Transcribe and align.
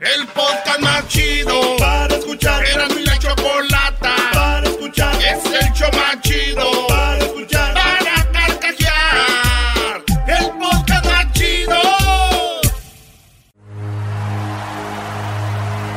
El 0.00 0.26
podcast 0.28 0.80
más 0.80 1.06
chido 1.08 1.76
para 1.76 2.16
escuchar. 2.16 2.64
Era 2.64 2.88
mi 2.88 3.02
la 3.02 3.18
chocolata 3.18 4.16
para 4.32 4.66
escuchar. 4.66 5.14
Es 5.16 5.44
el 5.44 5.72
show 5.74 5.90
más 5.92 6.18
chido 6.22 6.86
para 6.88 7.18
escuchar. 7.18 7.74
Para 7.74 8.32
carcajear. 8.32 10.02
El 10.26 10.50
podcast 10.58 11.04
más 11.04 11.32
chido. 11.32 11.76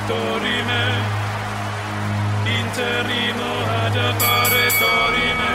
Dorime, 0.09 0.85
interimo 2.59 3.49
ad 3.85 3.97
appare 4.09 4.65
dorime. 4.81 5.53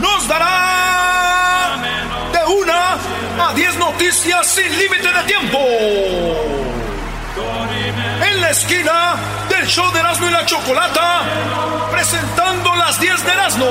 Nos 0.00 0.26
dará 0.26 1.78
de 2.32 2.52
una 2.54 2.98
a 3.46 3.54
diez 3.54 3.76
noticias 3.76 4.46
sin 4.48 4.76
límite 4.76 5.12
de 5.12 5.22
tiempo. 5.28 6.59
Esquina 8.50 9.14
del 9.48 9.64
show 9.68 9.92
de 9.92 10.00
Erasmo 10.00 10.26
y 10.26 10.30
la 10.32 10.44
Chocolata, 10.44 11.22
presentando 11.92 12.74
las 12.74 12.98
10 12.98 13.24
de 13.24 13.32
Erasmo. 13.32 13.66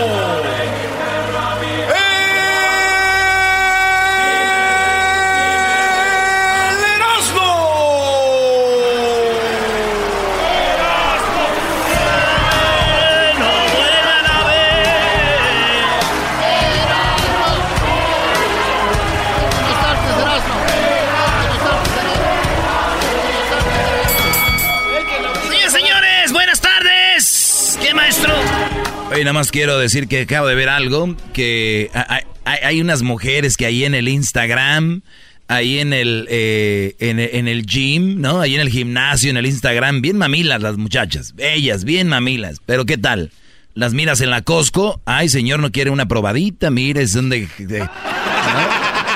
Oye, 29.20 29.26
nada 29.26 29.34
más 29.34 29.52
quiero 29.52 29.78
decir 29.78 30.08
que 30.08 30.22
acabo 30.22 30.48
de 30.48 30.56
ver 30.56 30.70
algo, 30.70 31.14
que 31.34 31.92
hay, 31.94 32.22
hay- 32.46 32.60
hay 32.64 32.80
unas 32.80 33.02
mujeres 33.02 33.58
que 33.58 33.66
ahí 33.66 33.84
en 33.84 33.94
el 33.94 34.08
Instagram, 34.08 35.02
ahí 35.50 35.80
en 35.80 35.92
el, 35.92 36.26
eh, 36.30 36.96
en, 37.00 37.20
en 37.20 37.50
el 37.50 37.66
gym, 37.66 38.22
¿no? 38.22 38.40
Ahí 38.40 38.56
en 38.56 38.62
el 38.62 38.70
gimnasio, 38.70 39.30
en 39.30 39.36
el 39.36 39.46
Instagram, 39.46 40.00
bien 40.02 40.18
mamilas 40.18 40.62
las 40.62 40.78
muchachas, 40.78 41.36
bellas, 41.36 41.84
bien 41.84 42.08
mamilas, 42.08 42.60
pero 42.66 42.86
¿qué 42.86 42.98
tal? 42.98 43.32
Las 43.74 43.92
miras 43.94 44.22
en 44.22 44.30
la 44.30 44.42
Costco, 44.42 45.02
ay 45.04 45.28
señor, 45.28 45.60
no 45.60 45.70
quiere 45.74 45.90
una 45.90 46.08
probadita, 46.08 46.72
mire, 46.72 47.02
es 47.02 47.12
donde... 47.12 47.50
de- 47.58 47.80
¿no? 47.80 47.90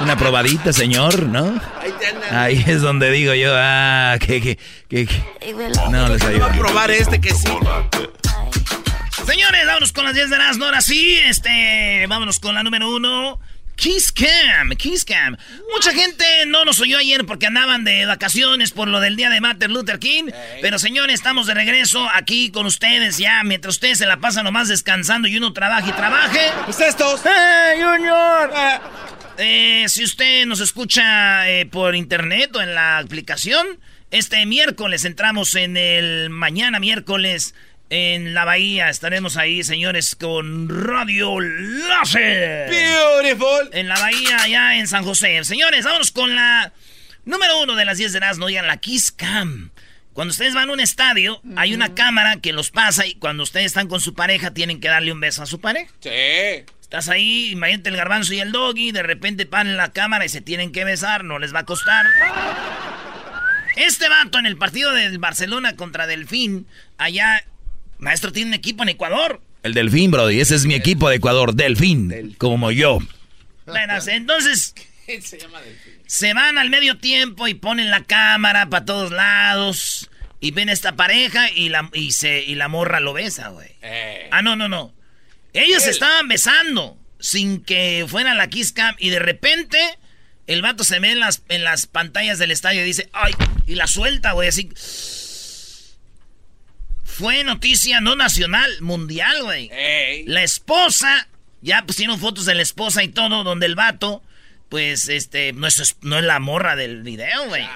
Una 0.01 0.17
probadita, 0.17 0.73
señor, 0.73 1.27
¿no? 1.29 1.61
Ahí 2.29 2.61
es 2.67 2.81
donde 2.81 3.09
digo 3.09 3.33
yo, 3.35 3.53
ah, 3.55 4.17
que, 4.19 4.41
que, 4.41 4.57
que, 4.89 5.05
que- 5.05 5.23
No, 5.89 6.09
les 6.09 6.21
ayudo. 6.23 6.49
probar 6.59 6.91
este 6.91 7.21
que 7.21 7.29
sí. 7.33 7.47
Señores, 9.25 9.65
vámonos 9.65 9.93
con 9.93 10.03
las 10.03 10.13
10 10.15 10.29
de 10.29 10.37
las 10.37 10.59
Ahora 10.59 10.81
sí, 10.81 11.17
este, 11.25 12.05
vámonos 12.07 12.39
con 12.39 12.55
la 12.55 12.63
número 12.63 12.89
uno. 12.93 13.39
Kiss 13.75 14.11
Cam, 14.11 14.69
Kiss 14.77 15.05
Cam. 15.05 15.37
Mucha 15.73 15.93
gente 15.93 16.25
no 16.47 16.65
nos 16.65 16.79
oyó 16.79 16.97
ayer 16.97 17.25
porque 17.25 17.47
andaban 17.47 17.83
de 17.83 18.05
vacaciones 18.05 18.71
por 18.71 18.87
lo 18.87 18.99
del 18.99 19.15
día 19.15 19.29
de 19.29 19.41
Martin 19.41 19.73
Luther 19.73 19.97
King. 19.99 20.25
Pero 20.61 20.77
señores, 20.77 21.15
estamos 21.15 21.47
de 21.47 21.53
regreso 21.53 22.07
aquí 22.13 22.51
con 22.51 22.65
ustedes 22.65 23.17
ya. 23.17 23.43
Mientras 23.43 23.75
ustedes 23.75 23.97
se 23.97 24.05
la 24.05 24.17
pasan 24.17 24.43
nomás 24.43 24.67
descansando 24.67 25.27
y 25.27 25.37
uno 25.37 25.53
trabaje 25.53 25.89
y 25.89 25.93
trabaje. 25.93 26.39
Pues 26.65 26.79
estos. 26.81 27.21
¡Hey, 27.23 27.81
Junior! 27.81 28.51
Eh, 29.37 29.85
si 29.87 30.03
usted 30.03 30.45
nos 30.45 30.59
escucha 30.59 31.49
eh, 31.49 31.65
por 31.65 31.95
internet 31.95 32.55
o 32.55 32.61
en 32.61 32.75
la 32.75 32.99
aplicación, 32.99 33.79
este 34.11 34.45
miércoles 34.45 35.05
entramos 35.05 35.55
en 35.55 35.75
el 35.75 36.29
mañana 36.29 36.79
miércoles 36.79 37.55
en 37.93 38.33
la 38.33 38.43
bahía. 38.43 38.89
Estaremos 38.89 39.37
ahí, 39.37 39.63
señores, 39.63 40.15
con 40.15 40.67
Radio 40.67 41.39
Láser. 41.39 42.67
Beautiful. 42.67 43.69
En 43.71 43.87
la 43.87 43.99
bahía, 43.99 44.37
allá 44.41 44.77
en 44.77 44.87
San 44.87 45.03
José. 45.03 45.43
Señores, 45.43 45.85
vámonos 45.85 46.09
con 46.11 46.33
la 46.33 46.73
número 47.23 47.61
uno 47.61 47.75
de 47.75 47.85
las 47.85 47.99
10 47.99 48.13
de 48.13 48.19
las 48.19 48.39
no 48.39 48.45
oigan, 48.45 48.65
la 48.65 48.77
Kiss 48.77 49.11
Cam. 49.11 49.69
Cuando 50.13 50.31
ustedes 50.31 50.55
van 50.55 50.71
a 50.71 50.73
un 50.73 50.79
estadio, 50.79 51.39
hay 51.55 51.75
una 51.75 51.93
cámara 51.93 52.37
que 52.37 52.51
los 52.51 52.71
pasa 52.71 53.05
y 53.05 53.13
cuando 53.13 53.43
ustedes 53.43 53.67
están 53.67 53.87
con 53.87 54.01
su 54.01 54.15
pareja, 54.15 54.51
tienen 54.55 54.79
que 54.79 54.87
darle 54.87 55.11
un 55.11 55.19
beso 55.19 55.43
a 55.43 55.45
su 55.45 55.61
pareja. 55.61 55.91
Sí. 55.99 56.09
Estás 56.81 57.09
ahí, 57.09 57.51
imagínate 57.51 57.89
el 57.89 57.97
garbanzo 57.97 58.33
y 58.33 58.39
el 58.39 58.51
doggy, 58.51 58.91
de 58.91 59.03
repente 59.03 59.45
paran 59.45 59.77
la 59.77 59.91
cámara 59.91 60.25
y 60.25 60.29
se 60.29 60.41
tienen 60.41 60.71
que 60.71 60.83
besar, 60.83 61.23
no 61.23 61.37
les 61.37 61.53
va 61.53 61.59
a 61.59 61.65
costar. 61.65 62.07
Este 63.75 64.09
vato 64.09 64.39
en 64.39 64.47
el 64.47 64.57
partido 64.57 64.93
del 64.93 65.17
Barcelona 65.19 65.75
contra 65.75 66.07
Delfín, 66.07 66.67
allá, 66.97 67.43
maestro 68.03 68.31
tiene 68.31 68.49
un 68.49 68.53
equipo 68.53 68.83
en 68.83 68.89
Ecuador. 68.89 69.41
El 69.63 69.73
Delfín, 69.73 70.11
Brody, 70.11 70.39
ese 70.39 70.55
es 70.55 70.65
mi 70.65 70.75
equipo 70.75 71.09
de 71.09 71.15
Ecuador, 71.15 71.55
Delfín, 71.55 72.35
como 72.37 72.71
yo. 72.71 72.99
Bueno, 73.65 73.93
entonces 74.07 74.75
Se 75.21 75.37
llama 75.37 75.61
Delfín. 75.61 75.93
se 76.05 76.33
van 76.33 76.57
al 76.57 76.69
medio 76.69 76.97
tiempo 76.97 77.47
y 77.47 77.53
ponen 77.53 77.89
la 77.89 78.03
cámara 78.03 78.69
para 78.69 78.85
todos 78.85 79.11
lados 79.11 80.09
y 80.39 80.51
ven 80.51 80.69
a 80.69 80.73
esta 80.73 80.95
pareja 80.95 81.49
y 81.49 81.69
la, 81.69 81.89
y 81.93 82.11
se, 82.11 82.43
y 82.43 82.55
la 82.55 82.67
morra 82.67 82.99
lo 82.99 83.13
besa, 83.13 83.47
güey. 83.49 83.69
Eh. 83.81 84.27
Ah, 84.31 84.41
no, 84.41 84.57
no, 84.57 84.67
no. 84.67 84.93
Ellos 85.53 85.83
se 85.83 85.91
estaban 85.91 86.27
besando 86.27 86.97
sin 87.19 87.63
que 87.63 88.05
fuera 88.09 88.33
la 88.33 88.47
kiss 88.47 88.73
cam 88.73 88.95
y 88.99 89.09
de 89.09 89.19
repente 89.19 89.79
el 90.47 90.61
vato 90.61 90.83
se 90.83 90.99
ve 90.99 91.11
en 91.11 91.21
las, 91.21 91.43
en 91.47 91.63
las 91.63 91.87
pantallas 91.87 92.39
del 92.39 92.51
estadio 92.51 92.81
y 92.81 92.85
dice, 92.85 93.09
ay, 93.13 93.33
y 93.65 93.75
la 93.75 93.87
suelta, 93.87 94.33
güey, 94.33 94.49
así. 94.49 94.69
Fue 97.17 97.43
noticia 97.43 98.01
no 98.01 98.15
nacional, 98.15 98.69
mundial, 98.81 99.43
güey. 99.43 99.69
Ey. 99.71 100.25
La 100.25 100.43
esposa, 100.43 101.27
ya 101.61 101.85
pusieron 101.85 102.19
fotos 102.19 102.45
de 102.45 102.55
la 102.55 102.61
esposa 102.61 103.03
y 103.03 103.07
todo, 103.07 103.43
donde 103.43 103.65
el 103.65 103.75
vato, 103.75 104.23
pues, 104.69 105.07
este, 105.09 105.53
no 105.53 105.67
es, 105.67 105.97
no 106.01 106.17
es 106.17 106.23
la 106.23 106.39
morra 106.39 106.75
del 106.75 107.03
video, 107.03 107.47
güey. 107.47 107.67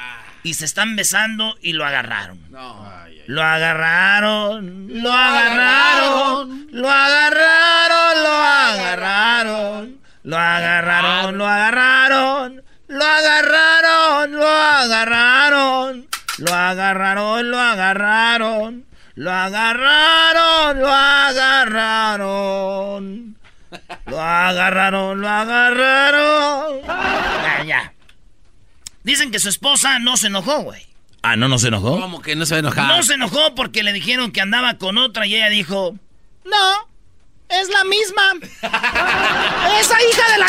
Y 0.43 0.53
se 0.55 0.65
están 0.65 0.95
besando 0.95 1.57
y 1.61 1.73
lo 1.73 1.85
agarraron. 1.85 2.39
No. 2.51 3.07
Lo 3.27 3.43
agarraron, 3.43 4.87
lo 5.03 5.11
agarraron, 5.11 6.67
lo 6.71 6.89
agarraron, 6.89 8.17
lo 8.23 8.29
agarraron, 8.31 9.99
lo 10.23 10.37
agarraron, 10.37 11.37
lo 11.37 11.45
agarraron, 11.45 12.57
lo 12.87 13.07
agarraron, 13.07 14.31
lo 14.31 14.47
agarraron, 14.47 16.07
lo 16.37 16.53
agarraron, 16.53 17.51
lo 17.51 17.59
agarraron, 17.59 18.86
lo 19.17 19.33
agarraron, 19.33 20.79
lo 20.79 20.87
agarraron, 20.87 22.25
lo 24.05 24.21
agarraron, 24.21 25.19
lo 25.19 25.27
agarraron. 25.27 26.81
Ya, 26.85 27.63
ya. 27.65 27.93
Dicen 29.03 29.31
que 29.31 29.39
su 29.39 29.49
esposa 29.49 29.97
no 29.97 30.17
se 30.17 30.27
enojó, 30.27 30.61
güey. 30.61 30.85
Ah, 31.23 31.35
¿no 31.35 31.47
nos 31.47 31.63
enojó? 31.63 31.99
¿Cómo 31.99 32.21
que 32.21 32.35
no 32.35 32.45
se 32.45 32.53
va 32.53 32.57
a 32.57 32.59
enojar? 32.59 32.95
No 32.95 33.01
se 33.01 33.15
enojó 33.15 33.55
porque 33.55 33.81
le 33.81 33.91
dijeron 33.91 34.31
que 34.31 34.39
andaba 34.39 34.75
con 34.75 34.99
otra 34.99 35.25
y 35.25 35.35
ella 35.35 35.49
dijo, 35.49 35.95
no, 36.45 36.87
es 37.49 37.69
la 37.69 37.83
misma. 37.85 38.33
Esa 39.81 39.97
hija 40.03 40.31
de 40.31 40.37
la 40.37 40.45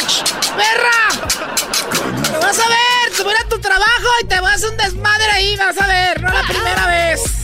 perra. 0.58 1.08
Te 2.22 2.36
vas 2.36 2.58
a 2.58 2.68
ver, 2.68 3.16
te 3.16 3.22
voy 3.22 3.34
a 3.34 3.48
tu 3.48 3.58
trabajo 3.60 4.08
y 4.22 4.26
te 4.26 4.38
vas 4.42 4.62
a 4.62 4.68
un 4.68 4.76
desmadre 4.76 5.30
ahí, 5.32 5.56
vas 5.56 5.80
a 5.80 5.86
ver, 5.86 6.20
no 6.22 6.30
la 6.30 6.42
primera 6.42 6.86
vez. 6.86 7.37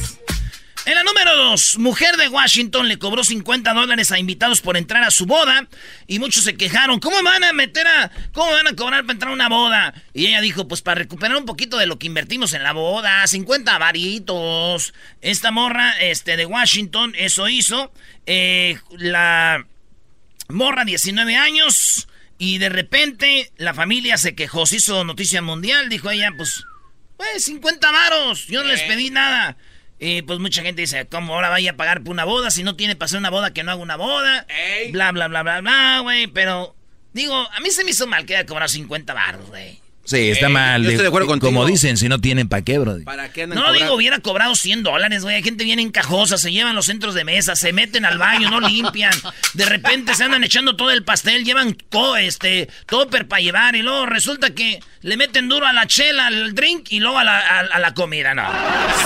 Dos, 1.25 1.79
mujer 1.79 2.17
de 2.17 2.29
Washington 2.29 2.89
le 2.89 2.99
cobró 2.99 3.25
50 3.25 3.73
dólares 3.73 4.13
a 4.13 4.19
invitados 4.19 4.61
por 4.61 4.77
entrar 4.77 5.03
a 5.05 5.11
su 5.11 5.27
boda 5.27 5.69
y 6.07 6.19
muchos 6.19 6.45
se 6.45 6.57
quejaron. 6.57 7.01
¿Cómo 7.01 7.23
van 7.23 7.45
a 7.45 7.53
meter 7.53 7.87
a, 7.87 8.11
cómo 8.33 8.53
van 8.53 8.67
a 8.67 8.77
cobrar 8.77 9.03
para 9.03 9.13
entrar 9.13 9.31
a 9.31 9.35
una 9.35 9.49
boda? 9.49 9.95
Y 10.13 10.27
ella 10.27 10.41
dijo, 10.41 10.69
pues 10.69 10.83
para 10.83 10.97
recuperar 10.97 11.37
un 11.37 11.47
poquito 11.47 11.79
de 11.79 11.87
lo 11.87 11.99
que 11.99 12.07
invertimos 12.07 12.53
en 12.53 12.63
la 12.63 12.73
boda, 12.73 13.27
50 13.27 13.79
varitos. 13.79 14.95
Esta 15.21 15.51
morra, 15.51 15.93
este, 16.01 16.37
de 16.37 16.47
Washington, 16.47 17.15
eso 17.17 17.49
hizo. 17.49 17.93
Eh, 18.27 18.79
la 18.99 19.67
morra, 20.49 20.85
19 20.85 21.37
años, 21.37 22.09
y 22.39 22.59
de 22.59 22.69
repente 22.69 23.51
la 23.57 23.75
familia 23.75 24.19
se 24.19 24.35
quejó, 24.35 24.67
se 24.67 24.77
hizo 24.77 25.05
noticia 25.05 25.41
mundial, 25.43 25.89
dijo 25.89 26.11
ella, 26.11 26.33
pues, 26.37 26.65
pues 27.17 27.45
50 27.45 27.91
varos, 27.91 28.47
yo 28.47 28.63
no 28.63 28.69
les 28.69 28.83
pedí 28.83 29.11
nada. 29.11 29.57
Y 30.07 30.21
pues 30.21 30.39
mucha 30.39 30.61
gente 30.61 30.83
dice, 30.83 31.07
¿cómo 31.07 31.35
ahora 31.35 31.49
vaya 31.49 31.71
a 31.71 31.77
pagar 31.77 32.03
por 32.03 32.13
una 32.13 32.27
boda? 32.27 32.51
Si 32.51 32.63
no 32.63 32.77
tiene 32.77 32.95
para 32.95 33.07
hacer 33.07 33.19
una 33.19 33.31
boda, 33.31 33.55
que 33.55 33.63
no 33.63 33.73
haga 33.73 33.81
una 33.81 33.97
boda. 33.97 34.47
Bla, 34.93 35.13
bla, 35.13 35.29
bla, 35.29 35.43
bla, 35.43 35.63
bla, 35.63 36.01
güey. 36.03 36.27
Pero, 36.27 36.77
digo, 37.15 37.35
a 37.35 37.59
mí 37.61 37.71
se 37.71 37.85
me 37.85 37.93
hizo 37.93 38.07
mal 38.07 38.27
que 38.27 38.37
haya 38.37 38.45
cobrado 38.45 38.69
50 38.69 39.15
baros, 39.15 39.49
güey. 39.49 39.81
Sí, 40.05 40.31
está 40.31 40.47
Ey, 40.49 40.53
mal. 40.53 40.83
yo 40.83 40.91
estoy 40.91 41.03
de 41.03 41.09
acuerdo 41.09 41.27
contigo. 41.29 41.51
Como 41.51 41.65
dicen, 41.67 41.97
si 41.97 42.09
no 42.09 42.21
tienen 42.21 42.49
pa' 42.49 42.61
qué, 42.63 42.79
bro. 42.79 42.99
¿Para 43.05 43.33
qué 43.33 43.45
andan 43.45 43.57
No, 43.59 43.63
cobrando? 43.65 43.85
digo, 43.85 43.95
hubiera 43.97 44.19
cobrado 44.19 44.55
100 44.55 44.83
dólares, 44.83 45.23
güey. 45.23 45.37
Hay 45.37 45.43
gente 45.43 45.65
bien 45.65 45.79
encajosa, 45.79 46.37
se 46.39 46.53
llevan 46.53 46.75
los 46.75 46.87
centros 46.87 47.15
de 47.15 47.25
mesa, 47.25 47.57
se 47.57 47.73
meten 47.73 48.05
al 48.05 48.19
baño, 48.19 48.51
no 48.51 48.61
limpian. 48.61 49.13
De 49.55 49.65
repente 49.65 50.15
se 50.15 50.25
andan 50.25 50.45
echando 50.45 50.77
todo 50.77 50.91
el 50.91 51.05
pastel, 51.05 51.45
llevan 51.45 51.77
co, 51.91 52.17
este, 52.17 52.69
topper 52.87 53.27
para 53.29 53.41
llevar 53.41 53.77
y 53.77 53.83
luego 53.83 54.07
resulta 54.07 54.51
que 54.51 54.81
le 55.01 55.17
meten 55.17 55.49
duro 55.49 55.67
a 55.67 55.73
la 55.73 55.87
chela, 55.87 56.27
al 56.27 56.55
drink 56.55 56.89
y 56.91 57.01
luego 57.01 57.19
a 57.19 57.25
la, 57.25 57.39
a- 57.39 57.61
a 57.61 57.79
la 57.79 57.95
comida, 57.95 58.35
no. 58.35 58.45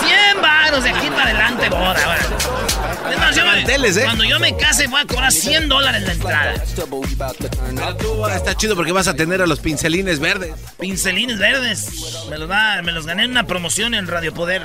100 0.04 0.42
varos 0.42 0.82
de 0.84 0.90
aquí 0.90 1.06
para 1.10 1.24
adelante, 1.30 1.68
boda, 1.68 2.04
güey. 2.04 2.97
Yo 3.34 3.44
me- 3.44 3.88
¿eh? 3.88 4.05
Cuando 4.05 4.25
yo 4.25 4.38
me 4.40 4.56
case 4.56 4.87
voy 4.87 5.00
a 5.00 5.05
cobrar 5.06 5.32
100 5.32 5.69
dólares 5.69 6.02
la 6.02 6.12
entrada. 6.12 6.64
Tú 7.99 8.26
está 8.26 8.55
chido 8.56 8.76
porque 8.76 8.93
vas 8.93 9.08
a 9.08 9.14
tener 9.14 9.40
a 9.43 9.46
los 9.46 9.60
pincelines 9.60 10.19
verdes. 10.20 10.55
Pincelines 10.78 11.38
verdes. 11.38 11.87
Me 12.31 12.38
los, 12.38 12.49
da- 12.49 12.82
me 12.82 12.93
los 12.93 13.06
gané 13.06 13.25
en 13.25 13.31
una 13.32 13.46
promoción 13.46 13.94
en 13.94 14.06
Radio 14.06 14.32
Poder. 14.34 14.62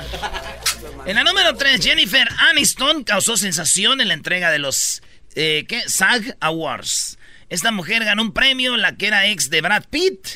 En 1.06 1.16
la 1.16 1.24
número 1.24 1.54
3, 1.56 1.82
Jennifer 1.84 2.28
Aniston 2.50 3.04
causó 3.04 3.36
sensación 3.36 4.00
en 4.00 4.08
la 4.08 4.14
entrega 4.14 4.50
de 4.50 4.58
los 4.58 5.02
eh, 5.34 5.64
¿qué? 5.68 5.82
SAG 5.88 6.36
Awards. 6.40 7.18
Esta 7.50 7.70
mujer 7.70 8.04
ganó 8.04 8.22
un 8.22 8.32
premio, 8.32 8.76
la 8.76 8.96
que 8.96 9.06
era 9.08 9.26
ex 9.26 9.50
de 9.50 9.60
Brad 9.60 9.84
Pitt. 9.90 10.26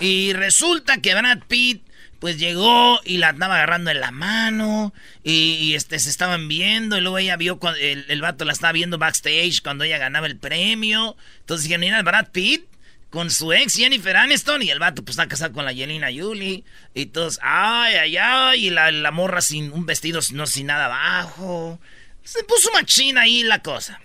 Y 0.00 0.32
resulta 0.32 0.98
que 0.98 1.14
Brad 1.14 1.40
Pitt 1.46 1.86
pues 2.24 2.38
llegó 2.38 3.02
y 3.04 3.18
la 3.18 3.28
andaba 3.28 3.56
agarrando 3.56 3.90
en 3.90 4.00
la 4.00 4.10
mano 4.10 4.94
y, 5.22 5.58
y, 5.60 5.74
este 5.74 5.98
se 5.98 6.08
estaban 6.08 6.48
viendo 6.48 6.96
y 6.96 7.02
luego 7.02 7.18
ella 7.18 7.36
vio 7.36 7.58
cuando 7.58 7.78
el, 7.78 8.06
el 8.08 8.22
vato 8.22 8.46
la 8.46 8.54
estaba 8.54 8.72
viendo 8.72 8.96
backstage 8.96 9.60
cuando 9.62 9.84
ella 9.84 9.98
ganaba 9.98 10.26
el 10.26 10.38
premio. 10.38 11.18
Entonces 11.40 11.64
dijeron, 11.64 11.82
mira, 11.82 12.00
Brad 12.00 12.28
Pitt 12.30 12.64
con 13.10 13.30
su 13.30 13.52
ex 13.52 13.74
Jennifer 13.74 14.16
Aniston 14.16 14.62
y 14.62 14.70
el 14.70 14.78
vato 14.78 15.04
pues 15.04 15.18
está 15.18 15.28
casado 15.28 15.52
con 15.52 15.66
la 15.66 15.72
Angelina 15.72 16.08
Jolie 16.16 16.64
y 16.94 17.04
todos, 17.04 17.40
ay, 17.42 17.96
ay, 17.96 18.16
ay, 18.16 18.68
y 18.68 18.70
la, 18.70 18.90
la 18.90 19.10
morra 19.10 19.42
sin 19.42 19.70
un 19.72 19.84
vestido 19.84 20.20
no 20.32 20.46
sin 20.46 20.68
nada 20.68 20.86
abajo. 20.86 21.78
Se 22.22 22.42
puso 22.44 22.72
machina 22.72 23.20
ahí 23.20 23.42
la 23.42 23.58
cosa. 23.58 24.00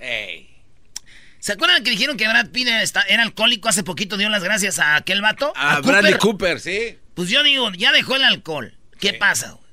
¿Se 1.39 1.53
acuerdan 1.53 1.85
que 1.85 1.91
dijeron 1.91 2.17
que 2.17 2.27
Brad 2.27 2.49
Pitt 2.49 2.67
era, 2.67 3.23
alcohólico 3.23 3.69
hace 3.69 3.83
poquito? 3.83 4.17
Dio 4.17 4.27
las 4.27 4.43
gracias 4.43 4.77
a 4.79 4.97
aquel 4.97 5.21
vato. 5.21 5.53
A, 5.55 5.77
Cooper. 5.77 5.91
Bradley 5.91 6.17
Cooper, 6.17 6.59
sí. 6.59 6.97
Pues 7.19 7.27
yo 7.29 7.43
digo, 7.43 7.69
ya 7.73 7.91
dejó 7.91 8.15
el 8.15 8.23
alcohol. 8.23 8.73
¿Qué 8.97 9.11
pasa? 9.11 9.49
güey? 9.51 9.63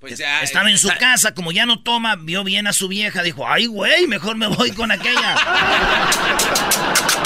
Pues 0.00 0.16
ya. 0.18 0.40
Estaba 0.40 0.70
en 0.70 0.78
su 0.78 0.88
está- 0.88 0.98
casa, 0.98 1.34
como 1.34 1.52
ya 1.52 1.66
no 1.66 1.82
toma, 1.82 2.16
vio 2.16 2.44
bien 2.44 2.66
a 2.66 2.72
su 2.72 2.88
vieja, 2.88 3.22
dijo, 3.22 3.46
ay, 3.46 3.66
güey, 3.66 4.06
mejor 4.06 4.36
me 4.36 4.46
voy 4.46 4.70
con 4.72 4.90
aquella. 4.90 5.36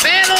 pero, 0.03 0.35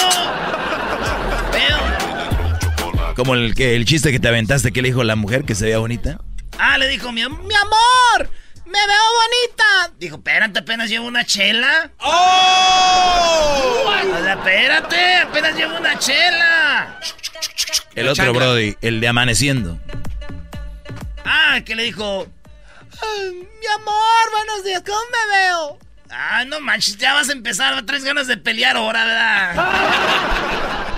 pero, 1.53 3.15
Como 3.15 3.35
el, 3.37 3.55
que, 3.55 3.77
el 3.77 3.85
chiste 3.85 4.11
que 4.11 4.19
te 4.19 4.27
aventaste 4.27 4.73
que 4.73 4.83
le 4.83 4.89
dijo 4.89 5.05
la 5.05 5.15
mujer 5.15 5.45
que 5.45 5.55
se 5.55 5.67
veía 5.67 5.79
bonita. 5.79 6.19
ah, 6.59 6.77
le 6.79 6.89
dijo, 6.89 7.13
mi, 7.13 7.21
mi 7.21 7.29
amor, 7.55 8.29
me 8.67 8.73
veo 8.73 9.05
bonita. 9.21 9.95
Dijo, 10.01 10.17
espérate, 10.17 10.59
apenas 10.59 10.91
llevo 10.91 11.07
una 11.07 11.25
chela. 11.25 11.93
¡Oh! 11.99 13.85
O 13.87 14.21
sea, 14.25 14.33
espérate, 14.33 15.15
apenas 15.19 15.55
llevo 15.55 15.77
una 15.79 15.97
chela. 15.97 16.99
El 17.95 18.09
otro 18.09 18.25
chancla. 18.25 18.33
Brody, 18.33 18.77
el 18.81 19.01
de 19.01 19.09
amaneciendo. 19.09 19.79
Ah, 21.25 21.61
que 21.65 21.75
le 21.75 21.85
dijo, 21.85 22.27
"Ay, 23.03 23.31
mi 23.31 23.67
amor, 23.81 24.31
buenos 24.33 24.65
días, 24.65 24.83
¿cómo 24.85 24.99
me 24.99 25.37
veo? 25.37 25.79
Ah, 26.11 26.45
no 26.45 26.61
manches, 26.61 26.97
ya 26.99 27.15
vas 27.15 27.29
a 27.29 27.33
empezar, 27.33 27.85
traes 27.87 28.05
ganas 28.05 28.27
de 28.27 28.37
pelear 28.37 28.77
ahora, 28.77 29.05
¿verdad? 29.05 30.59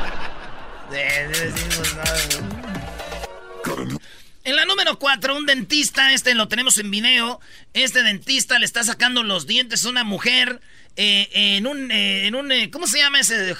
En 4.44 4.56
la 4.56 4.66
número 4.66 4.98
4, 4.98 5.34
un 5.36 5.46
dentista, 5.46 6.12
este 6.12 6.34
lo 6.34 6.48
tenemos 6.48 6.76
en 6.76 6.90
video. 6.90 7.40
Este 7.72 8.02
dentista 8.02 8.58
le 8.58 8.66
está 8.66 8.84
sacando 8.84 9.22
los 9.22 9.46
dientes 9.46 9.84
a 9.84 9.88
una 9.88 10.04
mujer 10.04 10.60
eh, 10.96 11.28
en 11.32 11.66
un, 11.66 11.90
eh, 11.90 12.26
en 12.26 12.34
un 12.34 12.52
eh, 12.52 12.70
¿cómo 12.70 12.86
se 12.86 12.98
llama 12.98 13.20
ese? 13.20 13.54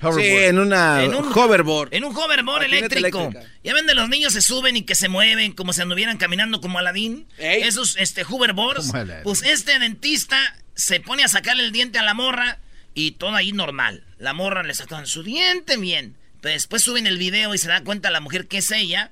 ¿Hoverboard? 0.00 0.22
Sí, 0.24 0.28
en 0.44 0.58
una 0.58 1.02
En 1.04 1.14
un- 1.14 1.32
hoverboard. 1.32 1.94
En 1.94 2.04
un 2.04 2.14
hoverboard 2.14 2.64
eléctrico. 2.64 3.20
eléctrica. 3.20 3.50
Ya 3.64 3.72
ven 3.74 3.86
de 3.86 3.94
los 3.94 4.08
niños 4.08 4.32
se 4.34 4.42
suben 4.42 4.76
y 4.76 4.82
que 4.82 4.94
se 4.94 5.08
mueven 5.08 5.52
como 5.52 5.72
si 5.72 5.80
anduvieran 5.80 6.18
caminando 6.18 6.60
como 6.60 6.78
Aladín. 6.78 7.26
Ey. 7.38 7.62
Esos 7.62 7.96
este 7.96 8.22
hoverboards. 8.28 8.92
Pues 9.24 9.42
este 9.42 9.78
dentista 9.78 10.38
se 10.74 11.00
pone 11.00 11.24
a 11.24 11.28
sacarle 11.28 11.64
el 11.64 11.72
diente 11.72 11.98
a 11.98 12.02
la 12.02 12.12
morra 12.14 12.58
y 12.94 13.12
todo 13.12 13.34
ahí 13.34 13.52
normal. 13.52 14.04
La 14.18 14.32
morra 14.34 14.62
le 14.62 14.74
sacan 14.74 15.06
su 15.06 15.22
diente 15.22 15.76
bien. 15.78 16.16
Pero 16.42 16.52
después 16.52 16.82
suben 16.82 17.06
el 17.06 17.16
video 17.18 17.54
y 17.54 17.58
se 17.58 17.68
da 17.68 17.82
cuenta 17.82 18.10
la 18.10 18.20
mujer 18.20 18.46
que 18.48 18.58
es 18.58 18.70
ella. 18.70 19.10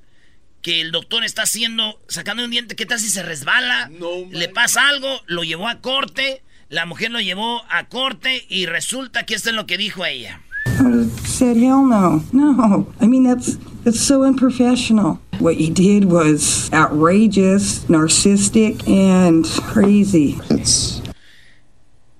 Que 0.61 0.81
el 0.83 0.93
doctor 0.93 1.25
está 1.25 1.43
haciendo, 1.43 2.01
sacando 2.09 2.45
un 2.45 2.51
diente, 2.51 2.77
¿qué 2.77 2.87
tal 2.87 2.99
si 2.99 3.09
se 3.11 3.23
resbala? 3.23 3.89
No, 3.91 4.09
le 4.31 4.49
pasa 4.49 4.89
algo, 4.89 5.23
lo 5.27 5.45
llevó 5.45 5.69
a 5.69 5.81
corte, 5.83 6.43
la 6.71 6.87
mujer 6.87 7.11
lo 7.11 7.21
llevó 7.21 7.63
a 7.69 7.87
corte 7.89 8.47
y 8.49 8.65
resulta 8.65 9.27
que 9.27 9.35
esto 9.35 9.51
es 9.51 9.55
lo 9.57 9.67
que 9.67 9.77
dijo 9.77 10.07
ella. 10.07 10.41
I 10.85 10.89
would 10.89 10.99
have 11.07 11.27
said, 11.27 11.57
hell 11.57 11.85
no. 11.85 12.23
No. 12.33 12.93
I 13.01 13.07
mean, 13.07 13.25
that's, 13.25 13.57
that's 13.85 14.01
so 14.01 14.23
unprofessional. 14.23 15.19
What 15.39 15.57
you 15.57 15.73
did 15.73 16.05
was 16.05 16.71
outrageous, 16.73 17.85
narcissistic, 17.87 18.87
and 18.89 19.47
crazy. 19.73 20.39
It's 20.51 21.01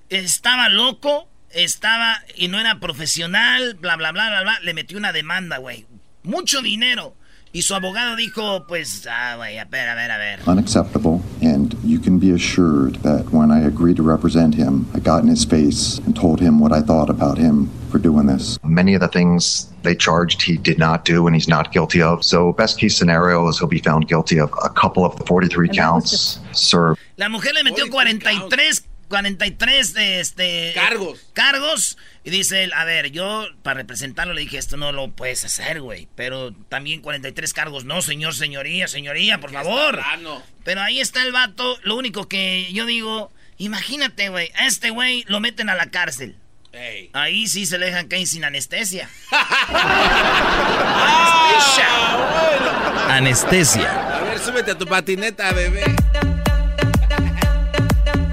estaba 0.09 0.69
loco, 0.69 1.27
estaba 1.51 2.23
y 2.35 2.47
no 2.47 2.59
era 2.59 2.79
profesional, 2.79 3.75
bla, 3.75 3.97
bla, 3.97 4.11
bla, 4.11 4.29
bla, 4.29 4.41
bla. 4.41 4.59
Le 4.63 4.73
metió 4.73 4.97
una 4.97 5.11
demanda, 5.11 5.57
güey. 5.57 5.85
Mucho 6.23 6.61
dinero. 6.61 7.15
Y 7.53 7.61
su 7.61 7.73
abogado 7.73 8.15
dijo, 8.15 8.65
pues, 8.67 9.07
ah, 9.09 9.35
güey, 9.37 9.57
a 9.59 9.65
ver, 9.65 9.87
a 9.87 9.95
ver, 9.95 10.11
a 10.11 10.17
ver. 10.17 10.39
unacceptable, 10.45 11.21
and 11.41 11.73
you 11.95 12.01
can 12.01 12.19
be 12.19 12.31
assured 12.31 12.95
that 12.95 13.31
when 13.31 13.49
I 13.51 13.61
agreed 13.61 13.95
to 13.95 14.03
represent 14.03 14.53
him, 14.53 14.85
I 14.93 14.99
got 14.99 15.23
in 15.23 15.29
his 15.29 15.45
face 15.45 15.97
and 15.99 16.13
told 16.13 16.41
him 16.41 16.59
what 16.59 16.73
I 16.73 16.81
thought 16.81 17.09
about 17.09 17.37
him 17.37 17.69
for 17.89 17.99
doing 17.99 18.25
this. 18.25 18.59
Many 18.65 18.95
of 18.95 18.99
the 18.99 19.07
things 19.07 19.71
they 19.83 19.95
charged 19.95 20.41
he 20.41 20.57
did 20.57 20.77
not 20.77 21.05
do 21.05 21.25
and 21.25 21.33
he's 21.33 21.47
not 21.47 21.71
guilty 21.71 22.01
of. 22.01 22.25
So, 22.25 22.51
best 22.51 22.77
case 22.77 22.97
scenario 22.97 23.47
is 23.47 23.59
he'll 23.59 23.69
be 23.69 23.79
found 23.79 24.09
guilty 24.09 24.41
of 24.41 24.51
a 24.61 24.69
couple 24.69 25.05
of 25.05 25.15
the 25.15 25.25
43 25.25 25.69
counts 25.69 26.37
served. 26.51 26.99
La 27.17 27.29
mujer 27.29 27.53
le 27.53 27.63
metió 27.63 27.89
43, 27.89 28.81
43 29.07 29.93
de 29.93 30.19
este... 30.19 30.71
Cargos. 30.73 31.19
Cargos. 31.33 31.97
Y 32.23 32.31
dice 32.31 32.63
él, 32.63 32.73
a 32.73 32.85
ver, 32.85 33.11
yo 33.11 33.45
para 33.61 33.79
representarlo 33.79 34.33
le 34.33 34.41
dije, 34.41 34.57
esto 34.57 34.77
no 34.77 34.91
lo 34.91 35.11
puedes 35.11 35.43
hacer, 35.43 35.81
güey. 35.81 36.07
Pero 36.15 36.53
también 36.69 37.01
43 37.01 37.53
cargos. 37.53 37.85
No, 37.85 38.01
señor, 38.01 38.33
señoría, 38.33 38.87
señoría, 38.87 39.39
por 39.39 39.51
favor. 39.51 40.01
Pero 40.63 40.81
ahí 40.81 40.99
está 40.99 41.23
el 41.23 41.31
vato. 41.31 41.77
Lo 41.83 41.95
único 41.95 42.27
que 42.27 42.71
yo 42.73 42.85
digo, 42.85 43.31
imagínate, 43.57 44.29
güey, 44.29 44.51
a 44.55 44.67
este 44.67 44.89
güey 44.89 45.23
lo 45.27 45.39
meten 45.39 45.69
a 45.69 45.75
la 45.75 45.91
cárcel. 45.91 46.37
Ey. 46.71 47.09
Ahí 47.13 47.47
sí 47.47 47.65
se 47.65 47.77
le 47.77 47.85
dejan 47.85 48.07
caer 48.07 48.27
sin 48.27 48.43
anestesia. 48.43 49.09
Anestesia. 53.07 54.17
A 54.17 54.21
ver, 54.23 54.39
súbete 54.39 54.71
a 54.71 54.77
tu 54.77 54.85
patineta, 54.85 55.53
bebé. 55.53 55.83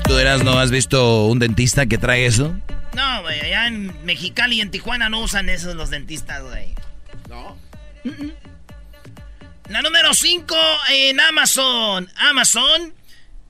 ¿Tú 0.04 0.18
eras 0.18 0.42
no 0.44 0.58
has 0.58 0.70
visto 0.70 1.26
un 1.26 1.38
dentista 1.38 1.86
que 1.86 1.98
trae 1.98 2.26
eso? 2.26 2.54
No, 2.94 3.22
güey, 3.22 3.40
allá 3.40 3.66
en 3.68 4.04
Mexicali 4.04 4.56
y 4.56 4.60
en 4.60 4.70
Tijuana 4.70 5.08
no 5.08 5.20
usan 5.20 5.48
esos 5.48 5.74
los 5.74 5.90
dentistas, 5.90 6.42
güey. 6.42 6.74
No. 7.28 7.56
La 9.68 9.80
número 9.82 10.12
5 10.12 10.54
en 10.90 11.20
Amazon. 11.20 12.10
Amazon 12.16 12.94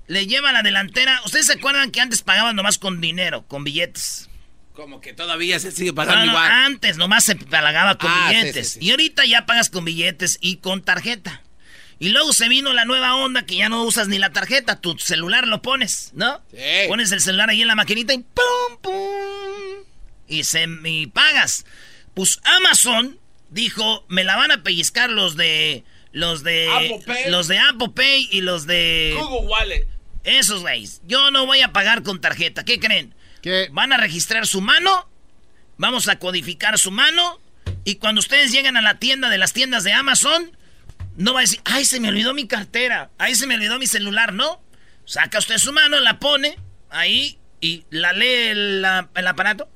le 0.06 0.26
lleva 0.26 0.52
la 0.52 0.62
delantera. 0.62 1.21
¿Ustedes 1.25 1.47
se 1.47 1.54
acuerdan 1.54 1.90
que 1.90 2.00
antes 2.00 2.23
pagaban 2.23 2.54
nomás 2.54 2.78
con 2.78 3.00
dinero, 3.00 3.44
con 3.49 3.64
billetes? 3.64 4.28
Como 4.75 5.00
que 5.00 5.12
todavía 5.12 5.59
se 5.59 5.73
sigue 5.73 5.90
No, 5.90 5.94
pagando 5.97 6.26
no, 6.26 6.32
igual. 6.32 6.50
antes 6.50 6.97
nomás 6.97 7.25
se 7.25 7.35
pagaba 7.37 7.99
con 7.99 8.11
Ah, 8.11 8.28
sí, 8.30 8.37
billetes. 8.37 8.68
sí, 8.71 8.78
sí. 8.80 8.87
Y 8.87 8.90
ahorita 8.92 9.25
ya 9.26 9.44
pagas 9.47 9.68
con 9.71 9.85
billetes 9.85 10.38
y 10.40 10.56
con 10.59 10.82
tarjeta. 10.82 11.42
Y 12.02 12.09
luego 12.09 12.32
se 12.32 12.49
vino 12.49 12.73
la 12.73 12.85
nueva 12.85 13.14
onda 13.14 13.47
que 13.47 13.54
ya 13.54 13.68
no 13.68 13.85
usas 13.85 14.09
ni 14.09 14.18
la 14.18 14.32
tarjeta, 14.32 14.80
tu 14.80 14.99
celular 14.99 15.47
lo 15.47 15.62
pones, 15.62 16.11
¿no? 16.14 16.42
Sí. 16.50 16.88
Pones 16.88 17.12
el 17.12 17.21
celular 17.21 17.49
ahí 17.49 17.62
en 17.62 17.68
la 17.68 17.76
maquinita 17.76 18.12
y 18.12 18.18
¡pum, 18.18 18.78
pum! 18.80 19.85
Y, 20.26 20.42
se, 20.42 20.66
y 20.85 21.06
pagas. 21.06 21.64
Pues 22.12 22.40
Amazon 22.42 23.21
dijo, 23.50 24.04
me 24.09 24.25
la 24.25 24.35
van 24.35 24.50
a 24.50 24.64
pellizcar 24.64 25.11
los 25.11 25.37
de... 25.37 25.85
Los 26.11 26.42
de... 26.42 26.68
Apple 26.73 27.02
Pay. 27.06 27.30
Los 27.30 27.47
de 27.47 27.61
Apple 27.61 27.90
Pay 27.94 28.28
y 28.32 28.40
los 28.40 28.66
de... 28.66 29.16
Google 29.21 29.49
Wallet. 29.49 29.87
Esos 30.25 30.62
güeyes. 30.62 31.02
Yo 31.06 31.30
no 31.30 31.47
voy 31.47 31.61
a 31.61 31.73
pagar 31.73 32.02
con 32.02 32.21
tarjeta. 32.21 32.64
¿Qué 32.64 32.80
creen? 32.80 33.14
¿Qué? 33.42 33.68
Van 33.71 33.92
a 33.92 33.97
registrar 33.97 34.49
su 34.49 34.61
mano. 34.61 35.09
Vamos 35.76 36.09
a 36.09 36.18
codificar 36.18 36.80
su 36.80 36.90
mano. 36.90 37.38
Y 37.85 37.94
cuando 37.94 38.18
ustedes 38.18 38.50
lleguen 38.50 38.76
a 38.76 38.82
la 38.82 38.99
tienda 38.99 39.28
de 39.28 39.38
las 39.38 39.52
tiendas 39.52 39.85
de 39.85 39.92
Amazon, 39.92 40.50
no 41.16 41.33
va 41.35 41.40
a 41.40 41.42
decir, 41.42 41.61
ay, 41.64 41.85
se 41.85 42.00
me 42.00 42.09
olvidó 42.09 42.35
mi 42.35 42.47
cartera. 42.47 43.11
Ay, 43.19 43.35
se 43.35 43.47
me 43.47 43.54
olvidó 43.57 43.78
mi 43.78 43.87
celular. 43.87 44.33
No. 44.33 44.62
Saca 45.04 45.38
usted 45.38 45.59
su 45.59 45.73
mano, 45.73 45.99
la 46.00 46.19
pone 46.19 46.59
ahí 46.90 47.38
y 47.61 47.85
la 47.90 48.12
lee 48.12 48.49
el, 48.50 48.87
el 49.14 49.26
aparato. 49.26 49.69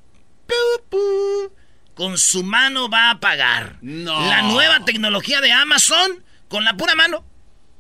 Con 1.95 2.19
su 2.19 2.43
mano 2.43 2.89
va 2.89 3.11
a 3.11 3.21
pagar. 3.21 3.79
No. 3.81 4.29
La 4.29 4.43
nueva 4.43 4.85
tecnología 4.85 5.41
de 5.41 5.53
Amazon, 5.53 6.25
con 6.49 6.65
la 6.65 6.77
pura 6.77 6.95
mano. 6.95 7.25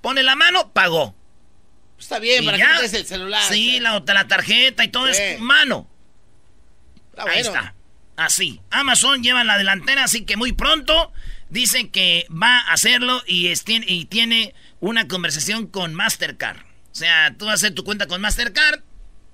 Pone 0.01 0.23
la 0.23 0.37
mano, 0.37 0.73
pagó. 0.73 1.15
Está 1.99 2.19
bien, 2.19 2.43
Y 2.43 2.47
para 2.47 2.59
ya. 2.59 2.79
que 2.81 2.87
es 2.87 2.95
el 2.95 3.07
celular. 3.07 3.43
Sí, 3.49 3.81
la, 3.81 4.03
la 4.07 4.27
tarjeta 4.29 4.85
y 4.85 4.89
todo 4.89 5.07
Sí. 5.13 5.21
es 5.23 5.41
mano. 5.41 5.89
Está 7.11 7.31
Ahí 7.31 7.41
está. 7.41 7.75
Así. 8.17 8.61
Amazon 8.71 9.23
lleva 9.23 9.45
la 9.45 9.59
delantera, 9.59 10.05
así 10.05 10.25
que 10.25 10.37
muy 10.37 10.53
pronto 10.53 11.13
dicen 11.50 11.88
que 11.91 12.26
va 12.31 12.59
a 12.61 12.73
hacerlo 12.73 13.23
y, 13.26 13.49
es- 13.49 13.65
tiene- 13.65 13.87
y 13.88 14.05
tiene 14.07 14.55
una 14.81 15.09
conversación 15.09 15.67
con 15.67 15.95
Mastercard. 15.95 16.59
O 16.59 16.95
sea, 16.99 17.35
tú 17.38 17.45
vas 17.47 17.53
a 17.53 17.67
hacer 17.67 17.75
tu 17.75 17.85
cuenta 17.85 18.07
con 18.07 18.21
Mastercard, 18.21 18.81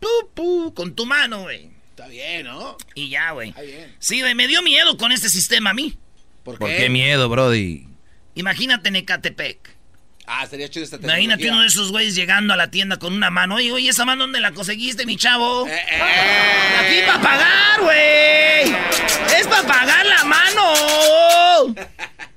pu, 0.01 0.09
pu, 0.35 0.75
con 0.75 0.95
tu 0.95 1.07
mano, 1.07 1.43
güey. 1.43 1.71
Está 1.91 2.09
bien, 2.09 2.47
¿no? 2.47 2.77
Y 2.95 3.09
ya, 3.11 3.31
güey. 3.33 3.51
Está 3.51 3.63
bien. 3.63 3.95
Sí, 3.99 4.21
güey, 4.21 4.35
me 4.35 4.49
dio 4.49 4.63
miedo 4.63 4.97
con 4.97 5.13
este 5.13 5.29
sistema 5.29 5.71
a 5.71 5.75
mí. 5.75 5.97
¿Por 6.43 6.55
qué? 6.55 6.59
¿Por 6.61 6.71
qué 6.77 6.89
miedo, 6.89 7.29
Brody? 7.29 7.87
Imagínate 8.35 8.89
en 8.89 8.97
Ecatepec. 8.97 9.77
Ah, 10.35 10.47
sería 10.47 10.69
chido 10.71 10.85
esta 10.85 10.97
tecnología. 10.97 11.25
Imagínate 11.25 11.51
uno 11.53 11.61
de 11.63 11.67
esos 11.69 11.91
güeyes 11.91 12.15
llegando 12.15 12.55
a 12.55 12.57
la 12.57 12.71
tienda 12.71 12.99
con 12.99 13.13
una 13.13 13.31
mano. 13.31 13.57
Oye, 13.57 13.71
oye, 13.73 13.89
¿esa 13.91 14.05
mano 14.05 14.23
dónde 14.23 14.41
la 14.41 14.53
conseguiste, 14.53 15.05
mi 15.07 15.17
chavo? 15.17 15.67
Eh, 15.69 15.73
eh. 15.75 16.01
Aquí 16.81 16.97
para 17.07 17.21
pagar, 17.21 17.81
güey. 17.83 18.75
Es 19.39 19.47
para 19.47 19.67
pagar 19.67 20.07
la 20.07 20.25
mano. 20.25 21.75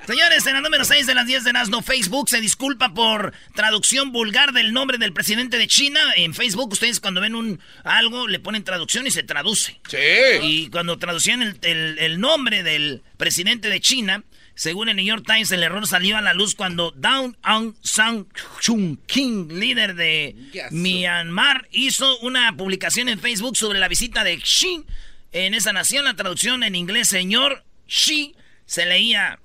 Señores, 0.06 0.46
en 0.46 0.54
la 0.54 0.62
número 0.62 0.86
6 0.86 1.08
de 1.08 1.16
las 1.16 1.26
10 1.26 1.46
de 1.46 1.54
Nazno, 1.54 1.82
Facebook 1.82 2.30
se 2.30 2.40
disculpa 2.40 2.94
por 2.94 3.34
traducción 3.56 4.12
vulgar 4.12 4.52
del 4.54 4.72
nombre 4.72 5.00
del 5.00 5.14
presidente 5.14 5.58
de 5.58 5.68
China. 5.68 6.00
En 6.16 6.36
Facebook, 6.36 6.72
ustedes 6.74 7.00
cuando 7.00 7.22
ven 7.22 7.34
un 7.34 7.60
algo, 7.84 8.28
le 8.28 8.40
ponen 8.40 8.64
traducción 8.64 9.08
y 9.08 9.12
se 9.12 9.24
traduce. 9.24 9.80
Sí. 9.90 9.98
Y 10.44 10.70
cuando 10.70 11.00
traducían 11.00 11.42
el, 11.42 11.58
el- 11.64 11.98
el 11.98 12.20
nombre 12.20 12.62
del 12.62 13.02
presidente 13.18 13.70
de 13.70 13.80
China, 13.82 14.24
según 14.56 14.88
el 14.90 14.96
New 14.96 15.06
York 15.06 15.26
Times, 15.26 15.52
el 15.52 15.64
error 15.64 15.86
salió 15.86 16.18
a 16.18 16.22
la 16.22 16.34
luz 16.34 16.56
cuando 16.56 16.92
Dawn 16.92 17.38
Aung 17.44 17.76
San 17.82 18.28
Suu 18.62 18.98
Kyi, 19.06 19.48
líder 19.50 19.96
de 19.96 20.36
Yes. 20.54 20.72
Myanmar, 20.72 21.68
hizo 21.72 22.18
una 22.20 22.56
publicación 22.56 23.10
en 23.10 23.20
Facebook 23.20 23.58
sobre 23.58 23.80
la 23.80 23.90
visita 23.90 24.24
de 24.24 24.38
Xi 24.38 24.86
en 25.34 25.54
esa 25.54 25.74
nación. 25.74 26.06
La 26.06 26.16
traducción 26.16 26.64
en 26.64 26.76
inglés, 26.76 27.10
señor 27.10 27.66
Xi, 27.88 28.34
se 28.66 28.86
leía 28.86 29.40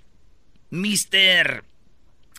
Mr. 0.71 1.65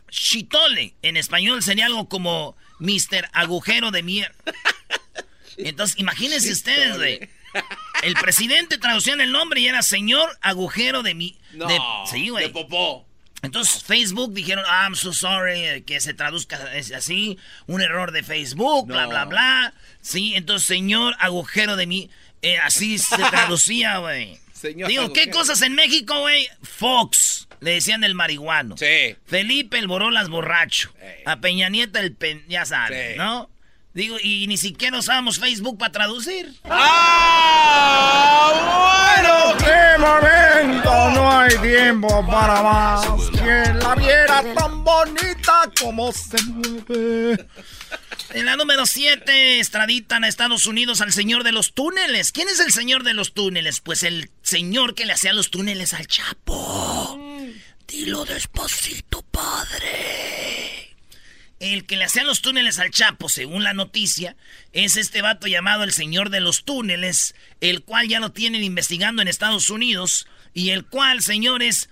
Chitole. 0.10 0.94
En 1.02 1.18
español 1.18 1.62
sería 1.62 1.88
algo 1.88 2.08
como 2.08 2.56
Mr. 2.80 3.30
Agujero 3.34 3.92
de 3.92 4.04
Mier. 4.04 4.34
Entonces, 5.58 6.00
imagínense 6.00 6.52
ustedes, 6.52 6.96
güey. 6.98 7.30
El 8.04 8.14
presidente 8.16 8.78
traducía 8.78 9.14
el 9.14 9.32
nombre 9.32 9.60
y 9.60 9.68
era 9.68 9.82
señor 9.84 10.38
agujero 10.42 11.04
de 11.04 11.14
mi. 11.14 11.38
No. 11.54 11.68
de- 11.68 11.80
sí, 12.10 12.30
güey. 12.30 12.46
De 12.46 12.50
popó. 12.52 13.06
Entonces 13.44 13.84
Facebook 13.84 14.34
dijeron, 14.34 14.64
"Ah, 14.68 14.84
I'm 14.84 14.96
so 14.96 15.14
sorry, 15.14 15.62
eh, 15.66 15.84
que 15.84 16.00
se 16.00 16.14
traduzca 16.14 16.60
así, 16.96 17.40
un 17.66 17.82
error 17.82 18.12
de 18.12 18.22
Facebook, 18.22 18.86
bla, 18.88 19.04
No. 19.04 19.10
bla, 19.10 19.26
bla. 19.26 19.74
Sí, 20.02 20.34
entonces 20.36 20.68
señor 20.68 21.16
agujero 21.20 21.76
de 21.76 21.88
mi. 21.88 22.10
eh, 22.44 22.58
así 22.60 22.98
se 22.98 23.18
traducía, 23.18 23.98
güey. 24.00 24.40
Señor 24.54 24.90
Digo, 24.90 25.12
¿qué 25.14 25.30
cosas 25.32 25.62
en 25.64 25.74
México, 25.74 26.20
güey? 26.22 26.48
Fox, 26.62 27.48
le 27.62 27.72
decían 27.74 28.04
el 28.04 28.14
marihuano. 28.16 28.78
Sí. 28.78 29.16
Felipe 29.26 29.78
el 29.80 29.88
Borolas 29.88 30.30
borracho. 30.30 30.92
A 31.26 31.38
Peña 31.38 31.70
Nieta 31.70 32.00
el 32.00 32.14
pen... 32.16 32.44
Ya 32.48 32.66
sabes, 32.66 33.14
Sí. 33.14 33.18
¿no? 33.18 33.50
Digo, 33.94 34.18
y 34.24 34.48
ni 34.48 34.58
siquiera 34.58 34.98
usábamos 34.98 35.38
Facebook 35.38 35.78
para 35.78 35.92
traducir. 35.92 36.56
¡Ah! 36.64 38.22
Bueno, 39.18 39.58
qué 39.58 39.98
momento, 40.00 41.10
no 41.12 41.30
hay 41.30 41.58
tiempo 41.58 42.26
para 42.26 42.62
más. 42.62 43.06
Quien 43.32 43.80
la 43.80 43.96
viera 43.96 44.44
tan 44.54 44.84
bonita 44.84 45.70
como 45.80 46.14
se 46.14 46.42
mueve. 46.44 47.46
En 48.34 48.46
la 48.46 48.56
número 48.56 48.86
7, 48.86 49.60
extraditan 49.60 50.24
a 50.24 50.30
Estados 50.30 50.68
Unidos 50.68 51.02
al 51.02 51.12
señor 51.12 51.44
de 51.44 51.52
los 51.52 51.74
túneles. 51.74 52.32
¿Quién 52.32 52.48
es 52.48 52.62
el 52.62 52.72
señor 52.72 53.04
de 53.04 53.14
los 53.14 53.34
túneles? 53.34 53.82
Pues 53.82 54.04
el 54.04 54.32
señor 54.42 54.96
que 54.96 55.06
le 55.06 55.12
hacía 55.14 55.34
los 55.34 55.52
túneles 55.52 55.94
al 55.94 56.08
Chapo. 56.08 57.20
Dilo 57.88 58.24
despacito, 58.24 59.22
padre. 59.24 60.91
El 61.62 61.86
que 61.86 61.96
le 61.96 62.06
hacía 62.06 62.24
los 62.24 62.42
túneles 62.42 62.80
al 62.80 62.90
Chapo, 62.90 63.30
según 63.30 63.64
la 63.64 63.74
noticia, 63.74 64.36
es 64.74 64.98
este 64.98 65.22
vato 65.22 65.46
llamado 65.46 65.84
el 65.84 65.92
señor 65.94 66.32
de 66.32 66.40
los 66.40 66.64
túneles, 66.66 67.36
el 67.60 67.84
cual 67.84 68.08
ya 68.08 68.20
lo 68.20 68.32
tienen 68.32 68.64
investigando 68.64 69.22
en 69.22 69.28
Estados 69.28 69.70
Unidos 69.70 70.26
y 70.56 70.72
el 70.72 70.86
cual, 70.88 71.22
señores, 71.22 71.90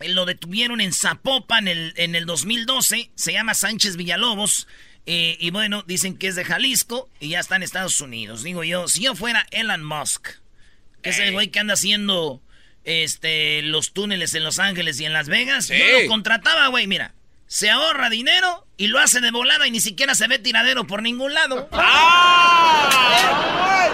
eh, 0.00 0.10
lo 0.10 0.26
detuvieron 0.26 0.82
en 0.82 0.92
Zapopan 0.92 1.68
en 1.68 1.78
el, 1.78 1.92
en 1.96 2.14
el 2.14 2.26
2012. 2.26 3.10
Se 3.14 3.32
llama 3.32 3.54
Sánchez 3.54 3.96
Villalobos. 3.96 4.68
eh, 5.06 5.38
y 5.40 5.48
bueno, 5.50 5.82
dicen 5.86 6.18
que 6.18 6.26
es 6.26 6.34
de 6.36 6.44
Jalisco 6.44 7.08
y 7.18 7.28
ya 7.30 7.40
está 7.40 7.56
en 7.56 7.62
Estados 7.62 7.98
Unidos. 8.02 8.42
Digo 8.42 8.62
yo, 8.62 8.88
si 8.88 9.00
yo 9.04 9.14
fuera 9.14 9.46
Elon 9.52 9.84
Musk, 9.84 10.28
que 11.00 11.10
es 11.10 11.18
el 11.18 11.32
güey 11.32 11.48
que 11.48 11.60
anda 11.60 11.74
haciendo 11.74 12.42
este, 12.84 13.62
los 13.62 13.92
túneles 13.94 14.34
en 14.34 14.44
Los 14.44 14.58
Ángeles 14.58 15.00
y 15.00 15.06
en 15.06 15.12
Las 15.14 15.28
Vegas, 15.28 15.66
Sí. 15.68 15.74
yo 15.78 16.02
lo 16.02 16.08
contrataba, 16.08 16.66
güey, 16.68 16.86
mira. 16.86 17.14
Se 17.46 17.70
ahorra 17.70 18.10
dinero 18.10 18.65
y 18.76 18.88
lo 18.88 18.98
hace 18.98 19.20
de 19.20 19.30
volada 19.30 19.66
y 19.66 19.70
ni 19.70 19.80
siquiera 19.80 20.14
se 20.14 20.28
ve 20.28 20.38
tiradero 20.38 20.86
por 20.86 21.02
ningún 21.02 21.32
lado. 21.34 21.68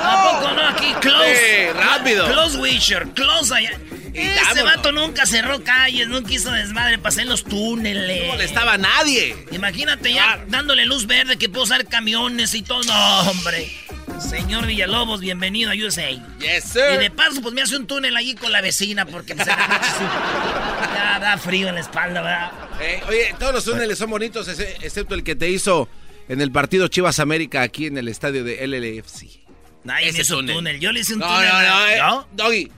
¿A 0.04 0.30
poco 0.30 0.52
no? 0.52 0.68
Aquí, 0.68 0.92
close. 1.00 1.36
Sí, 1.36 1.68
rápido. 1.72 2.26
Close 2.26 2.58
Wisher, 2.58 3.08
close 3.10 3.54
allá. 3.54 3.78
Ese 4.14 4.62
vato 4.62 4.92
nunca 4.92 5.24
cerró 5.26 5.62
calles, 5.64 6.08
nunca 6.08 6.32
hizo 6.32 6.50
desmadre, 6.52 6.98
pasé 6.98 7.22
en 7.22 7.28
los 7.30 7.44
túneles. 7.44 8.22
No 8.26 8.32
molestaba 8.32 8.74
a 8.74 8.78
nadie. 8.78 9.36
Imagínate 9.52 10.12
ya 10.12 10.44
dándole 10.48 10.84
luz 10.84 11.06
verde 11.06 11.36
que 11.38 11.48
puedo 11.48 11.64
usar 11.64 11.86
camiones 11.86 12.54
y 12.54 12.62
todo. 12.62 12.82
No, 12.84 13.20
hombre. 13.30 13.72
Señor 14.20 14.66
Villalobos, 14.66 15.20
bienvenido 15.20 15.70
a 15.70 15.74
USA. 15.74 16.10
Yes, 16.10 16.76
Y 16.76 16.78
de 16.98 17.00
sir. 17.02 17.12
paso, 17.12 17.40
pues 17.42 17.54
me 17.54 17.62
hace 17.62 17.76
un 17.76 17.86
túnel 17.86 18.16
allí 18.16 18.34
con 18.34 18.52
la 18.52 18.60
vecina 18.60 19.04
porque 19.06 19.34
pues, 19.34 19.46
noche 19.48 19.58
sí- 19.58 20.04
ya 20.94 21.18
da 21.20 21.38
frío 21.38 21.68
en 21.68 21.74
la 21.74 21.80
espalda, 21.80 22.20
¿verdad? 22.22 22.52
Eh, 22.80 23.02
oye, 23.08 23.34
todos 23.38 23.52
los 23.54 23.64
túneles 23.64 23.98
son 23.98 24.10
bonitos, 24.10 24.46
excepto 24.48 25.14
el 25.14 25.24
que 25.24 25.34
te 25.34 25.48
hizo 25.50 25.88
en 26.28 26.40
el 26.40 26.52
partido 26.52 26.86
Chivas 26.88 27.18
América 27.18 27.62
aquí 27.62 27.86
en 27.86 27.98
el 27.98 28.08
estadio 28.08 28.44
de 28.44 28.64
LLFC. 28.66 29.40
Nadie 29.84 30.08
Ese 30.10 30.18
me 30.18 30.22
hizo 30.22 30.34
un 30.38 30.40
túnel. 30.46 30.56
túnel. 30.56 30.80
Yo 30.80 30.92
le 30.92 31.00
hice 31.00 31.14
un 31.14 31.18
No, 31.20 31.26
túnel. 31.26 31.48
no, 31.48 31.62
no, 31.62 31.74
¿a- 31.78 31.92
eh, 31.94 31.98
¿no? 31.98 32.28
Doggy, 32.32 32.70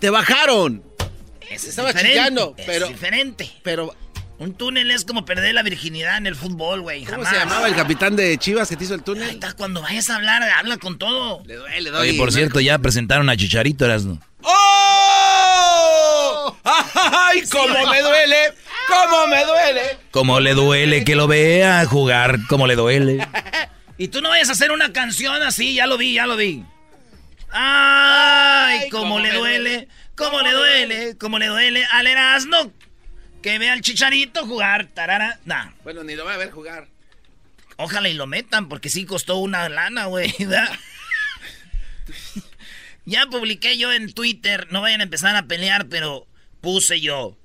te 0.00 0.10
bajaron, 0.10 0.82
Es 1.50 1.64
estaba 1.64 1.92
chillando, 1.94 2.54
es 2.56 2.66
pero- 2.66 2.88
diferente. 2.88 3.50
pero 3.62 3.94
Un 4.40 4.54
túnel 4.54 4.88
es 4.92 5.04
como 5.04 5.24
perder 5.24 5.52
la 5.52 5.64
virginidad 5.64 6.16
en 6.16 6.28
el 6.28 6.36
fútbol, 6.36 6.80
güey. 6.82 7.00
¿cómo 7.04 7.24
Jamás. 7.24 7.30
se 7.30 7.36
llamaba 7.40 7.66
el 7.66 7.74
capitán 7.74 8.14
de 8.14 8.38
Chivas 8.38 8.68
que 8.68 8.76
te 8.76 8.84
hizo 8.84 8.94
el 8.94 9.00
Ahí 9.00 9.04
túnel? 9.04 9.30
está, 9.30 9.52
cuando 9.54 9.82
vayas 9.82 10.08
a 10.10 10.14
hablar, 10.16 10.44
habla 10.44 10.76
con 10.76 10.96
todo. 10.96 11.42
Le 11.44 11.56
duele, 11.56 11.90
Doggy. 11.90 12.10
Oye, 12.10 12.18
por 12.18 12.32
cierto, 12.32 12.60
ya 12.60 12.78
presentaron 12.78 13.28
a 13.30 13.36
Chicharito, 13.36 13.84
Erasno. 13.84 14.20
¡Oh! 14.42 16.56
¡Ay, 16.64 17.42
cómo 17.50 17.86
me 17.90 18.00
duele! 18.00 18.36
¡Cómo 18.88 19.26
me 19.26 19.44
duele! 19.44 19.82
Como 20.12 20.40
le 20.40 20.54
duele 20.54 21.04
que 21.04 21.14
lo 21.16 21.26
vea 21.26 21.84
jugar, 21.86 22.38
como 22.48 22.66
le 22.66 22.76
duele. 22.76 23.26
Y 23.98 24.08
tú 24.08 24.20
no 24.20 24.28
vayas 24.28 24.48
a 24.48 24.52
hacer 24.52 24.70
una 24.70 24.92
canción 24.92 25.42
así, 25.42 25.74
ya 25.74 25.86
lo 25.86 25.98
vi, 25.98 26.14
ya 26.14 26.26
lo 26.26 26.36
vi. 26.36 26.64
Ay, 27.50 28.80
Ay, 28.82 28.90
cómo 28.90 29.04
cómo 29.04 29.20
le 29.20 29.32
duele, 29.32 29.70
duele, 29.70 29.88
cómo 30.14 30.30
cómo 30.30 30.42
le 30.42 30.48
me 30.48 30.52
duele, 30.54 31.16
cómo 31.18 31.38
le 31.38 31.46
duele 31.46 31.84
al 31.92 32.06
Erasmo 32.06 32.72
que 33.42 33.58
vea 33.58 33.72
al 33.72 33.80
Chicharito 33.80 34.46
jugar, 34.46 34.86
tarara. 34.88 35.38
Nah, 35.44 35.70
Bueno, 35.84 36.04
ni 36.04 36.14
lo 36.14 36.24
voy 36.24 36.34
a 36.34 36.36
ver 36.36 36.50
jugar. 36.50 36.88
ojalá 37.76 38.08
y 38.08 38.14
lo 38.14 38.26
metan 38.26 38.68
porque 38.68 38.90
sí 38.90 39.04
costó 39.04 39.36
una 39.36 39.68
lana, 39.68 40.06
güey. 40.06 40.34
ya 43.04 43.26
publiqué 43.26 43.78
yo 43.78 43.92
en 43.92 44.12
Twitter, 44.12 44.68
no 44.70 44.80
vayan 44.80 45.00
a 45.00 45.04
empezar 45.04 45.34
a 45.36 45.46
pelear, 45.46 45.88
pero 45.88 46.26
puse 46.60 47.00
yo. 47.00 47.36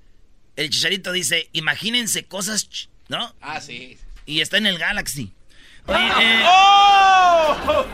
el 0.55 0.69
chicharito 0.69 1.11
dice, 1.11 1.49
imagínense 1.53 2.25
cosas, 2.25 2.89
¿no? 3.07 3.33
Ah, 3.41 3.61
sí. 3.61 3.97
Y 4.25 4.41
está 4.41 4.57
en 4.57 4.65
el 4.65 4.77
Galaxy. 4.77 5.31
Oye, 5.87 5.97
eh, 6.21 6.43
¡Oh! 6.45 7.85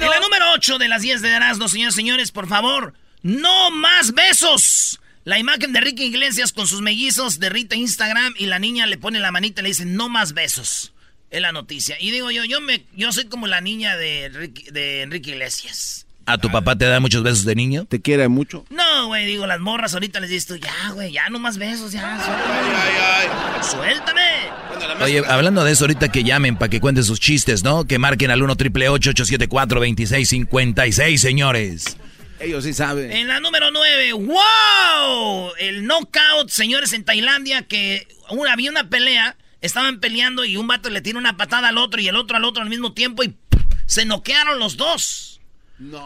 En 0.00 0.08
la 0.10 0.20
número 0.20 0.44
8 0.54 0.78
de 0.78 0.88
las 0.88 1.02
10 1.02 1.22
de 1.22 1.30
Erasmo, 1.30 1.68
señores 1.68 1.94
y 1.94 1.96
señores, 1.96 2.32
por 2.32 2.48
favor, 2.48 2.94
no 3.22 3.70
más 3.70 4.12
besos. 4.12 5.00
La 5.24 5.38
imagen 5.38 5.72
de 5.72 5.80
Ricky 5.80 6.04
Iglesias 6.04 6.52
con 6.52 6.66
sus 6.66 6.80
mellizos 6.80 7.38
derrita 7.38 7.76
Instagram 7.76 8.34
y 8.38 8.46
la 8.46 8.58
niña 8.58 8.86
le 8.86 8.98
pone 8.98 9.20
la 9.20 9.30
manita 9.30 9.60
y 9.60 9.64
le 9.64 9.68
dice 9.68 9.84
no 9.84 10.08
más 10.08 10.32
besos. 10.32 10.92
Es 11.30 11.40
la 11.40 11.52
noticia. 11.52 11.96
Y 12.00 12.10
digo 12.10 12.30
yo, 12.32 12.44
yo 12.44 12.60
me, 12.60 12.84
yo 12.94 13.12
soy 13.12 13.26
como 13.26 13.46
la 13.46 13.60
niña 13.60 13.96
de, 13.96 14.30
Ricky- 14.32 14.70
de 14.72 15.02
Enrique 15.02 15.30
Iglesias. 15.30 16.06
¿A 16.26 16.38
tu 16.38 16.50
papá 16.50 16.76
te 16.76 16.84
da 16.86 17.00
muchos 17.00 17.22
besos 17.22 17.44
de 17.44 17.54
niño? 17.54 17.84
¿Te 17.84 18.00
quiere 18.00 18.28
mucho? 18.28 18.64
No, 18.70 19.06
güey, 19.08 19.26
digo, 19.26 19.46
las 19.46 19.58
morras 19.60 19.94
ahorita 19.94 20.20
les 20.20 20.30
dices 20.30 20.46
tú, 20.46 20.56
ya, 20.56 20.90
güey, 20.92 21.10
ya 21.12 21.28
no 21.30 21.38
más 21.40 21.56
besos, 21.58 21.90
ya, 21.92 22.16
suéltame. 22.20 23.62
Suéltame. 23.64 24.61
Oye, 25.00 25.22
hablando 25.26 25.64
de 25.64 25.72
eso, 25.72 25.84
ahorita 25.84 26.10
que 26.10 26.24
llamen 26.24 26.56
para 26.56 26.68
que 26.68 26.80
cuenten 26.80 27.04
sus 27.04 27.20
chistes, 27.20 27.62
¿no? 27.64 27.84
Que 27.84 27.98
marquen 27.98 28.30
al 28.30 28.42
1 28.42 28.56
triple 28.56 28.88
874 28.88 29.80
2656 29.80 31.20
señores. 31.20 31.96
Ellos 32.40 32.64
sí 32.64 32.72
saben. 32.72 33.12
En 33.12 33.28
la 33.28 33.38
número 33.40 33.70
9, 33.70 34.12
¡wow! 34.14 35.52
El 35.58 35.86
knockout, 35.86 36.48
señores, 36.48 36.92
en 36.92 37.04
Tailandia, 37.04 37.62
que 37.62 38.08
una, 38.30 38.52
había 38.52 38.70
una 38.70 38.88
pelea, 38.88 39.36
estaban 39.60 40.00
peleando 40.00 40.44
y 40.44 40.56
un 40.56 40.66
vato 40.66 40.90
le 40.90 41.00
tira 41.00 41.18
una 41.18 41.36
patada 41.36 41.68
al 41.68 41.78
otro 41.78 42.00
y 42.00 42.08
el 42.08 42.16
otro 42.16 42.36
al 42.36 42.44
otro 42.44 42.62
al 42.62 42.68
mismo 42.68 42.92
tiempo 42.94 43.22
y 43.22 43.28
¡pum! 43.28 43.62
se 43.86 44.04
noquearon 44.04 44.58
los 44.58 44.76
dos. 44.76 45.40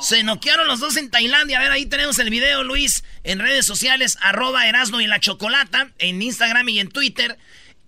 Se 0.00 0.22
noquearon 0.22 0.66
los 0.66 0.80
dos 0.80 0.96
en 0.96 1.10
Tailandia. 1.10 1.58
A 1.58 1.62
ver, 1.62 1.70
ahí 1.70 1.86
tenemos 1.86 2.18
el 2.18 2.30
video, 2.30 2.64
Luis, 2.64 3.04
en 3.24 3.38
redes 3.38 3.66
sociales, 3.66 4.16
arroba 4.20 4.66
Erasno 4.66 5.00
y 5.00 5.06
la 5.06 5.20
Chocolata, 5.20 5.90
en 5.98 6.22
Instagram 6.22 6.68
y 6.68 6.80
en 6.80 6.88
Twitter. 6.88 7.38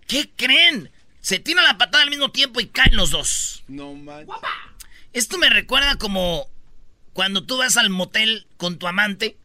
¿Qué 0.08 0.28
creen? 0.34 0.90
Se 1.20 1.38
tiran 1.38 1.64
la 1.64 1.78
patada 1.78 2.02
al 2.02 2.10
mismo 2.10 2.30
tiempo 2.32 2.58
y 2.60 2.66
caen 2.66 2.96
los 2.96 3.10
dos. 3.10 3.62
No 3.68 3.94
manches. 3.94 4.34
Esto 5.12 5.38
me 5.38 5.48
recuerda 5.50 5.96
como 5.96 6.48
cuando 7.12 7.44
tú 7.44 7.56
vas 7.58 7.76
al 7.76 7.90
motel 7.90 8.46
con 8.56 8.78
tu 8.78 8.86
amante 8.88 9.36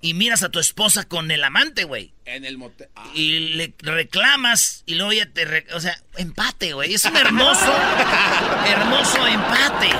y 0.00 0.14
miras 0.14 0.42
a 0.44 0.50
tu 0.50 0.58
esposa 0.60 1.08
con 1.08 1.30
el 1.30 1.42
amante, 1.42 1.84
güey. 1.84 2.12
En 2.24 2.44
el 2.44 2.58
motel. 2.58 2.88
Ah. 2.94 3.10
Y 3.14 3.38
le 3.56 3.74
reclamas 3.78 4.82
y 4.86 4.94
luego 4.94 5.12
ya 5.12 5.26
te... 5.26 5.44
re- 5.44 5.66
o 5.74 5.80
sea, 5.80 6.00
empate, 6.16 6.72
güey. 6.74 6.94
Es 6.94 7.04
un 7.04 7.16
hermoso, 7.16 7.74
hermoso 8.66 9.26
empate. 9.26 9.90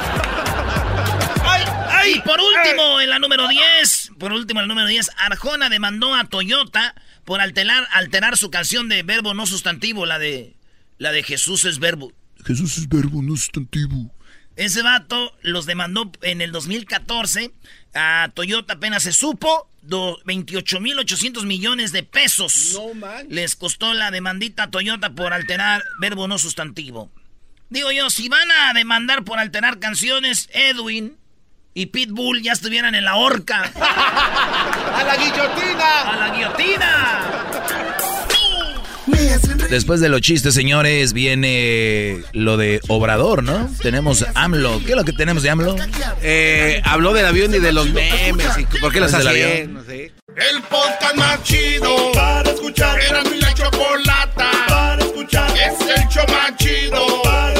Y 2.07 2.21
por 2.21 2.40
último, 2.40 3.00
en 3.00 3.11
la 3.11 3.18
número 3.18 3.47
10, 3.49 4.12
por 4.18 4.33
último, 4.33 4.61
en 4.61 4.64
la 4.68 4.68
número 4.75 4.88
10, 4.88 5.11
Arjona 5.18 5.68
demandó 5.68 6.14
a 6.14 6.25
Toyota 6.25 6.95
por 7.28 7.42
alterar, 7.42 7.87
alterar 7.92 8.38
su 8.38 8.50
canción 8.50 8.88
de 8.88 9.02
verbo 9.02 9.35
no 9.35 9.44
sustantivo, 9.44 10.06
la 10.06 10.18
de, 10.18 10.56
la 10.97 11.12
de 11.12 11.23
Jesús 11.23 11.66
es 11.66 11.78
verbo. 11.78 12.11
Jesús 12.42 12.78
es 12.78 12.88
verbo, 12.88 13.20
no 13.20 13.37
sustantivo. 13.37 14.11
Ese 14.56 14.80
vato 14.82 15.37
los 15.42 15.66
demandó 15.66 16.11
en 16.23 16.40
el 16.40 16.52
2014. 16.52 17.52
A 17.94 18.30
Toyota 18.32 18.73
apenas 18.75 19.02
se 19.02 19.12
supo. 19.12 19.68
do- 19.82 20.18
28.800 20.25 21.44
millones 21.44 21.92
de 21.92 22.02
pesos. 22.02 22.70
No 22.75 22.94
manches. 22.94 23.30
Les 23.30 23.56
costó 23.56 23.92
la 23.92 24.11
demandita 24.11 24.62
a 24.64 24.70
Toyota 24.70 25.11
por 25.14 25.35
alterar 25.35 25.85
verbo 26.00 26.28
no 26.28 26.38
sustantivo. 26.38 27.11
Digo 27.68 27.92
yo, 27.92 28.08
si 28.08 28.30
van 28.30 28.49
a 28.50 28.73
demandar 28.73 29.23
por 29.25 29.38
alterar 29.38 29.78
canciones, 29.78 30.49
Edwin 30.54 31.18
y 31.78 31.87
Pitbull 31.87 32.42
ya 32.42 32.52
estuvieran 32.52 32.97
en 32.97 33.04
la 33.04 33.14
horca. 33.14 33.70
¡A 33.80 35.04
la 35.04 35.16
guillotina! 35.16 36.00
¡A 36.12 36.16
la 36.16 36.35
guillotina! 36.35 37.25
Después 39.70 40.00
de 40.00 40.08
los 40.08 40.20
chistes, 40.20 40.54
señores, 40.54 41.12
viene 41.12 42.23
lo 42.32 42.56
de 42.56 42.80
Obrador, 42.88 43.44
¿no? 43.44 43.70
Tenemos 43.80 44.26
AMLO. 44.35 44.80
¿Qué 44.85 44.90
es 44.92 44.97
lo 44.97 45.04
que 45.04 45.12
tenemos 45.12 45.42
de 45.44 45.50
AMLO? 45.50 45.76
Eh, 46.23 46.82
habló 46.85 47.12
del 47.12 47.26
avión 47.26 47.55
y 47.55 47.59
de 47.59 47.72
los 47.72 47.88
memes. 47.90 48.59
Y 48.59 48.64
¿Por 48.81 48.92
qué 48.92 48.98
los 48.98 49.12
¿Es 49.12 49.18
del 49.18 49.29
hace? 49.29 49.53
avión? 49.53 49.74
No 49.74 49.85
sé. 49.85 50.12
El 50.35 50.62
podcast 50.62 51.14
más 51.16 51.42
chido 51.44 52.12
para 52.12 52.50
escuchar. 52.50 52.98
Era 53.00 53.22
mi 53.24 53.38
la 53.38 53.55
chocolata 53.55 54.50
para 54.68 55.05
escuchar. 55.05 55.50
Es 55.57 55.81
el 55.81 56.09
show 56.09 56.24
más 56.29 56.57
chido 56.57 57.22
para 57.22 57.58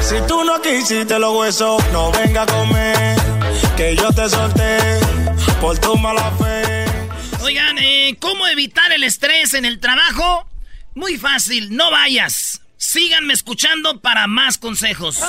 Si 0.00 0.14
tú 0.28 0.44
no 0.44 0.62
quisiste 0.62 1.18
los 1.18 1.34
huesos, 1.36 1.82
no 1.92 2.12
venga 2.12 2.42
a 2.42 2.46
comer. 2.46 3.16
Que 3.76 3.96
yo 3.96 4.12
te 4.12 4.28
solté 4.28 5.00
por 5.60 5.76
tu 5.78 5.96
mala 5.96 6.30
fe. 6.32 6.84
Oigan, 7.42 7.76
eh, 7.78 8.16
¿cómo 8.20 8.46
evitar 8.46 8.92
el 8.92 9.02
estrés 9.02 9.54
en 9.54 9.64
el 9.64 9.80
trabajo? 9.80 10.46
Muy 10.94 11.16
fácil, 11.16 11.76
no 11.76 11.90
vayas. 11.90 12.60
Síganme 12.76 13.34
escuchando 13.34 14.00
para 14.00 14.26
más 14.28 14.58
consejos. 14.58 15.18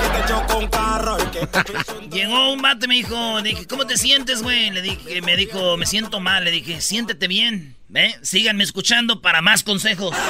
Que 0.00 0.08
te 0.08 0.28
choco 0.28 0.58
un 0.58 0.68
carro 0.68 1.09
Llegó 2.10 2.52
un 2.52 2.62
vato 2.62 2.86
y 2.86 2.88
me 2.88 2.94
dijo, 2.94 3.42
dije, 3.42 3.66
¿cómo 3.66 3.86
te 3.86 3.96
sientes, 3.96 4.42
güey? 4.42 4.70
Le 4.70 4.82
dije, 4.82 5.22
me 5.22 5.36
dijo, 5.36 5.76
me 5.76 5.86
siento 5.86 6.20
mal. 6.20 6.44
Le 6.44 6.50
dije, 6.50 6.80
siéntete 6.80 7.28
bien, 7.28 7.76
¿ve? 7.88 8.14
Síganme 8.22 8.64
escuchando 8.64 9.20
para 9.20 9.42
más 9.42 9.62
consejos. 9.62 10.16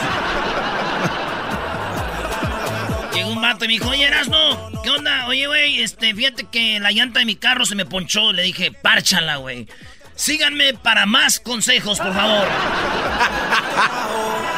Llegó 3.15 3.33
un 3.33 3.43
vato 3.43 3.67
me 3.67 3.73
dijo, 3.73 3.89
oye, 3.89 4.05
Erasno, 4.05 4.71
¿qué 4.83 4.91
onda? 4.91 5.27
Oye, 5.27 5.47
güey, 5.47 5.83
este, 5.83 6.15
fíjate 6.15 6.45
que 6.45 6.81
la 6.81 6.93
llanta 6.93 7.21
de 7.21 7.27
mi 7.27 7.37
carro 7.37 7.67
se 7.67 7.75
me 7.75 7.85
ponchó. 7.85 8.33
Le 8.33 8.43
dije, 8.43 8.73
párchala, 8.73 9.37
güey. 9.37 9.67
Síganme 10.15 10.75
para 10.75 11.07
más 11.07 11.41
consejos, 11.41 11.99
por 11.99 12.15
favor. 12.15 12.47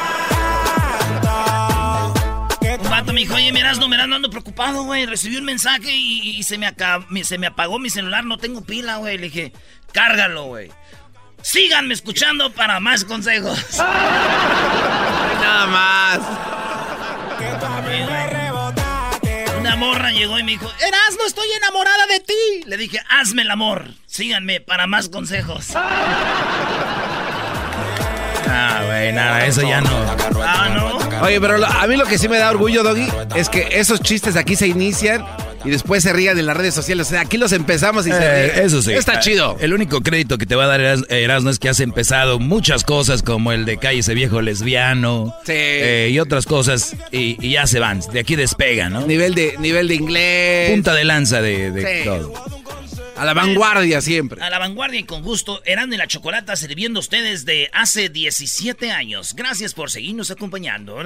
dijo, 3.23 3.35
oye, 3.35 3.53
miras, 3.53 3.79
no, 3.79 3.89
miras, 3.89 4.07
no 4.09 4.17
ando 4.17 4.31
preocupado, 4.31 4.85
güey. 4.85 5.07
Recibí 5.07 5.37
un 5.37 5.45
mensaje 5.45 5.91
y, 5.93 6.37
y 6.39 6.43
se, 6.43 6.59
me 6.59 6.67
acab- 6.69 7.07
me- 7.09 7.25
se 7.25 7.39
me 7.39 7.47
apagó 7.47 7.79
mi 7.79 7.91
celular, 7.91 8.25
no 8.25 8.39
tengo 8.39 8.63
pila, 8.63 8.97
güey. 8.97 9.17
Le 9.19 9.25
dije, 9.31 9.53
cárgalo, 9.93 10.45
güey. 10.45 10.71
Síganme 11.43 11.93
escuchando 11.95 12.53
para 12.53 12.79
más 12.81 13.05
consejos. 13.05 13.59
Nada 13.79 15.67
más. 15.67 16.21
Una 19.59 19.77
morra 19.77 20.11
llegó 20.11 20.39
y 20.39 20.43
me 20.45 20.53
dijo, 20.53 20.71
Eras, 20.87 21.17
no 21.19 21.27
estoy 21.27 21.47
enamorada 21.57 22.07
de 22.07 22.21
ti. 22.21 22.35
Le 22.67 22.77
dije, 22.77 23.01
hazme 23.09 23.43
el 23.43 23.51
amor. 23.51 23.87
Síganme 24.07 24.61
para 24.61 24.87
más 24.87 25.09
consejos. 25.09 25.69
Ah, 28.55 28.83
güey, 28.87 29.13
nada, 29.13 29.47
eso 29.47 29.63
ya 29.63 29.81
no. 29.81 29.91
Ah, 30.45 30.69
no. 30.75 31.23
Oye, 31.23 31.41
pero 31.41 31.57
lo- 31.59 31.67
a 31.67 31.87
mí 31.87 31.97
lo 31.97 32.05
que 32.05 32.19
sí 32.19 32.29
me 32.29 32.37
da 32.39 32.51
orgullo, 32.51 32.83
Doggy, 32.83 33.07
es 33.37 33.49
que 33.49 33.69
esos 33.73 34.01
chistes 34.01 34.37
aquí 34.37 34.57
se 34.57 34.67
inician 34.67 35.25
y 35.65 35.71
después 35.71 36.03
se 36.03 36.13
rían 36.13 36.39
en 36.39 36.47
las 36.47 36.57
redes 36.57 36.75
sociales. 36.75 37.07
O 37.07 37.11
sea, 37.11 37.21
aquí 37.21 37.37
los 37.39 37.53
empezamos 37.53 38.07
y 38.07 38.11
se 38.11 38.17
Eh, 38.19 38.53
ríen. 38.53 38.67
eso 38.67 38.83
sí. 38.83 38.93
Está 38.93 39.15
Eh, 39.15 39.19
chido. 39.21 39.57
El 39.61 39.73
único 39.73 40.01
crédito 40.03 40.37
que 40.37 40.47
te 40.47 40.57
va 40.57 40.65
a 40.65 40.67
dar 40.67 40.81
Eras- 40.81 41.05
Erasmo 41.09 41.51
es 41.51 41.59
que 41.61 41.69
has 41.69 41.79
empezado 41.81 42.39
muchas 42.41 42.83
cosas 42.85 43.23
como 43.23 43.53
el 43.53 43.65
de 43.65 43.77
calle 43.79 44.01
ese 44.01 44.15
viejo 44.15 44.41
lesbiano 44.43 45.35
Sí. 45.47 45.53
eh, 45.55 46.09
y 46.13 46.19
otras 46.19 46.47
cosas 46.47 46.97
y, 47.13 47.37
y 47.41 47.53
ya 47.53 47.67
se 47.69 47.79
van. 47.79 48.01
De 48.13 48.21
aquí 48.21 48.35
despega, 48.37 48.89
¿no? 48.89 49.07
Nivel 49.07 49.35
de, 49.37 49.55
nivel 49.61 49.87
de 49.89 49.95
inglés. 49.95 50.71
Punta 50.73 50.95
de 50.95 51.05
lanza 51.05 51.41
de, 51.41 51.71
de 51.71 51.81
Sí. 52.03 52.05
todo. 52.05 52.33
A 53.17 53.25
la 53.25 53.35
vanguardia 53.35 54.01
siempre. 54.01 54.43
A 54.43 54.51
la 54.51 54.59
vanguardia 54.59 55.01
y 55.01 55.05
con 55.05 55.23
gusto, 55.23 55.63
Erasmo 55.65 55.95
y 55.95 55.97
la 55.97 56.07
Chocolata 56.07 56.57
sirviendo 56.57 56.99
a 56.99 57.03
ustedes 57.03 57.45
de 57.45 57.69
hace 57.73 58.09
17 58.09 58.91
años. 58.91 59.35
Gracias 59.37 59.75
por 59.75 59.91
seguirnos 59.91 60.31
acompañando. 60.31 60.97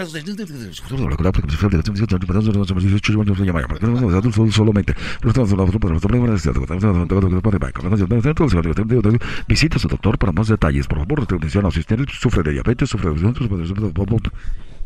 Solamente. 4.51 4.95
Visita 9.49 9.77
a 9.77 9.81
su 9.81 9.89
doctor 9.89 10.19
para 10.19 10.33
más 10.33 10.49
detalles. 10.49 10.87
Por 10.87 10.99
favor, 10.99 11.23
atención, 11.23 11.67
asistente 11.67 12.13
sufre 12.13 12.43
de 12.43 12.53
diabetes, 12.53 12.91
sufre 12.91 13.11
de... 13.11 13.17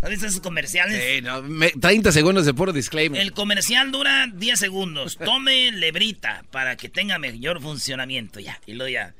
¿Has 0.03 0.09
visto 0.11 0.27
esos 0.27 0.41
comerciales? 0.41 1.03
Sí, 1.03 1.21
no, 1.23 1.43
me- 1.43 1.71
30 1.71 2.11
segundos 2.13 2.47
de 2.47 2.55
puro 2.55 2.73
disclaimer. 2.73 3.21
El 3.21 3.33
comercial 3.33 3.93
dura 3.93 4.29
10 4.33 4.59
segundos. 4.59 5.19
Tome 5.19 5.73
lebrita 5.73 6.43
para 6.51 6.77
que 6.77 6.89
tenga 6.89 7.19
mayor 7.19 7.61
funcionamiento. 7.61 8.41
Ya, 8.41 8.59
y 8.67 8.73
luego 8.73 8.89
ya. 8.91 9.15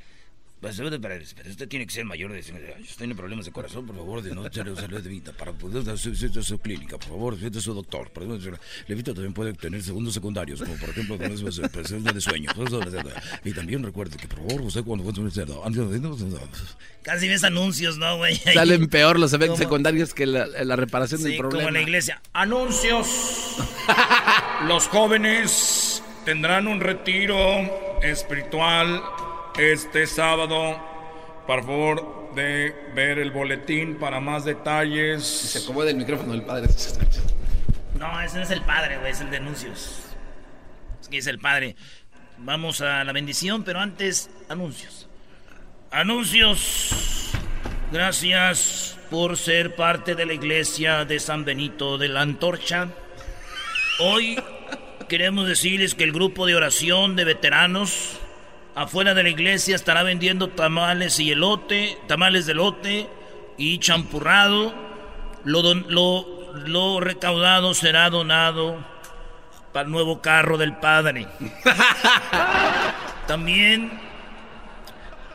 Pues, 0.61 0.77
pero, 0.77 1.01
pero 1.01 1.15
usted 1.23 1.69
tiene 1.69 1.87
que 1.87 1.93
ser 1.93 2.05
mayor 2.05 2.33
de... 2.33 2.41
Usted 2.41 2.97
tiene 2.99 3.15
problemas 3.15 3.47
de 3.47 3.53
corazón, 3.53 3.87
por 3.87 3.97
favor, 3.97 4.21
de 4.21 4.35
no 4.35 4.47
echarle 4.47 4.77
salud 4.77 5.01
de 5.01 5.09
vida 5.09 5.33
para 5.33 5.53
poder 5.53 5.83
dar 5.85 5.97
su, 5.97 6.15
su, 6.15 6.43
su 6.43 6.59
clínica, 6.59 6.99
por 6.99 7.09
favor, 7.09 7.37
es 7.41 7.63
su 7.63 7.73
doctor. 7.73 8.11
Levita 8.87 9.15
también 9.15 9.33
puede 9.33 9.55
tener 9.55 9.83
segundos 9.83 10.13
secundarios, 10.13 10.61
como 10.61 10.75
por 10.75 10.91
ejemplo, 10.91 11.17
presencia 11.17 12.13
de 12.13 12.21
sueño. 12.21 12.51
Y 13.43 13.53
también 13.53 13.83
recuerde 13.83 14.19
que, 14.19 14.29
por 14.29 14.39
favor, 14.47 14.61
usted 14.61 14.85
cuando 14.85 15.11
Casi 17.03 17.29
ves 17.29 17.45
anuncios, 17.45 17.97
¿no, 17.97 18.19
güey? 18.19 18.37
Salen 18.55 18.89
peor 18.89 19.19
los 19.19 19.33
eventos 19.33 19.59
secundarios 19.59 20.13
que 20.13 20.27
la, 20.27 20.47
la 20.47 20.77
reparación 20.77 21.23
del 21.23 21.39
problema. 21.39 21.65
como 21.65 21.69
en 21.69 21.75
la 21.75 21.81
iglesia. 21.81 22.21
Anuncios. 22.35 23.57
los 24.67 24.89
jóvenes 24.89 26.03
tendrán 26.27 26.67
un 26.67 26.81
retiro 26.81 27.39
espiritual 28.03 29.03
este 29.59 30.07
sábado. 30.07 30.79
Por 31.47 31.65
favor 31.65 32.35
de 32.35 32.75
ver 32.95 33.19
el 33.19 33.31
boletín 33.31 33.97
para 33.97 34.21
más 34.21 34.45
detalles. 34.45 35.25
Se 35.25 35.59
acomoda 35.59 35.91
el 35.91 35.97
micrófono 35.97 36.33
del 36.33 36.43
padre. 36.43 36.69
No, 37.99 38.21
ese 38.21 38.37
no 38.37 38.43
es 38.45 38.51
el 38.51 38.63
padre, 38.63 38.99
güey, 38.99 39.13
es 39.13 39.21
el 39.21 39.31
de 39.31 39.39
anuncios. 39.39 40.03
Es 41.01 41.09
que 41.09 41.19
es 41.19 41.27
el 41.27 41.39
padre. 41.39 41.77
Vamos 42.39 42.81
a 42.81 43.05
la 43.05 43.13
bendición, 43.13 43.65
pero 43.65 43.81
antes, 43.81 44.31
anuncios. 44.49 45.09
Anuncios. 45.91 47.31
Gracias 47.93 48.97
por 49.11 49.37
ser 49.37 49.75
parte 49.75 50.15
de 50.15 50.25
la 50.25 50.33
iglesia 50.33 51.05
de 51.05 51.19
San 51.19 51.45
Benito 51.45 51.99
de 51.99 52.09
la 52.09 52.21
Antorcha. 52.21 52.89
Hoy 53.99 54.41
queremos 55.09 55.49
decirles 55.49 55.97
que 55.97 56.05
el 56.05 56.13
grupo 56.13 56.47
de 56.47 56.55
oración 56.55 57.17
de 57.17 57.25
veteranos 57.25 58.20
afuera 58.75 59.15
de 59.15 59.23
la 59.23 59.29
iglesia 59.29 59.77
estará 59.77 60.03
vendiendo 60.03 60.49
tamales 60.49 61.19
y 61.19 61.31
elote, 61.31 61.99
tamales 62.07 62.47
de 62.47 62.53
elote 62.53 63.09
y 63.57 63.79
champurrado. 63.79 64.75
Lo, 65.45 65.63
lo, 65.75 66.53
lo 66.67 67.01
recaudado 67.01 67.75
será 67.75 68.11
donado 68.11 68.85
para 69.73 69.87
el 69.87 69.93
nuevo 69.93 70.21
carro 70.21 70.59
del 70.59 70.77
padre. 70.77 71.27
También 73.27 74.01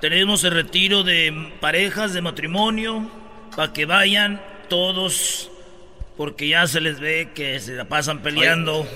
tenemos 0.01 0.43
el 0.43 0.51
retiro 0.51 1.03
de 1.03 1.53
parejas 1.59 2.13
de 2.13 2.21
matrimonio 2.21 3.09
para 3.55 3.71
que 3.73 3.85
vayan 3.85 4.41
todos 4.67 5.49
porque 6.17 6.47
ya 6.49 6.67
se 6.67 6.81
les 6.81 6.99
ve 6.99 7.31
que 7.33 7.59
se 7.59 7.73
la 7.73 7.85
pasan 7.85 8.19
peleando. 8.19 8.87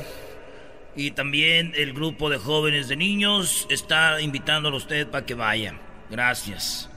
Y 0.99 1.12
también 1.12 1.71
el 1.77 1.93
grupo 1.93 2.29
de 2.29 2.38
jóvenes 2.38 2.89
de 2.89 2.97
niños 2.97 3.65
está 3.69 4.19
invitándolo 4.19 4.75
a 4.75 4.79
usted 4.79 5.07
para 5.07 5.25
que 5.25 5.33
vaya. 5.33 5.79
Gracias. 6.12 6.89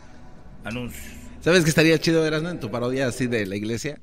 Anuncio. 0.65 1.13
¿Sabes 1.41 1.63
qué 1.63 1.69
estaría 1.69 1.97
chido, 2.01 2.27
Erasmo, 2.27 2.49
en 2.49 2.59
tu 2.59 2.69
parodia 2.69 3.07
así 3.07 3.29
de 3.29 3.47
la 3.47 3.55
iglesia? 3.55 4.01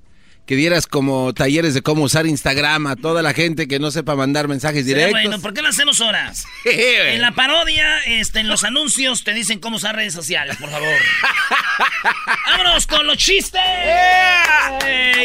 Que 0.49 0.55
dieras 0.55 0.87
como 0.87 1.31
talleres 1.31 1.75
de 1.75 1.83
cómo 1.83 2.01
usar 2.01 2.25
Instagram 2.25 2.87
a 2.87 2.95
toda 2.95 3.21
la 3.21 3.35
gente 3.35 3.67
que 3.67 3.77
no 3.77 3.91
sepa 3.91 4.15
mandar 4.15 4.47
mensajes 4.47 4.83
directos. 4.83 5.11
bueno, 5.11 5.39
¿por 5.39 5.53
qué 5.53 5.61
lo 5.61 5.67
hacemos 5.67 6.01
ahora? 6.01 6.33
en 6.65 7.21
la 7.21 7.33
parodia, 7.33 7.99
este, 8.07 8.39
en 8.39 8.47
los 8.47 8.63
anuncios 8.63 9.23
te 9.23 9.35
dicen 9.35 9.59
cómo 9.59 9.75
usar 9.75 9.95
redes 9.95 10.15
sociales, 10.15 10.57
por 10.57 10.71
favor. 10.71 10.89
¡Vámonos 12.47 12.87
con 12.87 13.05
los 13.05 13.17
chistes! 13.17 13.61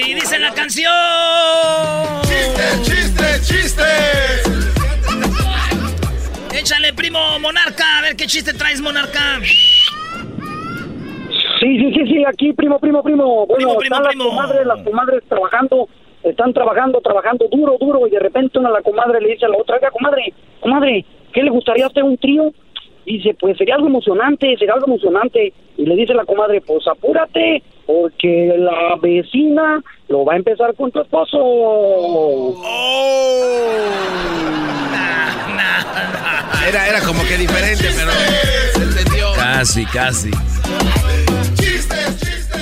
y 0.06 0.12
dice 0.12 0.38
la 0.38 0.52
canción. 0.52 0.92
¡Chiste, 2.24 2.62
chiste, 2.82 3.40
chiste! 3.46 3.82
Échale, 6.58 6.92
primo 6.92 7.38
Monarca, 7.38 7.96
a 7.96 8.02
ver 8.02 8.14
qué 8.14 8.26
chiste 8.26 8.52
traes, 8.52 8.82
Monarca. 8.82 9.40
Sí, 11.64 11.79
sí, 11.79 11.92
sí, 11.94 12.07
sí, 12.12 12.24
aquí, 12.27 12.53
primo, 12.53 12.79
primo, 12.79 13.03
primo. 13.03 13.46
Bueno, 13.46 13.55
Primo, 13.57 13.79
primo, 13.79 13.96
están 13.96 14.09
primo. 14.11 14.24
las 14.24 14.33
comadres, 14.35 14.66
las 14.66 14.83
comadres 14.83 15.22
trabajando, 15.27 15.88
están 16.22 16.53
trabajando, 16.53 17.00
trabajando 17.00 17.46
duro, 17.50 17.79
duro, 17.81 18.07
y 18.07 18.11
de 18.11 18.18
repente 18.18 18.59
una 18.59 18.68
la 18.70 18.83
comadre 18.83 19.18
le 19.22 19.31
dice 19.31 19.46
a 19.46 19.48
la 19.48 19.57
otra, 19.57 19.77
oiga, 19.77 19.90
comadre, 19.90 20.35
comadre, 20.61 21.07
¿qué 21.33 21.42
le 21.42 21.48
gustaría 21.48 21.85
a 21.85 21.88
usted 21.88 22.03
un 22.03 22.18
trío? 22.18 22.53
Dice, 23.07 23.35
pues 23.40 23.57
sería 23.57 23.77
algo 23.77 23.87
emocionante, 23.87 24.55
sería 24.59 24.74
algo 24.74 24.88
emocionante. 24.88 25.55
Y 25.79 25.87
le 25.87 25.96
dice 25.96 26.12
la 26.12 26.27
comadre, 26.27 26.61
pues 26.61 26.87
apúrate, 26.87 27.62
porque 27.87 28.55
la 28.59 28.96
vecina 29.00 29.83
lo 30.09 30.24
va 30.27 30.35
a 30.35 30.37
empezar 30.37 30.74
con 30.74 30.90
tu 30.90 31.00
esposo. 31.00 32.57
Era, 36.68 36.88
era 36.88 37.00
como 37.00 37.22
que 37.24 37.37
diferente, 37.38 37.85
pero 37.96 38.11
se 38.72 38.83
entendió. 38.83 39.33
Casi, 39.35 39.85
casi. 39.87 40.31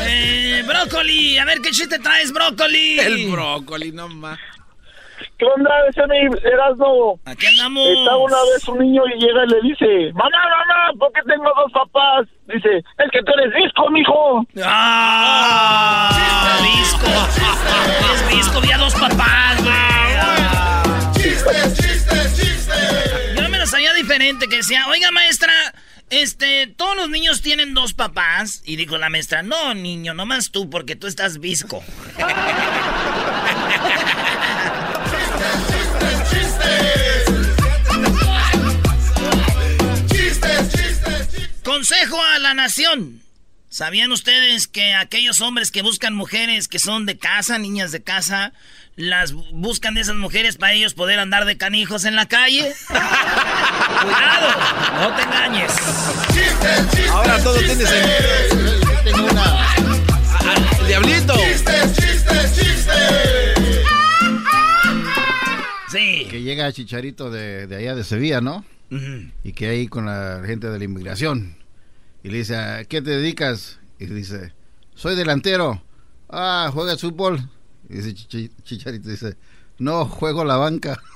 Eh, 0.07 0.63
brócoli, 0.67 1.39
a 1.39 1.45
ver 1.45 1.61
qué 1.61 1.71
chiste 1.71 1.99
traes, 1.99 2.33
brócoli. 2.33 2.99
El 2.99 3.31
brócoli, 3.31 3.93
no 3.93 4.09
más. 4.09 4.39
¿Qué 5.39 5.45
onda, 5.45 5.71
ese 5.89 6.03
mi 6.07 6.19
Erasmo? 6.49 7.19
Aquí 7.25 7.47
andamos. 7.47 7.87
Está 7.87 8.17
una 8.17 8.37
vez 8.53 8.69
un 8.69 8.79
niño 8.79 9.03
y 9.07 9.21
llega 9.21 9.45
y 9.45 9.49
le 9.49 9.61
dice, 9.63 10.13
mamá, 10.15 10.31
mamá, 10.31 10.99
¿por 10.99 11.13
qué 11.13 11.21
tengo 11.27 11.51
dos 11.57 11.73
papás? 11.73 12.29
Dice, 12.47 12.79
es 12.79 13.11
que 13.11 13.23
tú 13.25 13.33
eres 13.39 13.53
disco, 13.55 13.91
mijo. 13.91 14.47
¡Ah! 14.65 16.11
Visco. 16.63 17.07
Es 18.15 18.29
Visco, 18.29 18.61
vi 18.61 18.71
a 18.73 18.79
dos 18.79 18.95
papás, 18.95 19.63
güey. 19.63 21.13
¡Chistes, 21.15 21.77
chistes, 21.77 22.37
chistes! 22.37 23.37
Yo 23.37 23.49
me 23.49 23.59
lo 23.59 23.67
sabía 23.67 23.93
diferente, 23.95 24.49
que 24.49 24.57
decía, 24.57 24.87
oiga, 24.89 25.11
maestra, 25.11 25.53
este, 26.13 26.67
todos 26.67 26.95
los 26.95 27.09
niños 27.09 27.41
tienen 27.41 27.73
dos 27.73 27.95
papás. 27.95 28.63
Y 28.65 28.77
dijo 28.77 28.99
la 28.99 29.09
maestra, 29.09 29.43
no, 29.43 29.73
niño, 29.75 30.13
nomás 30.13 30.51
tú, 30.51 30.69
porque 30.69 30.95
tú 30.95 31.07
estás 31.07 31.39
visco. 31.39 31.83
¡Chistes, 40.11 40.73
chistes, 40.73 41.33
chistes! 41.33 41.51
Consejo 41.65 42.23
a 42.23 42.39
la 42.39 42.53
nación. 42.53 43.23
¿Sabían 43.73 44.13
ustedes 44.13 44.69
que 44.69 44.93
aquellos 44.93 45.41
hombres 45.41 45.71
que 45.71 45.81
buscan 45.81 46.15
mujeres 46.15 46.69
que 46.69 46.79
son 46.79 47.07
de 47.07 47.17
casa, 47.17 47.57
niñas 47.57 47.91
de 47.91 48.03
casa, 48.03 48.53
las 48.97 49.33
buscan 49.33 49.95
de 49.95 50.03
esas 50.03 50.17
mujeres 50.17 50.59
para 50.59 50.75
ellos 50.75 50.93
poder 50.93 51.19
andar 51.19 51.47
de 51.47 51.57
canijos 51.57 52.05
en 52.05 52.15
la 52.15 52.27
calle? 52.27 52.75
Cuidado, 52.87 54.49
no 55.01 55.17
te 55.17 55.23
engañes. 55.23 55.73
¡Chistes, 56.35 56.91
chistes! 56.91 57.11
Ahora 57.13 57.43
todo 57.43 57.59
tiene 57.61 57.87
sentido. 57.87 59.01
Tengo 59.05 59.25
una. 59.31 59.67
Diablito. 60.87 61.35
¡Chistes, 61.35 61.97
chistes, 61.97 62.55
chistes! 62.55 63.59
Sí. 65.89 66.27
Que 66.31 66.43
llega 66.43 66.71
Chicharito 66.75 67.31
de, 67.31 67.67
de 67.67 67.77
allá 67.77 67.95
de 67.95 68.05
Sevilla, 68.05 68.43
¿no? 68.43 68.67
Y 69.43 69.55
que 69.55 69.69
ahí 69.69 69.89
con 69.89 70.05
la 70.05 70.43
gente 70.45 70.69
de 70.69 70.79
la 70.79 70.85
inmigración. 70.85 71.62
Y 72.25 72.29
le 72.31 72.39
dice, 72.39 72.57
¿a 72.57 72.85
qué 72.85 73.03
te 73.03 73.11
dedicas? 73.11 73.79
Y 73.99 74.07
dice, 74.07 74.53
soy 74.95 75.17
delantero. 75.17 75.83
Ah, 76.29 76.71
¿juegas 76.73 77.01
fútbol? 77.01 77.41
Y 77.89 77.97
dice 77.97 78.15
Chichi- 78.15 78.51
Chicharito, 78.63 79.09
dice, 79.09 79.37
no, 79.79 80.05
juego 80.07 80.45
la 80.45 80.57
banca. 80.57 80.99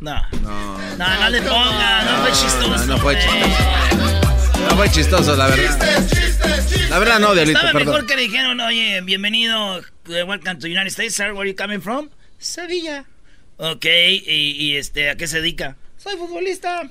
No. 0.00 0.20
No, 0.42 0.76
no, 0.98 1.30
le 1.30 1.40
ponga, 1.42 2.02
no, 2.04 2.22
fue 2.22 2.32
chistoso. 2.32 2.68
No, 2.68 2.86
no 2.86 2.98
fue 2.98 3.16
chistoso. 3.20 4.68
No 4.68 4.76
fue 4.76 4.90
chistoso, 4.90 5.36
la 5.36 5.46
verdad. 5.46 5.64
¡Chistes, 5.64 6.10
chistes, 6.10 6.66
chistes! 6.68 6.90
La 6.90 6.98
verdad 6.98 7.20
no, 7.20 7.34
diablito, 7.34 7.58
Estaba 7.60 7.72
mejor 7.78 7.92
perdón. 7.92 8.06
que 8.08 8.16
le 8.16 8.22
dijeron, 8.22 8.58
oye, 8.60 9.00
bienvenido, 9.02 9.80
welcome 10.08 10.56
to 10.56 10.66
United 10.66 10.88
States, 10.88 11.14
sir, 11.14 11.26
where 11.32 11.42
are 11.42 11.48
you 11.50 11.54
coming 11.56 11.80
from? 11.80 12.08
Sevilla. 12.38 13.04
Ok, 13.58 13.84
y, 13.84 14.24
y, 14.26 14.76
este, 14.76 15.08
¿a 15.10 15.14
qué 15.16 15.28
se 15.28 15.40
dedica? 15.40 15.76
Soy 16.02 16.16
futbolista. 16.16 16.88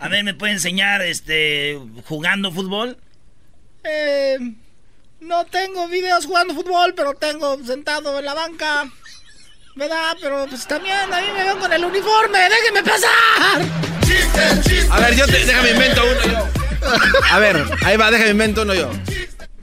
A 0.00 0.08
ver, 0.08 0.24
¿me 0.24 0.34
puede 0.34 0.54
enseñar, 0.54 1.02
este, 1.02 1.78
jugando 2.06 2.50
fútbol? 2.52 2.98
Eh, 3.84 4.38
no 5.20 5.44
tengo 5.46 5.88
videos 5.88 6.26
jugando 6.26 6.54
fútbol, 6.54 6.94
pero 6.94 7.14
tengo 7.14 7.62
sentado 7.64 8.18
en 8.18 8.24
la 8.24 8.34
banca. 8.34 8.90
¿Verdad? 9.76 10.16
Pero 10.20 10.46
pues 10.48 10.66
también 10.66 10.96
a 10.96 11.20
mí 11.20 11.26
me 11.36 11.44
veo 11.44 11.58
con 11.58 11.72
el 11.72 11.84
uniforme. 11.84 12.38
¡Déjenme 12.48 12.82
pasar! 12.82 13.62
¡Chistes, 14.00 14.64
chistes! 14.64 14.90
A 14.90 14.98
ver, 14.98 15.14
yo 15.14 15.26
te, 15.26 15.44
déjame 15.44 15.70
invento 15.70 16.02
uno 16.04 16.32
yo. 16.32 16.48
A 17.30 17.38
ver, 17.38 17.64
ahí 17.84 17.96
va, 17.96 18.10
déjame 18.10 18.30
invento 18.30 18.62
uno 18.62 18.74
yo. 18.74 18.90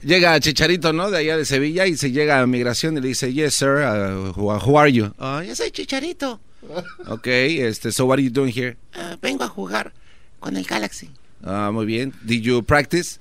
Llega 0.02 0.40
Chicharito, 0.40 0.92
¿no? 0.94 1.10
De 1.10 1.18
allá 1.18 1.36
de 1.36 1.44
Sevilla 1.44 1.86
y 1.86 1.96
se 1.98 2.12
llega 2.12 2.40
a 2.40 2.46
migración 2.46 2.96
y 2.96 3.00
le 3.00 3.08
dice, 3.08 3.32
yes, 3.32 3.54
sir, 3.54 3.68
uh, 3.84 4.32
who, 4.40 4.78
are 4.78 4.90
you? 4.90 5.12
"Ah, 5.18 5.42
yo 5.46 5.54
soy 5.54 5.70
Chicharito. 5.70 6.40
Ok, 7.08 7.26
este, 7.26 7.92
so 7.92 8.06
what 8.06 8.14
are 8.18 8.22
you 8.22 8.30
doing 8.30 8.52
here? 8.52 8.76
"Ah, 8.94 9.16
vengo 9.20 9.44
a 9.44 9.48
jugar 9.48 9.92
con 10.40 10.56
el 10.56 10.64
Galaxy. 10.64 11.10
Ah, 11.44 11.70
muy 11.72 11.86
bien. 11.86 12.12
Did 12.22 12.42
you 12.42 12.62
practice? 12.62 13.18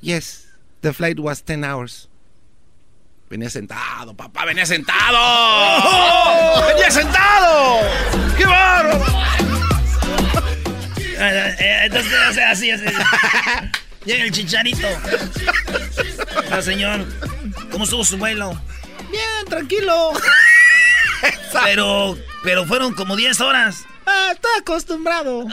Yes, 0.00 0.46
the 0.82 0.92
flight 0.92 1.18
was 1.18 1.42
10 1.44 1.64
hours. 1.64 2.08
Venía 3.28 3.48
sentado, 3.50 4.14
papá, 4.14 4.44
venía 4.44 4.66
sentado. 4.66 5.18
¡Venía 6.68 6.90
sentado! 6.90 7.80
¡Qué 8.36 8.44
bárbaro! 8.46 9.04
Eh, 11.22 11.54
eh, 11.60 11.80
Entonces, 11.84 12.12
o 12.30 12.32
sea, 12.32 12.50
así, 12.52 12.70
así. 12.70 12.84
Llega 14.06 14.24
el 14.24 14.30
chicharito. 14.32 14.86
Ah, 16.50 16.62
señor, 16.62 17.04
¿cómo 17.70 17.84
estuvo 17.84 18.02
su 18.06 18.16
vuelo? 18.16 18.58
Bien, 19.10 19.44
tranquilo. 19.46 20.12
Pero, 21.64 22.16
pero 22.42 22.64
fueron 22.64 22.94
como 22.94 23.16
10 23.16 23.40
horas. 23.40 23.86
Ah, 24.06 24.30
estoy 24.32 24.50
acostumbrado. 24.60 25.44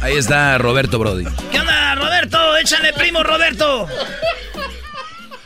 Ahí 0.00 0.16
está 0.16 0.58
Roberto 0.58 0.98
Brody. 0.98 1.24
¿Qué 1.50 1.60
onda, 1.60 1.94
Roberto? 1.94 2.56
Échale, 2.58 2.92
primo 2.92 3.22
Roberto. 3.22 3.86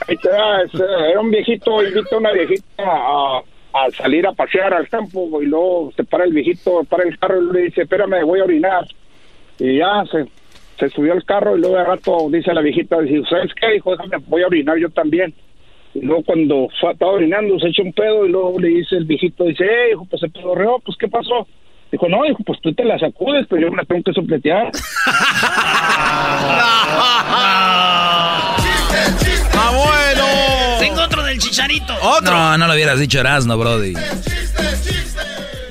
Ahí 0.08 0.16
te 0.16 0.28
da, 0.30 0.62
es, 0.62 0.74
eh, 0.74 1.10
era 1.10 1.20
un 1.20 1.30
viejito, 1.30 1.82
invita 1.82 2.16
a 2.16 2.18
una 2.18 2.32
viejita 2.32 2.64
a, 2.78 3.42
a 3.74 3.90
salir 3.96 4.26
a 4.26 4.32
pasear 4.32 4.72
al 4.74 4.88
campo 4.88 5.42
y 5.42 5.46
luego 5.46 5.92
se 5.94 6.02
para 6.04 6.24
el 6.24 6.32
viejito, 6.32 6.82
para 6.84 7.04
el 7.04 7.18
carro 7.18 7.42
y 7.42 7.52
le 7.52 7.60
dice, 7.66 7.82
espérame, 7.82 8.24
voy 8.24 8.40
a 8.40 8.44
orinar. 8.44 8.84
Y 9.58 9.78
ya 9.78 10.04
se, 10.10 10.26
se 10.78 10.88
subió 10.90 11.12
al 11.12 11.24
carro 11.24 11.56
y 11.56 11.60
luego 11.60 11.76
de 11.76 11.84
rato 11.84 12.28
dice 12.30 12.50
a 12.50 12.54
la 12.54 12.60
viejita, 12.60 13.00
dice, 13.00 13.22
¿sabes 13.28 13.52
qué? 13.60 13.72
Dijo, 13.72 13.90
déjame, 13.96 14.16
voy 14.26 14.42
a 14.42 14.46
orinar 14.46 14.76
yo 14.78 14.88
también. 14.90 15.34
Y 15.94 16.00
luego 16.02 16.22
cuando 16.24 16.68
fue- 16.80 16.92
estaba 16.92 17.12
orinando 17.12 17.58
se 17.58 17.68
echa 17.68 17.82
un 17.82 17.92
pedo 17.92 18.26
y 18.26 18.30
luego 18.30 18.58
le 18.60 18.68
dice 18.68 18.96
el 18.96 19.04
viejito, 19.04 19.44
dice, 19.44 19.64
eh, 19.64 19.90
hijo, 19.92 20.06
pues 20.08 20.20
se 20.20 20.28
pedorreó, 20.28 20.78
pues 20.84 20.96
¿qué 20.98 21.08
pasó? 21.08 21.46
Dijo, 21.90 22.06
no, 22.08 22.22
dijo, 22.24 22.38
pues 22.44 22.60
tú 22.60 22.72
te 22.74 22.84
la 22.84 22.98
sacudes, 22.98 23.46
pero 23.48 23.62
yo 23.62 23.70
me 23.70 23.78
la 23.78 23.84
tengo 23.84 24.02
que 24.02 24.12
sopletear. 24.12 24.70
¡Ah, 29.60 29.70
bueno! 29.72 30.24
Tengo 30.78 31.02
otro 31.02 31.22
del 31.24 31.38
chicharito. 31.38 31.94
No, 32.24 32.58
no 32.58 32.66
lo 32.66 32.74
hubieras 32.74 32.98
dicho 33.00 33.18
Erasno, 33.20 33.56
Brody. 33.58 33.94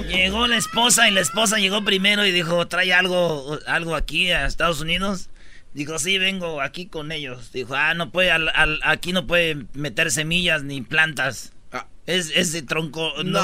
Llegó 0.08 0.48
la 0.48 0.58
esposa 0.58 1.08
y 1.08 1.12
la 1.12 1.22
esposa 1.22 1.58
llegó 1.58 1.84
primero 1.84 2.26
y 2.26 2.32
dijo, 2.32 2.68
trae 2.68 2.94
algo, 2.94 3.60
algo 3.68 3.96
aquí 3.96 4.32
a 4.32 4.46
Estados 4.46 4.82
Unidos. 4.82 5.30
Dijo, 5.74 6.00
sí, 6.00 6.18
vengo 6.18 6.62
aquí 6.62 6.88
con 6.88 7.12
ellos. 7.12 7.52
Dijo, 7.52 7.76
ah, 7.76 7.94
no 7.94 8.10
puede, 8.12 8.32
al- 8.32 8.50
al- 8.50 8.80
aquí 8.84 9.14
no 9.14 9.28
puede 9.28 9.66
meter 9.74 10.12
semillas 10.12 10.64
ni 10.64 10.82
plantas. 10.82 11.54
Es, 12.06 12.32
ese 12.34 12.62
tronco, 12.62 13.12
no. 13.26 13.42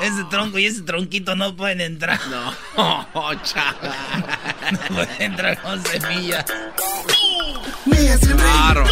Ese 0.00 0.24
tronco 0.30 0.58
y 0.58 0.64
ese 0.64 0.80
tronquito 0.80 1.36
no 1.36 1.56
pueden 1.56 1.82
entrar. 1.82 2.18
No, 2.30 2.52
no 4.72 4.78
pueden 4.94 5.22
entrar 5.22 5.60
con 5.60 5.84
semillas. 5.84 6.46
Claro. 8.36 8.84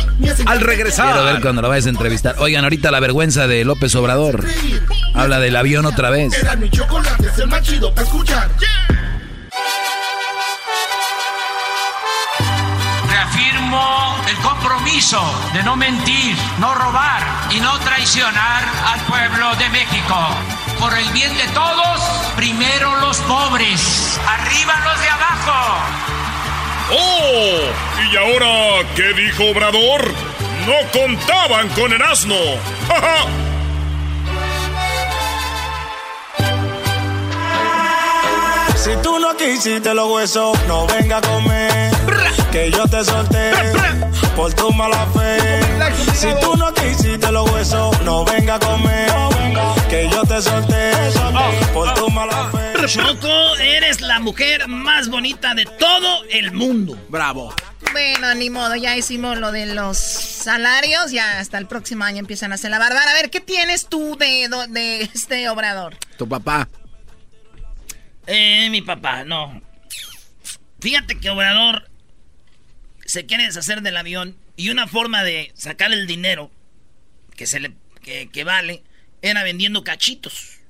Al 0.46 0.60
regresar. 0.60 1.12
Quiero 1.12 1.24
ver 1.24 1.40
cuando 1.40 1.62
lo 1.62 1.68
vayas 1.68 1.86
a 1.86 1.90
entrevistar. 1.90 2.36
Oigan, 2.38 2.64
ahorita 2.64 2.90
la 2.90 3.00
vergüenza 3.00 3.46
de 3.46 3.64
López 3.64 3.94
Obrador. 3.94 4.44
Habla 5.14 5.40
del 5.40 5.56
avión 5.56 5.86
otra 5.86 6.10
vez. 6.10 6.32
Era 6.34 6.56
mi 6.56 6.70
chocolate, 6.70 7.26
es 7.26 7.38
el 7.38 7.48
más 7.48 7.62
chido 7.62 7.92
para 7.94 8.06
escuchar. 8.06 8.50
Reafirmo 13.08 14.16
el 14.28 14.36
compromiso 14.36 15.20
de 15.54 15.62
no 15.62 15.76
mentir, 15.76 16.36
no 16.58 16.74
robar 16.74 17.22
y 17.50 17.60
no 17.60 17.78
traicionar 17.80 18.64
al 18.86 19.00
pueblo 19.00 19.54
de 19.56 19.68
México. 19.70 20.16
Por 20.78 20.96
el 20.96 21.08
bien 21.12 21.36
de 21.36 21.46
todos, 21.54 22.00
primero 22.36 22.96
los 23.00 23.18
pobres, 23.18 24.18
arriba 24.26 24.74
los 24.84 25.00
de 25.00 25.08
abajo. 25.08 26.17
¡Oh! 26.90 27.60
¿Y 28.10 28.16
ahora 28.16 28.86
qué 28.96 29.12
dijo 29.12 29.44
Obrador? 29.50 30.12
No 30.66 30.74
contaban 30.92 31.68
con 31.70 31.92
el 31.92 32.02
asno. 32.02 32.34
Si 38.76 38.96
tú 39.02 39.18
no 39.18 39.36
quisiste 39.36 39.92
los 39.92 40.10
huesos, 40.10 40.58
no 40.66 40.86
venga 40.86 41.18
a 41.18 41.20
comer. 41.20 41.90
Que 42.50 42.70
yo 42.70 42.86
te 42.86 43.04
solté 43.04 43.52
por 44.34 44.54
tu 44.54 44.72
mala 44.72 45.06
fe. 45.14 45.60
Si 46.14 46.28
tú 46.40 46.56
no 46.56 46.72
quisiste 46.72 47.30
los 47.30 47.50
huesos, 47.50 48.00
no 48.02 48.24
venga 48.24 48.54
a 48.54 48.58
comer. 48.58 49.10
Que 49.90 50.08
yo 50.08 50.22
te 50.22 50.40
solté 50.40 50.92
por 51.74 51.92
tu 51.94 52.08
mala 52.10 52.48
fe. 52.52 52.57
Choco, 52.88 53.56
eres 53.58 54.00
la 54.00 54.18
mujer 54.18 54.66
más 54.66 55.10
bonita 55.10 55.54
de 55.54 55.66
todo 55.66 56.24
el 56.30 56.52
mundo. 56.52 56.98
Bravo. 57.10 57.54
Bueno, 57.92 58.34
ni 58.34 58.48
modo, 58.48 58.76
ya 58.76 58.96
hicimos 58.96 59.36
lo 59.36 59.52
de 59.52 59.66
los 59.74 59.98
salarios, 59.98 61.10
ya 61.10 61.38
hasta 61.38 61.58
el 61.58 61.66
próximo 61.66 62.04
año 62.04 62.20
empiezan 62.20 62.50
a 62.50 62.54
hacer 62.54 62.70
la 62.70 62.78
barba. 62.78 63.02
A 63.02 63.12
ver, 63.12 63.28
¿qué 63.28 63.40
tienes 63.40 63.88
tú 63.88 64.16
de, 64.16 64.48
de 64.70 65.02
este 65.02 65.50
obrador? 65.50 65.98
Tu 66.16 66.26
papá. 66.26 66.66
Eh, 68.26 68.68
mi 68.70 68.80
papá, 68.80 69.22
no. 69.22 69.60
Fíjate 70.80 71.20
que 71.20 71.28
Obrador 71.28 71.90
se 73.04 73.26
quiere 73.26 73.44
deshacer 73.44 73.82
del 73.82 73.98
avión 73.98 74.34
y 74.56 74.70
una 74.70 74.86
forma 74.86 75.24
de 75.24 75.52
sacar 75.54 75.92
el 75.92 76.06
dinero 76.06 76.50
que 77.36 77.46
se 77.46 77.60
le 77.60 77.74
que, 78.00 78.30
que 78.30 78.44
vale 78.44 78.82
era 79.20 79.42
vendiendo 79.42 79.84
cachitos. 79.84 80.60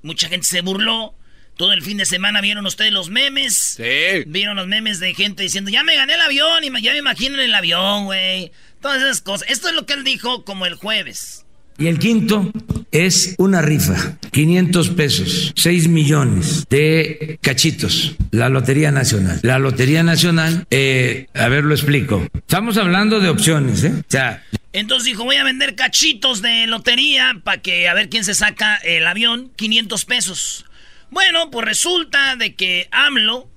Mucha 0.00 0.30
gente 0.30 0.46
se 0.46 0.62
burló. 0.62 1.14
Todo 1.56 1.72
el 1.72 1.82
fin 1.82 1.96
de 1.96 2.04
semana 2.04 2.40
vieron 2.40 2.66
ustedes 2.66 2.92
los 2.92 3.08
memes. 3.08 3.56
Sí. 3.76 4.24
Vieron 4.26 4.56
los 4.56 4.66
memes 4.66 5.00
de 5.00 5.14
gente 5.14 5.42
diciendo, 5.42 5.70
ya 5.70 5.82
me 5.82 5.96
gané 5.96 6.14
el 6.14 6.20
avión, 6.20 6.62
y 6.64 6.82
ya 6.82 6.92
me 6.92 6.98
imagino 6.98 7.40
el 7.40 7.54
avión, 7.54 8.04
güey. 8.04 8.52
Todas 8.80 9.02
esas 9.02 9.22
cosas. 9.22 9.48
Esto 9.50 9.68
es 9.68 9.74
lo 9.74 9.86
que 9.86 9.94
él 9.94 10.04
dijo 10.04 10.44
como 10.44 10.66
el 10.66 10.74
jueves. 10.74 11.46
Y 11.78 11.88
el 11.88 11.98
quinto 11.98 12.50
es 12.90 13.34
una 13.36 13.60
rifa, 13.60 14.16
500 14.32 14.90
pesos, 14.90 15.52
6 15.56 15.88
millones 15.88 16.66
de 16.70 17.38
cachitos, 17.42 18.14
la 18.30 18.48
Lotería 18.48 18.90
Nacional. 18.90 19.40
La 19.42 19.58
Lotería 19.58 20.02
Nacional, 20.02 20.66
eh, 20.70 21.26
a 21.34 21.48
ver, 21.48 21.64
lo 21.64 21.74
explico. 21.74 22.26
Estamos 22.34 22.78
hablando 22.78 23.20
de 23.20 23.28
opciones, 23.28 23.84
¿eh? 23.84 23.92
O 23.98 24.04
sea, 24.08 24.42
Entonces 24.72 25.04
dijo, 25.04 25.24
voy 25.24 25.36
a 25.36 25.44
vender 25.44 25.74
cachitos 25.74 26.40
de 26.40 26.66
lotería 26.66 27.40
para 27.44 27.60
que 27.60 27.88
a 27.88 27.94
ver 27.94 28.08
quién 28.08 28.24
se 28.24 28.34
saca 28.34 28.76
el 28.76 29.06
avión, 29.06 29.50
500 29.56 30.04
pesos. 30.06 30.65
Bueno, 31.10 31.50
pues 31.50 31.64
resulta 31.66 32.36
de 32.36 32.54
que 32.54 32.88
AMLO 32.90 33.48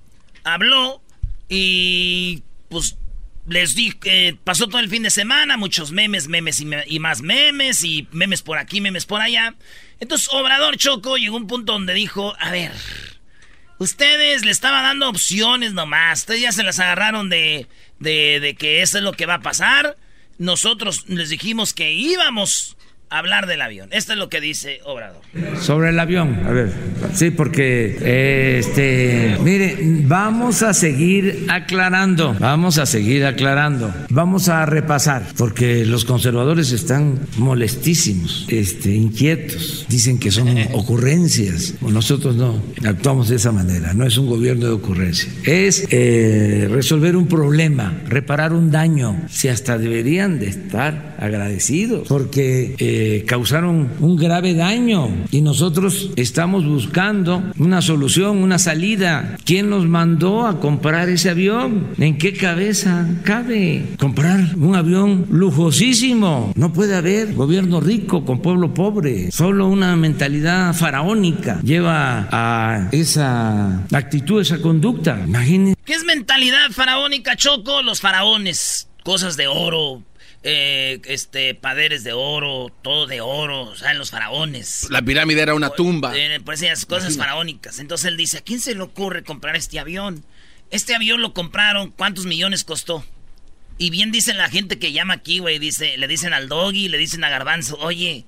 habló 0.44 1.02
y 1.48 2.42
pues 2.68 2.96
les 3.46 3.74
dije, 3.74 3.98
eh, 4.04 4.36
pasó 4.44 4.68
todo 4.68 4.80
el 4.80 4.88
fin 4.88 5.02
de 5.02 5.10
semana, 5.10 5.56
muchos 5.56 5.90
memes, 5.90 6.28
memes 6.28 6.60
y, 6.60 6.68
y 6.86 6.98
más 7.00 7.22
memes 7.22 7.82
y 7.82 8.06
memes 8.12 8.42
por 8.42 8.58
aquí, 8.58 8.80
memes 8.80 9.06
por 9.06 9.20
allá. 9.20 9.54
Entonces 9.98 10.28
Obrador 10.32 10.76
Choco 10.76 11.16
llegó 11.16 11.36
a 11.36 11.40
un 11.40 11.46
punto 11.46 11.72
donde 11.72 11.92
dijo, 11.92 12.34
a 12.38 12.50
ver, 12.50 12.72
ustedes 13.78 14.44
le 14.44 14.52
estaban 14.52 14.84
dando 14.84 15.08
opciones 15.08 15.72
nomás, 15.72 16.20
ustedes 16.20 16.42
ya 16.42 16.52
se 16.52 16.62
las 16.62 16.78
agarraron 16.78 17.28
de, 17.28 17.66
de, 17.98 18.38
de 18.40 18.54
que 18.54 18.82
eso 18.82 18.98
es 18.98 19.04
lo 19.04 19.12
que 19.12 19.26
va 19.26 19.34
a 19.34 19.42
pasar. 19.42 19.96
Nosotros 20.38 21.08
les 21.08 21.28
dijimos 21.28 21.74
que 21.74 21.92
íbamos 21.92 22.76
hablar 23.10 23.46
del 23.46 23.60
avión. 23.60 23.88
Esto 23.90 24.12
es 24.12 24.18
lo 24.18 24.28
que 24.28 24.40
dice 24.40 24.80
Obrador. 24.84 25.20
sobre 25.60 25.90
el 25.90 25.98
avión, 25.98 26.42
a 26.46 26.50
ver, 26.50 26.72
sí, 27.12 27.30
porque, 27.30 27.98
eh, 28.00 28.56
este, 28.60 29.36
mire, 29.42 29.76
vamos 30.04 30.62
a 30.62 30.72
seguir 30.72 31.46
aclarando, 31.48 32.34
vamos 32.38 32.78
a 32.78 32.86
seguir 32.86 33.24
aclarando, 33.26 33.92
vamos 34.10 34.48
a 34.48 34.64
repasar, 34.64 35.26
porque 35.36 35.84
los 35.84 36.04
conservadores 36.04 36.70
están 36.70 37.18
molestísimos, 37.36 38.46
este, 38.48 38.94
inquietos, 38.94 39.86
dicen 39.88 40.18
que 40.18 40.30
son 40.30 40.48
ocurrencias, 40.72 41.74
nosotros 41.80 42.36
no 42.36 42.62
actuamos 42.84 43.28
de 43.28 43.36
esa 43.36 43.50
manera, 43.50 43.92
no 43.92 44.06
es 44.06 44.16
un 44.18 44.28
gobierno 44.28 44.66
de 44.66 44.72
ocurrencia, 44.72 45.30
es 45.44 45.88
eh, 45.90 46.68
resolver 46.70 47.16
un 47.16 47.26
problema, 47.26 48.00
reparar 48.06 48.52
un 48.52 48.70
daño, 48.70 49.20
si 49.28 49.48
hasta 49.48 49.78
deberían 49.78 50.38
de 50.38 50.48
estar 50.48 51.16
agradecidos, 51.18 52.06
porque 52.06 52.76
eh, 52.78 52.99
causaron 53.26 53.90
un 54.00 54.16
grave 54.16 54.54
daño 54.54 55.08
y 55.30 55.40
nosotros 55.40 56.10
estamos 56.16 56.64
buscando 56.64 57.42
una 57.58 57.82
solución, 57.82 58.38
una 58.38 58.58
salida. 58.58 59.36
¿Quién 59.44 59.70
nos 59.70 59.86
mandó 59.86 60.46
a 60.46 60.60
comprar 60.60 61.08
ese 61.08 61.30
avión? 61.30 61.88
¿En 61.98 62.18
qué 62.18 62.32
cabeza 62.32 63.06
cabe 63.24 63.84
comprar 63.98 64.56
un 64.56 64.74
avión 64.74 65.26
lujosísimo? 65.30 66.52
No 66.56 66.72
puede 66.72 66.96
haber 66.96 67.34
gobierno 67.34 67.80
rico 67.80 68.24
con 68.24 68.40
pueblo 68.40 68.74
pobre. 68.74 69.30
Solo 69.30 69.68
una 69.68 69.96
mentalidad 69.96 70.74
faraónica 70.74 71.60
lleva 71.62 72.28
a 72.30 72.88
esa 72.92 73.86
actitud, 73.92 74.40
esa 74.40 74.60
conducta. 74.60 75.20
Imagínense. 75.26 75.76
¿Qué 75.84 75.94
es 75.94 76.04
mentalidad 76.04 76.70
faraónica, 76.70 77.36
Choco? 77.36 77.82
Los 77.82 78.00
faraones, 78.00 78.88
cosas 79.02 79.36
de 79.36 79.46
oro, 79.46 80.02
eh, 80.42 81.00
este, 81.04 81.54
paderes 81.54 82.02
de 82.02 82.12
oro, 82.12 82.72
todo 82.82 83.06
de 83.06 83.20
oro, 83.20 83.62
o 83.62 83.76
sea, 83.76 83.92
los 83.94 84.10
faraones. 84.10 84.86
La 84.90 85.02
pirámide 85.02 85.42
era 85.42 85.54
una 85.54 85.70
tumba. 85.70 86.16
Eh, 86.16 86.40
por 86.40 86.54
esas 86.54 86.86
cosas 86.86 87.10
Imagina. 87.10 87.24
faraónicas. 87.24 87.78
Entonces 87.78 88.06
él 88.06 88.16
dice, 88.16 88.38
¿a 88.38 88.40
quién 88.40 88.60
se 88.60 88.74
le 88.74 88.82
ocurre 88.82 89.22
comprar 89.22 89.56
este 89.56 89.78
avión? 89.78 90.24
Este 90.70 90.94
avión 90.94 91.20
lo 91.20 91.34
compraron, 91.34 91.90
¿cuántos 91.90 92.26
millones 92.26 92.64
costó? 92.64 93.04
Y 93.76 93.90
bien 93.90 94.12
dicen 94.12 94.38
la 94.38 94.48
gente 94.48 94.78
que 94.78 94.92
llama 94.92 95.14
aquí, 95.14 95.38
güey, 95.38 95.58
dice, 95.58 95.96
le 95.96 96.06
dicen 96.06 96.32
al 96.32 96.48
doggy, 96.48 96.88
le 96.88 96.98
dicen 96.98 97.24
a 97.24 97.30
Garbanzo, 97.30 97.78
oye, 97.78 98.24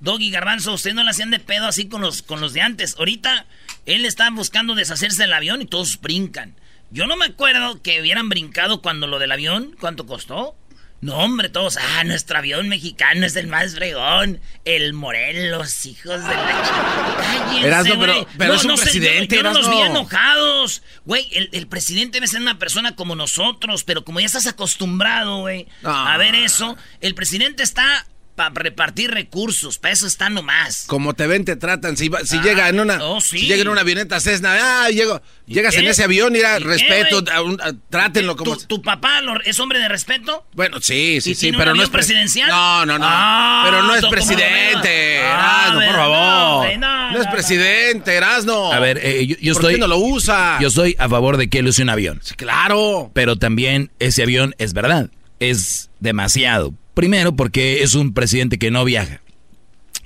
Doggy 0.00 0.30
Garbanzo, 0.30 0.74
ustedes 0.74 0.96
no 0.96 1.04
le 1.04 1.10
hacían 1.10 1.30
de 1.30 1.38
pedo 1.38 1.66
así 1.66 1.88
con 1.88 2.00
los, 2.02 2.22
con 2.22 2.40
los 2.40 2.52
de 2.52 2.60
antes. 2.60 2.96
Ahorita 2.98 3.46
él 3.86 4.04
está 4.04 4.28
buscando 4.30 4.74
deshacerse 4.74 5.22
del 5.22 5.32
avión 5.32 5.62
y 5.62 5.66
todos 5.66 6.00
brincan. 6.00 6.54
Yo 6.90 7.06
no 7.06 7.16
me 7.16 7.26
acuerdo 7.26 7.80
que 7.82 8.00
hubieran 8.00 8.28
brincado 8.28 8.82
cuando 8.82 9.06
lo 9.06 9.18
del 9.18 9.32
avión, 9.32 9.76
¿cuánto 9.80 10.06
costó? 10.06 10.56
No, 11.04 11.16
hombre, 11.18 11.50
todos, 11.50 11.76
ah, 11.76 12.02
nuestro 12.04 12.38
avión 12.38 12.68
mexicano 12.68 13.26
es 13.26 13.36
el 13.36 13.46
más 13.46 13.74
fregón. 13.74 14.40
El 14.64 14.94
Morelos, 14.94 15.84
hijos 15.84 16.22
de 16.22 16.34
la 16.34 17.16
Cállense, 17.20 17.66
Erasno, 17.66 18.00
pero- 18.00 18.26
pero 18.38 18.54
es 18.54 18.64
un 18.64 18.74
presidente, 18.76 19.36
yo, 19.36 19.42
yo 19.42 19.48
no 19.52 19.52
los 19.58 19.68
vi 19.70 19.80
enojados. 19.82 20.82
Güey, 21.04 21.28
el, 21.32 21.50
el 21.52 21.66
presidente 21.66 22.16
debe 22.16 22.26
ser 22.26 22.40
una 22.40 22.58
persona 22.58 22.96
como 22.96 23.14
nosotros, 23.16 23.84
pero 23.84 24.02
como 24.04 24.20
ya 24.20 24.26
estás 24.26 24.46
acostumbrado, 24.46 25.40
güey, 25.40 25.66
Ah. 25.82 26.14
a 26.14 26.16
ver 26.16 26.34
eso, 26.34 26.76
el 27.02 27.14
presidente 27.14 27.62
está 27.62 28.06
para 28.34 28.50
repartir 28.54 29.10
recursos, 29.12 29.78
para 29.78 29.92
eso 29.94 30.06
está 30.06 30.28
nomás. 30.28 30.84
Como 30.86 31.14
te 31.14 31.26
ven, 31.26 31.44
te 31.44 31.54
tratan. 31.56 31.96
Si, 31.96 32.08
va- 32.08 32.24
si 32.24 32.38
Ah, 32.38 32.42
llega 32.42 32.68
en 32.68 32.80
una, 32.80 33.04
oh, 33.04 33.20
sí. 33.20 33.38
si 33.38 33.46
llega 33.46 33.62
en 33.62 33.68
una 33.68 33.82
avioneta 33.82 34.18
Cessna, 34.20 34.56
ah, 34.84 34.90
llego, 34.90 35.22
llegas 35.46 35.74
en 35.76 35.86
ese 35.86 36.02
avión, 36.04 36.32
mira, 36.32 36.58
¿Y 36.58 36.62
qué, 36.62 36.68
respeto, 36.68 37.22
güey? 37.22 37.34
a 37.36 37.42
un- 37.42 37.60
a- 37.60 37.72
trátenlo 37.90 38.34
como. 38.36 38.56
¿Tu, 38.56 38.66
tu 38.66 38.82
papá 38.82 39.20
lo- 39.20 39.40
es 39.42 39.60
hombre 39.60 39.78
de 39.78 39.88
respeto? 39.88 40.46
Bueno, 40.52 40.78
sí, 40.80 41.20
sí, 41.20 41.30
¿Y 41.30 41.34
sí, 41.34 41.40
tiene 41.42 41.56
un 41.56 41.60
pero 41.62 41.74
no 41.74 41.82
es 41.82 41.88
pres- 41.88 41.92
presidencial? 41.92 42.48
No, 42.48 42.86
no, 42.86 42.98
no. 42.98 43.04
Ah, 43.08 43.62
pero 43.66 43.82
no 43.82 43.94
es 43.94 44.00
¿cómo 44.00 44.12
lo 44.12 44.16
presidente? 44.20 45.16
Erasno, 45.18 45.80
Ah, 45.80 45.84
por 45.86 45.94
favor. 45.96 46.78
no, 46.78 47.10
No 47.12 47.20
es 47.22 47.26
presidente, 47.28 48.14
Erasno. 48.14 48.72
A 48.72 48.80
ver, 48.80 48.98
eh, 49.02 49.26
yo, 49.26 49.36
yo 49.40 49.52
¿Por 49.54 49.62
estoy. 49.62 49.74
qué 49.74 49.80
no 49.80 49.86
lo 49.86 49.98
usa? 49.98 50.58
Yo 50.60 50.68
estoy 50.68 50.96
a 50.98 51.08
favor 51.08 51.36
de 51.36 51.48
que 51.48 51.60
él 51.60 51.68
use 51.68 51.82
un 51.82 51.90
avión. 51.90 52.20
Claro. 52.36 53.10
Pero 53.14 53.36
también 53.36 53.90
ese 54.00 54.22
avión 54.24 54.54
es 54.58 54.72
verdad. 54.72 55.10
Es 55.40 55.90
demasiado. 56.00 56.74
Primero, 56.94 57.34
porque 57.36 57.82
es 57.82 57.94
un 57.94 58.12
presidente 58.14 58.58
que 58.58 58.70
no 58.70 58.84
viaja. 58.84 59.20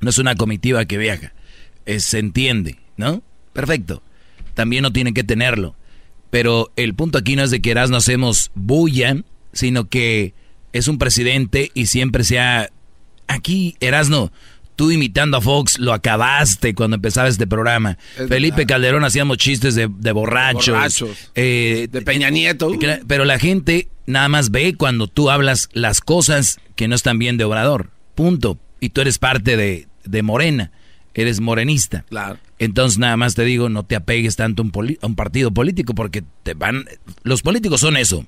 No 0.00 0.10
es 0.10 0.18
una 0.18 0.34
comitiva 0.36 0.84
que 0.86 0.96
viaja. 0.98 1.32
Es- 1.86 2.04
se 2.04 2.18
entiende, 2.18 2.78
¿no? 2.96 3.22
Perfecto. 3.52 4.02
También 4.54 4.82
no 4.82 4.92
tiene 4.92 5.12
que 5.12 5.24
tenerlo. 5.24 5.76
Pero 6.30 6.72
el 6.76 6.94
punto 6.94 7.18
aquí 7.18 7.36
no 7.36 7.42
es 7.44 7.50
de 7.50 7.60
que 7.60 7.70
Erasmo 7.70 7.96
hacemos 7.96 8.50
bulla, 8.54 9.16
sino 9.52 9.88
que 9.88 10.34
es 10.72 10.88
un 10.88 10.98
presidente 10.98 11.70
y 11.74 11.86
siempre 11.86 12.24
se 12.24 12.38
ha... 12.38 12.70
Aquí, 13.26 13.76
Erasno, 13.80 14.32
tú 14.78 14.92
imitando 14.92 15.36
a 15.36 15.40
Fox, 15.40 15.78
lo 15.80 15.92
acabaste 15.92 16.72
cuando 16.72 16.94
empezaba 16.94 17.26
este 17.28 17.48
programa. 17.48 17.98
Es 18.16 18.28
Felipe 18.28 18.64
Calderón 18.64 19.02
hacíamos 19.04 19.36
chistes 19.38 19.74
de, 19.74 19.88
de 19.90 20.12
borrachos. 20.12 20.68
Borrachos. 20.68 21.30
eh, 21.34 21.88
De 21.90 22.00
Peña 22.02 22.30
Nieto. 22.30 22.70
Pero 23.08 23.24
la 23.24 23.40
gente 23.40 23.88
nada 24.06 24.28
más 24.28 24.52
ve 24.52 24.74
cuando 24.76 25.08
tú 25.08 25.30
hablas 25.30 25.68
las 25.72 26.00
cosas 26.00 26.60
que 26.76 26.86
no 26.86 26.94
están 26.94 27.18
bien 27.18 27.36
de 27.36 27.44
Obrador. 27.44 27.90
Punto. 28.14 28.56
Y 28.78 28.90
tú 28.90 29.00
eres 29.00 29.18
parte 29.18 29.56
de, 29.56 29.88
de 30.04 30.22
Morena. 30.22 30.70
Eres 31.12 31.40
morenista. 31.40 32.04
Claro. 32.08 32.38
Entonces 32.60 32.98
nada 33.00 33.16
más 33.16 33.34
te 33.34 33.42
digo, 33.44 33.68
no 33.68 33.82
te 33.84 33.96
apegues 33.96 34.36
tanto 34.36 34.62
a 34.62 34.64
un, 34.64 34.70
poli- 34.70 34.98
a 35.02 35.06
un 35.08 35.16
partido 35.16 35.50
político 35.50 35.92
porque 35.96 36.22
te 36.44 36.54
van... 36.54 36.84
Los 37.24 37.42
políticos 37.42 37.80
son 37.80 37.96
eso. 37.96 38.24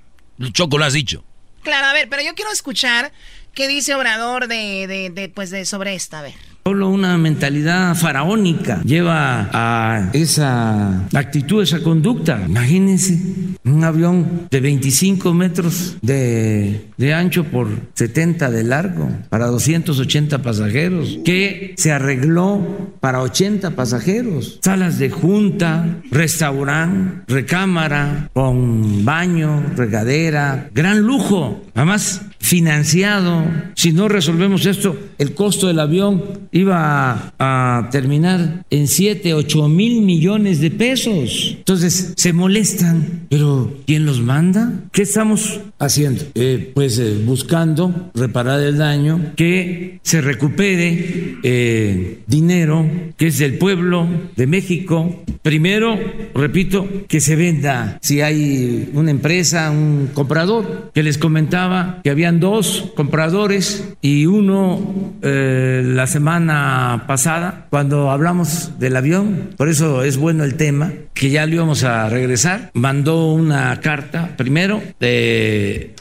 Choco 0.53 0.79
lo 0.79 0.85
has 0.85 0.95
dicho. 0.95 1.25
Claro, 1.63 1.87
a 1.87 1.93
ver, 1.93 2.09
pero 2.09 2.23
yo 2.23 2.35
quiero 2.35 2.51
escuchar 2.51 3.13
qué 3.55 3.69
dice 3.69 3.95
Obrador 3.95 4.49
de, 4.49 5.11
de, 5.15 5.29
pues 5.29 5.51
de 5.51 5.65
sobre 5.65 5.95
esta, 5.95 6.21
a 6.21 6.23
ver. 6.23 6.35
Solo 6.63 6.91
una 6.91 7.17
mentalidad 7.17 7.95
faraónica 7.95 8.83
lleva 8.85 9.49
a 9.51 10.11
esa 10.13 11.07
actitud, 11.15 11.63
esa 11.63 11.81
conducta. 11.83 12.43
Imagínense 12.47 13.19
un 13.65 13.83
avión 13.83 14.47
de 14.51 14.61
25 14.61 15.33
metros 15.33 15.97
de, 16.03 16.87
de 16.99 17.15
ancho 17.15 17.45
por 17.45 17.69
70 17.95 18.51
de 18.51 18.65
largo 18.65 19.09
para 19.31 19.47
280 19.47 20.43
pasajeros, 20.43 21.19
que 21.25 21.75
se 21.79 21.93
arregló 21.93 22.93
para 23.01 23.23
80 23.23 23.71
pasajeros. 23.71 24.59
Salas 24.63 24.99
de 24.99 25.09
junta, 25.09 26.03
restaurante, 26.11 27.23
recámara, 27.27 28.29
con 28.35 29.05
baño, 29.07 29.65
regadera, 29.77 30.69
gran 30.75 31.01
lujo. 31.01 31.63
Además, 31.75 32.21
financiado. 32.41 33.47
Si 33.75 33.93
no 33.93 34.09
resolvemos 34.09 34.67
esto, 34.67 34.99
el 35.21 35.35
costo 35.35 35.67
del 35.67 35.79
avión 35.79 36.49
iba 36.51 37.35
a 37.39 37.89
terminar 37.93 38.65
en 38.71 38.89
7, 38.89 39.35
8 39.35 39.69
mil 39.69 40.01
millones 40.01 40.61
de 40.63 40.71
pesos. 40.71 41.57
Entonces, 41.59 42.15
se 42.17 42.33
molestan. 42.33 43.27
Pero, 43.29 43.71
¿quién 43.87 44.07
los 44.07 44.21
manda? 44.21 44.85
¿Qué 44.93 45.03
estamos 45.03 45.61
haciendo? 45.79 46.25
Eh, 46.35 46.73
pues 46.75 46.99
eh, 46.99 47.21
buscando 47.23 48.11
reparar 48.15 48.61
el 48.61 48.79
daño, 48.79 49.33
que 49.37 50.01
se 50.03 50.23
recupere 50.23 51.37
eh, 51.43 52.21
dinero 52.27 52.89
que 53.19 53.27
es 53.27 53.39
del 53.39 53.59
pueblo 53.59 54.09
de 54.37 54.47
México. 54.47 55.23
Primero, 55.43 55.99
repito, 56.35 56.89
que 57.09 57.21
se 57.21 57.37
venda 57.37 57.99
si 58.01 58.23
hay 58.23 58.91
una 58.95 59.11
empresa, 59.11 59.71
un 59.71 60.09
comprador, 60.15 60.91
que 60.95 61.03
les 61.03 61.19
comentaba 61.19 62.01
que 62.03 62.09
habían 62.09 62.41
dos 62.41 62.91
compradores 62.97 63.93
y 64.01 64.25
uno 64.25 65.10
eh, 65.23 65.83
la 65.85 66.07
semana 66.07 67.05
pasada, 67.07 67.67
cuando 67.71 68.11
hablamos 68.11 68.79
del 68.79 68.97
avión, 68.97 69.51
por 69.57 69.69
eso 69.69 70.03
es 70.03 70.17
bueno 70.17 70.45
el 70.45 70.55
tema, 70.55 70.93
que 71.15 71.31
ya 71.31 71.47
lo 71.47 71.55
íbamos 71.55 71.85
a 71.85 72.09
regresar, 72.09 72.71
mandó 72.75 73.33
una 73.33 73.81
carta 73.81 74.37
primero 74.37 74.83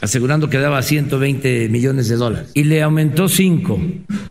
asegurando 0.00 0.48
que 0.48 0.58
daba 0.58 0.82
120 0.82 1.68
millones 1.68 2.08
de 2.08 2.16
dólares 2.16 2.50
y 2.54 2.64
le 2.64 2.82
aumentó 2.82 3.28
5, 3.28 3.80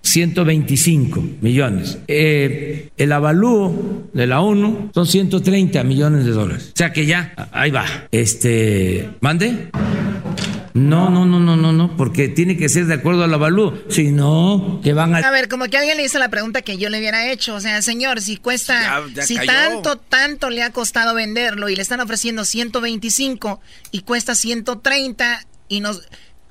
125 0.01 1.23
millones. 1.41 1.99
Eh, 2.07 2.89
el 2.97 3.11
avalúo 3.11 4.09
de 4.13 4.27
la 4.27 4.41
ONU 4.41 4.89
son 4.93 5.05
130 5.05 5.83
millones 5.83 6.25
de 6.25 6.31
dólares. 6.31 6.71
O 6.73 6.77
sea 6.77 6.91
que 6.91 7.05
ya, 7.05 7.33
ahí 7.51 7.71
va. 7.71 7.85
Este, 8.11 9.09
mande. 9.21 9.69
No, 10.79 11.09
no, 11.09 11.25
no, 11.25 11.39
no, 11.39 11.55
no, 11.55 11.73
no, 11.73 11.95
porque 11.97 12.27
tiene 12.29 12.55
que 12.57 12.69
ser 12.69 12.85
de 12.85 12.93
acuerdo 12.95 13.23
al 13.23 13.33
avalúo. 13.33 13.77
Si 13.89 14.11
no, 14.11 14.79
que 14.83 14.93
van 14.93 15.13
a... 15.13 15.19
A 15.19 15.31
ver, 15.31 15.49
como 15.49 15.65
que 15.65 15.77
alguien 15.77 15.97
le 15.97 16.05
hizo 16.05 16.19
la 16.19 16.29
pregunta 16.29 16.61
que 16.61 16.77
yo 16.77 16.89
le 16.89 16.99
hubiera 16.99 17.29
hecho. 17.31 17.55
O 17.55 17.59
sea, 17.59 17.81
señor, 17.81 18.21
si 18.21 18.37
cuesta, 18.37 18.81
Ya- 18.81 19.13
ya 19.13 19.21
si 19.23 19.35
cayó. 19.35 19.51
tanto, 19.51 19.97
tanto 19.97 20.49
le 20.49 20.63
ha 20.63 20.71
costado 20.71 21.13
venderlo 21.13 21.69
y 21.69 21.75
le 21.75 21.81
están 21.81 21.99
ofreciendo 21.99 22.45
125 22.45 23.59
y 23.91 24.01
cuesta 24.01 24.35
130 24.35 25.45
y 25.67 25.81
nos 25.81 26.01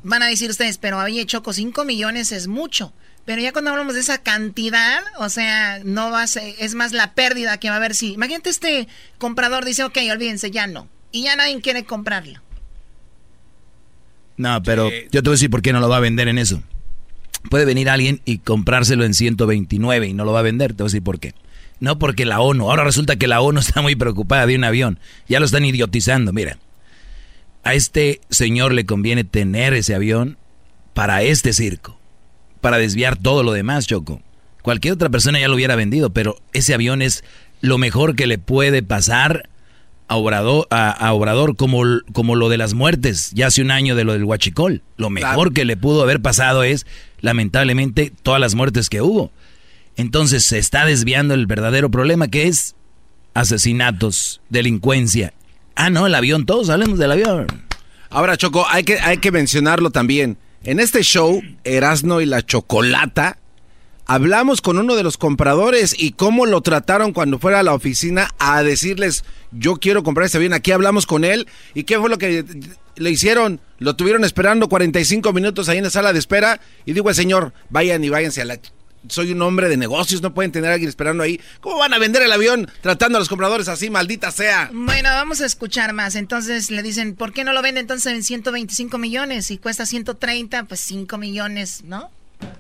van 0.03 0.23
a 0.23 0.27
decir 0.27 0.51
ustedes, 0.51 0.79
pero 0.79 1.01
había 1.01 1.25
Choco, 1.27 1.53
5 1.53 1.85
millones 1.85 2.31
es 2.33 2.47
mucho. 2.49 2.93
Pero 3.25 3.43
ya 3.43 3.53
cuando 3.53 3.71
hablamos 3.73 3.95
de 3.95 4.01
esa 4.01 4.19
cantidad, 4.19 5.03
o 5.19 5.29
sea, 5.29 5.81
no 5.85 6.11
va 6.11 6.23
a 6.23 6.27
ser, 6.27 6.55
es 6.59 6.75
más 6.75 6.93
la 6.93 7.12
pérdida 7.14 7.59
que 7.59 7.69
va 7.69 7.75
a 7.75 7.79
haber 7.79 7.95
si. 7.95 8.12
Imagínate 8.14 8.49
este 8.49 8.88
comprador 9.19 9.64
dice, 9.67 9.85
ok, 9.85 9.99
olvídense, 10.11 10.51
ya 10.51 10.67
no. 10.67 10.88
Y 11.12 11.25
ya 11.25 11.37
nadie 11.37 11.61
quiere 11.61 11.85
comprarlo. 11.85 12.41
No, 14.38 14.62
pero 14.62 14.88
yo 15.11 15.22
te 15.22 15.29
voy 15.29 15.33
a 15.33 15.33
decir 15.33 15.51
por 15.51 15.62
qué 15.62 15.72
no 15.72 15.81
lo 15.81 15.88
va 15.88 15.98
a 15.98 16.01
vender 16.01 16.29
en 16.29 16.38
eso. 16.38 16.62
Puede 17.51 17.64
venir 17.64 17.90
alguien 17.90 18.20
y 18.24 18.38
comprárselo 18.38 19.05
en 19.05 19.14
129 19.14 20.07
y 20.07 20.14
no 20.14 20.24
lo 20.24 20.33
va 20.33 20.40
a 20.40 20.42
vender. 20.42 20.72
Te 20.72 20.83
voy 20.83 20.87
a 20.87 20.90
decir 20.90 21.03
por 21.03 21.18
qué. 21.18 21.35
No 21.81 21.98
porque 21.98 22.24
la 22.24 22.40
ONU. 22.40 22.70
Ahora 22.70 22.85
resulta 22.85 23.16
que 23.16 23.27
la 23.27 23.40
ONU 23.40 23.61
está 23.61 23.83
muy 23.83 23.96
preocupada 23.96 24.46
de 24.46 24.57
un 24.57 24.64
avión. 24.64 24.98
Ya 25.29 25.40
lo 25.40 25.46
están 25.46 25.64
idiotizando. 25.64 26.33
Mira, 26.33 26.59
a 27.64 27.74
este 27.74 28.20
señor 28.31 28.72
le 28.72 28.87
conviene 28.87 29.24
tener 29.24 29.74
ese 29.74 29.94
avión 29.94 30.38
para 30.94 31.22
este 31.22 31.53
circo. 31.53 31.98
Para 32.61 32.79
desviar 32.79 33.16
todo 33.16 33.42
lo 33.42 33.53
demás, 33.53 33.87
Choco. 33.87 34.22
Cualquier 34.62 34.94
otra 34.94 35.09
persona 35.09 35.40
ya 35.40 35.48
lo 35.48 35.55
hubiera 35.55 35.77
vendido, 35.77 36.11
pero 36.11 36.37
ese 36.53 36.74
avión 36.74 37.03
es 37.03 37.24
lo 37.61 37.79
mejor 37.79 38.14
que 38.14 38.27
le 38.27 38.38
puede 38.38 38.83
pasar 38.83 39.48
a 40.09 40.16
Obrador, 40.16 40.66
a, 40.71 40.90
a 40.90 41.12
Obrador 41.12 41.55
como, 41.57 41.83
como 42.12 42.35
lo 42.35 42.49
de 42.49 42.57
las 42.57 42.75
muertes, 42.75 43.31
ya 43.35 43.47
hace 43.49 43.62
un 43.62 43.71
año 43.71 43.94
de 43.94 44.05
lo 44.05 44.14
del 44.14 44.25
Huachicol. 44.25 44.83
Lo 44.97 45.11
mejor 45.11 45.53
que 45.53 45.64
le 45.64 45.77
pudo 45.77 46.03
haber 46.03 46.21
pasado 46.21 46.62
es, 46.62 46.87
lamentablemente, 47.21 48.12
todas 48.23 48.40
las 48.40 48.55
muertes 48.55 48.88
que 48.88 49.03
hubo. 49.03 49.31
Entonces 49.97 50.44
se 50.44 50.59
está 50.59 50.85
desviando 50.87 51.35
el 51.35 51.47
verdadero 51.47 51.90
problema 51.90 52.29
que 52.29 52.47
es 52.47 52.75
asesinatos, 53.35 54.40
delincuencia. 54.49 55.35
Ah, 55.77 55.90
no, 55.90 56.07
el 56.07 56.14
avión, 56.14 56.47
todos 56.47 56.71
hablemos 56.71 56.99
del 56.99 57.12
avión. 57.12 57.47
Ahora, 58.11 58.37
Choco, 58.37 58.66
hay 58.68 58.85
que, 58.85 58.99
hay 58.99 59.18
que 59.18 59.31
mencionarlo 59.31 59.91
también. 59.91 60.39
En 60.64 60.80
este 60.80 61.03
show, 61.03 61.43
Erasno 61.64 62.20
y 62.20 62.26
la 62.26 62.45
Chocolata, 62.45 63.39
hablamos 64.09 64.62
con 64.62 64.78
uno 64.78 64.96
de 64.96 65.04
los 65.04 65.16
compradores 65.18 65.94
y 65.96 66.12
cómo 66.12 66.46
lo 66.46 66.62
trataron 66.62 67.12
cuando 67.12 67.38
fuera 67.38 67.61
a 67.61 67.62
la 67.62 67.74
oficina 67.74 68.30
a 68.38 68.62
decirles, 68.62 69.22
yo 69.52 69.76
quiero 69.76 70.02
comprar 70.02 70.26
este 70.26 70.38
avión. 70.38 70.54
Aquí 70.54 70.72
hablamos 70.72 71.06
con 71.06 71.24
él 71.24 71.46
y 71.74 71.84
qué 71.84 71.98
fue 71.98 72.09
lo 72.09 72.18
que 72.18 72.44
le 72.96 73.11
hicieron. 73.11 73.61
Lo 73.78 73.94
tuvieron 73.94 74.24
esperando 74.24 74.68
45 74.68 75.32
minutos 75.32 75.68
ahí 75.68 75.78
en 75.78 75.84
la 75.84 75.90
sala 75.90 76.12
de 76.12 76.18
espera 76.18 76.61
y 76.86 76.94
digo 76.94 77.11
al 77.11 77.14
señor, 77.14 77.52
vayan 77.68 78.02
y 78.02 78.09
váyanse 78.09 78.42
a 78.42 78.46
la... 78.46 78.59
Soy 79.09 79.30
un 79.30 79.40
hombre 79.42 79.68
de 79.68 79.76
negocios, 79.76 80.22
no 80.22 80.34
pueden 80.34 80.50
tener 80.52 80.70
a 80.70 80.72
alguien 80.72 80.88
esperando 80.88 81.22
ahí. 81.22 81.40
¿Cómo 81.61 81.78
van 81.78 81.94
a 81.94 81.98
vender 81.98 82.22
el 82.22 82.32
avión 82.32 82.68
tratando 82.80 83.16
a 83.16 83.20
los 83.20 83.28
compradores 83.28 83.68
así, 83.68 83.90
maldita 83.90 84.32
sea? 84.32 84.70
Bueno, 84.72 85.09
vamos 85.11 85.40
a 85.40 85.46
escuchar 85.46 85.92
más. 85.92 86.16
Entonces 86.16 86.70
le 86.70 86.82
dicen, 86.82 87.14
¿por 87.14 87.32
qué 87.32 87.44
no 87.44 87.52
lo 87.52 87.62
vende 87.62 87.80
entonces 87.80 88.12
en 88.12 88.24
125 88.24 88.98
millones? 88.98 89.46
Si 89.46 89.59
cuesta 89.59 89.86
130, 89.86 90.64
pues 90.64 90.80
5 90.80 91.16
millones, 91.16 91.84
¿no? 91.84 92.11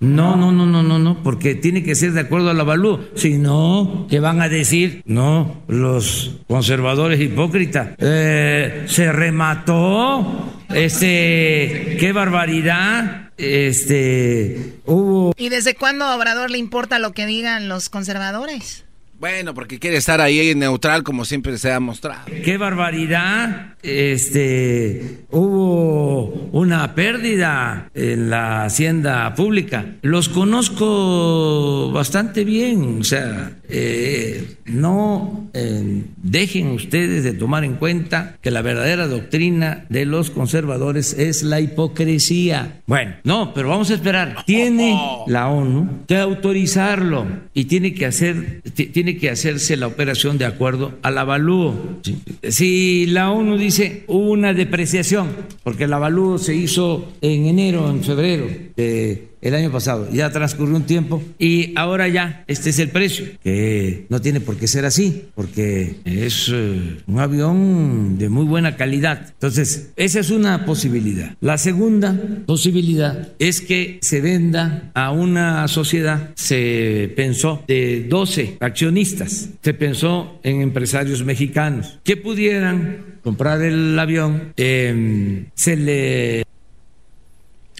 No, 0.00 0.36
no, 0.36 0.52
no, 0.52 0.64
no, 0.64 0.82
no, 0.82 0.98
no, 0.98 1.22
porque 1.22 1.54
tiene 1.54 1.82
que 1.82 1.94
ser 1.94 2.12
de 2.12 2.20
acuerdo 2.20 2.50
al 2.50 2.60
avalúo. 2.60 3.00
Si 3.14 3.36
no, 3.38 4.06
¿qué 4.08 4.20
van 4.20 4.40
a 4.40 4.48
decir? 4.48 5.02
No, 5.06 5.62
los 5.66 6.36
conservadores 6.46 7.20
hipócritas. 7.20 7.90
Eh, 7.98 8.84
se 8.86 9.12
remató. 9.12 10.52
Este, 10.72 11.96
qué 11.98 12.12
barbaridad. 12.12 13.30
Este, 13.38 14.80
hubo. 14.86 15.32
¿Y 15.36 15.48
desde 15.48 15.74
cuándo 15.74 16.04
a 16.04 16.16
Obrador 16.16 16.50
le 16.50 16.58
importa 16.58 16.98
lo 16.98 17.12
que 17.12 17.26
digan 17.26 17.68
los 17.68 17.88
conservadores? 17.88 18.84
Bueno, 19.18 19.52
porque 19.52 19.80
quiere 19.80 19.96
estar 19.96 20.20
ahí 20.20 20.54
neutral 20.54 21.02
como 21.02 21.24
siempre 21.24 21.58
se 21.58 21.72
ha 21.72 21.80
mostrado. 21.80 22.26
Qué 22.44 22.56
barbaridad. 22.56 23.74
Este, 23.82 25.24
hubo 25.30 26.48
una 26.52 26.94
pérdida 26.94 27.90
en 27.94 28.30
la 28.30 28.64
hacienda 28.64 29.34
pública. 29.34 29.86
Los 30.02 30.28
conozco 30.28 31.90
bastante 31.90 32.44
bien, 32.44 33.00
o 33.00 33.04
sea, 33.04 33.57
eh, 33.68 34.56
no 34.64 35.48
eh, 35.52 36.04
dejen 36.22 36.68
ustedes 36.68 37.24
de 37.24 37.32
tomar 37.32 37.64
en 37.64 37.74
cuenta 37.74 38.36
que 38.40 38.50
la 38.50 38.62
verdadera 38.62 39.06
doctrina 39.06 39.84
de 39.88 40.06
los 40.06 40.30
conservadores 40.30 41.12
es 41.14 41.42
la 41.42 41.60
hipocresía. 41.60 42.80
Bueno, 42.86 43.16
no, 43.24 43.52
pero 43.54 43.68
vamos 43.68 43.90
a 43.90 43.94
esperar. 43.94 44.44
Tiene 44.46 44.98
la 45.26 45.48
ONU 45.48 46.04
que 46.06 46.16
autorizarlo 46.16 47.26
y 47.54 47.66
tiene 47.66 47.94
que 47.94 48.06
hacer, 48.06 48.62
tiene 48.74 49.16
que 49.16 49.30
hacerse 49.30 49.76
la 49.76 49.86
operación 49.86 50.38
de 50.38 50.46
acuerdo 50.46 50.94
al 51.02 51.18
avalúo. 51.18 52.00
Si 52.42 53.06
la 53.06 53.30
ONU 53.30 53.58
dice 53.58 54.04
una 54.06 54.54
depreciación, 54.54 55.28
porque 55.62 55.84
el 55.84 55.92
avalúo 55.92 56.38
se 56.38 56.54
hizo 56.54 57.12
en 57.20 57.46
enero, 57.46 57.90
en 57.90 58.02
febrero 58.02 58.46
de 58.76 59.28
el 59.40 59.54
año 59.54 59.70
pasado. 59.70 60.08
Ya 60.12 60.30
transcurrió 60.30 60.76
un 60.76 60.84
tiempo 60.84 61.22
y 61.38 61.72
ahora 61.76 62.08
ya 62.08 62.44
este 62.46 62.70
es 62.70 62.78
el 62.78 62.90
precio, 62.90 63.26
que 63.42 64.06
no 64.08 64.20
tiene 64.20 64.40
por 64.40 64.56
qué 64.56 64.66
ser 64.66 64.84
así, 64.84 65.24
porque 65.34 65.96
es 66.04 66.50
eh, 66.52 66.98
un 67.06 67.18
avión 67.18 68.18
de 68.18 68.28
muy 68.28 68.44
buena 68.44 68.76
calidad. 68.76 69.28
Entonces, 69.30 69.90
esa 69.96 70.20
es 70.20 70.30
una 70.30 70.64
posibilidad. 70.64 71.36
La 71.40 71.58
segunda 71.58 72.14
posibilidad 72.46 73.32
es 73.38 73.60
que 73.60 73.98
se 74.02 74.20
venda 74.20 74.90
a 74.94 75.10
una 75.10 75.66
sociedad, 75.68 76.30
se 76.34 77.12
pensó 77.16 77.62
de 77.66 78.06
12 78.08 78.58
accionistas, 78.60 79.50
se 79.62 79.74
pensó 79.74 80.40
en 80.42 80.60
empresarios 80.62 81.24
mexicanos 81.24 81.98
que 82.04 82.16
pudieran 82.16 83.18
comprar 83.22 83.62
el 83.62 83.98
avión, 83.98 84.52
eh, 84.56 85.46
se 85.54 85.76
le... 85.76 86.44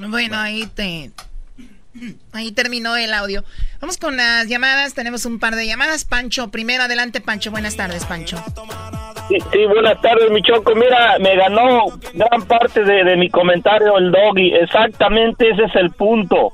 Bueno, 0.09 0.37
ahí 0.37 0.69
te, 0.75 1.11
Ahí 2.33 2.53
terminó 2.53 2.97
el 2.97 3.13
audio. 3.15 3.45
Vamos 3.81 3.99
con 3.99 4.17
las 4.17 4.49
llamadas. 4.49 4.95
Tenemos 4.95 5.25
un 5.27 5.39
par 5.39 5.55
de 5.57 5.67
llamadas. 5.67 6.05
Pancho, 6.05 6.51
primero 6.51 6.85
adelante, 6.85 7.21
Pancho. 7.21 7.51
Buenas 7.51 7.77
tardes, 7.77 8.05
Pancho. 8.05 8.37
Sí, 9.29 9.67
buenas 9.67 10.01
tardes, 10.01 10.31
mi 10.31 10.43
choco. 10.43 10.75
Mira, 10.75 11.19
me 11.21 11.37
ganó 11.37 11.87
gran 12.15 12.43
parte 12.47 12.83
de, 12.83 13.17
mi 13.17 13.29
comentario 13.29 13.99
el 13.99 14.11
doggy. 14.11 14.55
Exactamente 14.55 15.51
ese 15.51 15.65
es 15.65 15.75
el 15.77 15.91
punto. 15.91 16.51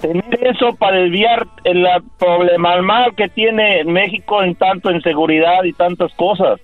Tener 0.00 0.46
eso 0.46 0.74
para 0.76 0.98
desviar 0.98 1.46
el 1.64 1.86
problema 2.18 2.82
mal 2.82 3.14
que 3.14 3.28
tiene 3.28 3.84
México 3.84 4.42
en 4.42 4.54
tanto 4.54 4.90
en 4.90 5.00
seguridad 5.00 5.64
y 5.64 5.72
tantas 5.72 6.12
cosas. 6.14 6.60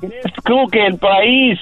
¿Crees 0.00 0.70
que 0.70 0.86
el 0.86 0.98
país 0.98 1.58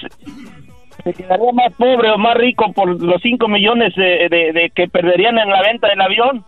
se 1.07 1.13
quedaría 1.13 1.51
más 1.53 1.73
pobre 1.73 2.11
o 2.11 2.17
más 2.17 2.35
rico 2.35 2.71
por 2.73 3.01
los 3.01 3.21
5 3.21 3.47
millones 3.47 3.95
de, 3.95 4.71
que 4.75 4.87
perderían 4.87 5.37
en 5.37 5.49
la 5.49 5.61
venta 5.61 5.87
del 5.87 6.01
avión. 6.01 6.45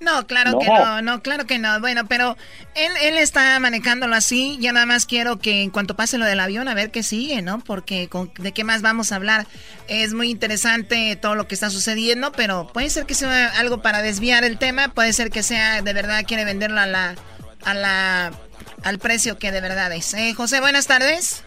No, 0.00 0.26
claro 0.28 0.58
que 0.60 0.66
no, 0.66 1.02
no, 1.02 1.22
claro 1.22 1.44
que 1.44 1.58
no. 1.58 1.80
Bueno, 1.80 2.06
pero 2.06 2.36
él, 2.76 2.92
él 3.02 3.18
está 3.18 3.58
manejándolo 3.58 4.14
así. 4.14 4.56
Ya 4.60 4.72
nada 4.72 4.86
más 4.86 5.06
quiero 5.06 5.38
que 5.38 5.62
en 5.62 5.70
cuanto 5.70 5.96
pase 5.96 6.18
lo 6.18 6.24
del 6.24 6.38
avión, 6.38 6.68
a 6.68 6.74
ver 6.74 6.92
qué 6.92 7.02
sigue, 7.02 7.42
¿no? 7.42 7.58
Porque 7.60 8.08
de 8.38 8.52
qué 8.52 8.62
más 8.62 8.80
vamos 8.80 9.10
a 9.10 9.16
hablar. 9.16 9.46
Es 9.88 10.14
muy 10.14 10.30
interesante 10.30 11.16
todo 11.16 11.34
lo 11.34 11.48
que 11.48 11.54
está 11.54 11.68
sucediendo, 11.68 12.30
pero 12.32 12.68
puede 12.72 12.90
ser 12.90 13.06
que 13.06 13.14
sea 13.14 13.48
algo 13.58 13.82
para 13.82 14.02
desviar 14.02 14.44
el 14.44 14.58
tema. 14.58 14.88
Puede 14.88 15.12
ser 15.12 15.30
que 15.30 15.42
sea 15.42 15.82
de 15.82 15.92
verdad 15.92 16.24
quiere 16.26 16.44
venderlo 16.44 16.80
a 16.80 16.86
la, 16.86 17.16
a 17.64 17.74
la, 17.74 18.32
al 18.84 18.98
precio 18.98 19.36
que 19.38 19.50
de 19.50 19.60
verdad 19.60 19.92
es. 19.92 20.14
Eh, 20.14 20.32
José, 20.34 20.60
buenas 20.60 20.86
tardes. 20.86 21.44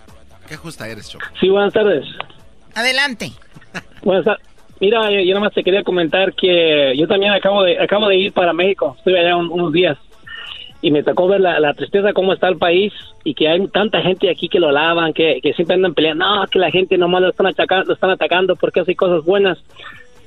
Qué 0.47 0.57
justa 0.57 0.87
eres, 0.87 1.09
Choco. 1.09 1.25
Sí, 1.39 1.49
buenas 1.49 1.73
tardes. 1.73 2.05
Adelante. 2.75 3.31
Buenas 4.03 4.25
tardes. 4.25 4.47
Mira, 4.79 5.11
yo, 5.11 5.33
nada 5.33 5.41
más 5.41 5.53
te 5.53 5.63
quería 5.63 5.83
comentar 5.83 6.33
que 6.33 6.93
yo 6.97 7.07
también 7.07 7.33
acabo 7.33 7.63
de 7.63 7.79
acabo 7.79 8.07
de 8.07 8.17
ir 8.17 8.33
para 8.33 8.51
México. 8.51 8.95
Estuve 8.97 9.19
allá 9.19 9.35
unos 9.35 9.71
días 9.71 9.97
y 10.81 10.89
me 10.89 11.03
tocó 11.03 11.27
ver 11.27 11.39
la, 11.41 11.73
tristeza 11.75 12.13
cómo 12.13 12.33
está 12.33 12.47
el 12.47 12.57
país 12.57 12.91
y 13.23 13.35
que 13.35 13.47
hay 13.47 13.67
tanta 13.67 14.01
gente 14.01 14.29
aquí 14.31 14.49
que 14.49 14.59
lo 14.59 14.69
alaban, 14.69 15.13
que, 15.13 15.39
que 15.41 15.53
siempre 15.53 15.75
andan 15.75 15.93
peleando, 15.93 16.25
no, 16.25 16.47
que 16.47 16.57
la 16.57 16.71
gente 16.71 16.97
nomás 16.97 17.21
lo 17.21 17.29
están 17.29 17.45
atacando, 17.45 17.85
lo 17.85 17.93
están 17.93 18.09
atacando 18.09 18.55
porque 18.55 18.79
hace 18.79 18.95
cosas 18.95 19.23
buenas 19.23 19.59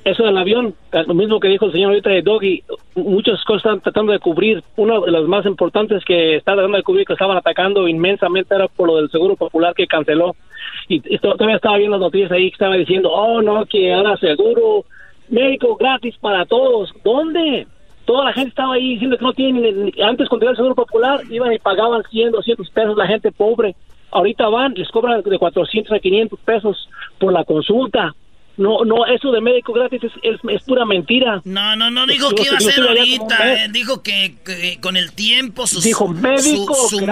eso 0.05 0.23
del 0.23 0.37
avión, 0.37 0.75
lo 0.91 1.13
mismo 1.15 1.39
que 1.39 1.47
dijo 1.47 1.65
el 1.65 1.71
señor 1.71 1.89
ahorita 1.89 2.11
de 2.11 2.21
Doggy, 2.21 2.63
muchas 2.93 3.43
cosas 3.43 3.65
están 3.65 3.81
tratando 3.81 4.11
de 4.11 4.19
cubrir. 4.19 4.63
Una 4.77 4.99
de 4.99 5.09
las 5.09 5.23
más 5.23 5.47
importantes 5.47 6.05
que 6.05 6.35
está 6.35 6.53
tratando 6.53 6.77
de 6.77 6.83
cubrir, 6.83 7.07
que 7.07 7.13
estaban 7.13 7.35
atacando 7.35 7.87
inmensamente, 7.87 8.53
era 8.53 8.67
por 8.67 8.87
lo 8.87 8.97
del 8.97 9.09
Seguro 9.09 9.35
Popular 9.35 9.73
que 9.73 9.87
canceló. 9.87 10.35
Y, 10.87 10.99
todavía 11.17 11.55
estaba 11.55 11.77
viendo 11.77 11.97
las 11.97 12.05
noticias 12.05 12.31
ahí 12.31 12.51
que 12.51 12.53
estaba 12.53 12.75
diciendo, 12.75 13.11
oh, 13.11 13.41
no, 13.41 13.65
que 13.65 13.91
ahora 13.91 14.15
seguro 14.17 14.85
médico 15.27 15.75
gratis 15.75 16.15
para 16.21 16.45
todos. 16.45 16.93
¿Dónde? 17.03 17.65
Toda 18.05 18.25
la 18.25 18.33
gente 18.33 18.49
estaba 18.49 18.75
ahí 18.75 18.89
diciendo 18.89 19.17
que 19.17 19.25
no 19.25 19.33
tienen, 19.33 19.91
antes 20.03 20.29
cuando 20.29 20.47
el 20.47 20.55
Seguro 20.55 20.75
Popular, 20.75 21.21
iban 21.31 21.51
y 21.51 21.57
pagaban 21.57 22.03
100, 22.03 22.31
200 22.31 22.69
pesos 22.69 22.95
la 22.95 23.07
gente 23.07 23.31
pobre. 23.31 23.75
Ahorita 24.11 24.49
van, 24.49 24.75
les 24.75 24.87
cobran 24.89 25.23
de 25.23 25.39
400 25.39 25.91
a 25.91 25.99
500 25.99 26.39
pesos 26.41 26.89
por 27.17 27.33
la 27.33 27.43
consulta 27.43 28.13
no, 28.57 28.85
no, 28.85 29.05
eso 29.05 29.31
de 29.31 29.41
médico 29.41 29.73
gratis 29.73 30.01
es, 30.03 30.39
es, 30.43 30.63
pura 30.63 30.85
mentira. 30.85 31.41
No, 31.43 31.75
no, 31.75 31.91
no 31.91 32.07
dijo 32.07 32.29
que 32.29 32.43
iba 32.43 32.57
a 32.57 32.61
ser 32.61 32.81
ahorita. 32.81 33.65
Eh, 33.65 33.67
dijo 33.71 34.01
que, 34.01 34.35
con 34.81 34.97
el 34.97 35.11
tiempo 35.11 35.67
su, 35.67 35.81
dijo 35.81 36.07
médico 36.07 36.73
su, 36.89 37.05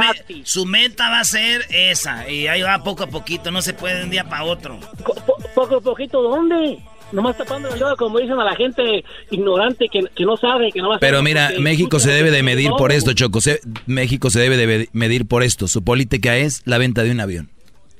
su, 0.43 0.65
meta 0.65 1.09
va 1.09 1.19
a 1.19 1.25
ser 1.25 1.65
esa. 1.69 2.29
Y 2.29 2.47
ahí 2.47 2.61
va 2.61 2.83
poco 2.83 3.03
a 3.03 3.07
poquito, 3.07 3.51
no 3.51 3.61
se 3.61 3.73
puede 3.73 3.97
de 3.97 4.03
un 4.05 4.09
día 4.09 4.23
para 4.25 4.43
otro. 4.43 4.79
poco 5.53 5.77
a 5.77 5.81
poquito, 5.81 6.21
¿dónde? 6.21 6.79
Nomás 7.11 7.37
tapando 7.37 7.69
el 7.69 7.79
como 7.95 8.17
dicen 8.17 8.39
a 8.39 8.43
la 8.43 8.55
gente 8.55 9.03
ignorante 9.29 9.87
que, 9.87 10.01
que 10.15 10.25
no 10.25 10.35
sabe, 10.35 10.71
que 10.71 10.81
no 10.81 10.89
va 10.89 10.95
a 10.95 10.99
Pero 10.99 11.21
mira, 11.21 11.51
México 11.59 11.99
se 11.99 12.11
debe 12.11 12.31
de 12.31 12.41
medir 12.41 12.71
por 12.71 12.91
esto, 12.91 13.13
Choco. 13.13 13.39
México 13.85 14.31
se 14.31 14.39
debe 14.39 14.57
de 14.57 14.89
medir 14.93 15.27
por 15.27 15.43
esto. 15.43 15.67
Su 15.67 15.83
política 15.83 16.37
es 16.37 16.63
la 16.65 16.79
venta 16.79 17.03
de 17.03 17.11
un 17.11 17.19
avión. 17.19 17.52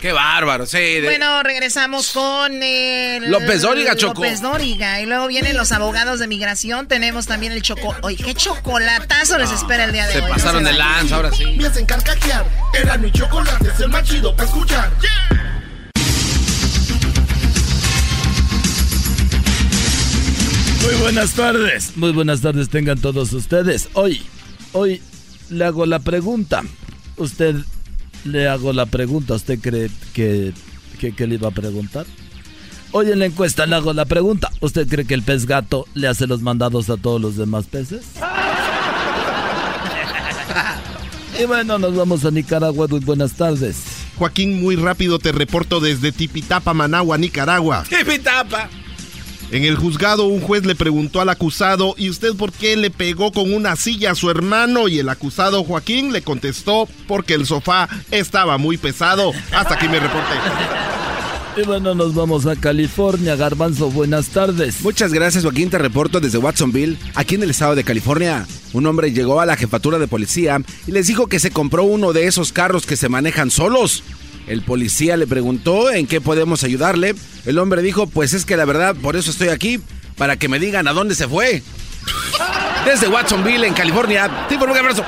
Qué 0.04 0.12
bárbaro, 0.12 0.66
sí. 0.66 1.00
Bueno, 1.02 1.44
regresamos 1.44 2.12
con 2.12 2.62
el... 2.62 3.32
López 3.32 3.62
Dóriga, 3.62 3.96
Choco. 3.96 4.22
López 4.22 4.42
Dóriga. 4.42 5.00
Y 5.00 5.06
luego 5.06 5.28
vienen 5.28 5.56
los 5.56 5.72
abogados 5.72 6.20
de 6.20 6.28
migración. 6.28 6.90
Tenemos 6.90 7.26
también 7.26 7.54
el 7.54 7.62
choco... 7.62 7.96
Oye, 8.02 8.18
qué 8.18 8.34
chocolatazo 8.34 9.38
les 9.38 9.50
espera 9.50 9.86
el 9.86 9.94
día 9.94 10.06
de 10.08 10.18
hoy. 10.18 10.24
Se 10.24 10.28
pasaron 10.28 10.66
de 10.66 10.74
lanza, 10.74 11.16
ahora 11.16 11.32
sí. 11.32 11.46
Me 11.56 11.68
hacen 11.68 11.86
carcajear. 11.86 12.46
Era 12.74 12.98
mi 12.98 13.14
chocolate, 13.14 13.70
es 13.70 13.80
el 13.80 13.88
más 13.88 14.04
chido 14.04 14.36
para 14.36 14.50
escuchar. 14.50 14.92
Muy 20.82 20.96
buenas 20.96 21.32
tardes. 21.32 21.96
Muy 21.96 22.12
buenas 22.12 22.42
tardes 22.42 22.68
tengan 22.68 23.00
todos 23.00 23.32
ustedes. 23.32 23.88
Hoy, 23.94 24.22
hoy 24.74 25.02
le 25.50 25.64
hago 25.64 25.86
la 25.86 26.00
pregunta. 26.00 26.62
¿Usted 27.16 27.56
le 28.24 28.48
hago 28.48 28.74
la 28.74 28.86
pregunta. 28.86 29.36
¿Usted 29.36 29.60
cree 29.60 29.90
que, 30.14 30.54
que, 31.00 31.28
le 31.28 31.36
iba 31.36 31.50
a 31.50 31.52
preguntar? 31.52 32.06
Hoy 32.92 33.12
en 33.12 33.20
la 33.20 33.26
encuesta 33.26 33.66
le 33.66 33.76
hago 33.76 33.94
la 33.94 34.06
pregunta. 34.06 34.50
¿Usted 34.60 34.88
cree 34.88 35.06
que 35.06 35.14
el 35.14 35.24
pez 35.24 35.46
gato 35.46 35.86
le 35.94 36.08
hace 36.08 36.28
los 36.28 36.42
mandados 36.42 36.90
a 36.90 36.98
todos 36.98 37.22
los 37.22 37.36
demás 37.36 37.66
peces? 37.66 38.06
y 41.42 41.46
bueno, 41.46 41.80
nos 41.80 41.96
vamos 41.96 42.26
a 42.26 42.32
Nicaragua. 42.32 42.88
Muy 42.88 43.00
buenas 43.00 43.34
tardes. 43.34 43.78
Joaquín, 44.18 44.62
muy 44.62 44.76
rápido 44.76 45.18
te 45.18 45.32
reporto 45.32 45.80
desde 45.80 46.12
Tipitapa, 46.12 46.74
Managua, 46.74 47.18
Nicaragua. 47.18 47.84
Tipitapa. 47.90 48.70
En 49.54 49.66
el 49.66 49.76
juzgado 49.76 50.26
un 50.26 50.42
juez 50.42 50.66
le 50.66 50.74
preguntó 50.74 51.22
al 51.22 51.30
acusado, 51.30 51.94
¿y 51.96 52.10
usted 52.10 52.34
por 52.34 52.52
qué 52.52 52.76
le 52.76 52.90
pegó 52.90 53.32
con 53.32 53.54
una 53.54 53.76
silla 53.76 54.10
a 54.10 54.16
su 54.16 54.32
hermano? 54.32 54.88
Y 54.88 54.98
el 54.98 55.08
acusado 55.10 55.64
Joaquín 55.64 56.12
le 56.12 56.24
contestó, 56.24 56.88
porque 57.08 57.36
el 57.36 57.46
sofá 57.46 57.88
estaba 58.10 58.58
muy 58.58 58.78
pesado. 58.78 59.32
Hasta 59.52 59.76
aquí 59.76 59.88
me 59.88 60.00
reporte. 60.00 60.34
Y 61.56 61.68
bueno, 61.68 61.94
nos 61.94 62.16
vamos 62.16 62.48
a 62.48 62.56
California. 62.56 63.36
Garbanzo, 63.36 63.92
buenas 63.92 64.30
tardes. 64.30 64.82
Muchas 64.82 65.14
gracias, 65.14 65.44
Joaquín. 65.44 65.70
Te 65.70 65.78
reporto 65.78 66.20
desde 66.20 66.40
Watsonville, 66.40 66.98
aquí 67.14 67.36
en 67.36 67.44
el 67.44 67.52
estado 67.52 67.76
de 67.76 67.84
California. 67.84 68.48
Un 68.74 68.88
hombre 68.88 69.12
llegó 69.12 69.40
a 69.40 69.46
la 69.46 69.56
jefatura 69.56 70.00
de 70.00 70.08
policía 70.08 70.64
y 70.88 70.92
les 70.94 71.06
dijo 71.06 71.28
que 71.28 71.38
se 71.38 71.52
compró 71.52 71.84
uno 71.84 72.12
de 72.12 72.26
esos 72.26 72.54
carros 72.54 72.88
que 72.88 72.98
se 72.98 73.08
manejan 73.08 73.52
solos. 73.52 74.02
El 74.48 74.62
policía 74.62 75.18
le 75.18 75.28
preguntó 75.28 75.92
en 75.92 76.06
qué 76.08 76.20
podemos 76.22 76.64
ayudarle. 76.64 77.16
El 77.46 77.58
hombre 77.60 77.82
dijo, 77.82 78.08
pues 78.08 78.34
es 78.34 78.46
que 78.46 78.58
la 78.58 78.66
verdad, 78.66 78.96
por 78.96 79.16
eso 79.16 79.32
estoy 79.32 79.48
aquí, 79.50 79.80
para 80.18 80.38
que 80.38 80.48
me 80.50 80.60
digan 80.60 80.88
a 80.88 80.94
dónde 80.94 81.16
se 81.16 81.28
fue. 81.28 81.64
Desde 82.86 83.08
Watsonville, 83.08 83.66
en 83.66 83.74
California. 83.74 84.30
Tipo, 84.50 84.66
un 84.66 84.72
abrazo. 84.72 85.04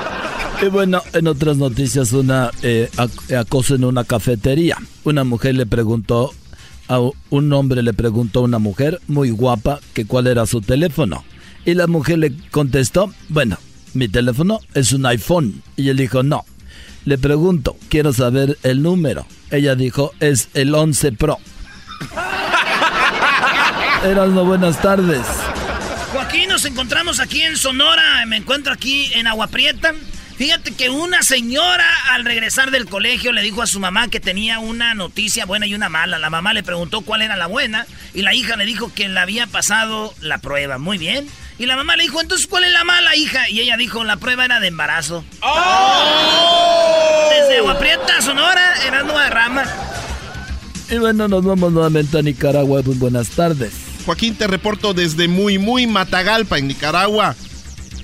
Y 0.62 0.66
bueno, 0.70 1.02
en 1.12 1.26
otras 1.26 1.58
noticias, 1.58 2.12
una 2.12 2.50
eh, 2.62 2.88
ac- 2.96 3.36
acoso 3.38 3.74
en 3.74 3.84
una 3.84 4.04
cafetería. 4.04 4.78
Una 5.04 5.24
mujer 5.24 5.54
le 5.54 5.66
preguntó, 5.66 6.32
a 6.88 7.00
un 7.30 7.52
hombre 7.52 7.82
le 7.82 7.92
preguntó 7.92 8.40
a 8.40 8.42
una 8.44 8.58
mujer 8.58 9.00
muy 9.06 9.30
guapa 9.30 9.80
que 9.92 10.06
cuál 10.06 10.26
era 10.28 10.46
su 10.46 10.62
teléfono. 10.62 11.24
Y 11.66 11.74
la 11.74 11.86
mujer 11.86 12.18
le 12.18 12.32
contestó, 12.50 13.12
bueno, 13.28 13.58
mi 13.92 14.08
teléfono 14.08 14.60
es 14.72 14.92
un 14.92 15.04
iPhone. 15.04 15.62
Y 15.76 15.90
él 15.90 15.98
dijo, 15.98 16.22
no. 16.22 16.44
Le 17.06 17.18
pregunto, 17.18 17.76
quiero 17.88 18.12
saber 18.12 18.58
el 18.64 18.82
número. 18.82 19.26
Ella 19.52 19.76
dijo, 19.76 20.10
es 20.18 20.48
el 20.54 20.74
11 20.74 21.12
Pro. 21.12 21.38
Erasmo, 24.04 24.44
buenas 24.44 24.82
tardes. 24.82 25.24
Joaquín, 26.12 26.48
nos 26.48 26.64
encontramos 26.64 27.20
aquí 27.20 27.42
en 27.42 27.56
Sonora. 27.56 28.26
Me 28.26 28.36
encuentro 28.36 28.72
aquí 28.72 29.08
en 29.14 29.28
Agua 29.28 29.46
Prieta. 29.46 29.94
Fíjate 30.36 30.74
que 30.74 30.90
una 30.90 31.22
señora 31.22 31.86
al 32.10 32.26
regresar 32.26 32.70
del 32.70 32.86
colegio 32.86 33.32
le 33.32 33.40
dijo 33.40 33.62
a 33.62 33.66
su 33.66 33.80
mamá 33.80 34.08
que 34.08 34.20
tenía 34.20 34.58
una 34.58 34.92
noticia 34.92 35.46
buena 35.46 35.66
y 35.66 35.74
una 35.74 35.88
mala. 35.88 36.18
La 36.18 36.28
mamá 36.28 36.52
le 36.52 36.62
preguntó 36.62 37.00
cuál 37.00 37.22
era 37.22 37.36
la 37.36 37.46
buena 37.46 37.86
y 38.12 38.20
la 38.20 38.34
hija 38.34 38.56
le 38.56 38.66
dijo 38.66 38.92
que 38.92 39.08
le 39.08 39.18
había 39.18 39.46
pasado 39.46 40.14
la 40.20 40.38
prueba. 40.38 40.76
Muy 40.76 40.98
bien. 40.98 41.26
Y 41.58 41.64
la 41.64 41.74
mamá 41.74 41.96
le 41.96 42.02
dijo, 42.02 42.20
entonces, 42.20 42.46
¿cuál 42.46 42.64
es 42.64 42.72
la 42.72 42.84
mala, 42.84 43.16
hija? 43.16 43.48
Y 43.48 43.60
ella 43.60 43.78
dijo, 43.78 44.04
la 44.04 44.18
prueba 44.18 44.44
era 44.44 44.60
de 44.60 44.68
embarazo. 44.68 45.24
Desde 47.30 47.58
Agua 47.58 47.78
Prieta, 47.78 48.20
Sonora, 48.20 48.74
era 48.86 49.02
nueva 49.04 49.30
rama. 49.30 49.64
Y 50.90 50.98
bueno, 50.98 51.28
nos 51.28 51.42
vamos 51.42 51.72
nuevamente 51.72 52.18
a 52.18 52.22
Nicaragua. 52.22 52.82
Muy 52.84 52.96
buenas 52.96 53.30
tardes. 53.30 53.72
Joaquín, 54.04 54.36
te 54.36 54.46
reporto 54.46 54.92
desde 54.92 55.28
muy, 55.28 55.58
muy 55.58 55.86
Matagalpa, 55.86 56.58
en 56.58 56.68
Nicaragua. 56.68 57.34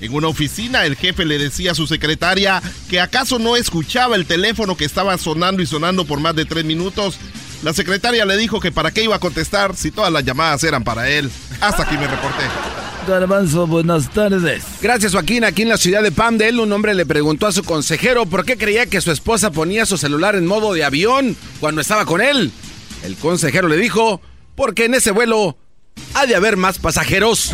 En 0.03 0.13
una 0.13 0.27
oficina, 0.27 0.85
el 0.85 0.97
jefe 0.97 1.23
le 1.23 1.37
decía 1.37 1.71
a 1.71 1.75
su 1.75 1.87
secretaria 1.87 2.61
que 2.89 2.99
acaso 2.99 3.39
no 3.39 3.55
escuchaba 3.55 4.17
el 4.17 4.25
teléfono 4.25 4.75
que 4.75 4.83
estaba 4.83 5.17
sonando 5.17 5.61
y 5.61 5.65
sonando 5.65 6.03
por 6.03 6.19
más 6.19 6.35
de 6.35 6.43
tres 6.43 6.65
minutos. 6.65 7.17
La 7.63 7.71
secretaria 7.71 8.25
le 8.25 8.35
dijo 8.35 8.59
que 8.59 8.69
para 8.69 8.91
qué 8.91 9.05
iba 9.05 9.15
a 9.15 9.19
contestar 9.19 9.77
si 9.77 9.91
todas 9.91 10.11
las 10.11 10.25
llamadas 10.25 10.61
eran 10.65 10.83
para 10.83 11.09
él. 11.09 11.31
Hasta 11.61 11.83
aquí 11.83 11.95
me 11.95 12.05
reporté. 12.05 12.43
Garbanzo, 13.07 13.65
buenas 13.65 14.09
tardes. 14.09 14.65
Gracias, 14.81 15.13
Joaquín. 15.13 15.45
Aquí 15.45 15.61
en 15.61 15.69
la 15.69 15.77
ciudad 15.77 16.03
de 16.03 16.11
Pandel, 16.11 16.59
un 16.59 16.73
hombre 16.73 16.95
le 16.95 17.05
preguntó 17.05 17.47
a 17.47 17.53
su 17.53 17.63
consejero 17.63 18.25
por 18.25 18.43
qué 18.43 18.57
creía 18.57 18.85
que 18.87 18.99
su 18.99 19.09
esposa 19.09 19.51
ponía 19.51 19.85
su 19.85 19.97
celular 19.97 20.35
en 20.35 20.45
modo 20.45 20.73
de 20.73 20.83
avión 20.83 21.37
cuando 21.61 21.79
estaba 21.79 22.05
con 22.05 22.19
él. 22.19 22.51
El 23.05 23.15
consejero 23.15 23.69
le 23.69 23.77
dijo, 23.77 24.19
porque 24.55 24.83
en 24.83 24.95
ese 24.95 25.11
vuelo 25.11 25.55
ha 26.13 26.25
de 26.25 26.35
haber 26.35 26.57
más 26.57 26.77
pasajeros. 26.77 27.53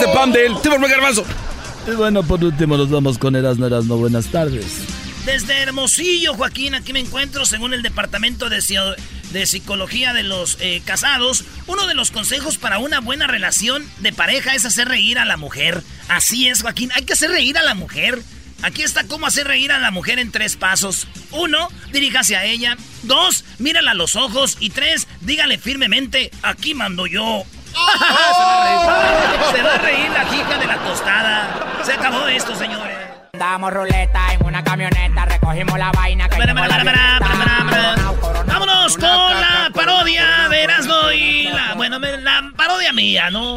Es 0.00 0.32
de 0.32 0.50
Timor 0.62 0.88
Garbanzo. 0.90 1.24
Y 1.86 1.92
bueno, 1.92 2.22
por 2.22 2.42
último 2.44 2.76
nos 2.76 2.90
vamos 2.90 3.16
con 3.16 3.34
Erasmo 3.34 3.66
Erasmo. 3.66 3.96
Buenas 3.96 4.26
tardes. 4.26 4.66
Desde 5.24 5.54
Hermosillo, 5.62 6.34
Joaquín, 6.34 6.74
aquí 6.74 6.92
me 6.92 7.00
encuentro, 7.00 7.46
según 7.46 7.72
el 7.72 7.82
Departamento 7.82 8.50
de, 8.50 8.58
Cio- 8.58 8.94
de 9.32 9.46
Psicología 9.46 10.12
de 10.12 10.22
los 10.22 10.58
eh, 10.60 10.82
Casados, 10.84 11.44
uno 11.66 11.86
de 11.86 11.94
los 11.94 12.10
consejos 12.10 12.58
para 12.58 12.78
una 12.78 13.00
buena 13.00 13.26
relación 13.26 13.84
de 14.00 14.12
pareja 14.12 14.54
es 14.54 14.66
hacer 14.66 14.86
reír 14.88 15.18
a 15.18 15.24
la 15.24 15.36
mujer. 15.38 15.82
Así 16.08 16.46
es, 16.46 16.60
Joaquín, 16.62 16.90
hay 16.94 17.04
que 17.04 17.14
hacer 17.14 17.30
reír 17.30 17.56
a 17.56 17.62
la 17.62 17.74
mujer. 17.74 18.22
Aquí 18.62 18.82
está 18.82 19.04
cómo 19.04 19.26
hacer 19.26 19.46
reír 19.46 19.72
a 19.72 19.78
la 19.78 19.90
mujer 19.90 20.18
en 20.18 20.30
tres 20.30 20.56
pasos. 20.56 21.06
Uno, 21.30 21.68
diríjase 21.92 22.36
a 22.36 22.44
ella. 22.44 22.76
Dos, 23.02 23.44
mírala 23.58 23.92
a 23.92 23.94
los 23.94 24.14
ojos. 24.14 24.56
Y 24.60 24.70
tres, 24.70 25.08
dígale 25.22 25.58
firmemente, 25.58 26.30
aquí 26.42 26.74
mando 26.74 27.06
yo. 27.06 27.44
Se 27.76 28.42
va 28.42 28.54
a 28.54 28.64
reír. 28.64 29.56
Se 29.56 29.62
va 29.62 29.74
a 29.74 29.78
reír 29.78 30.10
la 30.10 30.24
hija 30.34 30.58
de 30.58 30.66
la 30.66 30.78
tostada. 30.78 31.82
Se 31.82 31.92
acabó 31.92 32.26
esto, 32.26 32.54
señores. 32.54 32.96
Damos 33.32 33.72
ruleta 33.72 34.32
en 34.32 34.46
una 34.46 34.64
camioneta, 34.64 35.26
recogimos 35.26 35.78
la 35.78 35.92
vaina 35.92 36.28
que. 36.28 36.38
Vámonos 38.46 38.96
con 38.96 39.40
la 39.40 39.70
parodia 39.74 40.48
de 40.48 40.62
Erasmo 40.62 41.10
y 41.12 41.44
la, 41.44 41.74
bueno, 41.74 41.98
la 41.98 42.52
parodia 42.56 42.92
mía, 42.92 43.30
¿no? 43.30 43.56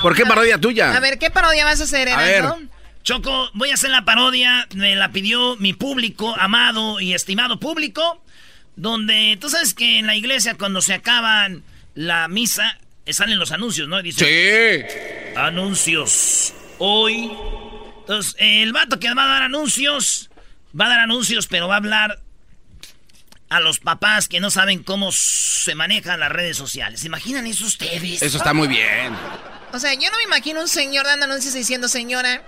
¿Por 0.00 0.14
qué 0.14 0.24
parodia 0.24 0.58
tuya? 0.58 0.96
A 0.96 1.00
ver, 1.00 1.18
¿qué 1.18 1.30
parodia 1.30 1.64
vas 1.64 1.80
a 1.80 1.84
hacer, 1.84 2.08
Erasmo? 2.08 2.58
Choco, 3.02 3.50
voy 3.54 3.70
a 3.70 3.74
hacer 3.74 3.90
la 3.90 4.04
parodia, 4.04 4.68
me 4.74 4.94
la 4.94 5.10
pidió 5.10 5.56
mi 5.56 5.72
público, 5.72 6.36
amado 6.38 7.00
y 7.00 7.14
estimado 7.14 7.58
público, 7.58 8.22
donde 8.76 9.36
tú 9.40 9.48
sabes 9.48 9.74
que 9.74 9.98
en 9.98 10.06
la 10.06 10.14
iglesia 10.14 10.56
cuando 10.56 10.80
se 10.80 10.94
acaban 10.94 11.64
la 11.94 12.28
misa, 12.28 12.78
salen 13.08 13.38
los 13.38 13.52
anuncios, 13.52 13.88
¿no? 13.88 13.98
Y 14.00 14.04
dice, 14.04 14.86
sí. 14.86 15.36
Anuncios. 15.36 16.52
Hoy. 16.78 17.30
Entonces, 18.00 18.34
el 18.38 18.72
vato 18.72 18.98
que 18.98 19.12
va 19.14 19.24
a 19.24 19.28
dar 19.28 19.42
anuncios, 19.42 20.30
va 20.78 20.86
a 20.86 20.88
dar 20.90 21.00
anuncios, 21.00 21.46
pero 21.46 21.68
va 21.68 21.74
a 21.74 21.78
hablar 21.78 22.20
a 23.50 23.60
los 23.60 23.80
papás 23.80 24.28
que 24.28 24.40
no 24.40 24.50
saben 24.50 24.82
cómo 24.82 25.10
se 25.12 25.74
manejan 25.74 26.20
las 26.20 26.30
redes 26.30 26.56
sociales. 26.56 27.04
¿Imaginan 27.04 27.46
eso 27.46 27.66
ustedes? 27.66 28.22
Eso 28.22 28.36
está 28.38 28.54
muy 28.54 28.68
bien. 28.68 29.14
O 29.72 29.78
sea, 29.78 29.92
yo 29.94 30.10
no 30.10 30.16
me 30.18 30.24
imagino 30.24 30.60
un 30.60 30.68
señor 30.68 31.04
dando 31.04 31.26
anuncios 31.26 31.54
diciendo, 31.54 31.88
señora, 31.88 32.42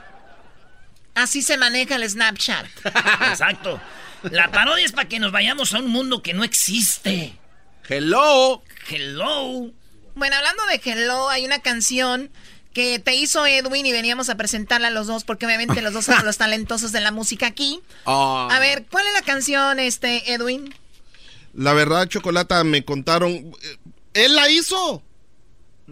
así 1.15 1.43
se 1.43 1.57
maneja 1.57 1.97
el 1.97 2.09
Snapchat. 2.09 2.67
Exacto. 3.31 3.81
La 4.31 4.51
parodia 4.53 4.85
es 4.85 4.93
para 4.93 5.09
que 5.09 5.19
nos 5.19 5.33
vayamos 5.33 5.75
a 5.75 5.79
un 5.79 5.89
mundo 5.89 6.23
que 6.23 6.35
no 6.35 6.45
existe. 6.45 7.37
Hello. 7.89 8.63
Hello. 8.89 9.73
Bueno, 10.15 10.37
hablando 10.37 10.63
de 10.67 10.81
Hello, 10.85 11.29
hay 11.29 11.45
una 11.45 11.61
canción 11.61 12.31
que 12.75 12.99
te 12.99 13.15
hizo 13.15 13.47
Edwin 13.47 13.85
y 13.85 13.93
veníamos 13.93 14.31
a 14.31 14.37
presentarla 14.37 14.89
a 14.89 14.91
los 14.91 15.07
dos 15.07 15.25
porque 15.25 15.45
obviamente 15.47 15.83
los 15.83 15.93
dos 15.93 16.07
somos 16.07 16.25
los 16.25 16.39
talentosos 16.39 16.93
de 16.93 17.01
la 17.01 17.11
música 17.13 17.47
aquí. 17.47 17.81
Ah. 18.07 18.49
A 18.51 18.59
ver, 18.59 18.87
¿cuál 18.91 19.07
es 19.07 19.13
la 19.15 19.23
canción, 19.23 19.79
este, 19.79 20.33
Edwin? 20.33 20.75
La 21.55 21.73
verdad, 21.75 22.09
Chocolata, 22.09 22.65
me 22.65 22.85
contaron. 22.85 23.31
eh, 23.33 23.77
Él 24.15 24.35
la 24.35 24.49
hizo. 24.51 25.03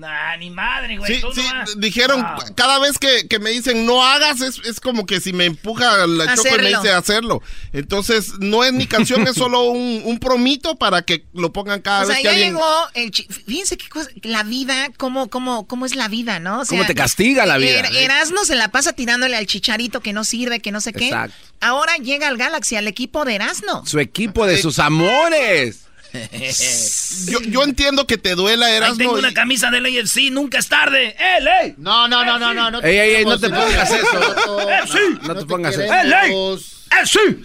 Nah, 0.01 0.35
ni 0.39 0.49
madre, 0.49 0.97
güey. 0.97 1.15
Sí, 1.17 1.21
tú 1.21 1.31
sí, 1.35 1.43
no 1.43 1.75
dijeron, 1.81 2.23
Ah. 2.25 2.39
cada 2.57 2.79
vez 2.79 2.97
que, 2.99 3.29
que 3.29 3.39
me 3.39 3.51
dicen 3.51 3.85
no 3.85 4.03
hagas, 4.03 4.41
es, 4.41 4.59
es 4.65 4.81
como 4.81 5.05
que 5.05 5.21
si 5.21 5.35
me 5.35 5.45
empuja 5.45 6.07
la 6.07 6.35
choco 6.35 6.49
y 6.57 6.63
me 6.63 6.69
dice 6.71 6.91
hacerlo. 6.91 7.43
Entonces, 7.75 8.33
no 8.39 8.65
es 8.65 8.73
mi 8.73 8.87
canción, 8.87 9.27
es 9.29 9.35
solo 9.37 9.65
un, 9.65 10.01
un 10.07 10.19
promito 10.19 10.77
para 10.77 11.03
que 11.03 11.27
lo 11.35 11.53
pongan 11.53 11.83
cada 11.83 12.03
o 12.03 12.07
sea, 12.07 12.15
vez 12.15 12.17
que 12.19 12.25
ya 12.25 12.31
alguien... 12.31 12.55
llegó 12.55 12.89
el... 12.95 13.11
chi- 13.11 13.29
Fíjense 13.47 13.77
qué 13.77 13.89
cosa... 13.91 14.09
La 14.23 14.43
vida, 14.43 14.89
cómo, 14.97 15.29
cómo, 15.29 15.67
cómo 15.67 15.85
es 15.85 15.95
la 15.95 16.09
vida, 16.09 16.41
¿no? 16.41 16.61
O 16.61 16.65
sea, 16.65 16.79
¿Cómo 16.79 16.87
te 16.87 16.95
castiga 16.95 17.45
la 17.45 17.59
vida? 17.59 17.83
Er- 17.87 17.95
Erasmo 17.97 18.45
se 18.45 18.55
la 18.57 18.69
pasa 18.71 18.95
tirándole 18.95 19.37
al 19.37 19.45
chicharito 19.47 20.01
que 20.01 20.15
no 20.15 20.25
sirve, 20.25 20.61
que 20.61 20.73
no 20.73 20.81
sé 20.81 20.95
qué. 20.95 21.09
Exacto. 21.09 21.37
Ahora 21.61 21.97
llega 21.97 22.27
al 22.29 22.39
Galaxy, 22.39 22.77
al 22.77 22.89
equipo 22.89 23.27
de 23.27 23.35
Erasmo. 23.35 23.85
Su 23.87 23.99
equipo 23.99 24.47
de 24.47 24.57
sus 24.63 24.79
amores. 24.79 25.81
Yo, 27.27 27.41
yo 27.41 27.63
entiendo 27.63 28.07
que 28.07 28.19
te 28.19 28.35
duela, 28.35 28.67
Ahí 28.67 28.75
Erasmo. 28.77 28.97
tengo 28.97 29.17
y- 29.17 29.21
una 29.21 29.33
camisa 29.33 29.71
del 29.71 29.87
AFC, 29.87 30.31
nunca 30.31 30.59
es 30.59 30.69
tarde. 30.69 31.15
¡Eh, 31.19 31.41
ley! 31.41 31.75
No, 31.79 32.09
no, 32.09 32.25
no, 32.25 32.39
no, 32.39 32.53
no. 32.55 32.71
no 32.71 32.83
Ey, 32.83 32.99
ey, 32.99 33.15
ey, 33.17 33.25
no 33.25 33.39
te 33.39 33.49
pongas 33.49 33.91
eso. 33.91 34.71
¡Eh, 34.71 34.81
sí! 34.87 35.19
No 35.23 35.37
te 35.37 35.47
pongas 35.47 35.75
eso. 35.75 35.93
¡Eh, 35.93 36.05
ley! 36.05 36.33
¡Eh, 36.33 37.07
sí! 37.07 37.45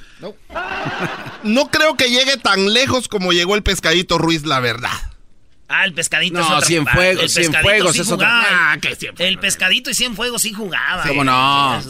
No 1.43 1.69
creo 1.69 1.95
que 1.95 2.09
llegue 2.09 2.37
tan 2.37 2.73
lejos 2.73 3.07
como 3.07 3.31
llegó 3.33 3.55
el 3.55 3.63
pescadito 3.63 4.17
Ruiz, 4.17 4.45
la 4.45 4.59
verdad. 4.59 4.91
Ah, 5.67 5.83
el 5.85 5.93
pescadito 5.93 6.37
No, 6.37 6.45
es 6.45 6.51
otro 6.51 6.65
Cienfuegos, 6.67 7.23
el 7.23 7.29
Cienfuegos 7.29 7.93
pescadito 7.93 7.93
sí 7.93 8.01
es. 8.01 8.19
Ah, 8.23 8.77
que 8.79 8.95
Cienfuegos. 8.95 9.31
El 9.31 9.39
pescadito 9.39 9.89
y 9.89 9.95
Cienfuegos 9.95 10.41
sí 10.43 10.53
jugaba. 10.53 11.03
¿Cómo 11.07 11.23
no? 11.23 11.81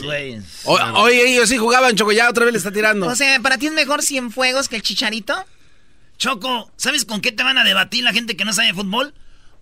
Oye, 0.95 1.33
ellos 1.33 1.49
sí 1.49 1.57
jugaban, 1.57 1.95
Choco, 1.95 2.13
ya 2.13 2.29
otra 2.29 2.45
vez 2.45 2.53
le 2.53 2.57
está 2.57 2.71
tirando. 2.71 3.07
O 3.07 3.15
sea, 3.15 3.39
¿para 3.41 3.57
ti 3.57 3.67
es 3.67 3.73
mejor 3.73 4.01
Cienfuegos 4.01 4.69
que 4.69 4.77
el 4.77 4.81
chicharito? 4.81 5.45
Choco, 6.17 6.71
¿sabes 6.77 7.05
con 7.05 7.21
qué 7.21 7.31
te 7.31 7.43
van 7.43 7.57
a 7.57 7.63
debatir 7.63 8.03
la 8.03 8.13
gente 8.13 8.37
que 8.37 8.45
no 8.45 8.53
sabe 8.53 8.73
fútbol? 8.73 9.13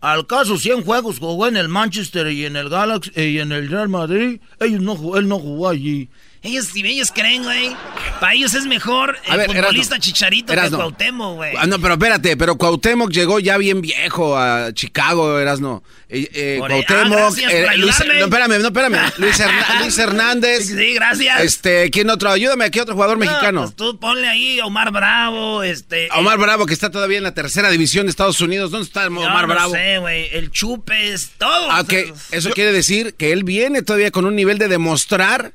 Al 0.01 0.27
caso 0.27 0.57
100 0.57 0.83
juegos 0.83 1.19
jugó 1.19 1.47
en 1.47 1.55
el 1.55 1.69
Manchester 1.69 2.29
y 2.29 2.45
en 2.45 2.55
el 2.55 2.69
Galaxy 2.69 3.11
y 3.15 3.39
en 3.39 3.51
el 3.51 3.69
Real 3.69 3.89
Madrid. 3.89 4.41
Ellos 4.59 4.81
no 4.81 5.17
él 5.17 5.27
no 5.27 5.39
jugó 5.39 5.69
allí. 5.69 6.09
Ellos, 6.45 6.65
si 6.73 6.85
ellos 6.85 7.09
creen, 7.15 7.43
güey, 7.43 7.73
para 8.19 8.33
ellos 8.33 8.53
es 8.53 8.65
mejor 8.65 9.17
el 9.29 9.37
ver, 9.37 9.45
futbolista 9.47 9.95
Erasno, 9.95 9.97
Chicharito 9.97 10.51
Erasno. 10.51 10.77
que 10.77 10.83
Cuauhtémoc, 10.83 11.35
güey. 11.37 11.53
Ah, 11.57 11.67
no, 11.67 11.79
pero 11.79 11.93
espérate, 11.93 12.35
pero 12.35 12.57
Cuauhtémoc 12.57 13.11
llegó 13.11 13.39
ya 13.39 13.57
bien 13.57 13.79
viejo 13.79 14.37
a 14.37 14.73
Chicago, 14.73 15.39
Erasno. 15.39 15.83
Eh, 16.09 16.29
eh, 16.33 16.59
ahí- 16.61 16.83
Cuauhtémoc, 16.83 17.37
ah, 17.37 17.49
eh, 17.49 17.77
Luis, 17.77 17.95
no, 17.97 18.25
espérame, 18.25 18.59
no, 18.59 18.67
espérame. 18.67 18.99
Luis, 19.19 19.39
Herna- 19.39 19.79
Luis 19.81 19.97
Hernández. 19.97 20.67
Sí, 20.67 20.93
gracias. 20.95 21.41
Este, 21.41 21.89
¿quién 21.91 22.09
otro? 22.09 22.29
Ayúdame, 22.29 22.69
¿qué 22.71 22.81
otro 22.81 22.93
jugador 22.93 23.17
No, 23.17 23.23
mexicano? 23.25 23.61
pues 23.61 23.75
tú 23.77 23.97
ponle 23.97 24.27
ahí 24.27 24.59
Omar 24.59 24.91
Bravo, 24.91 25.63
este... 25.63 26.09
Omar 26.13 26.37
Bravo, 26.37 26.65
que 26.65 26.73
está 26.73 26.91
todavía 26.91 27.19
en 27.19 27.23
la 27.23 27.33
tercera 27.33 27.69
división 27.69 28.05
de 28.05 28.09
Estados 28.09 28.41
Unidos. 28.41 28.69
¿Dónde 28.69 28.85
está 28.85 29.07
Omar 29.07 29.47
no 29.47 29.53
Bravo? 29.53 29.71
sé, 29.73 29.97
güey, 29.99 30.27
el 30.33 30.51
Chupes, 30.51 31.31
todo. 31.37 31.71
Ah. 31.71 31.85
Eso 32.31 32.49
quiere 32.49 32.73
decir 32.73 33.13
que 33.15 33.31
él 33.31 33.45
viene 33.45 33.81
todavía 33.81 34.11
con 34.11 34.25
un 34.25 34.35
nivel 34.35 34.57
de 34.57 34.67
demostrar 34.67 35.53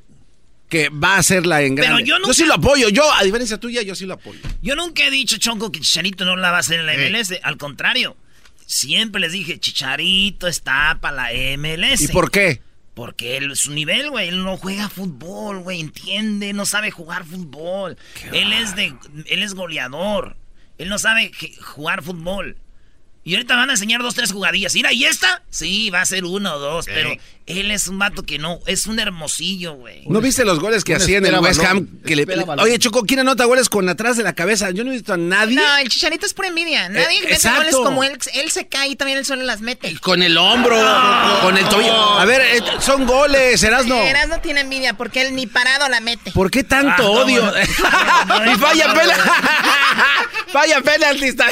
que 0.69 0.89
va 0.89 1.15
a 1.15 1.17
hacerla 1.17 1.61
en 1.63 1.75
Pero 1.75 1.87
grande. 1.87 2.05
yo 2.07 2.19
nunca- 2.19 2.33
sí 2.33 2.45
lo 2.45 2.53
apoyo. 2.53 2.89
Yo, 2.89 3.11
a 3.11 3.23
diferencia 3.23 3.59
tuya, 3.59 3.81
yo 3.81 3.95
sí 3.95 4.05
lo 4.05 4.13
apoyo. 4.13 4.39
Yo 4.61 4.75
nunca 4.75 5.03
he 5.05 5.11
dicho, 5.11 5.37
Chonco, 5.37 5.71
que 5.71 5.79
Chicharito 5.81 6.25
no 6.25 6.35
la 6.35 6.51
va 6.51 6.57
a 6.57 6.59
hacer 6.61 6.79
en 6.79 6.85
la 6.85 6.93
MLS. 6.93 7.39
Al 7.43 7.57
contrario. 7.57 8.15
Siempre 8.65 9.19
les 9.19 9.31
dije, 9.31 9.59
Chicharito 9.59 10.47
está 10.47 10.99
para 11.01 11.15
la 11.15 11.33
MLS. 11.57 12.01
¿Y 12.03 12.07
por 12.09 12.29
qué? 12.29 12.61
Porque 12.93 13.37
él, 13.37 13.55
su 13.55 13.71
nivel, 13.71 14.09
güey, 14.11 14.27
él 14.27 14.43
no 14.43 14.57
juega 14.57 14.89
fútbol, 14.89 15.59
güey, 15.59 15.79
entiende, 15.79 16.53
no 16.53 16.65
sabe 16.65 16.91
jugar 16.91 17.25
fútbol. 17.25 17.97
Él 18.31 18.53
es 18.53 18.75
de, 18.75 18.93
él 19.27 19.41
es 19.41 19.53
goleador. 19.55 20.35
Él 20.77 20.89
no 20.89 20.99
sabe 20.99 21.31
jugar 21.61 22.03
fútbol. 22.03 22.57
Y 23.23 23.35
ahorita 23.35 23.55
van 23.55 23.69
a 23.69 23.73
enseñar 23.73 24.01
dos, 24.01 24.15
tres 24.15 24.31
jugadillas. 24.31 24.73
Mira, 24.73 24.91
¿y 24.93 25.05
esta? 25.05 25.43
Sí, 25.49 25.89
va 25.89 26.01
a 26.01 26.05
ser 26.05 26.23
uno 26.25 26.53
o 26.55 26.59
dos, 26.59 26.85
pero 26.85 27.11
él 27.45 27.69
es 27.69 27.87
un 27.87 27.99
vato 27.99 28.23
que 28.23 28.39
no, 28.39 28.59
es 28.65 28.87
un 28.87 28.97
hermosillo, 28.99 29.73
güey. 29.73 30.03
¿No 30.07 30.21
viste 30.21 30.45
los 30.45 30.59
goles 30.59 30.83
que 30.83 30.95
hacía 30.95 31.17
en 31.17 31.25
el 31.25 31.37
West 31.39 31.61
Ham? 31.63 31.87
Que 32.05 32.15
le- 32.15 32.21
espera 32.23 32.39
le- 32.41 32.45
balón. 32.45 32.65
oye, 32.65 32.79
Choco, 32.79 33.03
¿quién 33.03 33.19
anota 33.19 33.43
goles 33.45 33.69
con 33.69 33.87
atrás 33.89 34.15
de 34.17 34.23
la 34.23 34.33
cabeza? 34.33 34.71
Yo 34.71 34.83
no 34.83 34.91
he 34.91 34.93
visto 34.95 35.13
a 35.13 35.17
nadie. 35.17 35.55
No, 35.57 35.77
el 35.77 35.89
chicharito 35.89 36.25
es 36.25 36.33
pura 36.33 36.47
envidia. 36.47 36.87
Nadie 36.89 37.17
Eh, 37.17 37.21
mete 37.21 37.33
exacto. 37.33 37.57
goles 37.59 37.75
como 37.75 38.03
él. 38.03 38.17
Él 38.33 38.49
se 38.51 38.67
cae 38.67 38.89
y 38.89 38.95
también 38.95 39.17
él 39.19 39.25
solo 39.25 39.43
las 39.43 39.61
mete. 39.61 39.99
Con 39.99 40.23
el 40.23 40.37
hombro, 40.37 40.75
con 41.41 41.57
el 41.57 41.67
tobillo. 41.69 41.93
A 42.19 42.25
ver, 42.25 42.41
eh, 42.41 42.63
son 42.79 43.05
goles, 43.05 43.61
Erasno. 43.61 43.95
Eras 44.01 44.29
no 44.29 44.39
tiene 44.39 44.61
envidia 44.61 44.93
porque 44.93 45.21
él 45.21 45.35
ni 45.35 45.45
parado 45.45 45.87
la 45.89 45.99
mete. 45.99 46.31
¿Por 46.31 46.49
qué 46.49 46.63
tanto 46.63 46.93
Ah, 46.93 46.97
no, 46.99 47.11
odio? 47.11 47.43
bueno. 47.43 48.51
y 48.53 48.55
falla 48.55 48.93
pela. 48.99 49.15
falla 50.51 50.81
penaltista. 50.81 51.47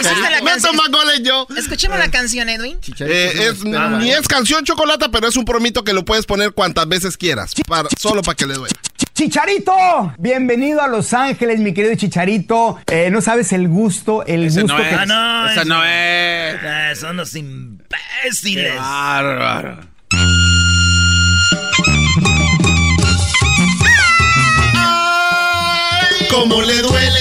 Hiciste 0.00 0.20
la 0.30 0.40
Me 0.42 0.50
canción. 0.50 0.74
Toma 0.98 1.04
goles 1.12 1.22
yo. 1.22 1.46
Escuchemos 1.56 1.98
la 1.98 2.10
canción, 2.10 2.48
Edwin. 2.48 2.78
Eh, 3.00 3.32
es, 3.50 3.64
ni 3.64 4.10
es 4.10 4.26
canción 4.28 4.64
chocolata, 4.64 5.10
pero 5.10 5.28
es 5.28 5.36
un 5.36 5.44
promito 5.44 5.84
que 5.84 5.92
lo 5.92 6.04
puedes 6.04 6.26
poner 6.26 6.52
cuantas 6.52 6.88
veces 6.88 7.16
quieras. 7.16 7.52
para- 7.66 7.88
solo 8.00 8.22
para 8.22 8.34
que 8.36 8.46
le 8.46 8.54
duele. 8.54 8.74
Chicharito, 9.14 9.72
bienvenido 10.18 10.80
a 10.80 10.86
Los 10.88 11.12
Ángeles, 11.12 11.58
mi 11.58 11.74
querido 11.74 11.94
Chicharito. 11.96 12.78
Eh, 12.86 13.10
no 13.10 13.20
sabes 13.20 13.52
el 13.52 13.68
gusto, 13.68 14.24
el 14.26 14.44
gusto 14.44 14.66
no 14.66 14.76
que 14.76 14.88
es. 14.90 14.96
Ah, 14.96 15.06
no, 15.06 15.48
Esa 15.50 15.60
eso- 15.62 15.68
no 15.68 15.84
es. 15.84 16.56
Ah, 16.64 16.92
son 16.94 17.16
los 17.16 17.34
imbéciles. 17.34 18.72
Qué 18.72 18.78
bárbaro. 18.78 19.80
Cómo 26.30 26.60
le 26.62 26.82
duele, 26.82 27.20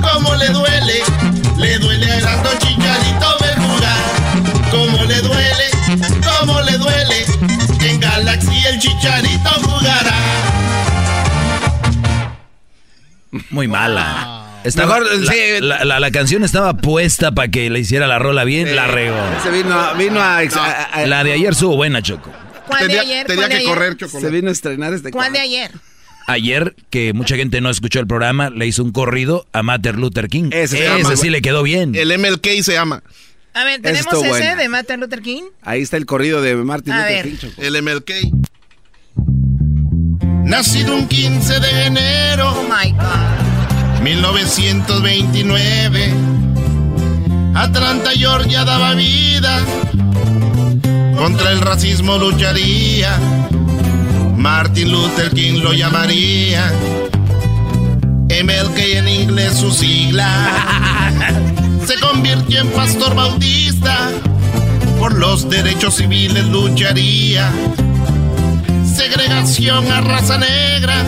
cómo 0.00 0.34
le 0.36 0.48
duele, 0.48 1.02
le 1.58 1.78
duele 1.78 2.10
a 2.10 2.16
Erasmo 2.18 2.50
Chicharito 2.58 3.26
jugar. 3.56 4.70
Cómo 4.70 5.04
le 5.04 5.20
duele, 5.20 5.64
cómo 6.40 6.60
le 6.62 6.78
duele, 6.78 7.24
en 7.82 8.00
Galaxy 8.00 8.66
el 8.66 8.78
Chicharito 8.78 9.50
jugará. 9.62 10.14
Muy 13.50 13.68
mala. 13.68 14.34
Estaba- 14.64 14.98
Mejor, 15.00 15.16
la, 15.20 15.32
sí. 15.32 15.38
la- 15.60 15.84
la- 15.84 16.00
la 16.00 16.10
canción 16.10 16.42
estaba 16.44 16.74
puesta 16.74 17.32
para 17.32 17.48
que 17.48 17.70
le 17.70 17.78
hiciera 17.80 18.06
la 18.06 18.18
rola 18.18 18.44
bien, 18.44 18.74
la 18.74 18.86
regó. 18.86 19.16
Se 19.42 19.50
vino, 19.50 19.94
vino 19.96 20.20
a, 20.22 20.42
ex- 20.42 20.56
a- 20.56 20.82
a- 20.84 21.06
La 21.06 21.22
de 21.24 21.32
ayer 21.32 21.52
estuvo 21.52 21.76
buena, 21.76 22.02
Choco. 22.02 22.30
¿Cuál 22.66 22.88
de 22.88 22.98
ayer? 22.98 23.26
¿Cuál 23.26 23.48
de 23.48 23.54
ayer? 23.56 23.96
Se 24.20 24.30
vino 24.30 24.48
a 24.48 24.52
estrenar 24.52 24.92
este 24.92 25.10
¿Cuál 25.10 25.32
de 25.32 25.40
ayer? 25.40 25.70
Ayer, 26.28 26.76
que 26.90 27.14
mucha 27.14 27.36
gente 27.36 27.60
no 27.62 27.70
escuchó 27.70 28.00
el 28.00 28.06
programa, 28.06 28.50
le 28.50 28.66
hizo 28.66 28.84
un 28.84 28.92
corrido 28.92 29.46
a 29.54 29.62
Martin 29.62 29.96
Luther 29.96 30.28
King. 30.28 30.50
Ese 30.52 30.62
Ese, 30.62 30.76
se 30.76 30.84
llama, 31.02 31.16
sí 31.16 31.30
le 31.30 31.40
quedó 31.40 31.62
bien. 31.62 31.94
El 31.94 32.16
MLK 32.18 32.46
se 32.62 32.74
llama. 32.74 33.02
A 33.54 33.64
ver, 33.64 33.80
tenemos 33.80 34.02
estuvo 34.06 34.20
ese 34.20 34.28
buena. 34.30 34.56
de 34.56 34.68
Martin 34.68 35.00
Luther 35.00 35.22
King. 35.22 35.44
Ahí 35.62 35.80
está 35.80 35.96
el 35.96 36.04
corrido 36.04 36.42
de 36.42 36.54
Martin 36.56 36.92
A 36.92 36.98
Luther 37.00 37.24
ver. 37.24 37.38
King. 37.38 37.48
Choco. 37.48 37.62
El 37.62 37.82
MLK. 37.82 38.10
Nacido 40.44 40.94
un 40.94 41.08
15 41.08 41.60
de 41.60 41.84
enero. 41.86 42.52
Oh 42.52 42.62
my 42.64 42.90
God. 42.92 44.02
1929. 44.02 46.12
Atlanta, 47.54 48.10
Georgia 48.14 48.64
daba 48.64 48.92
vida. 48.94 49.62
Contra 51.16 51.52
el 51.52 51.60
racismo 51.62 52.18
lucharía. 52.18 53.18
Martin 54.38 54.92
Luther 54.92 55.30
King 55.34 55.60
lo 55.62 55.72
llamaría. 55.72 56.72
MLK 58.28 58.78
en 58.78 59.08
inglés 59.08 59.54
su 59.54 59.72
sigla. 59.72 60.28
Se 61.86 61.98
convirtió 61.98 62.60
en 62.60 62.68
pastor 62.68 63.16
bautista. 63.16 64.10
Por 65.00 65.18
los 65.18 65.50
derechos 65.50 65.96
civiles 65.96 66.46
lucharía. 66.46 67.50
Segregación 68.84 69.90
a 69.90 70.00
raza 70.02 70.38
negra. 70.38 71.02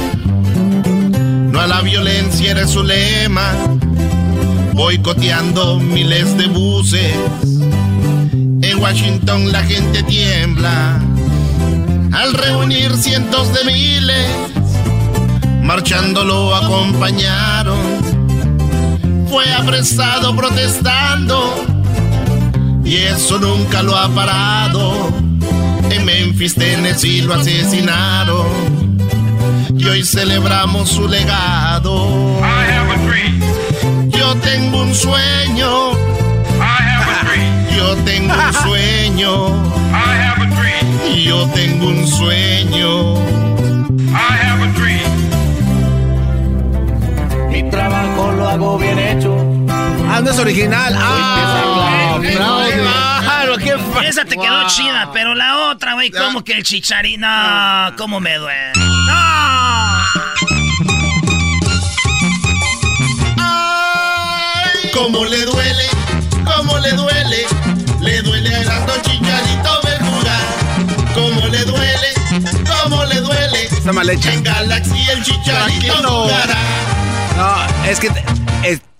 No 1.52 1.60
a 1.60 1.68
la 1.68 1.82
violencia 1.82 2.50
era 2.50 2.66
su 2.66 2.82
lema. 2.82 3.52
Boicoteando 4.72 5.78
miles 5.78 6.36
de 6.36 6.48
buses. 6.48 7.14
En 8.32 8.78
Washington 8.80 9.52
la 9.52 9.62
gente 9.62 10.02
tiembla. 10.02 11.00
Al 12.12 12.34
reunir 12.34 12.96
cientos 12.96 13.52
de 13.54 13.64
miles, 13.64 14.26
marchando 15.62 16.24
lo 16.24 16.54
acompañaron. 16.54 17.78
Fue 19.28 19.50
apresado 19.52 20.34
protestando 20.34 21.64
y 22.84 22.96
eso 22.96 23.38
nunca 23.38 23.82
lo 23.82 23.96
ha 23.96 24.08
parado. 24.08 25.10
En 25.90 26.04
Memphis, 26.04 26.54
Tennessee 26.54 27.22
lo 27.22 27.34
asesinaron 27.34 28.98
y 29.76 29.84
hoy 29.86 30.04
celebramos 30.04 30.90
su 30.90 31.08
legado. 31.08 32.40
Yo 34.08 34.34
tengo 34.36 34.82
un 34.82 34.94
sueño. 34.94 36.09
Yo 37.80 37.96
tengo 38.04 38.34
un 38.34 38.52
sueño. 38.52 39.72
Yo 41.24 41.46
tengo 41.54 41.86
un 41.88 42.06
sueño. 42.06 43.14
Mi 47.48 47.62
trabajo 47.70 48.32
lo 48.32 48.48
hago 48.48 48.78
bien 48.78 48.98
hecho. 48.98 49.34
Ah, 50.08 50.20
no 50.22 50.30
es 50.30 50.38
original. 50.38 50.94
Ah, 50.98 52.18
claro, 52.20 53.56
qué 53.56 53.76
fa- 53.78 54.04
Esa 54.06 54.24
te 54.24 54.36
quedó 54.36 54.60
Wow. 54.60 54.68
chida, 54.68 55.10
pero 55.12 55.34
la 55.34 55.70
otra, 55.70 55.94
güey, 55.94 56.10
como 56.10 56.44
que 56.44 56.52
el 56.54 56.62
chicharito. 56.64 57.20
No, 57.26 57.92
cómo 57.96 58.20
me 58.20 58.36
duele. 58.36 58.72
¡No! 58.76 59.20
Cómo 64.92 65.24
le 65.24 65.44
duele, 65.44 65.84
cómo 66.44 66.78
le 66.78 66.92
duele, 66.92 67.46
le 68.00 68.22
duele 68.22 68.54
a 68.54 68.60
Erasmo 68.62 68.92
Chicharito 69.02 69.80
ver 69.84 69.98
jugar. 70.02 71.14
Cómo 71.14 71.46
le 71.48 71.64
duele, 71.64 72.08
cómo 72.82 73.04
le 73.04 73.20
duele. 73.20 73.62
Está 73.64 73.92
mal 73.92 74.08
hecha. 74.10 74.32
En 74.32 74.42
Galaxy 74.42 75.10
el 75.10 75.22
Chicharito 75.22 75.50
Tranquilo. 75.52 76.22
jugará. 76.24 76.56
No, 77.36 77.86
es 77.88 78.00
que 78.00 78.10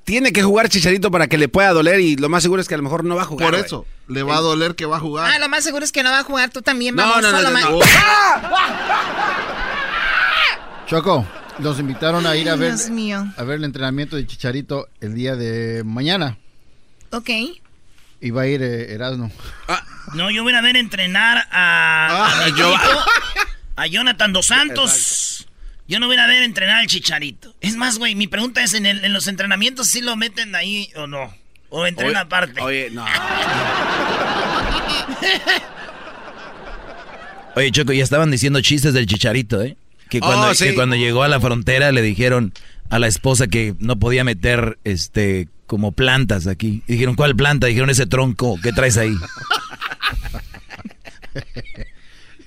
tiene 0.05 0.33
que 0.33 0.43
jugar 0.43 0.69
Chicharito 0.69 1.11
para 1.13 1.29
que 1.29 1.39
le 1.39 1.49
pueda 1.49 1.73
doler 1.73 2.01
y 2.01 2.17
lo 2.17 2.29
más 2.29 2.43
seguro 2.43 2.61
es 2.61 2.67
que 2.67 2.75
a 2.75 2.79
lo 2.79 2.83
mejor 2.83 3.05
no 3.05 3.15
va 3.15 3.23
a 3.23 3.27
jugar. 3.27 3.51
Por 3.51 3.59
eso, 3.65 3.87
le 4.09 4.23
va 4.25 4.39
a 4.39 4.41
doler 4.41 4.75
que 4.75 4.85
va 4.87 4.97
a 4.97 5.01
jugar. 5.01 5.31
Ah, 5.33 5.39
lo 5.39 5.49
más 5.49 5.63
seguro 5.63 5.85
es 5.85 5.93
que 5.93 6.03
no 6.03 6.11
va 6.11 6.19
a 6.21 6.25
jugar. 6.25 6.51
Tú 6.51 6.63
también, 6.63 6.97
No, 6.97 7.03
vamos. 7.03 7.23
no, 7.23 7.31
no, 7.31 7.43
no, 7.43 7.51
no. 7.51 7.79
Choco, 10.87 11.25
nos 11.61 11.79
invitaron 11.79 12.27
a 12.27 12.35
ir 12.37 12.51
a 12.51 12.57
ver, 12.57 12.75
Dios 12.75 12.91
mío. 12.91 13.25
a 13.37 13.43
ver 13.45 13.59
el 13.59 13.65
entrenamiento 13.65 14.17
de 14.17 14.27
Chicharito 14.27 14.89
el 15.01 15.15
día 15.15 15.37
de 15.37 15.85
mañana. 15.85 16.39
Ok. 17.13 17.31
Va 18.23 18.43
a 18.43 18.47
ir 18.47 18.63
eh, 18.63 18.93
Erasmo. 18.95 19.31
No, 20.15 20.29
yo 20.29 20.43
voy 20.43 20.53
a 20.55 20.61
ver 20.61 20.77
entrenar 20.77 21.47
a, 21.53 22.43
a 22.43 22.45
mi 22.51 22.51
yo- 22.59 22.75
equipo, 22.75 23.01
a 23.77 23.87
Jonathan 23.87 24.33
Dos 24.33 24.47
Santos. 24.47 25.47
Yo 25.87 26.01
no 26.01 26.07
voy 26.09 26.17
a 26.17 26.27
ver 26.27 26.43
entrenar 26.43 26.79
al 26.79 26.87
Chicharito. 26.89 27.55
Es 27.61 27.77
más, 27.77 27.99
güey, 27.99 28.17
mi 28.17 28.27
pregunta 28.27 28.61
es, 28.63 28.75
¿en, 28.75 28.87
el- 28.87 29.05
en 29.05 29.13
los 29.13 29.29
entrenamientos 29.29 29.87
sí 29.87 30.01
lo 30.01 30.17
meten 30.17 30.55
ahí 30.57 30.91
o 30.97 31.07
no? 31.07 31.33
¿O 31.69 31.87
entrena 31.87 32.11
Oye, 32.11 32.19
aparte? 32.27 32.61
Oye, 32.61 32.91
no. 32.91 33.05
Oye, 37.57 37.71
Choco, 37.73 37.93
ya 37.93 38.03
estaban 38.05 38.31
diciendo 38.31 38.61
chistes 38.61 38.95
del 38.95 39.07
chicharito, 39.07 39.61
¿eh? 39.63 39.77
Que 40.09 40.19
Oh, 40.19 40.27
cuando, 40.27 40.55
sí. 40.55 40.65
que 40.67 40.75
cuando 40.75 40.97
llegó 40.97 41.23
a 41.23 41.29
la 41.29 41.41
frontera 41.41 41.93
le 41.93 42.03
dijeron 42.03 42.53
a 42.91 42.99
la 42.99 43.07
esposa 43.07 43.47
que 43.47 43.75
no 43.79 43.99
podía 43.99 44.25
meter 44.25 44.79
este 44.85 45.49
como 45.67 45.93
plantas 45.93 46.47
aquí. 46.47 46.83
Y 46.87 46.95
dijeron, 46.95 47.15
¿cuál 47.15 47.37
planta? 47.37 47.69
Dijeron 47.69 47.91
ese 47.91 48.07
tronco 48.07 48.59
que 48.61 48.73
traes 48.73 48.97
ahí. 48.97 49.15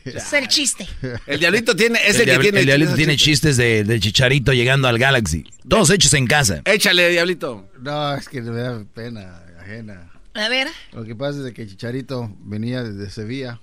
Es 0.05 0.33
el 0.33 0.47
chiste. 0.49 0.85
El 1.25 1.39
diablito 1.39 1.75
tiene, 1.75 1.97
es 2.05 2.19
el, 2.19 2.27
el, 2.27 2.35
que 2.35 2.41
tiene. 2.41 2.59
el 2.59 2.65
diablito 2.65 2.93
tiene 2.95 3.15
chistes 3.15 3.55
de- 3.55 3.99
chicharito 4.01 4.51
llegando 4.51 4.87
al 4.89 4.99
Galaxy. 4.99 5.45
Todos 5.67 5.89
hechos 5.91 6.13
en 6.13 6.27
casa. 6.27 6.61
Échale, 6.65 7.09
diablito. 7.09 7.69
No, 7.79 8.13
es 8.15 8.27
que 8.27 8.41
me 8.41 8.59
da 8.59 8.83
pena 8.93 9.41
ajena. 9.61 10.11
A 10.33 10.49
ver. 10.49 10.67
Lo 10.91 11.05
que 11.05 11.15
pasa 11.15 11.47
es 11.47 11.53
que 11.53 11.67
Chicharito 11.67 12.35
venía 12.39 12.83
desde 12.83 13.09
Sevilla 13.09 13.61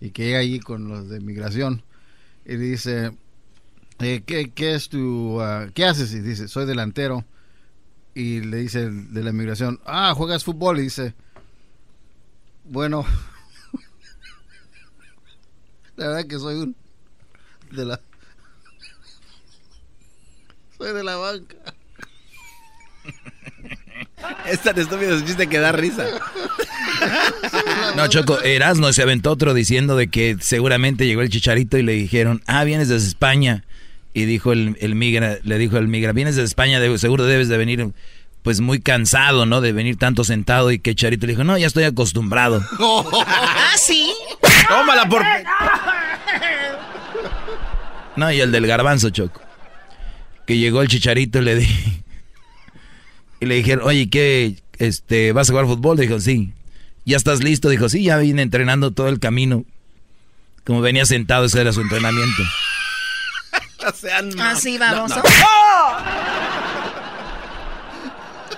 y 0.00 0.10
que 0.10 0.26
llega 0.26 0.38
allí 0.38 0.60
con 0.60 0.88
los 0.88 1.08
de 1.08 1.20
migración 1.20 1.82
y 2.44 2.52
le 2.52 2.58
dice, 2.58 3.12
eh, 4.04 4.22
¿qué, 4.26 4.50
qué 4.50 4.74
es 4.74 4.88
tu, 4.88 5.40
ah, 5.40 5.68
qué 5.74 5.84
haces? 5.84 6.12
Y 6.12 6.20
dice, 6.20 6.48
soy 6.48 6.66
delantero. 6.66 7.24
Y 8.14 8.40
le 8.40 8.58
dice 8.58 8.84
el 8.84 9.12
de 9.12 9.22
la 9.22 9.32
migración, 9.32 9.80
ah, 9.86 10.12
¿juegas 10.14 10.44
fútbol? 10.44 10.78
Y 10.78 10.82
dice, 10.82 11.14
Bueno, 12.64 13.06
la 15.96 16.08
verdad 16.08 16.26
que 16.26 16.38
soy 16.38 16.56
un 16.56 16.76
de 17.70 17.86
la 17.86 18.00
soy 20.78 20.92
de 20.92 21.04
la 21.04 21.16
banca. 21.16 21.56
Es 24.46 24.60
tan 24.60 24.78
estúpido 24.78 25.16
ese 25.16 25.24
chiste 25.24 25.48
que 25.48 25.58
da 25.58 25.72
risa. 25.72 26.06
No, 27.96 28.06
Choco, 28.06 28.40
Erasmo 28.40 28.92
se 28.92 29.02
aventó 29.02 29.32
otro 29.32 29.54
diciendo 29.54 29.96
de 29.96 30.08
que 30.08 30.36
seguramente 30.40 31.06
llegó 31.06 31.22
el 31.22 31.28
chicharito 31.28 31.76
y 31.76 31.82
le 31.82 31.92
dijeron, 31.92 32.42
ah, 32.46 32.62
vienes 32.64 32.88
desde 32.88 33.08
España. 33.08 33.64
Y 34.14 34.24
dijo 34.26 34.52
el, 34.52 34.76
el 34.80 34.94
migra, 34.94 35.38
le 35.42 35.58
dijo 35.58 35.78
el 35.78 35.88
migra, 35.88 36.12
vienes 36.12 36.36
desde 36.36 36.46
España, 36.46 36.80
de- 36.80 36.98
seguro 36.98 37.24
debes 37.24 37.48
de 37.48 37.56
venir 37.56 37.88
pues 38.42 38.60
muy 38.60 38.80
cansado, 38.80 39.46
¿no? 39.46 39.60
De 39.60 39.72
venir 39.72 39.96
tanto 39.96 40.24
sentado 40.24 40.70
y 40.72 40.78
que 40.78 40.94
Charito 40.94 41.26
le 41.26 41.32
dijo, 41.32 41.44
no, 41.44 41.56
ya 41.56 41.66
estoy 41.66 41.84
acostumbrado. 41.84 42.62
ah, 43.26 43.72
sí. 43.76 44.12
Tómala 44.68 45.06
por... 45.08 45.22
No, 48.16 48.30
y 48.32 48.40
el 48.40 48.52
del 48.52 48.66
garbanzo, 48.66 49.10
Choco. 49.10 49.40
Que 50.46 50.58
llegó 50.58 50.82
el 50.82 50.88
chicharito 50.88 51.38
y 51.38 51.42
le 51.42 51.54
di. 51.56 51.68
Y 53.40 53.46
le 53.46 53.54
dijeron, 53.56 53.86
oye, 53.86 54.10
¿qué? 54.10 54.56
Este, 54.78 55.32
¿Vas 55.32 55.48
a 55.48 55.52
jugar 55.52 55.66
fútbol? 55.66 55.96
Dijo, 55.98 56.20
sí. 56.20 56.52
¿Ya 57.04 57.16
estás 57.16 57.42
listo? 57.42 57.68
Dijo, 57.68 57.88
sí, 57.88 58.04
ya 58.04 58.18
vine 58.18 58.42
entrenando 58.42 58.90
todo 58.90 59.08
el 59.08 59.18
camino. 59.18 59.64
Como 60.64 60.80
venía 60.80 61.06
sentado, 61.06 61.44
ese 61.46 61.60
era 61.60 61.72
su 61.72 61.80
entrenamiento. 61.80 62.42
Así 63.84 64.78
vamos. 64.78 65.10
no. 65.10 65.22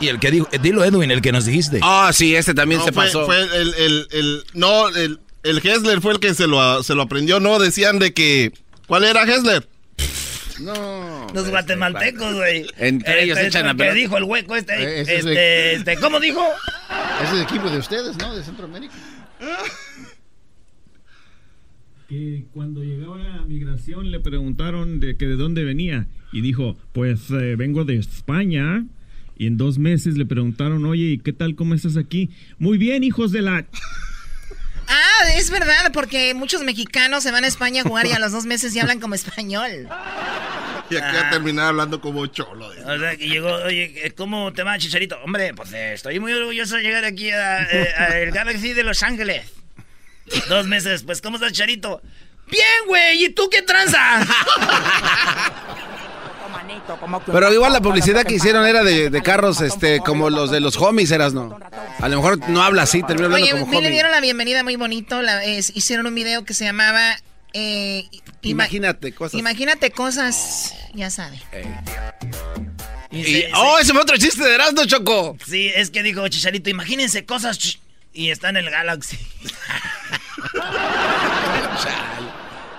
Y 0.01 0.09
el 0.09 0.18
que 0.18 0.31
dijo, 0.31 0.49
eh, 0.53 0.59
dilo 0.61 0.85
Edwin, 0.85 1.11
el 1.11 1.22
que 1.22 1.33
nos 1.33 1.45
dijiste. 1.47 1.79
Ah, 1.83 2.11
sí, 2.12 2.35
este 2.35 2.53
también 2.53 2.81
No, 2.81 2.85
se 2.87 2.93
fue, 2.93 3.05
pasó. 3.07 3.27
fue 3.27 3.41
el, 3.41 3.75
el, 3.75 4.09
el- 4.11 4.45
no, 4.53 4.89
el, 4.89 5.20
el 5.45 5.59
Hessler 5.59 6.01
fue 6.01 6.12
el 6.14 6.20
que 6.20 6.35
se 6.35 6.47
lo, 6.47 6.83
se 6.83 6.95
lo 6.95 7.03
aprendió, 7.03 7.39
¿no? 7.41 7.59
Decían 7.59 7.99
de 7.99 8.12
que, 8.12 8.53
¿cuál 8.87 9.05
era 9.05 9.22
Hessler? 9.22 9.66
No. 10.61 11.27
Los 11.33 11.49
guatemaltecos, 11.49 12.35
güey. 12.35 12.66
Entre 12.77 13.22
ellos 13.25 13.37
Este, 13.39 13.49
echan 13.49 13.66
la 13.66 13.72
¿Qué 13.72 13.79
pelota. 13.79 13.95
dijo 13.95 14.16
el 14.18 14.25
hueco 14.25 14.57
este? 14.57 14.75
Eh, 14.83 15.01
es 15.03 15.09
este, 15.09 15.72
el- 15.72 15.79
este, 15.79 15.97
¿Cómo 15.97 16.20
dijo? 16.20 16.45
Es 17.25 17.31
el 17.31 17.43
equipo 17.43 17.70
de 17.70 17.79
ustedes, 17.79 18.16
¿no? 18.18 18.35
De 18.37 18.45
Centroamérica. 18.45 18.95
Que 22.09 22.46
cuando 22.52 22.82
llegó 22.82 23.14
a 23.14 23.44
migración 23.46 24.11
le 24.11 24.20
preguntaron 24.20 25.00
de 25.00 25.16
que 25.16 25.26
de 25.26 25.36
dónde 25.36 25.64
venía 25.64 26.07
y 26.32 26.40
dijo, 26.40 26.76
pues 26.92 27.30
eh, 27.30 27.57
vengo 27.57 27.84
de 27.84 27.96
España. 27.96 28.84
Y 29.36 29.46
en 29.48 29.57
dos 29.57 29.78
meses 29.78 30.16
le 30.16 30.26
preguntaron, 30.26 30.84
oye, 30.86 31.05
¿y 31.05 31.18
qué 31.18 31.32
tal? 31.32 31.57
¿Cómo 31.57 31.74
estás 31.74 31.96
aquí? 31.96 32.30
Muy 32.59 32.78
bien, 32.78 33.02
hijos 33.05 33.32
de 33.32 33.42
la... 33.42 33.66
Ah, 34.86 35.32
es 35.38 35.50
verdad, 35.50 35.92
porque 35.94 36.34
muchos 36.34 36.62
mexicanos 36.62 37.22
se 37.22 37.30
van 37.30 37.44
a 37.44 37.46
España 37.46 37.80
a 37.80 37.84
jugar 37.84 38.05
y 38.07 38.12
a 38.12 38.18
los 38.18 38.32
dos 38.32 38.44
meses 38.44 38.74
ya 38.74 38.82
hablan 38.82 39.00
como 39.00 39.14
español. 39.14 39.70
Y 40.90 40.96
aquí 40.96 41.16
a 41.16 41.30
terminar 41.30 41.68
hablando 41.68 41.98
como 41.98 42.26
cholo. 42.26 42.66
O 42.66 42.98
sea, 42.98 43.16
que 43.16 43.26
llegó, 43.26 43.50
oye, 43.55 44.12
¿cómo 44.14 44.52
te 44.52 44.62
va, 44.62 44.76
Chicharito? 44.76 45.16
Hombre, 45.24 45.55
pues 45.55 45.72
eh, 45.72 45.94
estoy 45.94 46.20
muy 46.20 46.30
orgulloso 46.34 46.76
de 46.76 46.82
llegar 46.82 47.07
aquí 47.07 47.30
a, 47.30 47.62
eh, 47.62 47.88
a 47.96 48.18
el 48.18 48.32
Galaxy 48.32 48.74
de 48.74 48.84
Los 48.84 49.02
Ángeles. 49.02 49.63
Dos 50.49 50.66
meses 50.66 50.93
después, 50.93 51.20
¿cómo 51.20 51.37
estás, 51.37 51.53
Chicharito? 51.53 52.01
Bien, 52.51 52.64
güey, 52.87 53.25
¿y 53.25 53.29
tú 53.31 53.49
qué 53.51 53.62
tranza? 53.62 54.27
Pero 57.27 57.53
igual 57.53 57.72
la 57.72 57.81
publicidad 57.81 58.25
que 58.25 58.35
hicieron 58.35 58.66
era 58.66 58.83
de, 58.83 59.11
de 59.11 59.22
carros 59.22 59.61
este 59.61 60.01
como 60.01 60.31
los 60.31 60.51
de 60.51 60.61
los 60.61 60.77
homies, 60.77 61.11
eras 61.11 61.33
no. 61.35 61.59
A 62.01 62.09
lo 62.09 62.16
mejor 62.16 62.49
no 62.49 62.62
habla 62.62 62.83
así, 62.83 63.03
termina 63.03 63.27
hablando 63.27 63.45
Oye, 63.47 63.51
como 63.53 63.66
me 63.66 63.72
le 63.72 63.79
homie. 63.79 63.91
dieron 63.91 64.11
la 64.12 64.20
bienvenida 64.20 64.62
muy 64.62 64.77
bonito. 64.77 65.22
la- 65.22 65.45
es- 65.45 65.72
hicieron 65.75 66.07
un 66.07 66.14
video 66.14 66.45
que 66.45 66.55
se 66.55 66.64
llamaba... 66.64 67.16
eh, 67.53 68.05
ima- 68.12 68.64
Imagínate 68.64 69.12
cosas. 69.12 69.39
Imagínate 69.39 69.91
cosas, 69.91 70.75
ya 70.95 71.11
sabe. 71.11 71.41
Y- 73.11 73.45
oh, 73.55 73.79
ese 73.79 73.93
fue 73.93 74.03
otro 74.03 74.16
chiste 74.16 74.43
de 74.45 74.55
Erasmo, 74.55 74.85
Choco. 74.87 75.37
Sí, 75.47 75.70
es 75.75 75.91
que 75.91 76.03
dijo 76.03 76.27
Chicharito, 76.29 76.68
imagínense 76.70 77.25
cosas 77.25 77.79
y 78.12 78.31
está 78.31 78.49
en 78.51 78.57
el 78.57 78.70
Galaxy. 78.70 79.18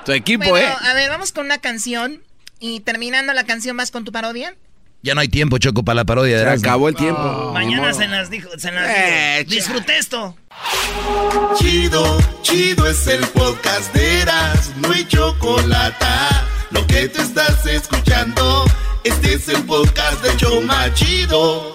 Tu 0.06 0.12
equipo, 0.12 0.48
Bueno, 0.50 0.68
¿eh? 0.68 0.76
a 0.90 0.94
ver, 0.94 1.10
vamos 1.10 1.32
con 1.32 1.46
una 1.46 1.58
canción. 1.60 2.22
Y 2.60 2.80
terminando 2.80 3.34
la 3.34 3.44
canción, 3.46 3.76
¿vas 3.76 3.92
con 3.92 4.06
tu 4.06 4.12
parodia? 4.12 4.56
Ya 5.02 5.14
no 5.14 5.22
hay 5.22 5.28
tiempo, 5.28 5.58
Choco, 5.58 5.84
para 5.84 5.96
la 5.98 6.06
parodia 6.06 6.38
de 6.40 6.44
Se 6.46 6.50
acabó 6.68 6.90
el 6.90 6.96
tiempo. 6.96 7.52
Mañana 7.54 7.94
se 7.94 8.08
las 8.08 8.30
dijo, 8.30 8.50
se 8.58 8.72
las 8.72 8.90
Eh, 8.90 9.46
dijo. 9.48 9.56
Disfruté 9.56 9.98
esto. 9.98 10.36
Chido, 11.58 12.18
chido 12.42 12.88
es 12.88 13.06
el 13.08 13.26
podcast 13.28 13.94
de 13.94 14.22
Eras, 14.22 14.72
no 14.78 14.92
hay 14.92 15.06
chocolate. 15.08 16.06
Lo 16.72 16.86
que 16.88 17.08
te 17.10 17.22
estás 17.22 17.66
escuchando, 17.68 18.66
este 19.04 19.34
es 19.36 19.48
el 19.50 19.64
podcast 19.64 20.24
de 20.24 20.36
Choma 20.38 20.92
Chido. 20.94 21.75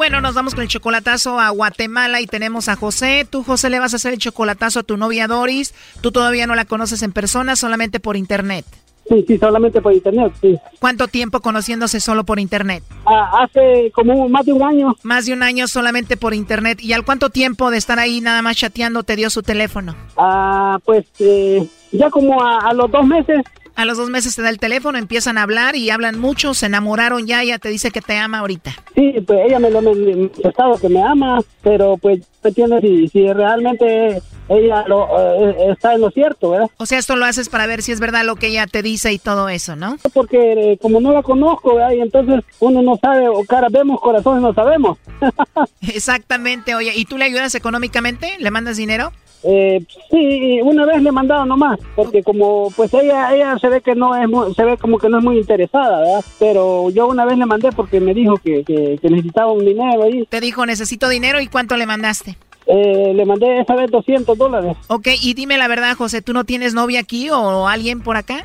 Bueno, 0.00 0.22
nos 0.22 0.34
vamos 0.34 0.54
con 0.54 0.62
el 0.62 0.68
chocolatazo 0.68 1.38
a 1.38 1.50
Guatemala 1.50 2.22
y 2.22 2.26
tenemos 2.26 2.70
a 2.70 2.76
José. 2.76 3.26
Tú, 3.28 3.42
José, 3.42 3.68
le 3.68 3.80
vas 3.80 3.92
a 3.92 3.96
hacer 3.96 4.14
el 4.14 4.18
chocolatazo 4.18 4.80
a 4.80 4.82
tu 4.82 4.96
novia 4.96 5.26
Doris. 5.26 5.74
Tú 6.00 6.10
todavía 6.10 6.46
no 6.46 6.54
la 6.54 6.64
conoces 6.64 7.02
en 7.02 7.12
persona, 7.12 7.54
solamente 7.54 8.00
por 8.00 8.16
internet. 8.16 8.64
Sí, 9.06 9.22
sí, 9.28 9.36
solamente 9.36 9.82
por 9.82 9.92
internet, 9.92 10.32
sí. 10.40 10.56
¿Cuánto 10.78 11.06
tiempo 11.06 11.40
conociéndose 11.40 12.00
solo 12.00 12.24
por 12.24 12.40
internet? 12.40 12.82
Ah, 13.04 13.42
hace 13.42 13.92
como 13.94 14.26
más 14.30 14.46
de 14.46 14.54
un 14.54 14.62
año. 14.62 14.96
Más 15.02 15.26
de 15.26 15.34
un 15.34 15.42
año 15.42 15.68
solamente 15.68 16.16
por 16.16 16.32
internet. 16.32 16.80
¿Y 16.80 16.94
al 16.94 17.04
cuánto 17.04 17.28
tiempo 17.28 17.70
de 17.70 17.76
estar 17.76 17.98
ahí 17.98 18.22
nada 18.22 18.40
más 18.40 18.56
chateando 18.56 19.02
te 19.02 19.16
dio 19.16 19.28
su 19.28 19.42
teléfono? 19.42 19.94
Ah, 20.16 20.78
pues 20.82 21.04
eh, 21.18 21.68
ya 21.92 22.08
como 22.08 22.42
a, 22.42 22.60
a 22.60 22.72
los 22.72 22.90
dos 22.90 23.06
meses. 23.06 23.42
A 23.80 23.86
los 23.86 23.96
dos 23.96 24.10
meses 24.10 24.36
te 24.36 24.42
da 24.42 24.50
el 24.50 24.58
teléfono, 24.58 24.98
empiezan 24.98 25.38
a 25.38 25.42
hablar 25.42 25.74
y 25.74 25.88
hablan 25.88 26.20
mucho, 26.20 26.52
se 26.52 26.66
enamoraron 26.66 27.26
ya, 27.26 27.42
ella 27.42 27.58
te 27.58 27.70
dice 27.70 27.90
que 27.90 28.02
te 28.02 28.14
ama 28.14 28.40
ahorita. 28.40 28.72
Sí, 28.94 29.14
pues 29.26 29.40
ella 29.46 29.58
me 29.58 29.70
lo 29.70 29.78
ha 29.78 29.80
manifestado 29.80 30.76
que 30.76 30.90
me 30.90 31.02
ama, 31.02 31.40
pero 31.62 31.96
pues, 31.96 32.20
¿me 32.44 32.48
entiendes? 32.48 32.82
Si, 32.82 33.08
si 33.08 33.32
realmente 33.32 34.20
ella 34.50 34.84
lo, 34.86 35.08
eh, 35.18 35.72
está 35.72 35.94
en 35.94 36.02
lo 36.02 36.10
cierto, 36.10 36.50
¿verdad? 36.50 36.68
O 36.76 36.84
sea, 36.84 36.98
esto 36.98 37.16
lo 37.16 37.24
haces 37.24 37.48
para 37.48 37.66
ver 37.66 37.80
si 37.80 37.92
es 37.92 38.00
verdad 38.00 38.22
lo 38.22 38.36
que 38.36 38.48
ella 38.48 38.66
te 38.66 38.82
dice 38.82 39.14
y 39.14 39.18
todo 39.18 39.48
eso, 39.48 39.76
¿no? 39.76 39.96
Porque 40.12 40.72
eh, 40.72 40.78
como 40.78 41.00
no 41.00 41.14
la 41.14 41.22
conozco, 41.22 41.76
¿verdad? 41.76 41.92
Y 41.92 42.02
entonces 42.02 42.44
uno 42.58 42.82
no 42.82 42.98
sabe, 42.98 43.30
o 43.30 43.42
cara 43.44 43.68
vemos, 43.70 43.98
corazones 43.98 44.42
no 44.42 44.52
sabemos. 44.52 44.98
Exactamente, 45.80 46.74
oye, 46.74 46.92
¿y 46.94 47.06
tú 47.06 47.16
le 47.16 47.24
ayudas 47.24 47.54
económicamente? 47.54 48.36
¿Le 48.40 48.50
mandas 48.50 48.76
dinero? 48.76 49.10
Eh, 49.42 49.82
sí, 50.10 50.60
una 50.62 50.84
vez 50.84 51.02
le 51.02 51.08
he 51.08 51.12
mandado 51.12 51.46
nomás, 51.46 51.78
porque 51.96 52.22
como 52.22 52.70
pues 52.76 52.92
ella 52.94 53.34
ella 53.34 53.56
se 53.58 53.68
ve 53.68 53.80
que 53.80 53.94
no 53.94 54.14
es 54.14 54.28
muy- 54.28 54.52
se 54.54 54.64
ve 54.64 54.76
como 54.76 54.98
que 54.98 55.08
no 55.08 55.18
es 55.18 55.24
muy 55.24 55.38
interesada, 55.38 56.00
¿verdad? 56.00 56.24
Pero 56.38 56.90
yo 56.90 57.06
una 57.08 57.24
vez 57.24 57.38
le 57.38 57.46
mandé 57.46 57.70
porque 57.72 58.00
me 58.00 58.12
dijo 58.12 58.36
que, 58.36 58.62
que, 58.64 58.98
que 59.00 59.08
necesitaba 59.10 59.50
un 59.52 59.64
dinero 59.64 60.02
ahí. 60.02 60.26
Te 60.28 60.40
dijo, 60.40 60.66
necesito 60.66 61.08
dinero 61.08 61.40
y 61.40 61.46
cuánto 61.46 61.76
le 61.76 61.86
mandaste. 61.86 62.36
Eh, 62.66 63.12
le 63.14 63.24
mandé 63.24 63.60
esa 63.60 63.74
vez 63.74 63.90
200 63.90 64.36
dólares. 64.36 64.76
Ok, 64.88 65.08
y 65.22 65.34
dime 65.34 65.58
la 65.58 65.66
verdad, 65.68 65.96
José, 65.96 66.22
¿tú 66.22 66.32
no 66.32 66.44
tienes 66.44 66.74
novia 66.74 67.00
aquí 67.00 67.30
o 67.30 67.66
alguien 67.66 68.00
por 68.02 68.16
acá? 68.16 68.44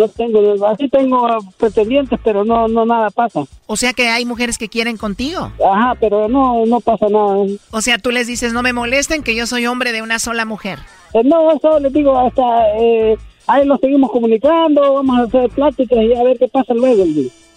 No 0.00 0.08
tengo, 0.08 0.66
así 0.66 0.88
tengo 0.88 1.28
pretendientes, 1.58 2.18
pero 2.24 2.42
no 2.42 2.68
no 2.68 2.86
nada 2.86 3.10
pasa. 3.10 3.44
O 3.66 3.76
sea 3.76 3.92
que 3.92 4.08
hay 4.08 4.24
mujeres 4.24 4.56
que 4.56 4.70
quieren 4.70 4.96
contigo. 4.96 5.52
Ajá, 5.62 5.94
pero 6.00 6.26
no 6.26 6.64
no 6.64 6.80
pasa 6.80 7.06
nada. 7.10 7.44
O 7.70 7.82
sea, 7.82 7.98
tú 7.98 8.10
les 8.10 8.26
dices, 8.26 8.54
no 8.54 8.62
me 8.62 8.72
molesten, 8.72 9.22
que 9.22 9.34
yo 9.34 9.46
soy 9.46 9.66
hombre 9.66 9.92
de 9.92 10.00
una 10.00 10.18
sola 10.18 10.46
mujer. 10.46 10.78
Eh, 11.12 11.22
no, 11.22 11.52
eso 11.52 11.78
les 11.80 11.92
digo, 11.92 12.18
hasta 12.18 12.42
eh, 12.78 13.18
ahí 13.46 13.66
lo 13.66 13.76
seguimos 13.76 14.10
comunicando, 14.10 14.94
vamos 14.94 15.18
a 15.18 15.22
hacer 15.24 15.50
pláticas 15.50 15.98
y 16.02 16.14
a 16.14 16.22
ver 16.22 16.38
qué 16.38 16.48
pasa 16.48 16.72
luego. 16.72 17.04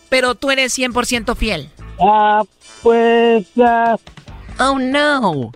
Pero 0.10 0.36
tú 0.36 0.52
eres 0.52 0.78
100% 0.78 1.36
fiel. 1.38 1.70
Ah, 2.02 2.44
pues... 2.82 3.48
ah, 3.58 3.96
oh, 4.60 4.78
no. 4.80 5.52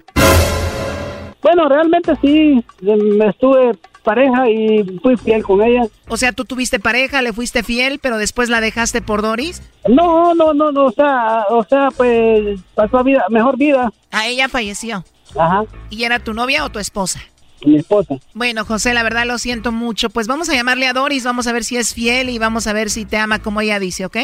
Bueno, 1.41 1.69
realmente 1.69 2.13
sí, 2.21 2.63
me 2.81 3.27
estuve 3.27 3.73
pareja 4.07 4.49
y 4.49 4.85
fui 5.03 5.17
fiel 5.17 5.43
con 5.43 5.61
ella. 5.61 5.85
O 6.07 6.15
sea, 6.15 6.31
tú 6.31 6.45
tuviste 6.45 6.79
pareja, 6.79 7.21
le 7.21 7.33
fuiste 7.33 7.61
fiel, 7.61 7.99
pero 7.99 8.17
después 8.17 8.47
la 8.47 8.61
dejaste 8.61 9.01
por 9.01 9.21
Doris. 9.21 9.61
No, 9.85 10.33
no, 10.33 10.53
no, 10.53 10.71
no, 10.71 10.85
o 10.85 10.91
sea, 10.93 11.43
o 11.49 11.61
sea, 11.65 11.89
pues 11.91 12.57
pasó 12.73 13.03
vida, 13.03 13.25
mejor 13.29 13.57
vida. 13.57 13.91
A 14.11 14.27
ella 14.27 14.47
falleció. 14.47 15.03
Ajá. 15.37 15.65
¿Y 15.89 16.05
era 16.05 16.19
tu 16.19 16.33
novia 16.33 16.63
o 16.63 16.69
tu 16.69 16.79
esposa? 16.79 17.19
Mi 17.65 17.75
esposa. 17.75 18.15
Bueno, 18.33 18.63
José, 18.63 18.93
la 18.93 19.03
verdad 19.03 19.25
lo 19.25 19.37
siento 19.39 19.73
mucho. 19.73 20.09
Pues 20.09 20.27
vamos 20.27 20.47
a 20.49 20.53
llamarle 20.53 20.87
a 20.87 20.93
Doris, 20.93 21.25
vamos 21.25 21.45
a 21.47 21.51
ver 21.51 21.65
si 21.65 21.75
es 21.75 21.93
fiel 21.93 22.29
y 22.29 22.39
vamos 22.39 22.65
a 22.67 22.71
ver 22.71 22.89
si 22.89 23.03
te 23.03 23.17
ama 23.17 23.39
como 23.39 23.59
ella 23.59 23.77
dice, 23.77 24.05
¿ok? 24.05 24.17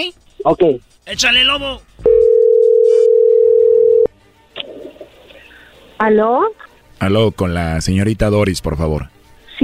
Ok. 0.46 0.64
Échale, 1.06 1.44
lobo. 1.44 1.82
¿Aló? 5.98 6.44
Aló, 7.00 7.32
con 7.34 7.54
la 7.54 7.82
señorita 7.82 8.30
Doris, 8.30 8.62
por 8.62 8.78
favor. 8.78 9.13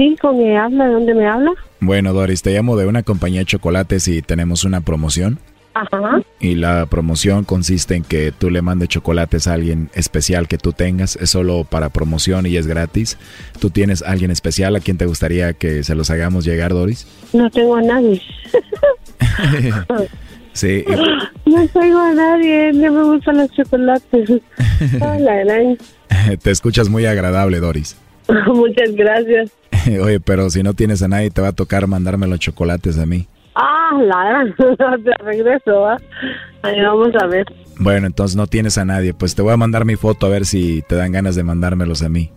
Sí, 0.00 0.16
con 0.18 0.40
ella 0.40 0.64
habla. 0.64 0.86
¿De 0.86 0.92
dónde 0.94 1.14
me 1.14 1.26
habla? 1.26 1.52
Bueno, 1.78 2.14
Doris, 2.14 2.40
te 2.40 2.54
llamo 2.54 2.74
de 2.78 2.86
una 2.86 3.02
compañía 3.02 3.40
de 3.40 3.44
chocolates 3.44 4.08
y 4.08 4.22
tenemos 4.22 4.64
una 4.64 4.80
promoción. 4.80 5.38
Ajá. 5.74 6.22
Y 6.40 6.54
la 6.54 6.86
promoción 6.86 7.44
consiste 7.44 7.96
en 7.96 8.04
que 8.04 8.32
tú 8.32 8.48
le 8.48 8.62
mandes 8.62 8.88
chocolates 8.88 9.46
a 9.46 9.52
alguien 9.52 9.90
especial 9.92 10.48
que 10.48 10.56
tú 10.56 10.72
tengas. 10.72 11.16
Es 11.16 11.28
solo 11.28 11.64
para 11.64 11.90
promoción 11.90 12.46
y 12.46 12.56
es 12.56 12.66
gratis. 12.66 13.18
¿Tú 13.58 13.68
tienes 13.68 14.02
a 14.02 14.12
alguien 14.12 14.30
especial 14.30 14.74
a 14.74 14.80
quien 14.80 14.96
te 14.96 15.04
gustaría 15.04 15.52
que 15.52 15.84
se 15.84 15.94
los 15.94 16.10
hagamos 16.10 16.46
llegar, 16.46 16.70
Doris? 16.70 17.06
No 17.34 17.50
tengo 17.50 17.76
a 17.76 17.82
nadie. 17.82 18.22
sí. 20.54 20.82
No 21.44 21.68
tengo 21.68 21.98
a 21.98 22.14
nadie. 22.14 22.72
No 22.72 22.90
me 22.90 23.02
gustan 23.02 23.36
los 23.36 23.50
chocolates. 23.52 24.30
Hola. 24.98 25.76
Te 26.42 26.50
escuchas 26.50 26.88
muy 26.88 27.04
agradable, 27.04 27.60
Doris. 27.60 27.98
Muchas 28.46 28.92
gracias. 28.94 29.59
Oye, 30.02 30.20
pero 30.20 30.50
si 30.50 30.62
no 30.62 30.74
tienes 30.74 31.02
a 31.02 31.08
nadie, 31.08 31.30
te 31.30 31.40
va 31.40 31.48
a 31.48 31.52
tocar 31.52 31.86
mandarme 31.86 32.26
los 32.26 32.38
chocolates 32.38 32.98
a 32.98 33.06
mí. 33.06 33.26
Ah, 33.54 33.90
la 34.00 34.44
de 34.98 35.12
regreso. 35.24 35.86
Ahí 36.62 36.80
vamos 36.80 37.10
a 37.20 37.26
ver. 37.26 37.46
Bueno, 37.78 38.06
entonces 38.06 38.36
no 38.36 38.46
tienes 38.46 38.78
a 38.78 38.84
nadie. 38.84 39.14
Pues 39.14 39.34
te 39.34 39.42
voy 39.42 39.52
a 39.52 39.56
mandar 39.56 39.84
mi 39.84 39.96
foto 39.96 40.26
a 40.26 40.28
ver 40.28 40.44
si 40.46 40.82
te 40.88 40.94
dan 40.94 41.12
ganas 41.12 41.34
de 41.34 41.42
mandármelos 41.42 42.02
a 42.02 42.08
mí. 42.08 42.30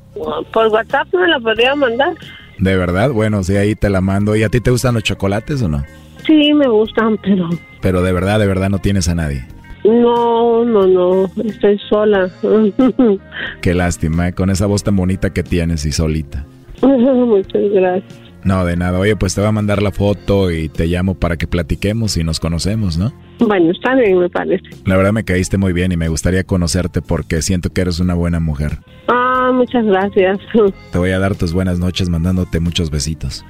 Por 0.52 0.68
WhatsApp 0.68 1.08
me 1.14 1.28
la 1.28 1.40
podría 1.40 1.76
mandar. 1.76 2.14
¿De 2.60 2.78
verdad? 2.78 3.12
Bueno, 3.12 3.44
sí, 3.44 3.56
ahí 3.56 3.76
te 3.76 3.90
la 3.90 4.02
mando. 4.02 4.36
¿Y 4.36 4.44
a 4.44 4.50
ti 4.50 4.62
te 4.62 4.72
gustan 4.72 4.94
los 4.94 5.04
chocolates 5.04 5.62
o 5.62 5.68
no? 5.68 5.84
Sí, 6.26 6.54
me 6.54 6.68
gustan, 6.68 7.18
pero... 7.18 7.50
Pero 7.82 8.02
de 8.02 8.14
verdad, 8.14 8.40
de 8.40 8.48
verdad 8.48 8.70
no 8.70 8.80
tienes 8.80 9.10
a 9.10 9.16
nadie. 9.16 9.46
No, 9.84 10.64
no, 10.64 10.88
no, 10.88 11.30
estoy 11.44 11.78
sola. 11.90 12.30
Qué 13.62 13.74
lástima, 13.74 14.30
¿eh? 14.30 14.34
con 14.34 14.50
esa 14.50 14.66
voz 14.66 14.84
tan 14.84 14.96
bonita 14.96 15.32
que 15.32 15.44
tienes 15.44 15.86
y 15.86 15.92
solita. 15.92 16.46
Muchas 17.26 17.72
gracias. 17.72 18.24
No, 18.44 18.66
de 18.66 18.76
nada. 18.76 19.00
Oye, 19.00 19.16
pues 19.16 19.34
te 19.34 19.42
voy 19.42 19.48
a 19.48 19.54
mandar 19.54 19.82
la 19.82 19.92
foto 19.92 20.52
y 20.52 20.68
te 20.68 20.88
llamo 20.88 21.16
para 21.16 21.38
que 21.38 21.48
platiquemos 21.48 22.18
y 22.18 22.26
nos 22.26 22.42
conocemos, 22.42 22.98
¿no? 22.98 23.14
Bueno, 23.40 23.72
está 23.72 23.96
bien, 23.96 24.20
me 24.20 24.30
parece. 24.30 24.66
La 24.86 24.98
verdad 24.98 25.14
me 25.14 25.24
caíste 25.24 25.58
muy 25.58 25.72
bien 25.72 25.94
y 25.94 25.98
me 25.98 26.10
gustaría 26.10 26.44
conocerte 26.44 27.02
porque 27.02 27.42
siento 27.42 27.70
que 27.70 27.82
eres 27.82 28.00
una 28.00 28.16
buena 28.16 28.42
mujer. 28.42 28.80
Ah, 29.08 29.52
muchas 29.54 29.86
gracias. 29.86 30.40
Te 30.92 30.98
voy 30.98 31.12
a 31.12 31.20
dar 31.20 31.36
tus 31.36 31.54
buenas 31.54 31.80
noches 31.80 32.10
mandándote 32.10 32.60
muchos 32.60 32.92
besitos. 32.92 33.46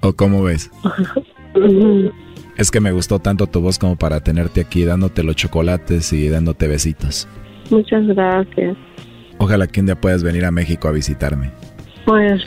¿O 0.00 0.12
cómo 0.14 0.42
ves? 0.42 0.70
Es 2.56 2.70
que 2.70 2.80
me 2.80 2.92
gustó 2.92 3.18
tanto 3.18 3.46
tu 3.46 3.60
voz 3.60 3.78
como 3.78 3.96
para 3.96 4.20
tenerte 4.20 4.60
aquí 4.60 4.84
dándote 4.84 5.22
los 5.22 5.36
chocolates 5.36 6.12
y 6.12 6.28
dándote 6.28 6.68
besitos. 6.68 7.26
Muchas 7.70 8.06
gracias. 8.08 8.76
Ojalá 9.42 9.66
que 9.66 9.80
un 9.80 9.86
día 9.86 9.96
puedas 9.96 10.22
venir 10.22 10.44
a 10.44 10.52
México 10.52 10.86
a 10.86 10.92
visitarme. 10.92 11.50
Pues 12.06 12.40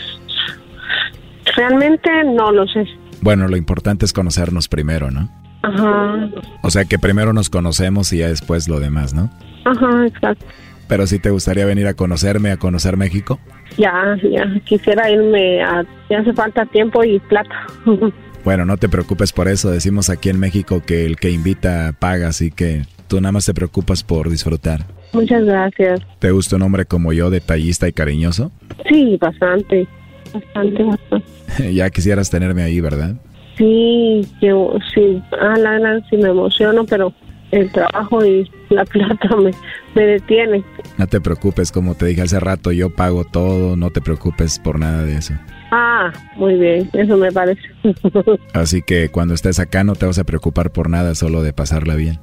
realmente 1.58 2.10
no 2.24 2.54
lo 2.54 2.66
sé. 2.68 2.86
Bueno, 3.20 3.50
lo 3.50 3.58
importante 3.58 4.06
es 4.06 4.14
conocernos 4.14 4.70
primero, 4.70 5.12
¿no? 5.12 5.30
Ajá. 5.62 6.30
O 6.62 6.72
sea 6.72 6.86
que 6.86 6.98
primero 6.98 7.34
nos 7.34 7.50
conocemos 7.50 8.14
y 8.14 8.20
ya 8.20 8.30
después 8.30 8.70
lo 8.70 8.80
demás, 8.80 9.14
¿no? 9.14 9.30
Ajá, 9.66 10.08
exacto. 10.08 10.46
Pero 10.88 11.06
si 11.06 11.20
te 11.20 11.32
gustaría 11.32 11.66
venir 11.66 11.86
a 11.88 11.96
conocerme, 11.96 12.52
a 12.52 12.58
conocer 12.58 12.96
México. 12.96 13.42
Ya, 13.78 14.16
ya, 14.24 14.46
quisiera 14.64 15.10
irme 15.10 15.62
a... 15.64 15.84
Ya 16.10 16.20
hace 16.20 16.32
falta 16.32 16.66
tiempo 16.66 17.04
y 17.04 17.20
plata. 17.20 17.68
Bueno, 18.46 18.64
no 18.64 18.78
te 18.78 18.88
preocupes 18.88 19.34
por 19.34 19.48
eso. 19.48 19.72
Decimos 19.72 20.12
aquí 20.12 20.30
en 20.30 20.40
México 20.40 20.84
que 20.86 21.08
el 21.08 21.16
que 21.16 21.32
invita 21.32 21.96
paga, 21.98 22.28
así 22.28 22.52
que 22.52 22.84
tú 23.08 23.20
nada 23.20 23.32
más 23.32 23.48
te 23.48 23.56
preocupas 23.56 24.04
por 24.04 24.30
disfrutar. 24.30 24.86
Muchas 25.14 25.46
gracias. 25.46 26.02
¿Te 26.20 26.32
gusta 26.32 26.56
un 26.56 26.64
hombre 26.64 26.86
como 26.86 27.14
yo, 27.14 27.30
detallista 27.30 27.88
y 27.88 27.94
cariñoso? 27.94 28.52
Sí, 28.90 29.18
bastante. 29.20 29.88
Bastante, 30.34 30.84
bastante. 30.84 31.74
ya 31.74 31.90
quisieras 31.90 32.30
tenerme 32.30 32.64
ahí, 32.64 32.82
¿verdad? 32.82 33.16
Sí, 33.58 34.22
yo, 34.42 34.74
sí. 34.94 35.22
Ah, 35.40 35.56
la 35.58 35.72
verdad, 35.72 36.04
sí 36.10 36.18
me 36.18 36.30
emociono, 36.30 36.86
pero 36.86 37.14
el 37.52 37.72
trabajo 37.72 38.26
y 38.26 38.50
la 38.70 38.84
plata 38.86 39.36
me, 39.38 39.52
me 39.96 40.06
detiene. 40.06 40.64
No 40.98 41.08
te 41.08 41.22
preocupes, 41.22 41.72
como 41.72 41.96
te 41.96 42.06
dije 42.06 42.22
hace 42.22 42.40
rato, 42.40 42.72
yo 42.72 42.90
pago 42.90 43.24
todo, 43.24 43.76
no 43.76 43.92
te 43.92 44.02
preocupes 44.02 44.60
por 44.60 44.80
nada 44.80 45.04
de 45.04 45.18
eso. 45.18 45.34
Ah, 45.72 46.12
muy 46.36 46.56
bien, 46.56 46.90
eso 46.94 47.18
me 47.18 47.32
parece. 47.32 47.62
Así 48.54 48.82
que 48.82 49.10
cuando 49.10 49.34
estés 49.34 49.60
acá 49.60 49.84
no 49.84 49.96
te 49.96 50.06
vas 50.06 50.20
a 50.20 50.24
preocupar 50.24 50.72
por 50.72 50.90
nada, 50.90 51.16
solo 51.16 51.42
de 51.42 51.54
pasarla 51.54 51.96
bien. 51.96 52.20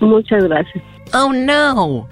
Muchas 0.00 0.44
gracias. 0.44 0.82
Oh, 1.12 1.32
no. 1.32 2.08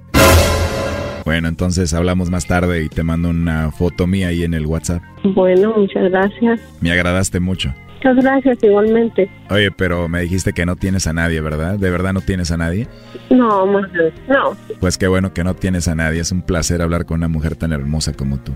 Bueno, 1.25 1.49
entonces 1.49 1.93
hablamos 1.95 2.31
más 2.31 2.47
tarde 2.47 2.83
y 2.83 2.89
te 2.89 3.03
mando 3.03 3.29
una 3.29 3.71
foto 3.71 4.07
mía 4.07 4.29
ahí 4.29 4.45
en 4.45 4.55
el 4.55 4.67
WhatsApp. 4.67 5.03
Bueno, 5.23 5.75
muchas 5.77 6.11
gracias. 6.11 6.61
Me 6.81 6.91
agradaste 6.91 7.39
mucho. 7.39 7.73
Muchas 7.97 8.17
gracias 8.17 8.59
igualmente. 8.63 9.31
Oye, 9.51 9.71
pero 9.71 10.09
me 10.09 10.21
dijiste 10.23 10.53
que 10.53 10.65
no 10.65 10.77
tienes 10.77 11.07
a 11.07 11.13
nadie, 11.13 11.41
¿verdad? 11.41 11.79
¿De 11.79 11.91
verdad 11.91 12.13
no 12.13 12.21
tienes 12.21 12.51
a 12.51 12.57
nadie? 12.57 12.87
No, 13.29 13.67
no. 13.67 14.57
Pues 14.81 14.97
qué 14.97 15.07
bueno 15.09 15.35
que 15.35 15.45
no 15.45 15.55
tienes 15.55 15.87
a 15.89 15.95
nadie. 15.95 16.21
Es 16.21 16.33
un 16.33 16.43
placer 16.43 16.81
hablar 16.81 17.07
con 17.07 17.19
una 17.19 17.29
mujer 17.29 17.57
tan 17.57 17.73
hermosa 17.73 18.13
como 18.15 18.39
tú. 18.39 18.53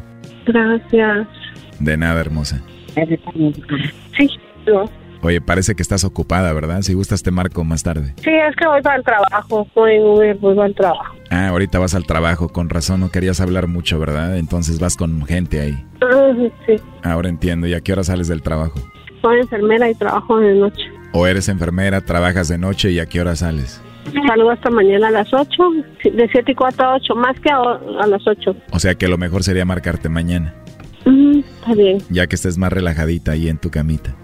Gracias. 0.46 1.26
De 1.78 1.96
nada, 1.96 2.20
hermosa. 2.20 2.62
Sí, 4.16 4.28
yo. 4.66 4.84
Oye, 5.22 5.40
parece 5.40 5.76
que 5.76 5.82
estás 5.82 6.02
ocupada, 6.02 6.52
¿verdad? 6.52 6.82
Si 6.82 6.94
gustas 6.94 7.22
te 7.22 7.30
marco 7.30 7.62
más 7.62 7.84
tarde. 7.84 8.12
Sí, 8.22 8.30
es 8.30 8.56
que 8.56 8.66
voy 8.66 8.82
para 8.82 8.96
el 8.96 9.04
trabajo. 9.04 9.68
Voy 9.74 9.98
Uber, 10.00 10.36
voy 10.38 10.56
para 10.56 10.66
el 10.66 10.74
trabajo. 10.74 11.14
Ah, 11.30 11.48
ahorita 11.48 11.78
vas 11.78 11.94
al 11.94 12.04
trabajo. 12.04 12.48
Con 12.48 12.68
razón 12.68 13.00
no 13.00 13.10
querías 13.10 13.40
hablar 13.40 13.68
mucho, 13.68 14.00
¿verdad? 14.00 14.36
Entonces 14.36 14.80
vas 14.80 14.96
con 14.96 15.24
gente 15.24 15.60
ahí. 15.60 15.86
Ah, 16.02 16.32
sí. 16.66 16.74
Ahora 17.04 17.28
entiendo. 17.28 17.68
¿Y 17.68 17.74
a 17.74 17.80
qué 17.80 17.92
hora 17.92 18.02
sales 18.02 18.26
del 18.26 18.42
trabajo? 18.42 18.80
Soy 19.22 19.38
enfermera 19.38 19.88
y 19.88 19.94
trabajo 19.94 20.38
de 20.38 20.54
noche. 20.54 20.82
¿O 21.12 21.26
eres 21.26 21.48
enfermera, 21.48 22.00
trabajas 22.00 22.48
de 22.48 22.58
noche 22.58 22.90
y 22.90 22.98
a 22.98 23.06
qué 23.06 23.20
hora 23.20 23.36
sales? 23.36 23.80
Salgo 24.26 24.50
hasta 24.50 24.70
mañana 24.70 25.06
a 25.08 25.10
las 25.12 25.32
8, 25.32 25.46
de 26.12 26.28
7 26.32 26.50
y 26.50 26.54
4 26.56 26.84
a 26.84 26.94
8, 26.96 27.14
más 27.14 27.38
que 27.38 27.50
a, 27.52 27.58
a 28.02 28.06
las 28.08 28.26
8. 28.26 28.56
O 28.72 28.80
sea 28.80 28.96
que 28.96 29.06
lo 29.06 29.18
mejor 29.18 29.44
sería 29.44 29.64
marcarte 29.64 30.08
mañana. 30.08 30.52
Mm, 31.04 31.38
está 31.38 31.74
bien. 31.74 31.98
Ya 32.10 32.26
que 32.26 32.34
estés 32.34 32.58
más 32.58 32.72
relajadita 32.72 33.32
ahí 33.32 33.48
en 33.48 33.58
tu 33.58 33.70
camita. 33.70 34.16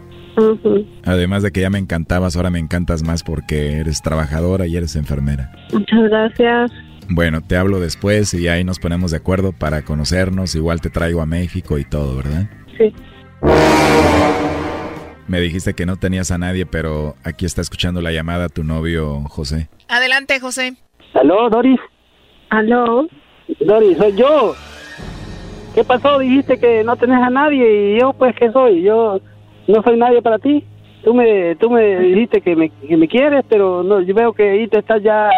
Además 1.05 1.43
de 1.43 1.51
que 1.51 1.61
ya 1.61 1.71
me 1.71 1.79
encantabas, 1.79 2.37
ahora 2.37 2.51
me 2.51 2.59
encantas 2.59 3.03
más 3.03 3.23
porque 3.23 3.79
eres 3.79 4.03
trabajadora 4.03 4.67
y 4.67 4.77
eres 4.77 4.97
enfermera. 4.97 5.53
Muchas 5.73 6.03
gracias. 6.09 6.71
Bueno, 7.11 7.41
te 7.41 7.57
hablo 7.57 7.81
después 7.81 8.35
y 8.35 8.49
ahí 8.49 8.65
nos 8.65 8.79
ponemos 8.79 9.13
de 9.13 9.17
acuerdo 9.17 9.53
para 9.53 9.83
conocernos. 9.83 10.55
Igual 10.55 10.81
te 10.81 10.91
traigo 10.91 11.23
a 11.23 11.27
México 11.27 11.79
y 11.79 11.85
todo, 11.85 12.17
¿verdad? 12.17 12.51
Sí. 12.77 12.93
Me 15.27 15.41
dijiste 15.41 15.75
que 15.75 15.87
no 15.87 15.97
tenías 15.97 16.31
a 16.31 16.39
nadie, 16.39 16.67
pero 16.67 17.15
aquí 17.25 17.47
está 17.47 17.61
escuchando 17.61 18.01
la 18.01 18.13
llamada 18.13 18.49
tu 18.49 18.65
novio 18.65 19.23
José. 19.29 19.69
Adelante, 19.89 20.39
José. 20.41 20.77
¿Aló, 21.15 21.49
Doris? 21.51 21.81
¿Aló? 22.51 23.09
Doris, 23.61 23.97
soy 23.99 24.17
yo. 24.17 24.55
¿Qué 25.75 25.85
pasó? 25.85 26.19
Dijiste 26.19 26.59
que 26.59 26.83
no 26.85 26.97
tenés 26.97 27.23
a 27.23 27.31
nadie 27.31 27.95
y 27.95 28.01
yo, 28.01 28.13
pues, 28.13 28.35
¿qué 28.37 28.51
soy? 28.53 28.83
Yo 28.83 29.21
no 29.69 29.83
soy 29.83 29.97
nadie 29.97 30.21
para 30.21 30.39
ti. 30.39 30.65
Tú 31.05 31.15
me, 31.15 31.55
tú 31.57 31.71
me 31.71 32.01
dijiste 32.01 32.41
que 32.41 32.57
me, 32.57 32.71
que 32.71 32.97
me 32.97 33.07
quieres, 33.07 33.45
pero 33.49 33.85
no, 33.85 34.01
yo 34.01 34.15
veo 34.15 34.33
que 34.33 34.51
ahí 34.51 34.67
te 34.67 34.81
estás 34.81 35.03
ya 35.03 35.31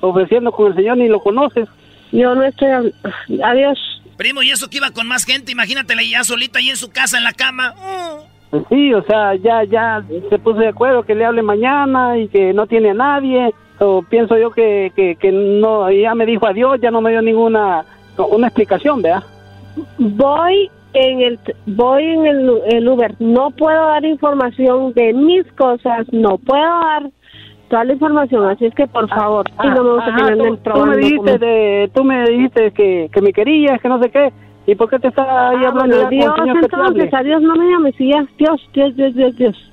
ofreciendo 0.00 0.52
con 0.52 0.68
el 0.68 0.76
Señor 0.76 0.98
ni 0.98 1.08
lo 1.08 1.20
conoces. 1.20 1.68
Yo 2.12 2.34
no 2.34 2.44
estoy... 2.44 2.68
Adiós. 3.42 3.78
Primo, 4.16 4.42
y 4.42 4.50
eso 4.50 4.68
que 4.70 4.76
iba 4.76 4.90
con 4.90 5.08
más 5.08 5.24
gente, 5.24 5.52
imagínatela 5.52 6.02
ya 6.02 6.22
solita 6.22 6.60
ahí 6.60 6.70
en 6.70 6.76
su 6.76 6.90
casa, 6.90 7.18
en 7.18 7.24
la 7.24 7.32
cama. 7.32 7.74
Pues 8.50 8.64
sí, 8.68 8.94
o 8.94 9.02
sea, 9.02 9.34
ya, 9.36 9.64
ya 9.64 10.02
se 10.30 10.38
puso 10.38 10.58
de 10.58 10.68
acuerdo 10.68 11.02
que 11.02 11.14
le 11.14 11.24
hable 11.24 11.42
mañana 11.42 12.16
y 12.16 12.28
que 12.28 12.52
no 12.52 12.66
tiene 12.66 12.90
a 12.90 12.94
nadie. 12.94 13.52
O 13.80 14.02
pienso 14.02 14.36
yo 14.38 14.50
que, 14.50 14.92
que, 14.94 15.16
que 15.16 15.30
no, 15.32 15.90
ya 15.90 16.14
me 16.14 16.26
dijo 16.26 16.46
adiós, 16.46 16.80
ya 16.80 16.90
no 16.90 17.00
me 17.00 17.10
dio 17.10 17.22
ninguna 17.22 17.84
una 18.16 18.48
explicación, 18.48 19.02
¿verdad? 19.02 19.22
Voy 19.98 20.70
en 20.94 21.20
el 21.20 21.38
voy 21.66 22.04
en 22.04 22.26
el, 22.26 22.50
el 22.70 22.88
Uber. 22.88 23.14
No 23.20 23.50
puedo 23.50 23.86
dar 23.86 24.04
información 24.04 24.92
de 24.94 25.12
mis 25.12 25.44
cosas, 25.52 26.06
no 26.12 26.38
puedo 26.38 26.62
dar 26.62 27.10
toda 27.68 27.84
la 27.84 27.92
información, 27.92 28.48
así 28.48 28.64
es 28.66 28.74
que 28.74 28.86
por 28.86 29.08
favor, 29.10 29.44
y 29.62 29.66
no 29.68 29.84
me 29.84 29.90
gusta 29.92 30.10
Ah, 30.16 30.32
tú, 30.38 30.56
tú 30.72 30.86
me 30.86 30.96
dijiste 30.96 31.16
como- 31.18 31.38
de, 31.38 31.90
tú 31.94 32.04
me 32.04 32.24
dijiste 32.30 32.70
que, 32.72 33.10
que 33.12 33.20
me 33.20 33.32
querías, 33.32 33.80
que 33.82 33.88
no 33.88 34.02
sé 34.02 34.10
qué. 34.10 34.32
¿Y 34.66 34.74
por 34.74 34.88
qué 34.90 34.98
te 34.98 35.08
estás 35.08 35.26
ahí 35.26 35.64
Ah, 35.64 35.68
hablando 35.68 35.96
bueno, 35.96 36.10
ya 36.10 36.30
con 36.34 36.48
el 36.48 36.54
Dios, 36.54 36.58
entonces, 36.72 37.14
adiós, 37.14 37.40
no 37.42 37.54
me 37.56 37.70
llames 37.70 37.94
y 37.98 38.10
ya, 38.10 38.26
Dios, 38.38 38.60
Dios, 38.74 38.96
Dios, 38.96 39.14
Dios, 39.14 39.36
Dios. 39.36 39.70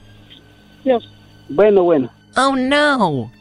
Dios. 0.85 1.09
Bueno, 1.49 1.83
bueno. 1.83 2.09
Oh, 2.37 2.55
no. 2.55 3.31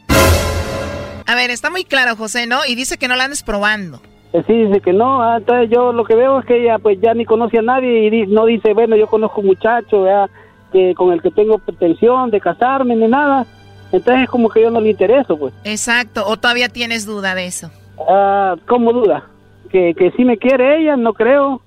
A 1.27 1.35
ver, 1.35 1.49
está 1.51 1.69
muy 1.69 1.83
claro, 1.85 2.15
José, 2.15 2.45
¿no? 2.47 2.59
Y 2.67 2.75
dice 2.75 2.97
que 2.97 3.07
no 3.07 3.15
la 3.15 3.23
andes 3.25 3.41
probando. 3.43 3.99
Eh, 4.35 4.43
sí, 4.47 4.53
dice 4.65 4.81
que 4.81 4.91
no. 4.91 5.21
ah, 5.21 5.37
Entonces 5.37 5.69
yo 5.69 5.93
lo 5.93 6.03
que 6.03 6.15
veo 6.15 6.39
es 6.39 6.45
que 6.45 6.61
ella 6.61 6.77
pues 6.79 6.99
ya 6.99 7.13
ni 7.13 7.23
conoce 7.25 7.59
a 7.59 7.61
nadie 7.61 8.07
y 8.07 8.27
no 8.27 8.45
dice, 8.45 8.73
bueno, 8.73 8.95
yo 8.97 9.07
conozco 9.07 9.39
un 9.41 9.47
muchacho 9.47 10.01
¿verdad? 10.01 10.29
que 10.73 10.93
con 10.93 11.13
el 11.13 11.21
que 11.21 11.31
tengo 11.31 11.57
pretensión 11.57 12.31
de 12.31 12.41
casarme 12.41 12.95
ni 12.95 13.07
nada. 13.07 13.45
Entonces 13.91 14.23
es 14.23 14.29
como 14.29 14.49
que 14.49 14.61
yo 14.61 14.69
no 14.71 14.81
le 14.81 14.89
intereso, 14.89 15.37
pues. 15.37 15.53
Exacto. 15.63 16.23
¿O 16.27 16.35
todavía 16.37 16.67
tienes 16.67 17.05
duda 17.05 17.33
de 17.33 17.45
eso? 17.45 17.71
Ah, 18.09 18.55
¿Cómo 18.67 18.91
duda? 18.91 19.25
Que, 19.69 19.93
que 19.93 20.11
sí 20.11 20.25
me 20.25 20.37
quiere 20.37 20.81
ella, 20.81 20.97
no 20.97 21.13
creo. 21.13 21.61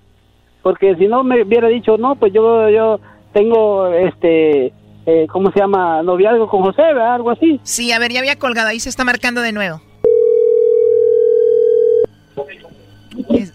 Porque 0.63 0.95
si 0.97 1.07
no 1.07 1.25
me 1.25 1.43
hubiera 1.43 1.69
dicho, 1.69 1.97
no, 1.97 2.17
pues 2.17 2.33
yo 2.35 2.69
yo 2.69 3.01
tengo, 3.33 3.87
este, 3.95 4.73
eh, 5.07 5.27
¿cómo 5.31 5.51
se 5.53 5.61
llama? 5.61 6.03
Noviazgo 6.03 6.49
con 6.49 6.63
José, 6.63 6.83
¿verdad? 6.83 7.15
Algo 7.15 7.31
así. 7.31 7.61
Sí, 7.63 7.93
a 7.93 7.99
ver, 7.99 8.13
ya 8.13 8.19
había 8.19 8.37
colgado. 8.39 8.69
Ahí 8.69 8.81
se 8.81 8.91
está 8.91 9.05
marcando 9.05 9.41
de 9.41 9.53
nuevo. 9.53 9.81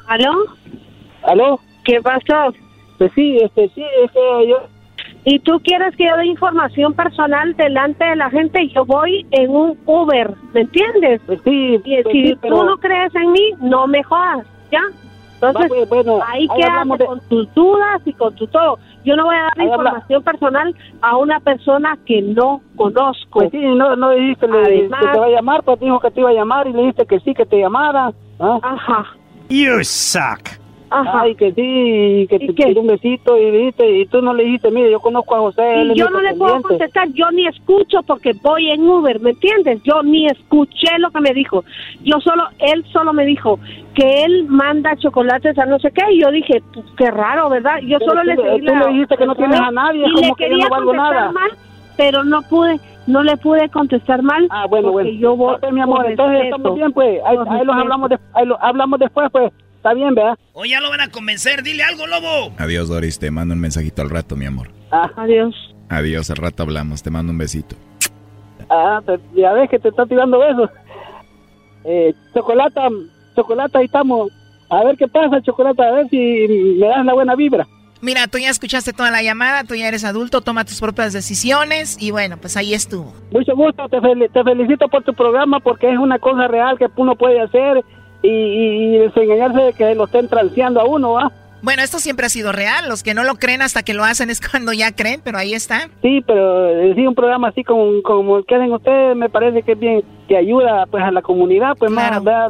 ¿Aló? 0.08 0.32
¿Aló? 1.24 1.60
¿Qué 1.84 2.02
pasó? 2.02 2.54
Pues 2.98 3.12
sí, 3.14 3.38
este, 3.42 3.70
sí, 3.70 3.84
es 4.04 4.12
que 4.12 4.48
yo... 4.48 4.58
¿Y 5.26 5.40
tú 5.40 5.60
quieres 5.64 5.96
que 5.96 6.06
yo 6.06 6.18
dé 6.18 6.26
información 6.26 6.94
personal 6.94 7.56
delante 7.56 8.04
de 8.04 8.16
la 8.18 8.30
gente? 8.30 8.68
Yo 8.70 8.86
voy 8.86 9.26
en 9.32 9.50
un 9.52 9.78
Uber, 9.86 10.32
¿me 10.54 10.62
entiendes? 10.62 11.22
Pues 11.26 11.40
sí, 11.46 11.76
y 11.84 12.04
pues 12.04 12.14
si 12.14 12.28
sí, 12.28 12.38
pero- 12.42 12.58
tú 12.58 12.64
no 12.66 12.78
crees 12.78 13.14
en 13.16 13.32
mí, 13.32 13.52
no 13.62 13.88
me 13.88 14.04
jodas, 14.04 14.46
¿ya? 14.72 14.82
Entonces, 15.36 15.72
Va, 15.72 15.76
pues, 15.76 15.90
bueno, 15.90 16.20
ahí 16.26 16.48
ahí 16.50 16.58
quédate 16.62 16.98
de- 17.04 17.06
con 17.06 17.20
tus 17.30 17.54
dudas 17.54 18.02
y 18.06 18.14
con 18.14 18.36
tu 18.36 18.48
todo. 18.48 18.80
Yo 19.06 19.16
no 19.16 19.26
voy 19.26 19.36
a 19.36 19.44
dar 19.44 19.52
Ahí 19.58 19.66
habla- 19.68 19.76
información 19.90 20.24
personal 20.24 20.76
a 21.02 21.18
una 21.18 21.40
persona 21.42 21.98
que 22.06 22.22
no 22.22 22.62
conozco. 22.78 23.40
Pues 23.40 23.52
sí, 23.52 23.60
no, 23.62 23.96
no 23.96 24.12
dijiste 24.12 24.48
le- 24.48 24.58
Además- 24.58 25.02
que 25.02 25.08
te 25.10 25.20
va 25.20 25.26
a 25.26 25.30
llamar, 25.30 25.64
pues 25.64 25.80
dijo 25.80 26.00
que 26.02 26.12
te 26.12 26.20
iba 26.22 26.30
a 26.30 26.34
llamar 26.34 26.68
y 26.68 26.74
le 26.74 26.80
dijiste 26.80 27.06
que 27.06 27.20
sí, 27.22 27.34
que 27.34 27.46
te 27.46 27.60
llamara. 27.60 28.12
¿ah? 28.40 28.60
Ajá. 28.62 29.06
You 29.54 29.84
suck. 29.84 30.50
Ay, 30.96 31.34
que 31.36 31.52
sí, 31.54 32.28
que 32.30 32.38
te 32.40 32.54
quiere 32.54 32.80
un 32.80 32.86
besito 32.86 33.36
y 33.36 33.50
dijiste, 33.50 33.90
y 34.02 34.06
tú 34.06 34.22
no 34.22 34.32
le 34.34 34.44
dijiste, 34.44 34.70
mire, 34.70 34.92
yo 34.92 35.00
conozco 35.00 35.36
a 35.36 35.40
José. 35.40 35.82
él 35.82 35.92
Y 35.92 35.96
yo 35.96 36.08
no 36.12 36.22
le 36.22 36.36
puedo 36.36 36.62
pretendiente". 36.62 36.68
contestar, 36.68 37.08
yo 37.14 37.32
ni 37.32 37.48
escucho 37.48 38.04
porque 38.06 38.34
voy 38.44 38.70
en 38.70 38.88
Uber, 38.88 39.20
¿me 39.20 39.32
entiendes? 39.32 39.82
Yo 39.84 40.04
ni 40.04 40.28
escuché 40.28 41.00
lo 41.00 41.10
que 41.10 41.20
me 41.20 41.34
dijo. 41.34 41.64
Yo 42.04 42.20
solo, 42.20 42.44
él 42.60 42.86
solo 42.92 43.12
me 43.12 43.26
dijo 43.26 43.60
que 43.96 44.24
él 44.24 44.46
manda 44.48 44.96
chocolates 44.98 45.58
a 45.58 45.66
no 45.66 45.80
sé 45.80 45.90
qué, 45.92 46.04
y 46.14 46.22
yo 46.22 46.30
dije, 46.30 46.62
pues, 46.72 46.86
qué 46.96 47.10
raro, 47.10 47.50
¿verdad? 47.50 47.78
Yo 47.82 47.98
Pero 47.98 48.12
solo 48.12 48.22
tú 48.22 48.28
le 48.28 48.36
seguí 48.36 48.66
tú 48.68 48.76
le 48.76 48.88
dijiste 48.94 49.18
que 49.18 49.26
no 49.26 49.36
tienes 49.36 49.60
a 49.62 49.72
nadie, 49.72 50.02
y 50.08 50.12
como 50.14 50.16
le 50.16 50.22
que 50.22 50.28
yo 50.30 50.36
quería 50.36 50.64
no 50.66 50.70
valgo 50.70 50.94
nada. 50.94 51.32
mal, 51.32 51.52
pero 51.98 52.24
no 52.24 52.42
pude, 52.44 52.80
no 53.08 53.24
le 53.24 53.38
pude 53.38 53.70
contestar 53.70 54.22
mal. 54.24 54.48
Ah, 54.50 54.66
bueno, 54.68 54.92
bueno. 54.92 55.10
yo 55.12 55.36
voy 55.36 55.56
mi 55.72 55.82
amor, 55.82 56.06
entonces 56.10 56.34
respeto. 56.40 56.56
estamos 56.58 56.78
bien, 56.78 56.92
pues. 56.94 57.20
Ahí, 57.26 57.38
ahí 57.50 57.66
los 57.66 57.76
hablamos, 57.76 58.10
de- 58.10 58.20
ahí 58.34 58.46
lo 58.46 58.62
hablamos 58.64 59.00
después, 59.00 59.30
pues. 59.32 59.52
Está 59.78 59.94
bien, 59.94 60.16
¿verdad? 60.16 60.38
O 60.54 60.64
ya 60.64 60.80
lo 60.80 60.90
van 60.90 61.02
a 61.02 61.10
convencer, 61.10 61.62
dile 61.62 61.84
algo, 61.84 62.08
lobo. 62.08 62.54
Adiós, 62.58 62.88
Doris. 62.88 63.20
Te 63.20 63.30
mando 63.32 63.54
un 63.54 63.60
mensajito 63.60 64.02
al 64.02 64.10
rato, 64.10 64.36
mi 64.38 64.46
amor. 64.46 64.70
Adiós. 64.92 65.54
Adiós, 65.90 66.30
al 66.32 66.38
rato 66.38 66.64
hablamos. 66.64 67.04
Te 67.04 67.10
mando 67.12 67.32
un 67.34 67.38
besito. 67.38 67.76
Ah, 68.70 69.02
te- 69.06 69.20
ya 69.36 69.52
ves 69.52 69.70
que 69.70 69.80
te 69.80 69.90
está 69.90 70.06
tirando 70.06 70.40
besos. 70.40 70.70
Eh, 71.84 72.14
chocolata, 72.34 72.88
chocolata, 73.36 73.80
ahí 73.80 73.86
estamos. 73.86 74.32
A 74.70 74.84
ver 74.86 74.96
qué 74.98 75.08
pasa, 75.08 75.42
chocolata, 75.42 75.84
a 75.84 75.92
ver 75.92 76.08
si 76.10 76.48
me 76.80 76.88
das 76.88 77.06
la 77.06 77.14
buena 77.14 77.36
vibra. 77.36 77.68
Mira, 78.04 78.28
tú 78.28 78.38
ya 78.38 78.50
escuchaste 78.50 78.92
toda 78.92 79.12
la 79.12 79.22
llamada, 79.24 79.64
tú 79.64 79.76
ya 79.76 79.88
eres 79.88 80.04
adulto, 80.04 80.42
toma 80.42 80.66
tus 80.66 80.82
propias 80.82 81.14
decisiones 81.14 81.96
y 82.02 82.12
bueno, 82.12 82.36
pues 82.38 82.58
ahí 82.58 82.74
estuvo. 82.74 83.14
Mucho 83.32 83.56
gusto, 83.56 83.88
te, 83.88 83.98
fel- 84.00 84.30
te 84.32 84.44
felicito 84.44 84.90
por 84.90 85.04
tu 85.04 85.14
programa 85.14 85.62
porque 85.62 85.90
es 85.90 85.98
una 85.98 86.20
cosa 86.20 86.48
real 86.50 86.78
que 86.78 86.88
uno 86.98 87.16
puede 87.16 87.40
hacer 87.40 87.82
y, 88.22 88.28
y, 88.28 88.96
y 88.96 88.98
desengañarse 88.98 89.62
de 89.62 89.74
que 89.74 89.96
lo 89.96 90.04
estén 90.06 90.28
transeando 90.28 90.82
a 90.82 90.86
uno, 90.86 91.18
¿ah? 91.18 91.32
Bueno, 91.62 91.82
esto 91.82 92.00
siempre 92.00 92.26
ha 92.26 92.30
sido 92.30 92.52
real. 92.52 92.90
Los 92.90 93.04
que 93.04 93.14
no 93.14 93.24
lo 93.24 93.36
creen 93.36 93.62
hasta 93.62 93.84
que 93.84 93.94
lo 93.94 94.04
hacen 94.04 94.30
es 94.30 94.42
cuando 94.52 94.74
ya 94.74 94.92
creen, 94.94 95.22
pero 95.24 95.38
ahí 95.38 95.54
está. 95.54 95.88
Sí, 96.02 96.22
pero 96.28 96.68
eh, 96.68 96.94
sí, 96.96 97.08
un 97.08 97.16
programa 97.16 97.48
así 97.48 97.64
como, 97.64 98.02
como 98.04 98.38
el 98.40 98.46
que 98.46 98.56
hacen 98.56 98.74
ustedes 98.74 99.16
me 99.16 99.30
parece 99.30 99.64
que 99.64 99.72
es 99.72 99.80
bien, 99.80 100.04
que 100.28 100.38
ayuda 100.38 100.86
pues 100.90 101.04
a 101.04 101.12
la 101.12 101.22
comunidad, 101.22 101.76
pues 101.78 101.92
más, 101.92 102.24
¿verdad? 102.24 102.50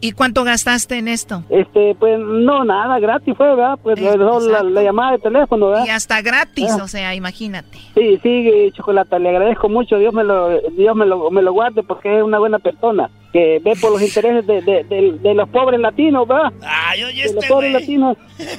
¿Y 0.00 0.12
cuánto 0.12 0.44
gastaste 0.44 0.96
en 0.98 1.08
esto? 1.08 1.42
Este, 1.48 1.94
pues 1.98 2.18
no, 2.18 2.64
nada, 2.64 2.98
gratis 2.98 3.34
fue, 3.36 3.48
¿verdad? 3.48 3.78
Pues 3.82 4.00
la, 4.00 4.62
la 4.62 4.82
llamada 4.82 5.12
de 5.12 5.18
teléfono, 5.18 5.68
¿verdad? 5.68 5.86
Y 5.86 5.90
hasta 5.90 6.20
gratis, 6.22 6.70
Ah. 6.78 6.82
o 6.84 6.88
sea, 6.88 7.14
imagínate. 7.14 7.78
Sí, 7.94 8.18
sí, 8.22 8.70
Chocolata, 8.74 9.18
le 9.18 9.28
agradezco 9.30 9.68
mucho, 9.68 9.98
Dios 9.98 10.12
me 10.14 10.24
lo, 10.24 10.60
Dios 10.72 10.96
me 10.96 11.06
lo, 11.06 11.30
me 11.30 11.42
lo 11.42 11.52
guarde 11.52 11.82
porque 11.82 12.16
es 12.18 12.22
una 12.24 12.38
buena 12.38 12.58
persona 12.58 13.10
que 13.32 13.60
ve 13.64 13.72
por 13.80 13.90
los 13.90 14.00
intereses 14.00 14.46
de, 14.46 14.62
de, 14.62 14.84
de- 14.84 15.18
de 15.20 15.34
los 15.34 15.48
pobres 15.48 15.80
latinos, 15.80 16.26
¿verdad? 16.28 16.52
Ay, 16.62 17.02
oye, 17.02 17.22
de 17.22 17.32
los 17.34 17.42
este 17.42 17.48
pobres 17.48 17.72
latinos. 17.72 18.16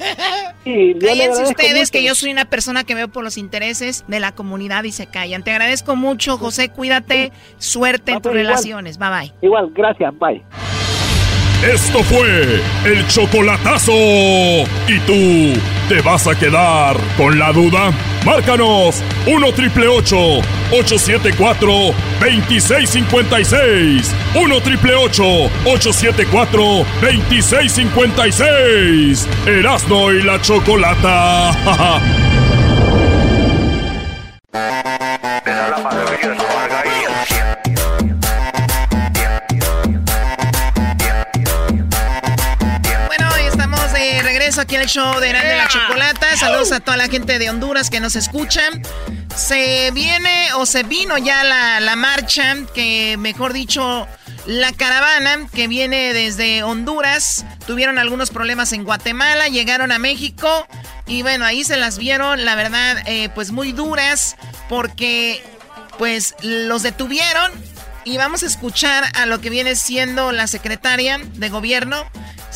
Sí, 0.64 0.96
Cállense 1.00 1.42
ustedes 1.44 1.78
mucho. 1.78 1.92
que 1.92 2.02
yo 2.04 2.14
soy 2.16 2.32
una 2.32 2.44
persona 2.46 2.82
que 2.82 2.96
veo 2.96 3.06
por 3.06 3.22
los 3.22 3.38
intereses 3.38 4.04
de 4.08 4.18
la 4.18 4.32
comunidad 4.32 4.82
y 4.82 4.90
se 4.90 5.06
callan. 5.06 5.44
Te 5.44 5.52
agradezco 5.52 5.94
mucho, 5.94 6.38
José, 6.38 6.70
cuídate, 6.70 7.30
suerte 7.58 8.10
en 8.12 8.20
tus 8.20 8.32
igual. 8.32 8.45
Relaciones. 8.46 8.98
Bye 8.98 9.10
bye. 9.10 9.32
Igual, 9.42 9.70
gracias, 9.74 10.12
bye. 10.18 10.42
Esto 11.62 12.02
fue 12.04 12.60
el 12.84 13.06
chocolatazo. 13.08 13.92
¿Y 13.92 15.00
tú 15.06 15.58
te 15.88 16.02
vas 16.02 16.26
a 16.28 16.38
quedar 16.38 16.96
con 17.16 17.38
la 17.38 17.50
duda? 17.50 17.90
Márcanos 18.26 19.02
1 19.26 19.52
triple 19.52 19.88
874 19.88 21.70
2656. 22.20 24.14
1 24.34 24.60
triple 24.60 24.94
874 24.96 26.84
2656. 27.00 29.26
Erasno 29.46 30.12
y 30.12 30.22
la 30.22 30.38
chocolata. 30.42 31.52
regreso 44.56 44.60
aquí 44.60 44.76
el 44.76 44.86
show 44.86 45.20
de 45.20 45.28
Grande 45.28 45.56
la 45.56 45.68
Chocolata. 45.68 46.36
Saludos 46.36 46.72
a 46.72 46.80
toda 46.80 46.96
la 46.96 47.08
gente 47.08 47.38
de 47.38 47.50
Honduras 47.50 47.90
que 47.90 48.00
nos 48.00 48.16
escuchan. 48.16 48.82
Se 49.34 49.90
viene 49.90 50.48
o 50.54 50.64
se 50.64 50.82
vino 50.82 51.18
ya 51.18 51.44
la, 51.44 51.80
la 51.80 51.96
marcha, 51.96 52.56
que 52.74 53.16
mejor 53.18 53.52
dicho, 53.52 54.06
la 54.46 54.72
caravana 54.72 55.46
que 55.52 55.68
viene 55.68 56.14
desde 56.14 56.62
Honduras. 56.62 57.44
Tuvieron 57.66 57.98
algunos 57.98 58.30
problemas 58.30 58.72
en 58.72 58.84
Guatemala, 58.84 59.48
llegaron 59.48 59.92
a 59.92 59.98
México 59.98 60.66
y 61.06 61.22
bueno, 61.22 61.44
ahí 61.44 61.62
se 61.64 61.76
las 61.76 61.98
vieron, 61.98 62.44
la 62.44 62.54
verdad, 62.54 63.02
eh, 63.06 63.28
pues 63.34 63.50
muy 63.50 63.72
duras 63.72 64.36
porque 64.68 65.44
pues 65.98 66.34
los 66.42 66.82
detuvieron 66.82 67.52
y 68.04 68.16
vamos 68.16 68.42
a 68.44 68.46
escuchar 68.46 69.04
a 69.16 69.26
lo 69.26 69.40
que 69.40 69.50
viene 69.50 69.74
siendo 69.74 70.30
la 70.32 70.46
secretaria 70.46 71.18
de 71.18 71.48
gobierno, 71.48 72.06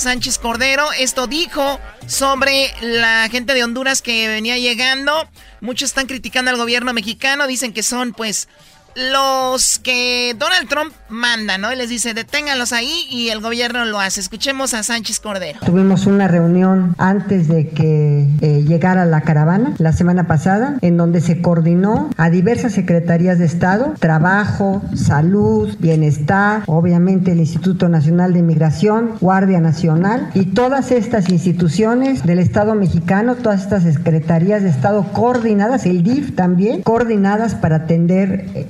Sánchez 0.01 0.39
Cordero. 0.39 0.91
Esto 0.93 1.27
dijo 1.27 1.79
sobre 2.07 2.73
la 2.81 3.29
gente 3.31 3.53
de 3.53 3.63
Honduras 3.63 4.01
que 4.01 4.29
venía 4.29 4.57
llegando. 4.57 5.29
Muchos 5.61 5.91
están 5.91 6.07
criticando 6.07 6.51
al 6.51 6.57
gobierno 6.57 6.95
mexicano, 6.95 7.47
dicen 7.47 7.75
que 7.75 7.83
son 7.83 8.15
pues 8.15 8.49
los 8.95 9.79
que 9.79 10.35
Donald 10.39 10.69
Trump 10.69 10.93
manda, 11.09 11.59
¿no? 11.59 11.73
Y 11.73 11.77
les 11.77 11.89
dice, 11.89 12.15
deténganlos 12.15 12.73
ahí 12.73 13.07
y 13.11 13.29
el 13.29 13.41
gobierno 13.41 13.85
lo 13.85 14.01
hace. 14.01 14.21
Escuchemos 14.21 14.75
a 14.75 14.83
Sánchez 14.83 15.21
Cordero. 15.21 15.61
Tuvimos 15.65 16.07
una 16.07 16.29
reunión 16.29 16.95
antes 16.99 17.49
de 17.49 17.69
que 17.69 18.29
eh, 18.41 18.65
llegara 18.67 19.05
la 19.05 19.23
caravana 19.23 19.75
la 19.79 19.93
semana 19.93 20.27
pasada, 20.27 20.77
en 20.83 20.97
donde 20.97 21.21
se 21.21 21.43
coordinó 21.43 22.11
a 22.17 22.31
diversas 22.31 22.73
secretarías 22.73 23.39
de 23.39 23.47
Estado, 23.47 23.95
trabajo, 23.99 24.83
salud, 24.95 25.77
bienestar, 25.79 26.63
obviamente 26.67 27.33
el 27.33 27.41
Instituto 27.41 27.89
Nacional 27.89 28.33
de 28.33 28.43
Migración, 28.43 29.17
Guardia 29.21 29.61
Nacional 29.61 30.31
y 30.35 30.47
todas 30.47 30.91
estas 30.93 31.29
instituciones 31.29 32.25
del 32.25 32.39
Estado 32.39 32.75
mexicano, 32.75 33.37
todas 33.37 33.63
estas 33.63 33.83
secretarías 33.85 34.63
de 34.63 34.69
Estado 34.69 35.05
coordinadas, 35.13 35.87
el 35.87 36.03
DIF 36.03 36.35
también, 36.35 36.83
coordinadas 36.83 37.55
para 37.55 37.77
atender 37.77 38.47
eh, 38.55 38.67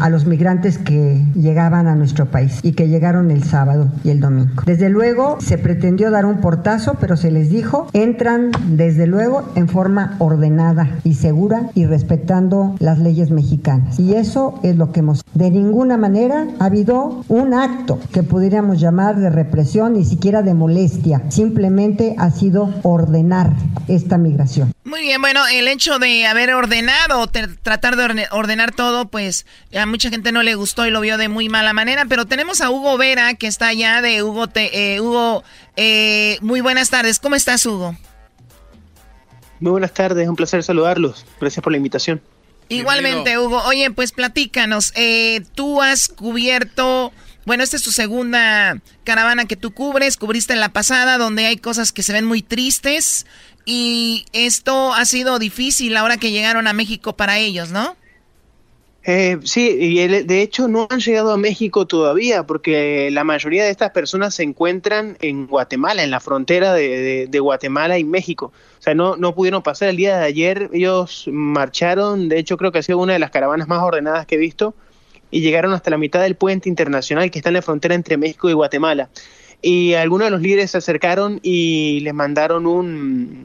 a 0.00 0.08
los 0.10 0.26
migrantes 0.26 0.78
que 0.78 1.24
llegaban 1.34 1.86
a 1.86 1.94
nuestro 1.94 2.26
país 2.26 2.60
y 2.62 2.72
que 2.72 2.88
llegaron 2.88 3.30
el 3.30 3.44
sábado 3.44 3.88
y 4.04 4.10
el 4.10 4.20
domingo. 4.20 4.62
Desde 4.64 4.88
luego 4.88 5.38
se 5.40 5.58
pretendió 5.58 6.10
dar 6.10 6.26
un 6.26 6.40
portazo, 6.40 6.96
pero 7.00 7.16
se 7.16 7.30
les 7.30 7.50
dijo, 7.50 7.88
entran 7.92 8.50
desde 8.68 9.06
luego 9.06 9.50
en 9.54 9.68
forma 9.68 10.16
ordenada 10.18 10.88
y 11.04 11.14
segura 11.14 11.70
y 11.74 11.86
respetando 11.86 12.76
las 12.78 12.98
leyes 12.98 13.30
mexicanas. 13.30 13.98
Y 13.98 14.14
eso 14.14 14.60
es 14.62 14.76
lo 14.76 14.92
que 14.92 15.00
hemos... 15.00 15.22
De 15.34 15.50
ninguna 15.50 15.96
manera 15.96 16.46
ha 16.58 16.64
habido 16.64 17.24
un 17.28 17.54
acto 17.54 17.98
que 18.12 18.22
pudiéramos 18.22 18.80
llamar 18.80 19.16
de 19.16 19.30
represión, 19.30 19.94
ni 19.94 20.04
siquiera 20.04 20.42
de 20.42 20.54
molestia. 20.54 21.22
Simplemente 21.28 22.14
ha 22.18 22.30
sido 22.30 22.74
ordenar 22.82 23.52
esta 23.86 24.18
migración. 24.18 24.72
Muy 24.84 25.00
bien, 25.00 25.20
bueno, 25.20 25.40
el 25.52 25.68
hecho 25.68 25.98
de 25.98 26.26
haber 26.26 26.54
ordenado, 26.54 27.26
tratar 27.62 27.96
de 27.96 28.26
ordenar 28.30 28.72
todo, 28.72 29.08
pues 29.08 29.37
a 29.74 29.86
mucha 29.86 30.10
gente 30.10 30.32
no 30.32 30.42
le 30.42 30.54
gustó 30.54 30.86
y 30.86 30.90
lo 30.90 31.00
vio 31.00 31.18
de 31.18 31.28
muy 31.28 31.48
mala 31.48 31.72
manera, 31.72 32.04
pero 32.06 32.26
tenemos 32.26 32.60
a 32.60 32.70
Hugo 32.70 32.96
Vera 32.96 33.34
que 33.34 33.46
está 33.46 33.68
allá 33.68 34.00
de 34.00 34.22
Hugo. 34.22 34.48
Te, 34.48 34.94
eh, 34.94 35.00
Hugo, 35.00 35.44
eh, 35.76 36.38
muy 36.40 36.60
buenas 36.60 36.90
tardes. 36.90 37.18
¿Cómo 37.18 37.34
estás, 37.34 37.64
Hugo? 37.66 37.96
Muy 39.60 39.72
buenas 39.72 39.92
tardes, 39.92 40.28
un 40.28 40.36
placer 40.36 40.62
saludarlos. 40.62 41.26
Gracias 41.40 41.62
por 41.62 41.72
la 41.72 41.76
invitación. 41.76 42.22
Igualmente, 42.68 43.38
Hugo. 43.38 43.62
Oye, 43.64 43.90
pues 43.90 44.12
platícanos. 44.12 44.92
Eh, 44.94 45.42
tú 45.54 45.80
has 45.82 46.08
cubierto, 46.08 47.12
bueno, 47.46 47.62
esta 47.62 47.76
es 47.76 47.82
tu 47.82 47.92
segunda 47.92 48.78
caravana 49.04 49.46
que 49.46 49.56
tú 49.56 49.72
cubres. 49.72 50.16
Cubriste 50.16 50.52
en 50.52 50.60
la 50.60 50.68
pasada, 50.68 51.18
donde 51.18 51.46
hay 51.46 51.56
cosas 51.56 51.92
que 51.92 52.02
se 52.02 52.12
ven 52.12 52.26
muy 52.26 52.42
tristes. 52.42 53.26
Y 53.64 54.26
esto 54.32 54.94
ha 54.94 55.04
sido 55.04 55.38
difícil 55.38 55.96
ahora 55.96 56.18
que 56.18 56.30
llegaron 56.30 56.66
a 56.66 56.72
México 56.72 57.16
para 57.16 57.38
ellos, 57.38 57.70
¿no? 57.70 57.96
Eh, 59.10 59.38
sí, 59.44 59.74
y 59.80 60.06
de 60.06 60.42
hecho 60.42 60.68
no 60.68 60.86
han 60.90 61.00
llegado 61.00 61.32
a 61.32 61.38
México 61.38 61.86
todavía 61.86 62.42
porque 62.42 63.10
la 63.10 63.24
mayoría 63.24 63.64
de 63.64 63.70
estas 63.70 63.90
personas 63.90 64.34
se 64.34 64.42
encuentran 64.42 65.16
en 65.22 65.46
Guatemala, 65.46 66.04
en 66.04 66.10
la 66.10 66.20
frontera 66.20 66.74
de, 66.74 67.38
Guatemala 67.40 67.98
y 67.98 68.04
México. 68.04 68.52
O 68.78 68.82
sea, 68.82 68.94
no, 68.94 69.16
no 69.16 69.34
pudieron 69.34 69.62
pasar 69.62 69.88
el 69.88 69.96
día 69.96 70.18
de 70.18 70.26
ayer, 70.26 70.68
ellos 70.74 71.24
marcharon, 71.32 72.28
de 72.28 72.38
hecho 72.38 72.58
creo 72.58 72.70
que 72.70 72.80
ha 72.80 72.82
sido 72.82 72.98
una 72.98 73.14
de 73.14 73.18
las 73.18 73.30
caravanas 73.30 73.66
más 73.66 73.82
ordenadas 73.82 74.26
que 74.26 74.34
he 74.34 74.38
visto, 74.38 74.74
y 75.30 75.40
llegaron 75.40 75.72
hasta 75.72 75.88
la 75.88 75.96
mitad 75.96 76.20
del 76.20 76.34
puente 76.34 76.68
internacional 76.68 77.30
que 77.30 77.38
está 77.38 77.48
en 77.48 77.54
la 77.54 77.62
frontera 77.62 77.94
entre 77.94 78.18
México 78.18 78.50
y 78.50 78.52
Guatemala. 78.52 79.08
Y 79.62 79.94
algunos 79.94 80.26
de 80.26 80.32
los 80.32 80.42
líderes 80.42 80.72
se 80.72 80.78
acercaron 80.78 81.40
y 81.42 82.00
les 82.00 82.12
mandaron 82.12 82.66
un, 82.66 83.44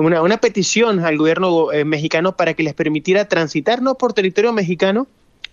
una, 0.00 0.22
una 0.22 0.38
petición 0.38 1.00
al 1.00 1.16
gobierno 1.16 1.72
eh, 1.72 1.84
mexicano 1.84 2.36
para 2.36 2.54
que 2.54 2.62
les 2.62 2.74
permitiera 2.74 3.26
transitar 3.26 3.82
no 3.82 3.96
por 3.96 4.12
territorio 4.12 4.52
mexicano 4.52 5.06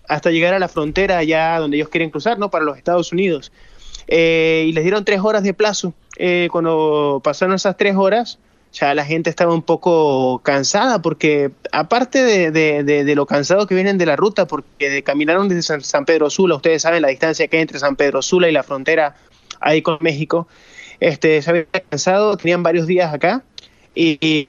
hasta 0.08 0.30
llegar 0.30 0.54
a 0.54 0.58
la 0.58 0.68
frontera 0.68 1.18
allá 1.18 1.58
donde 1.58 1.76
ellos 1.76 1.88
quieren 1.88 2.10
cruzar, 2.10 2.38
¿no? 2.38 2.50
Para 2.50 2.64
los 2.64 2.76
Estados 2.76 3.12
Unidos. 3.12 3.52
Eh, 4.08 4.66
y 4.68 4.72
les 4.72 4.84
dieron 4.84 5.04
tres 5.04 5.20
horas 5.20 5.42
de 5.42 5.52
plazo. 5.52 5.94
Eh, 6.16 6.48
cuando 6.52 7.20
pasaron 7.22 7.54
esas 7.54 7.76
tres 7.76 7.96
horas, 7.96 8.38
ya 8.72 8.94
la 8.94 9.04
gente 9.04 9.30
estaba 9.30 9.54
un 9.54 9.62
poco 9.62 10.40
cansada, 10.40 11.00
porque 11.02 11.50
aparte 11.72 12.22
de, 12.22 12.50
de, 12.82 13.14
lo 13.14 13.26
cansado 13.26 13.66
que 13.66 13.74
vienen 13.74 13.98
de 13.98 14.06
la 14.06 14.16
ruta, 14.16 14.46
porque 14.46 15.02
caminaron 15.02 15.48
desde 15.48 15.80
San, 15.80 16.04
Pedro 16.04 16.30
Sula, 16.30 16.56
ustedes 16.56 16.82
saben 16.82 17.02
la 17.02 17.08
distancia 17.08 17.48
que 17.48 17.56
hay 17.56 17.62
entre 17.62 17.78
San 17.78 17.96
Pedro 17.96 18.22
Sula 18.22 18.48
y 18.48 18.52
la 18.52 18.62
frontera 18.62 19.16
ahí 19.60 19.82
con 19.82 19.98
México, 20.00 20.46
este, 21.00 21.40
se 21.40 21.50
habían 21.50 21.66
cansado, 21.88 22.36
tenían 22.36 22.62
varios 22.62 22.86
días 22.86 23.12
acá, 23.14 23.42
y, 23.96 24.48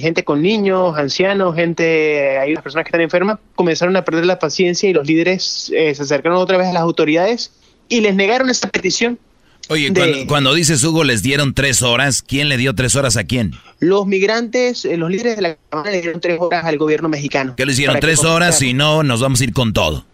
gente 0.00 0.24
con 0.24 0.42
niños, 0.42 0.96
ancianos, 0.96 1.54
gente, 1.54 2.38
hay 2.38 2.52
unas 2.52 2.62
personas 2.62 2.84
que 2.84 2.88
están 2.88 3.02
enfermas, 3.02 3.38
comenzaron 3.54 3.96
a 3.96 4.04
perder 4.04 4.26
la 4.26 4.38
paciencia 4.38 4.88
y 4.88 4.94
los 4.94 5.06
líderes 5.06 5.70
eh, 5.74 5.94
se 5.94 6.02
acercaron 6.02 6.38
otra 6.38 6.56
vez 6.56 6.68
a 6.68 6.72
las 6.72 6.82
autoridades 6.82 7.52
y 7.88 8.00
les 8.00 8.14
negaron 8.14 8.48
esa 8.48 8.68
petición. 8.68 9.18
Oye, 9.68 9.92
cuando, 10.26 10.52
dices 10.54 10.82
Hugo 10.82 11.04
les 11.04 11.22
dieron 11.22 11.54
tres 11.54 11.82
horas, 11.82 12.22
¿quién 12.22 12.48
le 12.48 12.56
dio 12.56 12.74
tres 12.74 12.96
horas 12.96 13.16
a 13.16 13.24
quién? 13.24 13.52
Los 13.78 14.04
migrantes, 14.04 14.84
eh, 14.84 14.96
los 14.96 15.10
líderes 15.10 15.36
de 15.36 15.42
la 15.42 15.58
Cámara 15.68 15.92
le 15.92 16.00
dieron 16.00 16.20
tres 16.20 16.38
horas 16.40 16.64
al 16.64 16.76
gobierno 16.76 17.08
mexicano. 17.08 17.54
¿Qué 17.56 17.66
les 17.66 17.76
dieron 17.76 18.00
tres 18.00 18.24
horas 18.24 18.60
y 18.62 18.74
no 18.74 19.04
nos 19.04 19.20
vamos 19.20 19.40
a 19.40 19.44
ir 19.44 19.52
con 19.52 19.72
todo? 19.72 20.04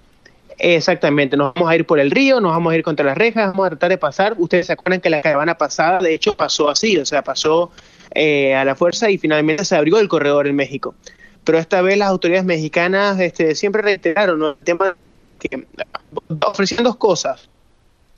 Exactamente, 0.59 1.37
nos 1.37 1.55
vamos 1.55 1.71
a 1.71 1.77
ir 1.77 1.87
por 1.87 2.01
el 2.01 2.11
río, 2.11 2.41
nos 2.41 2.51
vamos 2.51 2.73
a 2.73 2.77
ir 2.77 2.83
contra 2.83 3.05
las 3.05 3.17
rejas, 3.17 3.49
vamos 3.49 3.67
a 3.67 3.71
tratar 3.71 3.91
de 3.91 3.99
pasar. 3.99 4.35
Ustedes 4.39 4.67
se 4.67 4.73
acuerdan 4.73 5.01
que 5.01 5.09
la 5.09 5.23
caravana 5.23 5.57
pasada, 5.57 5.99
de 6.01 6.14
hecho, 6.14 6.35
pasó 6.35 6.69
así, 6.69 6.97
o 6.99 7.07
sea, 7.07 7.23
pasó 7.23 7.71
eh, 8.17 8.55
a 8.55 8.64
la 8.64 8.75
fuerza 8.75 9.11
y 9.11 9.19
finalmente 9.19 9.64
se 9.64 9.77
abrió 9.77 9.99
el 9.99 10.09
corredor 10.09 10.47
en 10.47 10.57
México. 10.57 10.95
Pero 11.45 11.59
esta 11.59 11.83
vez 11.83 11.99
las 11.99 12.09
autoridades 12.09 12.45
mexicanas 12.45 13.21
este, 13.21 13.55
siempre 13.55 13.83
reiteraron 13.83 14.43
el 14.43 14.55
tema 14.64 14.97
que 15.39 15.67
ofrecían 16.45 16.83
dos 16.83 16.97
cosas. 16.97 17.49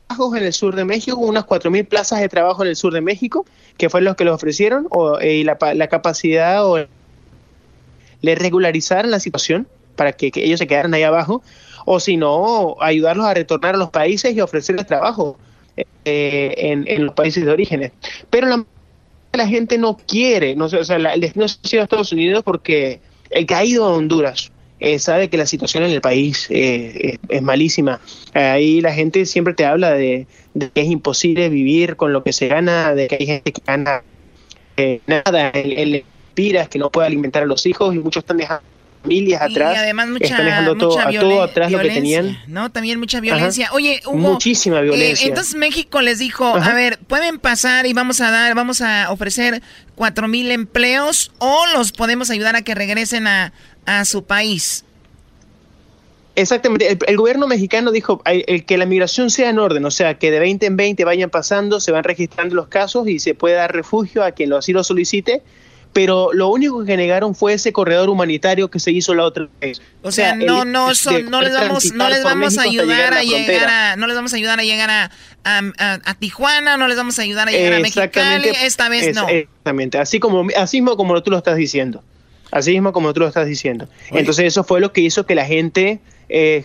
Trabajos 0.07 0.39
en 0.39 0.45
el 0.45 0.53
sur 0.53 0.75
de 0.75 0.85
México, 0.85 1.19
unas 1.19 1.45
4.000 1.45 1.87
plazas 1.87 2.21
de 2.21 2.29
trabajo 2.29 2.63
en 2.63 2.69
el 2.71 2.77
sur 2.77 2.95
de 2.95 3.01
México, 3.01 3.45
que 3.77 3.91
fue 3.91 4.01
lo 4.01 4.17
que 4.17 4.25
les 4.25 4.33
ofrecieron, 4.33 4.87
o, 4.91 5.19
eh, 5.19 5.39
y 5.39 5.45
la, 5.45 5.59
la, 5.75 5.89
capacidad 5.89 6.65
o 6.65 6.87
le 8.23 8.35
regularizaran 8.35 9.11
la 9.11 9.21
situación 9.21 9.69
para 9.97 10.13
que, 10.13 10.31
ellos 10.35 10.59
se 10.59 10.67
quedaran 10.67 10.95
ahí 10.95 11.03
abajo, 11.03 11.43
o 11.85 12.01
si 12.01 12.17
no, 12.17 12.77
ayudarlos 12.81 13.27
a 13.27 13.35
retornar 13.35 13.75
a 13.75 13.79
los 13.79 13.91
países 13.91 14.35
y 14.35 14.41
ofrecerles 14.41 14.87
trabajo 14.87 15.37
eh, 16.05 16.55
en, 16.57 16.89
en, 16.89 17.05
los 17.05 17.15
países 17.15 17.45
de 17.45 17.51
orígenes. 17.51 17.93
Pero 18.31 18.47
la 18.47 18.65
la 19.39 19.49
gente 19.49 19.79
no 19.79 19.97
quiere, 19.97 20.55
no 20.55 20.67
o 20.67 20.85
sea, 20.85 20.97
el 20.97 21.21
destino 21.21 21.47
ha 21.47 21.49
sido 21.49 21.83
a 21.83 21.85
Estados 21.85 22.13
Unidos 22.13 22.43
porque 22.45 23.01
el 23.31 23.47
que 23.47 23.55
ha 23.55 23.65
ido 23.65 23.85
a 23.85 23.95
Honduras 23.95 24.53
eh, 24.81 24.99
sabe 24.99 25.29
que 25.29 25.37
la 25.37 25.47
situación 25.47 25.85
en 25.85 25.91
el 25.91 26.01
país 26.01 26.47
eh, 26.51 27.19
es, 27.29 27.43
malísima. 27.43 28.01
Ahí 28.35 28.81
la 28.81 28.93
gente 28.93 29.27
siempre 29.27 29.55
te 29.55 29.65
habla 29.65 29.93
de, 29.93 30.27
que 30.55 30.81
es 30.81 30.89
imposible 30.89 31.49
vivir 31.49 31.97
con 31.97 32.13
lo 32.13 32.23
que 32.23 32.33
se 32.33 32.49
gana, 32.49 32.95
de 32.95 33.09
que 33.09 33.17
hay 33.19 33.27
gente 33.27 33.53
que 33.53 33.63
gana 33.67 34.03
eh, 34.77 35.01
nada, 35.07 35.49
el, 35.51 35.73
el 35.73 36.05
que 36.71 36.79
no 36.79 36.91
puede 36.91 37.09
alimentar 37.09 37.43
a 37.43 37.47
los 37.47 37.67
hijos 37.67 37.93
y 37.95 37.99
muchos 37.99 38.23
están 38.23 38.37
dejando 38.37 38.63
familias 39.03 39.43
atrás. 39.43 39.75
Y 39.75 39.79
además 39.79 40.09
mucha, 40.09 40.65
todo, 40.79 41.43
atrás 41.43 41.71
lo 41.71 41.81
que 41.81 41.91
tenían. 41.91 42.39
¿no? 42.47 42.71
También 42.71 42.99
mucha 42.99 43.21
violencia. 43.21 43.71
Oye, 43.73 44.01
Hugo, 44.07 44.17
muchísima 44.17 44.81
eh, 44.81 44.83
violencia. 44.83 45.27
entonces 45.27 45.55
México 45.55 46.01
les 46.03 46.19
dijo, 46.19 46.45
a 46.45 46.73
ver, 46.75 46.99
pueden 47.07 47.39
pasar 47.39 47.87
y 47.87 47.93
vamos 47.93 48.21
a 48.21 48.31
dar, 48.31 48.55
vamos 48.55 48.81
a 48.81 49.11
ofrecer 49.11 49.63
cuatro 49.95 50.29
mil 50.29 50.51
empleos 50.51 51.33
o 51.39 51.65
los 51.75 51.93
podemos 51.93 52.31
ayudar 52.31 52.57
a 52.57 52.63
que 52.63 52.75
regresen 52.75 53.27
a, 53.27 53.53
a 53.87 54.05
su 54.05 54.25
país. 54.25 54.85
Exactamente, 56.39 56.97
el, 57.05 57.17
gobierno 57.17 57.49
mexicano 57.49 57.91
dijo 57.91 58.23
el, 58.25 58.65
que 58.65 58.79
la 58.79 58.87
migración 58.87 59.29
sea 59.29 59.51
en 59.51 59.59
orden, 59.59 59.85
o 59.85 59.91
sea, 59.91 60.19
que 60.19 60.31
de 60.31 60.39
20 60.39 60.67
en 60.67 60.77
20 60.77 61.05
vayan 61.05 61.31
pasando, 61.31 61.81
se 61.81 61.91
van 61.91 62.05
registrando 62.05 62.55
los 62.55 62.69
casos 62.69 63.09
y 63.09 63.19
se 63.19 63.35
puede 63.35 63.57
dar 63.57 63.75
refugio 63.75 64.23
a 64.23 64.31
quien 64.31 64.51
lo 64.51 64.57
así 64.57 64.73
lo 64.73 64.85
solicite 64.85 65.43
pero 65.99 66.33
lo 66.33 66.47
único 66.51 66.85
que 66.85 66.97
negaron 66.97 67.35
fue 67.35 67.55
ese 67.55 67.73
corredor 67.73 68.09
humanitario 68.09 68.71
que 68.71 68.79
se 68.79 68.93
hizo 68.93 69.17
la 69.17 69.25
otra 69.25 69.49
vez. 69.61 69.83
O 70.03 70.13
sea, 70.13 70.37
no, 70.37 70.65
no, 70.65 70.93
no 71.29 71.43
les 71.43 71.53
vamos, 71.53 71.93
no 71.93 72.09
les 72.09 72.23
vamos 72.23 72.57
a 72.57 72.63
ayudar 72.63 73.15
a, 73.15 73.25
llegar 73.25 73.69
a, 73.69 73.97
no 73.97 74.07
les 74.07 74.15
vamos 74.15 74.33
a 74.33 74.37
ayudar 74.37 74.61
a 74.61 74.63
llegar 74.63 74.91
a, 74.91 75.11
a, 75.45 76.15
Tijuana, 76.15 76.77
no 76.77 76.87
les 76.87 76.97
vamos 76.97 77.19
a 77.19 77.23
ayudar 77.23 77.49
a 77.49 77.51
llegar 77.51 77.73
a 77.73 77.81
Mexicali, 77.81 78.49
esta 78.63 78.89
vez 78.89 79.13
no. 79.13 79.29
Exactamente, 79.29 79.99
así 79.99 80.21
como, 80.21 80.47
así 80.57 80.81
mismo 80.81 80.97
como 80.97 81.21
tú 81.21 81.33
lo 81.33 81.39
estás 81.39 81.57
diciendo, 81.57 82.05
así 82.53 82.71
mismo 82.71 82.93
como 82.93 83.13
tú 83.13 83.19
lo 83.19 83.27
estás 83.27 83.49
diciendo. 83.49 83.89
Entonces 84.13 84.45
eso 84.45 84.63
fue 84.63 84.79
lo 84.79 84.93
que 84.93 85.01
hizo 85.01 85.27
que 85.27 85.35
la 85.35 85.47
gente 85.47 85.99
eh, 86.29 86.65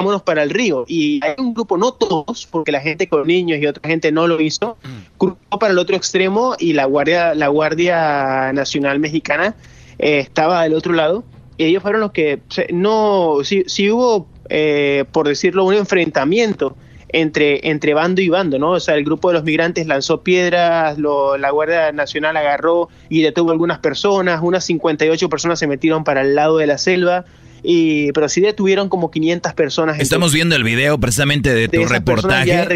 vámonos 0.00 0.22
para 0.22 0.42
el 0.42 0.48
río. 0.48 0.84
Y 0.88 1.20
hay 1.22 1.34
un 1.36 1.52
grupo, 1.52 1.76
no 1.76 1.92
todos, 1.92 2.48
porque 2.50 2.72
la 2.72 2.80
gente 2.80 3.06
con 3.06 3.26
niños 3.26 3.58
y 3.60 3.66
otra 3.66 3.86
gente 3.86 4.10
no 4.10 4.26
lo 4.26 4.40
hizo, 4.40 4.78
cruzó 5.18 5.36
para 5.60 5.72
el 5.72 5.78
otro 5.78 5.94
extremo 5.94 6.56
y 6.58 6.72
la 6.72 6.86
Guardia, 6.86 7.34
la 7.34 7.48
Guardia 7.48 8.50
Nacional 8.54 8.98
Mexicana 8.98 9.54
eh, 9.98 10.20
estaba 10.20 10.62
del 10.62 10.72
otro 10.72 10.94
lado. 10.94 11.22
Y 11.58 11.64
ellos 11.64 11.82
fueron 11.82 12.00
los 12.00 12.12
que, 12.12 12.40
no, 12.72 13.40
si, 13.44 13.90
hubo, 13.90 14.26
eh, 14.48 15.04
por 15.12 15.28
decirlo, 15.28 15.64
un 15.64 15.74
enfrentamiento 15.74 16.74
entre, 17.10 17.68
entre 17.68 17.92
bando 17.92 18.22
y 18.22 18.30
bando, 18.30 18.58
¿no? 18.58 18.70
O 18.70 18.80
sea, 18.80 18.94
el 18.94 19.04
grupo 19.04 19.28
de 19.28 19.34
los 19.34 19.44
migrantes 19.44 19.86
lanzó 19.86 20.22
piedras, 20.22 20.96
la 20.98 21.50
Guardia 21.50 21.92
Nacional 21.92 22.38
agarró 22.38 22.88
y 23.10 23.20
detuvo 23.20 23.50
algunas 23.50 23.80
personas, 23.80 24.40
unas 24.42 24.64
58 24.64 25.28
personas 25.28 25.58
se 25.58 25.66
metieron 25.66 26.04
para 26.04 26.22
el 26.22 26.34
lado 26.34 26.56
de 26.56 26.66
la 26.66 26.78
selva, 26.78 27.26
y, 27.62 28.12
pero 28.12 28.28
sí 28.28 28.40
detuvieron 28.40 28.88
como 28.88 29.10
500 29.10 29.54
personas. 29.54 29.98
Estamos 30.00 30.32
viendo 30.32 30.56
el 30.56 30.64
video 30.64 30.98
precisamente 30.98 31.54
de 31.54 31.68
tu 31.68 31.84
reportaje. 31.84 32.66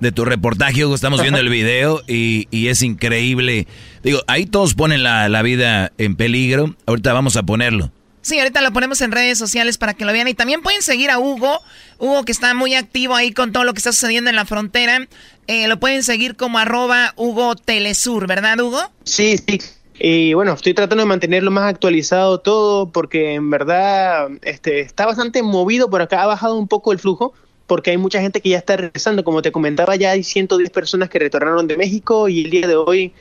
De 0.00 0.12
tu 0.12 0.24
reportaje, 0.24 0.84
Hugo, 0.84 0.94
estamos 0.94 1.20
viendo 1.20 1.40
el 1.40 1.48
video 1.48 2.02
y, 2.06 2.48
y, 2.50 2.68
es 2.68 2.82
increíble. 2.82 3.66
Digo, 4.02 4.20
ahí 4.26 4.46
todos 4.46 4.74
ponen 4.74 5.02
la, 5.02 5.28
la 5.28 5.42
vida 5.42 5.92
en 5.98 6.16
peligro. 6.16 6.74
Ahorita 6.86 7.12
vamos 7.12 7.36
a 7.36 7.42
ponerlo. 7.42 7.90
Sí, 8.28 8.38
ahorita 8.38 8.60
lo 8.60 8.72
ponemos 8.72 9.00
en 9.00 9.12
redes 9.12 9.38
sociales 9.38 9.78
para 9.78 9.94
que 9.94 10.04
lo 10.04 10.12
vean. 10.12 10.28
Y 10.28 10.34
también 10.34 10.60
pueden 10.60 10.82
seguir 10.82 11.10
a 11.10 11.18
Hugo. 11.18 11.60
Hugo 11.98 12.24
que 12.24 12.32
está 12.32 12.52
muy 12.52 12.74
activo 12.74 13.14
ahí 13.14 13.32
con 13.32 13.52
todo 13.52 13.64
lo 13.64 13.72
que 13.72 13.78
está 13.78 13.92
sucediendo 13.92 14.28
en 14.28 14.36
la 14.36 14.44
frontera. 14.44 15.08
Eh, 15.46 15.66
lo 15.66 15.80
pueden 15.80 16.02
seguir 16.02 16.36
como 16.36 16.58
arroba 16.58 17.14
Hugo 17.16 17.56
Telesur, 17.56 18.26
¿verdad, 18.26 18.60
Hugo? 18.60 18.92
Sí, 19.04 19.38
sí. 19.38 19.60
Y 20.00 20.32
bueno, 20.34 20.52
estoy 20.52 20.74
tratando 20.74 21.02
de 21.02 21.08
mantenerlo 21.08 21.50
más 21.50 21.64
actualizado 21.64 22.38
todo 22.38 22.90
porque 22.90 23.34
en 23.34 23.50
verdad 23.50 24.28
este, 24.42 24.80
está 24.80 25.06
bastante 25.06 25.42
movido 25.42 25.90
por 25.90 26.02
acá. 26.02 26.22
Ha 26.22 26.26
bajado 26.26 26.56
un 26.56 26.68
poco 26.68 26.92
el 26.92 27.00
flujo 27.00 27.32
porque 27.66 27.90
hay 27.90 27.98
mucha 27.98 28.20
gente 28.20 28.40
que 28.40 28.50
ya 28.50 28.58
está 28.58 28.76
regresando. 28.76 29.24
Como 29.24 29.42
te 29.42 29.50
comentaba, 29.50 29.96
ya 29.96 30.12
hay 30.12 30.22
110 30.22 30.70
personas 30.70 31.08
que 31.08 31.18
retornaron 31.18 31.66
de 31.66 31.76
México 31.76 32.28
y 32.28 32.44
el 32.44 32.50
día 32.50 32.68
de 32.68 32.76
hoy 32.76 33.12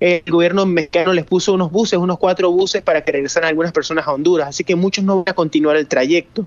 el 0.00 0.22
gobierno 0.28 0.66
mexicano 0.66 1.12
les 1.12 1.24
puso 1.24 1.54
unos 1.54 1.70
buses, 1.70 1.98
unos 1.98 2.18
cuatro 2.18 2.50
buses 2.50 2.82
para 2.82 3.02
que 3.04 3.12
regresaran 3.12 3.48
algunas 3.48 3.72
personas 3.72 4.06
a 4.06 4.12
Honduras. 4.12 4.48
Así 4.48 4.64
que 4.64 4.74
muchos 4.74 5.04
no 5.04 5.18
van 5.18 5.28
a 5.28 5.34
continuar 5.34 5.76
el 5.76 5.86
trayecto. 5.86 6.44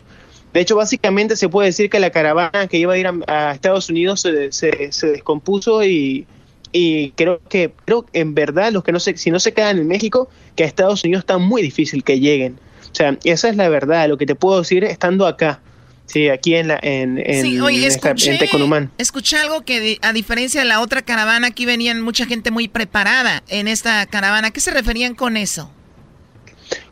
De 0.53 0.59
hecho, 0.59 0.75
básicamente 0.75 1.37
se 1.37 1.47
puede 1.47 1.67
decir 1.67 1.89
que 1.89 1.99
la 1.99 2.09
caravana 2.09 2.67
que 2.67 2.77
iba 2.77 2.93
a 2.93 2.97
ir 2.97 3.07
a, 3.27 3.51
Estados 3.53 3.89
Unidos 3.89 4.19
se, 4.21 4.51
se, 4.51 4.91
se 4.91 5.07
descompuso 5.07 5.83
y 5.85 6.27
y 6.71 7.11
creo 7.11 7.41
que 7.49 7.73
creo 7.85 8.05
en 8.13 8.35
verdad 8.35 8.71
los 8.71 8.83
que 8.83 8.91
no 8.91 8.99
se, 8.99 9.17
si 9.17 9.31
no 9.31 9.39
se 9.39 9.53
quedan 9.53 9.79
en 9.79 9.87
México, 9.87 10.29
que 10.55 10.63
a 10.63 10.67
Estados 10.67 11.03
Unidos 11.03 11.21
está 11.23 11.37
muy 11.37 11.61
difícil 11.61 12.03
que 12.03 12.19
lleguen. 12.19 12.59
O 12.91 12.95
sea, 12.95 13.17
esa 13.23 13.49
es 13.49 13.55
la 13.55 13.69
verdad, 13.69 14.07
lo 14.09 14.17
que 14.17 14.25
te 14.25 14.35
puedo 14.35 14.59
decir 14.59 14.83
estando 14.83 15.27
acá. 15.27 15.61
Sí, 16.05 16.27
aquí 16.27 16.55
en 16.55 16.69
la 16.69 16.79
en, 16.81 17.19
en, 17.23 17.43
sí, 17.43 17.59
oye, 17.59 17.85
esta- 17.85 18.09
escuché, 18.09 18.31
en 18.31 18.39
Tecomumán. 18.39 18.91
escuché 18.97 19.37
algo 19.37 19.61
que 19.61 19.99
a 20.01 20.11
diferencia 20.11 20.61
de 20.61 20.67
la 20.67 20.81
otra 20.81 21.03
caravana, 21.03 21.47
aquí 21.47 21.67
venían 21.67 22.01
mucha 22.01 22.25
gente 22.25 22.49
muy 22.49 22.67
preparada 22.67 23.43
en 23.47 23.67
esta 23.67 24.03
caravana. 24.07 24.47
¿A 24.47 24.51
qué 24.51 24.59
se 24.59 24.71
referían 24.71 25.13
con 25.13 25.37
eso? 25.37 25.71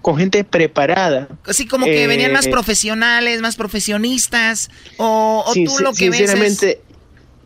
con 0.02 0.18
gente 0.18 0.44
preparada. 0.44 1.28
Así 1.46 1.68
como 1.68 1.86
que 1.86 2.04
Eh, 2.04 2.08
venían 2.08 2.32
más 2.32 2.48
eh, 2.48 2.50
profesionales, 2.50 3.42
más 3.42 3.56
profesionistas, 3.56 4.70
o, 4.98 5.44
o 5.46 5.54
tú 5.54 5.80
lo 5.82 5.94
que 5.94 6.10
ves 6.10 6.18
sinceramente, 6.20 6.72
es... 6.72 6.87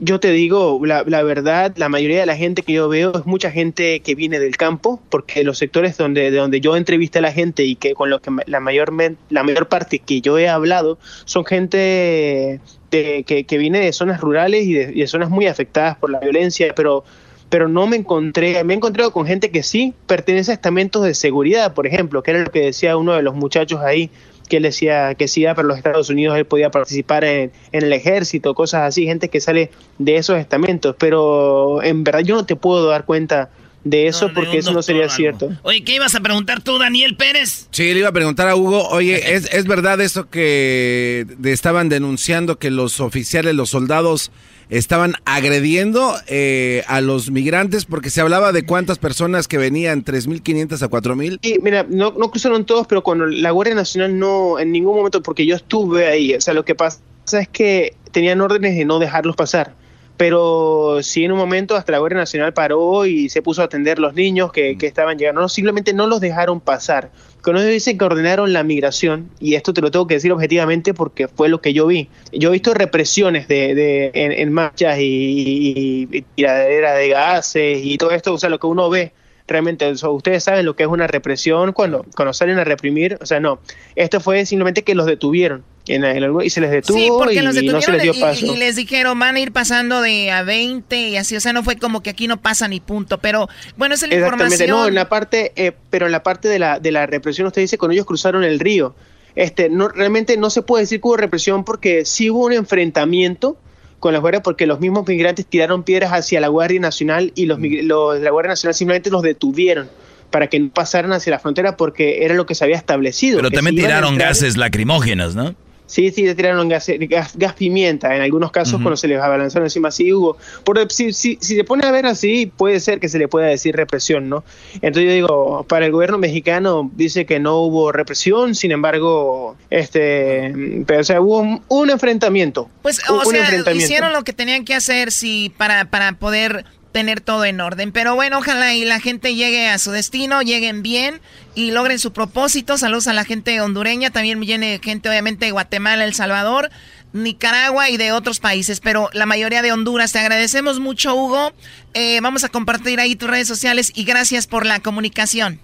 yo 0.03 0.19
te 0.19 0.31
digo, 0.31 0.81
la, 0.83 1.03
verdad, 1.03 1.73
la 1.77 1.87
mayoría 1.87 2.19
de 2.19 2.25
la 2.25 2.35
gente 2.35 2.63
que 2.63 2.73
yo 2.73 2.89
veo 2.89 3.13
es 3.15 3.27
mucha 3.27 3.51
gente 3.51 3.99
que 3.99 4.15
viene 4.15 4.39
del 4.39 4.57
campo, 4.57 4.99
porque 5.09 5.43
los 5.43 5.59
sectores 5.59 5.95
donde, 5.95 6.31
de 6.31 6.37
donde 6.37 6.59
yo 6.59 6.75
entrevisté 6.75 7.19
a 7.19 7.21
la 7.21 7.31
gente 7.31 7.63
y 7.63 7.75
que 7.75 7.93
con 7.93 8.09
lo 8.09 8.19
que 8.19 8.31
la 8.47 8.59
mayor, 8.59 8.91
la 9.29 9.43
mayor 9.43 9.67
parte 9.67 9.99
que 9.99 10.19
yo 10.19 10.39
he 10.39 10.49
hablado 10.49 10.97
son 11.25 11.45
gente 11.45 12.59
de, 12.89 13.23
que, 13.27 13.43
que 13.43 13.57
viene 13.59 13.79
de 13.79 13.93
zonas 13.93 14.19
rurales 14.21 14.65
y 14.65 14.73
de, 14.73 14.91
y 14.91 15.01
de 15.01 15.07
zonas 15.07 15.29
muy 15.29 15.45
afectadas 15.45 15.97
por 15.97 16.09
la 16.09 16.19
violencia, 16.19 16.73
pero 16.75 17.03
pero 17.51 17.67
no 17.67 17.85
me 17.85 17.97
encontré, 17.97 18.63
me 18.63 18.73
he 18.73 18.77
encontrado 18.77 19.11
con 19.11 19.27
gente 19.27 19.51
que 19.51 19.61
sí 19.61 19.93
pertenece 20.07 20.51
a 20.51 20.53
estamentos 20.53 21.03
de 21.03 21.13
seguridad, 21.13 21.73
por 21.73 21.85
ejemplo, 21.85 22.23
que 22.23 22.31
era 22.31 22.39
lo 22.45 22.49
que 22.49 22.61
decía 22.61 22.95
uno 22.95 23.11
de 23.11 23.23
los 23.23 23.35
muchachos 23.35 23.81
ahí, 23.81 24.09
que 24.51 24.57
él 24.57 24.63
decía 24.63 25.15
que 25.15 25.29
si 25.29 25.41
iba 25.43 25.55
para 25.55 25.65
los 25.65 25.77
Estados 25.77 26.09
Unidos 26.09 26.37
él 26.37 26.43
podía 26.43 26.69
participar 26.71 27.23
en, 27.23 27.53
en 27.71 27.83
el 27.83 27.93
ejército, 27.93 28.53
cosas 28.53 28.81
así, 28.81 29.05
gente 29.05 29.29
que 29.29 29.39
sale 29.39 29.71
de 29.97 30.17
esos 30.17 30.37
estamentos, 30.37 30.93
pero 30.99 31.81
en 31.81 32.03
verdad 32.03 32.19
yo 32.19 32.35
no 32.35 32.45
te 32.45 32.57
puedo 32.57 32.89
dar 32.89 33.05
cuenta 33.05 33.49
de 33.83 34.07
eso 34.07 34.31
porque 34.33 34.59
eso 34.59 34.71
no 34.73 34.81
sería 34.81 35.09
cierto. 35.09 35.49
Oye, 35.63 35.83
¿qué 35.83 35.95
ibas 35.95 36.15
a 36.15 36.19
preguntar 36.19 36.61
tú, 36.61 36.77
Daniel 36.77 37.15
Pérez? 37.15 37.67
Sí, 37.71 37.93
le 37.93 37.99
iba 37.99 38.09
a 38.09 38.13
preguntar 38.13 38.47
a 38.47 38.55
Hugo, 38.55 38.87
oye, 38.89 39.35
¿es, 39.35 39.51
es 39.53 39.65
verdad 39.65 39.99
eso 40.01 40.29
que 40.29 41.25
estaban 41.43 41.89
denunciando 41.89 42.59
que 42.59 42.69
los 42.69 42.99
oficiales, 42.99 43.55
los 43.55 43.69
soldados, 43.69 44.31
estaban 44.69 45.15
agrediendo 45.25 46.15
eh, 46.27 46.83
a 46.87 47.01
los 47.01 47.31
migrantes? 47.31 47.85
Porque 47.85 48.09
se 48.09 48.21
hablaba 48.21 48.51
de 48.51 48.65
cuántas 48.65 48.99
personas 48.99 49.47
que 49.47 49.57
venían, 49.57 50.03
3.500 50.03 50.81
a 50.81 50.89
4.000. 50.89 51.39
Sí, 51.41 51.57
mira, 51.61 51.85
no, 51.89 52.13
no 52.17 52.29
cruzaron 52.31 52.65
todos, 52.65 52.87
pero 52.87 53.03
con 53.03 53.41
la 53.41 53.51
Guardia 53.51 53.75
Nacional 53.75 54.17
no, 54.17 54.59
en 54.59 54.71
ningún 54.71 54.95
momento, 54.95 55.23
porque 55.23 55.45
yo 55.45 55.55
estuve 55.55 56.07
ahí, 56.07 56.35
o 56.35 56.41
sea, 56.41 56.53
lo 56.53 56.65
que 56.65 56.75
pasa 56.75 56.99
es 57.33 57.47
que 57.49 57.95
tenían 58.11 58.41
órdenes 58.41 58.75
de 58.75 58.85
no 58.85 58.99
dejarlos 58.99 59.35
pasar, 59.35 59.75
pero 60.21 60.99
sí 61.01 61.25
en 61.25 61.31
un 61.31 61.39
momento 61.39 61.75
hasta 61.75 61.93
la 61.93 61.97
Guardia 61.97 62.19
Nacional 62.19 62.53
paró 62.53 63.07
y 63.07 63.27
se 63.29 63.41
puso 63.41 63.63
a 63.63 63.65
atender 63.65 63.97
los 63.97 64.13
niños 64.13 64.51
que, 64.51 64.77
que 64.77 64.85
estaban 64.85 65.17
llegando, 65.17 65.41
no, 65.41 65.49
simplemente 65.49 65.95
no 65.95 66.05
los 66.05 66.21
dejaron 66.21 66.61
pasar. 66.61 67.09
Con 67.41 67.57
ellos 67.57 67.71
dicen 67.71 67.97
que 67.97 68.05
ordenaron 68.05 68.53
la 68.53 68.63
migración, 68.63 69.31
y 69.39 69.55
esto 69.55 69.73
te 69.73 69.81
lo 69.81 69.89
tengo 69.89 70.05
que 70.05 70.13
decir 70.13 70.31
objetivamente 70.31 70.93
porque 70.93 71.27
fue 71.27 71.49
lo 71.49 71.59
que 71.59 71.73
yo 71.73 71.87
vi. 71.87 72.07
Yo 72.33 72.49
he 72.49 72.51
visto 72.51 72.75
represiones 72.75 73.47
de, 73.47 73.73
de, 73.73 74.11
en, 74.13 74.31
en 74.31 74.53
marchas 74.53 74.99
y, 74.99 75.01
y, 75.01 76.07
y 76.11 76.21
tiradera 76.21 76.93
de 76.93 77.09
gases 77.09 77.79
y 77.83 77.97
todo 77.97 78.11
esto, 78.11 78.35
o 78.35 78.37
sea, 78.37 78.51
lo 78.51 78.59
que 78.59 78.67
uno 78.67 78.91
ve 78.91 79.13
realmente, 79.51 79.85
o 79.85 79.95
sea, 79.97 80.09
ustedes 80.09 80.43
saben 80.43 80.65
lo 80.65 80.75
que 80.75 80.83
es 80.83 80.89
una 80.89 81.07
represión 81.07 81.73
cuando, 81.73 82.05
cuando 82.15 82.33
salen 82.33 82.57
a 82.59 82.63
reprimir, 82.63 83.17
o 83.21 83.25
sea, 83.25 83.39
no, 83.39 83.59
esto 83.95 84.19
fue 84.19 84.45
simplemente 84.45 84.83
que 84.83 84.95
los 84.95 85.05
detuvieron 85.05 85.63
en, 85.87 86.03
en 86.05 86.23
algún- 86.23 86.43
y 86.43 86.49
se 86.49 86.61
les 86.61 86.71
detuvo 86.71 86.97
Sí, 86.97 87.07
porque 87.09 87.35
y, 87.35 87.41
los 87.41 87.55
y 87.57 87.67
no 87.67 87.81
se 87.81 87.91
les 87.91 88.01
dio 88.03 88.13
y- 88.13 88.19
paso. 88.21 88.45
y, 88.45 88.57
les 88.57 88.75
dijeron 88.75 89.17
van 89.19 89.35
a 89.35 89.39
ir 89.39 89.51
pasando 89.51 90.01
de 90.01 90.31
a 90.31 90.43
20 90.43 91.09
y 91.09 91.17
así, 91.17 91.35
o 91.35 91.39
sea, 91.39 91.53
no 91.53 91.63
fue 91.63 91.75
como 91.77 92.01
que 92.03 92.09
aquí 92.11 92.27
no 92.27 92.37
pasa 92.41 92.67
ni 92.67 92.79
punto, 92.79 93.17
pero 93.19 93.49
bueno, 93.77 93.95
esa 93.95 94.05
es 94.05 94.11
la 94.11 94.15
Exactamente, 94.17 94.53
información. 94.55 94.79
no, 94.81 94.87
en 94.87 94.95
la 94.95 95.09
parte, 95.09 95.51
eh, 95.55 95.71
pero 95.89 96.05
en 96.05 96.11
la 96.11 96.23
parte 96.23 96.47
de 96.47 96.59
la, 96.59 96.79
de 96.79 96.91
la 96.91 97.05
represión 97.07 97.47
usted 97.47 97.61
dice 97.61 97.77
cuando 97.77 97.93
ellos 97.93 98.05
cruzaron 98.05 98.43
el 98.43 98.59
río, 98.59 98.95
este, 99.35 99.69
no, 99.69 99.87
realmente 99.87 100.37
no 100.37 100.49
se 100.49 100.61
puede 100.61 100.83
decir 100.83 100.99
que 101.01 101.07
hubo 101.07 101.17
represión 101.17 101.63
porque 101.63 102.05
sí 102.05 102.29
hubo 102.29 102.45
un 102.45 102.53
enfrentamiento 102.53 103.57
con 104.01 104.11
las 104.13 104.21
guardias 104.21 104.43
porque 104.43 104.65
los 104.65 104.79
mismos 104.81 105.07
migrantes 105.07 105.45
tiraron 105.45 105.83
piedras 105.83 106.11
hacia 106.11 106.41
la 106.41 106.49
Guardia 106.49 106.81
Nacional 106.81 107.31
y 107.35 107.45
los, 107.45 107.59
Mm. 107.59 107.83
los 107.83 108.19
la 108.19 108.31
Guardia 108.31 108.49
Nacional 108.49 108.73
simplemente 108.73 109.09
los 109.11 109.21
detuvieron 109.21 109.89
para 110.31 110.47
que 110.47 110.59
no 110.59 110.69
pasaran 110.69 111.13
hacia 111.13 111.31
la 111.31 111.39
frontera 111.39 111.77
porque 111.77 112.25
era 112.25 112.33
lo 112.33 112.45
que 112.45 112.55
se 112.55 112.63
había 112.63 112.77
establecido. 112.77 113.37
Pero 113.37 113.51
también 113.51 113.75
tiraron 113.75 114.17
gases 114.17 114.57
lacrimógenos, 114.57 115.35
¿no? 115.35 115.55
Sí, 115.91 116.09
sí, 116.11 116.23
le 116.23 116.35
tiraron 116.35 116.69
gas, 116.69 116.89
gas, 117.09 117.33
gas 117.35 117.53
pimienta. 117.53 118.15
En 118.15 118.21
algunos 118.21 118.49
casos, 118.51 118.75
cuando 118.75 118.95
se 118.95 119.09
les 119.09 119.19
abalanzaron 119.19 119.65
encima, 119.65 119.91
sí 119.91 120.13
hubo. 120.13 120.37
Por, 120.63 120.89
si, 120.89 121.11
si, 121.11 121.37
si 121.41 121.57
se 121.57 121.65
pone 121.65 121.85
a 121.85 121.91
ver 121.91 122.05
así, 122.05 122.45
puede 122.45 122.79
ser 122.79 123.01
que 123.01 123.09
se 123.09 123.19
le 123.19 123.27
pueda 123.27 123.47
decir 123.47 123.75
represión, 123.75 124.29
¿no? 124.29 124.45
Entonces 124.75 125.03
yo 125.03 125.11
digo, 125.11 125.65
para 125.67 125.85
el 125.85 125.91
gobierno 125.91 126.17
mexicano 126.17 126.89
dice 126.95 127.25
que 127.25 127.41
no 127.41 127.57
hubo 127.57 127.91
represión, 127.91 128.55
sin 128.55 128.71
embargo, 128.71 129.57
este, 129.69 130.83
pero 130.87 131.01
o 131.01 131.03
sea, 131.03 131.19
hubo 131.19 131.39
un, 131.39 131.61
un 131.67 131.89
enfrentamiento. 131.89 132.69
Pues, 132.81 133.01
un, 133.09 133.17
o 133.17 133.19
un 133.19 133.25
sea, 133.25 133.41
enfrentamiento. 133.41 133.83
hicieron 133.85 134.13
lo 134.13 134.23
que 134.23 134.31
tenían 134.31 134.63
que 134.63 134.75
hacer 134.75 135.11
sí, 135.11 135.51
para, 135.57 135.83
para 135.83 136.13
poder 136.13 136.63
tener 136.91 137.21
todo 137.21 137.45
en 137.45 137.61
orden. 137.61 137.91
Pero 137.91 138.15
bueno, 138.15 138.39
ojalá 138.39 138.73
y 138.73 138.85
la 138.85 138.99
gente 138.99 139.35
llegue 139.35 139.69
a 139.69 139.77
su 139.77 139.91
destino, 139.91 140.41
lleguen 140.41 140.83
bien 140.83 141.21
y 141.55 141.71
logren 141.71 141.99
su 141.99 142.13
propósito. 142.13 142.77
Saludos 142.77 143.07
a 143.07 143.13
la 143.13 143.25
gente 143.25 143.59
hondureña, 143.61 144.11
también 144.11 144.39
viene 144.39 144.79
gente 144.83 145.09
obviamente 145.09 145.45
de 145.45 145.51
Guatemala, 145.51 146.03
El 146.05 146.13
Salvador, 146.13 146.69
Nicaragua 147.13 147.89
y 147.89 147.97
de 147.97 148.11
otros 148.11 148.39
países, 148.39 148.79
pero 148.79 149.09
la 149.13 149.25
mayoría 149.25 149.61
de 149.61 149.71
Honduras. 149.71 150.11
Te 150.11 150.19
agradecemos 150.19 150.79
mucho, 150.79 151.15
Hugo. 151.15 151.53
Eh, 151.93 152.19
vamos 152.21 152.43
a 152.43 152.49
compartir 152.49 152.99
ahí 152.99 153.15
tus 153.15 153.29
redes 153.29 153.47
sociales 153.47 153.91
y 153.95 154.03
gracias 154.03 154.47
por 154.47 154.65
la 154.65 154.79
comunicación. 154.79 155.59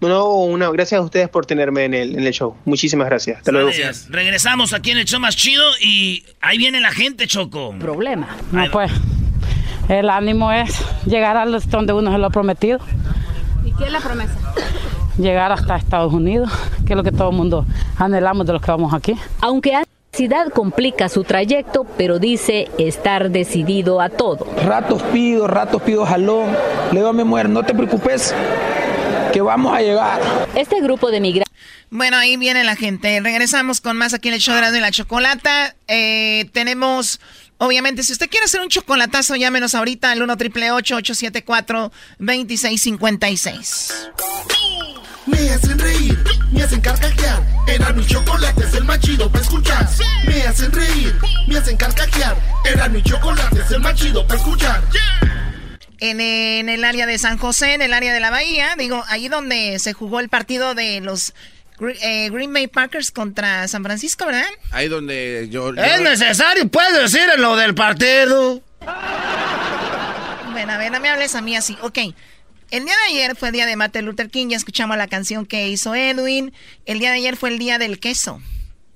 No, 0.00 0.30
una, 0.30 0.70
gracias 0.70 0.98
a 0.98 1.02
ustedes 1.02 1.28
por 1.28 1.44
tenerme 1.44 1.84
en 1.84 1.92
el, 1.92 2.16
en 2.16 2.26
el 2.26 2.32
show. 2.32 2.56
Muchísimas 2.64 3.06
gracias. 3.06 3.38
Hasta 3.38 3.52
luego. 3.52 3.70
Regresamos 4.08 4.72
aquí 4.72 4.92
en 4.92 4.98
el 4.98 5.04
show 5.04 5.20
más 5.20 5.36
chido 5.36 5.62
y 5.78 6.24
ahí 6.40 6.56
viene 6.56 6.80
la 6.80 6.90
gente, 6.90 7.26
Choco. 7.26 7.74
Problema. 7.78 8.34
No, 8.50 8.70
pues 8.70 8.90
el 9.90 10.08
ánimo 10.10 10.52
es 10.52 10.82
llegar 11.06 11.36
a 11.36 11.44
los- 11.44 11.68
donde 11.68 11.92
uno 11.92 12.10
se 12.12 12.18
lo 12.18 12.26
ha 12.26 12.30
prometido, 12.30 12.78
¿Y 13.64 13.72
qué 13.72 13.84
es 13.84 13.92
la 13.92 14.00
promesa? 14.00 14.34
llegar 15.18 15.52
hasta 15.52 15.76
Estados 15.76 16.12
Unidos, 16.12 16.50
que 16.86 16.92
es 16.94 16.96
lo 16.96 17.02
que 17.02 17.12
todo 17.12 17.30
el 17.30 17.36
mundo 17.36 17.66
anhelamos 17.96 18.46
de 18.46 18.52
los 18.54 18.62
que 18.62 18.70
vamos 18.70 18.94
aquí. 18.94 19.14
Aunque 19.40 19.72
la 19.72 19.82
necesidad 20.12 20.48
complica 20.52 21.08
su 21.08 21.24
trayecto, 21.24 21.84
pero 21.96 22.18
dice 22.18 22.68
estar 22.78 23.30
decidido 23.30 24.00
a 24.00 24.08
todo. 24.08 24.46
Ratos 24.64 25.02
pido, 25.12 25.46
ratos 25.46 25.82
pido 25.82 26.06
jalón. 26.06 26.46
Le 26.90 26.98
digo 26.98 27.08
a 27.08 27.12
mi 27.12 27.24
mujer, 27.24 27.48
no 27.48 27.62
te 27.62 27.74
preocupes, 27.74 28.34
que 29.32 29.40
vamos 29.40 29.74
a 29.76 29.80
llegar. 29.82 30.20
Este 30.54 30.80
grupo 30.80 31.10
de 31.10 31.20
migrantes 31.20 31.50
Bueno, 31.90 32.16
ahí 32.16 32.36
viene 32.36 32.62
la 32.64 32.76
gente. 32.76 33.20
Regresamos 33.20 33.80
con 33.80 33.96
más 33.96 34.14
aquí 34.14 34.28
en 34.28 34.34
el 34.34 34.40
show 34.40 34.54
de 34.54 34.78
y 34.78 34.80
la 34.80 34.90
Chocolata. 34.92 35.74
Eh, 35.88 36.48
tenemos, 36.52 37.20
obviamente, 37.60 38.02
si 38.02 38.12
usted 38.12 38.28
quiere 38.28 38.46
hacer 38.46 38.60
un 38.60 38.68
chocolatazo, 38.68 39.36
llámenos 39.36 39.74
ahorita 39.74 40.10
al 40.10 40.22
1 40.22 40.36
triple 40.36 40.72
874 40.72 41.92
2656 42.18 43.92
Me 45.26 45.50
hacen 45.50 45.78
reír, 45.78 46.18
me 46.52 46.62
hacen 46.62 46.80
carcajear. 46.80 47.46
Era 47.68 47.92
mi 47.92 48.04
chocolate, 48.04 48.64
es 48.64 48.74
el 48.74 48.84
más 48.84 48.98
chido 49.00 49.30
para 49.30 49.44
escuchar. 49.44 49.88
Me 50.26 50.42
hacen 50.42 50.72
reír, 50.72 51.14
me 51.46 51.58
hacen 51.58 51.76
carcajear. 51.76 52.36
Era 52.64 52.88
mi 52.88 53.02
chocolate, 53.02 53.60
es 53.60 53.70
el 53.70 53.80
más 53.80 53.94
chido 53.94 54.26
para 54.26 54.40
escuchar. 54.40 54.82
En, 56.00 56.20
en 56.20 56.68
el 56.70 56.82
área 56.82 57.06
de 57.06 57.18
San 57.18 57.36
José, 57.36 57.74
en 57.74 57.82
el 57.82 57.92
área 57.92 58.14
de 58.14 58.20
la 58.20 58.30
Bahía, 58.30 58.74
digo, 58.78 59.04
ahí 59.08 59.28
donde 59.28 59.78
se 59.78 59.92
jugó 59.92 60.20
el 60.20 60.30
partido 60.30 60.74
de 60.74 61.00
los 61.00 61.34
Eh, 62.02 62.28
Green 62.30 62.52
Bay 62.52 62.66
Packers 62.66 63.10
contra 63.10 63.66
San 63.68 63.82
Francisco, 63.82 64.26
¿verdad? 64.26 64.44
Ahí 64.70 64.88
donde 64.88 65.48
yo... 65.50 65.74
yo- 65.74 65.82
Es 65.82 66.00
necesario, 66.02 66.68
puedes 66.68 66.92
decir 66.94 67.26
en 67.34 67.40
lo 67.40 67.56
del 67.56 67.74
partido. 67.74 68.62
Bueno, 70.52 70.72
a 70.72 70.78
ver, 70.78 70.92
no 70.92 71.00
me 71.00 71.08
hables 71.08 71.34
a 71.34 71.40
mí 71.40 71.56
así. 71.56 71.76
Ok. 71.82 71.98
El 72.70 72.84
día 72.84 72.94
de 73.06 73.14
ayer 73.14 73.36
fue 73.36 73.50
día 73.50 73.66
de 73.66 73.74
Martin 73.76 74.04
Luther 74.04 74.30
King, 74.30 74.48
ya 74.48 74.56
escuchamos 74.56 74.96
la 74.96 75.08
canción 75.08 75.44
que 75.46 75.68
hizo 75.68 75.94
Edwin. 75.94 76.52
El 76.86 76.98
día 77.00 77.10
de 77.10 77.16
ayer 77.16 77.36
fue 77.36 77.48
el 77.48 77.58
día 77.58 77.78
del 77.78 77.98
queso. 77.98 78.40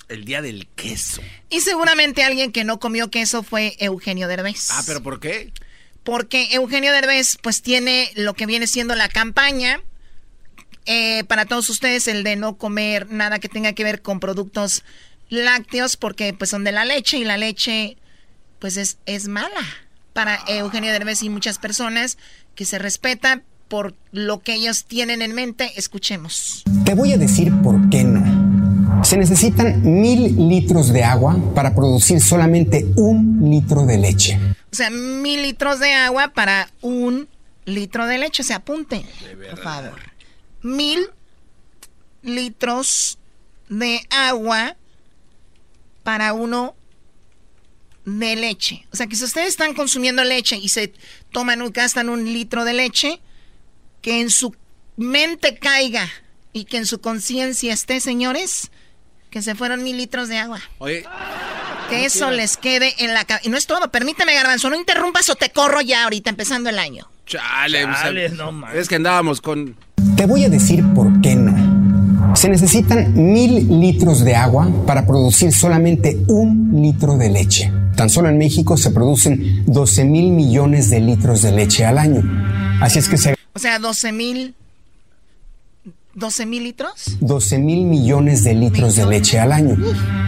El 0.08 0.24
día 0.24 0.42
del 0.42 0.68
queso. 0.76 1.22
Y 1.50 1.60
seguramente 1.60 2.22
alguien 2.22 2.52
que 2.52 2.62
no 2.64 2.78
comió 2.78 3.10
queso 3.10 3.42
fue 3.42 3.74
Eugenio 3.78 4.28
Derbez. 4.28 4.68
Ah, 4.70 4.82
¿pero 4.86 5.02
por 5.02 5.18
qué? 5.18 5.50
Porque 6.04 6.48
Eugenio 6.52 6.92
Derbez 6.92 7.38
pues 7.42 7.62
tiene 7.62 8.10
lo 8.14 8.34
que 8.34 8.46
viene 8.46 8.66
siendo 8.66 8.94
la 8.94 9.08
campaña 9.08 9.80
eh, 10.86 11.24
para 11.24 11.46
todos 11.46 11.68
ustedes, 11.70 12.08
el 12.08 12.24
de 12.24 12.36
no 12.36 12.56
comer 12.56 13.10
nada 13.10 13.38
que 13.38 13.48
tenga 13.48 13.72
que 13.72 13.84
ver 13.84 14.02
con 14.02 14.20
productos 14.20 14.84
lácteos, 15.28 15.96
porque 15.96 16.34
pues 16.34 16.50
son 16.50 16.64
de 16.64 16.72
la 16.72 16.84
leche 16.84 17.18
y 17.18 17.24
la 17.24 17.38
leche 17.38 17.96
pues 18.58 18.76
es, 18.76 18.98
es 19.06 19.28
mala 19.28 19.60
para 20.12 20.40
Eugenio 20.46 20.92
Derbez 20.92 21.22
y 21.22 21.28
muchas 21.28 21.58
personas 21.58 22.18
que 22.54 22.64
se 22.64 22.78
respetan 22.78 23.42
por 23.68 23.94
lo 24.12 24.40
que 24.40 24.54
ellos 24.54 24.84
tienen 24.84 25.22
en 25.22 25.34
mente. 25.34 25.72
Escuchemos. 25.76 26.62
Te 26.84 26.94
voy 26.94 27.12
a 27.12 27.18
decir 27.18 27.52
por 27.62 27.88
qué 27.90 28.04
no. 28.04 29.04
Se 29.04 29.18
necesitan 29.18 29.82
mil 29.82 30.48
litros 30.48 30.92
de 30.92 31.04
agua 31.04 31.36
para 31.54 31.74
producir 31.74 32.20
solamente 32.20 32.86
un 32.96 33.50
litro 33.50 33.84
de 33.84 33.98
leche. 33.98 34.38
O 34.72 34.76
sea, 34.76 34.90
mil 34.90 35.42
litros 35.42 35.80
de 35.80 35.92
agua 35.92 36.28
para 36.28 36.70
un 36.80 37.28
litro 37.64 38.06
de 38.06 38.18
leche. 38.18 38.42
O 38.42 38.44
sea, 38.44 38.56
apunte, 38.56 39.04
por 39.50 39.62
favor. 39.62 40.13
Mil 40.64 41.08
litros 42.22 43.18
de 43.68 44.00
agua 44.10 44.76
para 46.02 46.32
uno 46.32 46.74
de 48.04 48.36
leche. 48.36 48.86
O 48.92 48.96
sea 48.96 49.06
que 49.06 49.16
si 49.16 49.24
ustedes 49.24 49.48
están 49.48 49.74
consumiendo 49.74 50.24
leche 50.24 50.56
y 50.56 50.68
se 50.68 50.92
toman 51.32 51.62
o 51.62 51.70
gastan 51.70 52.08
un 52.08 52.24
litro 52.24 52.64
de 52.64 52.72
leche, 52.72 53.20
que 54.02 54.20
en 54.20 54.30
su 54.30 54.54
mente 54.96 55.58
caiga 55.58 56.10
y 56.52 56.64
que 56.64 56.78
en 56.78 56.86
su 56.86 57.00
conciencia 57.00 57.72
esté, 57.72 58.00
señores, 58.00 58.70
que 59.30 59.42
se 59.42 59.54
fueron 59.54 59.82
mil 59.82 59.96
litros 59.96 60.28
de 60.28 60.38
agua. 60.38 60.60
Oye. 60.78 61.04
Que 61.90 62.06
eso 62.06 62.30
les 62.30 62.56
quede 62.56 62.94
en 63.04 63.12
la 63.12 63.24
cabeza. 63.24 63.46
Y 63.46 63.50
no 63.50 63.58
es 63.58 63.66
todo, 63.66 63.90
permíteme, 63.90 64.34
Garbanzo, 64.34 64.70
no 64.70 64.76
interrumpas 64.76 65.28
o 65.28 65.34
te 65.34 65.50
corro 65.50 65.80
ya 65.82 66.04
ahorita, 66.04 66.30
empezando 66.30 66.70
el 66.70 66.78
año. 66.78 67.10
Chale, 67.26 67.82
Chale, 67.82 68.26
o 68.26 68.28
sea, 68.28 68.36
no 68.36 68.52
mames. 68.52 68.76
es 68.76 68.88
que 68.88 68.94
andábamos 68.94 69.40
con... 69.40 69.76
Te 70.16 70.26
voy 70.26 70.44
a 70.44 70.48
decir 70.48 70.84
por 70.94 71.20
qué 71.20 71.34
no. 71.34 72.34
Se 72.36 72.48
necesitan 72.48 73.14
mil 73.14 73.80
litros 73.80 74.24
de 74.24 74.36
agua 74.36 74.70
para 74.86 75.06
producir 75.06 75.52
solamente 75.52 76.18
un 76.28 76.80
litro 76.80 77.16
de 77.16 77.30
leche. 77.30 77.72
Tan 77.96 78.10
solo 78.10 78.28
en 78.28 78.38
México 78.38 78.76
se 78.76 78.90
producen 78.90 79.64
12 79.66 80.04
mil 80.04 80.30
millones 80.30 80.90
de 80.90 81.00
litros 81.00 81.42
de 81.42 81.52
leche 81.52 81.84
al 81.84 81.98
año. 81.98 82.22
Así 82.80 82.98
es 82.98 83.08
que 83.08 83.16
se 83.16 83.34
O 83.52 83.58
sea, 83.58 83.78
12 83.78 84.12
mil... 84.12 84.54
¿12 86.16 86.46
mil 86.46 86.62
litros? 86.62 87.18
12 87.20 87.58
mil 87.58 87.84
millones 87.84 88.44
de 88.44 88.54
litros 88.54 88.94
de 88.94 89.06
leche 89.06 89.40
al 89.40 89.50
año. 89.52 89.76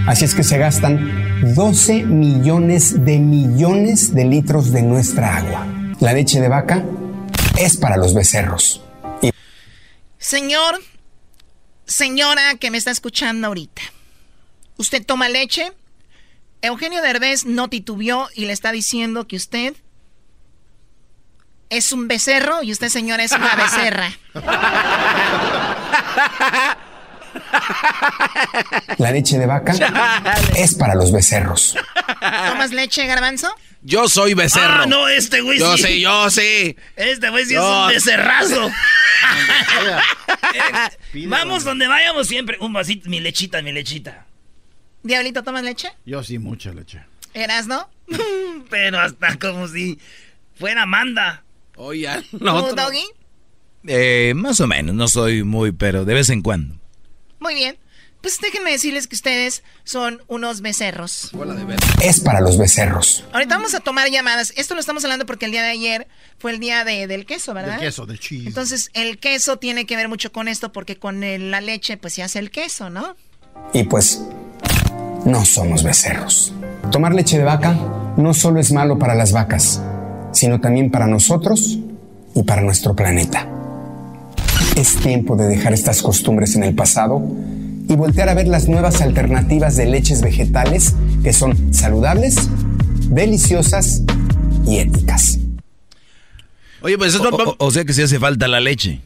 Así 0.08 0.24
es 0.24 0.34
que 0.34 0.42
se 0.42 0.58
gastan 0.58 1.54
12 1.54 2.04
millones 2.04 3.04
de 3.04 3.18
millones 3.18 4.14
de 4.14 4.24
litros 4.24 4.72
de 4.72 4.82
nuestra 4.82 5.36
agua. 5.36 5.66
La 6.00 6.12
leche 6.12 6.40
de 6.40 6.48
vaca 6.48 6.84
es 7.58 7.76
para 7.76 7.96
los 7.96 8.14
becerros. 8.14 8.85
Señor, 10.26 10.82
señora 11.86 12.56
que 12.56 12.72
me 12.72 12.78
está 12.78 12.90
escuchando 12.90 13.46
ahorita, 13.46 13.82
¿usted 14.76 15.06
toma 15.06 15.28
leche? 15.28 15.72
Eugenio 16.62 17.00
Derbez 17.00 17.44
no 17.44 17.68
titubeó 17.68 18.28
y 18.34 18.46
le 18.46 18.52
está 18.52 18.72
diciendo 18.72 19.28
que 19.28 19.36
usted 19.36 19.76
es 21.70 21.92
un 21.92 22.08
becerro 22.08 22.64
y 22.64 22.72
usted, 22.72 22.88
señora, 22.88 23.22
es 23.22 23.30
una 23.30 23.54
becerra. 23.54 24.18
la 28.98 29.12
leche 29.12 29.38
de 29.38 29.46
vaca 29.46 29.74
es 30.56 30.74
para 30.74 30.96
los 30.96 31.12
becerros. 31.12 31.76
¿Tomas 32.48 32.72
leche, 32.72 33.06
garbanzo? 33.06 33.54
Yo 33.86 34.08
soy 34.08 34.34
becerro. 34.34 34.82
Ah, 34.82 34.86
no, 34.86 35.08
este 35.08 35.40
güey 35.42 35.60
Yo 35.60 35.76
sí. 35.76 35.82
sí, 35.84 36.00
yo 36.00 36.28
sí. 36.28 36.76
Este 36.96 37.30
güey 37.30 37.44
sí 37.44 37.54
Yo- 37.54 37.60
es 37.62 37.82
un 37.82 37.88
becerrazo. 37.88 38.70
Eh, 41.14 41.26
Vamos 41.26 41.64
donde 41.64 41.86
vayamos 41.86 42.26
siempre. 42.28 42.56
Un 42.60 42.72
vasito, 42.72 43.08
mi 43.08 43.20
lechita, 43.20 43.62
mi 43.62 43.72
lechita. 43.72 44.26
Diablito, 45.02 45.42
¿tomas 45.42 45.62
leche? 45.62 45.88
Yo 46.04 46.22
sí, 46.22 46.38
mucha 46.38 46.72
leche. 46.72 47.02
¿Eras, 47.34 47.66
no? 47.66 47.88
Pero 48.70 48.98
hasta 49.00 49.38
como 49.38 49.68
si 49.68 49.98
fuera 50.58 50.82
Amanda. 50.82 51.42
Oye, 51.76 52.08
¿Tú, 52.30 52.38
no. 52.40 52.72
Doggy? 52.72 53.04
Eh, 53.86 54.32
más 54.34 54.60
o 54.60 54.66
menos, 54.66 54.94
no 54.94 55.06
soy 55.08 55.42
muy, 55.44 55.70
pero 55.72 56.04
de 56.04 56.14
vez 56.14 56.28
en 56.30 56.42
cuando. 56.42 56.74
Muy 57.38 57.54
bien. 57.54 57.76
Pues 58.26 58.40
déjenme 58.42 58.72
decirles 58.72 59.06
que 59.06 59.14
ustedes 59.14 59.62
son 59.84 60.20
unos 60.26 60.60
becerros. 60.60 61.30
Es 62.02 62.18
para 62.18 62.40
los 62.40 62.58
becerros. 62.58 63.22
Ahorita 63.32 63.54
vamos 63.54 63.72
a 63.76 63.78
tomar 63.78 64.10
llamadas. 64.10 64.52
Esto 64.56 64.74
lo 64.74 64.80
estamos 64.80 65.04
hablando 65.04 65.26
porque 65.26 65.44
el 65.44 65.52
día 65.52 65.62
de 65.62 65.68
ayer 65.68 66.08
fue 66.36 66.50
el 66.50 66.58
día 66.58 66.82
de- 66.82 67.06
del 67.06 67.24
queso, 67.24 67.54
¿verdad? 67.54 67.74
Del 67.78 67.86
queso, 67.86 68.04
del 68.04 68.18
cheese. 68.18 68.48
Entonces, 68.48 68.90
el 68.94 69.18
queso 69.18 69.58
tiene 69.58 69.86
que 69.86 69.94
ver 69.94 70.08
mucho 70.08 70.32
con 70.32 70.48
esto 70.48 70.72
porque 70.72 70.96
con 70.96 71.22
el- 71.22 71.52
la 71.52 71.60
leche 71.60 71.98
pues 71.98 72.14
se 72.14 72.24
hace 72.24 72.40
el 72.40 72.50
queso, 72.50 72.90
¿no? 72.90 73.14
Y 73.72 73.84
pues, 73.84 74.20
no 75.24 75.44
somos 75.44 75.84
becerros. 75.84 76.52
Tomar 76.90 77.14
leche 77.14 77.38
de 77.38 77.44
vaca 77.44 77.74
no 78.16 78.34
solo 78.34 78.58
es 78.58 78.72
malo 78.72 78.98
para 78.98 79.14
las 79.14 79.30
vacas, 79.30 79.80
sino 80.32 80.60
también 80.60 80.90
para 80.90 81.06
nosotros 81.06 81.78
y 82.34 82.42
para 82.42 82.60
nuestro 82.62 82.96
planeta. 82.96 83.46
Es 84.74 84.96
tiempo 84.96 85.36
de 85.36 85.46
dejar 85.46 85.72
estas 85.74 86.02
costumbres 86.02 86.56
en 86.56 86.64
el 86.64 86.74
pasado 86.74 87.22
y 87.88 87.94
voltear 87.96 88.28
a 88.28 88.34
ver 88.34 88.48
las 88.48 88.68
nuevas 88.68 89.00
alternativas 89.00 89.76
de 89.76 89.86
leches 89.86 90.20
vegetales 90.22 90.94
que 91.22 91.32
son 91.32 91.72
saludables, 91.72 92.36
deliciosas 93.10 94.02
y 94.66 94.78
éticas. 94.78 95.38
Oye, 96.80 96.98
pues 96.98 97.14
eso... 97.14 97.22
O, 97.28 97.50
o- 97.50 97.56
o 97.58 97.70
sea 97.70 97.84
que 97.84 97.92
sí 97.92 98.02
hace 98.02 98.18
falta 98.18 98.48
la 98.48 98.60
leche. 98.60 99.00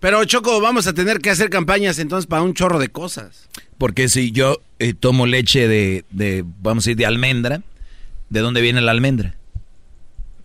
Pero 0.00 0.24
Choco, 0.24 0.60
vamos 0.60 0.86
a 0.86 0.94
tener 0.94 1.18
que 1.20 1.30
hacer 1.30 1.50
campañas 1.50 1.98
entonces 1.98 2.26
para 2.26 2.42
un 2.42 2.54
chorro 2.54 2.78
de 2.78 2.88
cosas. 2.88 3.48
Porque 3.76 4.08
si 4.08 4.32
yo 4.32 4.60
eh, 4.78 4.94
tomo 4.94 5.26
leche 5.26 5.68
de, 5.68 6.04
de, 6.10 6.44
vamos 6.62 6.84
a 6.84 6.86
decir, 6.86 6.96
de 6.96 7.06
almendra, 7.06 7.62
¿de 8.30 8.40
dónde 8.40 8.60
viene 8.62 8.80
la 8.80 8.92
almendra? 8.92 9.34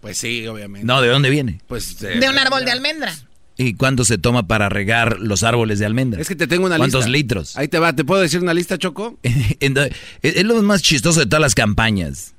Pues 0.01 0.17
sí, 0.17 0.45
obviamente. 0.47 0.85
No, 0.85 1.01
¿de 1.01 1.07
dónde 1.07 1.29
viene? 1.29 1.59
Pues 1.67 1.99
De 1.99 2.29
un 2.29 2.37
árbol 2.37 2.63
de 2.65 2.71
almendra. 2.71 3.13
¿Y 3.57 3.75
cuánto 3.75 4.03
se 4.03 4.17
toma 4.17 4.47
para 4.47 4.67
regar 4.67 5.19
los 5.19 5.43
árboles 5.43 5.79
de 5.79 5.85
almendra? 5.85 6.21
Es 6.21 6.27
que 6.27 6.35
te 6.35 6.47
tengo 6.47 6.65
una 6.65 6.77
¿Cuántos 6.77 7.05
lista. 7.05 7.11
litros? 7.17 7.57
Ahí 7.57 7.67
te 7.67 7.79
va, 7.79 7.93
¿te 7.93 8.03
puedo 8.03 8.21
decir 8.21 8.41
una 8.41 8.53
lista, 8.53 8.77
Choco? 8.77 9.17
Entonces, 9.59 9.95
es 10.21 10.43
lo 10.43 10.61
más 10.61 10.81
chistoso 10.81 11.21
de 11.21 11.25
todas 11.25 11.41
las 11.41 11.55
campañas. 11.55 12.33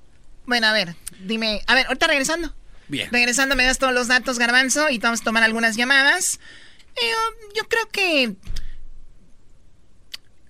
Bueno, 0.44 0.66
a 0.66 0.72
ver, 0.72 0.94
dime. 1.24 1.62
A 1.66 1.74
ver, 1.74 1.86
ahorita 1.86 2.06
regresando. 2.06 2.54
Bien. 2.88 3.08
Regresando 3.10 3.56
me 3.56 3.64
das 3.64 3.78
todos 3.78 3.94
los 3.94 4.08
datos, 4.08 4.38
Garbanzo, 4.38 4.90
y 4.90 4.98
vamos 4.98 5.22
a 5.22 5.24
tomar 5.24 5.42
algunas 5.42 5.76
llamadas. 5.76 6.38
Eh, 6.96 7.00
um, 7.00 7.54
yo 7.56 7.68
creo 7.68 7.88
que... 7.90 8.36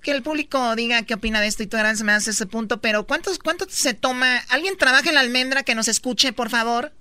Que 0.02 0.12
el 0.12 0.22
público 0.22 0.76
diga 0.76 1.02
qué 1.02 1.14
opina 1.14 1.40
de 1.40 1.48
esto 1.48 1.62
y 1.62 1.66
tú, 1.66 1.76
Garbanzo, 1.76 2.04
me 2.04 2.12
das 2.12 2.28
ese 2.28 2.46
punto. 2.46 2.80
Pero 2.80 3.06
¿cuántos, 3.06 3.38
¿cuánto 3.38 3.66
se 3.68 3.94
toma? 3.94 4.38
¿Alguien 4.48 4.76
trabaja 4.76 5.08
en 5.08 5.14
la 5.14 5.20
almendra 5.20 5.62
que 5.62 5.74
nos 5.74 5.88
escuche, 5.88 6.32
por 6.32 6.50
favor? 6.50 6.92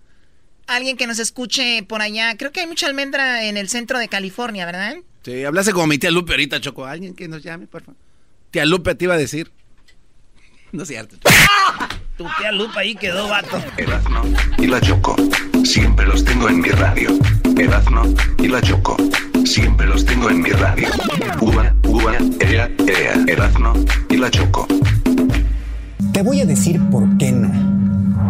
Alguien 0.68 0.98
que 0.98 1.08
nos 1.08 1.20
escuche 1.20 1.84
por 1.84 2.02
allá. 2.02 2.36
Creo 2.38 2.52
que 2.52 2.62
hay 2.62 2.68
mucha 2.68 2.88
almendra 2.88 3.44
en 3.44 3.58
el 3.58 3.70
centro 3.70 4.00
de 4.00 4.08
California, 4.08 4.66
¿verdad? 4.66 4.96
Sí, 5.24 5.44
hablaste 5.44 5.72
como 5.72 5.88
mi 5.88 5.98
tía 5.98 6.12
Lupe 6.12 6.34
ahorita, 6.34 6.60
Choco. 6.60 6.86
Alguien 6.86 7.16
que 7.16 7.28
nos 7.28 7.44
llame, 7.44 7.68
por 7.68 7.84
favor. 7.84 8.00
Tía 8.52 8.66
Lupe 8.66 8.96
te 8.96 9.06
iba 9.06 9.14
a 9.16 9.18
decir. 9.18 9.52
No 10.72 10.84
es 10.84 10.90
cierto. 10.90 11.18
Tu 12.18 12.26
tía 12.38 12.52
Lupa 12.52 12.80
ahí 12.80 12.96
quedó 12.96 13.28
vato. 13.28 13.62
Erazno 13.78 14.24
y 14.58 14.68
la 14.68 14.80
Choco. 14.82 15.16
Siempre 15.64 16.06
los 16.06 16.24
tengo 16.24 16.50
en 16.50 16.62
mi 16.62 16.70
radio. 16.70 17.10
Erazno 17.58 18.04
y 18.40 18.48
la 18.48 18.62
Choco. 18.62 18.98
Siempre 19.46 19.86
los 19.88 20.06
tengo 20.06 20.30
en 20.30 20.42
mi 20.42 20.50
radio. 20.50 20.90
Uva, 21.42 21.76
uva, 21.84 22.18
ea, 22.40 22.70
ea. 22.88 23.16
Erazno 23.28 23.74
y 24.10 24.18
la 24.18 24.32
Choco. 24.32 24.68
Te 26.14 26.22
voy 26.22 26.42
a 26.42 26.46
decir 26.46 26.80
por 26.90 27.18
qué 27.18 27.32
no. 27.32 27.75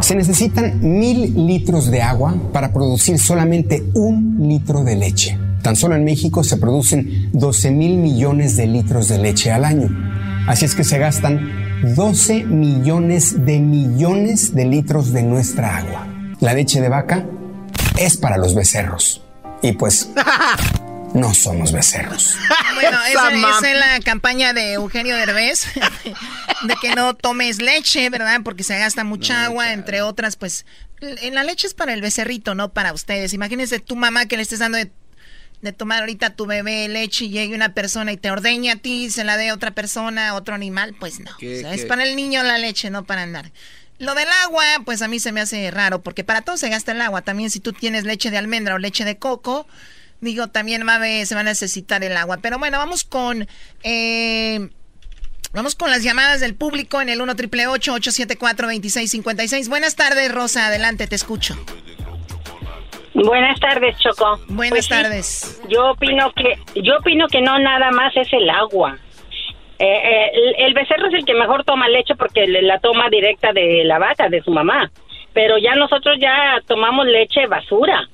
Se 0.05 0.13
necesitan 0.13 0.81
mil 0.81 1.47
litros 1.47 1.89
de 1.89 2.03
agua 2.03 2.35
para 2.53 2.71
producir 2.71 3.17
solamente 3.17 3.83
un 3.95 4.37
litro 4.47 4.83
de 4.83 4.95
leche. 4.95 5.35
Tan 5.63 5.75
solo 5.75 5.95
en 5.95 6.03
México 6.03 6.43
se 6.43 6.57
producen 6.57 7.31
12 7.33 7.71
mil 7.71 7.97
millones 7.97 8.55
de 8.55 8.67
litros 8.67 9.07
de 9.07 9.17
leche 9.17 9.51
al 9.51 9.65
año. 9.65 9.89
Así 10.47 10.63
es 10.65 10.75
que 10.75 10.83
se 10.83 10.99
gastan 10.99 11.49
12 11.95 12.43
millones 12.43 13.47
de 13.47 13.57
millones 13.57 14.53
de 14.53 14.65
litros 14.65 15.11
de 15.11 15.23
nuestra 15.23 15.77
agua. 15.79 16.05
La 16.39 16.53
leche 16.53 16.81
de 16.81 16.89
vaca 16.89 17.25
es 17.97 18.15
para 18.15 18.37
los 18.37 18.53
becerros. 18.53 19.23
Y 19.63 19.71
pues, 19.71 20.11
no 21.15 21.33
somos 21.33 21.71
becerros. 21.71 22.35
Bueno, 22.75 22.99
esa, 23.07 23.29
es 23.71 23.79
la 23.79 23.99
campaña 24.01 24.53
de 24.53 24.73
Eugenio 24.73 25.15
Derbez, 25.15 25.65
de 26.63 26.75
que 26.81 26.93
no 26.95 27.15
tomes 27.15 27.61
leche, 27.61 28.09
¿verdad? 28.09 28.41
Porque 28.43 28.63
se 28.63 28.77
gasta 28.77 29.03
mucha 29.03 29.45
agua, 29.45 29.73
entre 29.73 30.01
otras, 30.01 30.35
pues, 30.35 30.65
en 31.01 31.33
la 31.35 31.43
leche 31.43 31.67
es 31.67 31.73
para 31.73 31.93
el 31.93 32.01
becerrito, 32.01 32.53
no 32.53 32.73
para 32.73 32.93
ustedes. 32.93 33.33
Imagínense 33.33 33.79
tu 33.79 33.95
mamá 33.95 34.25
que 34.27 34.35
le 34.37 34.43
estés 34.43 34.59
dando 34.59 34.77
de, 34.77 34.91
de 35.61 35.71
tomar 35.71 36.01
ahorita 36.01 36.27
a 36.27 36.35
tu 36.35 36.45
bebé 36.45 36.87
leche 36.87 37.25
y 37.25 37.29
llegue 37.29 37.55
una 37.55 37.73
persona 37.73 38.11
y 38.11 38.17
te 38.17 38.29
ordeña 38.29 38.73
a 38.73 38.75
ti 38.77 39.05
y 39.05 39.09
se 39.09 39.23
la 39.23 39.37
dé 39.37 39.49
a 39.49 39.53
otra 39.53 39.71
persona, 39.71 40.29
a 40.29 40.33
otro 40.35 40.53
animal, 40.53 40.95
pues 40.99 41.19
no. 41.19 41.31
¿Qué- 41.37 41.57
O 41.57 41.61
sea, 41.61 41.69
qué? 41.71 41.75
es 41.81 41.85
para 41.85 42.03
el 42.03 42.15
niño 42.15 42.43
la 42.43 42.57
leche, 42.57 42.89
no 42.89 43.05
para 43.05 43.23
andar. 43.23 43.51
Lo 43.97 44.13
del 44.15 44.27
agua, 44.43 44.65
pues 44.83 45.01
a 45.01 45.07
mí 45.07 45.19
se 45.21 45.31
me 45.31 45.39
hace 45.39 45.71
raro, 45.71 46.01
porque 46.01 46.25
para 46.25 46.41
todo 46.41 46.57
se 46.57 46.67
gasta 46.67 46.91
el 46.91 46.99
agua. 46.99 47.21
También 47.21 47.49
si 47.49 47.61
tú 47.61 47.71
tienes 47.71 48.03
leche 48.03 48.29
de 48.29 48.37
almendra 48.37 48.75
o 48.75 48.77
leche 48.77 49.05
de 49.05 49.17
coco, 49.17 49.65
digo, 50.21 50.47
también 50.47 50.87
va 50.87 50.95
a 50.95 51.25
se 51.25 51.35
va 51.35 51.41
a 51.41 51.43
necesitar 51.43 52.03
el 52.03 52.15
agua. 52.17 52.37
Pero 52.41 52.57
bueno, 52.59 52.77
vamos 52.77 53.03
con... 53.03 53.47
eh, 53.83 54.69
Vamos 55.53 55.75
con 55.75 55.89
las 55.89 56.03
llamadas 56.03 56.41
del 56.41 56.53
público 56.53 56.99
en 57.01 57.07
el 57.07 57.21
1 57.21 57.33
triple 57.37 57.65
874 57.67 58.67
2656 58.67 59.69
Buenas 59.69 59.95
tardes, 59.95 60.29
Rosa. 60.33 60.65
Adelante, 60.67 61.07
te 61.07 61.15
escucho. 61.15 61.55
Buenas 63.13 63.57
tardes, 63.61 63.97
Choco. 63.99 64.39
Buenas 64.49 64.71
Pues 64.71 64.87
tardes. 64.89 65.61
yo 65.69 65.91
opino 65.91 66.33
que 66.33 66.81
yo 66.81 66.97
opino 66.97 67.27
que 67.27 67.41
no 67.41 67.57
nada 67.59 67.89
más 67.91 68.11
es 68.17 68.27
el 68.33 68.49
agua. 68.49 68.97
Eh, 69.79 69.85
eh, 69.85 70.31
el, 70.33 70.65
el 70.67 70.73
becerro 70.73 71.07
es 71.07 71.13
el 71.13 71.25
que 71.25 71.33
mejor 71.33 71.63
toma 71.63 71.87
leche 71.87 72.15
porque 72.15 72.45
le- 72.47 72.61
la 72.61 72.79
toma 72.79 73.09
directa 73.09 73.53
de 73.53 73.83
la 73.85 73.99
vaca, 73.99 74.27
de 74.27 74.41
su 74.41 74.51
mamá. 74.51 74.91
Pero 75.33 75.57
ya 75.57 75.75
nosotros 75.75 76.17
ya 76.19 76.59
tomamos 76.67 77.05
leche 77.05 77.47
basura, 77.47 78.09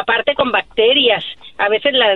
aparte 0.00 0.34
con 0.34 0.50
bacterias. 0.52 1.24
A 1.58 1.68
veces 1.68 1.92
la- 1.92 2.14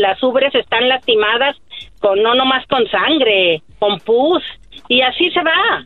las 0.00 0.22
ubres 0.22 0.54
están 0.54 0.88
lastimadas 0.88 1.56
con 2.00 2.22
no 2.22 2.34
nomás 2.34 2.66
con 2.66 2.86
sangre, 2.88 3.62
con 3.78 3.98
pus, 4.00 4.42
y 4.88 5.02
así 5.02 5.30
se 5.30 5.40
va. 5.42 5.84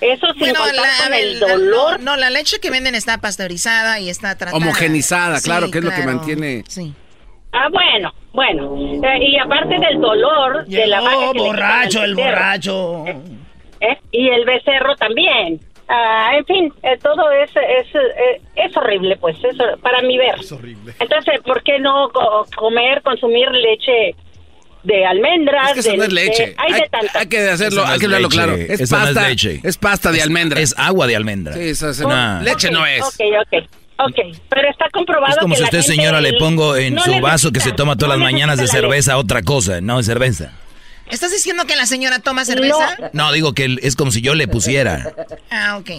Eso 0.00 0.26
sin 0.32 0.38
Bueno, 0.40 0.60
contar 0.60 0.76
la, 0.76 1.04
con 1.04 1.14
el 1.14 1.40
la- 1.40 1.46
dolor. 1.48 2.00
no, 2.00 2.12
no, 2.12 2.16
la 2.16 2.30
leche 2.30 2.58
que 2.60 2.70
venden 2.70 2.94
está 2.94 3.18
pasteurizada 3.18 4.00
y 4.00 4.08
está 4.08 4.36
tratada. 4.36 4.56
Homogenizada, 4.56 5.40
claro, 5.40 5.66
Sí, 5.66 5.72
que 5.72 5.78
es 5.78 5.84
lo 5.84 5.90
que 5.90 6.02
mantiene. 6.02 6.64
Sí. 6.68 6.94
Ah, 7.52 7.68
bueno, 7.70 8.12
bueno. 8.32 8.76
Eh, 9.06 9.18
y 9.28 9.38
aparte 9.38 9.76
del 9.78 10.00
dolor 10.00 10.64
de 10.66 10.86
la 10.86 11.00
vaca 11.00 11.16
Llegó 11.18 11.32
que 11.32 11.38
borracho, 11.40 12.02
el 12.04 12.14
becerro. 12.14 12.30
borracho. 12.36 13.04
¿eh? 13.80 13.98
Y 14.12 14.28
el 14.28 14.44
becerro 14.44 14.94
también. 14.96 15.60
Ah, 15.92 16.30
en 16.36 16.44
fin, 16.46 16.72
eh, 16.84 16.96
todo 17.02 17.32
es, 17.32 17.50
es, 17.50 17.94
eh, 17.96 18.40
es 18.54 18.76
horrible, 18.76 19.16
pues, 19.16 19.36
eso 19.42 19.64
para 19.82 20.00
mi 20.02 20.16
ver. 20.18 20.36
Entonces, 21.00 21.40
¿por 21.44 21.64
qué 21.64 21.80
no 21.80 22.08
co- 22.12 22.46
comer, 22.54 23.02
consumir 23.02 23.50
leche 23.50 24.14
de 24.84 25.04
almendras? 25.04 25.68
Es 25.70 25.74
que 25.74 25.80
eso 25.80 25.90
de 25.90 25.96
no 25.96 26.04
es 26.04 26.12
leche. 26.12 26.54
Hay, 26.58 26.72
Hay, 26.74 26.80
de 26.82 26.88
tantas. 26.88 27.16
hay 27.16 27.26
que 27.26 27.38
hacerlo, 27.50 27.82
no 27.82 27.88
hay 27.88 27.94
es 27.94 27.98
que 28.00 28.06
hablarlo 28.06 28.28
leche, 28.28 28.36
claro. 28.36 28.54
Es 28.54 28.80
eso 28.80 28.96
no 28.96 29.02
es 29.02 29.14
pasta, 29.14 29.28
leche. 29.28 29.60
es 29.64 29.76
pasta 29.78 30.12
de 30.12 30.22
almendra. 30.22 30.60
Es 30.60 30.74
agua 30.78 31.08
de 31.08 31.16
almendra. 31.16 31.54
Sí, 31.54 31.60
eso 31.70 31.90
es- 31.90 32.00
Nah. 32.00 32.40
leche 32.40 32.70
no 32.70 32.86
es. 32.86 33.02
Ok, 33.02 33.20
ok, 33.40 33.64
ok. 33.98 34.36
Pero 34.48 34.70
está 34.70 34.88
comprobado 34.92 35.32
Es 35.32 35.38
como 35.38 35.54
que 35.54 35.56
si 35.56 35.62
la 35.62 35.66
usted, 35.70 35.78
gente 35.82 35.92
señora, 35.96 36.20
le 36.20 36.34
pongo 36.34 36.76
en 36.76 36.94
no 36.94 37.02
su 37.02 37.18
vaso 37.20 37.50
que 37.50 37.58
se 37.58 37.72
toma 37.72 37.96
todas 37.96 38.16
no 38.16 38.22
las 38.24 38.32
mañanas 38.32 38.58
de 38.60 38.68
cerveza 38.68 39.18
otra 39.18 39.42
cosa, 39.42 39.80
no 39.80 39.96
de 39.96 40.04
cerveza. 40.04 40.52
¿Estás 41.10 41.30
diciendo 41.32 41.64
que 41.66 41.76
la 41.76 41.86
señora 41.86 42.18
toma 42.20 42.44
cerveza? 42.44 42.96
No, 43.12 43.32
digo 43.32 43.52
que 43.52 43.76
es 43.82 43.96
como 43.96 44.10
si 44.10 44.20
yo 44.22 44.34
le 44.34 44.48
pusiera. 44.48 45.12
Ah, 45.50 45.76
ok. 45.78 45.90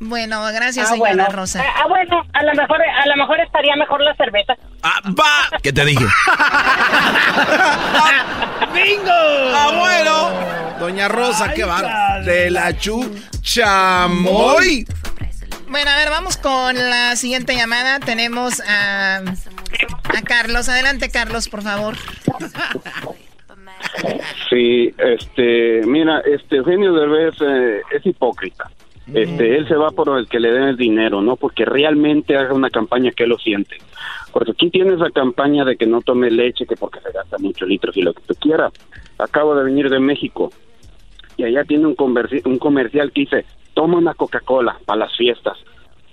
Bueno, 0.00 0.42
gracias, 0.52 0.86
Ah, 0.88 0.92
señora 0.94 1.14
bueno. 1.14 1.28
Rosa. 1.30 1.62
Ah, 1.64 1.82
ah, 1.82 1.86
bueno, 1.88 2.20
a 2.32 2.42
lo 2.42 2.52
mejor 2.54 2.78
a 2.82 3.06
lo 3.06 3.16
mejor 3.16 3.38
estaría 3.40 3.76
mejor 3.76 4.00
la 4.02 4.14
cerveza. 4.16 4.54
Ah, 4.82 5.00
va. 5.18 5.48
¿Qué 5.62 5.72
te 5.72 5.84
dije? 5.84 6.04
¡Bingo! 8.74 9.52
Ah, 9.54 9.70
bueno. 9.78 10.30
Doña 10.80 11.06
Rosa, 11.08 11.54
qué 11.54 11.64
barba. 11.64 12.20
De 12.20 12.50
la 12.50 12.76
chuchamoy. 12.76 14.84
Bueno, 15.68 15.90
a 15.90 15.96
ver, 15.96 16.10
vamos 16.10 16.36
con 16.36 16.74
la 16.76 17.16
siguiente 17.16 17.54
llamada. 17.54 18.00
Tenemos 18.00 18.60
a, 18.60 19.16
a 19.18 20.22
Carlos. 20.24 20.68
Adelante, 20.68 21.08
Carlos, 21.10 21.48
por 21.48 21.62
favor. 21.62 21.96
Sí, 24.50 24.92
este, 24.98 25.82
mira, 25.86 26.20
este 26.20 26.56
Eugenio 26.56 26.92
Derbez 26.92 27.34
eh, 27.40 27.82
es 27.90 28.04
hipócrita. 28.06 28.70
Este, 29.12 29.56
él 29.56 29.68
se 29.68 29.74
va 29.76 29.90
por 29.90 30.18
el 30.18 30.26
que 30.26 30.40
le 30.40 30.50
den 30.50 30.62
el 30.64 30.76
dinero, 30.76 31.20
no 31.20 31.36
porque 31.36 31.64
realmente 31.64 32.36
haga 32.36 32.54
una 32.54 32.70
campaña 32.70 33.10
que 33.10 33.26
lo 33.26 33.38
siente. 33.38 33.76
Porque 34.32 34.52
aquí 34.52 34.70
tiene 34.70 34.94
esa 34.94 35.10
campaña 35.10 35.64
de 35.64 35.76
que 35.76 35.86
no 35.86 36.00
tome 36.00 36.30
leche, 36.30 36.66
que 36.66 36.76
porque 36.76 37.00
se 37.00 37.12
gasta 37.12 37.36
muchos 37.38 37.68
litros 37.68 37.96
y 37.96 38.02
lo 38.02 38.14
que 38.14 38.22
tú 38.22 38.34
quieras. 38.34 38.72
Acabo 39.18 39.54
de 39.54 39.64
venir 39.64 39.90
de 39.90 40.00
México 40.00 40.50
y 41.36 41.44
allá 41.44 41.64
tiene 41.64 41.86
un, 41.86 41.96
un 41.98 42.58
comercial 42.58 43.12
que 43.12 43.20
dice, 43.22 43.44
toma 43.74 43.98
una 43.98 44.14
Coca-Cola 44.14 44.78
para 44.86 45.00
las 45.00 45.16
fiestas. 45.16 45.58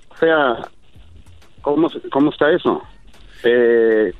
O 0.10 0.18
sea, 0.18 0.58
¿cómo, 1.62 1.90
cómo 2.12 2.32
está 2.32 2.52
eso? 2.52 2.82
Eh, 3.44 4.14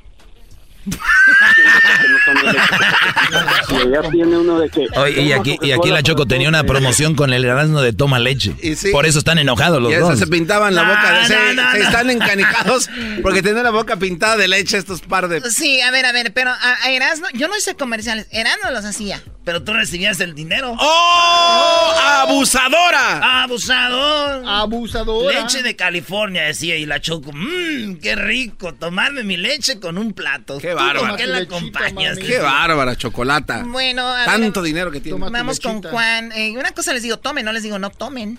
Oye, 4.96 5.22
y 5.22 5.32
aquí, 5.32 5.50
y 5.50 5.54
aquí 5.54 5.76
Coca-Cola 5.76 5.94
la 5.94 6.02
Choco 6.02 6.26
tenía 6.26 6.48
una 6.48 6.64
promoción 6.64 7.14
con 7.14 7.32
el 7.32 7.44
Erasmo 7.44 7.80
de 7.80 7.92
Toma 7.92 8.18
Leche. 8.18 8.54
Por 8.92 9.06
eso 9.06 9.18
están 9.18 9.38
enojados 9.38 9.80
los 9.82 9.92
Y 9.92 9.96
dos. 9.96 10.18
se 10.18 10.26
pintaban 10.26 10.74
la 10.74 10.82
boca. 10.82 11.26
se, 11.26 11.34
no, 11.54 11.62
no, 11.62 11.72
se 11.72 11.78
no. 11.78 11.84
están 11.84 12.10
encanicados 12.10 12.90
porque 13.22 13.42
tienen 13.42 13.62
la 13.62 13.70
boca 13.70 13.96
pintada 13.96 14.36
de 14.36 14.48
leche 14.48 14.76
estos 14.76 15.00
par 15.00 15.28
de... 15.28 15.40
Sí, 15.50 15.80
a 15.80 15.90
ver, 15.90 16.06
a 16.06 16.12
ver, 16.12 16.32
pero 16.32 16.50
a, 16.50 16.76
a 16.84 16.90
Erasmo, 16.90 17.26
yo 17.34 17.48
no 17.48 17.56
hice 17.56 17.74
comerciales, 17.74 18.26
Erasmo 18.30 18.70
los 18.70 18.84
hacía. 18.84 19.22
Pero 19.44 19.64
tú 19.64 19.72
recibías 19.72 20.20
el 20.20 20.34
dinero. 20.36 20.76
¡Oh! 20.78 21.92
¡Abusadora! 22.00 23.42
¡Abusador! 23.42 24.44
¡Abusadora! 24.46 25.40
Leche 25.40 25.64
de 25.64 25.74
California, 25.74 26.42
decía, 26.44 26.76
y 26.76 26.86
la 26.86 27.00
choco. 27.00 27.32
Mmm, 27.32 27.96
qué 27.96 28.14
rico, 28.14 28.72
tomarme 28.74 29.24
mi 29.24 29.36
leche 29.36 29.80
con 29.80 29.98
un 29.98 30.12
plato. 30.12 30.58
¡Qué 30.58 30.71
¿Tú 30.72 30.78
bárbara! 30.78 31.08
¿Con 31.08 31.16
qué 31.16 31.26
la 31.26 31.38
acompañas? 31.38 32.18
¡Qué 32.18 32.38
bárbara, 32.38 32.96
chocolata! 32.96 33.64
Bueno, 33.66 34.06
a 34.06 34.24
Tanto 34.24 34.60
ver, 34.60 34.68
dinero 34.68 34.90
que 34.90 35.00
tiene. 35.00 35.18
Vamos 35.30 35.60
con 35.60 35.82
Juan. 35.82 36.32
Eh, 36.32 36.56
una 36.58 36.72
cosa 36.72 36.92
les 36.92 37.02
digo, 37.02 37.16
tomen, 37.18 37.44
no 37.44 37.52
les 37.52 37.62
digo 37.62 37.78
no 37.78 37.90
tomen. 37.90 38.38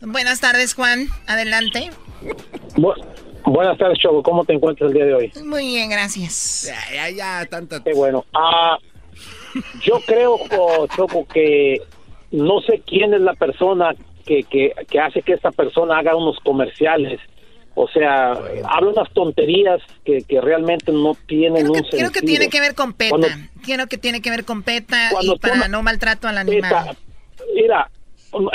Buenas 0.00 0.40
tardes, 0.40 0.74
Juan. 0.74 1.08
Adelante. 1.26 1.90
Bu- 2.76 2.94
buenas 3.44 3.76
tardes, 3.78 3.98
Choco. 3.98 4.22
¿Cómo 4.22 4.44
te 4.44 4.52
encuentras 4.52 4.88
el 4.88 4.94
día 4.94 5.04
de 5.06 5.14
hoy? 5.14 5.32
Muy 5.44 5.66
bien, 5.66 5.90
gracias. 5.90 6.70
Ya, 6.92 7.10
ya, 7.10 7.46
tanta... 7.46 7.82
Qué 7.82 7.92
bueno. 7.94 8.24
Ah, 8.34 8.78
yo 9.82 10.00
creo, 10.06 10.34
oh, 10.56 10.86
Choco, 10.94 11.26
que 11.26 11.82
no 12.30 12.60
sé 12.60 12.82
quién 12.86 13.12
es 13.14 13.20
la 13.22 13.34
persona 13.34 13.94
que, 14.24 14.44
que, 14.44 14.72
que 14.88 15.00
hace 15.00 15.22
que 15.22 15.32
esta 15.32 15.50
persona 15.50 15.98
haga 15.98 16.14
unos 16.14 16.38
comerciales. 16.44 17.18
O 17.80 17.86
sea, 17.88 18.32
habla 18.32 18.90
unas 18.90 19.08
tonterías 19.12 19.80
que, 20.04 20.22
que 20.22 20.40
realmente 20.40 20.90
no 20.90 21.14
tienen 21.28 21.68
un 21.68 21.76
sentido. 21.76 21.98
Creo 21.98 22.10
que 22.10 22.22
tiene 22.22 22.48
que 22.48 22.60
ver 22.60 22.74
con 22.74 22.92
PETA. 22.92 23.10
Cuando- 23.10 23.28
Creo 23.64 23.86
que 23.86 23.98
tiene 23.98 24.20
que 24.20 24.30
ver 24.30 24.44
con 24.44 24.62
PETA 24.64 25.10
y 25.22 25.38
para 25.38 25.68
no 25.68 25.82
maltrato 25.82 26.26
al 26.26 26.44
PETA, 26.44 26.80
animal. 26.80 26.96
mira, 27.54 27.88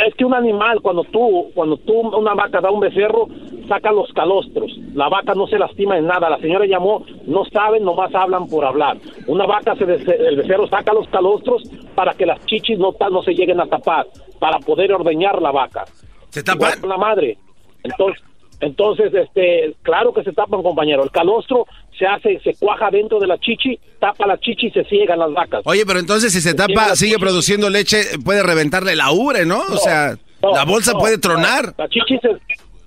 es 0.06 0.14
que 0.16 0.26
un 0.26 0.34
animal, 0.34 0.82
cuando 0.82 1.04
tú, 1.06 1.52
cuando 1.56 1.78
tú, 1.78 1.94
una 2.02 2.34
vaca 2.34 2.60
da 2.60 2.70
un 2.70 2.82
becerro, 2.82 3.28
saca 3.70 3.91
los 3.94 4.12
calostros. 4.14 4.72
La 4.94 5.08
vaca 5.08 5.34
no 5.36 5.48
se 5.48 5.58
lastima 5.58 5.98
en 5.98 6.06
nada. 6.06 6.30
La 6.30 6.38
señora 6.40 6.66
llamó, 6.66 7.06
no 7.26 7.45
saben, 7.45 7.84
nomás 7.86 8.14
hablan 8.14 8.48
por 8.48 8.66
hablar. 8.66 8.98
Una 9.28 9.45
vaca, 9.45 9.74
se 9.78 9.84
el 9.86 10.36
becerro 10.36 10.68
saca 10.68 10.91
los 10.94 11.08
calostros 11.08 11.64
para 11.95 12.14
que 12.14 12.26
las 12.26 12.45
chichis 12.45 12.78
no, 12.78 12.94
no 13.10 13.24
se 13.24 13.32
lleguen 13.34 13.62
a 13.62 13.68
tapar, 13.68 14.06
para 14.40 14.60
poder 14.60 14.91
ordeñar 14.91 15.41
la 15.41 15.52
vaca. 15.52 15.86
¿Se 16.30 16.44
tapan? 16.44 16.74
La 16.88 16.98
madre. 16.98 17.38
Entonces, 17.84 18.22
entonces, 18.65 19.14
este, 19.14 19.76
claro 19.81 20.14
que 20.14 20.23
se 20.23 20.31
tapan, 20.31 20.64
compañero. 20.64 21.03
El 21.03 21.11
calostro 21.11 21.65
se 21.98 22.06
hace, 22.06 22.40
se 22.44 22.56
cuaja 22.56 22.90
dentro 22.90 23.19
de 23.19 23.27
la 23.27 23.38
chichi, 23.38 23.80
tapa 23.99 24.26
la 24.26 24.38
chichi 24.40 24.68
y 24.68 24.72
se 24.72 24.84
ciegan 24.85 25.19
las 25.19 25.31
vacas. 25.34 25.61
Oye, 25.65 25.85
pero 25.85 25.99
entonces 25.99 26.31
si 26.34 26.41
se 26.41 26.53
tapa, 26.53 26.95
sigue 26.95 27.14
chichi. 27.14 27.22
produciendo 27.22 27.69
leche, 27.69 28.03
puede 28.23 28.44
reventarle 28.44 28.95
la 28.95 29.11
ubre, 29.11 29.45
¿no? 29.45 29.60
o 29.60 29.77
sea, 29.77 30.18
No, 30.41 30.52
la 30.53 30.65
bolsa 30.65 30.94
no, 30.94 30.99
puede 30.99 31.18
tronar. 31.18 31.73
La 31.77 31.88
chichi 31.88 32.18
se, 32.19 32.30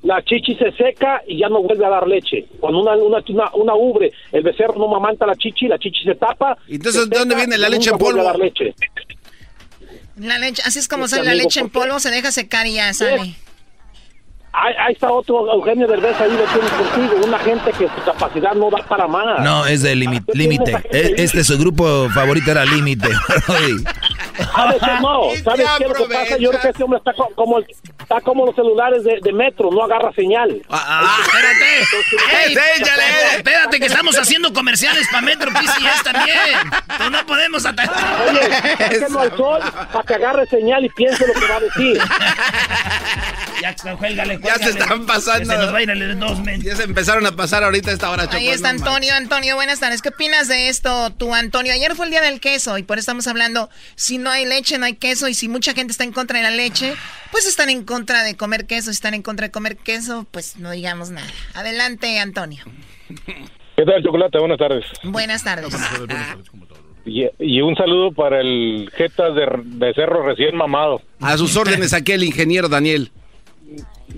la 0.03 0.23
chichi 0.23 0.55
se 0.57 0.73
seca 0.73 1.23
y 1.27 1.39
ya 1.39 1.49
no 1.49 1.63
vuelve 1.63 1.85
a 1.85 1.91
dar 1.91 2.07
leche. 2.07 2.47
Cuando 2.61 2.81
una, 2.81 2.93
una, 2.97 3.23
una, 3.29 3.51
una 3.55 3.75
ubre, 3.75 4.13
el 4.33 4.43
becerro 4.43 4.75
no 4.79 4.89
mamanta 4.89 5.27
la 5.27 5.35
chichi, 5.37 5.67
la 5.69 5.79
chichi 5.79 6.05
se 6.05 6.15
tapa. 6.15 6.57
Entonces, 6.69 7.03
se 7.05 7.09
¿de 7.09 7.19
dónde 7.19 7.35
viene 7.35 7.59
la 7.59 7.69
leche 7.69 7.91
en 7.91 7.99
polvo? 7.99 8.23
dar 8.23 8.39
leche. 8.39 8.75
La 10.17 10.39
leche, 10.39 10.63
así 10.65 10.79
es 10.79 10.89
como 10.89 11.09
sale 11.09 11.25
la 11.25 11.35
leche 11.35 11.61
en 11.61 11.69
polvo, 11.69 12.01
se 12.01 12.11
deja 12.11 12.31
secar 12.33 12.67
y 12.67 12.75
ya 12.75 12.95
sale. 12.95 13.35
Ahí, 14.59 14.73
ahí 14.79 14.93
está 14.95 15.13
otro 15.13 15.53
Eugenio 15.53 15.87
Derbez, 15.87 16.19
ahí 16.19 16.31
lo 16.31 16.45
tienes 16.45 16.71
contigo. 16.73 17.27
Una 17.27 17.39
gente 17.41 17.71
que 17.73 17.89
su 17.89 18.03
capacidad 18.05 18.55
no 18.55 18.71
da 18.71 18.79
para 18.89 19.07
más. 19.07 19.45
No, 19.45 19.67
es 19.67 19.83
de 19.83 19.95
limi- 19.95 20.25
¿Qué 20.25 20.33
tiene 20.33 20.55
límite. 20.57 20.73
E-? 20.91 21.15
Este 21.19 21.45
su 21.45 21.59
grupo 21.59 22.09
favorito 22.15 22.51
era 22.53 22.65
límite. 22.65 23.09
¿Sabes 24.55 24.77
qué? 24.81 25.01
No, 25.01 25.23
¿sabes 25.45 25.67
qué 25.79 25.85
es 25.85 25.89
lo 25.89 25.95
que 25.95 26.15
pasa? 26.15 26.37
Yo 26.39 26.51
creo 26.51 26.63
que 26.63 26.69
este 26.69 26.83
hombre 26.85 26.99
está 26.99 27.13
co- 27.13 27.31
como, 27.35 27.59
el- 27.59 27.67
está 27.99 28.21
como 28.21 28.47
los 28.47 28.55
celulares 28.55 29.05
de, 29.05 29.19
de 29.23 29.33
Metro, 29.33 29.71
no 29.71 29.85
agarra 29.85 30.13
señal. 30.13 30.63
Ah, 30.71 31.19
espérate. 31.23 32.47
Ey, 32.47 32.57
espérate, 33.37 33.81
que 33.81 33.87
estamos 33.87 34.17
haciendo 34.19 34.53
comerciales 34.53 35.07
para 35.09 35.23
Metro 35.23 35.51
PCS 35.53 36.03
también. 36.05 36.37
Pues 36.97 37.11
no 37.11 37.27
podemos 37.27 37.65
atacar. 37.67 38.29
Oye, 38.29 38.77
sáquenlo 38.79 39.21
al 39.21 39.37
sol 39.37 39.61
para 39.93 40.05
que 40.05 40.15
agarre 40.15 40.47
señal 40.47 40.85
y 40.85 40.89
piense 40.91 41.27
lo 41.27 41.33
que 41.35 41.47
va 41.47 41.57
a 41.57 41.61
decir. 41.61 42.01
Ya, 43.63 43.75
cuélgale, 43.97 44.39
Ya 44.45 44.57
se 44.59 44.71
están 44.71 45.07
pasando. 45.07 45.41
Que 45.41 45.47
se 45.47 45.57
nos 45.57 45.73
va 45.75 45.79
a 45.79 45.83
ir 45.83 45.91
el 45.91 46.19
dos, 46.21 46.39
men. 46.41 46.63
Ya 46.63 46.77
se 46.77 46.83
empezaron 46.85 47.25
a 47.27 47.33
pasar 47.33 47.65
ahorita 47.65 47.91
a 47.91 47.95
esta 47.95 48.11
hora. 48.11 48.29
Ahí 48.31 48.49
está 48.49 48.73
no 48.73 48.79
Antonio. 48.81 49.15
Antonio, 49.15 49.55
buenas 49.57 49.81
tardes. 49.81 50.03
¿Qué 50.03 50.11
opinas 50.11 50.47
de 50.49 50.69
esto 50.69 51.11
tú, 51.13 51.35
Antonio? 51.35 51.73
Ayer 51.73 51.95
fue 51.97 52.05
el 52.07 52.11
día 52.11 52.21
del 52.21 52.41
queso 52.41 52.77
y 52.79 52.83
por 52.83 52.99
eso 52.99 53.05
estamos 53.05 53.27
hablando, 53.27 53.71
si 53.95 54.19
no 54.19 54.26
hay 54.31 54.47
leche, 54.47 54.79
no 54.79 54.87
hay 54.87 54.95
queso 54.95 55.29
y 55.29 55.35
si 55.35 55.49
mucha 55.49 55.75
gente 55.75 55.93
está 55.93 56.05
en 56.05 56.13
contra 56.13 56.39
de 56.39 56.45
la 56.45 56.51
leche, 56.51 56.95
pues 57.33 57.47
están 57.47 57.71
en 57.71 57.85
contra 57.85 58.23
de 58.23 58.37
comer 58.37 58.67
queso. 58.67 58.91
Si 58.91 58.97
están 58.97 59.15
en 59.15 59.23
contra 59.23 59.47
de 59.47 59.53
comer 59.53 59.77
queso, 59.77 60.27
pues 60.31 60.57
no 60.57 60.71
digamos 60.71 61.11
nada. 61.11 61.27
Adelante, 61.55 62.19
Antonio. 62.19 62.65
¿Qué 63.77 63.85
tal, 63.85 64.03
Chocolate? 64.03 64.39
Buenas 64.39 64.59
tardes. 64.59 64.85
Buenas 65.05 65.45
tardes. 65.45 65.75
Y, 67.05 67.25
y 67.39 67.61
un 67.61 67.77
saludo 67.77 68.13
para 68.13 68.41
el 68.41 68.91
Jetas 68.97 69.35
de, 69.35 69.47
de 69.65 69.95
Cerro 69.95 70.27
recién 70.27 70.57
mamado. 70.57 71.03
A 71.21 71.37
sus 71.37 71.57
órdenes 71.57 71.93
aquí 71.93 72.13
el 72.13 72.25
ingeniero 72.25 72.69
Daniel. 72.69 73.13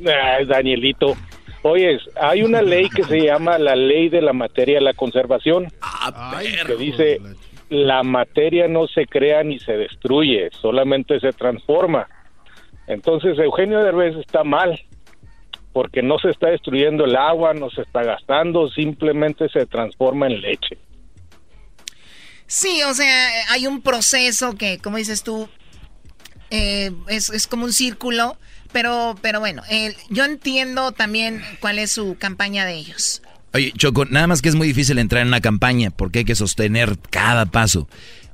Ay, 0.07 0.47
Danielito. 0.47 1.17
Oyes, 1.63 2.01
hay 2.21 2.43
una 2.43 2.63
ley 2.63 2.89
que 2.89 3.03
se 3.05 3.21
llama 3.21 3.59
la 3.59 3.75
ley 3.75 4.09
de 4.09 4.23
la 4.23 4.33
materia 4.33 4.77
de 4.77 4.85
la 4.85 4.95
conservación, 4.95 5.73
que 6.67 6.77
dice 6.77 7.21
la 7.69 8.03
materia 8.03 8.69
no 8.69 8.87
se 8.87 9.07
crea 9.07 9.43
ni 9.43 9.59
se 9.59 9.73
destruye, 9.73 10.51
solamente 10.61 11.21
se 11.21 11.33
transforma. 11.33 12.09
Entonces 12.87 13.39
Eugenio 13.39 13.83
Derbez 13.83 14.17
está 14.17 14.45
mal, 14.45 14.81
porque 15.73 16.03
no 16.03 16.19
se 16.19 16.31
está 16.31 16.49
destruyendo 16.49 17.05
el 17.05 17.17
agua, 17.17 17.55
no 17.55 17.71
se 17.71 17.83
está 17.83 18.03
gastando, 18.03 18.69
simplemente 18.71 19.49
se 19.49 19.67
transforma 19.67 20.27
en 20.27 20.41
leche. 20.41 20.79
Sí, 22.47 22.83
o 22.83 22.95
sea, 22.95 23.29
hay 23.51 23.67
un 23.67 23.83
proceso 23.83 24.55
que, 24.55 24.79
como 24.79 24.97
dices 24.97 25.23
tú, 25.23 25.51
eh, 26.51 26.91
es, 27.09 27.29
es, 27.29 27.47
como 27.47 27.67
un 27.67 27.75
círculo, 27.75 28.39
pero, 28.73 29.17
pero 29.21 29.39
bueno, 29.39 29.63
yo 30.09 30.25
entiendo 30.25 30.93
también 30.93 31.43
cuál 31.61 31.79
es 31.79 31.93
su 31.93 32.17
campaña 32.19 32.65
de 32.65 32.75
ellos. 32.75 33.23
Oye, 33.55 33.73
Choco, 33.77 34.05
nada 34.05 34.27
más 34.27 34.43
que 34.43 34.49
es 34.49 34.55
muy 34.55 34.67
difícil 34.69 34.99
entrar 34.99 35.23
en 35.23 35.29
una 35.29 35.41
campaña 35.41 35.91
porque 35.91 36.21
hay 36.21 36.25
que 36.25 36.35
sostener 36.35 36.99
cada 37.11 37.47
paso. 37.47 37.89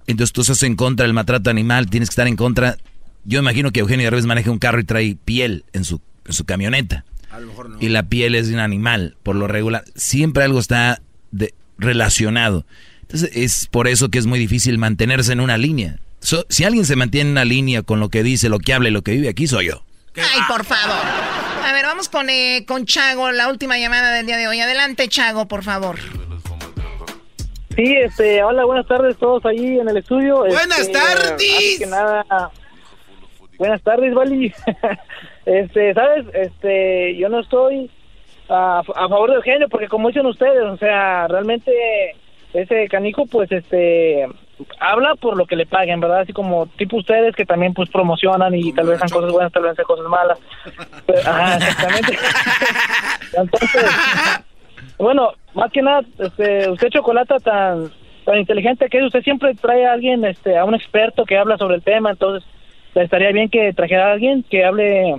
Entonces 0.06 0.32
tú 0.32 0.42
estás 0.42 0.62
en 0.62 0.76
contra 0.76 1.04
del 1.04 1.14
maltrato 1.14 1.50
animal, 1.50 1.88
tienes 1.88 2.08
que 2.08 2.12
estar 2.12 2.26
en 2.26 2.36
contra. 2.36 2.76
Yo 3.24 3.38
imagino 3.38 3.70
que 3.70 3.80
Eugenio 3.80 4.04
Derbez 4.04 4.26
maneja 4.26 4.50
un 4.50 4.58
carro 4.58 4.80
y 4.80 4.84
trae 4.84 5.16
piel 5.24 5.64
en 5.72 5.84
su, 5.84 6.00
en 6.26 6.32
su 6.32 6.44
camioneta. 6.44 7.04
A 7.30 7.40
lo 7.40 7.46
mejor 7.46 7.70
no. 7.70 7.78
Y 7.80 7.88
la 7.88 8.04
piel 8.04 8.34
es 8.34 8.48
de 8.48 8.54
un 8.54 8.60
animal, 8.60 9.16
por 9.22 9.36
lo 9.36 9.48
regular. 9.48 9.84
Siempre 9.94 10.44
algo 10.44 10.58
está 10.58 11.00
de, 11.30 11.54
relacionado. 11.78 12.66
Entonces 13.02 13.30
es 13.34 13.66
por 13.66 13.88
eso 13.88 14.10
que 14.10 14.18
es 14.18 14.26
muy 14.26 14.38
difícil 14.38 14.78
mantenerse 14.78 15.32
en 15.32 15.40
una 15.40 15.56
línea. 15.56 16.00
si 16.48 16.64
alguien 16.64 16.84
se 16.84 16.96
mantiene 16.96 17.28
en 17.28 17.32
una 17.32 17.44
línea 17.44 17.82
con 17.82 18.00
lo 18.00 18.08
que 18.08 18.22
dice, 18.22 18.48
lo 18.48 18.58
que 18.58 18.74
habla 18.74 18.88
y 18.88 18.92
lo 18.92 19.02
que 19.02 19.12
vive 19.12 19.28
aquí, 19.28 19.46
soy 19.46 19.66
yo. 19.66 19.84
Ay, 20.16 20.40
por 20.48 20.64
favor. 20.64 21.53
A 21.64 21.72
ver, 21.72 21.86
vamos 21.86 22.10
con, 22.10 22.28
eh, 22.28 22.66
con 22.68 22.84
Chago, 22.84 23.32
la 23.32 23.48
última 23.48 23.78
llamada 23.78 24.12
del 24.12 24.26
día 24.26 24.36
de 24.36 24.46
hoy. 24.46 24.60
Adelante, 24.60 25.08
Chago, 25.08 25.48
por 25.48 25.62
favor. 25.62 25.96
Sí, 27.74 27.96
este, 27.96 28.42
hola, 28.42 28.66
buenas 28.66 28.86
tardes 28.86 29.16
todos 29.16 29.46
ahí 29.46 29.78
en 29.78 29.88
el 29.88 29.96
estudio. 29.96 30.40
Buenas 30.40 30.80
este, 30.80 30.92
tardes. 30.92 31.78
que 31.78 31.86
nada, 31.86 32.50
buenas 33.56 33.82
tardes, 33.82 34.12
Vali. 34.12 34.52
este, 35.46 35.94
sabes, 35.94 36.26
este, 36.34 37.16
yo 37.16 37.30
no 37.30 37.40
estoy 37.40 37.90
a, 38.50 38.80
a 38.80 39.08
favor 39.08 39.30
de 39.30 39.36
Eugenio 39.36 39.68
porque 39.70 39.88
como 39.88 40.08
dicen 40.08 40.26
ustedes, 40.26 40.64
o 40.64 40.76
sea, 40.76 41.28
realmente 41.28 41.72
ese 42.52 42.88
canijo, 42.88 43.24
pues, 43.24 43.50
este, 43.50 44.28
habla 44.81 45.14
por 45.16 45.36
lo 45.36 45.47
que 45.47 45.56
le 45.56 45.66
paguen, 45.66 46.01
¿verdad? 46.01 46.20
Así 46.20 46.32
como 46.32 46.66
tipo 46.66 46.97
ustedes 46.97 47.35
que 47.35 47.44
también 47.44 47.74
pues 47.74 47.90
promocionan 47.90 48.55
y 48.55 48.72
tal 48.72 48.86
vez 48.86 49.02
hacen 49.02 49.14
cosas 49.14 49.32
buenas, 49.32 49.52
tal 49.52 49.62
vez 49.62 49.72
hacen 49.72 49.85
cosas 49.85 50.06
malas. 50.06 50.39
ajá, 51.26 51.56
exactamente. 51.56 52.18
Entonces, 53.36 53.85
bueno, 54.98 55.32
más 55.55 55.72
que 55.72 55.82
nada, 55.82 56.02
este, 56.18 56.70
usted 56.70 56.89
chocolata 56.90 57.39
tan 57.39 57.90
tan 58.24 58.39
inteligente 58.39 58.89
que 58.89 58.98
es, 58.98 59.05
usted 59.05 59.22
siempre 59.22 59.55
trae 59.55 59.86
a 59.86 59.93
alguien, 59.93 60.24
este, 60.24 60.56
a 60.56 60.64
un 60.64 60.74
experto 60.74 61.24
que 61.24 61.36
habla 61.36 61.59
sobre 61.59 61.76
el 61.76 61.82
tema, 61.82 62.10
entonces 62.10 62.48
estaría 62.94 63.32
bien 63.32 63.51
que 63.51 63.72
trajera 63.72 64.09
a 64.09 64.12
alguien 64.12 64.43
que 64.44 64.64
hable 64.64 65.16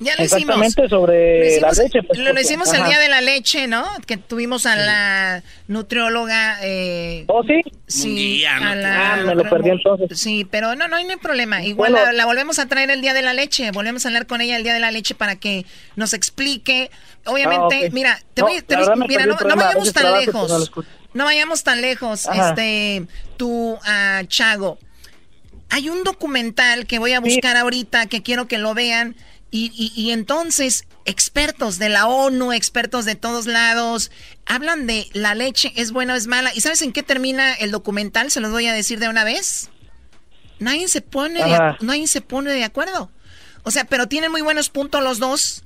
ya 0.00 0.16
lo 0.16 0.24
Exactamente 0.24 0.88
sobre 0.88 1.60
la 1.60 1.70
leche. 1.70 2.02
Pues, 2.02 2.18
lo, 2.18 2.40
hicimos 2.40 2.72
el 2.72 2.84
día 2.84 2.98
de 2.98 3.08
la 3.08 3.20
leche, 3.20 3.66
¿no? 3.66 3.84
Que 4.06 4.16
tuvimos 4.16 4.66
a 4.66 4.76
la 4.76 5.42
nutrióloga. 5.68 6.58
Eh, 6.62 7.24
¿Oh, 7.28 7.42
sí? 7.44 7.62
Sí, 7.86 8.44
a 8.44 8.74
la, 8.74 9.14
ah, 9.14 9.16
me 9.18 9.34
lo 9.34 9.48
perdí 9.48 9.70
entonces. 9.70 10.18
Sí, 10.18 10.44
pero 10.50 10.74
no, 10.74 10.88
no 10.88 10.96
hay 10.96 11.06
problema. 11.16 11.62
Igual 11.62 11.92
la, 12.12 12.24
volvemos 12.26 12.58
a 12.58 12.66
traer 12.66 12.90
el 12.90 13.00
día 13.00 13.14
de 13.14 13.22
la 13.22 13.34
leche. 13.34 13.70
Volvemos 13.70 14.04
a 14.04 14.08
hablar 14.08 14.26
con 14.26 14.40
ella 14.40 14.56
el 14.56 14.64
día 14.64 14.74
de 14.74 14.80
la 14.80 14.90
leche 14.90 15.14
para 15.14 15.36
que 15.36 15.64
nos 15.96 16.12
explique. 16.12 16.90
Obviamente, 17.26 17.86
ah, 17.86 17.90
mira, 17.92 18.20
te 18.34 18.42
voy, 18.42 18.60
te 18.62 18.76
mira, 19.08 19.26
no, 19.26 19.36
vayamos 19.36 19.92
tan 19.92 20.20
lejos. 20.20 20.72
No, 21.14 21.24
vayamos 21.24 21.62
tan 21.62 21.80
lejos, 21.80 22.26
este, 22.26 23.06
tú, 23.36 23.78
a 23.84 24.22
Chago. 24.26 24.78
Hay 25.70 25.88
un 25.88 26.02
documental 26.04 26.86
que 26.86 26.98
voy 26.98 27.12
a 27.12 27.20
buscar 27.20 27.56
ahorita 27.56 28.06
que 28.06 28.22
quiero 28.22 28.48
que 28.48 28.58
lo 28.58 28.74
vean 28.74 29.16
y, 29.56 30.10
entonces, 30.10 30.84
expertos 31.04 31.78
de 31.78 31.88
la 31.88 32.08
ONU, 32.08 32.52
expertos 32.52 33.04
de 33.04 33.14
todos 33.14 33.46
lados, 33.46 34.10
hablan 34.46 34.88
de 34.88 35.08
la 35.12 35.36
leche 35.36 35.72
es 35.76 35.92
buena 35.92 36.14
o 36.14 36.16
es 36.16 36.26
mala. 36.26 36.52
¿Y 36.52 36.60
sabes 36.60 36.82
en 36.82 36.92
qué 36.92 37.04
termina 37.04 37.52
el 37.54 37.70
documental? 37.70 38.32
Se 38.32 38.40
los 38.40 38.50
voy 38.50 38.66
a 38.66 38.72
decir 38.72 38.98
de 38.98 39.08
una 39.08 39.22
vez. 39.22 39.70
Nadie 40.58 40.88
se 40.88 41.02
pone, 41.02 41.38
de, 41.44 41.76
nadie 41.82 42.08
se 42.08 42.20
pone 42.20 42.50
de 42.50 42.64
acuerdo. 42.64 43.12
O 43.62 43.70
sea, 43.70 43.84
pero 43.84 44.08
tienen 44.08 44.32
muy 44.32 44.42
buenos 44.42 44.70
puntos 44.70 45.04
los 45.04 45.20
dos. 45.20 45.62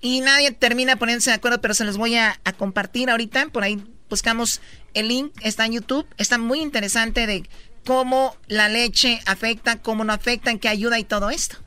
Y 0.00 0.22
nadie 0.22 0.50
termina 0.52 0.96
poniéndose 0.96 1.28
de 1.28 1.36
acuerdo, 1.36 1.60
pero 1.60 1.74
se 1.74 1.84
los 1.84 1.98
voy 1.98 2.16
a, 2.16 2.40
a 2.44 2.54
compartir 2.54 3.10
ahorita. 3.10 3.48
Por 3.48 3.64
ahí 3.64 3.84
buscamos 4.08 4.62
el 4.94 5.08
link, 5.08 5.30
está 5.42 5.66
en 5.66 5.72
YouTube. 5.72 6.06
Está 6.16 6.38
muy 6.38 6.60
interesante 6.60 7.26
de 7.26 7.46
cómo 7.84 8.34
la 8.46 8.70
leche 8.70 9.20
afecta, 9.26 9.76
cómo 9.82 10.04
no 10.04 10.14
afecta, 10.14 10.50
en 10.50 10.58
qué 10.58 10.68
ayuda 10.68 10.98
y 10.98 11.04
todo 11.04 11.28
esto. 11.28 11.58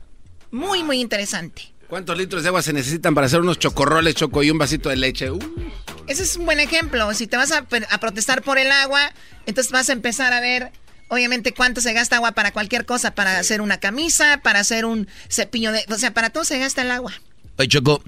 Muy, 0.54 0.84
muy 0.84 1.00
interesante. 1.00 1.62
¿Cuántos 1.88 2.16
litros 2.16 2.44
de 2.44 2.48
agua 2.48 2.62
se 2.62 2.72
necesitan 2.72 3.12
para 3.12 3.26
hacer 3.26 3.40
unos 3.40 3.58
chocorroles, 3.58 4.14
choco 4.14 4.40
y 4.44 4.52
un 4.52 4.58
vasito 4.58 4.88
de 4.88 4.94
leche? 4.94 5.28
Uh. 5.28 5.40
Ese 6.06 6.22
es 6.22 6.36
un 6.36 6.46
buen 6.46 6.60
ejemplo. 6.60 7.12
Si 7.12 7.26
te 7.26 7.36
vas 7.36 7.50
a, 7.50 7.64
protestar 7.64 8.40
por 8.40 8.56
el 8.58 8.70
agua, 8.70 9.12
entonces 9.46 9.72
vas 9.72 9.90
a 9.90 9.92
empezar 9.92 10.32
a 10.32 10.38
ver, 10.38 10.70
obviamente, 11.08 11.52
cuánto 11.52 11.80
se 11.80 11.92
gasta 11.92 12.16
agua 12.16 12.32
para 12.32 12.52
cualquier 12.52 12.86
cosa, 12.86 13.16
para 13.16 13.36
hacer 13.36 13.60
una 13.60 13.78
camisa, 13.78 14.42
para 14.44 14.60
hacer 14.60 14.84
un 14.84 15.08
cepillo 15.28 15.72
de... 15.72 15.84
O 15.88 15.98
sea, 15.98 16.14
para 16.14 16.30
todo 16.30 16.44
se 16.44 16.56
gasta 16.60 16.82
el 16.82 16.92
agua. 16.92 17.12
Oye, 17.58 17.66
Choco, 17.66 18.00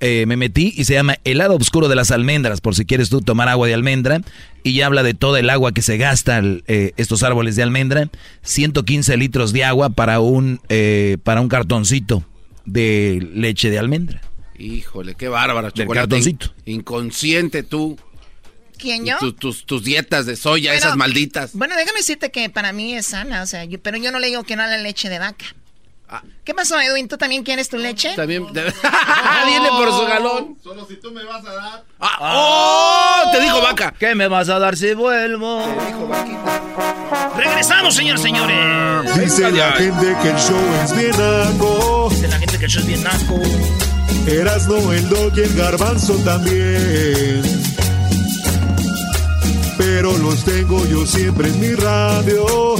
eh, 0.00 0.24
me 0.26 0.36
metí 0.36 0.72
y 0.76 0.84
se 0.84 0.94
llama 0.94 1.16
El 1.24 1.38
lado 1.38 1.56
oscuro 1.56 1.88
de 1.88 1.96
las 1.96 2.10
almendras, 2.10 2.60
por 2.60 2.74
si 2.74 2.84
quieres 2.84 3.08
tú 3.08 3.20
tomar 3.20 3.48
agua 3.48 3.66
de 3.66 3.74
almendra. 3.74 4.20
Y 4.62 4.74
ya 4.74 4.86
habla 4.86 5.02
de 5.02 5.14
todo 5.14 5.36
el 5.36 5.50
agua 5.50 5.72
que 5.72 5.82
se 5.82 5.96
gasta 5.96 6.40
eh, 6.42 6.92
estos 6.96 7.22
árboles 7.22 7.56
de 7.56 7.62
almendra. 7.62 8.10
115 8.42 9.16
litros 9.16 9.52
de 9.52 9.64
agua 9.64 9.90
para 9.90 10.20
un, 10.20 10.60
eh, 10.68 11.18
para 11.22 11.40
un 11.40 11.48
cartoncito 11.48 12.24
de 12.64 13.26
leche 13.34 13.70
de 13.70 13.78
almendra. 13.78 14.20
Híjole, 14.58 15.14
qué 15.14 15.28
bárbaro, 15.28 15.70
Del 15.70 15.88
cartoncito. 15.88 16.52
Inconsciente 16.66 17.62
tú. 17.62 17.96
¿Quién 18.76 19.04
yo? 19.04 19.16
tus, 19.18 19.66
tus, 19.66 19.82
dietas 19.82 20.26
de 20.26 20.36
soya, 20.36 20.72
esas 20.74 20.96
malditas. 20.96 21.52
Bueno, 21.54 21.74
déjame 21.76 21.98
decirte 21.98 22.30
que 22.30 22.48
para 22.48 22.72
mí 22.72 22.94
es 22.94 23.06
sana, 23.06 23.42
o 23.42 23.46
sea, 23.46 23.66
pero 23.82 23.98
yo 23.98 24.12
no 24.12 24.20
le 24.20 24.28
digo 24.28 24.44
que 24.44 24.54
no 24.54 24.62
a 24.62 24.68
la 24.68 24.78
leche 24.78 25.08
de 25.08 25.18
vaca. 25.18 25.46
Ah. 26.10 26.22
¿Qué 26.42 26.54
pasó, 26.54 26.80
Edwin? 26.80 27.06
¿Tú 27.06 27.18
también 27.18 27.42
quieres 27.42 27.68
tu 27.68 27.76
leche? 27.76 28.14
También. 28.16 28.46
Viene 28.52 29.68
por 29.68 29.92
su 29.92 30.06
galón. 30.06 30.56
Solo 30.62 30.86
si 30.86 30.96
tú 30.96 31.10
me 31.10 31.22
vas 31.24 31.44
a 31.44 31.52
dar. 31.52 31.84
Ah, 32.00 32.18
¡Oh! 32.20 33.30
Te 33.30 33.40
dijo 33.40 33.60
vaca. 33.60 33.94
¿Qué 33.98 34.14
me 34.14 34.26
vas 34.26 34.48
a 34.48 34.58
dar 34.58 34.76
si 34.76 34.94
vuelvo? 34.94 35.62
Te 35.64 35.86
dijo 35.86 36.08
vaquita. 36.08 36.62
Regresamos, 37.36 37.94
señores, 37.94 38.22
señores. 38.22 39.16
Dice 39.16 39.50
la 39.50 39.72
gente 39.72 40.16
que 40.22 40.30
el 40.30 40.36
show 40.38 40.74
es 40.82 40.96
bien 40.96 41.10
naco. 41.10 42.08
Dice 42.10 42.28
la 42.28 42.38
gente 42.38 42.58
que 42.58 42.64
el 42.64 42.70
show 42.70 42.80
es 42.80 42.86
bien 42.86 43.02
naco. 43.02 43.38
no 44.68 44.92
el 44.92 45.08
dog 45.10 45.32
y 45.36 45.40
el 45.40 45.54
garbanzo 45.54 46.14
también. 46.24 47.42
Pero 49.76 50.16
los 50.16 50.44
tengo 50.44 50.84
yo 50.86 51.06
siempre 51.06 51.48
en 51.48 51.60
mi 51.60 51.74
radio 51.74 52.76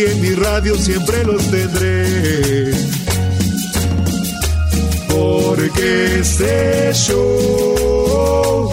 y 0.00 0.04
en 0.04 0.20
mi 0.20 0.34
radio 0.34 0.76
siempre 0.78 1.24
los 1.24 1.50
tendré. 1.50 2.72
Porque 5.08 6.20
este 6.20 6.90
show, 6.94 8.70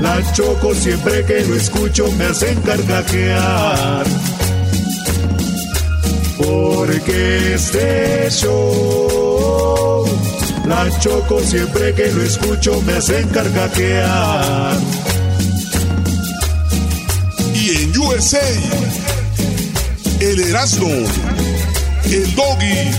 la 0.00 0.32
choco 0.32 0.74
siempre 0.74 1.24
que 1.24 1.44
lo 1.44 1.54
escucho 1.54 2.10
me 2.12 2.24
hacen 2.24 2.60
carcajear. 2.62 4.06
Porque 6.38 7.54
este 7.54 8.28
show, 8.30 10.04
la 10.66 10.88
choco 10.98 11.40
siempre 11.40 11.94
que 11.94 12.10
lo 12.12 12.22
escucho 12.22 12.80
me 12.82 12.94
hacen 12.94 13.28
carcajear. 13.28 14.76
Y 17.54 17.82
en 17.82 17.98
USA 17.98 18.96
el 20.20 20.40
Erasmo, 20.40 20.88
el 22.04 22.34
Doggy, 22.34 22.90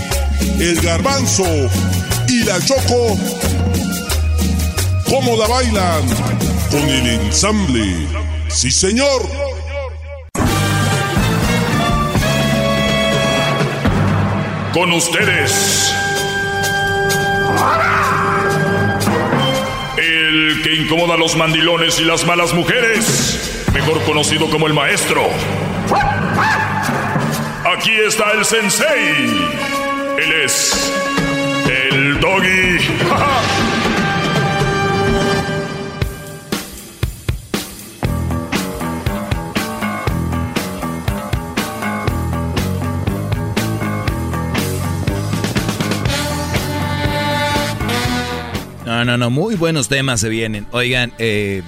el 0.60 0.80
Garbanzo 0.80 1.44
y 2.28 2.44
la 2.44 2.60
Choco. 2.64 3.18
¿Cómo 5.08 5.36
la 5.36 5.46
bailan? 5.46 6.02
Con 6.70 6.88
el 6.88 7.06
ensamble. 7.06 8.06
Sí, 8.48 8.70
señor. 8.70 9.22
Con 14.72 14.92
ustedes. 14.92 15.92
El 19.96 20.60
que 20.62 20.74
incomoda 20.74 21.14
a 21.14 21.16
los 21.16 21.36
mandilones 21.36 21.98
y 21.98 22.04
las 22.04 22.24
malas 22.26 22.52
mujeres. 22.54 23.64
Mejor 23.72 24.02
conocido 24.04 24.48
como 24.50 24.66
el 24.66 24.74
maestro. 24.74 25.28
Aquí 27.70 27.92
está 27.92 28.32
el 28.32 28.46
sensei. 28.46 29.26
Él 30.18 30.32
es 30.44 30.90
el 31.68 32.18
doggy. 32.18 32.78
No, 48.84 49.04
no, 49.04 49.16
no, 49.16 49.30
muy 49.30 49.54
buenos 49.54 49.88
temas 49.88 50.18
se 50.18 50.28
vienen. 50.28 50.66
Oigan, 50.72 51.12
eh, 51.18 51.62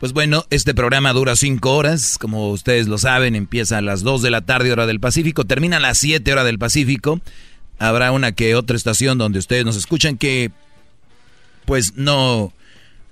Pues 0.00 0.14
bueno, 0.14 0.46
este 0.48 0.72
programa 0.72 1.12
dura 1.12 1.36
cinco 1.36 1.76
horas, 1.76 2.16
como 2.16 2.48
ustedes 2.52 2.88
lo 2.88 2.96
saben, 2.96 3.34
empieza 3.36 3.76
a 3.76 3.82
las 3.82 4.02
2 4.02 4.22
de 4.22 4.30
la 4.30 4.40
tarde 4.40 4.72
hora 4.72 4.86
del 4.86 4.98
Pacífico, 4.98 5.44
termina 5.44 5.76
a 5.76 5.80
las 5.80 5.98
7 5.98 6.32
hora 6.32 6.42
del 6.42 6.58
Pacífico. 6.58 7.20
Habrá 7.78 8.10
una 8.10 8.32
que 8.32 8.54
otra 8.54 8.78
estación 8.78 9.18
donde 9.18 9.38
ustedes 9.38 9.66
nos 9.66 9.76
escuchan 9.76 10.16
que 10.16 10.52
pues 11.66 11.96
no, 11.96 12.54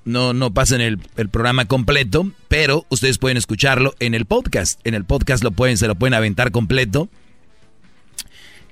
no, 0.06 0.32
no 0.32 0.54
pasen 0.54 0.80
el, 0.80 0.98
el, 1.18 1.28
programa 1.28 1.66
completo, 1.66 2.32
pero 2.48 2.86
ustedes 2.88 3.18
pueden 3.18 3.36
escucharlo 3.36 3.94
en 4.00 4.14
el 4.14 4.24
podcast. 4.24 4.80
En 4.84 4.94
el 4.94 5.04
podcast 5.04 5.44
lo 5.44 5.50
pueden, 5.50 5.76
se 5.76 5.88
lo 5.88 5.94
pueden 5.94 6.14
aventar 6.14 6.52
completo. 6.52 7.10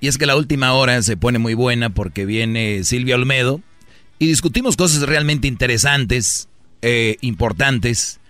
Y 0.01 0.09
es 0.09 0.17
que 0.17 0.25
la 0.25 0.37
última 0.37 0.73
hora 0.73 1.03
se 1.03 1.19
pone 1.19 1.39
muy 1.39 1.53
buena 1.53 1.91
porque 1.91 2.25
viene 2.25 2.83
Silvia 2.83 3.17
Olmedo 3.17 3.61
y 4.19 4.27
discutimos 4.27 4.77
cosas 4.77 5.03
realmente 5.03 5.49
interesantes, 5.49 6.49
eh, 6.83 7.17
importantes. 7.21 8.21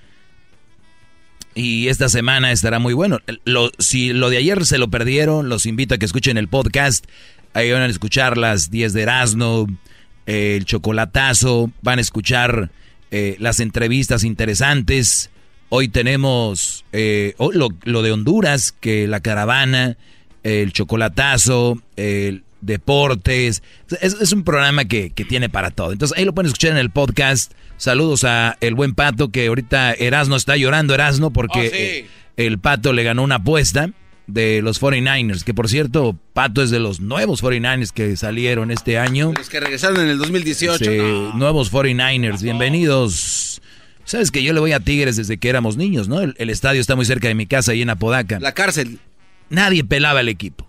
Y 1.54 1.88
esta 1.88 2.08
semana 2.08 2.52
estará 2.52 2.78
muy 2.78 2.92
bueno. 2.92 3.18
Si 3.78 4.12
lo 4.12 4.28
de 4.28 4.36
ayer 4.36 4.66
se 4.66 4.76
lo 4.76 4.88
perdieron, 4.88 5.48
los 5.48 5.64
invito 5.64 5.94
a 5.94 5.98
que 5.98 6.04
escuchen 6.04 6.36
el 6.36 6.48
podcast. 6.48 7.06
Ahí 7.54 7.70
van 7.72 7.82
a 7.82 7.86
escuchar 7.86 8.36
las 8.36 8.70
10 8.70 8.92
de 8.92 9.02
Erasmo, 9.02 9.66
el 10.26 10.66
chocolatazo, 10.66 11.70
van 11.80 11.98
a 11.98 12.02
escuchar 12.02 12.70
eh, 13.10 13.36
las 13.40 13.60
entrevistas 13.60 14.22
interesantes. 14.24 15.30
Hoy 15.70 15.88
tenemos 15.88 16.84
eh, 16.92 17.34
oh, 17.38 17.52
lo, 17.52 17.70
lo, 17.84 18.02
de 18.02 18.12
Honduras, 18.12 18.72
que 18.72 19.08
la 19.08 19.20
caravana, 19.20 19.96
el 20.42 20.72
chocolatazo, 20.72 21.80
el 21.96 22.44
deportes. 22.60 23.62
Es, 24.00 24.14
es 24.20 24.32
un 24.32 24.44
programa 24.44 24.84
que, 24.84 25.10
que, 25.10 25.24
tiene 25.24 25.48
para 25.48 25.70
todo. 25.70 25.92
Entonces 25.92 26.18
ahí 26.18 26.24
lo 26.24 26.34
pueden 26.34 26.48
escuchar 26.48 26.72
en 26.72 26.78
el 26.78 26.90
podcast. 26.90 27.52
Saludos 27.76 28.24
a 28.24 28.56
el 28.60 28.74
buen 28.74 28.94
Pato, 28.94 29.30
que 29.30 29.46
ahorita 29.46 29.92
Erasno 29.92 30.36
está 30.36 30.56
llorando, 30.56 30.94
Erasno, 30.94 31.30
porque 31.30 31.58
Oh, 31.58 31.74
eh, 31.74 32.06
el 32.36 32.58
Pato 32.58 32.92
le 32.92 33.02
ganó 33.02 33.22
una 33.22 33.36
apuesta 33.36 33.90
de 34.26 34.60
los 34.62 34.80
49ers, 34.82 35.44
que 35.44 35.54
por 35.54 35.68
cierto, 35.68 36.18
Pato 36.32 36.62
es 36.62 36.70
de 36.70 36.80
los 36.80 37.00
nuevos 37.00 37.42
49ers 37.42 37.92
que 37.92 38.16
salieron 38.16 38.70
este 38.70 38.98
año. 38.98 39.32
Los 39.36 39.48
que 39.48 39.60
regresaron 39.60 40.00
en 40.00 40.08
el 40.08 40.18
2018. 40.18 40.84
Sí, 40.84 40.96
no. 40.98 41.32
nuevos 41.34 41.72
49ers, 41.72 42.42
bienvenidos. 42.42 43.60
Sabes 44.04 44.30
que 44.30 44.42
yo 44.42 44.52
le 44.52 44.60
voy 44.60 44.72
a 44.72 44.80
Tigres 44.80 45.16
desde 45.16 45.36
que 45.36 45.48
éramos 45.48 45.76
niños, 45.76 46.08
¿no? 46.08 46.20
El, 46.20 46.34
el 46.38 46.50
estadio 46.50 46.80
está 46.80 46.96
muy 46.96 47.04
cerca 47.04 47.28
de 47.28 47.34
mi 47.34 47.46
casa, 47.46 47.72
ahí 47.72 47.82
en 47.82 47.90
Apodaca. 47.90 48.40
La 48.40 48.52
cárcel. 48.52 48.98
Nadie 49.50 49.84
pelaba 49.84 50.20
el 50.20 50.28
equipo. 50.28 50.65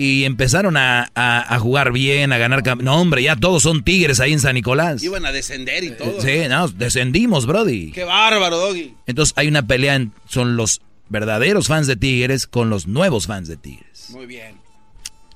Y 0.00 0.24
empezaron 0.24 0.76
a, 0.76 1.10
a, 1.16 1.54
a 1.54 1.58
jugar 1.58 1.90
bien, 1.92 2.32
a 2.32 2.38
ganar. 2.38 2.62
cam- 2.62 2.80
No, 2.82 3.00
hombre, 3.00 3.22
ya 3.24 3.34
todos 3.34 3.64
son 3.64 3.82
Tigres 3.82 4.20
ahí 4.20 4.32
en 4.32 4.38
San 4.40 4.54
Nicolás. 4.54 5.02
Iban 5.02 5.26
a 5.26 5.32
descender 5.32 5.82
y 5.82 5.90
todo. 5.90 6.22
Sí, 6.22 6.42
no, 6.48 6.68
descendimos, 6.68 7.46
Brody. 7.46 7.90
Qué 7.90 8.04
bárbaro, 8.04 8.56
Doggy. 8.58 8.94
Entonces 9.06 9.34
hay 9.36 9.48
una 9.48 9.66
pelea, 9.66 9.96
en- 9.96 10.12
son 10.28 10.56
los 10.56 10.80
verdaderos 11.08 11.66
fans 11.66 11.88
de 11.88 11.96
Tigres 11.96 12.46
con 12.46 12.70
los 12.70 12.86
nuevos 12.86 13.26
fans 13.26 13.48
de 13.48 13.56
Tigres. 13.56 14.10
Muy 14.10 14.26
bien. 14.26 14.54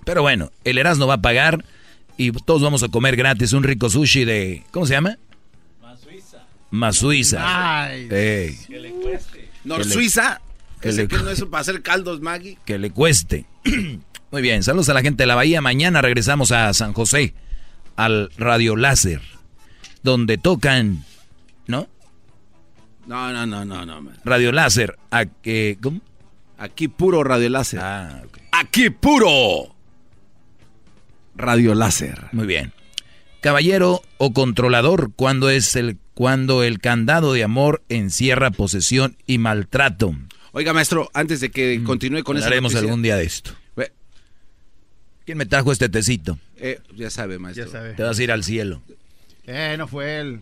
Pero 0.04 0.22
bueno, 0.22 0.52
el 0.62 0.78
Erasmo 0.78 1.06
va 1.08 1.14
a 1.14 1.22
pagar 1.22 1.64
y 2.16 2.30
todos 2.30 2.62
vamos 2.62 2.84
a 2.84 2.88
comer 2.88 3.16
gratis 3.16 3.52
un 3.54 3.64
rico 3.64 3.90
sushi 3.90 4.24
de... 4.24 4.62
¿Cómo 4.70 4.86
se 4.86 4.92
llama? 4.94 5.18
Más 6.70 6.96
Suiza. 6.96 7.38
Ay. 7.84 8.08
Ey, 8.10 8.56
Que 8.66 8.78
le 8.80 8.90
cueste. 8.92 9.48
Nor 9.64 9.84
Suiza. 9.84 10.40
que 10.80 10.92
le- 10.92 11.08
que 11.08 11.16
no 11.18 11.30
es 11.30 11.42
para 11.44 11.60
hacer 11.60 11.82
caldos, 11.82 12.20
Maggie. 12.20 12.58
que 12.64 12.78
le 12.78 12.90
cueste. 12.90 13.44
Muy 14.32 14.40
bien, 14.40 14.62
saludos 14.62 14.88
a 14.88 14.94
la 14.94 15.02
gente 15.02 15.24
de 15.24 15.26
la 15.26 15.34
Bahía. 15.34 15.60
Mañana 15.60 16.00
regresamos 16.00 16.52
a 16.52 16.72
San 16.72 16.94
José, 16.94 17.34
al 17.96 18.30
Radio 18.38 18.76
Láser, 18.76 19.20
donde 20.02 20.38
tocan, 20.38 21.04
¿no? 21.66 21.86
No, 23.06 23.30
no, 23.30 23.44
no, 23.44 23.66
no, 23.66 23.84
no. 23.84 24.00
man. 24.00 24.16
Radio 24.24 24.50
Láser, 24.50 24.96
a. 25.10 25.26
¿cómo? 25.82 26.00
Aquí 26.56 26.88
puro 26.88 27.22
radio 27.24 27.50
láser. 27.50 27.80
Ah, 27.82 28.22
ok. 28.24 28.38
Aquí 28.52 28.88
puro 28.88 29.74
radio 31.34 31.74
láser. 31.74 32.28
Muy 32.32 32.46
bien. 32.46 32.72
Caballero 33.42 34.00
o 34.16 34.32
controlador, 34.32 35.12
cuando 35.14 35.50
es 35.50 35.76
el 35.76 35.98
cuando 36.14 36.62
el 36.62 36.78
candado 36.78 37.34
de 37.34 37.44
amor 37.44 37.82
encierra 37.90 38.50
posesión 38.50 39.18
y 39.26 39.36
maltrato. 39.36 40.14
Oiga, 40.52 40.72
maestro, 40.72 41.10
antes 41.12 41.40
de 41.40 41.50
que 41.50 41.82
continúe 41.84 42.22
con 42.22 42.38
eso. 42.38 42.46
Hablaremos 42.46 42.74
algún 42.76 43.02
día 43.02 43.16
de 43.16 43.24
esto. 43.24 43.52
Ve- 45.32 45.34
¿Quién 45.34 45.38
me 45.38 45.46
trajo 45.46 45.72
este 45.72 45.88
tecito? 45.88 46.38
Eh, 46.56 46.78
ya 46.94 47.08
sabe, 47.10 47.38
maestro. 47.38 47.64
Ya 47.66 47.70
sabe. 47.72 47.94
Te 47.94 48.02
vas 48.02 48.18
a 48.18 48.22
ir 48.22 48.30
al 48.32 48.44
cielo. 48.44 48.82
Eh, 49.46 49.74
no 49.78 49.88
fue 49.88 50.20
él. 50.20 50.40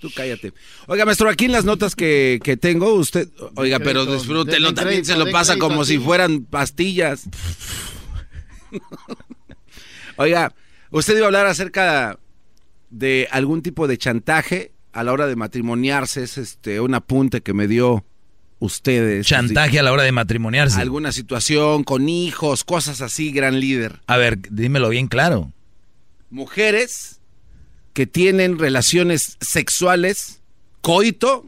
Tú 0.00 0.10
cállate. 0.14 0.52
Oiga, 0.86 1.04
maestro, 1.04 1.28
aquí 1.30 1.44
en 1.46 1.52
las 1.52 1.64
notas 1.64 1.94
que, 1.96 2.40
que 2.42 2.56
tengo, 2.56 2.92
usted. 2.94 3.28
Oiga, 3.54 3.78
pero 3.78 4.04
crédito, 4.04 4.16
den 4.66 4.74
también 4.74 5.00
crédito, 5.02 5.12
se 5.12 5.18
lo 5.24 5.30
pasa 5.30 5.52
crédito 5.52 5.68
como 5.68 5.84
si 5.84 5.98
fueran 5.98 6.42
pastillas. 6.44 7.24
Oiga, 10.16 10.54
usted 10.90 11.14
iba 11.16 11.24
a 11.24 11.28
hablar 11.28 11.46
acerca 11.46 12.18
de 12.90 13.28
algún 13.30 13.62
tipo 13.62 13.86
de 13.88 13.96
chantaje 13.96 14.72
a 14.92 15.02
la 15.04 15.12
hora 15.12 15.26
de 15.26 15.36
matrimoniarse. 15.36 16.22
Es 16.22 16.36
este 16.38 16.80
un 16.80 16.94
apunte 16.94 17.40
que 17.40 17.54
me 17.54 17.66
dio 17.66 18.04
ustedes. 18.64 19.26
Chantaje 19.26 19.78
a 19.78 19.82
la 19.82 19.92
hora 19.92 20.02
de 20.04 20.12
matrimoniarse. 20.12 20.80
Alguna 20.80 21.12
situación 21.12 21.84
con 21.84 22.08
hijos, 22.08 22.64
cosas 22.64 23.00
así, 23.00 23.32
gran 23.32 23.58
líder. 23.60 24.00
A 24.06 24.16
ver, 24.16 24.38
dímelo 24.50 24.88
bien 24.88 25.08
claro. 25.08 25.52
Mujeres 26.30 27.20
que 27.92 28.06
tienen 28.06 28.58
relaciones 28.58 29.36
sexuales, 29.40 30.40
coito, 30.80 31.46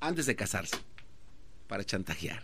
antes 0.00 0.26
de 0.26 0.36
casarse, 0.36 0.76
para 1.66 1.82
chantajear. 1.84 2.42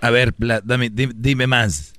A 0.00 0.10
ver, 0.10 0.34
dame- 0.36 0.90
di- 0.90 1.10
dime 1.14 1.46
más. 1.46 1.94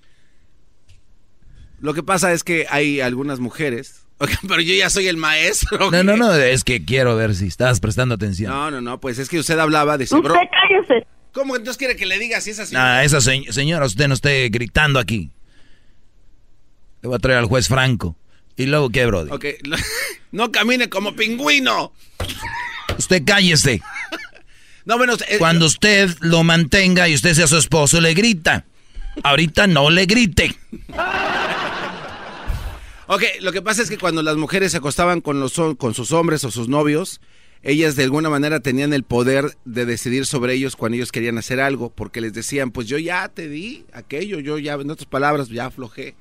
Lo 1.80 1.94
que 1.94 2.04
pasa 2.04 2.32
es 2.34 2.44
que 2.44 2.68
hay 2.70 3.02
algunas 3.02 3.40
mujeres, 3.40 4.05
Pero 4.48 4.62
yo 4.62 4.74
ya 4.74 4.90
soy 4.90 5.08
el 5.08 5.18
maestro. 5.18 5.92
No, 5.92 6.04
no, 6.04 6.16
no, 6.18 6.34
es 6.34 6.64
que 6.64 6.86
quiero 6.86 7.16
ver 7.16 7.36
si 7.36 7.48
estabas 7.48 7.80
prestando 7.80 8.16
atención. 8.16 8.52
No, 8.52 8.72
no, 8.72 8.82
no, 8.82 9.00
pues 9.00 9.20
es 9.20 9.28
que 9.30 9.40
usted 9.40 9.58
hablaba 9.60 9.98
de... 9.98 10.06
bro- 10.06 10.34
cállese. 10.34 11.06
¿Cómo 11.34 11.54
que 11.54 11.60
entonces 11.60 11.78
quiere 11.78 11.96
que 11.98 12.06
le 12.06 12.18
diga 12.18 12.40
si 12.40 12.52
es 12.52 12.60
así? 12.60 12.76
Ah, 12.78 13.04
esa 13.04 13.20
se- 13.20 13.52
señora, 13.52 13.86
usted 13.86 14.08
no 14.08 14.14
esté 14.14 14.48
gritando 14.50 15.00
aquí. 15.00 15.32
Le 17.02 17.08
voy 17.10 17.16
a 17.16 17.20
traer 17.20 17.40
al 17.40 17.46
juez 17.46 17.68
Franco. 17.68 18.16
¿Y 18.56 18.68
luego 18.68 18.90
qué, 18.90 19.06
Brody? 19.06 19.32
Ok, 19.32 19.46
no 20.32 20.52
camine 20.52 20.88
como 20.90 21.16
pingüino. 21.16 21.94
Usted 22.98 23.24
cállese. 23.26 23.82
No, 24.88 25.00
bueno, 25.00 25.16
eh, 25.28 25.38
Cuando 25.40 25.66
usted 25.66 26.12
lo 26.20 26.44
mantenga 26.44 27.10
y 27.10 27.16
usted 27.16 27.34
sea 27.34 27.48
su 27.48 27.58
esposo, 27.58 28.00
le 28.00 28.14
grita. 28.14 28.66
Ahorita 29.24 29.66
no 29.66 29.90
le 29.90 30.06
grite. 30.06 30.56
Ok, 33.08 33.22
lo 33.42 33.52
que 33.52 33.62
pasa 33.62 33.82
es 33.84 33.90
que 33.90 33.98
cuando 33.98 34.24
las 34.24 34.36
mujeres 34.36 34.72
se 34.72 34.78
acostaban 34.78 35.22
con, 35.22 35.40
los, 35.40 35.54
con 35.78 35.94
sus 35.94 36.12
hombres 36.12 36.44
o 36.44 36.52
sus 36.52 36.68
novios, 36.70 37.22
ellas 37.62 37.96
de 37.96 38.04
alguna 38.04 38.30
manera 38.30 38.60
tenían 38.62 38.94
el 38.94 39.04
poder 39.04 39.56
de 39.66 39.86
decidir 39.86 40.26
sobre 40.26 40.54
ellos 40.54 40.76
cuando 40.76 40.96
ellos 40.96 41.12
querían 41.12 41.38
hacer 41.38 41.60
algo, 41.60 41.92
porque 41.92 42.22
les 42.22 42.34
decían, 42.34 42.72
pues 42.72 42.88
yo 42.88 42.98
ya 42.98 43.28
te 43.30 43.48
di 43.48 43.86
aquello, 43.94 44.40
yo 44.40 44.58
ya, 44.58 44.74
en 44.74 44.90
otras 44.90 45.08
palabras, 45.08 45.50
ya 45.50 45.66
aflojé. 45.66 46.16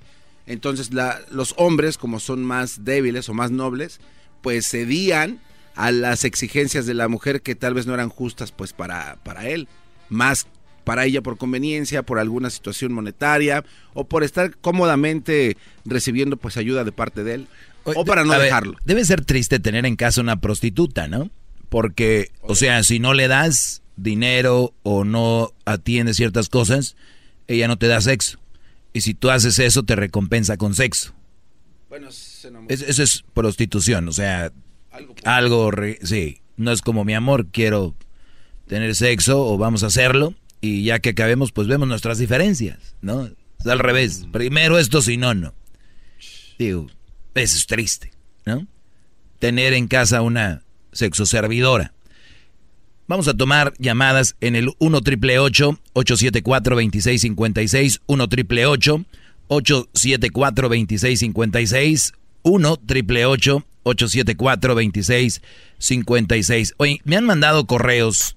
Entonces 0.47 0.93
la- 0.93 1.21
los 1.31 1.55
hombres, 1.57 1.97
como 1.97 2.21
son 2.21 2.45
más 2.45 2.85
débiles 2.85 3.31
o 3.31 3.35
más 3.35 3.51
nobles, 3.51 3.99
pues 4.43 4.69
cedían 4.69 5.41
a 5.75 5.91
las 5.91 6.25
exigencias 6.25 6.85
de 6.85 6.95
la 6.95 7.09
mujer 7.09 7.41
que 7.41 7.55
tal 7.55 7.73
vez 7.73 7.87
no 7.87 7.95
eran 7.95 8.11
justas 8.11 8.53
pues 8.53 8.75
para, 8.75 9.17
para 9.25 9.49
él, 9.49 9.69
más 10.11 10.47
para 10.85 11.05
ella 11.07 11.23
por 11.23 11.37
conveniencia, 11.39 12.03
por 12.03 12.19
alguna 12.19 12.51
situación 12.51 12.93
monetaria 12.93 13.65
o 13.95 14.05
por 14.05 14.23
estar 14.25 14.57
cómodamente 14.59 15.57
recibiendo 15.85 16.37
pues 16.37 16.57
ayuda 16.57 16.85
de 16.85 16.93
parte 16.93 17.25
de 17.25 17.35
él 17.35 17.47
o 17.85 18.05
para 18.05 18.25
no 18.25 18.33
A 18.33 18.37
ver, 18.39 18.47
dejarlo. 18.47 18.77
debe 18.85 19.05
ser 19.05 19.25
triste 19.25 19.59
tener 19.61 19.85
en 19.87 19.97
casa 19.97 20.21
una 20.21 20.41
prostituta, 20.41 21.09
¿no? 21.09 21.31
Porque, 21.69 22.31
o 22.43 22.55
sea, 22.55 22.83
si 22.83 22.99
no 22.99 23.15
le 23.15 23.29
das 23.29 23.83
dinero 23.97 24.73
o 24.83 25.05
no 25.05 25.51
atiendes 25.65 26.17
ciertas 26.17 26.49
cosas, 26.49 26.97
ella 27.49 27.69
no 27.69 27.77
te 27.77 27.87
da 27.89 28.01
sexo. 28.01 28.39
Y 28.93 29.01
si 29.03 29.13
tú 29.15 29.31
haces 29.31 29.59
eso, 29.59 29.83
te 29.83 29.97
recompensa 29.97 30.57
con 30.57 30.75
sexo. 30.75 31.13
Bueno, 31.89 32.11
se. 32.11 32.51
Es- 32.69 32.83
eso 32.83 33.03
es 33.03 33.25
prostitución, 33.35 34.09
o 34.09 34.13
sea, 34.13 34.53
algo, 35.25 35.71
re- 35.71 35.99
sí, 36.03 36.41
no 36.57 36.71
es 36.73 36.81
como 36.81 37.05
mi 37.05 37.15
amor, 37.15 37.47
quiero 37.49 37.95
tener 38.67 38.95
sexo 38.95 39.45
o 39.47 39.59
vamos 39.59 39.83
a 39.83 39.89
hacerlo 39.89 40.35
y 40.65 40.85
ya 40.85 40.99
que 40.99 41.11
acabemos, 41.11 41.53
pues 41.53 41.69
vemos 41.69 41.89
nuestras 41.89 42.19
diferencias, 42.19 42.97
¿no? 43.01 43.31
Es 43.61 43.67
al 43.67 43.79
revés, 43.79 44.27
primero 44.33 44.79
esto, 44.79 45.03
si 45.03 45.17
no, 45.17 45.35
no. 45.35 45.55
Digo, 46.59 46.87
eso 47.35 47.57
es 47.57 47.67
triste, 47.67 48.13
¿no? 48.47 48.67
Tener 49.39 49.75
en 49.75 49.89
casa 49.89 50.23
una 50.23 50.63
sexoservidora. 50.93 51.93
Vamos 53.07 53.29
a 53.29 53.35
tomar 53.35 53.75
llamadas 53.79 54.37
en 54.41 54.57
el 54.57 54.71
1 54.79 55.01
triple 55.03 55.39
874 55.39 56.77
2656 56.77 58.01
1 58.07 58.29
triple 58.29 58.67
874 58.67 60.69
2656 60.69 62.13
1 62.43 62.77
triple 62.87 63.27
1-874-2656. 63.85 66.75
Oye, 66.79 67.01
me 67.05 67.17
han 67.17 67.25
mandado 67.25 67.67
correos, 67.67 68.37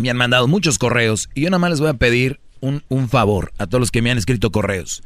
me 0.00 0.10
han 0.10 0.16
mandado 0.16 0.48
muchos 0.48 0.78
correos, 0.78 1.28
y 1.34 1.42
yo 1.42 1.50
nada 1.50 1.58
más 1.58 1.70
les 1.70 1.80
voy 1.80 1.90
a 1.90 1.94
pedir 1.94 2.40
un, 2.60 2.82
un 2.88 3.08
favor 3.08 3.52
a 3.58 3.66
todos 3.66 3.80
los 3.80 3.90
que 3.90 4.02
me 4.02 4.10
han 4.10 4.18
escrito 4.18 4.50
correos. 4.50 5.02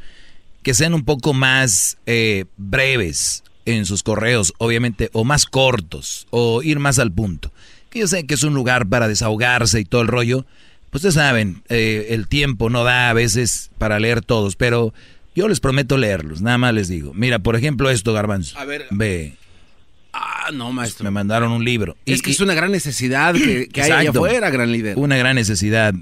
Que 0.62 0.74
sean 0.74 0.94
un 0.94 1.04
poco 1.04 1.34
más 1.34 1.98
eh, 2.06 2.46
breves 2.56 3.44
en 3.66 3.86
sus 3.86 4.02
correos, 4.02 4.54
obviamente, 4.58 5.10
o 5.12 5.24
más 5.24 5.46
cortos, 5.46 6.26
o 6.30 6.62
ir 6.62 6.78
más 6.78 6.98
al 6.98 7.12
punto. 7.12 7.52
Que 7.90 8.00
yo 8.00 8.06
sé 8.08 8.26
que 8.26 8.34
es 8.34 8.42
un 8.42 8.54
lugar 8.54 8.86
para 8.86 9.08
desahogarse 9.08 9.80
y 9.80 9.84
todo 9.84 10.02
el 10.02 10.08
rollo. 10.08 10.46
Pues 10.90 11.00
ustedes 11.00 11.14
saben, 11.14 11.62
eh, 11.68 12.08
el 12.10 12.28
tiempo 12.28 12.70
no 12.70 12.84
da 12.84 13.10
a 13.10 13.14
veces 13.14 13.70
para 13.78 13.98
leer 13.98 14.22
todos, 14.22 14.56
pero 14.56 14.94
yo 15.34 15.48
les 15.48 15.60
prometo 15.60 15.96
leerlos, 15.96 16.40
nada 16.40 16.58
más 16.58 16.74
les 16.74 16.88
digo. 16.88 17.12
Mira, 17.14 17.40
por 17.40 17.56
ejemplo, 17.56 17.90
esto, 17.90 18.12
Garbanzo. 18.12 18.58
A 18.58 18.64
ver. 18.64 18.86
Ve. 18.90 19.36
Ah, 20.16 20.50
no, 20.52 20.70
maestro. 20.72 21.02
Me 21.02 21.10
mandaron 21.10 21.50
un 21.50 21.64
libro. 21.64 21.96
Es 22.06 22.22
que 22.22 22.30
es 22.30 22.38
una 22.38 22.54
gran 22.54 22.70
necesidad 22.70 23.34
que, 23.34 23.68
que 23.68 23.82
hay 23.82 23.90
allá 23.90 24.10
afuera, 24.10 24.48
gran 24.48 24.70
líder. 24.70 24.96
Una 24.96 25.16
gran 25.16 25.34
necesidad. 25.34 25.92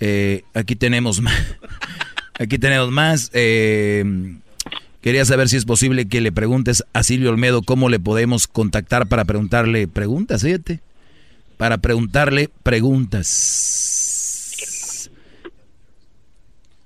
Eh, 0.00 0.42
aquí 0.52 0.74
tenemos 0.74 1.20
más. 1.20 1.40
aquí 2.34 2.58
tenemos 2.58 2.90
más. 2.90 3.30
Eh, 3.34 4.34
quería 5.00 5.24
saber 5.24 5.48
si 5.48 5.56
es 5.56 5.64
posible 5.64 6.08
que 6.08 6.20
le 6.20 6.32
preguntes 6.32 6.82
a 6.92 7.04
Silvio 7.04 7.30
Olmedo 7.30 7.62
cómo 7.62 7.88
le 7.88 8.00
podemos 8.00 8.48
contactar 8.48 9.06
para 9.06 9.24
preguntarle 9.24 9.86
preguntas, 9.86 10.42
fíjate. 10.42 10.80
Para 11.56 11.78
preguntarle 11.78 12.50
preguntas. 12.64 14.02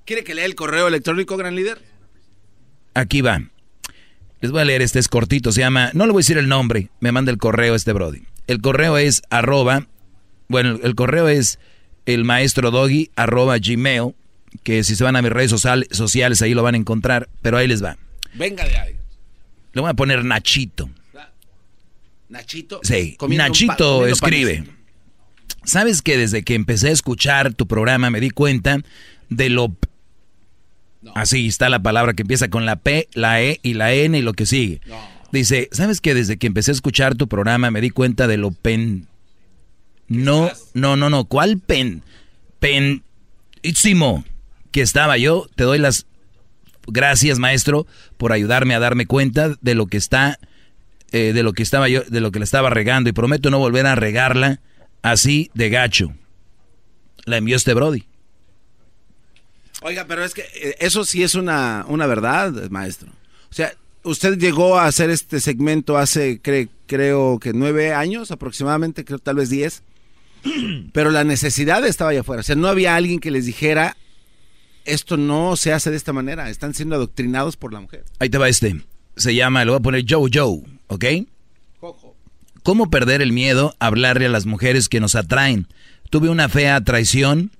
¿Quiere 0.04 0.24
que 0.24 0.34
lea 0.34 0.44
el 0.44 0.54
correo 0.54 0.88
electrónico, 0.88 1.38
gran 1.38 1.56
líder? 1.56 1.80
Aquí 2.92 3.22
va. 3.22 3.40
Les 4.46 4.52
voy 4.52 4.60
a 4.60 4.64
leer, 4.64 4.80
este 4.80 5.00
es 5.00 5.08
cortito, 5.08 5.50
se 5.50 5.58
llama, 5.58 5.90
no 5.92 6.06
le 6.06 6.12
voy 6.12 6.20
a 6.20 6.22
decir 6.22 6.38
el 6.38 6.46
nombre, 6.46 6.88
me 7.00 7.10
manda 7.10 7.32
el 7.32 7.36
correo 7.38 7.74
este 7.74 7.92
Brody. 7.92 8.22
El 8.46 8.60
correo 8.60 8.96
es 8.96 9.22
arroba, 9.28 9.88
bueno, 10.46 10.78
el 10.84 10.94
correo 10.94 11.26
es 11.28 11.58
el 12.04 12.22
maestro 12.22 12.70
doggy 12.70 13.10
arroba 13.16 13.58
gmail, 13.58 14.14
que 14.62 14.84
si 14.84 14.94
se 14.94 15.02
van 15.02 15.16
a 15.16 15.22
mis 15.22 15.32
redes 15.32 15.50
social- 15.50 15.88
sociales 15.90 16.42
ahí 16.42 16.54
lo 16.54 16.62
van 16.62 16.76
a 16.76 16.78
encontrar, 16.78 17.28
pero 17.42 17.56
ahí 17.56 17.66
les 17.66 17.82
va. 17.82 17.98
Venga 18.34 18.64
de 18.64 18.76
ahí. 18.76 18.94
Le 19.72 19.80
voy 19.80 19.90
a 19.90 19.94
poner 19.94 20.24
Nachito. 20.24 20.88
Nachito. 22.28 22.78
Sí, 22.84 23.16
Nachito 23.28 24.06
escribe. 24.06 24.58
panes. 24.58 24.70
¿Sabes 25.64 26.02
que 26.02 26.16
desde 26.16 26.44
que 26.44 26.54
empecé 26.54 26.90
a 26.90 26.92
escuchar 26.92 27.52
tu 27.52 27.66
programa 27.66 28.10
me 28.10 28.20
di 28.20 28.30
cuenta 28.30 28.78
de 29.28 29.48
lo... 29.50 29.74
Así 31.14 31.46
está 31.46 31.68
la 31.68 31.80
palabra 31.80 32.14
que 32.14 32.22
empieza 32.22 32.48
con 32.48 32.66
la 32.66 32.76
P, 32.76 33.08
la 33.14 33.42
E 33.42 33.60
y 33.62 33.74
la 33.74 33.92
N 33.92 34.18
y 34.18 34.22
lo 34.22 34.32
que 34.32 34.46
sigue. 34.46 34.80
Dice, 35.32 35.68
¿sabes 35.72 36.00
que 36.00 36.14
desde 36.14 36.36
que 36.36 36.46
empecé 36.46 36.70
a 36.70 36.74
escuchar 36.74 37.14
tu 37.14 37.28
programa 37.28 37.70
me 37.70 37.80
di 37.80 37.90
cuenta 37.90 38.26
de 38.26 38.36
lo 38.36 38.52
pen... 38.52 39.06
No, 40.08 40.50
no, 40.72 40.96
no, 40.96 41.10
no, 41.10 41.24
¿cuál 41.24 41.58
pen? 41.58 42.02
Penísimo 42.60 44.24
que 44.70 44.80
estaba 44.82 45.18
yo. 45.18 45.48
Te 45.56 45.64
doy 45.64 45.78
las 45.78 46.06
gracias, 46.86 47.38
maestro, 47.38 47.86
por 48.16 48.32
ayudarme 48.32 48.74
a 48.74 48.78
darme 48.78 49.06
cuenta 49.06 49.54
de 49.60 49.74
lo 49.74 49.86
que 49.86 49.96
está, 49.96 50.38
eh, 51.12 51.32
de 51.32 51.42
lo 51.42 51.52
que 51.52 51.64
estaba 51.64 51.88
yo, 51.88 52.02
de 52.02 52.20
lo 52.20 52.30
que 52.30 52.38
le 52.38 52.44
estaba 52.44 52.70
regando 52.70 53.10
y 53.10 53.12
prometo 53.12 53.50
no 53.50 53.58
volver 53.58 53.86
a 53.86 53.96
regarla 53.96 54.60
así 55.02 55.50
de 55.54 55.70
gacho. 55.70 56.12
La 57.24 57.38
envió 57.38 57.56
este 57.56 57.74
Brody. 57.74 58.04
Oiga, 59.82 60.06
pero 60.08 60.24
es 60.24 60.34
que 60.34 60.42
eh, 60.54 60.76
eso 60.80 61.04
sí 61.04 61.22
es 61.22 61.34
una, 61.34 61.84
una 61.88 62.06
verdad, 62.06 62.70
maestro. 62.70 63.10
O 63.50 63.54
sea, 63.54 63.72
usted 64.02 64.38
llegó 64.38 64.78
a 64.78 64.86
hacer 64.86 65.10
este 65.10 65.40
segmento 65.40 65.98
hace, 65.98 66.40
cre- 66.42 66.68
creo 66.86 67.38
que 67.38 67.52
nueve 67.52 67.92
años 67.92 68.30
aproximadamente, 68.30 69.04
creo 69.04 69.18
tal 69.18 69.36
vez 69.36 69.50
diez. 69.50 69.82
Pero 70.92 71.10
la 71.10 71.24
necesidad 71.24 71.84
estaba 71.86 72.10
allá 72.10 72.20
afuera. 72.20 72.40
O 72.40 72.44
sea, 72.44 72.56
no 72.56 72.68
había 72.68 72.96
alguien 72.96 73.20
que 73.20 73.30
les 73.30 73.46
dijera, 73.46 73.96
esto 74.84 75.16
no 75.16 75.56
se 75.56 75.72
hace 75.72 75.90
de 75.90 75.96
esta 75.96 76.12
manera. 76.12 76.48
Están 76.50 76.74
siendo 76.74 76.94
adoctrinados 76.96 77.56
por 77.56 77.72
la 77.72 77.80
mujer. 77.80 78.04
Ahí 78.18 78.30
te 78.30 78.38
va 78.38 78.48
este. 78.48 78.80
Se 79.16 79.34
llama, 79.34 79.64
le 79.64 79.70
voy 79.72 79.78
a 79.80 79.82
poner 79.82 80.04
Joe 80.08 80.30
Joe, 80.32 80.62
¿ok? 80.88 81.04
¿Cómo 82.62 82.90
perder 82.90 83.22
el 83.22 83.32
miedo 83.32 83.74
a 83.78 83.86
hablarle 83.86 84.26
a 84.26 84.30
las 84.30 84.46
mujeres 84.46 84.88
que 84.88 85.00
nos 85.00 85.14
atraen? 85.14 85.68
Tuve 86.10 86.28
una 86.28 86.48
fea 86.48 86.80
traición 86.82 87.50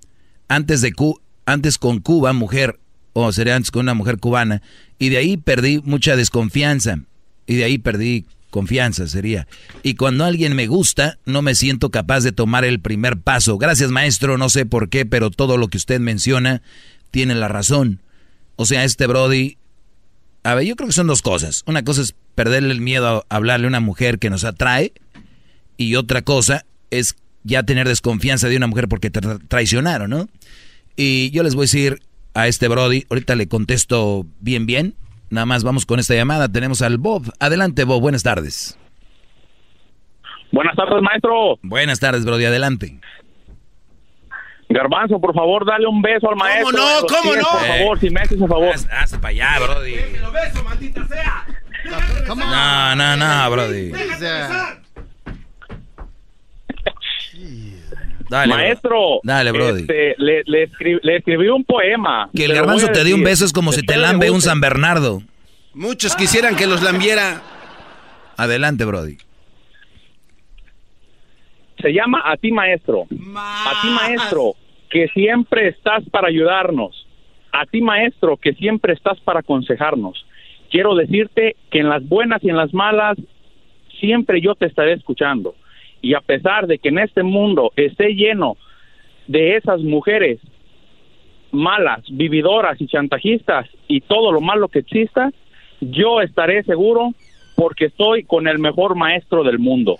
antes 0.48 0.80
de 0.80 0.93
Cu- 0.93 1.20
antes 1.47 1.78
con 1.78 2.01
Cuba, 2.01 2.32
mujer, 2.32 2.78
o 3.12 3.32
sería 3.32 3.56
antes 3.56 3.70
con 3.70 3.82
una 3.82 3.94
mujer 3.94 4.18
cubana, 4.18 4.62
y 4.98 5.09
de 5.09 5.16
ahí 5.16 5.36
perdí 5.36 5.81
mucha 5.85 6.16
desconfianza. 6.16 6.98
Y 7.47 7.56
de 7.56 7.64
ahí 7.64 7.78
perdí 7.78 8.27
confianza, 8.51 9.06
sería. 9.06 9.47
Y 9.82 9.94
cuando 9.94 10.24
alguien 10.24 10.55
me 10.55 10.66
gusta, 10.66 11.18
no 11.24 11.43
me 11.43 11.55
siento 11.55 11.90
capaz 11.90 12.20
de 12.20 12.32
tomar 12.32 12.64
el 12.64 12.81
primer 12.81 13.16
paso. 13.16 13.56
Gracias, 13.56 13.90
maestro, 13.90 14.36
no 14.36 14.48
sé 14.51 14.66
por 14.66 14.89
qué, 14.89 15.06
pero 15.06 15.31
todo 15.31 15.56
lo 15.56 15.68
que 15.68 15.78
usted 15.78 16.01
menciona 16.01 16.62
tiene 17.10 17.35
la 17.35 17.48
razón. 17.48 18.02
O 18.56 18.66
sea, 18.66 18.85
este 18.85 19.06
Brody 19.06 19.59
a 20.47 20.55
ver, 20.55 20.64
yo 20.64 20.77
creo 20.77 20.86
que 20.86 20.93
son 20.93 21.09
dos 21.09 21.23
cosas. 21.23 21.64
Una 21.66 21.82
cosa 21.82 22.02
es 22.02 22.14
perderle 22.36 22.73
el 22.73 22.81
miedo 22.81 23.27
a 23.28 23.35
hablarle 23.35 23.66
a 23.66 23.68
una 23.68 23.81
mujer 23.81 24.20
que 24.20 24.31
nos 24.31 24.44
atrae 24.44 24.93
y 25.77 25.97
otra 25.97 26.23
cosa 26.23 26.64
es 26.90 27.16
ya 27.43 27.64
tener 27.64 27.89
desconfianza 27.89 28.48
de 28.48 28.56
una 28.56 28.68
mujer 28.68 28.86
porque 28.86 29.10
traicionaron, 29.10 30.09
¿no? 30.09 30.28
Y 30.97 31.31
yo 31.31 31.43
les 31.43 31.55
voy 31.55 31.62
a 31.62 31.64
decir 31.64 32.01
a 32.35 32.48
este 32.48 32.68
Brody, 32.68 33.05
ahorita 33.10 33.35
le 33.36 33.48
contesto 33.48 34.27
bien 34.40 34.66
bien. 34.66 34.94
Nada 35.31 35.47
más 35.47 35.64
vamos 35.64 35.86
con 35.86 35.98
esta 36.01 36.14
llamada. 36.14 36.48
Tenemos 36.48 36.82
al 36.82 36.98
Bob. 36.98 37.32
Adelante, 37.40 37.85
Bob. 37.85 38.01
Buenas 38.01 38.23
tardes. 38.23 38.78
Buenas 40.52 40.77
tardes, 40.77 41.02
maestro. 41.02 41.59
Buenas 41.62 42.01
tardes, 42.01 42.24
Brody. 42.24 42.44
Adelante. 42.44 42.98
Garbanzo, 44.68 45.20
por 45.20 45.32
favor, 45.35 45.64
dale 45.64 45.86
un 45.86 46.02
beso 46.02 46.28
al 46.28 46.36
maestro. 46.36 46.73
no? 46.77 46.86
de 46.86 47.02
los 47.02 47.12
¿Cómo 47.12 47.32
pies, 47.32 47.36
no? 47.36 47.51
Por 47.51 47.66
favor, 47.68 48.01
si 48.01 48.10
me 48.10 48.20
haces 48.20 48.40
un 48.40 48.48
favor. 48.48 48.74
Hazte 48.74 49.18
para 49.18 49.28
allá, 49.28 49.59
Brody. 49.60 49.94
No, 52.36 52.97
no, 52.97 53.16
no, 53.16 53.51
Brody. 53.51 53.93
Dale, 58.28 58.53
Maestro, 58.55 59.20
Dale, 59.23 59.53
Brody. 59.53 59.82
este, 59.82 60.15
le, 60.19 60.43
le, 60.47 60.69
escri- 60.69 60.98
le 61.03 61.16
escribí 61.19 61.48
un 61.48 61.65
poema. 61.65 62.28
Que 62.35 62.47
el 62.47 62.55
garbanzo 62.55 62.89
te 62.89 63.05
dé 63.05 63.15
un 63.15 63.23
beso 63.23 63.44
es 63.44 63.53
como 63.53 63.73
si 63.73 63.82
te 63.82 63.97
lambe 63.97 64.31
un. 64.31 64.40
San 64.43 64.61
Bernardo. 64.61 65.23
Muchos 65.74 66.16
quisieran 66.16 66.57
que 66.57 66.66
los 66.66 66.82
lambiera. 66.82 67.43
Adelante, 68.36 68.85
Brody. 68.85 69.16
Se 71.81 71.93
llama 71.93 72.23
A 72.24 72.36
ti, 72.36 72.51
maestro. 72.53 73.03
A 73.05 73.81
ti, 73.82 73.89
maestro, 73.89 74.55
que 74.90 75.09
siempre 75.09 75.69
estás 75.69 76.03
para 76.11 76.28
ayudarnos. 76.28 77.07
A 77.53 77.66
ti, 77.66 77.81
maestro, 77.81 78.36
que 78.36 78.55
siempre 78.55 78.93
estás 78.94 79.19
para 79.20 79.40
aconsejarnos. 79.40 80.24
Quiero 80.70 80.94
decirte 80.94 81.57
que 81.70 81.78
en 81.81 81.89
las 81.89 82.07
buenas 82.09 82.43
y 82.43 82.48
en 82.51 82.57
las 82.57 82.73
malas, 82.74 83.16
siempre 84.01 84.40
yo 84.40 84.55
te 84.55 84.66
estaré 84.66 84.94
escuchando. 84.94 85.55
Y 86.07 86.15
a 86.15 86.20
pesar 86.20 86.69
de 86.69 86.78
que 86.78 86.91
en 86.91 87.01
este 87.01 87.24
mundo 87.24 87.73
esté 87.74 88.15
lleno 88.15 88.57
de 89.27 89.57
esas 89.57 89.81
mujeres 89.81 90.39
malas, 91.51 92.05
vividoras 92.09 92.81
y 92.81 92.87
chantajistas 92.87 93.66
y 93.89 94.03
todo 94.03 94.31
lo 94.31 94.41
malo 94.41 94.69
que 94.69 94.78
exista, 94.78 95.33
yo 95.81 96.20
estaré 96.20 96.62
seguro 96.62 97.11
porque 97.57 97.87
estoy 97.87 98.23
con 98.23 98.47
el 98.47 98.61
mejor 98.61 98.95
maestro 98.95 99.43
del 99.43 99.59
mundo. 99.59 99.97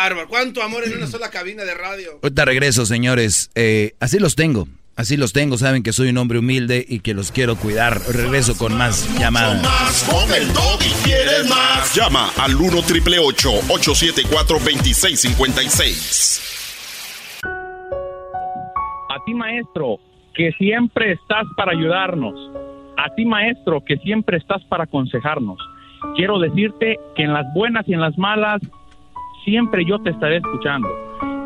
Bárbaro! 0.00 0.28
¿Cuánto 0.28 0.62
amor 0.62 0.84
en 0.84 0.96
una 0.96 1.06
sola 1.06 1.30
cabina 1.30 1.64
de 1.64 1.74
radio? 1.74 2.18
Ahorita 2.22 2.44
regreso, 2.44 2.86
señores. 2.86 3.50
Eh, 3.54 3.94
así 4.00 4.18
los 4.18 4.34
tengo. 4.34 4.66
Así 4.96 5.16
los 5.16 5.32
tengo. 5.32 5.56
Saben 5.56 5.82
que 5.82 5.92
soy 5.92 6.08
un 6.10 6.18
hombre 6.18 6.38
humilde 6.38 6.84
y 6.86 7.00
que 7.00 7.14
los 7.14 7.32
quiero 7.32 7.56
cuidar. 7.56 8.00
Regreso 8.12 8.56
con 8.56 8.76
más 8.76 9.08
llamadas. 9.18 9.62
Más 9.62 10.02
con 10.10 10.32
el 10.34 10.52
doggy 10.52 10.90
quieres 11.04 11.48
más. 11.48 11.94
Llama 11.94 12.30
al 12.38 12.54
1 12.54 12.82
triple 12.82 13.18
874 13.18 14.58
2656. 14.58 16.46
A 19.08 19.24
ti, 19.24 19.34
maestro, 19.34 19.98
que 20.34 20.52
siempre 20.52 21.12
estás 21.12 21.46
para 21.56 21.72
ayudarnos. 21.72 22.34
A 22.96 23.14
ti, 23.14 23.24
maestro, 23.24 23.82
que 23.84 23.96
siempre 23.98 24.36
estás 24.38 24.62
para 24.64 24.84
aconsejarnos. 24.84 25.58
Quiero 26.16 26.38
decirte 26.38 26.98
que 27.16 27.22
en 27.22 27.32
las 27.32 27.46
buenas 27.54 27.86
y 27.88 27.94
en 27.94 28.00
las 28.00 28.16
malas, 28.18 28.60
siempre 29.44 29.84
yo 29.84 29.98
te 29.98 30.10
estaré 30.10 30.38
escuchando. 30.38 30.88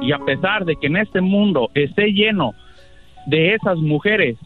Y 0.00 0.12
a 0.12 0.18
pesar 0.18 0.64
de 0.64 0.76
que 0.76 0.86
en 0.86 0.96
este 0.96 1.20
mundo 1.20 1.70
esté 1.74 2.12
lleno 2.12 2.52
de 3.26 3.54
esas 3.54 3.78
mujeres 3.78 4.36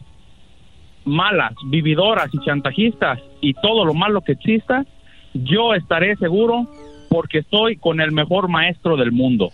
malas, 1.05 1.53
vividoras 1.65 2.29
y 2.33 2.39
chantajistas 2.39 3.19
y 3.41 3.53
todo 3.55 3.85
lo 3.85 3.93
malo 3.93 4.21
que 4.21 4.33
exista, 4.33 4.85
yo 5.33 5.73
estaré 5.73 6.15
seguro 6.17 6.67
porque 7.09 7.39
estoy 7.39 7.77
con 7.77 7.99
el 7.99 8.11
mejor 8.11 8.47
maestro 8.47 8.95
del 8.95 9.11
mundo. 9.11 9.49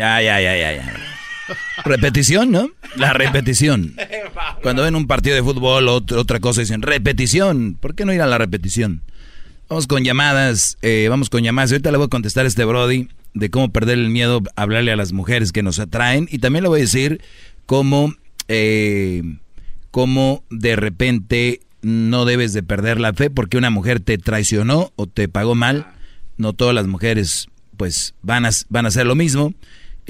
Ya, 0.00 0.22
ya, 0.22 0.40
ya, 0.40 0.56
ya, 0.56 0.72
ya. 0.72 0.94
Repetición, 1.84 2.50
¿no? 2.50 2.70
La 2.96 3.12
repetición. 3.12 3.96
Cuando 4.62 4.82
ven 4.82 4.96
un 4.96 5.06
partido 5.06 5.36
de 5.36 5.42
fútbol 5.42 5.88
o 5.88 5.96
otra 5.96 6.40
cosa 6.40 6.62
dicen 6.62 6.80
repetición. 6.80 7.76
¿Por 7.78 7.94
qué 7.94 8.06
no 8.06 8.14
ir 8.14 8.22
a 8.22 8.26
la 8.26 8.38
repetición? 8.38 9.02
Vamos 9.68 9.86
con 9.86 10.02
llamadas, 10.02 10.78
eh, 10.80 11.08
vamos 11.10 11.28
con 11.28 11.42
llamadas. 11.42 11.72
Ahorita 11.72 11.90
le 11.90 11.98
voy 11.98 12.06
a 12.06 12.08
contestar 12.08 12.46
a 12.46 12.48
este 12.48 12.64
Brody 12.64 13.08
de 13.34 13.50
cómo 13.50 13.72
perder 13.72 13.98
el 13.98 14.08
miedo 14.08 14.40
a 14.56 14.62
hablarle 14.62 14.90
a 14.90 14.96
las 14.96 15.12
mujeres 15.12 15.52
que 15.52 15.62
nos 15.62 15.78
atraen. 15.78 16.28
Y 16.30 16.38
también 16.38 16.62
le 16.62 16.70
voy 16.70 16.80
a 16.80 16.84
decir 16.84 17.20
cómo, 17.66 18.14
eh, 18.48 19.22
cómo 19.90 20.44
de 20.48 20.76
repente 20.76 21.60
no 21.82 22.24
debes 22.24 22.54
de 22.54 22.62
perder 22.62 22.98
la 23.00 23.12
fe 23.12 23.28
porque 23.28 23.58
una 23.58 23.68
mujer 23.68 24.00
te 24.00 24.16
traicionó 24.16 24.94
o 24.96 25.06
te 25.06 25.28
pagó 25.28 25.54
mal. 25.54 25.88
No 26.38 26.54
todas 26.54 26.74
las 26.74 26.86
mujeres 26.86 27.48
pues 27.76 28.14
van 28.22 28.46
a, 28.46 28.50
van 28.70 28.86
a 28.86 28.88
hacer 28.88 29.04
lo 29.04 29.14
mismo. 29.14 29.52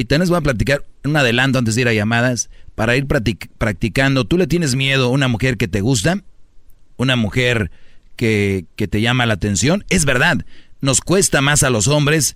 Y 0.00 0.06
te 0.06 0.16
voy 0.16 0.34
a 0.34 0.40
platicar 0.40 0.86
un 1.04 1.14
adelanto 1.14 1.58
antes 1.58 1.74
de 1.74 1.82
ir 1.82 1.88
a 1.88 1.92
llamadas 1.92 2.48
para 2.74 2.96
ir 2.96 3.06
practicando. 3.06 4.24
¿Tú 4.24 4.38
le 4.38 4.46
tienes 4.46 4.74
miedo 4.74 5.04
a 5.04 5.10
una 5.10 5.28
mujer 5.28 5.58
que 5.58 5.68
te 5.68 5.82
gusta? 5.82 6.22
¿Una 6.96 7.16
mujer 7.16 7.70
que, 8.16 8.64
que 8.76 8.88
te 8.88 9.02
llama 9.02 9.26
la 9.26 9.34
atención? 9.34 9.84
Es 9.90 10.06
verdad, 10.06 10.46
nos 10.80 11.02
cuesta 11.02 11.42
más 11.42 11.64
a 11.64 11.68
los 11.68 11.86
hombres 11.86 12.34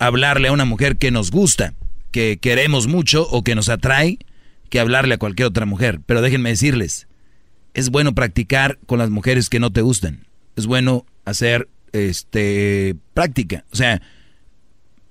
hablarle 0.00 0.48
a 0.48 0.52
una 0.52 0.64
mujer 0.64 0.96
que 0.96 1.12
nos 1.12 1.30
gusta, 1.30 1.74
que 2.10 2.38
queremos 2.42 2.88
mucho 2.88 3.28
o 3.30 3.44
que 3.44 3.54
nos 3.54 3.68
atrae, 3.68 4.18
que 4.68 4.80
hablarle 4.80 5.14
a 5.14 5.18
cualquier 5.18 5.46
otra 5.46 5.66
mujer. 5.66 6.00
Pero 6.06 6.20
déjenme 6.20 6.50
decirles, 6.50 7.06
es 7.74 7.90
bueno 7.90 8.12
practicar 8.16 8.80
con 8.86 8.98
las 8.98 9.10
mujeres 9.10 9.48
que 9.48 9.60
no 9.60 9.72
te 9.72 9.82
gustan. 9.82 10.26
Es 10.56 10.66
bueno 10.66 11.06
hacer 11.24 11.68
este 11.92 12.96
práctica. 13.14 13.64
O 13.70 13.76
sea, 13.76 14.02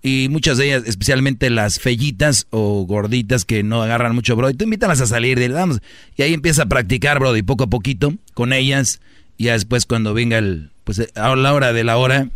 y 0.06 0.28
muchas 0.30 0.58
de 0.58 0.66
ellas, 0.66 0.84
especialmente 0.86 1.50
las 1.50 1.80
fellitas 1.80 2.46
o 2.52 2.86
gorditas 2.86 3.46
que 3.46 3.64
no 3.64 3.82
agarran 3.82 4.14
mucho, 4.14 4.36
bro. 4.36 4.50
Y 4.50 4.54
tú 4.54 4.66
invítalas 4.66 5.00
a 5.00 5.08
salir, 5.08 5.40
dile, 5.40 5.54
vamos. 5.54 5.82
Y 6.18 6.24
ahí 6.24 6.34
empieza 6.34 6.64
a 6.64 6.66
practicar, 6.66 7.20
bro, 7.20 7.36
y 7.38 7.42
poco 7.42 7.64
a 7.64 7.68
poquito 7.68 8.12
con 8.34 8.52
ellas. 8.52 9.02
Y 9.38 9.46
ya 9.46 9.54
después 9.54 9.86
cuando 9.86 10.14
venga 10.14 10.38
el, 10.38 10.72
pues 10.84 11.10
a 11.16 11.36
la 11.38 11.54
hora 11.54 11.72
de 11.72 11.86
la 11.86 11.96
hora, 11.96 12.28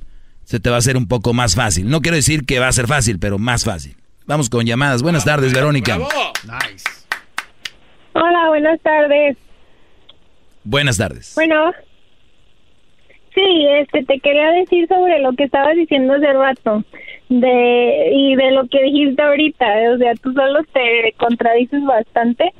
se 0.45 0.61
te 0.61 0.69
va 0.69 0.77
a 0.77 0.79
hacer 0.79 0.95
un 0.95 1.09
poco 1.09 1.33
más 1.33 1.55
fácil. 1.55 1.89
No 1.89 2.01
quiero 2.01 2.15
decir 2.15 2.45
que 2.45 2.59
va 2.59 2.69
a 2.69 2.71
ser 2.71 2.87
fácil, 2.87 3.19
pero 3.19 3.37
más 3.37 3.65
fácil. 3.65 3.97
Vamos 4.25 4.49
con 4.49 4.65
llamadas. 4.65 5.03
Buenas 5.03 5.25
tardes, 5.25 5.53
Verónica. 5.53 5.97
Nice. 5.97 6.85
Hola, 8.13 8.47
buenas 8.47 8.79
tardes. 8.79 9.35
Buenas 10.63 10.97
tardes. 10.97 11.33
Bueno, 11.35 11.73
sí, 13.35 13.67
este, 13.81 14.05
te 14.05 14.19
quería 14.21 14.51
decir 14.51 14.87
sobre 14.87 15.19
lo 15.19 15.33
que 15.33 15.43
estabas 15.43 15.75
diciendo 15.75 16.13
hace 16.13 16.31
rato 16.31 16.85
de 17.29 18.11
y 18.13 18.35
de 18.35 18.51
lo 18.51 18.67
que 18.67 18.83
dijiste 18.83 19.21
ahorita, 19.21 19.65
o 19.93 19.97
sea, 19.97 20.13
tú 20.15 20.33
solo 20.33 20.63
te 20.73 21.13
contradices 21.17 21.83
bastante. 21.83 22.53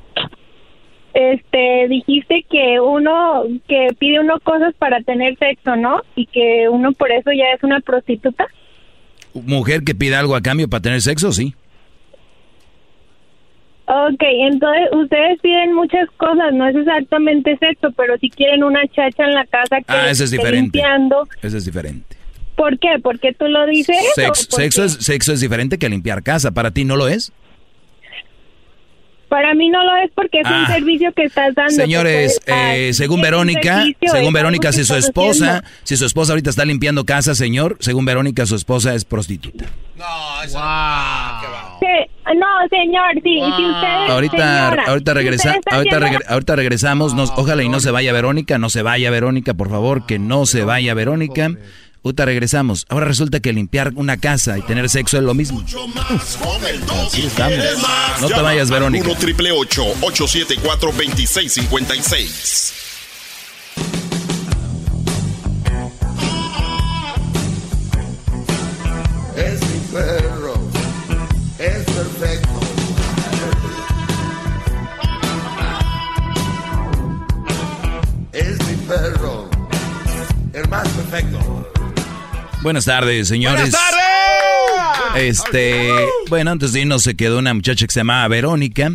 Este, 1.14 1.88
dijiste 1.88 2.44
que 2.48 2.78
uno 2.80 3.44
que 3.66 3.88
pide 3.98 4.20
uno 4.20 4.38
cosas 4.40 4.74
para 4.78 5.00
tener 5.00 5.36
sexo, 5.38 5.74
¿no? 5.74 6.02
Y 6.14 6.26
que 6.26 6.68
uno 6.68 6.92
por 6.92 7.10
eso 7.10 7.30
ya 7.32 7.46
es 7.56 7.62
una 7.62 7.80
prostituta. 7.80 8.46
Mujer 9.34 9.82
que 9.84 9.94
pide 9.94 10.16
algo 10.16 10.36
a 10.36 10.42
cambio 10.42 10.68
para 10.68 10.82
tener 10.82 11.00
sexo, 11.00 11.32
sí. 11.32 11.54
Ok, 13.86 14.20
entonces 14.20 14.88
ustedes 14.92 15.40
piden 15.40 15.72
muchas 15.72 16.10
cosas, 16.18 16.52
no 16.52 16.68
es 16.68 16.76
exactamente 16.76 17.56
sexo, 17.56 17.90
pero 17.96 18.18
si 18.18 18.28
quieren 18.28 18.62
una 18.62 18.86
chacha 18.88 19.24
en 19.24 19.32
la 19.32 19.46
casa 19.46 19.78
que 19.78 19.84
ah, 19.88 20.10
eso 20.10 20.24
es 20.24 20.30
diferente. 20.30 20.76
limpiando. 20.76 21.26
Eso 21.40 21.56
es 21.56 21.64
diferente. 21.64 22.17
¿Por 22.58 22.76
qué? 22.80 22.98
¿Porque 23.00 23.32
tú 23.32 23.46
lo 23.46 23.66
dices? 23.66 23.96
sexo, 24.16 24.82
es, 24.84 24.94
sexo 24.94 25.32
es 25.32 25.40
diferente 25.40 25.78
que 25.78 25.88
limpiar 25.88 26.24
casa. 26.24 26.50
¿Para 26.50 26.72
ti 26.72 26.84
no 26.84 26.96
lo 26.96 27.06
es? 27.06 27.32
Para 29.28 29.54
mí 29.54 29.68
no 29.68 29.84
lo 29.84 29.94
es 30.02 30.10
porque 30.12 30.40
es 30.40 30.46
un 30.46 30.54
ah. 30.54 30.66
servicio 30.66 31.12
que 31.12 31.24
estás 31.24 31.54
dando. 31.54 31.72
Señores, 31.72 32.40
eh, 32.46 32.90
según 32.94 33.20
Verónica, 33.20 33.84
según 34.00 34.32
Verónica, 34.32 34.72
si 34.72 34.84
su 34.84 34.96
esposa, 34.96 35.62
si 35.84 35.96
su 35.96 36.04
esposa 36.04 36.32
ahorita 36.32 36.50
está 36.50 36.64
limpiando 36.64 37.04
casa, 37.04 37.36
señor, 37.36 37.76
según 37.78 38.04
Verónica, 38.04 38.44
su 38.44 38.56
esposa 38.56 38.92
es 38.94 39.04
prostituta. 39.04 39.66
No, 39.96 40.42
eso 40.42 40.58
no, 42.34 42.68
señor, 42.68 43.14
sí, 43.22 43.40
si 43.56 43.64
usted, 43.64 44.12
ahorita, 44.12 44.68
ahorita, 44.86 45.14
regresa, 45.14 45.56
ahorita, 46.28 46.56
regresamos, 46.56 47.14
ojalá 47.36 47.62
y 47.62 47.68
no 47.68 47.80
se 47.80 47.90
vaya 47.90 48.12
Verónica, 48.12 48.58
no 48.58 48.68
se 48.68 48.82
vaya 48.82 49.10
Verónica, 49.10 49.54
por 49.54 49.70
favor, 49.70 50.04
que 50.04 50.18
no 50.18 50.44
se 50.44 50.64
vaya 50.64 50.92
Verónica. 50.94 51.50
Ahorita 52.04 52.24
regresamos. 52.24 52.86
Ahora 52.88 53.06
resulta 53.06 53.40
que 53.40 53.52
limpiar 53.52 53.92
una 53.96 54.16
casa 54.18 54.56
y 54.58 54.62
tener 54.62 54.88
sexo 54.88 55.18
es 55.18 55.24
lo 55.24 55.34
mismo. 55.34 55.62
Así 57.06 57.26
estamos. 57.26 57.58
No 58.20 58.28
te 58.28 58.40
vayas, 58.40 58.70
Verónica. 58.70 59.08
1 59.08 59.18
triple 59.18 59.52
874 59.52 60.92
2656. 60.92 62.74
Es 69.36 69.60
mi 69.60 69.78
perro. 69.92 70.54
Es 71.58 71.84
perfecto. 71.84 72.60
Es 78.32 78.58
mi 78.66 78.74
perro. 78.86 79.48
El 80.52 80.68
más 80.68 80.88
perfecto. 80.88 81.67
Buenas 82.62 82.84
tardes, 82.84 83.28
señores. 83.28 83.70
Buenas 83.70 83.80
tardes. 83.80 83.98
Este, 85.16 85.90
bueno, 86.28 86.50
antes 86.50 86.72
de 86.72 86.80
irnos 86.80 87.02
se 87.02 87.14
quedó 87.14 87.38
una 87.38 87.54
muchacha 87.54 87.86
que 87.86 87.92
se 87.92 88.00
llamaba 88.00 88.26
Verónica. 88.28 88.92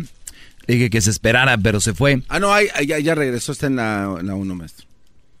dije 0.66 0.90
que 0.90 1.00
se 1.00 1.10
esperara, 1.10 1.56
pero 1.58 1.80
se 1.80 1.94
fue. 1.94 2.22
Ah, 2.28 2.38
no, 2.38 2.52
ya, 2.60 2.98
ya 2.98 3.14
regresó, 3.14 3.52
está 3.52 3.66
en 3.66 3.76
la, 3.76 4.16
en 4.20 4.26
la 4.26 4.34
1, 4.34 4.54
maestro. 4.54 4.86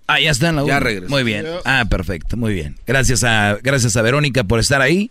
Ah, 0.06 0.20
ya 0.20 0.30
está 0.30 0.48
en 0.48 0.56
la 0.56 0.64
1. 0.64 0.68
Ya 0.72 0.80
regresó. 0.80 1.10
Muy 1.10 1.22
bien. 1.22 1.46
Ah, 1.64 1.84
perfecto, 1.88 2.36
muy 2.36 2.54
bien. 2.54 2.76
Gracias 2.86 3.24
a, 3.24 3.58
gracias 3.62 3.96
a 3.96 4.02
Verónica 4.02 4.44
por 4.44 4.58
estar 4.58 4.80
ahí. 4.80 5.10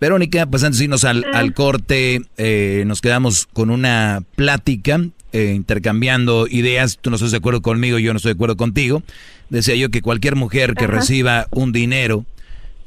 Verónica, 0.00 0.46
pues 0.46 0.64
antes 0.64 0.78
de 0.78 0.84
irnos 0.84 1.04
al, 1.04 1.24
al 1.32 1.54
corte, 1.54 2.22
eh, 2.36 2.82
nos 2.86 3.00
quedamos 3.00 3.46
con 3.52 3.70
una 3.70 4.22
plática, 4.34 5.00
eh, 5.32 5.52
intercambiando 5.54 6.48
ideas. 6.48 6.98
Tú 7.00 7.10
no 7.10 7.16
estás 7.16 7.30
de 7.30 7.36
acuerdo 7.36 7.62
conmigo, 7.62 7.98
yo 7.98 8.12
no 8.12 8.16
estoy 8.16 8.30
de 8.30 8.36
acuerdo 8.36 8.56
contigo. 8.56 9.02
Decía 9.48 9.76
yo 9.76 9.90
que 9.90 10.02
cualquier 10.02 10.34
mujer 10.34 10.74
que 10.74 10.86
reciba 10.86 11.46
un 11.50 11.72
dinero 11.72 12.24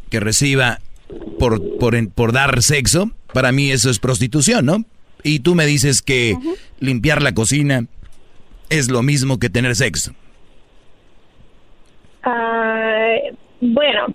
que 0.10 0.20
reciba 0.20 0.80
por, 1.40 1.78
por, 1.78 2.10
por 2.10 2.32
dar 2.32 2.62
sexo, 2.62 3.12
para 3.34 3.52
mí 3.52 3.72
eso 3.72 3.90
es 3.90 4.00
prostitución, 4.00 4.66
¿no? 4.66 4.86
Y 5.24 5.40
tú 5.40 5.56
me 5.56 5.66
dices 5.66 6.02
que 6.02 6.38
limpiar 6.80 7.22
la 7.22 7.34
cocina 7.34 7.86
es 8.70 8.90
lo 8.90 9.02
mismo 9.02 9.40
que 9.40 9.50
tener 9.50 9.76
sexo. 9.76 10.14
Ah, 12.24 13.16
bueno, 13.62 14.08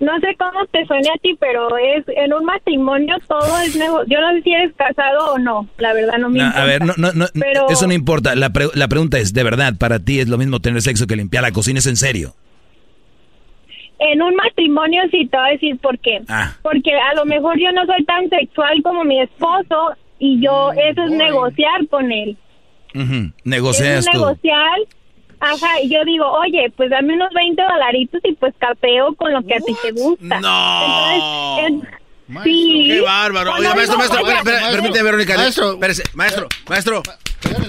no 0.00 0.20
sé 0.20 0.36
cómo 0.38 0.66
te 0.66 0.84
suene 0.86 1.08
a 1.08 1.18
ti, 1.18 1.36
pero 1.38 1.76
es 1.76 2.04
en 2.16 2.32
un 2.32 2.44
matrimonio 2.44 3.16
todo 3.28 3.58
es 3.60 3.76
negocio. 3.76 4.06
Yo 4.08 4.20
no 4.20 4.32
sé 4.34 4.42
si 4.42 4.52
eres 4.52 4.72
casado 4.76 5.34
o 5.34 5.38
no, 5.38 5.68
la 5.78 5.92
verdad 5.92 6.18
no 6.18 6.30
me 6.30 6.40
importa. 6.40 6.62
A 6.62 6.66
ver, 6.66 6.84
no, 6.84 6.94
no, 6.96 7.12
no 7.12 7.26
eso 7.68 7.86
no 7.86 7.92
importa. 7.92 8.34
La, 8.34 8.52
la 8.74 8.88
pregunta 8.88 9.18
es, 9.18 9.32
¿de 9.32 9.42
verdad 9.42 9.74
para 9.78 9.98
ti 10.00 10.20
es 10.20 10.28
lo 10.28 10.38
mismo 10.38 10.60
tener 10.60 10.82
sexo 10.82 11.06
que 11.06 11.16
limpiar 11.16 11.42
la 11.42 11.52
cocina? 11.52 11.78
¿Es 11.78 11.86
en 11.86 11.96
serio? 11.96 12.34
En 14.12 14.22
un 14.22 14.34
matrimonio 14.36 15.02
sí 15.10 15.26
te 15.26 15.36
voy 15.36 15.48
a 15.48 15.52
decir 15.52 15.78
por 15.78 15.98
qué. 15.98 16.20
Ah. 16.28 16.54
Porque 16.62 16.92
a 16.92 17.14
lo 17.14 17.24
mejor 17.24 17.58
yo 17.58 17.72
no 17.72 17.86
soy 17.86 18.04
tan 18.04 18.28
sexual 18.28 18.82
como 18.82 19.04
mi 19.04 19.20
esposo 19.20 19.96
y 20.18 20.40
yo, 20.40 20.72
mm, 20.74 20.78
eso 20.78 21.02
es 21.04 21.10
negociar 21.10 21.88
con 21.88 22.12
él. 22.12 22.36
Negocias 23.44 24.06
es 24.06 24.14
negociar 24.14 24.78
Ajá, 25.40 25.80
y 25.82 25.90
yo 25.90 25.98
digo, 26.06 26.26
oye, 26.26 26.72
pues 26.76 26.88
dame 26.90 27.14
unos 27.14 27.28
20 27.34 27.62
dolaritos 27.62 28.20
y 28.24 28.32
pues 28.34 28.54
capeo 28.58 29.14
con 29.14 29.32
lo 29.32 29.42
que 29.42 29.54
a 29.54 29.58
ti 29.58 29.76
te 29.82 29.90
gusta. 29.92 30.40
No. 30.40 31.58
Entonces, 31.60 31.90
sí. 32.44 32.84
Qué 32.88 33.00
bárbaro. 33.02 33.52
Oye, 33.52 33.68
maestro, 33.74 33.98
maestro, 33.98 34.26
espera, 34.26 34.70
permíteme, 34.70 35.02
Verónica. 35.02 35.36
Maestro. 35.36 35.72
Espérese, 35.74 36.04
maestro, 36.14 36.48
maestro. 36.68 37.02
Maestro. 37.02 37.68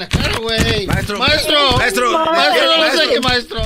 Maestro. 0.88 1.20
Maestro. 1.20 1.20
Maestro, 1.20 1.78
Maestro. 1.78 3.22
maestro. 3.22 3.60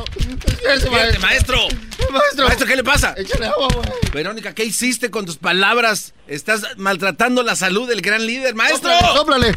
Espérese, 0.47 0.89
Fíjate, 0.89 1.19
maestro. 1.19 1.19
maestro. 1.19 1.19
Maestro. 1.19 1.19
Maestro, 1.21 1.88
¿qué 2.67 2.75
le 2.75 2.83
pasa? 2.83 3.13
Échale 3.17 3.47
agua, 3.47 3.67
güey. 3.73 3.87
Verónica, 4.13 4.53
¿qué 4.53 4.65
hiciste 4.65 5.09
con 5.09 5.25
tus 5.25 5.37
palabras? 5.37 6.13
Estás 6.27 6.77
maltratando 6.77 7.43
la 7.43 7.55
salud 7.55 7.87
del 7.87 8.01
gran 8.01 8.25
líder, 8.25 8.55
maestro. 8.55 8.91
Sóplale. 9.15 9.53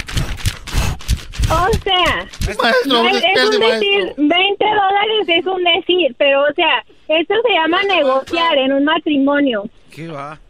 O 1.53 1.69
sea, 1.85 2.29
Maestro, 2.63 3.09
es 3.09 3.13
despierte, 3.13 3.57
un 3.57 3.61
decir, 3.61 4.15
20 4.17 4.65
dólares 4.65 5.27
es 5.29 5.47
un 5.47 5.63
decir, 5.63 6.15
pero 6.17 6.45
o 6.45 6.55
sea, 6.55 6.83
esto 7.09 7.35
se 7.47 7.53
llama 7.53 7.83
negociar 7.83 8.57
en 8.57 8.73
un 8.73 8.85
matrimonio. 8.85 9.65
¿Qué 9.91 10.09
va? 10.09 10.41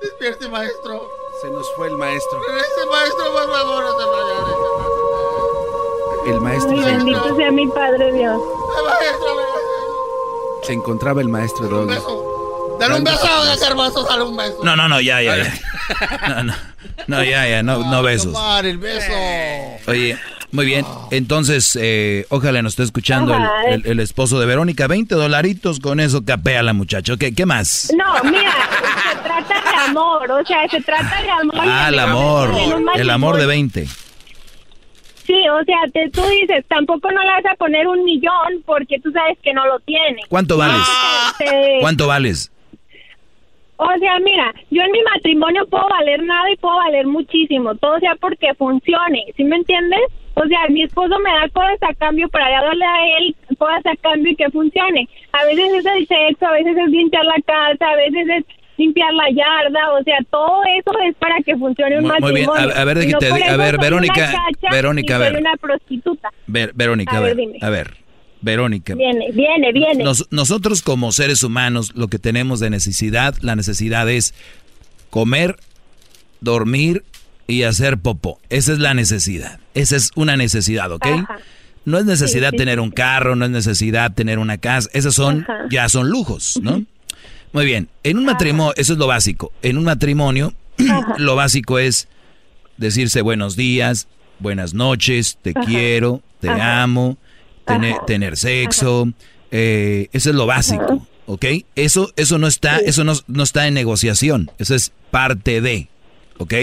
Despierte, 0.00 0.46
maestro. 0.48 1.10
Se 1.42 1.48
nos 1.50 1.74
fue 1.74 1.88
el 1.88 1.96
maestro. 1.96 2.40
Ese 2.40 2.86
maestro, 2.88 3.32
por 3.32 3.50
favor, 3.50 3.84
no 3.84 3.98
se 3.98 4.04
vaya. 4.06 4.34
El 6.26 6.40
maestro 6.40 6.70
Ay, 6.70 6.84
bendito 6.84 7.36
sea 7.36 7.50
mi 7.50 7.66
Padre 7.66 8.12
Dios. 8.12 8.40
Se 10.66 10.72
encontraba 10.72 11.20
el 11.20 11.28
maestro 11.28 11.66
Doggy. 11.68 11.94
Dale 12.80 12.96
un 12.96 13.04
beso, 13.04 13.20
Garbanzo, 13.60 14.02
dale 14.04 14.22
un 14.24 14.36
beso. 14.36 14.58
No, 14.64 14.74
no, 14.76 14.88
no, 14.88 15.00
ya, 15.00 15.22
ya, 15.22 15.36
ya. 15.36 15.54
No, 16.28 16.42
no, 16.44 16.54
no, 17.06 17.22
ya, 17.24 17.48
ya, 17.48 17.62
no, 17.62 17.78
no 17.90 18.02
besos. 18.02 18.32
Tomar 18.32 18.66
el 18.66 18.78
beso. 18.78 19.12
Oye, 19.86 20.18
muy 20.50 20.66
bien. 20.66 20.84
Entonces, 21.12 21.78
eh, 21.80 22.26
ojalá 22.30 22.62
nos 22.62 22.72
esté 22.72 22.82
escuchando 22.82 23.34
el, 23.34 23.42
el- 23.74 23.86
el 23.86 24.00
esposo 24.00 24.40
de 24.40 24.46
Verónica. 24.46 24.86
20 24.88 25.14
dolaritos, 25.14 25.78
con 25.80 26.00
eso 26.00 26.24
capea 26.24 26.62
la 26.62 26.72
muchacha. 26.72 27.16
¿Qué, 27.16 27.32
qué 27.34 27.46
más? 27.46 27.92
No, 27.96 28.28
mira, 28.30 28.52
se 29.12 29.18
trata 29.22 29.70
de 29.70 29.76
amor, 29.90 30.30
o 30.30 30.44
sea, 30.44 30.68
se 30.68 30.80
trata 30.80 31.22
de 31.22 31.30
amor. 31.30 31.54
Ah, 31.60 31.88
el 31.88 31.98
amor. 31.98 32.50
un 32.50 32.88
El 32.96 33.10
amor 33.10 33.36
de 33.36 33.46
matrimonio. 33.46 33.46
20. 33.48 33.88
Sí, 35.24 35.48
o 35.48 35.64
sea, 35.64 35.78
te- 35.92 36.10
tú 36.10 36.20
dices, 36.28 36.64
tampoco 36.68 37.10
no 37.10 37.22
le 37.22 37.30
vas 37.30 37.46
a 37.46 37.54
poner 37.56 37.88
un 37.88 38.04
millón 38.04 38.62
porque 38.66 38.98
tú 39.00 39.10
sabes 39.10 39.38
que 39.42 39.52
no 39.54 39.66
lo 39.66 39.78
tiene. 39.80 40.22
¿Cuánto 40.28 40.56
vales? 40.58 40.82
Te- 41.38 41.78
¿Cuánto 41.80 42.06
vales? 42.06 42.50
O 43.76 43.90
sea, 43.98 44.18
mira, 44.20 44.52
yo 44.70 44.82
en 44.82 44.92
mi 44.92 45.02
matrimonio 45.02 45.66
puedo 45.66 45.88
valer 45.88 46.22
nada 46.22 46.48
y 46.52 46.56
puedo 46.56 46.76
valer 46.76 47.06
muchísimo, 47.06 47.74
todo 47.74 47.98
sea 47.98 48.14
porque 48.20 48.54
funcione, 48.54 49.24
¿sí 49.36 49.42
me 49.44 49.56
entiendes? 49.56 50.00
O 50.34 50.44
sea, 50.46 50.60
mi 50.68 50.82
esposo 50.82 51.18
me 51.18 51.30
da 51.30 51.48
cosas 51.48 51.78
a 51.82 51.94
cambio 51.94 52.28
para 52.28 52.48
darle 52.50 52.84
a 52.84 53.18
él 53.18 53.34
cosas 53.58 53.84
a 53.86 53.96
cambio 53.96 54.30
y 54.32 54.36
que 54.36 54.48
funcione. 54.50 55.08
A 55.32 55.44
veces 55.44 55.72
es 55.74 55.86
el 55.86 56.06
sexo, 56.06 56.46
a 56.46 56.52
veces 56.52 56.76
es 56.76 56.88
limpiar 56.88 57.24
la 57.24 57.40
casa, 57.44 57.88
a 57.90 57.96
veces 57.96 58.28
es 58.28 58.44
limpiar 58.76 59.12
la 59.14 59.24
yarda, 59.30 59.92
o 59.92 60.02
sea, 60.04 60.16
todo 60.30 60.60
eso 60.78 60.90
es 61.08 61.14
para 61.16 61.36
que 61.44 61.56
funcione 61.56 61.98
un 61.98 62.04
Muy- 62.04 62.20
muy 62.20 62.32
bien. 62.32 62.46
matrimonio. 62.46 62.76
A- 62.76 62.80
a 62.80 62.84
ver, 62.84 62.96
no 63.08 63.18
te 63.18 63.28
a 63.28 63.56
ver, 63.56 63.78
Verónica, 63.78 64.32
Verónica, 64.70 65.16
a 65.16 65.18
soy 65.18 65.30
ver. 65.32 65.40
una 65.40 65.56
prostituta. 65.56 66.30
Ver, 66.46 66.72
Verónica, 66.74 67.12
A 67.14 67.18
a 67.18 67.20
ver, 67.20 67.36
dime. 67.36 67.58
a 67.60 67.70
ver. 67.70 67.96
Verónica. 68.40 68.94
Viene, 68.94 69.30
viene, 69.32 69.72
viene. 69.72 70.04
Nos- 70.04 70.26
nosotros 70.30 70.82
como 70.82 71.12
seres 71.12 71.42
humanos 71.42 71.92
lo 71.94 72.08
que 72.08 72.18
tenemos 72.18 72.60
de 72.60 72.68
necesidad, 72.68 73.34
la 73.40 73.56
necesidad 73.56 74.08
es 74.10 74.34
comer, 75.08 75.56
dormir 76.40 77.04
y 77.46 77.62
hacer 77.62 77.98
popó. 77.98 78.38
Esa 78.50 78.72
es 78.72 78.78
la 78.80 78.94
necesidad. 78.94 79.60
Esa 79.74 79.96
es 79.96 80.10
una 80.14 80.36
necesidad, 80.36 80.90
¿ok? 80.92 81.06
No 81.86 81.98
es 81.98 82.04
necesidad 82.06 82.50
Sí, 82.50 82.56
sí, 82.56 82.58
tener 82.58 82.80
un 82.80 82.90
carro, 82.90 83.36
no 83.36 83.44
es 83.44 83.50
necesidad 83.50 84.14
tener 84.14 84.38
una 84.38 84.58
casa. 84.58 84.88
Esas 84.94 85.14
son, 85.14 85.42
Ajá. 85.42 85.64
ya 85.70 85.88
son 85.88 86.08
lujos, 86.08 86.58
¿no? 86.62 86.82
Muy 87.54 87.66
bien. 87.66 87.88
En 88.02 88.18
un 88.18 88.24
matrimonio, 88.24 88.74
eso 88.76 88.94
es 88.94 88.98
lo 88.98 89.06
básico. 89.06 89.52
En 89.62 89.78
un 89.78 89.84
matrimonio, 89.84 90.52
lo 91.18 91.36
básico 91.36 91.78
es 91.78 92.08
decirse 92.78 93.22
buenos 93.22 93.54
días, 93.54 94.08
buenas 94.40 94.74
noches, 94.74 95.38
te 95.40 95.50
Ajá. 95.50 95.64
quiero, 95.64 96.20
te 96.40 96.48
Ajá. 96.48 96.82
amo, 96.82 97.16
tener, 97.64 97.94
tener 98.08 98.36
sexo, 98.36 99.08
eh, 99.52 100.08
eso 100.12 100.30
es 100.30 100.34
lo 100.36 100.46
básico, 100.46 101.06
¿ok? 101.26 101.44
Eso, 101.76 102.12
eso 102.16 102.38
no 102.38 102.48
está, 102.48 102.78
eso 102.78 103.04
no, 103.04 103.12
no 103.28 103.44
está 103.44 103.68
en 103.68 103.74
negociación, 103.74 104.50
eso 104.58 104.74
es 104.74 104.92
parte 105.12 105.60
de, 105.60 105.86
¿ok? 106.38 106.54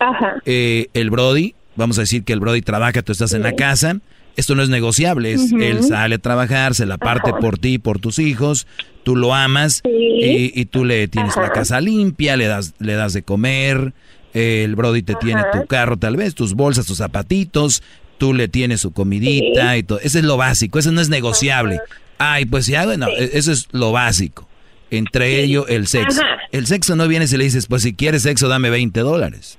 Ajá. 0.00 0.42
Eh, 0.46 0.88
el 0.94 1.10
Brody, 1.10 1.54
vamos 1.76 1.96
a 1.98 2.00
decir 2.00 2.24
que 2.24 2.32
el 2.32 2.40
Brody 2.40 2.62
trabaja, 2.62 3.02
tú 3.02 3.12
estás 3.12 3.34
en 3.34 3.44
la 3.44 3.52
casa, 3.52 4.00
esto 4.38 4.54
no 4.54 4.62
es 4.62 4.68
negociable, 4.70 5.32
es, 5.32 5.52
Ujú. 5.52 5.60
él 5.62 5.82
sale 5.84 6.14
a 6.14 6.18
trabajar, 6.18 6.74
se 6.74 6.86
la 6.86 6.96
parte 6.96 7.30
Ajá. 7.30 7.38
por 7.40 7.58
ti, 7.58 7.78
por 7.78 7.98
tus 7.98 8.18
hijos, 8.18 8.66
tú 9.02 9.16
lo 9.16 9.34
amas 9.34 9.82
y, 9.84 10.52
y 10.58 10.64
tú 10.66 10.84
le 10.84 11.08
tienes 11.08 11.36
la 11.36 11.50
casa 11.50 11.80
limpia, 11.80 12.36
le 12.36 12.46
das, 12.46 12.74
le 12.78 12.94
das 12.94 13.12
de 13.12 13.22
comer, 13.22 13.92
el 14.34 14.76
Brody 14.76 15.02
te 15.02 15.14
tiene 15.16 15.42
tu 15.52 15.66
carro 15.66 15.96
tal 15.96 16.16
vez, 16.16 16.34
tus 16.34 16.54
bolsas, 16.54 16.86
tus 16.86 16.98
zapatitos, 16.98 17.82
tú 18.18 18.34
le 18.34 18.48
tienes 18.48 18.80
su 18.80 18.92
comidita 18.92 19.76
y 19.76 19.82
todo. 19.82 20.00
Eso 20.00 20.18
es 20.18 20.24
lo 20.24 20.36
básico, 20.36 20.78
eso 20.78 20.92
no 20.92 21.00
es 21.00 21.08
negociable. 21.08 21.80
Ay, 22.18 22.44
pues 22.46 22.66
si 22.66 22.74
hago, 22.74 22.96
no, 22.96 23.08
e- 23.08 23.30
eso 23.34 23.52
es 23.52 23.68
lo 23.72 23.92
básico. 23.92 24.48
Entre 24.90 25.42
ello, 25.42 25.66
el 25.68 25.86
sexo. 25.86 26.22
El 26.50 26.66
sexo 26.66 26.96
no 26.96 27.06
viene 27.08 27.26
si 27.26 27.36
le 27.36 27.44
dices, 27.44 27.66
pues 27.66 27.82
si 27.82 27.92
quieres 27.94 28.22
sexo, 28.22 28.48
dame 28.48 28.70
20 28.70 29.00
dólares. 29.00 29.58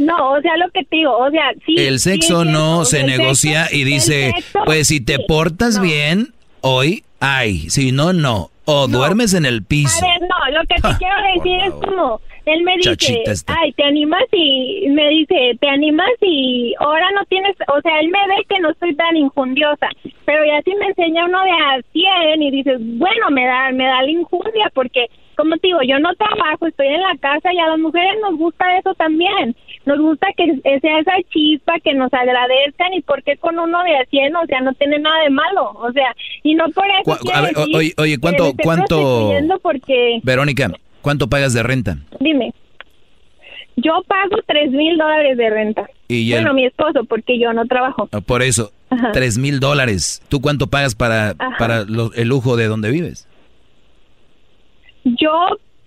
No, 0.00 0.32
o 0.32 0.40
sea, 0.40 0.56
lo 0.56 0.70
que 0.70 0.84
te 0.84 0.96
digo, 0.96 1.16
o 1.16 1.30
sea, 1.30 1.52
sí. 1.66 1.74
el 1.78 1.98
sexo 1.98 2.44
no 2.44 2.84
se 2.84 3.04
negocia 3.04 3.66
sexo- 3.66 3.76
y 3.76 3.84
dice, 3.84 4.32
sexo, 4.34 4.60
pues 4.64 4.88
si 4.88 5.00
te 5.00 5.16
sí. 5.16 5.24
portas 5.28 5.80
bien, 5.80 6.32
hoy 6.62 7.04
hay, 7.20 7.70
si 7.70 7.92
no, 7.92 8.12
no. 8.12 8.50
O 8.64 8.86
duermes 8.86 9.34
en 9.34 9.46
el 9.46 9.64
piso. 9.64 10.04
A 10.04 10.08
ver, 10.08 10.28
no, 10.28 10.58
lo 10.58 10.60
que 10.66 10.76
te 10.76 10.96
quiero 10.98 11.16
decir 11.34 11.60
es 11.66 11.72
como, 11.72 12.20
él 12.46 12.62
me 12.62 12.76
dice, 12.76 13.22
ay, 13.46 13.72
te 13.72 13.84
animas 13.84 14.22
y, 14.32 14.86
me 14.90 15.08
dice, 15.08 15.56
te 15.60 15.68
animas 15.68 16.10
y 16.20 16.74
ahora 16.78 17.06
no 17.14 17.24
tienes, 17.26 17.56
o 17.68 17.80
sea, 17.80 18.00
él 18.00 18.08
me 18.08 18.18
ve 18.28 18.44
que 18.48 18.60
no 18.60 18.70
soy 18.78 18.94
tan 18.94 19.16
injundiosa, 19.16 19.88
pero 20.24 20.44
ya 20.44 20.62
si 20.62 20.74
me 20.76 20.86
enseña 20.86 21.24
uno 21.24 21.42
de 21.42 21.50
a 21.50 21.82
100 21.92 22.42
y 22.42 22.50
dices, 22.50 22.78
bueno, 22.80 23.30
me 23.30 23.44
da, 23.44 23.70
me 23.72 23.84
da 23.84 24.02
la 24.02 24.10
injundia 24.10 24.70
porque, 24.72 25.06
como 25.40 25.56
te 25.56 25.68
digo, 25.68 25.78
yo 25.86 25.98
no 25.98 26.14
trabajo, 26.14 26.66
estoy 26.66 26.88
en 26.88 27.00
la 27.00 27.16
casa 27.18 27.52
y 27.52 27.58
a 27.58 27.66
las 27.68 27.78
mujeres 27.78 28.14
nos 28.22 28.36
gusta 28.38 28.76
eso 28.78 28.94
también. 28.94 29.56
Nos 29.86 29.98
gusta 29.98 30.26
que 30.36 30.60
sea 30.80 30.98
esa 30.98 31.12
chispa, 31.30 31.80
que 31.82 31.94
nos 31.94 32.12
agradezcan 32.12 32.92
y 32.92 33.00
porque 33.00 33.36
con 33.38 33.58
uno 33.58 33.82
de 33.82 33.96
a 33.96 34.04
100, 34.04 34.36
o 34.36 34.46
sea, 34.46 34.60
no 34.60 34.72
tiene 34.74 34.98
nada 34.98 35.22
de 35.24 35.30
malo, 35.30 35.70
o 35.76 35.90
sea, 35.92 36.14
y 36.42 36.54
no 36.54 36.68
por 36.70 36.84
eso. 37.00 37.18
A 37.34 37.40
ver, 37.40 37.54
decir 37.54 37.76
oye, 37.76 37.92
oye, 37.96 38.18
¿cuánto- 38.18 38.52
cuánto- 38.62 39.32
Porque, 39.62 40.20
Verónica, 40.22 40.70
¿cuánto 41.00 41.28
pagas 41.28 41.54
de 41.54 41.62
renta? 41.62 41.96
dime, 42.20 42.52
yo 43.76 44.02
pago 44.06 44.36
tres 44.46 44.70
mil 44.70 44.98
dólares 44.98 45.38
de 45.38 45.48
renta. 45.50 45.88
Y 46.08 46.30
bueno, 46.32 46.52
mi 46.52 46.66
esposo, 46.66 47.04
porque 47.08 47.38
yo 47.38 47.52
no 47.52 47.64
trabajo. 47.66 48.08
Ah, 48.12 48.20
Por 48.20 48.42
eso, 48.42 48.72
tres 49.12 49.38
mil 49.38 49.60
dólares. 49.60 50.22
¿Tú 50.28 50.40
cuánto 50.40 50.66
pagas 50.66 50.94
para, 50.94 51.30
Ajá. 51.38 51.56
para 51.58 51.84
lo- 51.84 52.12
el 52.14 52.28
lujo 52.28 52.56
de 52.56 52.66
donde 52.66 52.90
vives? 52.90 53.26
Yo 55.04 55.30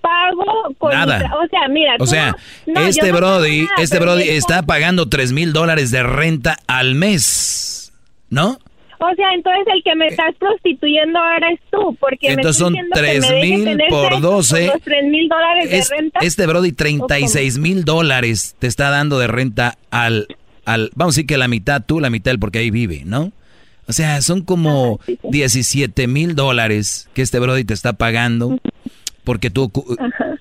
pago 0.01 0.73
con 0.77 0.91
Nada. 0.91 1.31
o 1.43 1.47
sea, 1.47 1.67
mira, 1.69 1.95
O 1.99 2.05
sea, 2.07 2.35
no- 2.67 2.73
no, 2.73 2.81
yo 2.81 2.87
este 2.87 3.11
Brody, 3.11 3.61
nada, 3.61 3.73
este 3.79 3.99
Brody 3.99 4.29
está 4.29 4.63
pagando 4.63 5.07
tres 5.07 5.31
mil 5.31 5.53
dólares 5.53 5.91
de 5.91 6.03
renta 6.03 6.57
al 6.67 6.95
mes, 6.95 7.93
¿no? 8.29 8.59
O 8.99 9.15
sea, 9.15 9.33
entonces 9.33 9.65
el 9.73 9.83
que 9.83 9.95
me 9.95 10.07
estás 10.07 10.33
prostituyendo 10.39 11.19
ahora 11.19 11.51
es 11.51 11.59
tú, 11.71 11.95
porque 11.99 12.29
Entonces 12.31 12.61
me 12.61 12.65
son 12.65 12.75
estás 12.77 13.01
diciendo 13.01 13.27
que 13.29 13.29
me 13.29 13.39
3,000 13.41 13.65
deje 13.65 13.71
tener 13.77 13.89
por 13.89 14.09
sexo 14.13 14.19
12. 14.21 14.55
Con 14.67 14.67
los 14.75 14.81
tres 14.83 15.03
mil 15.05 15.27
dólares 15.29 15.67
Es- 15.71 15.89
de 15.89 15.95
renta. 15.97 16.19
este 16.21 16.47
Brody 16.47 16.71
36 16.71 17.57
mil 17.57 17.83
dólares 17.85 18.55
te 18.59 18.67
está 18.67 18.89
dando 18.91 19.19
de 19.19 19.27
renta 19.27 19.77
al, 19.91 20.27
al, 20.65 20.89
vamos 20.95 21.15
a 21.15 21.17
decir 21.17 21.27
que 21.27 21.37
la 21.37 21.47
mitad 21.49 21.83
tú, 21.85 21.99
la 21.99 22.09
mitad 22.09 22.31
él, 22.31 22.39
porque 22.39 22.59
ahí 22.59 22.71
vive, 22.71 23.03
¿no? 23.05 23.31
O 23.87 23.91
sea, 23.91 24.21
son 24.21 24.41
como 24.43 25.01
17 25.23 26.07
mil 26.07 26.35
dólares 26.35 27.09
que 27.13 27.21
este 27.21 27.39
Brody 27.39 27.65
te 27.65 27.73
está 27.73 27.91
pagando 27.93 28.57
porque 29.23 29.49
tú, 29.49 29.71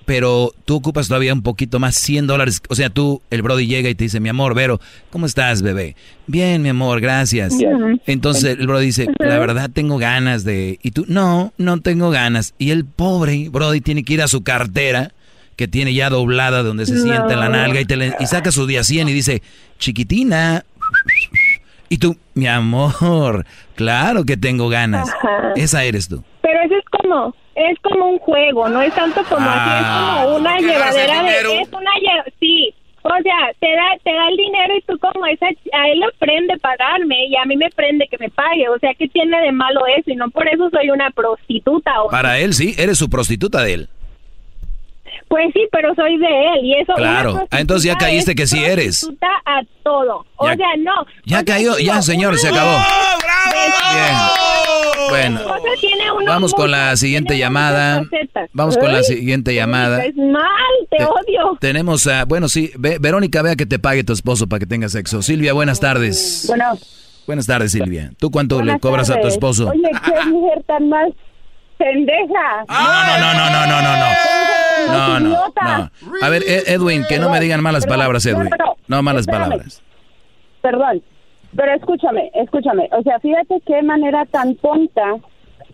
pero 0.05 0.51
tú 0.65 0.75
ocupas 0.75 1.07
todavía 1.07 1.33
un 1.33 1.41
poquito 1.41 1.79
más, 1.79 1.95
100 1.95 2.27
dólares. 2.27 2.61
O 2.69 2.75
sea, 2.75 2.89
tú, 2.89 3.21
el 3.29 3.41
Brody 3.41 3.67
llega 3.67 3.89
y 3.89 3.95
te 3.95 4.03
dice, 4.03 4.19
mi 4.19 4.29
amor, 4.29 4.53
Vero, 4.55 4.79
¿cómo 5.09 5.25
estás, 5.25 5.61
bebé? 5.61 5.95
Bien, 6.27 6.61
mi 6.61 6.69
amor, 6.69 6.99
gracias. 7.01 7.57
Bien. 7.57 8.01
Entonces 8.05 8.57
el 8.59 8.67
Brody 8.67 8.87
dice, 8.87 9.07
la 9.19 9.39
verdad 9.39 9.69
tengo 9.73 9.97
ganas 9.97 10.43
de... 10.43 10.79
Y 10.83 10.91
tú, 10.91 11.05
no, 11.07 11.53
no 11.57 11.79
tengo 11.81 12.09
ganas. 12.09 12.53
Y 12.57 12.71
el 12.71 12.85
pobre 12.85 13.49
Brody 13.49 13.81
tiene 13.81 14.03
que 14.03 14.13
ir 14.15 14.21
a 14.21 14.27
su 14.27 14.43
cartera, 14.43 15.11
que 15.55 15.67
tiene 15.67 15.93
ya 15.93 16.09
doblada 16.09 16.63
donde 16.63 16.85
se 16.85 16.93
No. 16.95 17.03
sienta 17.03 17.33
en 17.33 17.39
la 17.39 17.49
nalga, 17.49 17.79
y, 17.79 17.85
te 17.85 17.95
le- 17.95 18.15
y 18.19 18.25
saca 18.25 18.51
su 18.51 18.65
día 18.67 18.83
100 18.83 19.07
y 19.09 19.13
dice, 19.13 19.41
chiquitina. 19.79 20.65
Y 21.89 21.97
tú, 21.97 22.17
mi 22.33 22.47
amor, 22.47 23.45
claro 23.75 24.25
que 24.25 24.35
tengo 24.35 24.67
ganas. 24.69 25.09
Ajá. 25.09 25.53
Esa 25.55 25.83
eres 25.83 26.07
tú. 26.07 26.23
Pero 26.43 26.59
eso 26.61 26.75
es 26.75 26.85
como, 26.99 27.33
es 27.55 27.79
como 27.79 28.09
un 28.09 28.19
juego, 28.19 28.67
no 28.67 28.81
es 28.81 28.93
tanto 28.93 29.23
como 29.23 29.49
así, 29.49 29.69
es 29.79 29.85
Ah, 29.87 30.21
como 30.25 30.35
una 30.35 30.57
que 30.57 30.65
darse 30.65 30.99
llevadera 30.99 31.23
de, 31.23 31.61
es 31.61 31.69
una 31.71 31.91
sí, 32.39 32.73
O 33.01 33.09
sea, 33.23 33.37
te 33.59 33.67
da, 33.73 33.85
te 34.03 34.13
da 34.13 34.27
el 34.29 34.35
dinero 34.37 34.73
y 34.77 34.81
tú 34.81 34.99
como 34.99 35.25
esa, 35.25 35.45
a 35.47 35.87
él 35.87 35.99
le 36.01 36.07
prende 36.19 36.57
pagarme 36.59 37.27
y 37.27 37.35
a 37.37 37.45
mí 37.45 37.55
me 37.55 37.69
prende 37.69 38.07
que 38.07 38.17
me 38.17 38.29
pague. 38.29 38.67
O 38.69 38.77
sea, 38.79 38.93
¿qué 38.93 39.07
tiene 39.07 39.39
de 39.41 39.51
malo 39.53 39.81
eso? 39.97 40.11
Y 40.11 40.15
no 40.15 40.29
por 40.31 40.47
eso 40.47 40.69
soy 40.69 40.89
una 40.89 41.09
prostituta. 41.11 42.01
¿o? 42.03 42.09
Para 42.09 42.37
él 42.39 42.53
sí, 42.53 42.75
eres 42.77 42.97
su 42.97 43.09
prostituta 43.09 43.61
de 43.63 43.73
él. 43.73 43.89
Pues 45.33 45.47
sí, 45.51 45.61
pero 45.71 45.95
soy 45.95 46.15
de 46.19 46.27
él 46.27 46.59
y 46.65 46.73
eso. 46.79 46.93
Claro. 46.93 47.47
Ah, 47.49 47.59
entonces 47.59 47.85
ya 47.91 47.97
caíste 47.97 48.35
que 48.35 48.45
sí 48.45 48.63
eres. 48.63 49.09
A 49.47 49.61
todo. 49.83 50.23
O 50.35 50.47
Ya- 50.47 50.55
sea, 50.55 50.67
no. 50.77 50.91
Ya 51.25 51.37
O 51.37 51.39
sea, 51.39 51.43
cayó, 51.55 51.77
ya 51.79 52.03
señor, 52.03 52.37
se 52.37 52.49
acabó. 52.49 52.77
Bien. 53.93 54.15
Bueno, 55.09 55.39
O 55.43 55.61
sea, 55.61 55.71
tiene 55.81 56.11
uno 56.11 56.25
vamos 56.27 56.53
con 56.53 56.69
la 56.69 56.95
siguiente 56.97 57.35
llamada. 57.39 58.03
Vamos 58.53 58.77
con 58.77 58.93
la 58.93 59.01
siguiente 59.01 59.55
llamada. 59.55 60.05
Es 60.05 60.15
mal, 60.15 60.43
te, 60.91 60.97
Te- 60.97 61.05
odio. 61.05 61.57
Tenemos 61.59 62.05
a, 62.05 62.25
bueno, 62.25 62.47
sí, 62.47 62.71
Ve- 62.77 62.97
Verónica, 63.01 63.41
vea 63.41 63.55
que 63.55 63.65
te 63.65 63.79
pague 63.79 64.03
tu 64.03 64.13
esposo 64.13 64.47
para 64.47 64.59
que 64.59 64.67
tenga 64.67 64.87
sexo. 64.87 65.23
Silvia, 65.23 65.53
buenas 65.53 65.79
tardes. 65.79 66.45
Bueno. 66.47 66.77
Buenas 67.25 67.47
tardes, 67.47 67.71
Silvia. 67.71 68.11
¿Tú 68.19 68.29
cuánto 68.29 68.61
le 68.61 68.77
cobras 68.79 69.09
a 69.09 69.19
tu 69.19 69.27
esposo? 69.27 69.69
Oye, 69.69 69.81
qué 70.05 70.25
mujer 70.29 70.61
tan 70.67 70.89
más 70.89 71.07
pendeja. 71.79 72.65
No, 72.67 73.03
no, 73.03 73.17
no, 73.17 73.33
no, 73.33 73.49
no, 73.49 73.65
no, 73.65 73.81
no, 73.81 73.97
no. 73.97 74.52
No, 74.87 75.19
no, 75.19 75.29
no. 75.29 75.89
A 76.21 76.29
ver, 76.29 76.43
Ed- 76.43 76.63
Edwin, 76.67 77.03
que 77.07 77.19
no 77.19 77.29
me 77.29 77.39
digan 77.39 77.61
malas 77.61 77.83
Perdón, 77.85 77.97
palabras, 77.99 78.25
Edwin. 78.25 78.49
no, 78.49 78.65
no, 78.65 78.75
No 78.87 79.03
malas 79.03 79.21
espérame. 79.21 79.43
palabras. 79.43 79.81
Perdón, 80.61 81.01
pero 81.55 81.73
escúchame, 81.73 82.31
escúchame. 82.33 82.89
O 82.97 83.01
sea, 83.03 83.19
fíjate 83.19 83.61
qué 83.65 83.81
manera 83.83 84.25
tan 84.25 84.55
tonta 84.55 85.15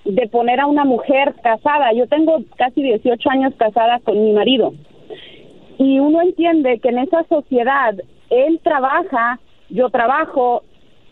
de 0.05 0.27
poner 0.27 0.59
a 0.59 0.65
una 0.65 0.83
mujer 0.85 1.35
casada. 1.43 1.93
Yo 1.93 2.07
tengo 2.07 2.39
casi 2.57 2.81
18 2.81 3.29
años 3.29 3.53
casada 3.57 3.99
con 3.99 4.21
mi 4.23 4.33
marido. 4.33 4.73
Y 5.77 5.99
uno 5.99 6.21
entiende 6.21 6.79
que 6.79 6.89
en 6.89 6.99
esa 6.99 7.23
sociedad 7.29 7.95
él 8.29 8.59
trabaja, 8.63 9.39
yo 9.69 9.89
trabajo, 9.89 10.63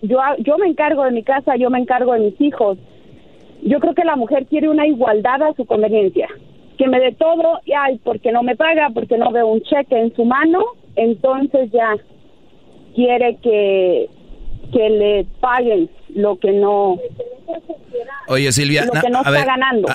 yo, 0.01 0.19
yo 0.39 0.57
me 0.57 0.67
encargo 0.67 1.03
de 1.05 1.11
mi 1.11 1.23
casa, 1.23 1.55
yo 1.55 1.69
me 1.69 1.79
encargo 1.79 2.13
de 2.13 2.19
mis 2.19 2.41
hijos. 2.41 2.77
Yo 3.63 3.79
creo 3.79 3.93
que 3.95 4.03
la 4.03 4.15
mujer 4.15 4.45
quiere 4.47 4.69
una 4.69 4.85
igualdad 4.87 5.41
a 5.43 5.53
su 5.53 5.65
conveniencia. 5.65 6.27
Que 6.77 6.87
me 6.87 6.99
dé 6.99 7.11
todo, 7.13 7.59
y 7.65 7.73
ay, 7.73 7.99
porque 8.03 8.31
no 8.31 8.43
me 8.43 8.55
paga, 8.55 8.89
porque 8.93 9.17
no 9.17 9.31
veo 9.31 9.47
un 9.47 9.61
cheque 9.61 9.99
en 9.99 10.15
su 10.15 10.25
mano, 10.25 10.59
entonces 10.95 11.69
ya 11.71 11.95
quiere 12.95 13.37
que, 13.41 14.07
que 14.71 14.89
le 14.89 15.25
paguen 15.39 15.89
lo 16.15 16.37
que 16.37 16.51
no 16.51 16.97
Oye, 18.27 18.51
Silvia, 18.51 18.85
lo 18.85 18.99
que 18.99 19.09
no 19.09 19.19
a 19.19 19.21
está 19.21 19.31
ver, 19.31 19.45
ganando, 19.45 19.87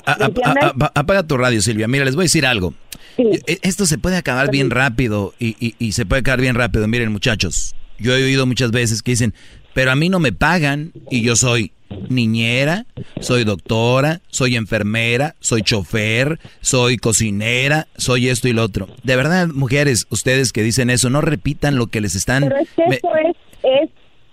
apaga 0.95 1.23
tu 1.27 1.37
radio, 1.37 1.61
Silvia. 1.61 1.87
Mira, 1.87 2.05
les 2.05 2.15
voy 2.15 2.23
a 2.23 2.25
decir 2.25 2.47
algo. 2.47 2.75
E- 3.19 3.59
Esto 3.63 3.85
se 3.87 3.99
puede 3.99 4.17
acabar 4.17 4.51
bien 4.51 4.71
rápido 4.71 5.35
y, 5.39 5.55
y- 5.65 5.75
y 5.79 5.93
se 5.93 6.07
puede 6.07 6.21
acabar 6.21 6.41
bien 6.41 6.55
rápido. 6.55 6.89
Miren, 6.89 7.13
muchachos, 7.13 7.75
yo 7.99 8.17
he 8.17 8.25
oído 8.25 8.47
muchas 8.47 8.71
veces 8.71 9.03
que 9.03 9.13
dicen, 9.13 9.35
pero 9.75 9.91
a 9.91 9.97
mí 9.97 10.09
no 10.09 10.19
me 10.19 10.33
pagan 10.33 10.93
y 11.11 11.23
yo 11.23 11.37
soy 11.37 11.73
niñera, 12.09 12.87
soy 13.21 13.45
doctora, 13.45 14.21
soy 14.29 14.57
enfermera, 14.57 15.35
soy 15.41 15.63
chofer, 15.63 16.39
soy 16.61 16.97
cocinera, 16.97 17.89
soy 17.97 18.29
esto 18.29 18.49
y 18.49 18.53
lo 18.53 18.63
otro. 18.65 18.89
De 19.03 19.17
verdad, 19.17 19.49
mujeres, 19.49 20.07
ustedes 20.11 20.53
que 20.53 20.63
dicen 20.63 20.91
eso, 20.91 21.11
no 21.11 21.21
repitan 21.21 21.77
lo 21.77 21.87
que 21.89 22.01
les 22.01 22.15
están... 22.15 22.43
Pero 22.45 22.57
es 22.59 22.69
que 22.77 22.83
me- 22.89 22.97
eso 22.97 23.09
es, 23.17 23.37
es 23.83 23.91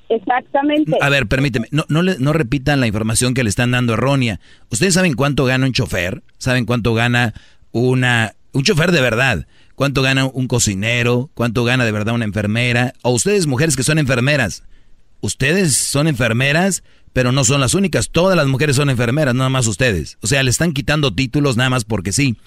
exactamente. 0.09 0.97
a 1.01 1.09
ver, 1.09 1.27
permíteme, 1.27 1.67
no, 1.71 1.85
no, 1.89 2.01
le- 2.01 2.17
no 2.19 2.33
repitan 2.33 2.79
la 2.79 2.87
información 2.87 3.33
que 3.33 3.43
le 3.43 3.49
están 3.49 3.71
dando 3.71 3.93
errónea. 3.93 4.39
¿Ustedes 4.71 4.93
saben 4.95 5.13
cuánto 5.13 5.45
gana 5.45 5.65
un 5.65 5.73
chofer? 5.73 6.23
¿Saben 6.37 6.65
cuánto 6.65 6.93
gana 6.93 7.33
una, 7.71 8.33
un 8.53 8.63
chofer 8.63 8.91
de 8.91 9.01
verdad? 9.01 9.45
¿Cuánto 9.75 10.01
gana 10.01 10.25
un 10.25 10.47
cocinero? 10.47 11.29
¿Cuánto 11.35 11.63
gana 11.63 11.85
de 11.85 11.91
verdad 11.91 12.15
una 12.15 12.25
enfermera? 12.25 12.93
O 13.01 13.11
ustedes, 13.11 13.47
mujeres 13.47 13.75
que 13.77 13.83
son 13.83 13.97
enfermeras, 13.97 14.63
ustedes 15.21 15.75
son 15.75 16.07
enfermeras, 16.07 16.83
pero 17.13 17.31
no 17.31 17.43
son 17.43 17.61
las 17.61 17.73
únicas. 17.73 18.09
Todas 18.09 18.35
las 18.35 18.47
mujeres 18.47 18.75
son 18.75 18.89
enfermeras, 18.89 19.35
nada 19.35 19.49
más 19.49 19.67
ustedes. 19.67 20.17
O 20.21 20.27
sea, 20.27 20.43
le 20.43 20.49
están 20.49 20.73
quitando 20.73 21.13
títulos 21.13 21.57
nada 21.57 21.69
más 21.69 21.85
porque 21.85 22.11
sí. 22.11 22.37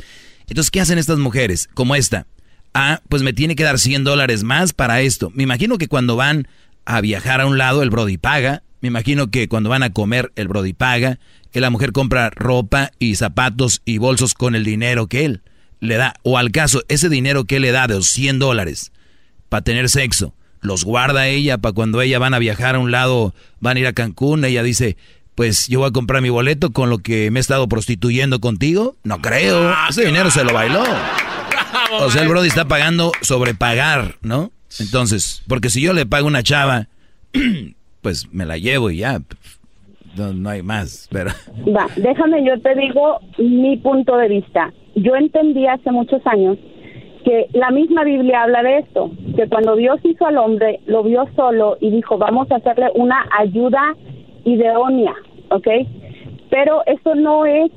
Entonces, 0.48 0.70
¿qué 0.70 0.80
hacen 0.80 0.98
estas 0.98 1.18
mujeres? 1.18 1.68
Como 1.74 1.94
esta. 1.94 2.26
Ah, 2.74 3.02
pues 3.08 3.22
me 3.22 3.32
tiene 3.32 3.56
que 3.56 3.64
dar 3.64 3.78
100 3.78 4.04
dólares 4.04 4.44
más 4.44 4.72
para 4.72 5.02
esto. 5.02 5.30
Me 5.34 5.42
imagino 5.42 5.78
que 5.78 5.88
cuando 5.88 6.16
van 6.16 6.48
a 6.84 7.00
viajar 7.00 7.40
a 7.40 7.46
un 7.46 7.58
lado, 7.58 7.82
el 7.82 7.90
Brody 7.90 8.18
paga. 8.18 8.62
Me 8.80 8.88
imagino 8.88 9.30
que 9.30 9.48
cuando 9.48 9.68
van 9.70 9.82
a 9.82 9.92
comer, 9.92 10.32
el 10.36 10.48
Brody 10.48 10.72
paga. 10.72 11.18
Que 11.50 11.60
la 11.60 11.70
mujer 11.70 11.92
compra 11.92 12.30
ropa 12.30 12.90
y 12.98 13.16
zapatos 13.16 13.82
y 13.84 13.98
bolsos 13.98 14.34
con 14.34 14.54
el 14.54 14.64
dinero 14.64 15.06
que 15.06 15.24
él 15.24 15.42
le 15.80 15.96
da. 15.96 16.14
O 16.22 16.38
al 16.38 16.50
caso, 16.50 16.82
ese 16.88 17.08
dinero 17.08 17.44
que 17.44 17.56
él 17.56 17.62
le 17.62 17.72
da 17.72 17.86
de 17.86 17.96
los 17.96 18.06
100 18.06 18.38
dólares 18.38 18.92
para 19.48 19.62
tener 19.62 19.90
sexo, 19.90 20.34
los 20.62 20.84
guarda 20.84 21.26
ella 21.26 21.58
para 21.58 21.74
cuando 21.74 22.00
ella 22.00 22.18
van 22.18 22.34
a 22.34 22.38
viajar 22.38 22.76
a 22.76 22.78
un 22.78 22.90
lado, 22.90 23.34
van 23.60 23.76
a 23.76 23.80
ir 23.80 23.86
a 23.86 23.92
Cancún, 23.92 24.44
ella 24.44 24.62
dice, 24.62 24.96
pues 25.34 25.68
yo 25.68 25.80
voy 25.80 25.88
a 25.88 25.92
comprar 25.92 26.22
mi 26.22 26.30
boleto 26.30 26.70
con 26.70 26.88
lo 26.88 26.98
que 26.98 27.30
me 27.30 27.40
he 27.40 27.42
estado 27.42 27.68
prostituyendo 27.68 28.40
contigo. 28.40 28.96
No 29.02 29.20
creo, 29.20 29.74
ese 29.88 30.06
dinero 30.06 30.30
se 30.30 30.44
lo 30.44 30.54
bailó. 30.54 30.84
O 32.00 32.10
sea, 32.10 32.22
el 32.22 32.28
Brody 32.28 32.48
está 32.48 32.66
pagando 32.66 33.12
sobre 33.20 33.54
pagar, 33.54 34.16
¿no? 34.22 34.50
Entonces, 34.78 35.42
porque 35.48 35.68
si 35.68 35.82
yo 35.82 35.92
le 35.92 36.06
pago 36.06 36.26
una 36.26 36.42
chava, 36.42 36.86
pues 38.00 38.32
me 38.32 38.46
la 38.46 38.56
llevo 38.56 38.90
y 38.90 38.98
ya. 38.98 39.20
No, 40.16 40.32
no 40.32 40.50
hay 40.50 40.62
más, 40.62 41.08
pero... 41.10 41.30
Va, 41.74 41.86
déjame, 41.96 42.44
yo 42.46 42.60
te 42.60 42.74
digo 42.74 43.18
mi 43.38 43.78
punto 43.78 44.16
de 44.16 44.28
vista. 44.28 44.72
Yo 44.94 45.16
entendí 45.16 45.66
hace 45.66 45.90
muchos 45.90 46.20
años 46.26 46.58
que 47.24 47.48
la 47.52 47.70
misma 47.70 48.04
Biblia 48.04 48.42
habla 48.42 48.62
de 48.62 48.78
esto, 48.78 49.10
que 49.36 49.48
cuando 49.48 49.76
Dios 49.76 50.00
hizo 50.02 50.26
al 50.26 50.38
hombre, 50.38 50.80
lo 50.86 51.02
vio 51.02 51.26
solo 51.36 51.76
y 51.80 51.90
dijo, 51.90 52.18
vamos 52.18 52.50
a 52.50 52.56
hacerle 52.56 52.90
una 52.94 53.26
ayuda 53.38 53.94
idónea, 54.44 55.14
¿ok? 55.50 55.68
Pero 56.50 56.82
eso 56.86 57.14
no 57.14 57.46
es 57.46 57.70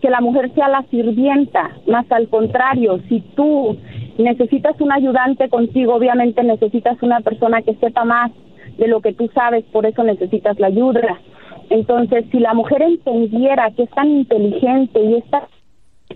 que 0.00 0.10
la 0.10 0.20
mujer 0.20 0.50
sea 0.54 0.68
la 0.68 0.82
sirvienta, 0.84 1.76
más 1.86 2.10
al 2.10 2.28
contrario, 2.28 3.00
si 3.08 3.20
tú 3.34 3.76
necesitas 4.18 4.80
un 4.80 4.92
ayudante 4.92 5.48
contigo, 5.48 5.94
obviamente 5.94 6.42
necesitas 6.42 7.02
una 7.02 7.20
persona 7.20 7.62
que 7.62 7.74
sepa 7.74 8.04
más 8.04 8.30
de 8.78 8.88
lo 8.88 9.00
que 9.00 9.12
tú 9.12 9.28
sabes, 9.34 9.64
por 9.72 9.86
eso 9.86 10.02
necesitas 10.02 10.58
la 10.58 10.68
ayuda. 10.68 11.20
Entonces, 11.68 12.24
si 12.30 12.38
la 12.38 12.54
mujer 12.54 12.82
entendiera 12.82 13.70
que 13.72 13.84
es 13.84 13.90
tan 13.90 14.08
inteligente 14.08 15.02
y 15.02 15.14
está 15.16 15.48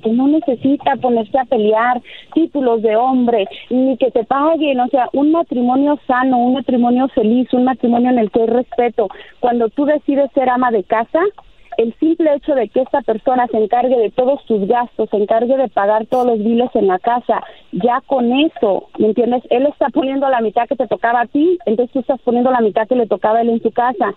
que 0.02 0.10
no 0.10 0.28
necesita 0.28 0.96
ponerse 0.96 1.38
a 1.38 1.44
pelear 1.44 2.02
títulos 2.34 2.82
de 2.82 2.96
hombre, 2.96 3.46
ni 3.70 3.96
que 3.96 4.10
te 4.10 4.24
paguen, 4.24 4.80
o 4.80 4.88
sea, 4.88 5.08
un 5.12 5.32
matrimonio 5.32 5.98
sano, 6.06 6.38
un 6.38 6.54
matrimonio 6.54 7.08
feliz, 7.08 7.52
un 7.52 7.64
matrimonio 7.64 8.10
en 8.10 8.18
el 8.18 8.30
que 8.30 8.42
hay 8.42 8.46
respeto. 8.46 9.08
Cuando 9.40 9.68
tú 9.68 9.84
decides 9.84 10.30
ser 10.32 10.48
ama 10.48 10.70
de 10.70 10.84
casa, 10.84 11.20
el 11.76 11.94
simple 11.98 12.34
hecho 12.34 12.54
de 12.54 12.68
que 12.68 12.82
esta 12.82 13.02
persona 13.02 13.46
se 13.48 13.58
encargue 13.58 13.96
de 13.96 14.10
todos 14.10 14.44
tus 14.46 14.66
gastos, 14.68 15.10
se 15.10 15.16
encargue 15.16 15.56
de 15.56 15.68
pagar 15.68 16.06
todos 16.06 16.26
los 16.26 16.38
biles 16.38 16.70
en 16.74 16.86
la 16.86 16.98
casa, 16.98 17.42
ya 17.72 18.00
con 18.06 18.32
eso, 18.32 18.88
¿me 18.98 19.08
entiendes? 19.08 19.42
Él 19.50 19.66
está 19.66 19.88
poniendo 19.88 20.28
la 20.28 20.40
mitad 20.40 20.68
que 20.68 20.76
te 20.76 20.86
tocaba 20.86 21.22
a 21.22 21.26
ti, 21.26 21.58
entonces 21.66 21.92
tú 21.92 22.00
estás 22.00 22.20
poniendo 22.20 22.50
la 22.50 22.60
mitad 22.60 22.86
que 22.86 22.94
le 22.94 23.06
tocaba 23.06 23.38
a 23.38 23.42
él 23.42 23.50
en 23.50 23.62
su 23.62 23.72
casa. 23.72 24.14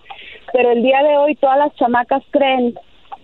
Pero 0.52 0.70
el 0.70 0.82
día 0.82 1.02
de 1.02 1.16
hoy 1.16 1.34
todas 1.34 1.58
las 1.58 1.74
chamacas 1.74 2.22
creen 2.30 2.74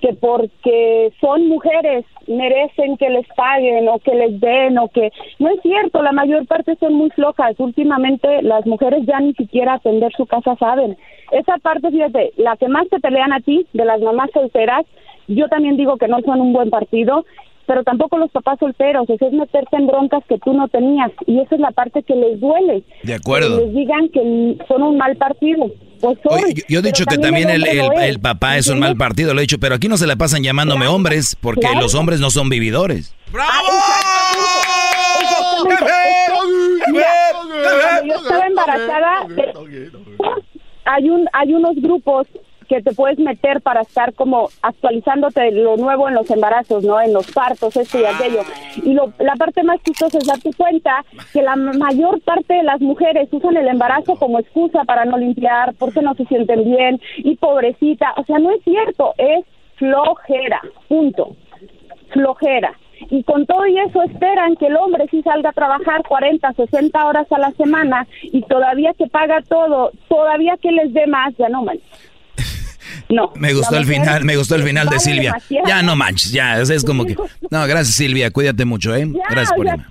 que 0.04 0.12
porque 0.12 1.12
son 1.18 1.48
mujeres 1.48 2.04
merecen 2.26 2.98
que 2.98 3.08
les 3.08 3.26
paguen 3.28 3.88
o 3.88 3.98
que 4.00 4.14
les 4.14 4.38
den 4.38 4.76
o 4.76 4.88
que 4.88 5.10
no 5.38 5.48
es 5.48 5.62
cierto, 5.62 6.02
la 6.02 6.12
mayor 6.12 6.46
parte 6.46 6.76
son 6.76 6.92
muy 6.92 7.08
flojas. 7.10 7.58
Últimamente 7.58 8.42
las 8.42 8.66
mujeres 8.66 9.06
ya 9.06 9.18
ni 9.20 9.32
siquiera 9.32 9.74
atender 9.74 10.12
su 10.14 10.26
casa 10.26 10.56
saben. 10.56 10.98
Esa 11.30 11.56
parte, 11.56 11.90
fíjate, 11.90 12.34
la 12.36 12.58
que 12.58 12.68
más 12.68 12.86
te 12.90 13.00
pelean 13.00 13.32
a 13.32 13.40
ti, 13.40 13.66
de 13.72 13.86
las 13.86 13.98
mamás 14.02 14.30
solteras, 14.34 14.84
yo 15.26 15.48
también 15.48 15.78
digo 15.78 15.96
que 15.96 16.06
no 16.06 16.20
son 16.20 16.42
un 16.42 16.52
buen 16.52 16.68
partido, 16.68 17.24
pero 17.66 17.82
tampoco 17.84 18.18
los 18.18 18.30
papás 18.30 18.58
solteros, 18.58 19.08
eso 19.08 19.26
es 19.26 19.32
meterte 19.32 19.76
en 19.76 19.86
broncas 19.86 20.22
que 20.28 20.38
tú 20.38 20.52
no 20.52 20.68
tenías 20.68 21.10
y 21.26 21.40
esa 21.40 21.54
es 21.54 21.60
la 21.60 21.70
parte 21.70 22.02
que 22.02 22.14
les 22.14 22.40
duele. 22.40 22.82
De 23.02 23.14
acuerdo. 23.14 23.58
Que 23.58 23.64
les 23.66 23.74
digan 23.74 24.08
que 24.10 24.56
son 24.68 24.82
un 24.82 24.96
mal 24.98 25.16
partido. 25.16 25.66
Pues 26.00 26.18
son, 26.22 26.34
Oye, 26.34 26.54
yo, 26.54 26.62
yo 26.68 26.78
he 26.80 26.82
dicho 26.82 27.04
que 27.06 27.16
también 27.18 27.48
el, 27.48 27.66
el- 27.66 27.92
el 28.02 28.20
papá 28.20 28.58
es 28.58 28.68
un 28.68 28.78
mal 28.80 28.96
partido, 28.96 29.32
lo 29.32 29.40
he 29.40 29.42
dicho, 29.42 29.58
pero 29.58 29.74
aquí 29.76 29.88
no 29.88 29.96
se 29.96 30.06
la 30.06 30.16
pasan 30.16 30.42
llamándome 30.42 30.86
hombres 30.86 31.36
porque 31.40 31.62
claro. 31.62 31.80
los 31.80 31.94
hombres 31.94 32.20
no 32.20 32.30
son 32.30 32.48
vividores. 32.48 33.14
Mira, 36.92 37.06
cuando 37.32 38.04
yo 38.06 38.14
estaba 38.20 38.46
embarazada, 38.46 39.26
hay 40.84 41.08
un 41.10 41.26
hay 41.32 41.54
unos 41.54 41.76
grupos 41.76 42.26
que 42.64 42.82
te 42.82 42.92
puedes 42.94 43.18
meter 43.18 43.60
para 43.60 43.82
estar 43.82 44.12
como 44.14 44.48
actualizándote 44.62 45.50
lo 45.52 45.76
nuevo 45.76 46.08
en 46.08 46.14
los 46.14 46.30
embarazos, 46.30 46.84
¿no? 46.84 47.00
En 47.00 47.12
los 47.12 47.30
partos, 47.32 47.76
esto 47.76 47.98
y 48.00 48.04
aquello. 48.04 48.40
Y 48.82 48.92
lo- 48.94 49.12
la 49.18 49.34
parte 49.36 49.62
más 49.62 49.82
chistosa 49.82 50.18
es 50.18 50.26
darte 50.26 50.50
cuenta 50.56 51.04
que 51.32 51.42
la 51.42 51.56
mayor 51.56 52.20
parte 52.22 52.54
de 52.54 52.62
las 52.62 52.80
mujeres 52.80 53.28
usan 53.32 53.56
el 53.56 53.68
embarazo 53.68 54.16
como 54.16 54.38
excusa 54.38 54.84
para 54.84 55.04
no 55.04 55.16
limpiar, 55.18 55.74
porque 55.78 56.02
no 56.02 56.14
se 56.14 56.24
sienten 56.26 56.64
bien 56.64 57.00
y 57.18 57.36
pobrecita. 57.36 58.12
O 58.16 58.24
sea, 58.24 58.38
no 58.38 58.50
es 58.50 58.62
cierto, 58.64 59.14
es 59.18 59.44
flojera, 59.76 60.60
punto 60.88 61.36
flojera. 62.10 62.72
Y 63.10 63.24
con 63.24 63.44
todo 63.44 63.66
y 63.66 63.78
eso 63.78 64.02
esperan 64.02 64.54
que 64.56 64.66
el 64.68 64.76
hombre 64.76 65.06
sí 65.10 65.20
salga 65.22 65.50
a 65.50 65.52
trabajar 65.52 66.02
40, 66.08 66.52
60 66.52 67.06
horas 67.06 67.30
a 67.32 67.38
la 67.38 67.50
semana 67.52 68.06
y 68.22 68.42
todavía 68.42 68.92
que 68.94 69.08
paga 69.08 69.42
todo, 69.42 69.90
todavía 70.08 70.56
que 70.62 70.70
les 70.70 70.92
dé 70.94 71.06
más, 71.08 71.34
ya 71.36 71.48
no 71.48 71.62
man. 71.64 71.78
No. 73.14 73.32
Me 73.36 73.54
gustó 73.54 73.76
el 73.76 73.86
final, 73.86 74.24
me 74.24 74.36
gustó 74.36 74.54
el 74.56 74.62
final 74.64 74.88
de 74.88 74.98
Silvia. 74.98 75.32
demasiado. 75.32 75.68
Ya 75.68 75.82
no 75.82 75.96
manches, 75.96 76.32
ya, 76.32 76.60
es, 76.60 76.70
es 76.70 76.84
como 76.84 77.04
que... 77.06 77.16
No, 77.50 77.66
gracias 77.66 77.94
Silvia, 77.96 78.30
cuídate 78.30 78.64
mucho, 78.64 78.94
¿eh? 78.94 79.06
Ya, 79.12 79.22
Gracias 79.30 79.52
por 79.56 79.66
ya. 79.66 79.72
llamar. 79.72 79.88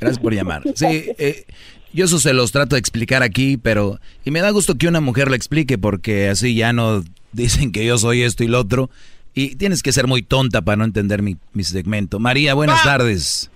Gracias 0.00 0.18
por 0.18 0.34
llamar. 0.34 0.62
Sí, 0.74 0.86
eh, 1.18 1.44
yo 1.92 2.06
eso 2.06 2.18
se 2.18 2.32
los 2.32 2.52
trato 2.52 2.74
de 2.76 2.80
explicar 2.80 3.22
aquí, 3.22 3.56
pero... 3.56 4.00
Y 4.24 4.30
me 4.30 4.40
da 4.40 4.50
gusto 4.50 4.76
que 4.76 4.88
una 4.88 5.00
mujer 5.00 5.28
lo 5.28 5.34
explique 5.34 5.76
porque 5.78 6.28
así 6.30 6.54
ya 6.54 6.72
no 6.72 7.04
dicen 7.32 7.70
que 7.72 7.84
yo 7.84 7.98
soy 7.98 8.22
esto 8.22 8.44
y 8.44 8.48
lo 8.48 8.60
otro. 8.60 8.88
Y 9.34 9.56
tienes 9.56 9.82
que 9.82 9.92
ser 9.92 10.06
muy 10.06 10.22
tonta 10.22 10.62
para 10.62 10.76
no 10.76 10.84
entender 10.84 11.22
mi, 11.22 11.36
mi 11.52 11.64
segmento. 11.64 12.18
María, 12.18 12.54
buenas 12.54 12.82
tardes. 12.82 13.50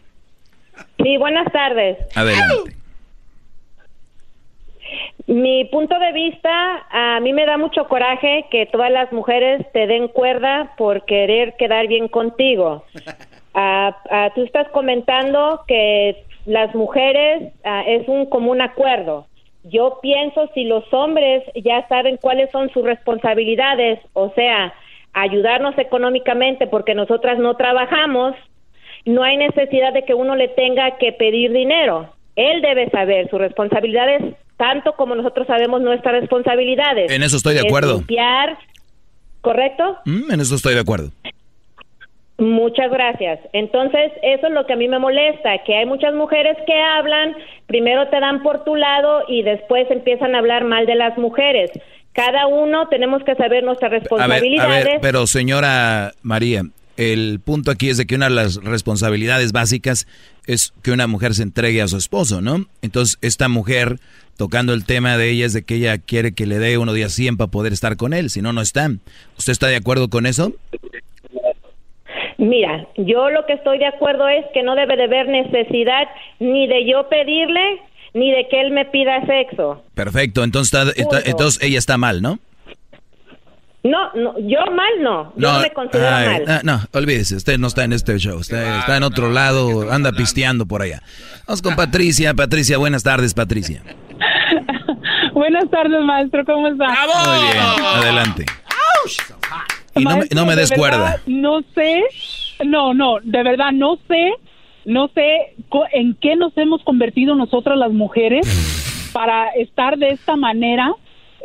Sí, 1.03 1.17
buenas 1.19 1.51
tardes. 1.53 1.97
Adelante. 2.15 2.76
Mi 5.27 5.65
punto 5.67 5.99
de 5.99 6.13
vista, 6.13 6.87
a 6.91 7.21
mí 7.21 7.33
me 7.33 7.47
da 7.47 7.59
mucho 7.59 7.89
coraje 7.89 8.45
que 8.51 8.67
todas 8.67 8.91
las 8.91 9.13
mujeres 9.13 9.67
te 9.73 9.87
den 9.87 10.09
cuerda 10.09 10.73
por 10.77 11.05
querer 11.05 11.57
quedar 11.57 11.87
bien 11.89 12.09
contigo. 12.09 12.85
Ah, 13.59 13.97
ah, 14.11 14.31
tú 14.35 14.43
estás 14.43 14.69
comentando 14.69 15.63
que 15.67 16.25
las 16.45 16.75
mujeres 16.75 17.55
ah, 17.65 17.85
es 17.87 18.07
un 18.07 18.27
común 18.27 18.61
acuerdo. 18.61 19.29
Yo 19.65 19.99
pienso 20.03 20.51
si 20.53 20.65
los 20.65 20.85
hombres 20.93 21.43
ya 21.65 21.89
saben 21.89 22.19
cuáles 22.19 22.51
son 22.51 22.69
sus 22.69 22.85
responsabilidades, 22.85 23.99
o 24.13 24.31
sea, 24.35 24.75
ayudarnos 25.15 25.79
económicamente 25.79 26.67
porque 26.67 26.95
nosotras 26.95 27.39
no 27.39 27.57
trabajamos, 27.57 28.37
no 29.07 29.23
hay 29.23 29.39
necesidad 29.39 29.95
de 29.95 30.05
que 30.05 30.13
uno 30.13 30.37
le 30.37 30.49
tenga 30.49 30.99
que 30.99 31.13
pedir 31.13 31.51
dinero. 31.51 32.11
Él 32.37 32.61
debe 32.61 32.91
saber 32.91 33.31
sus 33.31 33.41
responsabilidades 33.41 34.23
tanto 34.57 34.93
como 34.93 35.15
nosotros 35.15 35.47
sabemos 35.47 35.81
nuestras 35.81 36.21
responsabilidades. 36.21 37.11
En 37.11 37.23
eso 37.23 37.37
estoy 37.37 37.55
de 37.55 37.61
Es 37.61 37.67
acuerdo. 37.67 37.95
limpiar, 37.99 38.59
¿correcto? 39.41 39.99
Mm, 40.05 40.31
en 40.33 40.41
eso 40.41 40.55
estoy 40.55 40.75
de 40.75 40.81
acuerdo. 40.81 41.11
Muchas 42.39 42.91
gracias. 42.91 43.41
Entonces, 43.55 44.13
eso 44.23 44.47
es 44.49 44.53
lo 44.53 44.67
que 44.67 44.75
a 44.75 44.77
mí 44.77 44.89
me 44.89 44.99
molesta, 44.99 45.57
que 45.65 45.75
hay 45.75 45.87
muchas 45.87 46.13
mujeres 46.15 46.57
que 46.67 46.75
hablan, 46.83 47.35
primero 47.67 48.09
te 48.09 48.21
dan 48.21 48.43
por 48.43 48.63
tu 48.65 48.77
lado 48.77 49.23
y 49.27 49.43
después 49.43 49.91
empiezan 49.91 50.35
a 50.35 50.39
hablar 50.39 50.65
mal 50.65 50.85
de 50.85 50.97
las 50.97 51.17
mujeres. 51.17 51.71
Cada 52.13 52.47
uno 52.47 52.89
tenemos 52.89 53.23
que 53.25 53.35
saber 53.37 53.65
nuestras 53.65 53.89
A 53.89 53.91
ver, 53.91 53.97
a 53.97 54.01
responsabilidades. 54.01 54.85
ver, 54.85 54.99
pero 55.01 55.27
señora 55.27 56.13
María, 56.23 56.63
el 56.97 57.41
punto 57.45 57.71
aquí 57.71 57.89
es 57.91 57.97
de 57.97 58.07
que 58.07 58.15
una 58.15 58.29
de 58.29 58.35
las 58.35 58.57
responsabilidades 58.57 59.53
básicas 59.53 60.07
es 60.47 60.73
que 60.83 60.93
una 60.93 61.07
mujer 61.07 61.35
se 61.35 61.43
entregue 61.43 61.83
a 61.83 61.89
su 61.89 61.97
esposo, 61.97 62.41
¿no? 62.41 62.67
Entonces, 62.83 63.19
esta 63.21 63.49
mujer, 63.49 63.99
tocando 64.37 64.73
el 64.75 64.85
tema 64.85 65.17
de 65.17 65.31
ella, 65.31 65.47
es 65.47 65.53
de 65.53 65.63
que 65.65 65.75
ella 65.77 65.99
quiere 65.99 66.33
que 66.33 66.47
le 66.47 66.59
dé 66.59 66.79
uno 66.79 66.93
día 66.93 67.09
100 67.09 67.37
para 67.37 67.51
poder 67.51 67.73
estar 67.73 67.97
con 67.97 68.13
él, 68.13 68.31
si 68.31 68.43
no, 68.43 68.53
no 68.53 68.61
está. 68.61 68.91
¿Usted 69.39 69.53
está 69.53 69.67
de 69.67 69.77
acuerdo 69.77 70.09
con 70.09 70.27
eso? 70.27 70.53
Mira, 72.39 72.87
yo 72.99 73.31
lo 73.31 73.47
que 73.47 73.55
estoy 73.55 73.79
de 73.79 73.87
acuerdo 73.87 74.29
es 74.29 74.45
que 74.53 74.63
no 74.63 74.75
debe 74.75 74.97
de 74.97 75.05
haber 75.05 75.29
necesidad 75.29 76.05
ni 76.39 76.67
de 76.67 76.87
yo 76.89 77.09
pedirle 77.09 77.81
ni 78.15 78.31
de 78.31 78.47
que 78.49 78.61
él 78.61 78.71
me 78.73 78.85
pida 78.87 79.25
sexo. 79.27 79.83
Perfecto, 79.95 80.45
entonces, 80.45 80.73
está- 80.97 81.21
entonces 81.25 81.63
ella 81.63 81.79
está 81.79 81.97
mal, 81.99 82.23
¿no? 82.23 82.39
No, 83.83 84.13
no, 84.15 84.37
yo 84.41 84.59
mal 84.73 84.91
no, 85.01 85.33
yo 85.37 85.53
no 85.53 85.61
me 85.61 85.71
considero 85.71 86.09
ay, 86.09 86.27
mal. 86.27 86.45
ah, 86.49 86.61
no, 86.65 86.81
olvídese, 86.93 87.37
usted 87.37 87.57
no 87.59 87.69
está 87.69 87.85
en 87.85 87.93
este 87.93 88.19
show, 88.19 88.37
usted 88.37 88.79
está 88.79 88.97
en 88.97 89.05
otro 89.05 89.31
lado, 89.31 89.93
anda 89.93 90.11
pisteando 90.13 90.67
por 90.67 90.83
allá. 90.83 91.03
Vamos 91.47 91.63
con 91.63 91.77
Patricia. 91.77 92.35
Patricia, 92.35 92.79
buenas 92.79 93.05
tardes, 93.05 93.33
Patricia. 93.35 93.83
Buenas 95.33 95.69
tardes, 95.71 96.03
maestro, 96.03 96.47
¿cómo 96.47 96.67
está? 96.69 96.87
Muy 96.87 97.47
bien, 97.53 97.63
adelante. 97.85 98.47
Y 99.95 100.03
no 100.05 100.17
Maestro, 100.17 100.41
no 100.41 100.47
me 100.47 100.55
de 100.55 100.61
des 100.63 100.71
verdad, 100.71 100.81
cuerda. 100.81 101.21
No 101.27 101.61
sé, 101.75 102.03
no, 102.65 102.95
no, 102.95 103.17
de 103.23 103.43
verdad 103.43 103.71
no 103.73 103.99
sé, 104.09 104.33
no 104.87 105.09
sé 105.15 105.55
en 105.93 106.15
qué 106.15 106.37
nos 106.37 106.57
hemos 106.57 106.83
convertido 106.85 107.35
nosotras 107.35 107.77
las 107.77 107.93
mujeres 107.93 108.47
para 109.13 109.49
estar 109.51 109.99
de 109.99 110.09
esta 110.09 110.37
manera 110.37 110.95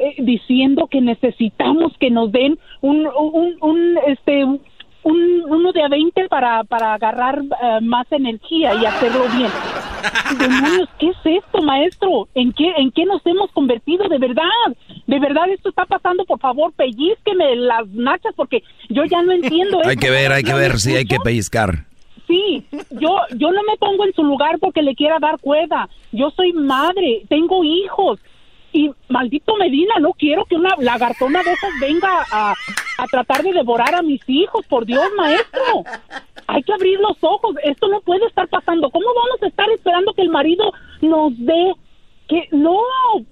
eh, 0.01 0.15
diciendo 0.19 0.87
que 0.87 1.01
necesitamos 1.01 1.93
que 1.99 2.09
nos 2.09 2.31
den 2.31 2.57
un, 2.81 3.07
un, 3.07 3.55
un, 3.61 3.97
este, 4.07 4.43
un, 4.43 4.59
uno 5.47 5.71
de 5.71 5.83
a 5.83 5.87
20 5.87 6.27
para, 6.27 6.63
para 6.63 6.93
agarrar 6.93 7.39
eh, 7.41 7.79
más 7.81 8.11
energía 8.11 8.73
y 8.75 8.85
hacerlo 8.85 9.25
bien. 9.35 9.49
Demonios, 10.39 10.89
¿qué 10.99 11.09
es 11.09 11.17
esto, 11.43 11.61
maestro? 11.61 12.27
¿En 12.33 12.51
qué, 12.53 12.71
¿En 12.77 12.91
qué 12.91 13.05
nos 13.05 13.25
hemos 13.25 13.51
convertido 13.51 14.07
de 14.09 14.17
verdad? 14.17 14.43
De 15.07 15.19
verdad 15.19 15.49
esto 15.49 15.69
está 15.69 15.85
pasando, 15.85 16.25
por 16.25 16.39
favor, 16.39 16.71
pellizqueme 16.73 17.55
las 17.55 17.87
nachas 17.89 18.33
porque 18.35 18.63
yo 18.89 19.03
ya 19.05 19.21
no 19.21 19.31
entiendo 19.33 19.79
Hay 19.83 19.91
esto. 19.91 19.99
que 20.01 20.09
ver, 20.09 20.31
hay 20.31 20.43
que 20.43 20.51
¿No 20.51 20.57
ver 20.57 20.79
si 20.79 20.95
hay 20.95 21.05
que 21.05 21.17
pellizcar. 21.23 21.85
Sí, 22.27 22.63
yo, 22.91 23.17
yo 23.35 23.51
no 23.51 23.61
me 23.63 23.75
pongo 23.77 24.05
en 24.05 24.13
su 24.13 24.23
lugar 24.23 24.57
porque 24.59 24.81
le 24.81 24.95
quiera 24.95 25.17
dar 25.19 25.37
cuerda. 25.39 25.89
Yo 26.13 26.29
soy 26.31 26.53
madre, 26.53 27.23
tengo 27.27 27.63
hijos. 27.63 28.19
Y 28.73 28.89
maldito 29.09 29.55
Medina, 29.57 29.95
no 29.99 30.13
quiero 30.13 30.45
que 30.45 30.55
una 30.55 30.75
lagartona 30.77 31.43
de 31.43 31.51
esas 31.51 31.71
venga 31.79 32.25
a, 32.31 32.53
a 32.97 33.07
tratar 33.07 33.43
de 33.43 33.53
devorar 33.53 33.95
a 33.95 34.01
mis 34.01 34.21
hijos. 34.27 34.65
Por 34.67 34.85
Dios, 34.85 35.03
maestro. 35.17 35.83
Hay 36.47 36.63
que 36.63 36.73
abrir 36.73 36.99
los 36.99 37.17
ojos. 37.21 37.55
Esto 37.63 37.87
no 37.87 38.01
puede 38.01 38.25
estar 38.25 38.47
pasando. 38.47 38.89
¿Cómo 38.89 39.07
vamos 39.07 39.41
a 39.41 39.47
estar 39.47 39.69
esperando 39.69 40.13
que 40.13 40.21
el 40.21 40.29
marido 40.29 40.71
nos 41.01 41.33
dé? 41.37 41.73
Que 42.27 42.47
no, 42.51 42.79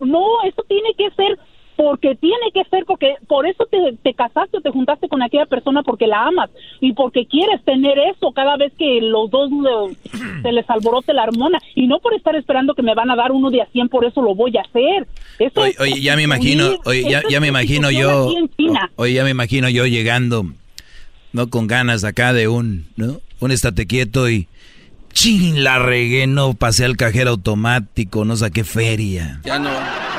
no, 0.02 0.42
esto 0.44 0.64
tiene 0.68 0.94
que 0.98 1.10
ser 1.12 1.40
porque 1.80 2.14
tiene 2.16 2.52
que 2.54 2.66
ser, 2.66 2.84
porque 2.84 3.16
por 3.26 3.48
eso 3.48 3.66
te, 3.72 3.78
te 4.04 4.14
casaste 4.14 4.58
o 4.58 4.62
te 4.62 4.70
juntaste 4.70 5.08
con 5.08 5.24
aquella 5.24 5.46
persona 5.46 5.82
porque 5.82 6.08
la 6.08 6.26
amas 6.26 6.50
y 6.82 6.92
porque 6.92 7.26
quieres 7.26 7.64
tener 7.64 7.98
eso 7.98 8.34
cada 8.34 8.58
vez 8.58 8.74
que 8.78 9.00
los 9.02 9.32
dos 9.32 9.50
se 10.42 10.52
les 10.52 10.70
alborote 10.70 11.14
la 11.14 11.24
hormona 11.24 11.58
y 11.76 11.88
no 11.88 12.00
por 12.00 12.14
estar 12.16 12.36
esperando 12.36 12.74
que 12.76 12.82
me 12.82 12.96
van 12.96 13.10
a 13.12 13.16
dar 13.16 13.32
uno 13.32 13.50
de 13.50 13.62
a 13.62 13.66
100, 13.68 13.88
por 13.88 14.04
eso 14.04 14.22
lo 14.22 14.36
voy 14.36 14.58
a 14.58 14.62
hacer. 14.62 15.08
Eso 15.40 15.62
Oye, 15.62 15.70
es 15.70 15.80
oye, 15.80 16.02
ya 16.02 16.18
me 16.18 16.24
imagino, 16.24 16.66
oye, 16.84 17.10
ya, 17.10 17.22
ya 17.30 17.40
me 17.40 17.48
imagino 17.48 17.92
yo, 17.92 18.28
oye, 18.98 19.14
ya 19.14 19.24
me 19.24 19.30
imagino 19.30 19.70
yo 19.70 19.86
llegando, 19.86 20.48
no 21.32 21.50
con 21.50 21.68
ganas 21.68 22.04
acá 22.04 22.34
de 22.34 22.50
un, 22.50 22.88
¿no? 22.98 23.22
Un 23.40 23.52
estate 23.52 23.88
quieto 23.88 24.30
y, 24.30 24.50
chin, 25.14 25.64
la 25.64 25.80
regué, 25.80 26.28
no 26.28 26.56
pasé 26.56 26.84
al 26.84 26.98
cajero 26.98 27.30
automático, 27.30 28.26
no 28.26 28.36
saqué 28.36 28.66
feria. 28.66 29.40
Ya 29.46 29.58
no. 29.60 29.70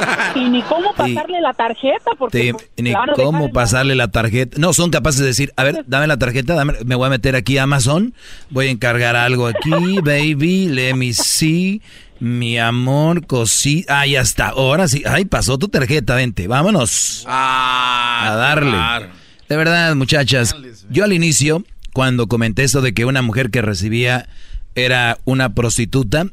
Y 0.37 0.49
ni 0.49 0.63
cómo 0.63 0.93
pasarle 0.95 1.41
la 1.41 1.53
tarjeta, 1.55 2.11
porque 2.19 2.39
Te- 2.39 2.53
pues, 2.55 2.71
ni 2.77 2.91
claro, 2.91 3.15
cómo 3.15 3.51
pasarle 3.51 3.95
la 3.95 4.09
tarjeta. 4.09 4.57
No, 4.59 4.73
son 4.73 4.91
capaces 4.91 5.21
de 5.21 5.27
decir, 5.27 5.53
a 5.57 5.65
ver, 5.65 5.85
dame 5.87 6.07
la 6.07 6.19
tarjeta, 6.19 6.55
dame- 6.55 6.75
me 6.85 6.95
voy 6.95 7.07
a 7.07 7.11
meter 7.11 7.35
aquí 7.37 7.59
a 7.59 7.65
Amazon, 7.65 8.15
voy 8.51 8.69
a 8.69 8.71
encargar 8.71 9.17
algo 9.17 9.47
aquí, 9.47 9.71
baby, 10.05 10.69
let 10.69 10.95
me 10.95 11.13
see, 11.13 11.83
mi 12.21 12.59
amor, 12.59 13.27
cosita. 13.27 14.01
Ah, 14.01 14.07
ya 14.07 14.21
está, 14.21 14.49
ahora 14.51 14.87
sí. 14.89 15.03
Ay, 15.07 15.25
pasó 15.25 15.59
tu 15.59 15.69
tarjeta, 15.69 16.15
vente, 16.15 16.47
vámonos. 16.49 17.25
a 17.29 18.35
darle. 18.37 19.09
De 19.49 19.57
verdad, 19.57 19.95
muchachas, 19.97 20.55
yo 20.91 21.03
al 21.05 21.13
inicio, 21.13 21.65
cuando 21.93 22.29
comenté 22.29 22.63
eso 22.63 22.83
de 22.83 22.95
que 22.95 23.05
una 23.05 23.21
mujer 23.23 23.51
que 23.51 23.63
recibía 23.63 24.29
era 24.77 25.19
una 25.25 25.55
prostituta, 25.55 26.27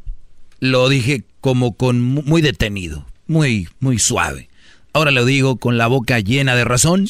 lo 0.60 0.88
dije 0.90 1.24
como 1.42 1.76
con 1.76 2.00
mu- 2.02 2.22
muy 2.24 2.42
detenido, 2.44 3.06
muy, 3.28 3.70
muy 3.80 4.00
suave. 4.00 4.50
Ahora 4.94 5.12
lo 5.12 5.26
digo 5.26 5.58
con 5.58 5.78
la 5.78 5.88
boca 5.88 6.20
llena 6.20 6.56
de 6.56 6.64
razón, 6.64 7.08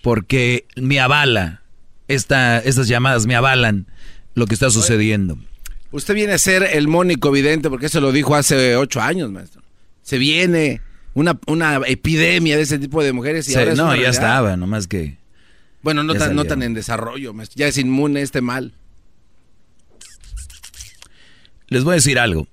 porque 0.00 0.66
me 0.76 1.00
avala, 1.00 1.62
esta, 2.08 2.58
estas 2.58 2.88
llamadas 2.88 3.26
me 3.26 3.36
avalan 3.36 3.86
lo 4.34 4.46
que 4.46 4.54
está 4.54 4.70
sucediendo. 4.70 5.38
Usted 5.90 6.14
viene 6.14 6.32
a 6.32 6.38
ser 6.38 6.62
el 6.72 6.88
mónico 6.88 7.30
vidente 7.30 7.68
porque 7.68 7.86
eso 7.86 8.00
lo 8.00 8.12
dijo 8.12 8.34
hace 8.34 8.76
ocho 8.76 9.00
años, 9.00 9.30
maestro. 9.30 9.62
Se 10.02 10.16
viene 10.16 10.80
una, 11.14 11.38
una 11.46 11.82
epidemia 11.86 12.56
de 12.56 12.62
ese 12.62 12.78
tipo 12.78 13.02
de 13.02 13.12
mujeres 13.12 13.46
y 13.48 13.52
Sí, 13.52 13.58
ahora 13.58 13.74
no, 13.74 13.94
ya 13.94 14.08
estaba, 14.08 14.56
nomás 14.56 14.86
que... 14.86 15.18
Bueno, 15.82 16.02
no 16.04 16.14
tan 16.14 16.62
en 16.62 16.74
desarrollo, 16.74 17.34
maestro. 17.34 17.58
Ya 17.58 17.66
es 17.66 17.76
inmune 17.76 18.22
este 18.22 18.40
mal. 18.40 18.72
Les 21.68 21.84
voy 21.84 21.92
a 21.92 21.94
decir 21.96 22.18
algo. 22.18 22.46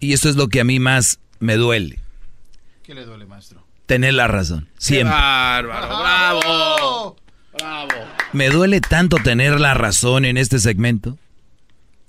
Y 0.00 0.12
esto 0.14 0.28
es 0.28 0.36
lo 0.36 0.48
que 0.48 0.60
a 0.60 0.64
mí 0.64 0.78
más 0.78 1.18
me 1.38 1.56
duele, 1.56 1.98
¿Qué 2.82 2.94
le 2.94 3.04
duele, 3.04 3.26
maestro? 3.26 3.64
tener 3.86 4.14
la 4.14 4.28
razón. 4.28 4.68
Siempre. 4.78 5.12
bárbaro! 5.14 5.88
¡Bravo! 6.00 7.16
¡Bravo! 7.52 7.92
Me 8.32 8.48
duele 8.50 8.80
tanto 8.80 9.16
tener 9.18 9.60
la 9.60 9.74
razón 9.74 10.24
en 10.24 10.36
este 10.36 10.58
segmento. 10.60 11.18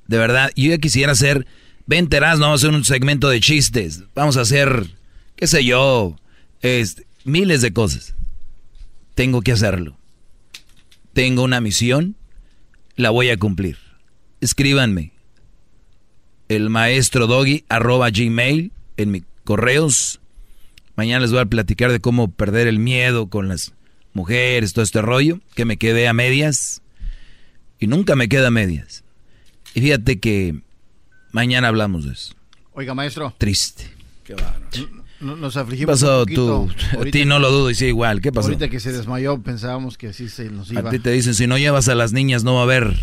De 0.08 0.18
verdad, 0.18 0.52
yo 0.56 0.70
ya 0.70 0.78
quisiera 0.78 1.14
hacer, 1.14 1.48
ven 1.88 2.08
Teraz, 2.08 2.38
no 2.38 2.46
vamos 2.46 2.64
a 2.64 2.68
hacer 2.68 2.76
un 2.78 2.86
segmento 2.86 3.30
de 3.30 3.40
chistes. 3.40 4.04
Vamos 4.14 4.38
a 4.38 4.42
hacer, 4.42 4.88
qué 5.36 5.48
sé 5.48 5.66
yo, 5.66 6.16
este, 6.62 7.06
miles 7.24 7.62
de 7.62 7.74
cosas. 7.74 8.14
Tengo 9.16 9.42
que 9.42 9.52
hacerlo. 9.52 9.98
tengo 11.14 11.44
una 11.44 11.62
misión, 11.62 12.16
la 12.96 13.10
voy 13.10 13.30
a 13.30 13.38
cumplir. 13.38 13.78
Escríbanme. 14.40 15.12
El 16.52 16.70
maestro 16.70 17.28
doggy 17.28 17.64
arroba 17.70 18.10
gmail 18.10 18.74
en 18.98 19.12
mis 19.12 19.24
correos. 19.46 20.20
Mañana 20.98 21.22
les 21.22 21.32
voy 21.32 21.40
a 21.40 21.46
platicar 21.46 21.94
de 21.94 22.02
cómo 22.02 22.30
perder 22.30 22.68
el 22.68 22.78
miedo 22.78 23.28
con 23.28 23.48
las 23.48 23.72
mujeres, 24.12 24.74
todo 24.74 24.84
este 24.84 25.02
rollo, 25.02 25.40
que 25.56 25.64
me 25.64 25.78
quedé 25.78 26.10
a 26.10 26.14
medias. 26.14 26.82
Y 27.80 27.88
nunca 27.88 28.18
me 28.18 28.28
queda 28.28 28.48
a 28.48 28.52
medias. 28.52 29.06
Y 29.76 29.80
fíjate 29.80 30.20
que 30.20 30.60
mañana 31.32 31.70
hablamos 31.70 32.04
de 32.04 32.12
eso. 32.12 32.34
Oiga, 32.74 32.94
maestro. 32.94 33.34
Triste. 33.38 33.90
Qué 34.26 34.36
Nos 35.22 35.54
¿Qué 35.54 35.60
afligimos 35.60 36.02
pasó 36.02 36.20
un 36.20 36.24
poquito. 36.26 36.68
tú? 36.92 37.00
A 37.00 37.06
ti 37.06 37.24
no 37.24 37.40
lo 37.40 37.50
dudo 37.50 37.70
y 37.70 37.76
sí 37.76 37.86
igual. 37.86 38.20
¿Qué 38.20 38.34
pasó? 38.34 38.50
Ahorita 38.50 38.68
que 38.68 38.82
se 38.82 38.92
desmayó 38.92 39.42
pensábamos 39.42 39.98
que 39.98 40.08
así 40.10 40.28
se 40.28 40.50
nos 40.50 40.70
iba. 40.70 40.82
A 40.82 40.92
ti 40.92 41.00
te 41.00 41.12
dicen, 41.12 41.34
si 41.34 41.48
no 41.48 41.58
llevas 41.58 41.88
a 41.88 41.96
las 41.96 42.12
niñas 42.12 42.44
no 42.44 42.56
va 42.56 42.60
a 42.60 42.64
haber 42.64 42.94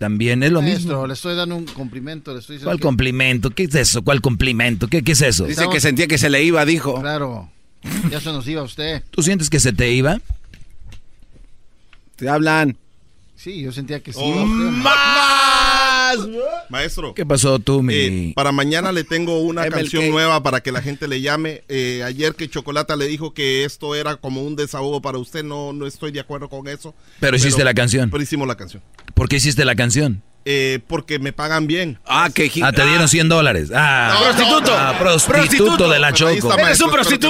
también. 0.00 0.42
Es 0.42 0.50
lo 0.50 0.62
Maestro, 0.62 0.88
mismo. 0.92 1.06
le 1.06 1.12
estoy 1.12 1.36
dando 1.36 1.54
un 1.56 1.66
complimento. 1.66 2.32
Le 2.32 2.40
estoy 2.40 2.54
diciendo 2.56 2.70
¿Cuál 2.70 2.78
que- 2.78 2.82
complimento? 2.82 3.50
¿Qué 3.50 3.64
es 3.64 3.74
eso? 3.74 4.02
¿Cuál 4.02 4.22
complimento? 4.22 4.88
¿Qué, 4.88 5.04
qué 5.04 5.12
es 5.12 5.20
eso? 5.20 5.44
Dice 5.44 5.66
que 5.70 5.78
sentía 5.78 6.06
que 6.08 6.16
se 6.16 6.30
le 6.30 6.42
iba, 6.42 6.64
dijo. 6.64 6.98
Claro. 7.00 7.50
Ya 8.10 8.18
se 8.20 8.32
nos 8.32 8.48
iba 8.48 8.62
usted. 8.62 9.02
¿Tú 9.10 9.22
sientes 9.22 9.50
que 9.50 9.60
se 9.60 9.72
te 9.74 9.92
iba? 9.92 10.18
Te 12.16 12.28
hablan. 12.30 12.76
Sí, 13.36 13.60
yo 13.60 13.72
sentía 13.72 14.00
que 14.00 14.12
sí. 14.14 14.18
Oh, 14.22 14.46
Maestro. 16.68 17.14
¿Qué 17.14 17.24
pasó 17.26 17.58
tú, 17.58 17.82
mi...? 17.82 17.94
Eh, 17.94 18.32
para 18.34 18.52
mañana 18.52 18.92
le 18.92 19.04
tengo 19.04 19.40
una 19.40 19.66
canción 19.68 20.08
nueva 20.10 20.42
para 20.42 20.60
que 20.60 20.72
la 20.72 20.82
gente 20.82 21.08
le 21.08 21.20
llame. 21.20 21.62
Eh, 21.68 22.02
ayer 22.04 22.34
que 22.34 22.48
Chocolata 22.48 22.96
le 22.96 23.06
dijo 23.06 23.32
que 23.34 23.64
esto 23.64 23.94
era 23.94 24.16
como 24.16 24.42
un 24.42 24.56
desahogo 24.56 25.00
para 25.02 25.18
usted, 25.18 25.42
no, 25.44 25.72
no 25.72 25.86
estoy 25.86 26.12
de 26.12 26.20
acuerdo 26.20 26.48
con 26.48 26.68
eso. 26.68 26.94
Pero 27.20 27.36
hiciste 27.36 27.64
la 27.64 27.74
canción. 27.74 28.10
Pero 28.10 28.22
hicimos 28.22 28.46
la 28.48 28.56
canción. 28.56 28.82
¿Por 29.14 29.28
qué 29.28 29.36
hiciste 29.36 29.64
la 29.64 29.74
canción? 29.74 30.22
Eh, 30.46 30.80
porque 30.86 31.18
me 31.18 31.32
pagan 31.34 31.66
bien. 31.66 31.98
Ah, 32.06 32.30
que 32.34 32.50
Ah, 32.62 32.72
te 32.72 32.86
dieron 32.86 33.08
100 33.08 33.28
dólares. 33.28 33.70
Ah, 33.74 34.14
No, 34.14 34.24
prostituto. 34.24 34.72
Ah, 34.74 34.96
prostituto, 34.98 35.38
Prostituto. 35.42 35.88
de 35.90 35.98
la 35.98 36.12
Choco. 36.14 36.30
está, 36.30 36.56
maestro, 36.56 36.86
espero 37.00 37.18
que 37.20 37.28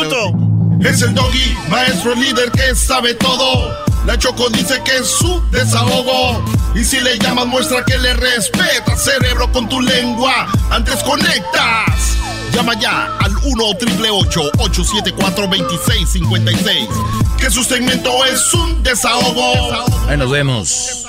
le- 0.80 0.90
Es 0.90 1.02
el 1.02 1.12
doggy, 1.14 1.54
maestro 1.68 2.14
líder 2.14 2.50
que 2.52 2.74
sabe 2.74 3.14
todo. 3.14 3.89
La 4.06 4.18
Choco 4.18 4.48
dice 4.50 4.80
que 4.84 4.96
es 4.96 5.06
su 5.06 5.42
desahogo. 5.50 6.42
Y 6.74 6.84
si 6.84 7.00
le 7.00 7.18
llamas, 7.18 7.46
muestra 7.46 7.84
que 7.84 7.98
le 7.98 8.14
respeta, 8.14 8.96
cerebro, 8.96 9.50
con 9.52 9.68
tu 9.68 9.80
lengua. 9.80 10.46
Antes 10.70 11.02
conectas. 11.02 12.16
Llama 12.52 12.74
ya 12.80 13.16
al 13.18 13.36
1 13.44 13.64
874 13.64 15.46
2656 15.46 16.88
Que 17.38 17.50
su 17.50 17.62
segmento 17.62 18.24
es 18.24 18.52
un 18.54 18.82
desahogo. 18.82 19.86
Ahí 20.08 20.16
nos 20.16 20.30
vemos. 20.30 21.06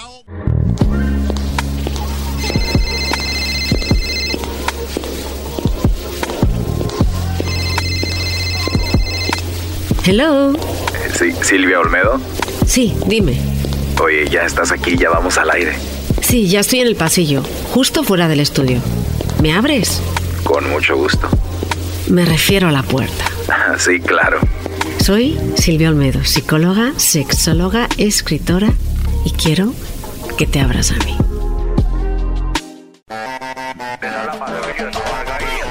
Hello. 10.03 10.53
Sí, 11.13 11.31
Silvia 11.43 11.79
Olmedo. 11.79 12.19
Sí, 12.71 12.95
dime. 13.05 13.37
Oye, 14.01 14.29
ya 14.29 14.43
estás 14.43 14.71
aquí, 14.71 14.95
ya 14.97 15.09
vamos 15.09 15.37
al 15.37 15.51
aire. 15.51 15.75
Sí, 16.21 16.47
ya 16.47 16.61
estoy 16.61 16.79
en 16.79 16.87
el 16.87 16.95
pasillo, 16.95 17.43
justo 17.73 18.01
fuera 18.05 18.29
del 18.29 18.39
estudio. 18.39 18.79
¿Me 19.41 19.53
abres? 19.53 20.01
Con 20.45 20.69
mucho 20.69 20.95
gusto. 20.95 21.27
Me 22.07 22.23
refiero 22.23 22.69
a 22.69 22.71
la 22.71 22.81
puerta. 22.81 23.25
Sí, 23.77 23.99
claro. 23.99 24.39
Soy 25.03 25.37
Silvia 25.57 25.89
Olmedo, 25.89 26.23
psicóloga, 26.23 26.93
sexóloga, 26.95 27.89
escritora 27.97 28.69
y 29.25 29.31
quiero 29.31 29.73
que 30.37 30.47
te 30.47 30.61
abras 30.61 30.91
a 30.91 30.95
mí. 31.03 31.17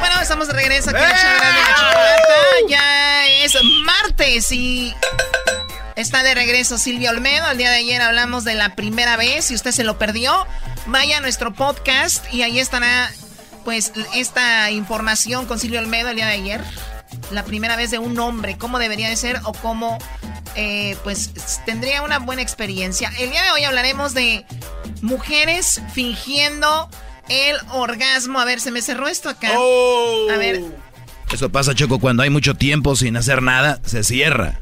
Bueno, 0.00 0.20
estamos 0.20 0.48
de 0.48 0.52
regreso 0.52 0.90
aquí 0.90 0.98
en 0.98 1.08
la 1.08 1.74
chocolata. 1.78 2.34
Ya 2.68 3.26
es 3.42 3.56
martes 3.86 4.52
y 4.52 4.92
está 6.00 6.22
de 6.22 6.34
regreso 6.34 6.78
Silvia 6.78 7.10
Olmedo. 7.10 7.50
El 7.50 7.58
día 7.58 7.70
de 7.70 7.76
ayer 7.76 8.00
hablamos 8.00 8.44
de 8.44 8.54
la 8.54 8.74
primera 8.74 9.16
vez. 9.16 9.46
Si 9.46 9.54
usted 9.54 9.70
se 9.70 9.84
lo 9.84 9.98
perdió, 9.98 10.46
vaya 10.86 11.18
a 11.18 11.20
nuestro 11.20 11.52
podcast 11.52 12.24
y 12.32 12.42
ahí 12.42 12.58
estará 12.58 13.10
pues 13.64 13.92
esta 14.14 14.70
información 14.70 15.46
con 15.46 15.58
Silvia 15.58 15.80
Olmedo 15.80 16.08
el 16.08 16.16
día 16.16 16.26
de 16.26 16.32
ayer. 16.32 16.64
La 17.30 17.44
primera 17.44 17.76
vez 17.76 17.90
de 17.90 17.98
un 17.98 18.18
hombre, 18.18 18.56
cómo 18.56 18.78
debería 18.78 19.08
de 19.08 19.16
ser 19.16 19.40
o 19.44 19.52
cómo 19.52 19.98
eh, 20.56 20.96
pues 21.04 21.30
tendría 21.66 22.02
una 22.02 22.18
buena 22.18 22.42
experiencia. 22.42 23.12
El 23.18 23.30
día 23.30 23.42
de 23.42 23.50
hoy 23.50 23.64
hablaremos 23.64 24.14
de 24.14 24.46
mujeres 25.02 25.82
fingiendo 25.92 26.88
el 27.28 27.56
orgasmo. 27.72 28.40
A 28.40 28.44
ver, 28.44 28.60
se 28.60 28.70
me 28.70 28.80
cerró 28.80 29.06
esto 29.06 29.28
acá. 29.28 29.50
A 29.50 30.36
ver, 30.38 30.62
Eso 31.30 31.50
pasa, 31.50 31.74
Choco, 31.74 31.98
cuando 31.98 32.22
hay 32.22 32.30
mucho 32.30 32.54
tiempo 32.54 32.96
sin 32.96 33.16
hacer 33.16 33.42
nada, 33.42 33.80
se 33.84 34.02
cierra. 34.02 34.60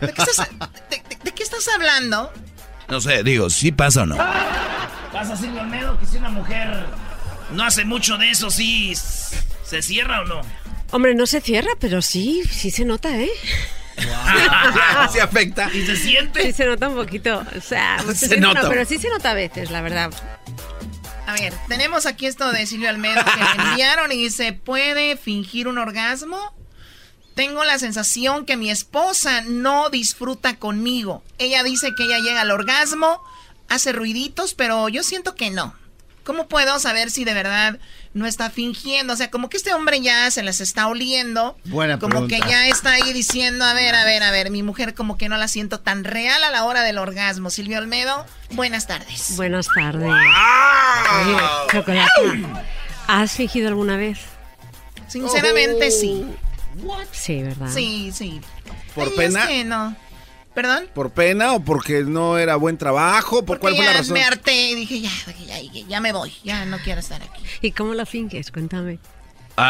¿De 0.00 0.12
qué 0.12 0.22
estás, 0.22 0.48
de- 0.90 0.96
de- 1.08 1.18
de 1.24 1.32
qué 1.32 1.42
estás 1.42 1.66
hablando? 1.74 2.32
No 2.88 3.00
sé, 3.00 3.22
digo, 3.22 3.50
¿sí 3.50 3.72
pasa 3.72 4.02
o 4.02 4.06
no? 4.06 4.16
Pasa 5.12 5.36
Silvio 5.36 5.60
Olmedo 5.62 5.98
que 5.98 6.06
si 6.06 6.16
una 6.16 6.30
mujer 6.30 6.86
no 7.52 7.64
hace 7.64 7.84
mucho 7.84 8.16
de 8.18 8.30
eso, 8.30 8.50
sí 8.50 8.94
se 8.94 9.82
cierra 9.82 10.22
o 10.22 10.24
no. 10.24 10.40
Hombre, 10.90 11.14
no 11.14 11.26
se 11.26 11.40
cierra, 11.40 11.70
pero 11.80 12.00
sí, 12.00 12.42
sí 12.50 12.70
se 12.70 12.84
nota, 12.84 13.14
¿eh? 13.18 13.30
Se 15.12 15.20
afecta. 15.20 15.70
¿Y 15.74 15.84
se 15.84 15.96
siente? 15.96 16.42
Sí 16.42 16.52
se 16.52 16.64
nota 16.66 16.88
un 16.88 16.94
poquito. 16.94 17.44
O 17.56 17.60
sea, 17.60 17.98
no 18.04 18.12
Se 18.14 18.28
se 18.28 18.40
nota, 18.40 18.68
pero 18.68 18.84
sí 18.84 18.98
se 18.98 19.08
nota 19.10 19.32
a 19.32 19.34
veces, 19.34 19.70
la 19.70 19.82
verdad. 19.82 20.10
A 21.26 21.32
ver, 21.34 21.52
tenemos 21.68 22.06
aquí 22.06 22.24
esto 22.26 22.50
de 22.52 22.64
Silvio 22.64 22.88
Almedo 22.88 23.22
que 23.22 23.58
me 23.58 23.64
enviaron 23.70 24.12
y 24.12 24.16
dice, 24.16 24.52
¿puede 24.54 25.16
fingir 25.18 25.68
un 25.68 25.76
orgasmo? 25.78 26.54
Tengo 27.38 27.62
la 27.62 27.78
sensación 27.78 28.44
que 28.46 28.56
mi 28.56 28.68
esposa 28.68 29.42
no 29.42 29.90
disfruta 29.90 30.56
conmigo. 30.56 31.22
Ella 31.38 31.62
dice 31.62 31.92
que 31.96 32.02
ella 32.02 32.18
llega 32.18 32.40
al 32.40 32.50
orgasmo, 32.50 33.22
hace 33.68 33.92
ruiditos, 33.92 34.54
pero 34.54 34.88
yo 34.88 35.04
siento 35.04 35.36
que 35.36 35.50
no. 35.50 35.72
¿Cómo 36.24 36.48
puedo 36.48 36.80
saber 36.80 37.12
si 37.12 37.24
de 37.24 37.34
verdad 37.34 37.78
no 38.12 38.26
está 38.26 38.50
fingiendo? 38.50 39.12
O 39.12 39.16
sea, 39.16 39.30
como 39.30 39.48
que 39.48 39.56
este 39.56 39.72
hombre 39.72 40.00
ya 40.00 40.28
se 40.32 40.42
las 40.42 40.60
está 40.60 40.88
oliendo. 40.88 41.56
Buena 41.66 42.00
Como 42.00 42.26
pregunta. 42.26 42.44
que 42.44 42.50
ya 42.50 42.66
está 42.66 42.94
ahí 42.94 43.12
diciendo, 43.12 43.64
a 43.64 43.72
ver, 43.72 43.94
a 43.94 44.04
ver, 44.04 44.24
a 44.24 44.32
ver, 44.32 44.50
mi 44.50 44.64
mujer 44.64 44.94
como 44.94 45.16
que 45.16 45.28
no 45.28 45.36
la 45.36 45.46
siento 45.46 45.78
tan 45.78 46.02
real 46.02 46.42
a 46.42 46.50
la 46.50 46.64
hora 46.64 46.82
del 46.82 46.98
orgasmo. 46.98 47.50
Silvio 47.50 47.78
Olmedo, 47.78 48.26
buenas 48.50 48.88
tardes. 48.88 49.36
Buenas 49.36 49.68
tardes. 49.72 50.10
Oye, 50.10 51.36
Chocolata, 51.70 52.10
¿has 53.06 53.30
fingido 53.30 53.68
alguna 53.68 53.96
vez? 53.96 54.18
Sinceramente, 55.06 55.92
sí. 55.92 56.26
Sí, 57.12 57.42
¿verdad? 57.42 57.70
Sí, 57.72 58.10
sí. 58.12 58.40
¿Por 58.94 59.08
Ay, 59.08 59.14
pena? 59.16 59.42
Es 59.42 59.48
que 59.48 59.64
no. 59.64 59.96
¿Perdón? 60.54 60.86
¿Por 60.92 61.10
pena 61.10 61.52
o 61.52 61.60
porque 61.60 62.02
no 62.02 62.36
era 62.36 62.56
buen 62.56 62.78
trabajo? 62.78 63.44
¿Por 63.44 63.60
cuál 63.60 63.76
fue 63.76 63.84
la 63.84 63.92
razón? 63.92 64.14
me 64.14 64.24
harté 64.24 64.70
y 64.70 64.74
dije, 64.74 65.00
ya, 65.00 65.10
ya, 65.46 65.60
ya, 65.60 65.86
ya 65.86 66.00
me 66.00 66.12
voy. 66.12 66.32
Ya 66.42 66.64
no 66.64 66.78
quiero 66.78 67.00
estar 67.00 67.22
aquí. 67.22 67.42
¿Y 67.60 67.72
cómo 67.72 67.94
la 67.94 68.06
finges? 68.06 68.50
Cuéntame. 68.50 68.98
Oh. 69.60 69.64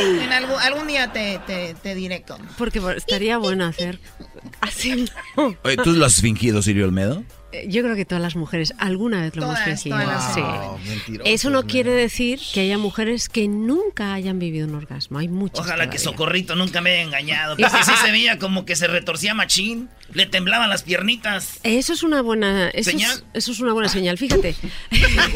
En 0.00 0.32
algún, 0.32 0.58
algún 0.60 0.88
día 0.88 1.12
te, 1.12 1.40
te, 1.46 1.74
te 1.74 1.94
diré 1.94 2.24
cómo. 2.26 2.44
Porque 2.58 2.80
estaría 2.96 3.38
bueno 3.38 3.64
hacer 3.64 4.00
así. 4.60 5.08
¿tú 5.84 5.92
lo 5.92 6.06
has 6.06 6.20
fingido, 6.20 6.62
Silvio 6.62 6.84
Olmedo? 6.84 7.22
Yo 7.68 7.82
creo 7.82 7.94
que 7.96 8.04
todas 8.04 8.22
las 8.22 8.36
mujeres 8.36 8.74
alguna 8.78 9.20
vez 9.22 9.36
lo 9.36 9.42
Todas, 9.42 9.66
hemos 9.66 9.82
fingido. 9.82 9.98
todas 10.04 10.34
sí. 10.34 11.18
Eso 11.24 11.50
no 11.50 11.66
quiere 11.66 11.90
decir 11.92 12.40
que 12.52 12.60
haya 12.60 12.78
mujeres 12.78 13.28
que 13.28 13.48
nunca 13.48 14.14
hayan 14.14 14.38
vivido 14.38 14.66
un 14.66 14.74
orgasmo. 14.74 15.18
Hay 15.18 15.28
muchas. 15.28 15.60
Ojalá 15.60 15.90
que. 15.90 15.98
Socorrito 15.98 16.54
nunca 16.56 16.80
me 16.80 16.92
haya 16.92 17.02
engañado. 17.02 17.56
Porque 17.56 17.84
sí 17.84 17.92
se 18.04 18.10
veía 18.10 18.38
como 18.38 18.64
que 18.64 18.76
se 18.76 18.86
retorcía 18.86 19.34
machín. 19.34 19.88
Le 20.12 20.26
temblaban 20.26 20.68
las 20.68 20.82
piernitas. 20.82 21.58
Eso 21.62 21.94
es 21.94 22.02
una 22.02 22.20
buena 22.20 22.68
eso 22.68 22.90
es- 22.90 22.96
¿Señal? 22.96 23.24
eso 23.32 23.52
es 23.52 23.60
una 23.60 23.72
buena 23.72 23.88
señal. 23.88 24.18
Fíjate, 24.18 24.54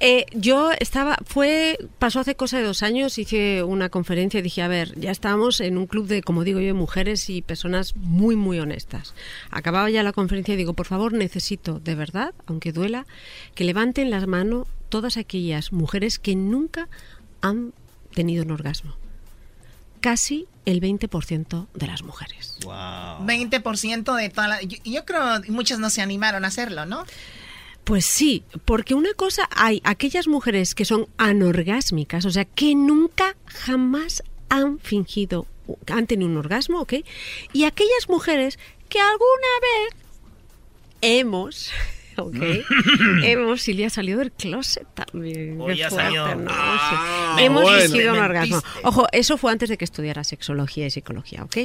Eh, 0.00 0.26
yo 0.32 0.70
estaba 0.78 1.16
fue 1.24 1.78
pasó 1.98 2.20
hace 2.20 2.34
cosa 2.36 2.58
de 2.58 2.64
dos 2.64 2.82
años 2.82 3.18
hice 3.18 3.62
una 3.62 3.88
conferencia 3.88 4.38
y 4.40 4.42
dije 4.42 4.62
a 4.62 4.68
ver 4.68 4.98
ya 4.98 5.10
estamos 5.10 5.60
en 5.60 5.76
un 5.78 5.86
club 5.86 6.06
de 6.06 6.22
como 6.22 6.44
digo 6.44 6.60
yo 6.60 6.74
mujeres 6.74 7.28
y 7.30 7.42
personas 7.42 7.94
muy 7.96 8.36
muy 8.36 8.58
honestas. 8.58 9.14
Acababa 9.50 9.90
ya 9.90 10.02
la 10.02 10.12
conferencia 10.12 10.54
y 10.54 10.56
digo 10.56 10.74
por 10.74 10.86
favor 10.86 11.07
necesito 11.12 11.80
de 11.80 11.94
verdad 11.94 12.34
aunque 12.46 12.72
duela 12.72 13.06
que 13.54 13.64
levanten 13.64 14.10
las 14.10 14.26
manos 14.26 14.66
todas 14.88 15.16
aquellas 15.16 15.72
mujeres 15.72 16.18
que 16.18 16.34
nunca 16.34 16.88
han 17.40 17.72
tenido 18.14 18.44
un 18.44 18.50
orgasmo. 18.50 18.96
Casi 20.00 20.46
el 20.64 20.80
20% 20.80 21.66
de 21.74 21.86
las 21.86 22.02
mujeres. 22.02 22.56
20% 22.60 24.16
de 24.16 24.28
toda 24.28 24.48
la... 24.48 24.62
Yo, 24.62 24.78
yo 24.84 25.04
creo 25.04 25.42
que 25.42 25.50
muchas 25.50 25.78
no 25.78 25.90
se 25.90 26.02
animaron 26.02 26.44
a 26.44 26.48
hacerlo, 26.48 26.86
¿no? 26.86 27.04
Pues 27.84 28.04
sí, 28.04 28.44
porque 28.66 28.94
una 28.94 29.14
cosa 29.14 29.48
hay 29.56 29.80
aquellas 29.82 30.28
mujeres 30.28 30.74
que 30.74 30.84
son 30.84 31.08
anorgásmicas, 31.16 32.26
o 32.26 32.30
sea, 32.30 32.44
que 32.44 32.74
nunca 32.74 33.34
jamás 33.46 34.22
han 34.50 34.78
fingido, 34.78 35.46
han 35.86 36.06
tenido 36.06 36.30
un 36.30 36.36
orgasmo, 36.36 36.80
¿ok? 36.80 36.94
Y 37.54 37.64
aquellas 37.64 38.08
mujeres 38.08 38.58
que 38.90 39.00
alguna 39.00 39.48
vez 39.62 40.07
hemos 41.00 41.70
¿ok? 42.18 42.34
Hemos, 43.22 43.62
Silvia 43.62 43.90
salió 43.90 44.18
del 44.18 44.32
closet 44.32 44.84
también. 44.92 45.56
Oh. 45.60 45.68
¿no? 45.68 46.50
Ah, 46.50 47.34
Sí. 47.38 47.44
Hemos 47.44 47.62
bueno. 47.62 47.80
fingido 47.80 48.12
un 48.14 48.18
orgasmo. 48.18 48.60
Ojo, 48.82 49.06
eso 49.12 49.36
fue 49.38 49.52
antes 49.52 49.68
de 49.68 49.76
que 49.78 49.84
estudiara 49.84 50.24
sexología 50.24 50.84
y 50.86 50.90
psicología, 50.90 51.44
¿ok? 51.44 51.56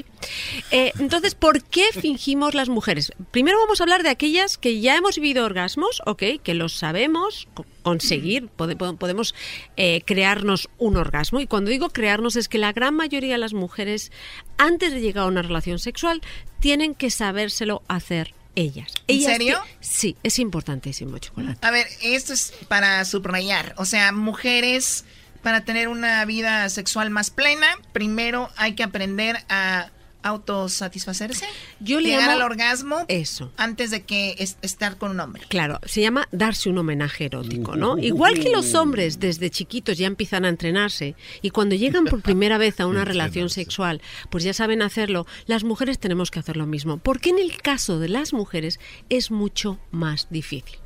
Eh, 0.70 0.92
entonces, 1.00 1.34
¿por 1.34 1.64
qué 1.64 1.86
fingimos 1.92 2.54
las 2.54 2.70
mujeres? 2.70 3.12
Primero 3.32 3.58
vamos 3.58 3.80
a 3.82 3.84
hablar 3.86 4.04
de 4.04 4.10
aquellas 4.10 4.60
que 4.60 4.80
ya 4.80 4.96
hemos 4.96 5.16
vivido 5.16 5.44
orgasmos, 5.44 6.04
¿ok? 6.06 6.22
Que 6.44 6.54
los 6.54 6.74
sabemos 6.74 7.48
co- 7.56 7.66
conseguir, 7.82 8.48
pode- 8.56 8.76
po- 8.78 8.96
podemos 8.98 9.34
eh, 9.76 10.04
crearnos 10.06 10.70
un 10.78 10.98
orgasmo. 10.98 11.40
Y 11.40 11.48
cuando 11.48 11.72
digo 11.72 11.90
crearnos 11.90 12.36
es 12.36 12.48
que 12.48 12.60
la 12.60 12.74
gran 12.74 12.94
mayoría 12.96 13.32
de 13.34 13.40
las 13.40 13.54
mujeres, 13.54 14.12
antes 14.60 14.94
de 14.94 15.02
llegar 15.02 15.24
a 15.24 15.28
una 15.30 15.42
relación 15.42 15.80
sexual, 15.80 16.22
tienen 16.60 16.94
que 16.94 17.10
sabérselo 17.10 17.82
hacer 17.88 18.36
ellas. 18.56 18.92
¿En 19.08 19.22
serio? 19.22 19.60
Sí, 19.80 20.16
es 20.24 20.40
importantísimo, 20.40 21.18
chocolate. 21.18 21.66
A 21.66 21.72
ver, 21.72 21.88
esto 22.02 22.34
es 22.34 22.54
para 22.68 23.04
subrayar. 23.06 23.74
O 23.78 23.86
sea, 23.86 24.12
mujeres, 24.12 25.06
para 25.42 25.66
tener 25.66 25.88
una 25.88 26.24
vida 26.26 26.70
sexual 26.70 27.10
más 27.10 27.30
plena, 27.30 27.68
primero 27.92 28.50
hay 28.58 28.74
que 28.74 28.84
aprender 28.84 29.44
a 29.50 29.90
autosatisfacerse. 30.24 31.46
Yo 31.80 32.00
le 32.00 32.10
llegar 32.10 32.30
llamo- 32.30 32.32
al 32.34 32.42
orgasmo 32.42 33.06
Eso. 33.08 33.52
antes 33.58 33.92
de 33.92 34.04
que 34.04 34.36
es- 34.40 34.58
estar 34.62 34.98
con 34.98 35.12
un 35.12 35.20
hombre. 35.20 35.44
Claro, 35.50 35.80
se 35.86 36.02
llama 36.02 36.28
darse 36.32 36.70
un 36.70 36.78
homenaje 36.78 37.26
erótico, 37.26 37.76
¿no? 37.76 37.98
Igual 37.98 38.40
que 38.40 38.50
los 38.50 38.74
hombres 38.74 39.20
desde 39.20 39.50
chiquitos 39.50 39.98
ya 39.98 40.08
empiezan 40.08 40.46
a 40.46 40.50
entrenarse 40.50 41.16
y 41.42 41.50
cuando 41.52 41.76
llegan 41.76 42.06
por 42.06 42.22
primera 42.22 42.58
vez 42.58 42.80
a 42.80 42.88
una 42.88 43.06
relación 43.06 43.50
sexual, 43.50 44.02
pues 44.30 44.44
ya 44.44 44.54
saben 44.54 44.82
hacerlo, 44.82 45.26
las 45.46 45.64
mujeres 45.64 46.00
tenemos 46.00 46.32
que 46.32 46.40
hacer 46.40 46.58
lo 46.58 46.66
mismo. 46.66 46.98
Porque 46.98 47.30
en 47.30 47.40
el 47.40 47.62
caso 47.62 48.00
de 48.00 48.10
las 48.10 48.34
mujeres 48.34 48.80
es 49.10 49.32
mucho 49.32 49.80
más 49.92 50.28
difícil. 50.30 50.78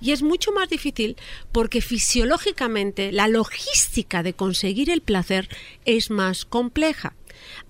Y 0.00 0.12
es 0.12 0.22
mucho 0.22 0.52
más 0.52 0.68
difícil 0.68 1.16
porque 1.50 1.80
fisiológicamente 1.80 3.10
la 3.12 3.26
logística 3.28 4.22
de 4.22 4.32
conseguir 4.34 4.88
el 4.88 5.00
placer 5.00 5.48
es 5.84 6.10
más 6.10 6.44
compleja. 6.44 7.14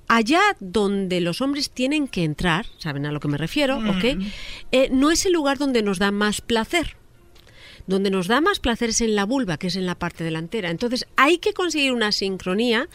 Allá 0.09 0.41
donde 0.61 1.21
los 1.21 1.41
hombres 1.41 1.71
tienen 1.71 2.09
que 2.09 2.25
entrar, 2.25 2.67
¿saben 2.79 3.07
a 3.07 3.13
lo 3.13 3.21
que 3.21 3.29
me 3.29 3.39
refiero? 3.39 3.79
¿Ok? 3.79 4.05
Eh, 4.73 4.89
no 4.93 5.11
es 5.11 5.25
el 5.27 5.33
lugar 5.33 5.59
donde 5.59 5.83
nos 5.83 5.99
da 5.99 6.11
más 6.11 6.41
placer. 6.41 6.97
Donde 7.87 8.11
nos 8.11 8.29
da 8.29 8.41
más 8.41 8.61
placer 8.61 8.91
es 8.91 9.01
en 9.01 9.15
la 9.15 9.25
vulva, 9.25 9.59
que 9.59 9.67
es 9.67 9.77
en 9.77 9.87
la 9.87 9.95
parte 9.95 10.25
delantera. 10.25 10.71
Entonces 10.71 11.07
hay 11.17 11.39
que 11.39 11.53
conseguir 11.53 11.93
una 11.93 12.13
sincronía 12.13 12.89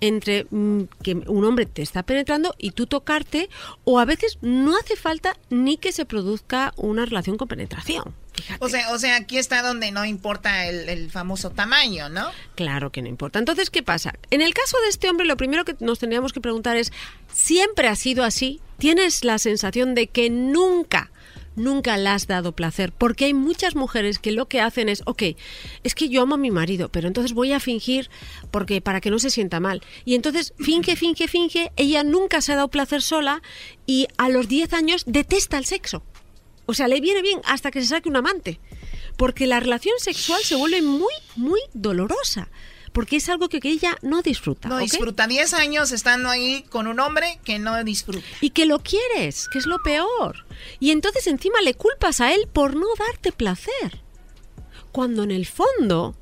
entre 0.00 0.46
mm, 0.50 0.82
que 1.02 1.14
un 1.14 1.44
hombre 1.44 1.66
te 1.66 1.82
está 1.82 2.02
penetrando 2.02 2.54
y 2.58 2.72
tú 2.72 2.86
tocarte, 2.86 3.48
o 3.84 3.98
a 3.98 4.04
veces 4.04 4.38
no 4.40 4.76
hace 4.76 4.96
falta 4.96 5.36
ni 5.50 5.76
que 5.76 5.92
se 5.92 6.04
produzca 6.04 6.72
una 6.76 7.06
relación 7.06 7.36
con 7.36 7.48
penetración. 7.48 8.14
O 8.60 8.68
sea, 8.68 8.92
o 8.92 8.98
sea, 8.98 9.16
aquí 9.16 9.38
está 9.38 9.62
donde 9.62 9.90
no 9.90 10.04
importa 10.04 10.66
el, 10.66 10.88
el 10.88 11.10
famoso 11.10 11.50
tamaño, 11.50 12.08
¿no? 12.08 12.30
Claro 12.54 12.90
que 12.90 13.02
no 13.02 13.08
importa. 13.08 13.38
Entonces, 13.38 13.70
¿qué 13.70 13.82
pasa? 13.82 14.14
En 14.30 14.40
el 14.40 14.54
caso 14.54 14.78
de 14.82 14.88
este 14.88 15.08
hombre, 15.08 15.26
lo 15.26 15.36
primero 15.36 15.64
que 15.64 15.76
nos 15.80 15.98
tendríamos 15.98 16.32
que 16.32 16.40
preguntar 16.40 16.76
es, 16.76 16.92
¿siempre 17.32 17.88
ha 17.88 17.96
sido 17.96 18.24
así? 18.24 18.60
¿Tienes 18.78 19.24
la 19.24 19.38
sensación 19.38 19.94
de 19.94 20.08
que 20.08 20.28
nunca, 20.28 21.12
nunca 21.54 21.96
le 21.96 22.08
has 22.08 22.26
dado 22.26 22.52
placer? 22.52 22.92
Porque 22.92 23.26
hay 23.26 23.34
muchas 23.34 23.76
mujeres 23.76 24.18
que 24.18 24.32
lo 24.32 24.46
que 24.46 24.60
hacen 24.60 24.88
es, 24.88 25.02
ok, 25.06 25.22
es 25.84 25.94
que 25.94 26.08
yo 26.08 26.22
amo 26.22 26.34
a 26.34 26.38
mi 26.38 26.50
marido, 26.50 26.88
pero 26.88 27.06
entonces 27.06 27.32
voy 27.32 27.52
a 27.52 27.60
fingir 27.60 28.10
porque 28.50 28.80
para 28.80 29.00
que 29.00 29.10
no 29.10 29.18
se 29.18 29.30
sienta 29.30 29.60
mal. 29.60 29.82
Y 30.04 30.14
entonces 30.14 30.52
finge, 30.58 30.96
finge, 30.96 31.28
finge, 31.28 31.70
ella 31.76 32.02
nunca 32.02 32.40
se 32.40 32.52
ha 32.52 32.56
dado 32.56 32.68
placer 32.68 33.02
sola 33.02 33.42
y 33.86 34.08
a 34.18 34.28
los 34.28 34.48
10 34.48 34.72
años 34.72 35.04
detesta 35.06 35.58
el 35.58 35.64
sexo. 35.64 36.02
O 36.66 36.74
sea, 36.74 36.88
le 36.88 37.00
viene 37.00 37.22
bien 37.22 37.40
hasta 37.44 37.70
que 37.70 37.80
se 37.80 37.88
saque 37.88 38.08
un 38.08 38.16
amante. 38.16 38.60
Porque 39.16 39.46
la 39.46 39.60
relación 39.60 39.94
sexual 39.98 40.42
se 40.42 40.56
vuelve 40.56 40.82
muy, 40.82 41.12
muy 41.36 41.60
dolorosa. 41.74 42.48
Porque 42.92 43.16
es 43.16 43.28
algo 43.28 43.48
que, 43.48 43.60
que 43.60 43.70
ella 43.70 43.96
no 44.02 44.20
disfruta. 44.22 44.68
No 44.68 44.78
disfruta 44.78 45.26
10 45.26 45.54
años 45.54 45.92
estando 45.92 46.28
ahí 46.28 46.64
con 46.68 46.86
un 46.86 47.00
hombre 47.00 47.38
que 47.42 47.58
no 47.58 47.82
disfruta. 47.84 48.26
Y 48.40 48.50
que 48.50 48.66
lo 48.66 48.80
quieres, 48.80 49.48
que 49.48 49.58
es 49.58 49.66
lo 49.66 49.82
peor. 49.82 50.46
Y 50.78 50.90
entonces 50.90 51.26
encima 51.26 51.60
le 51.62 51.74
culpas 51.74 52.20
a 52.20 52.34
él 52.34 52.48
por 52.52 52.76
no 52.76 52.86
darte 52.98 53.32
placer. 53.32 54.02
Cuando 54.92 55.22
en 55.22 55.30
el 55.30 55.46
fondo 55.46 56.14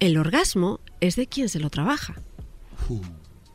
el 0.00 0.18
orgasmo 0.18 0.80
es 1.00 1.16
de 1.16 1.26
quien 1.26 1.48
se 1.48 1.60
lo 1.60 1.70
trabaja. 1.70 2.16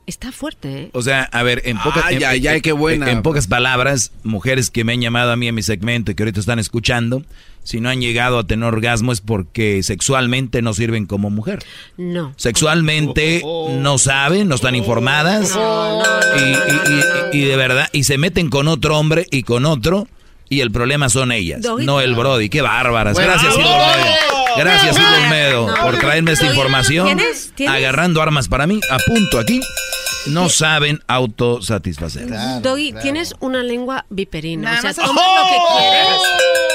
Está 0.08 0.32
fuerte, 0.32 0.82
¿eh? 0.84 0.90
O 0.94 1.02
sea, 1.02 1.24
a 1.24 1.42
ver, 1.44 1.64
en 1.66 1.78
pocas, 1.80 2.04
Ay, 2.06 2.18
en- 2.18 2.24
ay, 2.26 2.48
ay, 2.48 2.56
en- 2.58 2.62
qué 2.62 2.72
buena. 2.74 3.10
en 3.10 3.22
pocas 3.24 3.48
palabras, 3.48 4.12
mujeres 4.24 4.70
que 4.70 4.84
me 4.84 4.94
han 4.94 5.02
llamado 5.02 5.32
a 5.32 5.36
mí 5.36 5.48
en 5.48 5.56
mi 5.56 5.64
segmento 5.64 6.12
y 6.12 6.16
que 6.16 6.22
ahorita 6.24 6.40
están 6.40 6.60
escuchando, 6.60 7.24
si 7.64 7.80
no 7.80 7.90
han 7.90 8.00
llegado 8.02 8.38
a 8.38 8.44
tener 8.46 8.66
orgasmo 8.72 9.12
es 9.12 9.22
porque 9.22 9.82
sexualmente 9.82 10.62
no 10.62 10.76
sirven 10.76 11.08
como 11.08 11.32
mujer. 11.32 11.64
No. 11.98 12.34
Sexualmente 12.38 13.42
no 13.44 13.98
saben, 13.98 14.48
no 14.48 14.54
están 14.56 14.76
informadas 14.76 15.58
y, 16.38 16.40
y- 16.42 17.40
y- 17.40 17.42
y 17.42 17.46
de 17.46 17.56
verdad, 17.56 17.90
y 17.92 18.04
se 18.04 18.20
meten 18.20 18.52
con 18.52 18.68
otro 18.68 19.00
hombre 19.00 19.26
y 19.32 19.42
con 19.42 19.66
otro 19.66 20.08
y 20.50 20.60
el 20.60 20.70
problema 20.70 21.10
son 21.10 21.32
ellas, 21.32 21.64
Doggy. 21.64 21.84
no 21.88 22.00
el 22.02 22.14
Brody. 22.14 22.50
Qué 22.50 22.62
bárbaras. 22.62 23.14
Bueno, 23.16 23.32
Gracias. 23.32 23.56
Olmedo. 23.56 24.45
Gracias, 24.58 24.96
Silvio 24.96 25.18
Olmedo, 25.24 25.68
No, 25.68 25.76
por 25.84 25.98
traerme 26.00 26.32
esta 26.32 26.46
Doggy, 26.46 26.56
información. 26.58 27.08
¿tienes? 27.08 27.52
¿tienes? 27.56 27.76
Agarrando 27.76 28.22
armas 28.22 28.48
para 28.48 28.68
mí, 28.68 28.80
a 28.90 28.98
punto 29.00 29.40
aquí. 29.40 29.62
No 30.28 30.50
saben 30.50 31.02
autosatisfacer. 31.08 32.28
Doggy, 32.62 32.94
tienes 33.02 33.36
una 33.40 33.62
lengua 33.64 34.06
viperina. 34.10 34.74
Nada 34.76 34.90
o 34.90 34.94
sea, 34.94 35.06
tomas 35.06 35.24
lo 35.24 35.44
que 35.50 35.58
quieres. 35.78 36.22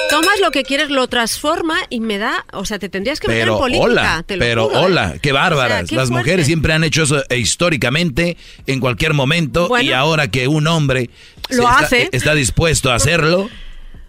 Tomas 0.09 0.41
lo 0.41 0.51
que 0.53 0.63
quieres, 0.65 0.91
lo 0.91 1.09
transforma 1.09 1.77
y 1.89 2.01
me 2.01 2.19
da. 2.19 2.45
O 2.53 2.65
sea, 2.65 2.79
te 2.79 2.89
tendrías 2.89 3.19
que 3.19 3.27
meter 3.29 3.43
Pero 3.43 3.55
en 3.55 3.59
política. 3.59 3.85
hola, 3.85 4.23
te 4.27 4.37
lo 4.37 4.41
pero 4.41 4.65
juro, 4.69 4.79
¿eh? 4.81 4.85
hola, 4.85 5.15
qué 5.21 5.33
bárbaras. 5.33 5.73
O 5.73 5.79
sea, 5.79 5.89
qué 5.89 5.97
Las 5.97 6.09
fuerte. 6.09 6.23
mujeres 6.25 6.47
siempre 6.47 6.73
han 6.73 6.85
hecho 6.85 7.03
eso 7.05 7.25
eh, 7.29 7.39
históricamente, 7.39 8.37
en 8.67 8.79
cualquier 8.81 9.15
momento, 9.15 9.67
Bueno. 9.69 9.85
y 9.89 9.93
ahora 9.93 10.29
que 10.29 10.47
un 10.47 10.67
hombre 10.69 11.11
Lo 11.49 11.65
está, 11.65 11.79
hace. 11.79 12.09
está 12.13 12.35
dispuesto 12.35 12.93
a 12.93 12.95
hacerlo, 12.97 13.49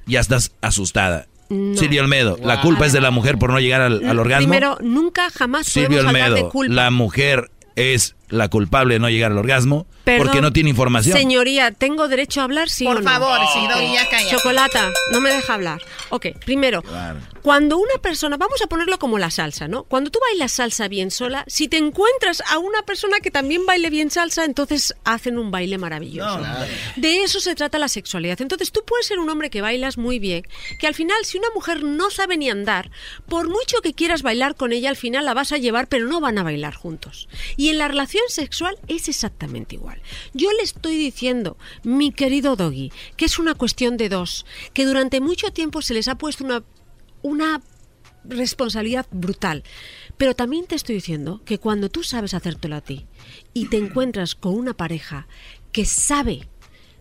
ya 0.06 0.20
estás 0.20 0.52
asustada. 0.62 1.28
No. 1.52 1.78
Silvia 1.78 2.02
Olmedo, 2.02 2.38
la 2.44 2.62
culpa 2.62 2.86
es 2.86 2.94
de 2.94 3.02
la 3.02 3.12
mujer 3.12 3.38
por 3.38 3.52
no 3.52 3.60
llegar 3.60 3.82
al, 3.82 4.08
al 4.08 4.20
orgasmo. 4.20 4.48
Primero, 4.48 4.78
nunca 4.82 5.30
jamás 5.30 5.68
Silvia 5.68 5.90
podemos 5.90 6.06
hablar 6.08 6.30
de 6.30 6.34
Olmedo, 6.36 6.50
culpa. 6.50 6.74
la 6.74 6.92
mujer 6.92 7.52
es 7.76 8.16
la 8.32 8.50
culpable 8.50 8.96
de 8.96 9.00
no 9.00 9.10
llegar 9.10 9.32
al 9.32 9.38
orgasmo 9.38 9.86
Perdón, 10.04 10.26
porque 10.26 10.42
no 10.42 10.52
tiene 10.52 10.72
información. 10.72 11.16
Señoría, 11.16 11.72
¿tengo 11.72 12.08
derecho 12.08 12.42
a 12.42 12.46
hablar, 12.46 12.70
sí 12.70 12.86
Por 12.86 12.98
o 12.98 13.02
no? 13.02 13.10
favor, 13.10 13.40
sí, 13.54 13.60
Doggy, 13.68 13.94
ya 13.94 14.10
cállate. 14.10 14.36
Chocolata, 14.36 14.90
no 15.12 15.22
me 15.22 15.30
deja 15.30 15.54
hablar. 15.54 15.82
Ok, 16.10 16.28
primero, 16.44 16.84
cuando 17.42 17.78
una 17.78 17.96
persona, 18.02 18.38
vamos 18.38 18.62
a 18.62 18.68
ponerlo 18.68 18.98
como 18.98 19.20
la 19.20 19.30
salsa, 19.30 19.68
¿no? 19.68 19.84
Cuando 19.84 20.10
tú 20.10 20.20
bailas 20.30 20.54
salsa 20.54 20.88
bien 20.88 21.12
sola, 21.12 21.44
si 21.48 21.68
te 21.68 21.78
encuentras 21.78 22.42
a 22.50 22.58
una 22.58 22.82
persona 22.84 23.20
que 23.20 23.32
también 23.32 23.66
baile 23.66 23.90
bien 23.90 24.10
salsa, 24.10 24.46
entonces 24.46 24.96
hacen 25.04 25.38
un 25.38 25.52
baile 25.52 25.78
maravilloso. 25.78 26.40
No. 26.40 26.48
De 26.96 27.24
eso 27.24 27.40
se 27.40 27.56
trata 27.56 27.80
la 27.80 27.88
sexualidad. 27.88 28.42
Entonces 28.42 28.72
tú 28.72 28.82
puedes 28.86 29.06
ser 29.06 29.20
un 29.20 29.30
hombre 29.30 29.50
que 29.50 29.62
bailas 29.62 29.98
muy 29.98 30.20
bien, 30.20 30.44
que 30.80 30.88
al 30.88 30.96
final 30.96 31.18
si 31.26 31.38
una 31.38 31.50
mujer 31.54 31.84
no 31.84 32.10
sabe 32.10 32.38
ni 32.38 32.50
andar, 32.50 32.92
por 33.28 33.48
mucho 33.50 33.82
que 33.82 33.94
quieras 33.94 34.22
bailar 34.24 34.56
con 34.56 34.74
ella, 34.74 34.90
al 34.90 34.96
final 34.96 35.26
la 35.26 35.34
vas 35.34 35.52
a 35.52 35.58
llevar, 35.58 35.88
pero 35.88 36.08
no 36.08 36.20
van 36.22 36.38
a 36.38 36.44
bailar 36.44 36.74
juntos. 36.74 37.28
Y 37.58 37.70
en 37.70 37.78
la 37.78 37.88
relación 37.88 38.21
sexual 38.30 38.78
es 38.88 39.08
exactamente 39.10 39.76
igual. 39.76 40.02
Yo 40.34 40.52
le 40.52 40.64
estoy 40.64 40.96
diciendo, 40.98 41.58
mi 41.84 42.12
querido 42.12 42.56
Doggy, 42.56 42.92
que 43.18 43.26
es 43.26 43.40
una 43.40 43.54
cuestión 43.56 43.98
de 43.98 44.10
dos, 44.10 44.46
que 44.74 44.86
durante 44.86 45.20
mucho 45.22 45.52
tiempo 45.52 45.82
se 45.82 45.94
les 45.94 46.08
ha 46.08 46.16
puesto 46.18 46.44
una, 46.44 46.64
una 47.22 47.62
responsabilidad 48.24 49.08
brutal. 49.12 49.64
Pero 50.18 50.36
también 50.36 50.66
te 50.68 50.76
estoy 50.76 50.96
diciendo 50.96 51.42
que 51.46 51.58
cuando 51.58 51.90
tú 51.90 52.04
sabes 52.04 52.34
hacértelo 52.34 52.76
a 52.76 52.82
ti 52.82 53.08
y 53.54 53.66
te 53.68 53.78
encuentras 53.78 54.36
con 54.36 54.54
una 54.56 54.74
pareja 54.76 55.28
que 55.72 55.86
sabe 55.86 56.48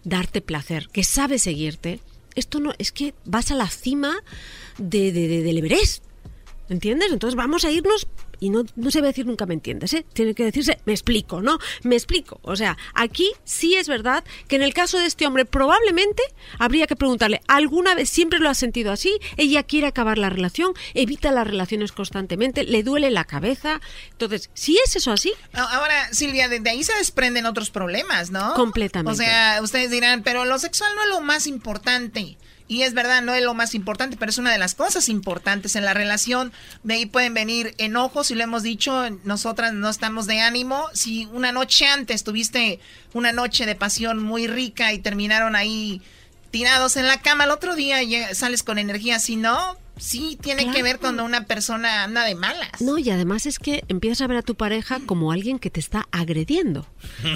darte 0.05 0.41
placer, 0.41 0.89
que 0.93 1.05
sabe 1.05 1.39
seguirte, 1.39 2.01
esto 2.35 2.61
no 2.61 2.73
es 2.79 2.93
que 2.93 3.13
vas 3.25 3.51
a 3.51 3.55
la 3.57 3.69
cima 3.69 4.17
de, 4.79 5.13
de- 5.13 5.29
de- 5.29 5.43
del 5.43 5.59
Everest. 5.59 6.05
¿Entiendes? 6.71 7.11
Entonces 7.13 7.35
vamos 7.37 7.65
a 7.65 7.71
irnos 7.73 8.07
y 8.41 8.51
no, 8.51 8.65
no 8.77 8.91
se 8.91 9.01
va 9.01 9.07
a 9.07 9.11
decir 9.11 9.27
nunca 9.27 9.47
me 9.47 9.55
entiendes, 9.55 9.93
¿eh? 9.93 10.05
Tiene 10.13 10.35
que 10.35 10.45
decirse 10.45 10.79
me 10.85 10.93
explico, 10.93 11.41
¿no? 11.41 11.59
Me 11.83 11.95
explico. 11.95 12.41
O 12.43 12.57
sea, 12.57 12.77
aquí 12.95 13.31
sí 13.45 13.75
es 13.75 13.89
verdad 13.89 14.25
que 14.49 14.57
en 14.57 14.63
el 14.63 14.75
caso 14.75 14.99
de 14.99 15.07
este 15.07 15.27
hombre 15.27 15.45
probablemente 15.45 16.23
habría 16.59 16.87
que 16.87 16.97
preguntarle, 16.97 17.43
¿alguna 17.47 17.95
vez 17.95 18.11
siempre 18.11 18.39
lo 18.39 18.49
has 18.49 18.59
sentido 18.59 18.93
así? 18.93 19.19
Ella 19.37 19.63
quiere 19.63 19.87
acabar 19.87 20.19
la 20.19 20.31
relación, 20.31 20.73
evita 20.95 21.31
las 21.31 21.47
relaciones 21.47 21.93
constantemente, 21.93 22.65
le 22.65 22.83
duele 22.83 23.11
la 23.11 23.25
cabeza. 23.25 23.81
Entonces, 24.13 24.51
si 24.55 24.79
es 24.85 24.97
eso 24.97 25.13
así, 25.13 25.33
Ahora, 25.53 26.13
Silvia, 26.13 26.49
de 26.49 26.71
ahí 26.71 26.83
se 26.83 26.95
desprenden 26.95 27.47
otros 27.47 27.71
problemas, 27.71 28.31
¿no? 28.31 28.55
Completamente. 28.55 29.13
O 29.13 29.15
sea, 29.15 29.61
ustedes 29.63 29.91
dirán, 29.91 30.23
pero 30.23 30.45
lo 30.45 30.59
sexual 30.59 30.91
no 30.95 31.03
es 31.03 31.09
lo 31.09 31.21
más 31.21 31.47
importante. 31.47 32.37
Y 32.71 32.85
es 32.85 32.95
verdad, 32.95 33.21
no 33.21 33.35
es 33.35 33.43
lo 33.43 33.53
más 33.53 33.75
importante, 33.75 34.17
pero 34.17 34.31
es 34.31 34.39
una 34.39 34.53
de 34.53 34.59
las 34.59 34.77
cosas 34.77 35.09
importantes 35.09 35.75
en 35.75 35.85
la 35.85 35.93
relación. 35.93 36.53
De 36.85 36.95
ahí 36.95 37.05
pueden 37.05 37.35
venir 37.35 37.75
enojos, 37.79 38.31
y 38.31 38.37
lo 38.37 38.45
hemos 38.45 38.63
dicho, 38.63 39.11
nosotras 39.25 39.73
no 39.73 39.91
estamos 39.91 40.29
de 40.29 40.39
ánimo. 40.39 40.85
Si 40.95 41.27
una 41.33 41.51
noche 41.51 41.89
antes 41.89 42.23
tuviste 42.23 42.79
una 43.13 43.33
noche 43.33 43.67
de 43.67 43.75
pasión 43.75 44.23
muy 44.23 44.47
rica 44.47 44.93
y 44.93 45.01
terminaron 45.01 45.57
ahí 45.57 46.01
tirados 46.53 46.97
en 46.97 47.09
la 47.09 47.21
cama, 47.21 47.43
al 47.43 47.51
otro 47.51 47.75
día 47.75 47.99
sales 48.37 48.63
con 48.63 48.79
energía, 48.79 49.19
si 49.19 49.35
no, 49.35 49.77
sí 50.01 50.39
tiene 50.41 50.73
que 50.73 50.83
ver 50.83 50.99
cuando 50.99 51.25
una 51.25 51.45
persona 51.45 52.03
anda 52.05 52.25
de 52.25 52.35
malas. 52.35 52.81
No, 52.81 52.99
y 52.99 53.11
además 53.11 53.47
es 53.47 53.59
que 53.59 53.85
empiezas 53.89 54.23
a 54.23 54.27
ver 54.27 54.39
a 54.39 54.43
tu 54.43 54.57
pareja 54.57 55.01
como 55.07 55.31
alguien 55.31 55.59
que 55.59 55.71
te 55.71 55.79
está 55.79 56.09
agrediendo. 56.11 56.87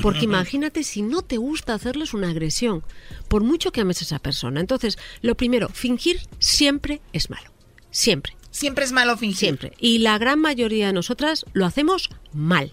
Porque 0.02 0.20
imagínate 0.24 0.82
si 0.82 1.02
no 1.02 1.22
te 1.22 1.36
gusta 1.36 1.74
hacerles 1.74 2.14
una 2.14 2.30
agresión, 2.30 2.82
por 3.28 3.42
mucho 3.42 3.70
que 3.70 3.82
ames 3.82 4.00
a 4.00 4.04
esa 4.04 4.18
persona. 4.18 4.60
Entonces, 4.60 4.98
lo 5.20 5.36
primero, 5.36 5.68
fingir 5.68 6.20
siempre 6.38 7.00
es 7.12 7.30
malo. 7.30 7.52
Siempre. 7.90 8.36
Siempre 8.50 8.84
es 8.84 8.92
malo 8.92 9.16
fingir. 9.16 9.38
Siempre. 9.38 9.72
Y 9.78 9.98
la 9.98 10.18
gran 10.18 10.40
mayoría 10.40 10.86
de 10.88 10.92
nosotras 10.92 11.44
lo 11.52 11.66
hacemos 11.66 12.10
mal. 12.32 12.72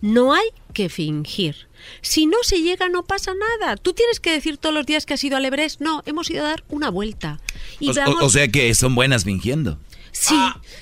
No 0.00 0.34
hay 0.34 0.48
que 0.70 0.88
fingir. 0.88 1.68
Si 2.02 2.26
no 2.26 2.36
se 2.42 2.60
llega, 2.62 2.88
no 2.88 3.04
pasa 3.04 3.32
nada. 3.34 3.76
Tú 3.76 3.92
tienes 3.92 4.20
que 4.20 4.32
decir 4.32 4.58
todos 4.58 4.74
los 4.74 4.86
días 4.86 5.06
que 5.06 5.14
has 5.14 5.24
ido 5.24 5.36
al 5.36 5.44
Everest. 5.44 5.80
No, 5.80 6.02
hemos 6.06 6.30
ido 6.30 6.44
a 6.44 6.48
dar 6.50 6.64
una 6.68 6.90
vuelta. 6.90 7.38
Y 7.78 7.90
O, 7.90 7.92
damos- 7.94 8.20
o- 8.22 8.26
o 8.26 8.30
sea 8.30 8.48
que 8.48 8.74
son 8.74 8.94
buenas 8.94 9.24
fingiendo. 9.24 9.78
Sí, 10.12 10.34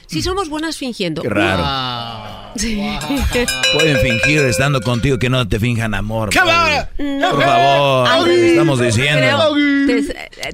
sí 0.06 0.22
somos 0.22 0.48
buenas 0.48 0.78
fingiendo. 0.78 1.20
Qué 1.22 1.28
raro. 1.28 2.50
Sí. 2.56 2.80
Pueden 3.74 3.98
fingir 4.00 4.40
estando 4.40 4.80
contigo 4.80 5.18
que 5.18 5.28
no 5.28 5.46
te 5.46 5.60
finjan 5.60 5.94
amor. 5.94 6.30
¡Qué 6.30 6.38
Doggy. 6.38 6.48
va- 6.50 6.88
No. 6.98 7.30
Por 7.32 7.44
favor, 7.44 8.24
te 8.24 8.50
estamos 8.50 8.80
diciendo. 8.80 9.18
Creo- 9.20 9.86
te, 9.86 10.02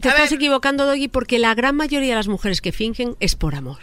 te 0.00 0.08
estás 0.08 0.32
equivocando, 0.32 0.86
Doggy, 0.86 1.08
porque 1.08 1.38
la 1.38 1.54
gran 1.54 1.76
mayoría 1.76 2.10
de 2.10 2.14
las 2.16 2.28
mujeres 2.28 2.60
que 2.60 2.72
fingen 2.72 3.16
es 3.20 3.36
por 3.36 3.54
amor. 3.54 3.78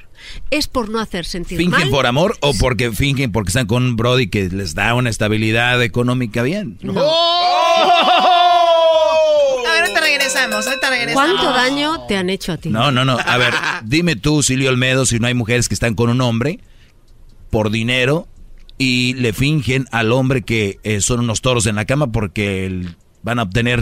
Es 0.49 0.67
por 0.67 0.89
no 0.89 0.99
hacer 0.99 1.25
sentir 1.25 1.57
¿Fingen 1.57 1.79
mal. 1.81 1.89
por 1.89 2.05
amor 2.07 2.37
o 2.41 2.53
porque 2.59 2.91
fingen 2.91 3.31
porque 3.31 3.49
están 3.49 3.67
con 3.67 3.83
un 3.83 3.95
Brody 3.95 4.29
que 4.29 4.49
les 4.49 4.73
da 4.75 4.93
una 4.95 5.09
estabilidad 5.09 5.81
económica 5.83 6.41
bien? 6.43 6.77
A 6.83 6.87
ver, 9.73 9.81
ahorita 9.83 9.99
regresamos, 10.01 10.67
ahorita 10.67 10.89
regresamos. 10.89 11.23
¿Cuánto 11.31 11.53
daño 11.53 12.05
te 12.07 12.17
han 12.17 12.29
hecho 12.29 12.53
a 12.53 12.57
ti? 12.57 12.69
No, 12.69 12.91
no, 12.91 13.05
no. 13.05 13.17
A 13.25 13.37
ver, 13.37 13.53
dime 13.85 14.15
tú, 14.15 14.43
Silvio 14.43 14.69
Olmedo, 14.69 15.05
si 15.05 15.19
no 15.19 15.27
hay 15.27 15.33
mujeres 15.33 15.67
que 15.67 15.73
están 15.73 15.95
con 15.95 16.09
un 16.09 16.21
hombre 16.21 16.59
por 17.49 17.69
dinero 17.69 18.27
y 18.77 19.13
le 19.15 19.33
fingen 19.33 19.85
al 19.91 20.11
hombre 20.11 20.41
que 20.41 20.79
eh, 20.83 21.01
son 21.01 21.19
unos 21.19 21.41
toros 21.41 21.65
en 21.67 21.75
la 21.75 21.85
cama 21.85 22.11
porque 22.11 22.65
el- 22.65 22.95
van 23.23 23.39
a 23.39 23.43
obtener 23.43 23.81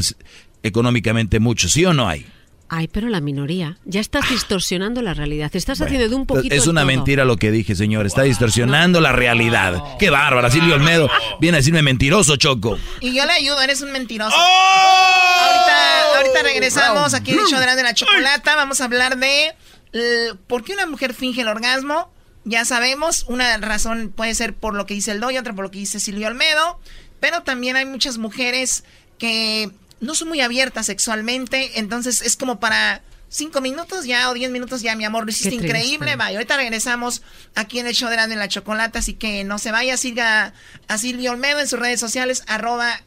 económicamente 0.63 1.39
mucho, 1.39 1.69
¿sí 1.69 1.85
o 1.85 1.93
no 1.93 2.09
hay? 2.09 2.25
Ay, 2.71 2.87
pero 2.87 3.09
la 3.09 3.19
minoría. 3.19 3.77
Ya 3.85 3.99
estás 3.99 4.29
distorsionando 4.29 5.01
la 5.01 5.15
realidad. 5.15 5.49
Te 5.49 5.57
estás 5.57 5.81
haciendo 5.81 6.07
de 6.07 6.13
un 6.13 6.27
poquito. 6.27 6.53
Es 6.53 6.67
una 6.67 6.81
todo. 6.81 6.87
mentira 6.87 7.25
lo 7.25 7.37
que 7.37 7.49
dije, 7.49 7.75
señor. 7.75 8.05
Está 8.05 8.21
distorsionando 8.21 9.01
la 9.01 9.11
realidad. 9.11 9.97
Qué 9.97 10.11
bárbara, 10.11 10.51
Silvio 10.51 10.75
Olmedo. 10.75 11.09
Viene 11.41 11.57
a 11.57 11.59
decirme 11.59 11.81
mentiroso, 11.81 12.35
Choco. 12.35 12.77
Y 13.01 13.15
yo 13.15 13.25
le 13.25 13.31
ayudo, 13.31 13.59
eres 13.61 13.81
un 13.81 13.91
mentiroso. 13.91 14.35
Ahorita, 14.37 16.17
ahorita 16.17 16.43
regresamos 16.43 17.15
aquí 17.15 17.31
en 17.31 17.39
el 17.39 17.45
show 17.45 17.59
de 17.59 17.65
la, 17.65 17.75
de 17.75 17.83
la 17.83 17.95
chocolata. 17.95 18.55
Vamos 18.55 18.81
a 18.81 18.85
hablar 18.85 19.17
de 19.17 19.55
eh, 19.93 20.33
por 20.45 20.63
qué 20.63 20.73
una 20.73 20.85
mujer 20.85 21.15
finge 21.15 21.41
el 21.41 21.47
orgasmo. 21.47 22.11
Ya 22.45 22.65
sabemos, 22.65 23.25
una 23.27 23.57
razón 23.57 24.13
puede 24.15 24.35
ser 24.35 24.53
por 24.53 24.75
lo 24.75 24.85
que 24.85 24.93
dice 24.93 25.11
el 25.11 25.19
doy, 25.19 25.37
otra 25.39 25.53
por 25.53 25.65
lo 25.65 25.71
que 25.71 25.79
dice 25.79 25.99
Silvio 25.99 26.27
Olmedo. 26.27 26.79
Pero 27.19 27.41
también 27.41 27.75
hay 27.75 27.85
muchas 27.85 28.19
mujeres 28.19 28.83
que 29.17 29.71
no 29.99 30.15
son 30.15 30.27
muy 30.29 30.41
abiertas 30.41 30.85
sexualmente. 30.87 31.79
Entonces 31.79 32.21
es 32.21 32.35
como 32.35 32.59
para 32.59 33.01
cinco 33.29 33.61
minutos 33.61 34.05
ya 34.05 34.29
o 34.29 34.33
diez 34.33 34.51
minutos 34.51 34.81
ya, 34.81 34.95
mi 34.95 35.05
amor, 35.05 35.23
lo 35.25 35.29
hiciste 35.29 35.49
Qué 35.49 35.55
increíble. 35.55 36.15
Vaya, 36.15 36.37
ahorita 36.37 36.57
regresamos 36.57 37.21
aquí 37.55 37.79
en 37.79 37.87
el 37.87 37.93
show 37.93 38.09
de 38.09 38.15
la, 38.15 38.27
de 38.27 38.35
la 38.35 38.47
chocolata. 38.47 38.99
Así 38.99 39.13
que 39.13 39.43
no 39.43 39.59
se 39.59 39.71
vaya, 39.71 39.97
siga 39.97 40.53
a 40.87 40.97
Silvio 40.97 41.31
Olmedo 41.31 41.59
en 41.59 41.67
sus 41.67 41.79
redes 41.79 41.99
sociales, 41.99 42.43
arroba 42.47 43.01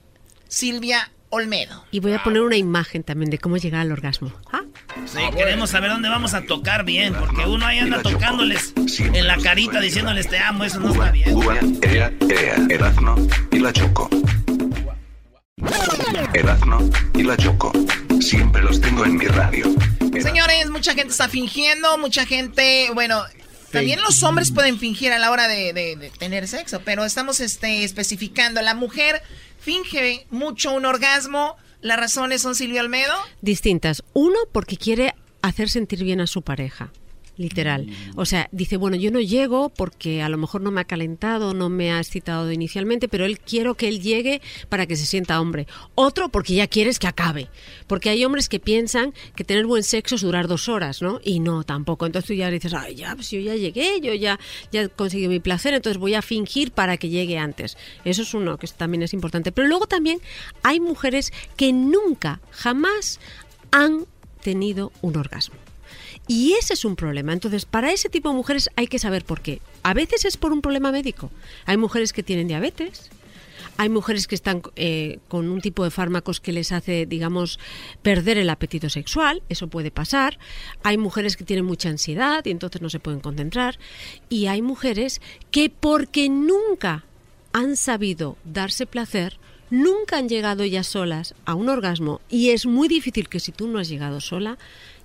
Silvia 0.48 1.10
Olmedo. 1.30 1.84
Y 1.90 2.00
voy 2.00 2.12
a 2.12 2.22
poner 2.22 2.42
una 2.42 2.56
imagen 2.56 3.02
también 3.02 3.30
de 3.30 3.38
cómo 3.38 3.56
llegar 3.56 3.80
al 3.80 3.90
orgasmo. 3.90 4.32
¿Ah? 4.52 4.60
Sí, 5.06 5.20
queremos 5.34 5.70
saber 5.70 5.90
dónde 5.90 6.10
vamos 6.10 6.34
a 6.34 6.42
tocar 6.42 6.84
bien, 6.84 7.14
porque 7.14 7.46
uno 7.46 7.66
ahí 7.66 7.78
anda 7.78 8.02
tocándoles 8.02 8.74
en 8.98 9.26
la 9.26 9.38
carita 9.38 9.80
diciéndoles 9.80 10.28
te 10.28 10.38
amo, 10.38 10.64
eso 10.64 10.78
no 10.80 10.92
está 10.92 11.10
bien. 11.10 11.34
Uva, 11.34 11.58
y 13.50 13.58
la 13.58 13.72
Choco. 13.72 14.10
Erazno 16.34 16.78
y 17.14 17.22
la 17.22 17.36
Choco. 17.36 17.72
Siempre 18.20 18.62
los 18.62 18.80
tengo 18.80 19.04
en 19.04 19.16
mi 19.16 19.26
radio. 19.26 19.66
Señores, 20.20 20.70
mucha 20.70 20.94
gente 20.94 21.10
está 21.12 21.28
fingiendo, 21.28 21.98
mucha 21.98 22.24
gente, 22.26 22.88
bueno, 22.94 23.22
también 23.70 24.00
los 24.00 24.22
hombres 24.22 24.50
pueden 24.50 24.78
fingir 24.78 25.12
a 25.12 25.18
la 25.18 25.30
hora 25.30 25.48
de, 25.48 25.72
de- 25.72 25.96
de 25.96 26.10
tener 26.10 26.48
sexo, 26.48 26.80
pero 26.84 27.04
estamos 27.04 27.40
este, 27.40 27.84
especificando, 27.84 28.60
la 28.62 28.74
mujer 28.74 29.22
finge 29.58 30.26
mucho 30.30 30.72
un 30.72 30.84
orgasmo, 30.86 31.56
las 31.80 31.98
razones 31.98 32.42
son 32.42 32.54
Silvio 32.54 32.80
Almedo. 32.80 33.14
Distintas. 33.40 34.02
Uno, 34.12 34.38
porque 34.52 34.76
quiere 34.76 35.14
hacer 35.42 35.68
sentir 35.68 36.04
bien 36.04 36.20
a 36.20 36.26
su 36.26 36.42
pareja. 36.42 36.92
Literal. 37.38 37.86
O 38.14 38.26
sea, 38.26 38.48
dice, 38.52 38.76
bueno, 38.76 38.96
yo 38.96 39.10
no 39.10 39.18
llego 39.18 39.70
porque 39.70 40.20
a 40.20 40.28
lo 40.28 40.36
mejor 40.36 40.60
no 40.60 40.70
me 40.70 40.82
ha 40.82 40.84
calentado, 40.84 41.54
no 41.54 41.70
me 41.70 41.90
ha 41.90 41.98
excitado 41.98 42.52
inicialmente, 42.52 43.08
pero 43.08 43.24
él 43.24 43.38
quiero 43.40 43.74
que 43.74 43.88
él 43.88 44.02
llegue 44.02 44.42
para 44.68 44.86
que 44.86 44.96
se 44.96 45.06
sienta 45.06 45.40
hombre. 45.40 45.66
Otro, 45.94 46.28
porque 46.28 46.54
ya 46.54 46.66
quieres 46.66 46.98
que 46.98 47.06
acabe. 47.06 47.48
Porque 47.86 48.10
hay 48.10 48.22
hombres 48.26 48.50
que 48.50 48.60
piensan 48.60 49.14
que 49.34 49.44
tener 49.44 49.64
buen 49.64 49.82
sexo 49.82 50.16
es 50.16 50.20
durar 50.20 50.46
dos 50.46 50.68
horas, 50.68 51.00
¿no? 51.00 51.20
Y 51.24 51.40
no, 51.40 51.64
tampoco. 51.64 52.04
Entonces 52.04 52.28
tú 52.28 52.34
ya 52.34 52.50
dices, 52.50 52.74
ay, 52.74 52.96
ya, 52.96 53.14
pues 53.14 53.30
yo 53.30 53.40
ya 53.40 53.56
llegué, 53.56 54.00
yo 54.02 54.12
ya, 54.12 54.38
ya 54.70 54.82
he 54.82 54.88
conseguido 54.90 55.30
mi 55.30 55.40
placer, 55.40 55.72
entonces 55.72 55.98
voy 55.98 56.14
a 56.14 56.20
fingir 56.20 56.72
para 56.72 56.98
que 56.98 57.08
llegue 57.08 57.38
antes. 57.38 57.78
Eso 58.04 58.22
es 58.22 58.34
uno 58.34 58.58
que 58.58 58.66
también 58.68 59.02
es 59.02 59.14
importante. 59.14 59.52
Pero 59.52 59.68
luego 59.68 59.86
también 59.86 60.20
hay 60.62 60.80
mujeres 60.80 61.32
que 61.56 61.72
nunca, 61.72 62.40
jamás 62.50 63.20
han 63.70 64.04
tenido 64.42 64.92
un 65.00 65.16
orgasmo. 65.16 65.61
Y 66.32 66.54
ese 66.54 66.72
es 66.72 66.86
un 66.86 66.96
problema. 66.96 67.34
Entonces, 67.34 67.66
para 67.66 67.92
ese 67.92 68.08
tipo 68.08 68.30
de 68.30 68.34
mujeres 68.34 68.70
hay 68.74 68.86
que 68.86 68.98
saber 68.98 69.22
por 69.22 69.42
qué. 69.42 69.60
A 69.82 69.92
veces 69.92 70.24
es 70.24 70.38
por 70.38 70.50
un 70.50 70.62
problema 70.62 70.90
médico. 70.90 71.30
Hay 71.66 71.76
mujeres 71.76 72.14
que 72.14 72.22
tienen 72.22 72.48
diabetes. 72.48 73.10
Hay 73.76 73.90
mujeres 73.90 74.26
que 74.26 74.34
están 74.34 74.62
eh, 74.76 75.18
con 75.28 75.50
un 75.50 75.60
tipo 75.60 75.84
de 75.84 75.90
fármacos 75.90 76.40
que 76.40 76.52
les 76.52 76.72
hace, 76.72 77.04
digamos, 77.04 77.58
perder 78.00 78.38
el 78.38 78.48
apetito 78.48 78.88
sexual. 78.88 79.42
Eso 79.50 79.66
puede 79.66 79.90
pasar. 79.90 80.38
Hay 80.82 80.96
mujeres 80.96 81.36
que 81.36 81.44
tienen 81.44 81.66
mucha 81.66 81.90
ansiedad 81.90 82.42
y 82.46 82.50
entonces 82.50 82.80
no 82.80 82.88
se 82.88 82.98
pueden 82.98 83.20
concentrar. 83.20 83.78
Y 84.30 84.46
hay 84.46 84.62
mujeres 84.62 85.20
que 85.50 85.68
porque 85.68 86.30
nunca 86.30 87.04
han 87.52 87.76
sabido 87.76 88.38
darse 88.42 88.86
placer, 88.86 89.36
nunca 89.68 90.16
han 90.16 90.30
llegado 90.30 90.62
ellas 90.62 90.86
solas 90.86 91.34
a 91.44 91.54
un 91.54 91.68
orgasmo 91.68 92.22
y 92.30 92.50
es 92.50 92.64
muy 92.64 92.88
difícil 92.88 93.28
que 93.28 93.38
si 93.38 93.52
tú 93.52 93.68
no 93.68 93.78
has 93.78 93.90
llegado 93.90 94.22
sola, 94.22 94.56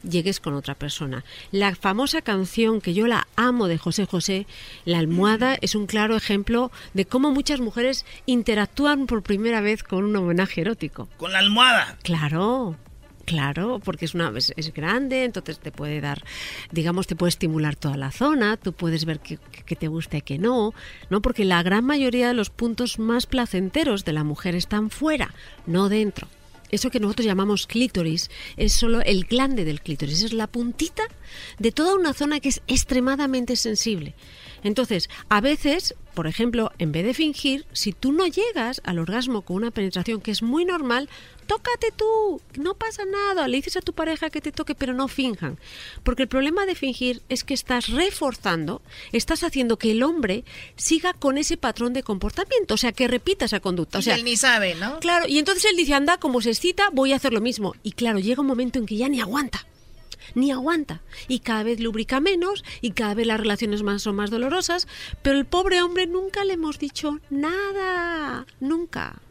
llegues 0.09 0.39
con 0.39 0.53
otra 0.53 0.75
persona. 0.75 1.23
La 1.51 1.75
famosa 1.75 2.21
canción 2.21 2.81
que 2.81 2.93
yo 2.93 3.07
la 3.07 3.27
amo 3.35 3.67
de 3.67 3.77
José 3.77 4.05
José, 4.05 4.47
La 4.85 4.99
almohada, 4.99 5.57
es 5.61 5.75
un 5.75 5.87
claro 5.87 6.15
ejemplo 6.15 6.71
de 6.93 7.05
cómo 7.05 7.31
muchas 7.31 7.59
mujeres 7.59 8.05
interactúan 8.25 9.07
por 9.07 9.23
primera 9.23 9.61
vez 9.61 9.83
con 9.83 10.03
un 10.03 10.15
homenaje 10.15 10.61
erótico. 10.61 11.07
Con 11.17 11.33
la 11.33 11.39
almohada. 11.39 11.97
Claro, 12.03 12.75
claro, 13.25 13.79
porque 13.83 14.05
es 14.05 14.15
una 14.15 14.31
es, 14.35 14.53
es 14.55 14.73
grande, 14.73 15.25
entonces 15.25 15.59
te 15.59 15.71
puede 15.71 16.01
dar, 16.01 16.23
digamos, 16.71 17.07
te 17.07 17.15
puede 17.15 17.29
estimular 17.29 17.75
toda 17.75 17.97
la 17.97 18.11
zona, 18.11 18.57
tú 18.57 18.73
puedes 18.73 19.05
ver 19.05 19.19
que, 19.19 19.37
que 19.37 19.75
te 19.75 19.87
gusta 19.87 20.17
y 20.17 20.21
que 20.21 20.39
no, 20.39 20.73
¿no? 21.09 21.21
Porque 21.21 21.45
la 21.45 21.61
gran 21.61 21.85
mayoría 21.85 22.29
de 22.29 22.33
los 22.33 22.49
puntos 22.49 22.99
más 22.99 23.25
placenteros 23.25 24.05
de 24.05 24.13
la 24.13 24.23
mujer 24.23 24.55
están 24.55 24.89
fuera, 24.89 25.33
no 25.65 25.89
dentro. 25.89 26.27
Eso 26.71 26.89
que 26.89 26.99
nosotros 26.99 27.25
llamamos 27.25 27.67
clítoris 27.67 28.29
es 28.57 28.73
solo 28.73 29.01
el 29.01 29.25
glande 29.25 29.65
del 29.65 29.81
clítoris, 29.81 30.23
es 30.23 30.33
la 30.33 30.47
puntita 30.47 31.03
de 31.59 31.71
toda 31.71 31.95
una 31.95 32.13
zona 32.13 32.39
que 32.39 32.49
es 32.49 32.61
extremadamente 32.67 33.55
sensible. 33.55 34.15
Entonces, 34.63 35.09
a 35.29 35.39
veces, 35.39 35.95
por 36.13 36.27
ejemplo, 36.27 36.71
en 36.77 36.91
vez 36.91 37.05
de 37.05 37.13
fingir, 37.13 37.65
si 37.71 37.93
tú 37.93 38.11
no 38.11 38.27
llegas 38.27 38.81
al 38.83 38.99
orgasmo 38.99 39.43
con 39.43 39.57
una 39.57 39.71
penetración 39.71 40.19
que 40.19 40.31
es 40.31 40.41
muy 40.41 40.65
normal, 40.65 41.09
tócate 41.47 41.91
tú, 41.95 42.41
no 42.57 42.75
pasa 42.75 43.03
nada, 43.05 43.47
le 43.47 43.57
dices 43.57 43.77
a 43.77 43.81
tu 43.81 43.93
pareja 43.93 44.29
que 44.29 44.41
te 44.41 44.51
toque, 44.51 44.75
pero 44.75 44.93
no 44.93 45.07
finjan. 45.07 45.57
Porque 46.03 46.23
el 46.23 46.29
problema 46.29 46.65
de 46.65 46.75
fingir 46.75 47.21
es 47.29 47.43
que 47.43 47.53
estás 47.53 47.87
reforzando, 47.87 48.81
estás 49.11 49.43
haciendo 49.43 49.77
que 49.77 49.91
el 49.91 50.03
hombre 50.03 50.43
siga 50.75 51.13
con 51.13 51.37
ese 51.37 51.57
patrón 51.57 51.93
de 51.93 52.03
comportamiento, 52.03 52.75
o 52.75 52.77
sea, 52.77 52.91
que 52.91 53.07
repita 53.07 53.45
esa 53.45 53.59
conducta. 53.59 53.97
O 53.97 54.01
Y 54.01 54.03
sea, 54.03 54.15
él 54.15 54.23
ni 54.25 54.35
sabe, 54.37 54.75
¿no? 54.75 54.99
Claro, 54.99 55.27
y 55.27 55.39
entonces 55.39 55.65
él 55.65 55.77
dice, 55.77 55.93
anda, 55.93 56.17
como 56.17 56.41
se 56.41 56.49
excita, 56.51 56.89
voy 56.91 57.13
a 57.13 57.15
hacer 57.15 57.33
lo 57.33 57.41
mismo. 57.41 57.73
Y 57.81 57.93
claro, 57.93 58.19
llega 58.19 58.41
un 58.41 58.47
momento 58.47 58.77
en 58.79 58.85
que 58.85 58.97
ya 58.97 59.09
ni 59.09 59.21
aguanta. 59.21 59.65
Ni 60.35 60.51
aguanta. 60.51 61.01
Y 61.29 61.39
cada 61.39 61.63
vez 61.63 61.79
lubrica 61.79 62.19
menos 62.19 62.65
y 62.81 62.91
cada 62.91 63.13
vez 63.13 63.25
las 63.25 63.39
relaciones 63.39 63.81
más 63.81 64.01
son 64.01 64.17
más 64.17 64.29
dolorosas. 64.29 64.87
Pero 65.21 65.37
el 65.39 65.45
pobre 65.45 65.81
hombre 65.81 66.05
nunca 66.05 66.43
le 66.43 66.53
hemos 66.53 66.79
dicho 66.79 67.19
nada. 67.29 68.45
Nunca. 68.59 69.21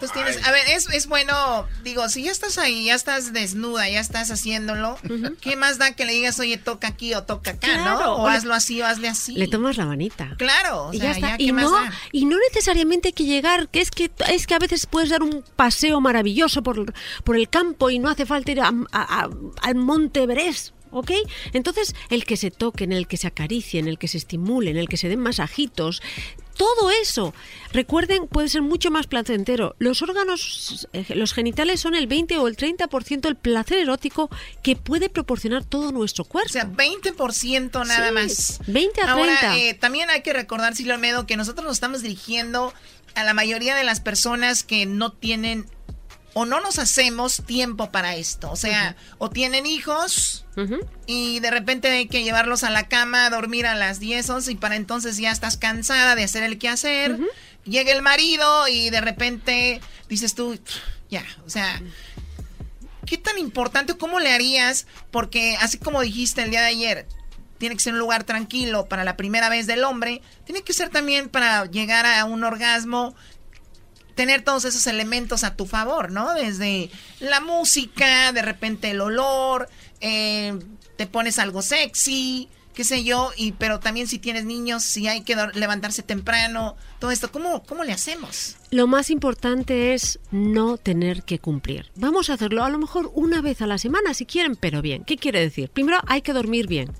Entonces 0.00 0.12
tienes, 0.14 0.46
a 0.46 0.50
ver, 0.50 0.62
es, 0.68 0.88
es 0.94 1.06
bueno, 1.08 1.66
digo, 1.84 2.08
si 2.08 2.22
ya 2.22 2.30
estás 2.32 2.56
ahí, 2.56 2.86
ya 2.86 2.94
estás 2.94 3.34
desnuda, 3.34 3.86
ya 3.90 4.00
estás 4.00 4.30
haciéndolo, 4.30 4.96
¿qué 5.42 5.56
más 5.56 5.76
da 5.76 5.94
que 5.94 6.06
le 6.06 6.14
digas, 6.14 6.40
oye, 6.40 6.56
toca 6.56 6.88
aquí 6.88 7.12
o 7.12 7.24
toca 7.24 7.50
acá, 7.50 7.74
Claro, 7.74 8.00
¿no? 8.00 8.12
O 8.14 8.22
o 8.22 8.30
le- 8.30 8.36
hazlo 8.36 8.54
así 8.54 8.80
o 8.80 8.86
hazle 8.86 9.08
así. 9.08 9.34
Le 9.34 9.46
tomas 9.46 9.76
la 9.76 9.84
manita. 9.84 10.34
Claro, 10.38 10.86
o 10.86 10.92
y 10.94 10.98
sea, 11.00 11.10
ya 11.10 11.12
está. 11.16 11.28
ya, 11.28 11.34
y, 11.38 11.46
¿qué 11.46 11.52
más 11.52 11.64
no, 11.64 11.72
da? 11.72 11.92
y 12.12 12.24
no 12.24 12.38
necesariamente 12.48 13.08
hay 13.08 13.12
que 13.12 13.24
llegar, 13.24 13.68
que 13.68 13.82
es 13.82 13.90
que 13.90 14.10
es 14.30 14.46
que 14.46 14.54
a 14.54 14.58
veces 14.58 14.86
puedes 14.86 15.10
dar 15.10 15.22
un 15.22 15.44
paseo 15.56 16.00
maravilloso 16.00 16.62
por, 16.62 16.94
por 17.22 17.36
el 17.36 17.50
campo 17.50 17.90
y 17.90 17.98
no 17.98 18.08
hace 18.08 18.24
falta 18.24 18.52
ir 18.52 18.60
a- 18.62 18.68
a- 18.92 19.20
a- 19.24 19.28
al 19.60 19.74
Monte 19.74 20.22
Everest. 20.22 20.70
¿Ok? 20.92 21.12
Entonces, 21.52 21.94
el 22.08 22.24
que 22.24 22.36
se 22.36 22.50
toque, 22.50 22.82
en 22.82 22.90
el 22.90 23.06
que 23.06 23.16
se 23.16 23.28
acaricie, 23.28 23.78
en 23.78 23.86
el 23.86 23.96
que 23.96 24.08
se 24.08 24.18
estimule, 24.18 24.72
en 24.72 24.76
el 24.76 24.88
que 24.88 24.96
se 24.96 25.08
den 25.08 25.20
masajitos, 25.20 26.02
todo 26.60 26.90
eso, 26.90 27.32
recuerden, 27.72 28.26
puede 28.26 28.50
ser 28.50 28.60
mucho 28.60 28.90
más 28.90 29.06
placentero. 29.06 29.74
Los 29.78 30.02
órganos, 30.02 30.86
eh, 30.92 31.06
los 31.14 31.32
genitales 31.32 31.80
son 31.80 31.94
el 31.94 32.06
20 32.06 32.36
o 32.36 32.48
el 32.48 32.56
30% 32.58 33.20
del 33.22 33.36
placer 33.36 33.78
erótico 33.78 34.28
que 34.62 34.76
puede 34.76 35.08
proporcionar 35.08 35.64
todo 35.64 35.90
nuestro 35.90 36.24
cuerpo. 36.24 36.50
O 36.50 36.52
sea, 36.52 36.66
20% 36.66 37.86
nada 37.86 38.08
Sí, 38.08 38.12
más. 38.14 38.60
20 38.66 39.00
a 39.00 39.12
Ahora, 39.12 39.38
30. 39.38 39.56
eh, 39.56 39.72
también 39.74 40.10
hay 40.10 40.20
que 40.20 40.34
recordar, 40.34 40.76
Silvio 40.76 40.92
Almedo, 40.92 41.26
que 41.26 41.38
nosotros 41.38 41.64
nos 41.64 41.74
estamos 41.78 42.02
dirigiendo 42.02 42.74
a 43.14 43.24
la 43.24 43.32
mayoría 43.32 43.74
de 43.74 43.84
las 43.84 44.00
personas 44.00 44.62
que 44.62 44.84
no 44.84 45.12
tienen 45.12 45.64
o 46.34 46.44
no 46.44 46.60
nos 46.60 46.78
hacemos 46.78 47.42
tiempo 47.46 47.90
para 47.90 48.16
esto. 48.16 48.50
O 48.50 48.56
sea, 48.56 48.96
o 49.18 49.30
tienen 49.30 49.66
hijos 49.66 50.44
y 51.06 51.40
de 51.40 51.50
repente 51.50 51.88
hay 51.88 52.06
que 52.06 52.22
llevarlos 52.22 52.64
a 52.64 52.70
la 52.70 52.88
cama, 52.88 53.26
a 53.26 53.30
dormir 53.30 53.66
a 53.66 53.74
las 53.74 53.98
10, 53.98 54.28
11 54.28 54.52
y 54.52 54.54
para 54.56 54.76
entonces 54.76 55.16
ya 55.16 55.30
estás 55.30 55.56
cansada 55.56 56.14
de 56.14 56.24
hacer 56.24 56.42
el 56.42 56.58
quehacer. 56.58 57.18
Llega 57.64 57.92
el 57.92 58.02
marido 58.02 58.68
y 58.68 58.90
de 58.90 59.00
repente 59.00 59.80
dices 60.08 60.34
tú, 60.34 60.58
ya, 61.10 61.24
o 61.46 61.50
sea, 61.50 61.80
¿qué 63.06 63.18
tan 63.18 63.38
importante 63.38 63.96
cómo 63.96 64.20
le 64.20 64.32
harías? 64.32 64.86
Porque 65.10 65.56
así 65.60 65.78
como 65.78 66.00
dijiste 66.00 66.42
el 66.42 66.50
día 66.50 66.62
de 66.62 66.68
ayer, 66.68 67.06
tiene 67.58 67.74
que 67.74 67.82
ser 67.82 67.92
un 67.92 67.98
lugar 67.98 68.24
tranquilo 68.24 68.86
para 68.86 69.04
la 69.04 69.16
primera 69.16 69.50
vez 69.50 69.66
del 69.66 69.84
hombre, 69.84 70.22
tiene 70.44 70.62
que 70.62 70.72
ser 70.72 70.88
también 70.88 71.28
para 71.28 71.66
llegar 71.66 72.06
a 72.06 72.24
un 72.24 72.42
orgasmo, 72.42 73.14
tener 74.20 74.42
todos 74.42 74.66
esos 74.66 74.86
elementos 74.86 75.44
a 75.44 75.56
tu 75.56 75.64
favor, 75.64 76.12
¿no? 76.12 76.34
Desde 76.34 76.90
la 77.20 77.40
música, 77.40 78.32
de 78.32 78.42
repente 78.42 78.90
el 78.90 79.00
olor, 79.00 79.66
eh, 80.02 80.58
te 80.98 81.06
pones 81.06 81.38
algo 81.38 81.62
sexy, 81.62 82.50
qué 82.74 82.84
sé 82.84 83.02
yo, 83.02 83.30
y 83.34 83.52
pero 83.52 83.80
también 83.80 84.06
si 84.06 84.18
tienes 84.18 84.44
niños, 84.44 84.82
si 84.82 85.08
hay 85.08 85.22
que 85.22 85.34
levantarse 85.54 86.02
temprano, 86.02 86.76
todo 86.98 87.12
esto, 87.12 87.32
¿cómo, 87.32 87.62
cómo 87.62 87.82
le 87.82 87.92
hacemos? 87.92 88.58
Lo 88.70 88.86
más 88.86 89.08
importante 89.08 89.94
es 89.94 90.18
no 90.30 90.76
tener 90.76 91.22
que 91.22 91.38
cumplir. 91.38 91.90
Vamos 91.94 92.28
a 92.28 92.34
hacerlo 92.34 92.62
a 92.62 92.68
lo 92.68 92.76
mejor 92.76 93.10
una 93.14 93.40
vez 93.40 93.62
a 93.62 93.66
la 93.66 93.78
semana 93.78 94.12
si 94.12 94.26
quieren, 94.26 94.54
pero 94.54 94.82
bien. 94.82 95.02
¿Qué 95.04 95.16
quiere 95.16 95.40
decir? 95.40 95.70
Primero 95.70 95.96
hay 96.06 96.20
que 96.20 96.34
dormir 96.34 96.66
bien. 96.66 96.92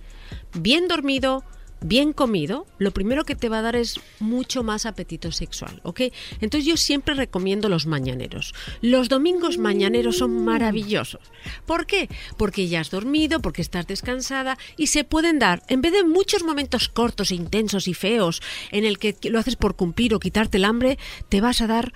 Bien 0.54 0.88
dormido, 0.88 1.44
bien 1.82 2.12
comido, 2.12 2.66
lo 2.78 2.90
primero 2.92 3.24
que 3.24 3.34
te 3.34 3.48
va 3.48 3.58
a 3.58 3.62
dar 3.62 3.76
es 3.76 4.00
mucho 4.18 4.62
más 4.62 4.86
apetito 4.86 5.32
sexual, 5.32 5.80
¿ok? 5.82 6.02
Entonces 6.40 6.66
yo 6.66 6.76
siempre 6.76 7.14
recomiendo 7.14 7.68
los 7.68 7.86
mañaneros. 7.86 8.54
Los 8.80 9.08
domingos 9.08 9.58
mañaneros 9.58 10.18
son 10.18 10.44
maravillosos. 10.44 11.20
¿Por 11.66 11.86
qué? 11.86 12.08
Porque 12.36 12.68
ya 12.68 12.80
has 12.80 12.90
dormido, 12.90 13.40
porque 13.40 13.62
estás 13.62 13.86
descansada 13.86 14.58
y 14.76 14.88
se 14.88 15.04
pueden 15.04 15.38
dar, 15.38 15.62
en 15.68 15.80
vez 15.80 15.92
de 15.92 16.04
muchos 16.04 16.42
momentos 16.42 16.88
cortos, 16.88 17.30
intensos 17.30 17.88
y 17.88 17.94
feos, 17.94 18.42
en 18.70 18.84
el 18.84 18.98
que 18.98 19.16
lo 19.30 19.38
haces 19.38 19.56
por 19.56 19.76
cumplir 19.76 20.14
o 20.14 20.20
quitarte 20.20 20.58
el 20.58 20.64
hambre, 20.64 20.98
te 21.28 21.40
vas 21.40 21.60
a 21.60 21.66
dar 21.66 21.92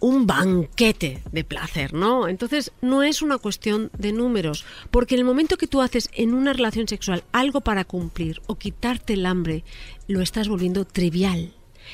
un 0.00 0.26
banquete 0.26 1.22
de 1.32 1.44
placer, 1.44 1.92
¿no? 1.92 2.28
Entonces 2.28 2.72
no 2.80 3.02
es 3.02 3.22
una 3.22 3.38
cuestión 3.38 3.90
de 3.98 4.12
números, 4.12 4.64
porque 4.90 5.14
en 5.14 5.20
el 5.20 5.24
momento 5.24 5.56
que 5.56 5.66
tú 5.66 5.80
haces 5.80 6.08
en 6.12 6.34
una 6.34 6.52
relación 6.52 6.88
sexual 6.88 7.24
algo 7.32 7.60
para 7.60 7.84
cumplir 7.84 8.40
o 8.46 8.56
quitarte 8.56 9.14
el 9.14 9.26
hambre, 9.26 9.64
lo 10.06 10.20
estás 10.20 10.48
volviendo 10.48 10.84
trivial. 10.84 11.52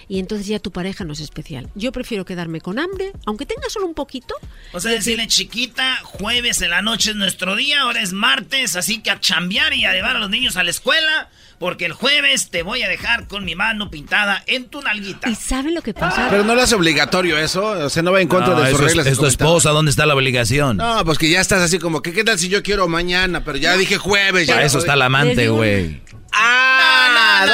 Y 0.08 0.18
entonces 0.18 0.46
ya 0.46 0.58
tu 0.58 0.72
pareja 0.72 1.04
no 1.04 1.12
es 1.12 1.20
especial. 1.20 1.70
Yo 1.74 1.92
prefiero 1.92 2.24
quedarme 2.24 2.60
con 2.60 2.78
hambre, 2.78 3.12
aunque 3.26 3.46
tenga 3.46 3.68
solo 3.70 3.86
un 3.86 3.94
poquito. 3.94 4.34
O 4.72 4.80
sea, 4.80 4.90
decirle, 4.90 5.26
chiquita, 5.28 6.00
jueves 6.02 6.62
en 6.62 6.70
la 6.70 6.82
noche 6.82 7.10
es 7.10 7.16
nuestro 7.16 7.56
día, 7.56 7.82
ahora 7.82 8.02
es 8.02 8.12
martes, 8.12 8.76
así 8.76 9.00
que 9.02 9.10
a 9.10 9.20
chambear 9.20 9.72
y 9.74 9.84
a 9.84 9.92
llevar 9.92 10.16
a 10.16 10.18
los 10.18 10.30
niños 10.30 10.56
a 10.56 10.64
la 10.64 10.70
escuela, 10.70 11.30
porque 11.64 11.86
el 11.86 11.94
jueves 11.94 12.50
te 12.50 12.62
voy 12.62 12.82
a 12.82 12.88
dejar 12.90 13.26
con 13.26 13.42
mi 13.46 13.54
mano 13.54 13.90
pintada 13.90 14.44
en 14.46 14.66
tu 14.68 14.82
nalguita. 14.82 15.30
¿Y 15.30 15.34
saben 15.34 15.74
lo 15.74 15.80
que 15.80 15.94
pasa? 15.94 16.26
Pero 16.28 16.44
no 16.44 16.54
le 16.54 16.60
hace 16.60 16.74
obligatorio 16.74 17.38
eso, 17.38 17.64
o 17.64 17.88
sea, 17.88 18.02
no 18.02 18.12
va 18.12 18.20
en 18.20 18.28
contra 18.28 18.52
No, 18.52 18.60
de 18.60 18.70
sus 18.70 18.80
es- 18.80 18.86
reglas. 18.88 19.06
es 19.06 19.16
tu 19.18 19.24
esposa, 19.24 19.70
¿dónde 19.70 19.90
está 19.90 20.04
la 20.04 20.14
obligación? 20.14 20.76
No, 20.76 21.02
pues 21.06 21.16
que 21.16 21.30
ya 21.30 21.40
estás 21.40 21.62
así 21.62 21.78
como 21.78 22.02
que 22.02 22.12
qué 22.12 22.22
tal 22.22 22.38
si 22.38 22.50
yo 22.50 22.62
quiero 22.62 22.86
mañana, 22.86 23.44
pero 23.44 23.56
ya 23.56 23.78
dije 23.78 23.96
jueves. 23.96 24.46
Ya 24.46 24.56
Para 24.56 24.66
eso 24.66 24.76
está 24.78 24.92
el 24.92 25.00
amante, 25.00 25.48
güey. 25.48 26.02
Ah, 26.34 27.46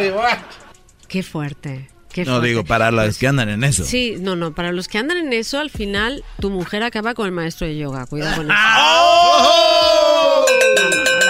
no, 0.00 0.10
no, 0.10 0.22
Qué 1.06 1.22
fuerte. 1.22 1.90
Qué 2.14 2.24
No 2.24 2.30
fuerte. 2.36 2.48
digo 2.48 2.64
para 2.64 2.90
las 2.90 3.18
que 3.18 3.26
andan 3.28 3.50
en 3.50 3.62
eso. 3.62 3.84
Sí, 3.84 4.16
no, 4.18 4.36
no, 4.36 4.54
para 4.54 4.72
los 4.72 4.88
que 4.88 4.96
andan 4.96 5.18
en 5.18 5.34
eso, 5.34 5.58
al 5.60 5.68
final 5.68 6.24
tu 6.40 6.48
mujer 6.48 6.82
acaba 6.82 7.12
con 7.12 7.26
el 7.26 7.32
maestro 7.32 7.66
de 7.66 7.76
yoga. 7.76 8.06
Cuidado 8.06 8.36
con 8.36 8.50
eso. 8.50 8.58
¡Oh! 8.78 10.46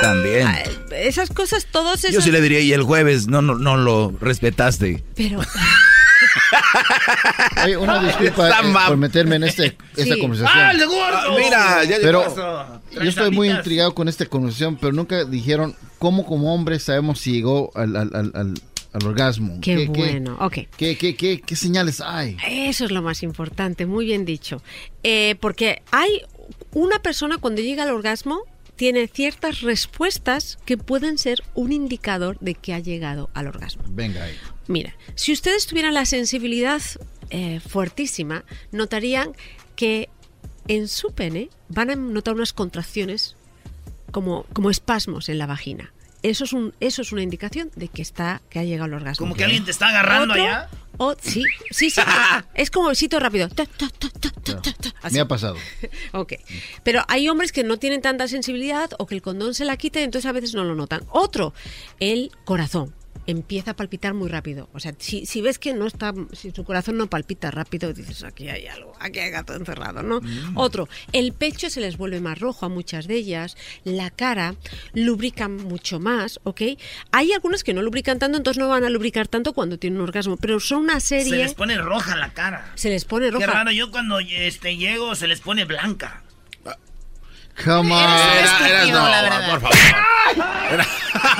También. 0.00 0.48
Esas 0.92 1.30
cosas, 1.30 1.66
todos 1.70 2.00
esos... 2.04 2.12
Yo 2.14 2.20
sí 2.20 2.30
le 2.30 2.40
diría, 2.40 2.60
y 2.60 2.72
el 2.72 2.82
jueves 2.82 3.26
no, 3.28 3.42
no, 3.42 3.54
no 3.56 3.76
lo 3.76 4.14
respetaste. 4.20 5.02
Pero... 5.14 5.40
Oye, 7.64 7.76
una 7.76 8.02
disculpa 8.02 8.48
eh, 8.50 8.52
por 8.86 8.96
meterme 8.96 9.36
en 9.36 9.44
este, 9.44 9.76
esta 9.96 10.14
Sí. 10.14 10.20
conversación. 10.20 10.58
¡Ah, 10.62 10.72
el 10.72 10.86
gordo! 10.86 11.38
mira, 11.38 11.84
ya 11.84 11.96
pero 12.00 12.28
llegó. 12.28 12.80
yo 13.02 13.08
estoy 13.08 13.30
muy 13.30 13.50
intrigado 13.50 13.94
con 13.94 14.08
esta 14.08 14.26
conversación, 14.26 14.76
pero 14.76 14.92
nunca 14.92 15.24
dijeron 15.24 15.74
cómo 15.98 16.26
como 16.26 16.54
hombres 16.54 16.82
sabemos 16.84 17.20
si 17.20 17.32
llegó 17.32 17.70
al, 17.74 17.96
al, 17.96 18.10
al, 18.14 18.32
al- 18.34 18.54
al 18.92 19.06
orgasmo. 19.06 19.58
Qué 19.62 19.86
bueno, 19.86 20.36
ok. 20.40 20.58
¿qué, 20.76 20.96
qué, 20.98 21.14
qué, 21.14 21.40
qué 21.40 21.56
señales 21.56 22.00
hay? 22.00 22.36
Eso 22.48 22.84
es 22.84 22.90
lo 22.90 23.02
más 23.02 23.22
importante, 23.22 23.86
muy 23.86 24.04
bien 24.04 24.24
dicho. 24.24 24.62
Eh, 25.04 25.36
porque 25.40 25.82
hay 25.92 26.22
una 26.72 26.98
persona 26.98 27.38
cuando 27.38 27.62
llega 27.62 27.84
al 27.84 27.90
orgasmo 27.90 28.42
tiene 28.80 29.08
ciertas 29.08 29.60
respuestas 29.60 30.58
que 30.64 30.78
pueden 30.78 31.18
ser 31.18 31.42
un 31.52 31.70
indicador 31.70 32.38
de 32.40 32.54
que 32.54 32.72
ha 32.72 32.78
llegado 32.78 33.28
al 33.34 33.46
orgasmo. 33.46 33.82
Venga 33.88 34.24
ahí. 34.24 34.34
Mira, 34.68 34.94
si 35.16 35.32
ustedes 35.34 35.66
tuvieran 35.66 35.92
la 35.92 36.06
sensibilidad 36.06 36.80
eh, 37.28 37.60
fuertísima, 37.60 38.42
notarían 38.72 39.32
que 39.76 40.08
en 40.66 40.88
su 40.88 41.12
pene 41.12 41.50
van 41.68 41.90
a 41.90 41.94
notar 41.94 42.34
unas 42.34 42.54
contracciones 42.54 43.36
como, 44.12 44.44
como 44.54 44.70
espasmos 44.70 45.28
en 45.28 45.36
la 45.36 45.44
vagina. 45.44 45.92
Eso 46.22 46.44
es, 46.44 46.54
un, 46.54 46.72
eso 46.80 47.02
es 47.02 47.12
una 47.12 47.20
indicación 47.22 47.70
de 47.76 47.88
que 47.88 48.00
está 48.00 48.40
que 48.48 48.60
ha 48.60 48.64
llegado 48.64 48.84
al 48.86 48.94
orgasmo. 48.94 49.24
Como 49.26 49.34
que 49.34 49.44
alguien 49.44 49.66
te 49.66 49.72
está 49.72 49.88
agarrando 49.88 50.32
Otro- 50.32 50.42
allá. 50.42 50.70
O- 51.00 51.16
sí, 51.20 51.44
sí, 51.70 51.90
sí. 51.90 52.00
es 52.54 52.70
como 52.70 52.88
besito 52.88 53.18
rápido. 53.18 53.48
Ta, 53.48 53.64
ta, 53.66 53.88
ta. 53.88 55.10
Me 55.10 55.20
ha 55.20 55.26
pasado. 55.28 55.56
Ok. 56.12 56.34
Pero 56.82 57.02
hay 57.08 57.28
hombres 57.28 57.52
que 57.52 57.64
no 57.64 57.78
tienen 57.78 58.02
tanta 58.02 58.28
sensibilidad 58.28 58.90
o 58.98 59.06
que 59.06 59.14
el 59.14 59.22
condón 59.22 59.54
se 59.54 59.64
la 59.64 59.76
quita 59.76 60.00
y 60.00 60.04
entonces 60.04 60.28
a 60.28 60.32
veces 60.32 60.54
no 60.54 60.64
lo 60.64 60.74
notan. 60.74 61.02
Otro, 61.10 61.54
el 62.00 62.30
corazón. 62.44 62.94
Empieza 63.26 63.72
a 63.72 63.76
palpitar 63.76 64.14
muy 64.14 64.28
rápido. 64.28 64.68
O 64.72 64.80
sea, 64.80 64.94
si, 64.98 65.26
si 65.26 65.40
ves 65.40 65.58
que 65.58 65.72
no 65.74 65.86
está, 65.86 66.12
si 66.32 66.50
su 66.50 66.64
corazón 66.64 66.96
no 66.96 67.06
palpita 67.08 67.50
rápido, 67.50 67.92
dices, 67.92 68.24
aquí 68.24 68.48
hay 68.48 68.66
algo, 68.66 68.92
aquí 68.98 69.18
hay 69.20 69.30
gato 69.30 69.54
encerrado, 69.54 70.02
¿no? 70.02 70.20
Otro, 70.54 70.88
el 71.12 71.32
pecho 71.32 71.70
se 71.70 71.80
les 71.80 71.96
vuelve 71.96 72.20
más 72.20 72.38
rojo 72.40 72.66
a 72.66 72.68
muchas 72.68 73.06
de 73.06 73.14
ellas, 73.14 73.56
la 73.84 74.10
cara 74.10 74.54
lubrican 74.94 75.56
mucho 75.56 76.00
más, 76.00 76.40
¿ok? 76.44 76.62
Hay 77.12 77.32
algunas 77.32 77.62
que 77.62 77.74
no 77.74 77.82
lubrican 77.82 78.18
tanto, 78.18 78.38
entonces 78.38 78.60
no 78.60 78.68
van 78.68 78.84
a 78.84 78.90
lubricar 78.90 79.28
tanto 79.28 79.52
cuando 79.52 79.78
tienen 79.78 79.98
un 79.98 80.04
orgasmo, 80.04 80.36
pero 80.36 80.58
son 80.58 80.80
una 80.80 80.98
serie... 80.98 81.30
Se 81.30 81.36
les 81.36 81.54
pone 81.54 81.76
roja 81.78 82.16
la 82.16 82.32
cara. 82.32 82.72
se 82.74 82.88
les 82.88 83.04
pone 83.04 83.30
roja. 83.30 83.46
Qué 83.46 83.52
raro, 83.52 83.70
yo 83.70 83.90
cuando 83.90 84.18
este, 84.18 84.76
llego 84.76 85.14
se 85.14 85.28
les 85.28 85.40
pone 85.40 85.64
blanca. 85.66 86.22
Come 87.64 87.92
on. 87.92 88.02
Era- 88.02 88.68
eras 88.68 88.88
no, 88.88 89.08
la 89.08 89.22
verdad. 89.22 89.50
por 89.50 89.60
favor. 89.60 89.76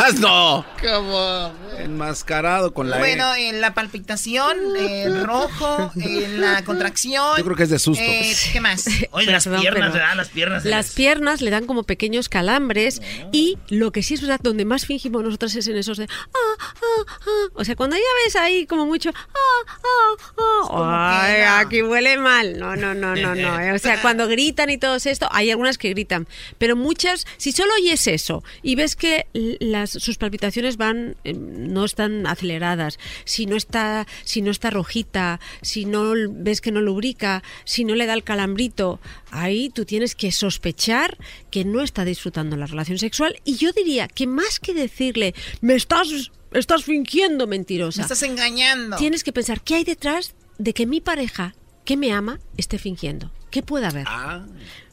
Eras 0.01 0.15
no. 0.19 0.65
Come 0.81 1.15
on. 1.15 1.53
Enmascarado 1.79 2.75
con 2.75 2.91
la 2.91 2.97
E. 2.97 2.99
Bueno, 2.99 3.35
en 3.37 3.61
la 3.61 3.73
palpitación, 3.75 4.57
el 4.77 5.25
rojo, 5.25 5.93
en 5.97 6.41
la 6.41 6.65
contracción. 6.65 7.37
Yo 7.39 7.45
creo 7.45 7.57
que 7.57 7.63
es 7.63 7.71
de 7.71 7.79
susto. 7.79 8.03
Eh, 8.05 8.35
¿Qué 8.53 8.61
más? 8.61 8.85
Oye, 9.13 9.31
las 9.31 9.45
Perdón, 9.45 9.61
piernas, 9.63 9.91
pero 9.93 9.95
¿verdad? 10.05 10.17
Las 10.17 10.29
piernas. 10.29 10.65
Las 10.65 10.91
piernas 10.93 11.41
le 11.43 11.51
dan 11.51 11.67
como 11.67 11.85
pequeños 11.85 12.29
calambres 12.29 13.01
y 13.33 13.59
lo 13.69 13.93
que 13.93 14.03
sí 14.03 14.15
es 14.15 14.21
verdad, 14.21 14.41
donde 14.43 14.65
más 14.65 14.85
fingimos 14.87 15.23
nosotros 15.23 15.55
es 15.55 15.69
en 15.69 15.77
esos 15.77 15.97
de... 15.99 16.05
"Ah, 16.11 16.37
ah, 16.59 17.05
ah". 17.09 17.49
O 17.55 17.65
sea, 17.65 17.77
cuando 17.77 17.97
ya 17.97 18.03
ves 18.25 18.35
ahí 18.37 18.67
como 18.67 18.85
mucho... 18.87 19.11
"Ah, 19.15 19.77
ah, 19.83 20.69
ah", 20.73 21.23
ay, 21.25 21.43
aquí 21.65 21.83
huele 21.83 22.17
mal. 22.19 22.59
No, 22.59 22.75
no, 22.77 22.95
no, 22.95 23.15
no, 23.15 23.35
no. 23.35 23.51
O 23.75 23.79
sea, 23.79 24.03
cuando 24.03 24.27
gritan 24.27 24.69
y 24.71 24.79
todo 24.79 24.97
esto, 24.97 25.29
hay 25.31 25.51
algunas 25.51 25.79
que 25.79 25.91
gritan 25.91 26.10
Pero 26.59 26.77
muchas, 26.77 27.27
si 27.37 27.53
solo 27.53 27.73
oyes 27.75 28.07
eso 28.07 28.43
y 28.63 28.75
ves 28.75 28.97
que 28.97 29.27
las, 29.33 29.91
sus 29.91 30.19
palpitaciones 30.19 30.77
van, 30.77 31.17
eh, 31.25 31.33
no 31.35 31.85
están 31.85 32.27
aceleradas, 32.27 32.99
si 33.25 33.47
no 33.47 33.57
está, 33.57 34.07
si 34.25 34.43
no 34.43 34.51
está 34.51 34.71
rojita, 34.71 35.41
si 35.63 35.85
no 35.85 36.13
ves 36.31 36.61
que 36.61 36.73
no 36.73 36.81
lubrica, 36.81 37.43
si 37.65 37.85
no 37.85 37.95
le 37.95 38.07
da 38.07 38.15
el 38.15 38.25
calambrito, 38.25 39.01
ahí 39.31 39.71
tú 39.71 39.85
tienes 39.85 40.15
que 40.15 40.33
sospechar 40.33 41.17
que 41.51 41.65
no 41.65 41.83
está 41.83 42.05
disfrutando 42.05 42.57
la 42.57 42.67
relación 42.67 42.99
sexual. 42.99 43.41
Y 43.45 43.57
yo 43.57 43.73
diría 43.73 44.09
que 44.09 44.27
más 44.27 44.61
que 44.61 44.75
decirle, 44.75 45.35
me 45.61 45.75
estás, 45.75 46.09
estás 46.53 46.85
fingiendo 46.85 47.47
mentirosa. 47.47 48.01
Me 48.01 48.03
estás 48.03 48.23
engañando. 48.23 48.97
Tienes 48.97 49.25
que 49.25 49.33
pensar, 49.33 49.61
¿qué 49.61 49.77
hay 49.77 49.85
detrás 49.85 50.35
de 50.59 50.75
que 50.75 50.87
mi 50.87 51.01
pareja, 51.01 51.55
que 51.85 51.97
me 51.97 52.13
ama, 52.13 52.41
esté 52.57 52.79
fingiendo? 52.79 53.31
¿Qué 53.51 53.63
puede 53.63 53.87
haber? 53.87 54.05
Ah. 54.07 54.47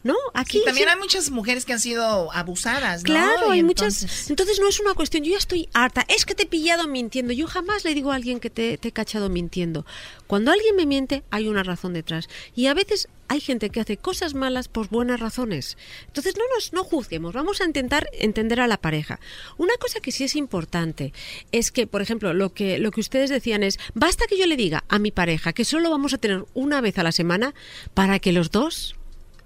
¿No? 0.08 0.16
Aquí 0.34 0.62
también 0.64 0.88
hay 0.88 0.96
muchas 0.96 1.32
mujeres 1.32 1.66
que 1.66 1.74
han 1.74 1.82
sido 1.82 2.32
abusadas, 2.32 3.04
¿no? 3.04 3.08
Claro, 3.08 3.50
Y 3.50 3.58
hay 3.58 3.64
muchas. 3.64 4.30
Entonces 4.30 4.58
no 4.62 4.70
es 4.70 4.80
una 4.80 4.94
cuestión, 4.94 5.26
yo 5.26 5.32
ya 5.34 5.38
estoy 5.38 5.68
harta, 5.74 6.06
es 6.08 6.26
que 6.26 6.34
te 6.34 6.44
he 6.44 6.46
pillado 6.46 6.88
mintiendo. 6.88 7.34
Yo 7.34 7.46
jamás 7.46 7.84
le 7.84 7.94
digo 7.94 8.14
a 8.14 8.16
alguien 8.16 8.40
que 8.40 8.50
te, 8.50 8.78
te 8.78 8.88
he 8.88 8.92
cachado 8.94 9.28
mintiendo. 9.28 9.86
Cuando 10.26 10.52
alguien 10.52 10.78
me 10.78 10.86
miente, 10.86 11.24
hay 11.30 11.50
una 11.50 11.64
razón 11.64 11.94
detrás. 11.94 12.30
Y 12.56 12.68
a 12.68 12.74
veces 12.74 13.10
hay 13.28 13.42
gente 13.42 13.70
que 13.70 13.80
hace 13.80 13.98
cosas 13.98 14.34
malas 14.34 14.68
por 14.68 14.90
buenas 14.90 15.20
razones. 15.20 15.78
Entonces 16.08 16.36
no 16.38 16.44
nos 16.54 16.74
no 16.74 16.84
juzguemos, 16.84 17.34
vamos 17.34 17.62
a 17.62 17.66
intentar 17.66 18.10
entender 18.14 18.62
a 18.62 18.68
la 18.68 18.78
pareja. 18.78 19.20
Una 19.58 19.76
cosa 19.78 20.00
que 20.00 20.12
sí 20.12 20.24
es 20.24 20.36
importante 20.36 21.14
es 21.52 21.72
que, 21.72 21.88
por 21.88 22.02
ejemplo, 22.02 22.34
lo 22.34 22.54
que 22.54 22.80
lo 22.80 22.92
que 22.92 23.02
ustedes 23.02 23.30
decían 23.30 23.64
es, 23.64 23.80
basta 23.94 24.26
que 24.28 24.38
yo 24.38 24.46
le 24.46 24.56
diga 24.56 24.84
a 24.88 25.00
mi 25.00 25.12
pareja 25.12 25.54
que 25.54 25.66
solo 25.66 25.90
vamos 25.90 26.14
a 26.14 26.18
tener 26.18 26.46
una 26.54 26.82
vez 26.82 26.98
a 26.98 27.04
la 27.04 27.12
semana 27.12 27.54
para 27.94 28.20
que 28.20 28.32
los 28.32 28.52
dos 28.52 28.96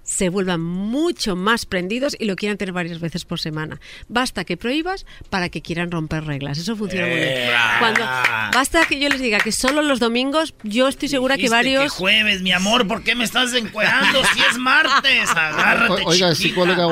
se 0.02 0.28
vuelvan 0.28 0.60
mucho 0.60 1.36
más 1.36 1.66
prendidos 1.66 2.16
y 2.18 2.24
lo 2.24 2.36
quieran 2.36 2.58
tener 2.58 2.72
varias 2.72 3.00
veces 3.00 3.24
por 3.24 3.40
semana. 3.40 3.80
Basta 4.08 4.44
que 4.44 4.56
prohíbas 4.56 5.06
para 5.30 5.48
que 5.48 5.62
quieran 5.62 5.90
romper 5.90 6.24
reglas. 6.24 6.58
Eso 6.58 6.76
funciona 6.76 7.06
muy 7.06 7.16
bien. 7.16 7.28
Eh, 7.28 7.50
Cuando 7.78 8.00
ah. 8.04 8.50
basta 8.52 8.84
que 8.86 8.98
yo 8.98 9.08
les 9.08 9.20
diga 9.20 9.38
que 9.40 9.52
solo 9.52 9.82
los 9.82 10.00
domingos, 10.00 10.54
yo 10.62 10.88
estoy 10.88 11.08
segura 11.08 11.36
que 11.36 11.48
varios 11.48 11.92
jueves, 11.92 12.42
mi 12.42 12.52
amor, 12.52 12.86
¿por 12.86 13.02
qué 13.02 13.14
me 13.14 13.24
estás 13.24 13.54
encuerando 13.54 14.20
si 14.34 14.40
es 14.40 14.58
martes? 14.58 15.30
Agárrate, 15.34 16.02
O- 16.02 16.08
Oiga, 16.08 16.34
psicóloga 16.34 16.82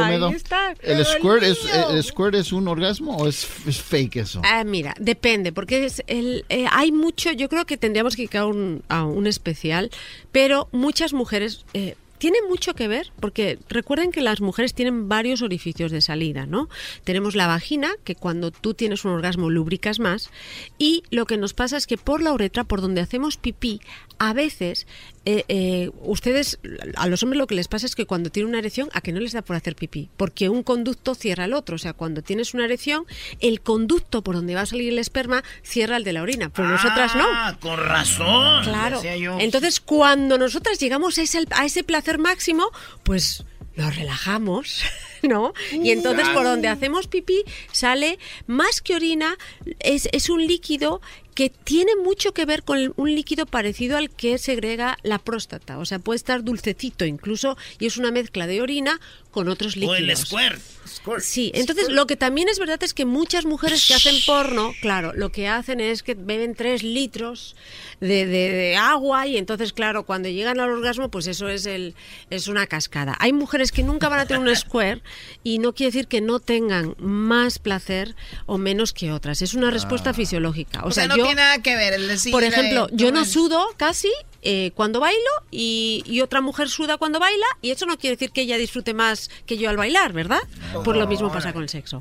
¿el 0.83 1.05
squirt, 1.05 1.43
es. 1.43 1.59
¿el 1.91 2.03
squirt 2.03 2.35
es 2.35 2.53
un 2.53 2.69
orgasmo 2.69 3.17
o 3.17 3.29
es, 3.29 3.47
es 3.67 3.81
fake 3.81 4.17
eso? 4.17 4.43
Ah, 4.45 4.65
mira, 4.65 4.95
depende, 4.99 5.53
porque 5.53 5.85
es 5.85 6.03
el, 6.07 6.45
eh, 6.49 6.67
hay 6.71 6.93
mucho, 6.93 7.33
yo 7.33 7.49
creo 7.49 7.67
que 7.67 7.77
tendríamos 7.77 8.17
que 8.17 8.23
ir 8.23 8.37
a 8.37 8.47
un, 8.47 8.83
a 8.89 9.05
un 9.05 9.27
especial, 9.27 9.91
pero 10.33 10.69
muchas 10.73 11.13
mujeres... 11.13 11.65
Eh, 11.75 11.97
tiene 12.21 12.39
mucho 12.47 12.75
que 12.75 12.87
ver, 12.87 13.13
porque 13.19 13.59
recuerden 13.71 14.13
que 14.13 14.21
las 14.21 14.43
mujeres 14.43 14.75
tienen 14.75 15.09
varios 15.09 15.41
orificios 15.41 15.91
de 15.91 16.03
salida, 16.03 16.45
¿no? 16.45 16.69
Tenemos 17.03 17.35
la 17.35 17.47
vagina, 17.47 17.93
que 18.05 18.15
cuando 18.15 18.51
tú 18.51 18.75
tienes 18.75 19.07
un 19.07 19.13
orgasmo 19.13 19.49
lubricas 19.49 20.01
más, 20.01 20.31
y 20.77 21.03
lo 21.11 21.25
que 21.25 21.39
nos 21.39 21.55
pasa 21.55 21.79
es 21.79 21.87
que 21.87 21.97
por 21.97 22.21
la 22.21 22.35
uretra, 22.35 22.65
por 22.65 22.83
donde 22.83 23.01
hacemos 23.01 23.39
pipí, 23.39 23.81
a 24.19 24.35
veces 24.35 24.87
eh, 25.27 25.45
eh, 25.49 25.91
ustedes, 26.03 26.59
a 26.97 27.07
los 27.07 27.23
hombres 27.23 27.39
lo 27.39 27.47
que 27.47 27.55
les 27.55 27.69
pasa 27.69 27.85
es 27.87 27.95
que 27.95 28.07
cuando 28.07 28.31
tienen 28.31 28.49
una 28.49 28.59
erección, 28.59 28.89
a 28.93 29.01
que 29.01 29.13
no 29.13 29.21
les 29.21 29.33
da 29.33 29.43
por 29.43 29.57
hacer 29.57 29.77
pipí, 29.77 30.09
porque 30.17 30.49
un 30.49 30.63
conducto 30.63 31.15
cierra 31.15 31.45
el 31.45 31.53
otro. 31.53 31.77
O 31.77 31.79
sea, 31.79 31.93
cuando 31.93 32.23
tienes 32.23 32.55
una 32.55 32.65
erección, 32.65 33.07
el 33.41 33.61
conducto 33.61 34.23
por 34.23 34.35
donde 34.35 34.55
va 34.55 34.63
a 34.63 34.67
salir 34.67 34.91
el 34.91 34.99
esperma 34.99 35.43
cierra 35.63 35.97
el 35.97 36.05
de 36.05 36.15
la 36.15 36.23
orina, 36.23 36.51
pero 36.51 36.69
nosotras 36.69 37.15
no. 37.17 37.25
Ah, 37.27 37.57
con 37.61 37.79
razón. 37.79 38.65
Claro. 38.65 39.03
yo. 39.03 39.39
Entonces, 39.41 39.81
cuando 39.81 40.39
nosotras 40.39 40.79
llegamos 40.79 41.19
a 41.19 41.23
ese, 41.23 41.45
a 41.51 41.65
ese 41.67 41.85
placer 41.85 42.10
máximo, 42.19 42.71
pues 43.03 43.45
nos 43.77 43.95
relajamos, 43.97 44.83
¿no? 45.29 45.53
Y 45.73 45.91
entonces 45.91 46.29
por 46.31 46.45
donde 46.45 46.69
hacemos 46.69 47.07
pipí 47.07 47.45
sale 47.73 48.19
más 48.47 48.81
que 48.81 48.95
orina, 48.95 49.37
es, 49.81 50.09
es 50.13 50.29
un 50.31 50.47
líquido 50.47 51.01
que 51.35 51.49
tiene 51.49 51.93
mucho 51.97 52.35
que 52.35 52.45
ver 52.45 52.65
con 52.65 52.93
un 52.97 53.15
líquido 53.15 53.47
parecido 53.47 53.97
al 53.97 54.11
que 54.11 54.37
segrega 54.37 54.99
la 55.03 55.19
próstata. 55.19 55.79
O 55.79 55.87
sea, 55.87 55.99
puede 55.99 56.17
estar 56.17 56.43
dulcecito 56.45 57.05
incluso 57.07 57.57
y 57.79 57.87
es 57.87 57.97
una 57.97 58.11
mezcla 58.11 58.47
de 58.47 58.61
orina 58.61 59.01
con 59.31 59.49
otros 59.49 59.77
O 59.77 59.81
líquidos. 59.81 59.99
el 60.01 60.17
squirt. 60.17 60.61
Squirt. 60.87 61.21
Sí, 61.23 61.53
entonces 61.55 61.89
lo 61.89 62.07
que 62.07 62.17
también 62.17 62.49
es 62.49 62.59
verdad 62.59 62.83
es 62.83 62.93
que 62.93 63.05
muchas 63.07 63.47
mujeres 63.47 63.87
que 63.87 63.95
hacen 63.95 64.17
porno, 64.27 64.75
claro, 64.83 65.13
lo 65.15 65.31
que 65.31 65.47
hacen 65.49 65.81
es 65.81 66.03
que 66.03 66.15
beben 66.15 66.55
tres 66.57 66.83
litros 66.83 67.55
de, 68.01 68.27
de- 68.27 68.51
de 68.51 68.77
agua 68.77 69.27
y 69.29 69.37
entonces, 69.39 69.73
claro, 69.73 70.05
cuando 70.05 70.29
llegan 70.29 70.59
al 70.59 70.69
orgasmo, 70.69 71.11
pues 71.11 71.27
eso 71.29 71.49
es, 71.49 71.65
el, 71.65 71.95
es 72.29 72.49
una 72.49 72.67
cascada. 72.67 73.17
Hay 73.21 73.33
mujeres 73.33 73.71
que 73.71 73.85
nunca 73.85 74.09
van 74.09 74.21
a 74.21 74.27
tener 74.27 74.43
un 74.47 74.55
square 74.57 75.01
y 75.43 75.59
no 75.59 75.75
quiere 75.75 75.93
decir 75.93 76.09
que 76.09 76.21
no 76.21 76.41
tengan 76.41 76.95
más 76.99 77.59
placer 77.59 78.15
o 78.47 78.59
menos 78.59 78.93
que 78.93 79.13
otras. 79.13 79.43
Es 79.43 79.55
una 79.55 79.71
respuesta 79.71 80.15
fisiológica. 80.15 80.83
O, 80.85 80.89
O 80.89 80.91
sea, 80.91 81.07
no 81.07 81.17
yo, 81.17 81.25
tiene 81.25 81.41
nada 81.43 81.63
que 81.63 81.77
ver 81.77 81.95
el 81.95 82.09
decir... 82.09 82.33
por 82.33 82.45
eh, 82.45 82.49
ejemplo, 82.49 82.89
yo 82.93 83.13
no 83.13 83.25
sudo 83.25 83.75
casi 83.77 84.11
eh, 84.43 84.73
cuando 84.75 85.01
bailo 85.01 85.19
y, 85.51 86.03
y 86.07 86.21
otra 86.21 86.41
mujer 86.41 86.69
suda 86.69 86.97
cuando 86.97 87.19
baila 87.19 87.47
y 87.63 87.71
eso 87.71 87.87
no 87.87 87.99
quiere 87.99 88.17
decir 88.17 88.31
que 88.31 88.43
ella 88.43 88.57
disfrute 88.57 88.95
más 88.95 89.31
que 89.47 89.59
yo 89.59 89.71
al 89.71 89.77
bailar, 89.77 90.13
¿verdad? 90.13 90.41
Por 90.85 90.97
lo 90.97 91.07
mismo 91.07 91.33
pasa 91.33 91.53
con 91.53 91.63
el 91.63 91.69
sexo. 91.69 92.01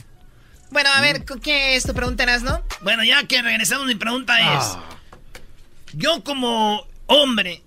Bueno, 0.72 0.90
a 0.94 1.02
ver, 1.02 1.26
¿qué 1.42 1.76
es 1.76 1.84
tu 1.84 1.94
pregunta, 1.94 2.26
no? 2.40 2.64
Bueno, 2.82 3.04
ya 3.04 3.24
que 3.24 3.42
regresamos, 3.42 3.88
mi 3.88 3.96
pregunta 3.96 4.38
es: 4.40 4.64
Ah. 4.64 4.84
Yo, 5.94 6.24
como 6.24 6.86
hombre, 7.08 7.64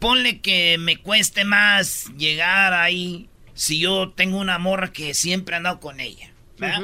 ponle 0.00 0.40
que 0.40 0.76
me 0.78 0.96
cueste 0.96 1.44
más 1.44 2.06
llegar 2.16 2.72
ahí 2.72 3.28
si 3.54 3.78
yo 3.78 4.10
tengo 4.14 4.38
una 4.38 4.58
morra 4.58 4.92
que 4.92 5.14
siempre 5.14 5.54
he 5.54 5.56
andado 5.58 5.80
con 5.80 6.00
ella, 6.00 6.30
¿verdad? 6.58 6.82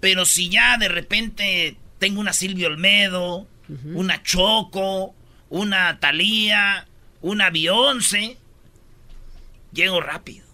Pero 0.00 0.24
si 0.24 0.48
ya 0.50 0.76
de 0.78 0.88
repente 0.88 1.76
tengo 1.98 2.20
una 2.20 2.32
Silvia 2.32 2.68
Olmedo, 2.68 3.46
una 3.84 4.22
Choco, 4.22 5.14
una 5.48 5.98
Thalía, 5.98 6.86
una 7.22 7.50
Beyoncé, 7.50 8.36
llego 9.72 10.00
rápido. 10.00 10.44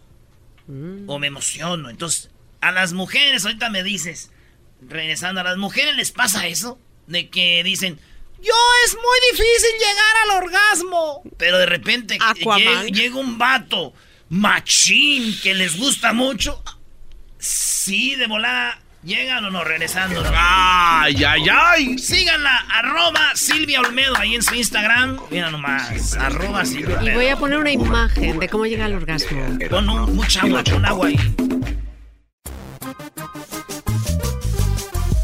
O 1.09 1.19
me 1.19 1.27
emociono. 1.27 1.91
Entonces, 1.91 2.31
a 2.61 2.71
las 2.71 2.93
mujeres, 2.93 3.45
ahorita 3.45 3.71
me 3.71 3.83
dices, 3.83 4.31
regresando, 4.89 5.41
a 5.41 5.45
las 5.45 5.57
mujeres 5.57 5.97
les 5.97 6.13
pasa 6.13 6.47
eso, 6.47 6.79
de 7.09 7.29
que 7.29 7.65
dicen, 7.65 7.99
yo 8.41 8.55
es 8.87 8.95
muy 8.95 9.19
difícil 9.33 9.71
llegar 9.79 10.15
al 10.39 10.45
orgasmo. 10.45 11.23
Pero 11.37 11.59
de 11.59 11.67
repente 11.67 12.19
Aquaman. 12.21 12.87
lle- 12.87 12.93
llega 12.95 13.17
un 13.17 13.37
vato 13.37 13.93
machín 14.31 15.39
que 15.43 15.55
les 15.55 15.77
gusta 15.77 16.13
mucho. 16.15 16.63
Sí, 17.39 18.15
de 18.17 18.27
volada. 18.27 18.79
Llegan 19.03 19.43
o 19.47 19.51
no, 19.51 19.65
regresando. 19.65 20.23
Ay, 20.35 21.25
ay, 21.25 21.43
ay. 21.51 21.99
Síganla, 21.99 22.67
arroba 22.71 23.31
Silvia 23.35 23.81
Olmedo 23.81 24.15
ahí 24.19 24.35
en 24.35 24.43
su 24.43 24.55
Instagram. 24.55 25.19
Mira 25.31 25.51
nomás, 25.51 26.15
arroba 26.19 26.67
Silvia 26.67 26.97
Y 26.97 26.99
Olmedo. 26.99 27.17
voy 27.17 27.29
a 27.29 27.37
poner 27.37 27.59
una 27.59 27.71
imagen 27.73 28.39
de 28.39 28.49
cómo 28.51 28.67
llega 28.67 28.85
al 28.85 28.95
orgasmo. 28.95 29.59
Pon 29.71 29.89
un- 29.89 30.15
mucha 30.17 30.43
agua, 30.43 30.63
pon 30.65 30.85
agua 30.85 31.07
ahí. 31.09 31.17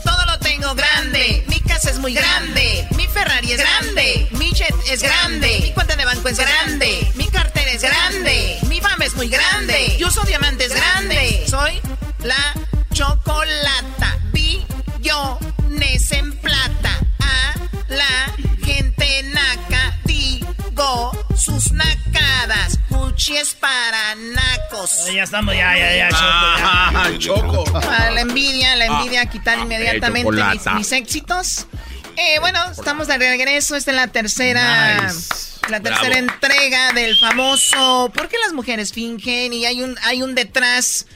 Todo 0.04 0.24
lo 0.26 0.38
tengo 0.38 0.74
grande. 0.74 1.44
Mi 1.48 1.60
casa 1.60 1.90
es 1.90 1.98
muy 1.98 2.14
grande. 2.14 2.88
Mi 2.96 3.06
Ferrari 3.08 3.52
es 3.52 3.58
grande. 3.60 4.26
Mi 4.38 4.52
jet 4.52 4.74
es 4.90 5.02
grande. 5.02 5.58
Mi 5.62 5.72
cuenta 5.72 5.96
de 5.96 6.04
banco 6.06 6.28
es 6.28 6.38
grande. 6.38 7.06
Mi 7.16 7.26
cartera 7.28 7.70
es 7.72 7.82
grande. 7.82 8.58
Es 9.06 9.14
muy 9.14 9.28
grande. 9.28 9.96
Yo 10.00 10.08
uso 10.08 10.20
diamantes 10.24 10.74
grandes. 10.74 11.48
Soy 11.48 11.80
la 12.24 12.54
chocolata. 12.92 14.18
Billones 14.32 16.10
en 16.10 16.32
plata. 16.38 16.98
A 17.20 17.54
la 17.86 18.34
gente 18.64 19.22
naca. 19.32 19.96
Digo 20.06 21.12
sus 21.36 21.70
nacadas. 21.70 22.80
Gucci 22.90 23.36
es 23.36 23.54
para 23.54 24.16
nacos. 24.16 25.06
Ya 25.14 25.22
estamos, 25.22 25.54
ya, 25.54 25.78
ya, 25.78 25.96
ya, 25.96 26.08
Ah, 26.12 27.08
Choco. 27.16 27.62
Ah, 27.74 28.10
la 28.12 28.22
envidia, 28.22 28.74
la 28.74 28.86
envidia, 28.86 29.24
quitar 29.26 29.56
ah, 29.58 29.62
inmediatamente 29.62 30.40
eh, 30.40 30.70
mis 30.74 30.90
éxitos. 30.90 31.68
Eh, 32.16 32.38
bueno, 32.40 32.58
estamos 32.70 33.06
de 33.08 33.18
regreso. 33.18 33.76
Esta 33.76 33.90
es 33.90 33.96
la 33.96 34.08
tercera, 34.08 35.12
la 35.68 35.80
tercera 35.80 36.08
Bravo. 36.08 36.32
entrega 36.32 36.92
del 36.92 37.16
famoso. 37.18 38.10
¿Por 38.14 38.28
qué 38.28 38.36
las 38.44 38.52
mujeres 38.52 38.92
fingen? 38.92 39.52
Y 39.52 39.66
hay 39.66 39.82
un, 39.82 39.96
hay 40.02 40.22
un 40.22 40.34
detrás, 40.34 41.06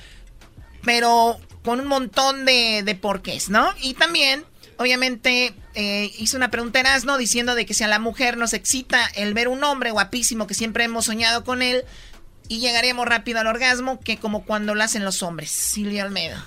pero 0.85 1.41
con 1.65 1.81
un 1.81 1.87
montón 1.87 2.45
de, 2.45 2.83
de 2.85 2.95
porqués, 2.95 3.49
¿no? 3.49 3.73
Y 3.81 3.95
también, 3.95 4.45
obviamente, 4.77 5.55
eh, 5.75 6.11
hizo 6.19 6.37
una 6.37 6.51
pregunta 6.51 6.81
Erasno 6.81 7.17
diciendo 7.17 7.55
de 7.55 7.65
que 7.67 7.75
si 7.75 7.85
a 7.85 7.89
la 7.89 7.99
mujer 7.99 8.37
nos 8.37 8.53
excita 8.53 9.07
el 9.15 9.35
ver 9.35 9.49
un 9.49 9.62
hombre 9.65 9.91
guapísimo 9.91 10.47
que 10.47 10.55
siempre 10.55 10.85
hemos 10.85 11.07
soñado 11.07 11.45
con 11.45 11.62
él 11.62 11.85
y 12.49 12.59
llegaremos 12.61 13.07
rápido 13.07 13.41
al 13.41 13.47
orgasmo 13.47 14.01
que 14.01 14.19
como 14.19 14.45
cuando 14.45 14.75
lo 14.75 14.83
hacen 14.83 15.05
los 15.05 15.23
hombres. 15.23 15.51
Silvia 15.51 16.03
Almeida. 16.03 16.45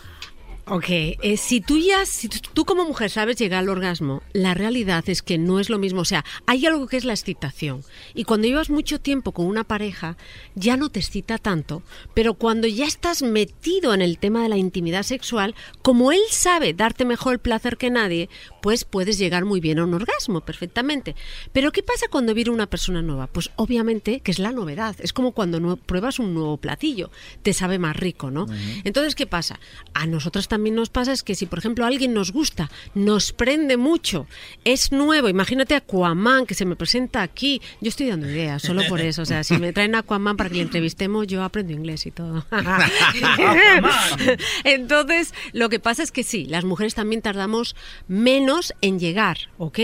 Ok, 0.66 0.86
eh, 0.90 1.36
si 1.36 1.60
tú 1.60 1.78
ya, 1.78 2.06
si 2.06 2.30
tú, 2.30 2.64
como 2.64 2.86
mujer 2.86 3.10
sabes 3.10 3.36
llegar 3.36 3.60
al 3.60 3.68
orgasmo, 3.70 4.24
la 4.32 4.54
realidad 4.54 5.04
es 5.08 5.22
que 5.22 5.38
no 5.38 5.60
es 5.60 5.70
lo 5.70 5.78
mismo. 5.78 6.00
O 6.00 6.06
sea, 6.06 6.24
hay 6.46 6.66
algo 6.66 6.88
que 6.88 6.96
es 6.96 7.04
la 7.04 7.12
excitación. 7.12 7.84
Y 8.14 8.24
cuando 8.24 8.48
llevas 8.48 8.70
mucho 8.70 9.02
tiempo 9.02 9.34
con 9.34 9.46
una 9.46 9.66
pareja, 9.66 10.16
ya 10.56 10.78
no 10.78 10.88
te 10.88 11.02
excita 11.02 11.38
tanto. 11.38 11.84
Pero 12.14 12.36
cuando 12.36 12.66
ya 12.68 12.86
estás 12.86 13.24
metido 13.24 13.94
en 13.94 14.02
el 14.02 14.18
tema 14.18 14.42
de 14.44 14.48
la 14.48 14.56
intimidad 14.58 15.04
sexual, 15.04 15.54
como 15.82 16.14
él 16.14 16.22
sabe 16.30 16.74
darte 16.74 17.04
mejor 17.04 17.34
el 17.34 17.40
placer 17.40 17.76
que 17.76 17.90
nadie, 17.90 18.30
pues 18.62 18.86
puedes 18.86 19.18
llegar 19.18 19.44
muy 19.44 19.60
bien 19.60 19.80
a 19.80 19.84
un 19.84 19.94
orgasmo, 19.94 20.40
perfectamente. 20.40 21.14
Pero 21.52 21.74
¿qué 21.74 21.84
pasa 21.84 22.08
cuando 22.10 22.34
viene 22.34 22.52
una 22.52 22.68
persona 22.70 23.02
nueva? 23.02 23.28
Pues 23.28 23.52
obviamente 23.58 24.22
que 24.22 24.32
es 24.32 24.40
la 24.40 24.54
novedad. 24.54 24.96
Es 25.00 25.12
como 25.12 25.34
cuando 25.34 25.60
no- 25.60 25.76
pruebas 25.76 26.20
un 26.20 26.34
nuevo 26.34 26.56
platillo. 26.56 27.12
Te 27.42 27.52
sabe 27.52 27.80
más 27.80 27.98
rico, 27.98 28.32
¿no? 28.32 28.46
Entonces, 28.86 29.14
¿qué 29.16 29.28
pasa? 29.28 29.60
A 29.94 30.06
nosotros 30.08 30.48
también 30.54 30.76
nos 30.76 30.92
pasa 30.92 31.14
es 31.14 31.24
que 31.24 31.34
si, 31.34 31.48
por 31.48 31.58
ejemplo, 31.58 31.84
alguien 31.84 32.14
nos 32.14 32.32
gusta, 32.32 32.70
nos 32.94 33.34
prende 33.34 33.76
mucho, 33.76 34.28
es 34.64 34.92
nuevo, 34.92 35.28
imagínate 35.28 35.74
a 35.74 35.78
Aquaman 35.78 36.46
que 36.46 36.54
se 36.54 36.64
me 36.64 36.76
presenta 36.76 37.24
aquí, 37.24 37.60
yo 37.82 37.90
estoy 37.90 38.10
dando 38.10 38.30
ideas, 38.30 38.62
solo 38.62 38.84
por 38.88 39.02
eso, 39.02 39.24
o 39.24 39.26
sea, 39.26 39.44
si 39.44 39.58
me 39.58 39.74
traen 39.74 39.96
a 39.96 40.00
Aquaman 40.00 40.38
para 40.38 40.52
que 40.52 40.58
le 40.58 40.62
entrevistemos, 40.62 41.26
yo 41.26 41.42
aprendo 41.42 41.74
inglés 41.74 42.06
y 42.06 42.12
todo. 42.12 42.46
Entonces, 44.64 45.34
lo 45.54 45.70
que 45.70 45.80
pasa 45.80 46.04
es 46.04 46.12
que 46.12 46.22
sí, 46.22 46.46
las 46.46 46.66
mujeres 46.66 46.94
también 46.94 47.24
tardamos 47.24 47.76
menos 48.08 48.76
en 48.82 49.00
llegar, 49.00 49.50
¿ok? 49.58 49.80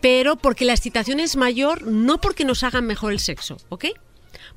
Pero 0.00 0.36
porque 0.36 0.64
la 0.64 0.74
excitación 0.74 1.18
es 1.18 1.34
mayor, 1.34 1.88
no 1.88 2.20
porque 2.20 2.44
nos 2.44 2.62
hagan 2.62 2.86
mejor 2.86 3.10
el 3.10 3.18
sexo, 3.18 3.56
¿ok? 3.68 3.86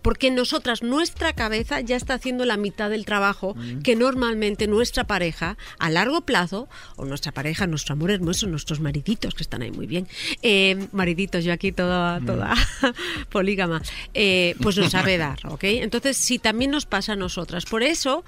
Porque 0.01 0.31
nosotras, 0.31 0.83
nuestra 0.83 1.33
cabeza 1.33 1.81
ya 1.81 1.95
está 1.95 2.15
haciendo 2.15 2.45
la 2.45 2.57
mitad 2.57 2.89
del 2.89 3.05
trabajo 3.05 3.55
que 3.83 3.95
normalmente 3.95 4.67
nuestra 4.67 5.05
pareja, 5.05 5.57
a 5.79 5.89
largo 5.89 6.21
plazo, 6.21 6.69
o 6.95 7.05
nuestra 7.05 7.31
pareja, 7.31 7.67
nuestro 7.67 7.93
amor 7.93 8.11
hermoso, 8.11 8.47
nuestros 8.47 8.79
mariditos, 8.79 9.33
que 9.33 9.43
están 9.43 9.61
ahí 9.61 9.71
muy 9.71 9.87
bien, 9.87 10.07
eh, 10.41 10.87
mariditos, 10.91 11.43
yo 11.43 11.53
aquí 11.53 11.71
toda, 11.71 12.19
toda 12.21 12.53
polígama, 13.29 13.81
eh, 14.13 14.55
pues 14.61 14.77
nos 14.77 14.91
sabe 14.91 15.17
dar, 15.17 15.39
¿ok? 15.45 15.63
Entonces, 15.63 16.17
sí, 16.17 16.39
también 16.39 16.71
nos 16.71 16.85
pasa 16.85 17.13
a 17.13 17.15
nosotras. 17.15 17.65
Por 17.65 17.83
eso, 17.83 18.23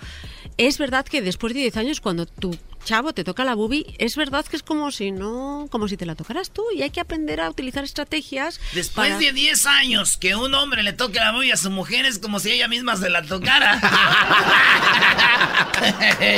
es 0.57 0.77
verdad 0.77 1.05
que 1.05 1.21
después 1.21 1.53
de 1.53 1.61
10 1.61 1.77
años, 1.77 2.01
cuando 2.01 2.25
tu 2.25 2.55
chavo 2.85 3.13
te 3.13 3.23
toca 3.23 3.43
la 3.43 3.55
bubi, 3.55 3.85
es 3.99 4.15
verdad 4.15 4.45
que 4.45 4.55
es 4.55 4.63
como 4.63 4.91
si 4.91 5.11
no, 5.11 5.67
como 5.69 5.87
si 5.87 5.97
te 5.97 6.05
la 6.05 6.15
tocaras 6.15 6.51
tú, 6.51 6.63
y 6.75 6.81
hay 6.81 6.89
que 6.89 7.01
aprender 7.01 7.41
a 7.41 7.49
utilizar 7.49 7.83
estrategias. 7.83 8.59
Después 8.73 9.09
para- 9.09 9.19
de 9.19 9.33
10 9.33 9.65
años 9.65 10.17
que 10.17 10.35
un 10.35 10.53
hombre 10.53 10.83
le 10.83 10.93
toque 10.93 11.19
la 11.19 11.31
boya 11.31 11.53
a 11.53 11.57
su 11.57 11.69
mujer 11.69 12.05
es 12.05 12.19
como 12.19 12.39
si 12.39 12.51
ella 12.51 12.67
misma 12.67 12.95
se 12.95 13.09
la 13.09 13.21
tocara. 13.23 13.79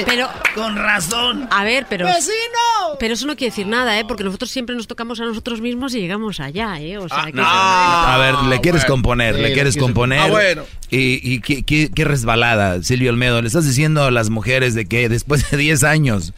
Pero 0.05 0.29
con 0.55 0.75
razón. 0.75 1.47
A 1.51 1.63
ver, 1.63 1.85
pero 1.89 2.05
¡Vecino! 2.05 2.97
Pero 2.99 3.13
eso 3.13 3.25
no 3.25 3.35
quiere 3.35 3.51
decir 3.51 3.67
nada, 3.67 3.97
¿eh? 3.99 4.05
Porque 4.05 4.23
nosotros 4.23 4.51
siempre 4.51 4.75
nos 4.75 4.87
tocamos 4.87 5.19
a 5.19 5.25
nosotros 5.25 5.61
mismos 5.61 5.93
y 5.95 5.99
llegamos 6.01 6.39
allá, 6.39 6.79
¿eh? 6.79 6.97
O 6.97 7.07
sea, 7.09 7.25
que 7.31 7.41
A 7.43 8.17
ver, 8.19 8.35
le 8.49 8.61
quieres 8.61 8.81
bueno. 8.83 8.93
componer, 8.95 9.35
Sí, 9.35 9.41
le 9.41 9.53
quieres 9.53 9.77
componer. 9.77 10.19
Ah, 10.19 10.27
bueno. 10.27 10.63
Y, 10.89 11.19
y 11.33 11.39
qué, 11.41 11.63
qué- 11.63 11.89
qué 11.93 12.03
resbalada, 12.05 12.83
Silvio 12.83 13.09
Olmedo. 13.11 13.41
Le 13.41 13.47
estás 13.47 13.65
diciendo 13.65 14.03
a 14.03 14.11
las 14.11 14.29
mujeres 14.29 14.75
de 14.75 14.85
que 14.85 15.09
después 15.09 15.49
de 15.49 15.57
10 15.57 15.83
años 15.83 16.30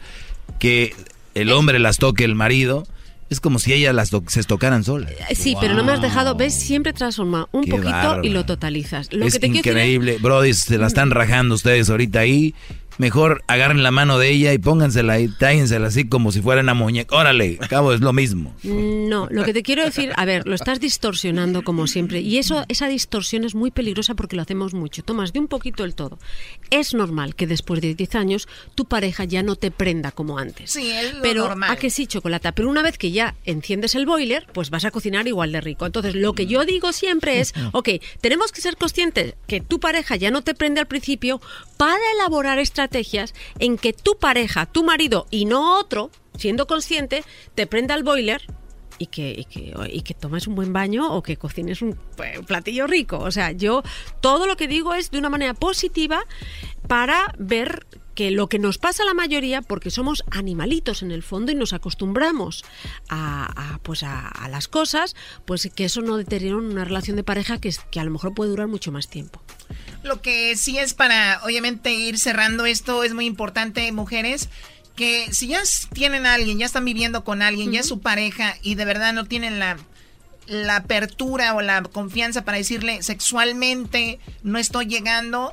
que 0.58 0.94
el 1.34 1.50
hombre 1.52 1.78
las 1.78 1.98
toque 1.98 2.24
el 2.24 2.34
marido, 2.34 2.86
es 3.30 3.40
como 3.40 3.58
si 3.58 3.72
ellas 3.72 3.94
las 3.94 4.10
to- 4.10 4.22
se 4.28 4.42
tocaran 4.44 4.84
solas. 4.84 5.10
Eh, 5.28 5.34
Sí, 5.34 5.56
pero 5.60 5.74
no 5.74 5.82
me 5.82 5.92
has 5.92 6.00
dejado, 6.02 6.34
ves, 6.36 6.54
siempre 6.54 6.92
transforma 6.92 7.48
un 7.52 7.64
Qué 7.64 7.70
poquito 7.72 8.22
y 8.22 8.28
lo 8.28 8.44
totalizas. 8.44 9.12
Lo 9.12 9.26
es 9.26 9.34
que 9.34 9.40
te 9.40 9.46
quiero 9.50 9.56
decir 9.58 9.70
es- 9.70 9.76
increíble. 9.76 10.18
Brody, 10.20 10.54
se 10.54 10.78
la 10.78 10.86
están 10.86 11.10
rajando 11.10 11.54
ustedes 11.54 11.88
ahorita 11.90 12.20
ahí. 12.20 12.54
Mejor 12.98 13.42
agarren 13.46 13.82
la 13.82 13.90
mano 13.90 14.18
de 14.18 14.30
ella 14.30 14.52
y 14.52 14.58
póngansela 14.58 15.18
y 15.20 15.28
tállensela 15.28 15.88
así 15.88 16.08
como 16.08 16.30
si 16.32 16.40
fuera 16.40 16.60
una 16.60 16.74
muñeca. 16.74 17.16
Órale, 17.16 17.56
cabo, 17.68 17.92
es 17.92 18.00
lo 18.00 18.12
mismo. 18.12 18.54
No, 18.62 19.28
lo 19.30 19.44
que 19.44 19.52
te 19.52 19.62
quiero 19.62 19.84
decir, 19.84 20.12
a 20.16 20.24
ver, 20.24 20.46
lo 20.46 20.54
estás 20.54 20.80
distorsionando 20.80 21.62
como 21.62 21.86
siempre 21.86 22.20
y 22.20 22.38
eso 22.38 22.64
esa 22.68 22.88
distorsión 22.88 23.44
es 23.44 23.54
muy 23.54 23.70
peligrosa 23.70 24.14
porque 24.14 24.36
lo 24.36 24.42
hacemos 24.42 24.74
mucho. 24.74 25.02
Tomas 25.02 25.32
de 25.32 25.40
un 25.40 25.48
poquito 25.48 25.84
el 25.84 25.94
todo. 25.94 26.18
Es 26.70 26.94
normal 26.94 27.34
que 27.34 27.46
después 27.46 27.80
de 27.80 27.94
10 27.94 28.14
años 28.14 28.48
tu 28.74 28.84
pareja 28.84 29.24
ya 29.24 29.42
no 29.42 29.56
te 29.56 29.70
prenda 29.70 30.12
como 30.12 30.38
antes. 30.38 30.70
Sí, 30.70 30.90
es 30.90 31.14
lo 31.14 31.22
Pero 31.22 31.48
normal. 31.48 31.70
a 31.72 31.76
que 31.76 31.90
sí, 31.90 32.06
chocolate. 32.06 32.52
Pero 32.52 32.68
una 32.68 32.82
vez 32.82 32.98
que 32.98 33.10
ya 33.10 33.34
enciendes 33.44 33.94
el 33.94 34.06
boiler, 34.06 34.46
pues 34.52 34.70
vas 34.70 34.84
a 34.84 34.90
cocinar 34.90 35.26
igual 35.26 35.52
de 35.52 35.60
rico. 35.60 35.86
Entonces, 35.86 36.14
lo 36.14 36.32
que 36.34 36.46
yo 36.46 36.64
digo 36.64 36.92
siempre 36.92 37.40
es, 37.40 37.54
ok, 37.72 37.88
tenemos 38.20 38.52
que 38.52 38.60
ser 38.60 38.76
conscientes 38.76 39.34
que 39.46 39.60
tu 39.60 39.80
pareja 39.80 40.16
ya 40.16 40.30
no 40.30 40.42
te 40.42 40.54
prende 40.54 40.80
al 40.80 40.86
principio 40.86 41.40
para 41.76 41.98
elaborar 42.14 42.58
estrategias 42.84 43.34
en 43.58 43.78
que 43.78 43.92
tu 43.92 44.18
pareja, 44.18 44.66
tu 44.66 44.84
marido 44.84 45.26
y 45.30 45.44
no 45.44 45.78
otro, 45.78 46.10
siendo 46.36 46.66
consciente, 46.66 47.24
te 47.54 47.66
prenda 47.66 47.94
el 47.94 48.02
boiler 48.02 48.42
y 48.98 49.06
que, 49.06 49.34
y 49.36 49.44
que, 49.44 49.74
y 49.90 50.02
que 50.02 50.14
tomes 50.14 50.46
un 50.46 50.54
buen 50.54 50.72
baño 50.72 51.12
o 51.12 51.22
que 51.22 51.36
cocines 51.36 51.82
un 51.82 51.98
pues, 52.16 52.40
platillo 52.46 52.86
rico. 52.86 53.18
O 53.18 53.30
sea, 53.30 53.52
yo 53.52 53.82
todo 54.20 54.46
lo 54.46 54.56
que 54.56 54.68
digo 54.68 54.94
es 54.94 55.10
de 55.10 55.18
una 55.18 55.30
manera 55.30 55.54
positiva 55.54 56.24
para 56.86 57.34
ver 57.38 57.86
que 58.14 58.30
lo 58.30 58.48
que 58.48 58.58
nos 58.58 58.78
pasa 58.78 59.02
a 59.02 59.06
la 59.06 59.14
mayoría, 59.14 59.62
porque 59.62 59.90
somos 59.90 60.24
animalitos 60.30 61.02
en 61.02 61.10
el 61.10 61.22
fondo 61.22 61.52
y 61.52 61.54
nos 61.54 61.72
acostumbramos 61.72 62.64
a, 63.08 63.74
a, 63.74 63.78
pues 63.78 64.02
a, 64.02 64.28
a 64.28 64.48
las 64.48 64.68
cosas, 64.68 65.16
pues 65.44 65.70
que 65.74 65.84
eso 65.84 66.00
no 66.02 66.16
deteriora 66.16 66.56
una 66.56 66.84
relación 66.84 67.16
de 67.16 67.24
pareja 67.24 67.60
que, 67.60 67.74
que 67.90 68.00
a 68.00 68.04
lo 68.04 68.10
mejor 68.10 68.34
puede 68.34 68.50
durar 68.50 68.68
mucho 68.68 68.92
más 68.92 69.08
tiempo. 69.08 69.42
Lo 70.02 70.20
que 70.20 70.56
sí 70.56 70.78
es 70.78 70.94
para, 70.94 71.40
obviamente, 71.44 71.92
ir 71.92 72.18
cerrando 72.18 72.66
esto, 72.66 73.04
es 73.04 73.14
muy 73.14 73.26
importante, 73.26 73.90
mujeres, 73.92 74.48
que 74.96 75.32
si 75.32 75.48
ya 75.48 75.62
tienen 75.92 76.26
a 76.26 76.34
alguien, 76.34 76.58
ya 76.58 76.66
están 76.66 76.84
viviendo 76.84 77.24
con 77.24 77.42
alguien, 77.42 77.72
ya 77.72 77.80
es 77.80 77.88
su 77.88 78.00
pareja 78.00 78.56
y 78.62 78.76
de 78.76 78.84
verdad 78.84 79.12
no 79.12 79.24
tienen 79.24 79.58
la, 79.58 79.76
la 80.46 80.76
apertura 80.76 81.54
o 81.54 81.62
la 81.62 81.82
confianza 81.82 82.44
para 82.44 82.58
decirle 82.58 83.02
sexualmente 83.02 84.20
no 84.42 84.58
estoy 84.58 84.86
llegando, 84.86 85.52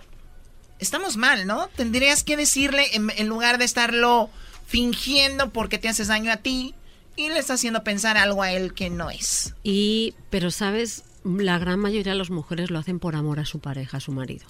estamos 0.82 1.16
mal, 1.16 1.48
¿no? 1.48 1.70
Tendrías 1.70 2.24
que 2.24 2.36
decirle 2.36 2.94
en, 2.94 3.10
en 3.16 3.28
lugar 3.28 3.58
de 3.58 3.66
estarlo 3.66 4.30
fingiendo 4.68 5.52
porque 5.52 5.78
te 5.78 5.88
haces 5.88 6.08
daño 6.08 6.32
a 6.32 6.38
ti 6.38 6.74
y 7.16 7.30
le 7.30 7.40
estás 7.40 7.60
haciendo 7.60 7.84
pensar 7.84 8.18
algo 8.18 8.42
a 8.42 8.52
él 8.52 8.74
que 8.74 8.90
no 8.90 9.10
es. 9.10 9.54
Y, 9.64 10.16
pero 10.30 10.52
sabes, 10.52 11.04
la 11.24 11.60
gran 11.60 11.80
mayoría 11.80 12.14
de 12.14 12.18
las 12.18 12.30
mujeres 12.30 12.72
lo 12.72 12.80
hacen 12.80 13.00
por 13.00 13.16
amor 13.16 13.40
a 13.40 13.46
su 13.46 13.60
pareja, 13.60 13.98
a 13.98 14.00
su 14.00 14.12
marido. 14.12 14.46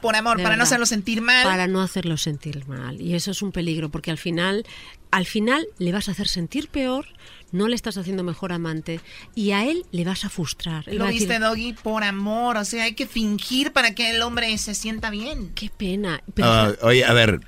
Por 0.00 0.16
amor, 0.16 0.38
De 0.38 0.42
para 0.42 0.56
no 0.56 0.62
hacerlo 0.62 0.86
sentir 0.86 1.20
mal. 1.20 1.44
Para 1.44 1.66
no 1.66 1.82
hacerlo 1.82 2.16
sentir 2.16 2.66
mal. 2.66 3.00
Y 3.00 3.14
eso 3.14 3.30
es 3.30 3.42
un 3.42 3.52
peligro, 3.52 3.90
porque 3.90 4.10
al 4.10 4.18
final, 4.18 4.64
al 5.10 5.26
final 5.26 5.66
le 5.78 5.92
vas 5.92 6.08
a 6.08 6.12
hacer 6.12 6.28
sentir 6.28 6.68
peor, 6.68 7.06
no 7.52 7.68
le 7.68 7.74
estás 7.74 7.96
haciendo 7.96 8.22
mejor 8.22 8.52
amante, 8.52 9.00
y 9.34 9.52
a 9.52 9.64
él 9.64 9.84
le 9.92 10.04
vas 10.04 10.24
a 10.24 10.28
frustrar. 10.28 10.84
Él 10.88 10.98
Lo 10.98 11.06
decir, 11.06 11.20
viste, 11.20 11.38
Doggy, 11.38 11.72
por 11.74 12.04
amor. 12.04 12.56
O 12.56 12.64
sea, 12.64 12.84
hay 12.84 12.94
que 12.94 13.06
fingir 13.06 13.72
para 13.72 13.94
que 13.94 14.10
el 14.10 14.22
hombre 14.22 14.56
se 14.58 14.74
sienta 14.74 15.10
bien. 15.10 15.50
Qué 15.54 15.70
pena. 15.76 16.22
Ah, 16.42 16.72
oye, 16.82 17.04
a 17.04 17.12
ver. 17.12 17.40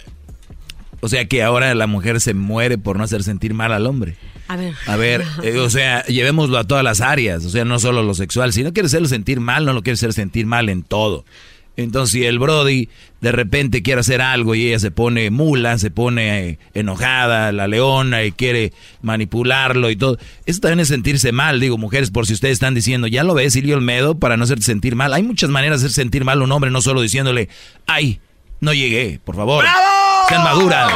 O 1.01 1.09
sea 1.09 1.27
que 1.27 1.43
ahora 1.43 1.75
la 1.75 1.87
mujer 1.87 2.21
se 2.21 2.35
muere 2.35 2.77
por 2.77 2.99
no 2.99 3.05
hacer 3.05 3.23
sentir 3.23 3.55
mal 3.55 3.73
al 3.73 3.87
hombre. 3.87 4.17
A 4.49 4.57
ver. 4.57 4.75
A 4.87 4.97
ver, 4.97 5.25
eh, 5.43 5.59
o 5.59 5.71
sea, 5.71 6.05
llevémoslo 6.07 6.59
a 6.59 6.65
todas 6.65 6.83
las 6.83 7.01
áreas, 7.01 7.45
o 7.45 7.51
sea, 7.51 7.65
no 7.65 7.79
solo 7.79 8.03
lo 8.03 8.15
sexual. 8.15 8.53
Si 8.53 8.65
no 8.65 8.73
quieres 8.73 8.91
hacerlo 8.91 9.09
sentir 9.09 9.41
mal, 9.41 9.65
no 9.65 9.73
lo 9.73 9.83
quieres 9.83 10.01
hacer 10.01 10.13
sentir 10.13 10.47
mal 10.47 10.69
en 10.69 10.83
todo. 10.83 11.25
Entonces, 11.79 12.11
si 12.11 12.27
el 12.27 12.41
Brody 12.41 12.89
de 13.21 13.31
repente 13.31 13.85
quiere 13.85 14.01
hacer 14.01 14.21
algo 14.21 14.57
y 14.57 14.67
ella 14.67 14.81
se 14.81 14.91
pone 14.91 15.31
mula, 15.31 15.79
se 15.79 15.93
pone 15.93 16.49
eh, 16.49 16.59
enojada, 16.75 17.53
la 17.53 17.69
leona 17.69 18.25
y 18.25 18.33
quiere 18.33 18.73
manipularlo 19.01 19.89
y 19.89 19.95
todo, 19.95 20.19
eso 20.45 20.59
también 20.59 20.81
es 20.81 20.89
sentirse 20.89 21.31
mal. 21.31 21.61
Digo, 21.61 21.79
mujeres, 21.79 22.11
por 22.11 22.27
si 22.27 22.33
ustedes 22.33 22.55
están 22.55 22.75
diciendo, 22.75 23.07
ya 23.07 23.23
lo 23.23 23.33
ves, 23.35 23.53
Silvio 23.53 23.77
Olmedo, 23.77 24.19
para 24.19 24.37
no 24.37 24.43
hacerte 24.43 24.65
sentir 24.65 24.97
mal. 24.97 25.15
Hay 25.15 25.23
muchas 25.23 25.51
maneras 25.51 25.81
de 25.81 25.87
hacer 25.87 25.95
sentir 25.95 26.25
mal 26.25 26.41
a 26.41 26.45
un 26.45 26.51
hombre, 26.51 26.73
no 26.73 26.83
solo 26.83 27.01
diciéndole, 27.01 27.49
ay, 27.87 28.19
no 28.59 28.75
llegué, 28.75 29.21
por 29.25 29.37
favor. 29.37 29.65
Sean 30.29 30.43
maduras. 30.43 30.93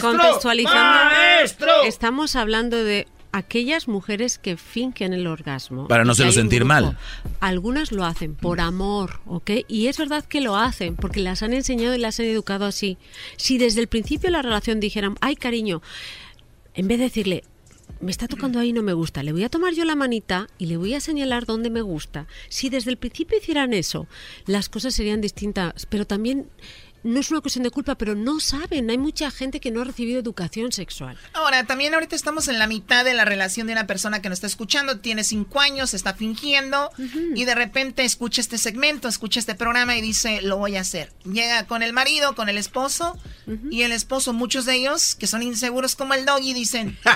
Contextualizando, 0.00 1.04
¡Maestro! 1.04 1.84
estamos 1.84 2.34
hablando 2.34 2.82
de 2.82 3.06
aquellas 3.32 3.88
mujeres 3.88 4.38
que 4.38 4.56
fingen 4.56 5.12
el 5.12 5.26
orgasmo. 5.26 5.88
Para 5.88 6.04
no 6.04 6.12
hay 6.12 6.26
un 6.26 6.32
sentir 6.32 6.64
mal. 6.64 6.98
Algunas 7.40 7.90
lo 7.90 8.04
hacen 8.04 8.34
por 8.34 8.60
amor, 8.60 9.20
¿ok? 9.26 9.50
Y 9.68 9.86
es 9.88 9.98
verdad 9.98 10.24
que 10.24 10.40
lo 10.40 10.56
hacen 10.56 10.96
porque 10.96 11.20
las 11.20 11.42
han 11.42 11.54
enseñado 11.54 11.94
y 11.94 11.98
las 11.98 12.20
han 12.20 12.26
educado 12.26 12.66
así. 12.66 12.98
Si 13.36 13.58
desde 13.58 13.80
el 13.80 13.88
principio 13.88 14.28
de 14.28 14.32
la 14.32 14.42
relación 14.42 14.80
dijeran, 14.80 15.16
ay 15.20 15.36
cariño, 15.36 15.82
en 16.74 16.88
vez 16.88 16.98
de 16.98 17.04
decirle, 17.04 17.44
me 18.00 18.10
está 18.10 18.28
tocando 18.28 18.58
ahí 18.58 18.70
y 18.70 18.72
no 18.72 18.82
me 18.82 18.92
gusta, 18.92 19.22
le 19.22 19.32
voy 19.32 19.44
a 19.44 19.48
tomar 19.48 19.74
yo 19.74 19.84
la 19.84 19.94
manita 19.94 20.48
y 20.58 20.66
le 20.66 20.76
voy 20.76 20.94
a 20.94 21.00
señalar 21.00 21.46
dónde 21.46 21.70
me 21.70 21.82
gusta. 21.82 22.26
Si 22.48 22.68
desde 22.68 22.90
el 22.90 22.96
principio 22.96 23.38
hicieran 23.38 23.72
eso, 23.72 24.08
las 24.46 24.68
cosas 24.68 24.94
serían 24.94 25.20
distintas, 25.20 25.86
pero 25.86 26.04
también 26.04 26.48
no 27.02 27.20
es 27.20 27.30
una 27.30 27.40
cuestión 27.40 27.64
de 27.64 27.70
culpa, 27.70 27.96
pero 27.96 28.14
no 28.14 28.40
saben. 28.40 28.90
Hay 28.90 28.98
mucha 28.98 29.30
gente 29.30 29.60
que 29.60 29.70
no 29.70 29.80
ha 29.80 29.84
recibido 29.84 30.20
educación 30.20 30.72
sexual. 30.72 31.18
Ahora, 31.32 31.64
también 31.64 31.94
ahorita 31.94 32.14
estamos 32.14 32.48
en 32.48 32.58
la 32.58 32.66
mitad 32.66 33.04
de 33.04 33.14
la 33.14 33.24
relación 33.24 33.66
de 33.66 33.72
una 33.72 33.86
persona 33.86 34.22
que 34.22 34.28
nos 34.28 34.36
está 34.36 34.46
escuchando, 34.46 35.00
tiene 35.00 35.24
cinco 35.24 35.60
años, 35.60 35.94
está 35.94 36.14
fingiendo 36.14 36.90
y 37.34 37.44
de 37.44 37.54
repente 37.54 38.04
escucha 38.04 38.40
este 38.40 38.58
segmento, 38.58 39.08
escucha 39.08 39.40
este 39.40 39.54
programa 39.54 39.96
y 39.96 40.00
dice, 40.00 40.42
lo 40.42 40.56
voy 40.58 40.76
a 40.76 40.80
hacer. 40.80 41.12
Llega 41.24 41.66
con 41.66 41.82
el 41.82 41.92
marido, 41.92 42.34
con 42.34 42.48
el 42.48 42.58
esposo 42.58 43.18
y 43.70 43.82
el 43.82 43.92
esposo, 43.92 44.32
muchos 44.32 44.64
de 44.64 44.76
ellos 44.76 45.14
que 45.14 45.26
son 45.26 45.42
inseguros 45.42 45.96
como 45.96 46.14
el 46.14 46.24
doggy, 46.24 46.54
dicen... 46.54 46.98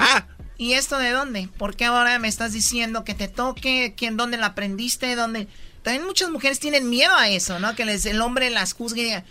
¿Y 0.59 0.73
esto 0.73 0.97
de 0.97 1.11
dónde? 1.11 1.51
¿Por 1.59 1.77
qué 1.77 1.85
ahora 1.85 2.19
me 2.19 2.29
estás 2.29 2.55
diciendo 2.55 3.05
que 3.05 3.13
te 3.13 3.29
toque? 3.29 3.93
¿Quién, 3.95 4.17
¿Dónde 4.17 4.39
lo 4.39 4.47
aprendiste? 4.47 5.15
¿Dónde? 5.15 5.49
También 5.83 6.07
muchas 6.07 6.31
mujeres 6.31 6.59
tienen 6.59 6.89
miedo 6.89 7.15
a 7.15 7.29
eso, 7.29 7.59
¿no? 7.61 7.77
Que 7.77 7.85
les, 7.85 8.07
el 8.07 8.21
hombre 8.23 8.49
las 8.51 8.73
juzgue. 8.73 9.23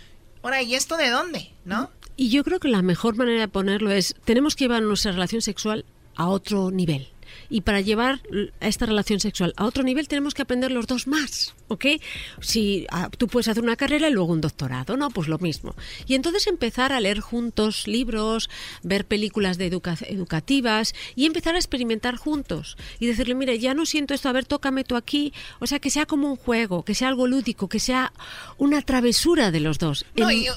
Ahora, 0.46 0.62
¿y 0.62 0.76
esto 0.76 0.96
de 0.96 1.10
dónde? 1.10 1.50
¿No? 1.64 1.90
Y 2.14 2.30
yo 2.30 2.44
creo 2.44 2.60
que 2.60 2.68
la 2.68 2.80
mejor 2.80 3.16
manera 3.16 3.40
de 3.40 3.48
ponerlo 3.48 3.90
es, 3.90 4.14
tenemos 4.24 4.54
que 4.54 4.66
llevar 4.66 4.80
nuestra 4.80 5.10
relación 5.10 5.42
sexual 5.42 5.84
a 6.14 6.28
otro 6.28 6.70
nivel. 6.70 7.08
Y 7.48 7.62
para 7.62 7.80
llevar 7.80 8.20
esta 8.60 8.86
relación 8.86 9.20
sexual 9.20 9.54
a 9.56 9.64
otro 9.64 9.82
nivel 9.82 10.08
tenemos 10.08 10.34
que 10.34 10.42
aprender 10.42 10.70
los 10.72 10.86
dos 10.86 11.06
más, 11.06 11.54
¿ok? 11.68 11.86
Si 12.40 12.86
ah, 12.90 13.10
tú 13.16 13.28
puedes 13.28 13.48
hacer 13.48 13.62
una 13.62 13.76
carrera 13.76 14.08
y 14.08 14.12
luego 14.12 14.32
un 14.32 14.40
doctorado, 14.40 14.96
¿no? 14.96 15.10
Pues 15.10 15.28
lo 15.28 15.38
mismo. 15.38 15.74
Y 16.06 16.14
entonces 16.14 16.46
empezar 16.46 16.92
a 16.92 17.00
leer 17.00 17.20
juntos 17.20 17.86
libros, 17.86 18.50
ver 18.82 19.06
películas 19.06 19.58
de 19.58 19.66
educativas 19.66 20.94
y 21.14 21.26
empezar 21.26 21.54
a 21.54 21.58
experimentar 21.58 22.16
juntos. 22.16 22.76
Y 22.98 23.06
decirle, 23.06 23.34
mire, 23.34 23.58
ya 23.58 23.74
no 23.74 23.86
siento 23.86 24.14
esto, 24.14 24.28
a 24.28 24.32
ver, 24.32 24.44
tócame 24.44 24.84
tú 24.84 24.96
aquí. 24.96 25.32
O 25.60 25.66
sea, 25.66 25.78
que 25.78 25.90
sea 25.90 26.06
como 26.06 26.28
un 26.28 26.36
juego, 26.36 26.84
que 26.84 26.94
sea 26.94 27.08
algo 27.08 27.26
lúdico, 27.26 27.68
que 27.68 27.80
sea 27.80 28.12
una 28.58 28.82
travesura 28.82 29.50
de 29.50 29.60
los 29.60 29.78
dos. 29.78 30.04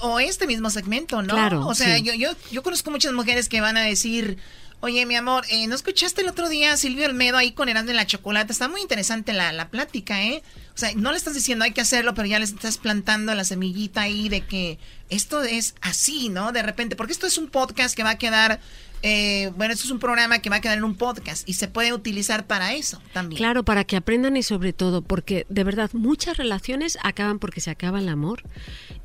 o 0.02 0.20
este 0.20 0.48
mismo 0.48 0.70
segmento, 0.70 1.22
¿no? 1.22 1.34
Claro. 1.34 1.68
O 1.68 1.76
sea, 1.76 1.98
yo, 1.98 2.14
yo, 2.14 2.32
yo 2.52 2.64
conozco 2.64 2.92
muchas 2.92 3.14
mujeres 3.14 3.50
que 3.50 3.62
van 3.62 3.78
a 3.78 3.82
decir 3.82 4.38
Oye, 4.82 5.06
mi 5.06 5.16
amor, 5.16 5.44
eh, 5.50 5.68
¿no 5.68 5.76
escuchaste 5.76 6.22
el 6.22 6.30
otro 6.30 6.48
día 6.48 6.72
a 6.72 6.78
Silvio 6.78 7.06
Almedo 7.06 7.36
ahí 7.36 7.52
con 7.52 7.68
Herando 7.68 7.92
en 7.92 7.98
la 7.98 8.08
Chocolate? 8.08 8.54
Está 8.54 8.70
muy 8.70 8.80
interesante 8.80 9.34
la, 9.34 9.52
la 9.52 9.70
plática, 9.70 10.24
¿eh? 10.24 10.42
O 10.74 10.78
sea, 10.78 10.94
no 10.96 11.12
le 11.12 11.18
estás 11.18 11.34
diciendo 11.34 11.66
hay 11.66 11.74
que 11.74 11.82
hacerlo, 11.82 12.14
pero 12.14 12.30
ya 12.30 12.40
le 12.40 12.46
estás 12.46 12.78
plantando 12.78 13.36
la 13.36 13.44
semillita 13.44 14.04
ahí 14.04 14.30
de 14.30 14.40
que 14.40 14.80
esto 15.10 15.44
es 15.44 15.76
así, 15.82 16.30
¿no? 16.30 16.54
De 16.54 16.64
repente, 16.64 16.96
porque 16.96 17.12
esto 17.12 17.28
es 17.28 17.38
un 17.38 17.50
podcast 17.50 17.94
que 17.94 18.04
va 18.04 18.12
a 18.12 18.18
quedar 18.18 18.62
eh, 19.02 19.52
bueno, 19.56 19.74
esto 19.74 19.86
es 19.86 19.92
un 19.92 20.00
programa 20.00 20.40
que 20.40 20.50
va 20.50 20.58
a 20.58 20.62
quedar 20.62 20.78
en 20.78 20.84
un 20.84 20.96
podcast 20.96 21.48
y 21.48 21.54
se 21.54 21.68
puede 21.68 21.94
utilizar 21.94 22.48
para 22.48 22.74
eso 22.74 23.02
también. 23.14 23.38
Claro, 23.38 23.64
para 23.64 23.84
que 23.86 23.96
aprendan 23.96 24.36
y 24.36 24.44
sobre 24.44 24.74
todo, 24.74 25.02
porque 25.02 25.46
de 25.50 25.64
verdad 25.64 25.90
muchas 25.94 26.38
relaciones 26.38 26.98
acaban 27.02 27.40
porque 27.40 27.62
se 27.62 27.72
acaba 27.72 28.00
el 28.00 28.10
amor 28.10 28.44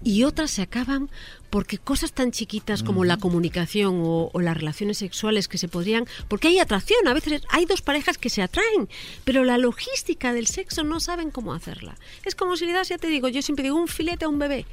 y 0.02 0.24
otras 0.24 0.50
se 0.50 0.62
acaban 0.62 1.10
porque 1.50 1.78
cosas 1.78 2.12
tan 2.12 2.32
chiquitas 2.32 2.82
como 2.82 3.04
la 3.04 3.16
comunicación 3.16 4.00
o, 4.02 4.30
las 4.40 4.56
relaciones 4.56 4.98
sexuales 4.98 5.46
que 5.46 5.56
se 5.56 5.68
podrían, 5.68 6.06
porque 6.26 6.48
hay 6.48 6.58
atracción, 6.58 7.06
a 7.06 7.14
veces 7.14 7.42
hay 7.50 7.64
dos 7.64 7.80
parejas 7.80 8.18
que 8.18 8.28
se 8.28 8.42
atraen, 8.42 8.88
pero 9.22 9.44
la 9.44 9.56
logística 9.56 10.32
del 10.32 10.48
sexo 10.48 10.82
no 10.82 10.98
saben 10.98 11.30
cómo 11.30 11.54
hacerla. 11.54 11.94
Es 12.24 12.34
como 12.34 12.56
si 12.56 12.66
le 12.66 12.72
das, 12.72 12.88
ya 12.88 12.98
te 12.98 13.06
digo, 13.06 13.28
yo 13.28 13.40
siempre 13.40 13.62
digo 13.62 13.76
un 13.76 13.86
filete 13.86 14.24
a 14.24 14.28
un 14.28 14.40
bebé 14.40 14.66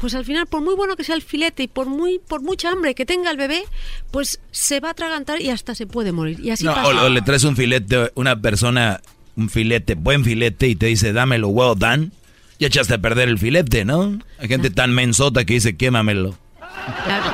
pues 0.00 0.14
al 0.14 0.24
final, 0.24 0.46
por 0.46 0.62
muy 0.62 0.74
bueno 0.74 0.96
que 0.96 1.04
sea 1.04 1.14
el 1.14 1.22
filete 1.22 1.64
y 1.64 1.68
por 1.68 1.86
muy 1.86 2.18
por 2.18 2.42
mucha 2.42 2.70
hambre 2.70 2.94
que 2.94 3.04
tenga 3.04 3.30
el 3.30 3.36
bebé, 3.36 3.62
pues 4.10 4.40
se 4.50 4.80
va 4.80 4.88
a 4.88 4.92
atragantar 4.92 5.42
y 5.42 5.50
hasta 5.50 5.74
se 5.74 5.86
puede 5.86 6.10
morir. 6.10 6.40
Y 6.40 6.50
así 6.50 6.64
no, 6.64 6.72
O, 6.72 7.08
le 7.08 7.20
traes 7.22 7.44
un 7.44 7.54
filete, 7.54 8.10
una 8.14 8.40
persona, 8.40 9.00
un 9.36 9.50
filete, 9.50 9.94
buen 9.94 10.24
filete, 10.24 10.68
y 10.68 10.74
te 10.74 10.86
dice, 10.86 11.12
dámelo 11.12 11.48
well 11.48 11.78
done, 11.78 12.10
y 12.58 12.64
echaste 12.64 12.94
a 12.94 12.98
perder 12.98 13.28
el 13.28 13.38
filete, 13.38 13.84
¿no? 13.84 14.18
Hay 14.38 14.48
gente 14.48 14.70
tan 14.70 14.94
mensota 14.94 15.44
que 15.44 15.54
dice, 15.54 15.76
quémamelo. 15.76 16.36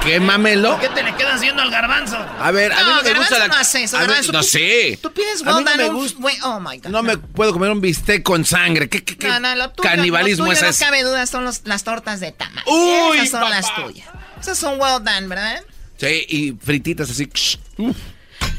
Quémamelo. 0.03 0.73
¿Por 0.73 0.81
qué 0.81 0.89
te 0.89 1.03
le 1.03 1.15
quedas 1.15 1.37
haciendo 1.37 1.63
al 1.63 1.71
garbanzo? 1.71 2.17
A 2.17 2.51
ver, 2.51 2.73
a 2.73 2.77
mí 2.77 2.91
no, 2.91 3.03
me 3.03 3.15
gusta 3.15 3.39
la... 3.39 3.49
no 3.49 3.55
hace 3.55 3.85
eso, 3.85 3.99
no 4.33 4.43
sé. 4.43 4.99
Tú 5.01 5.13
pides 5.13 5.43
well 5.43 5.65
no 5.65 5.77
me 5.77 5.89
gusta. 5.91 6.21
Oh 6.45 6.61
my 6.61 6.79
God. 6.79 6.91
No, 6.91 7.03
me 7.03 7.19
puedo 7.19 7.53
comer 7.53 7.71
un 7.71 7.81
bistec 7.81 8.23
con 8.23 8.45
sangre. 8.45 8.89
¿Qué, 8.89 9.05
qué, 9.05 9.17
qué 9.17 9.29
no, 9.29 9.41
no, 9.41 9.55
lo 9.55 9.71
tuyo, 9.71 9.89
canibalismo 9.89 10.47
lo 10.47 10.53
es 10.53 10.59
tuyo, 10.59 10.71
eso? 10.71 10.85
No 10.85 10.91
cabe 10.91 11.03
duda, 11.03 11.27
son 11.27 11.45
los, 11.45 11.63
las 11.65 11.85
tortas 11.85 12.21
de 12.21 12.33
tamal. 12.33 12.65
Uy, 12.67 13.19
Esas 13.19 13.31
son 13.31 13.41
papá. 13.41 13.55
las 13.55 13.75
tuyas. 13.75 14.09
Esas 14.41 14.59
son 14.59 14.81
well 14.81 15.03
done, 15.03 15.29
¿verdad? 15.29 15.63
Sí, 15.97 16.27
y 16.29 16.53
frititas 16.53 17.11
así. 17.11 17.29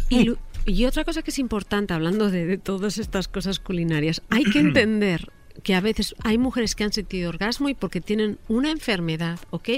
Y, 0.10 0.32
y, 0.66 0.86
otra 0.86 1.04
cosa 1.04 1.22
que 1.22 1.32
es 1.32 1.40
importante, 1.40 1.94
hablando 1.94 2.32
de, 2.32 2.46
de 2.46 2.58
todas 2.58 2.98
estas 2.98 3.28
cosas 3.28 3.60
culinarias, 3.60 4.22
hay 4.30 4.44
que 4.44 4.60
entender 4.60 5.32
que 5.64 5.76
a 5.76 5.82
veces 5.82 6.16
hay 6.24 6.38
mujeres 6.38 6.76
que 6.76 6.84
han 6.84 6.94
sentido 6.94 7.30
orgasmo 7.30 7.70
y 7.70 7.74
porque 7.74 8.02
tienen 8.02 8.40
una 8.48 8.72
enfermedad, 8.72 9.40
¿ok? 9.50 9.70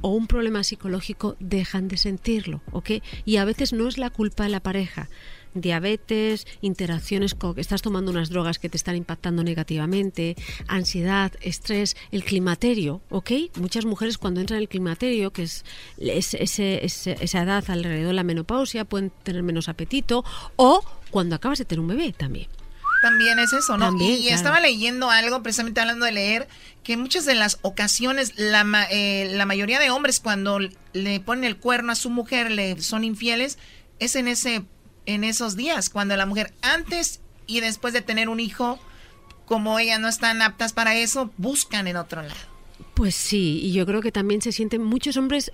O 0.00 0.10
un 0.10 0.26
problema 0.26 0.64
psicológico 0.64 1.36
dejan 1.40 1.88
de 1.88 1.96
sentirlo, 1.96 2.62
¿ok? 2.72 3.02
Y 3.24 3.36
a 3.36 3.44
veces 3.44 3.72
no 3.72 3.88
es 3.88 3.98
la 3.98 4.10
culpa 4.10 4.44
de 4.44 4.50
la 4.50 4.60
pareja. 4.60 5.08
Diabetes, 5.54 6.46
interacciones 6.60 7.34
con 7.34 7.58
estás 7.58 7.80
tomando 7.80 8.10
unas 8.10 8.28
drogas 8.28 8.58
que 8.58 8.68
te 8.68 8.76
están 8.76 8.94
impactando 8.94 9.42
negativamente, 9.42 10.36
ansiedad, 10.68 11.32
estrés, 11.40 11.96
el 12.12 12.24
climaterio, 12.24 13.00
¿ok? 13.08 13.30
Muchas 13.56 13.86
mujeres 13.86 14.18
cuando 14.18 14.40
entran 14.40 14.58
en 14.58 14.62
el 14.62 14.68
climaterio, 14.68 15.32
que 15.32 15.44
es, 15.44 15.64
es, 15.98 16.58
esa 16.58 17.42
edad 17.42 17.64
alrededor 17.68 18.08
de 18.08 18.12
la 18.12 18.22
menopausia, 18.22 18.84
pueden 18.84 19.10
tener 19.22 19.42
menos 19.42 19.68
apetito 19.68 20.24
o 20.56 20.84
cuando 21.10 21.36
acabas 21.36 21.58
de 21.58 21.64
tener 21.64 21.80
un 21.80 21.88
bebé 21.88 22.12
también. 22.12 22.48
También 23.10 23.38
es 23.38 23.52
eso, 23.52 23.76
¿no? 23.76 23.86
También, 23.86 24.12
y 24.14 24.22
claro. 24.22 24.36
estaba 24.36 24.60
leyendo 24.60 25.10
algo, 25.10 25.42
precisamente 25.42 25.80
hablando 25.80 26.04
de 26.06 26.12
leer, 26.12 26.48
que 26.82 26.94
en 26.94 27.00
muchas 27.00 27.24
de 27.24 27.34
las 27.34 27.58
ocasiones 27.62 28.32
la, 28.36 28.64
ma- 28.64 28.86
eh, 28.90 29.28
la 29.32 29.46
mayoría 29.46 29.78
de 29.78 29.90
hombres 29.90 30.20
cuando 30.20 30.58
le 30.92 31.20
ponen 31.20 31.44
el 31.44 31.56
cuerno 31.56 31.92
a 31.92 31.96
su 31.96 32.10
mujer, 32.10 32.50
le 32.50 32.80
son 32.82 33.04
infieles, 33.04 33.58
es 33.98 34.16
en 34.16 34.28
ese 34.28 34.64
en 35.06 35.22
esos 35.22 35.54
días, 35.56 35.88
cuando 35.88 36.16
la 36.16 36.26
mujer 36.26 36.52
antes 36.62 37.20
y 37.46 37.60
después 37.60 37.94
de 37.94 38.00
tener 38.02 38.28
un 38.28 38.40
hijo, 38.40 38.78
como 39.44 39.78
ellas 39.78 40.00
no 40.00 40.08
están 40.08 40.42
aptas 40.42 40.72
para 40.72 40.96
eso, 40.96 41.30
buscan 41.36 41.86
en 41.86 41.96
otro 41.96 42.22
lado. 42.22 42.34
Pues 42.94 43.14
sí, 43.14 43.60
y 43.62 43.72
yo 43.72 43.86
creo 43.86 44.02
que 44.02 44.10
también 44.10 44.42
se 44.42 44.50
sienten 44.50 44.82
muchos 44.82 45.16
hombres 45.16 45.52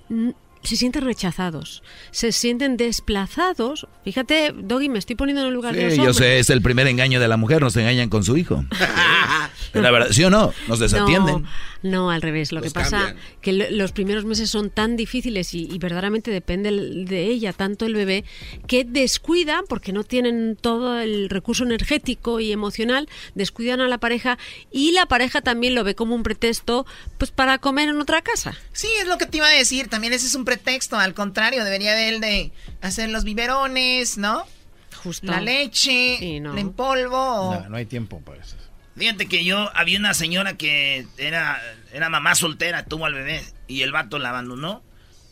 se 0.62 0.76
sienten 0.76 1.05
rechazados, 1.05 1.82
se 2.10 2.32
sienten 2.32 2.76
desplazados. 2.76 3.86
Fíjate, 4.05 4.52
Doggy, 4.55 4.89
me 4.89 4.99
estoy 4.99 5.16
poniendo 5.16 5.42
en 5.42 5.49
el 5.49 5.55
lugar 5.55 5.74
de 5.74 5.82
los 5.84 5.92
Sí, 5.92 5.97
yo 5.99 6.02
hombres. 6.05 6.16
sé, 6.18 6.39
es 6.39 6.50
el 6.50 6.62
primer 6.62 6.86
engaño 6.86 7.20
de 7.20 7.28
la 7.28 7.36
mujer, 7.36 7.60
nos 7.62 7.76
engañan 7.76 8.08
con 8.08 8.24
su 8.24 8.36
hijo. 8.36 8.65
la 9.73 9.91
verdad, 9.91 10.08
¿sí 10.10 10.23
o 10.24 10.31
no? 10.31 10.52
Nos 10.68 10.78
desatienden. 10.78 11.42
No, 11.42 11.49
no, 11.83 12.11
al 12.11 12.23
revés. 12.23 12.52
Lo 12.52 12.61
Los 12.61 12.69
que 12.73 12.75
pasa 12.75 12.99
cambian. 13.07 13.17
que 13.41 13.52
lo- 13.52 13.70
los 13.70 13.93
primeros 13.93 14.25
meses 14.25 14.51
son 14.51 14.70
tan 14.70 14.97
difíciles 14.97 15.52
y, 15.55 15.69
y 15.73 15.78
verdaderamente 15.78 16.31
depende 16.31 16.70
de 16.70 17.25
ella, 17.27 17.52
tanto 17.52 17.86
el 17.86 17.94
bebé, 17.94 18.25
que 18.67 18.85
descuidan, 18.85 19.65
porque 19.69 19.93
no 19.93 20.05
tienen 20.05 20.57
todo 20.61 21.01
el 21.01 21.28
recurso 21.28 21.65
energético 21.65 22.41
y 22.41 22.52
emocional, 22.52 23.09
descuidan 23.35 23.81
a 23.81 23.89
la 23.89 23.99
pareja 23.99 24.39
y 24.70 24.93
la 24.93 25.07
pareja 25.07 25.41
también 25.43 25.75
lo 25.75 25.85
ve 25.85 25.94
como 25.94 26.15
un 26.15 26.23
pretexto 26.23 26.86
pues 27.19 27.31
para 27.31 27.59
comer 27.59 27.89
en 27.89 28.01
otra 28.01 28.23
casa. 28.23 28.57
Sí, 28.73 28.89
es 29.01 29.07
lo 29.07 29.19
que 29.19 29.27
te 29.27 29.39
iba 29.39 29.47
a 29.47 29.51
decir, 29.51 29.89
también 29.89 30.12
ese 30.12 30.27
es 30.27 30.35
un 30.35 30.44
pretexto, 30.44 30.97
al 30.97 31.15
contrario, 31.15 31.65
debería 31.65 31.94
de 31.94 32.09
él 32.09 32.20
de 32.20 32.52
hacer 32.81 33.09
los 33.11 33.25
biberones, 33.25 34.19
¿no? 34.19 34.44
Justo. 35.02 35.27
La 35.27 35.41
leche, 35.41 36.17
Sí, 36.19 36.39
no. 36.41 36.55
la 36.55 36.61
en 36.61 36.73
polvo. 36.73 37.17
o- 37.17 37.55
No, 37.61 37.69
no 37.70 37.77
hay 37.77 37.86
tiempo 37.86 38.20
para 38.20 38.41
eso. 38.41 38.57
Fíjate 38.97 39.27
que 39.27 39.45
yo 39.45 39.71
había 39.75 39.99
una 39.99 40.15
señora 40.15 40.57
que 40.57 41.07
era, 41.17 41.61
era 41.93 42.09
mamá 42.11 42.35
soltera, 42.35 42.85
tuvo 42.85 43.07
al 43.07 43.15
bebé 43.15 43.43
y 43.67 43.83
el 43.83 43.93
vato 43.93 44.19
la 44.19 44.31
abandonó. 44.31 44.83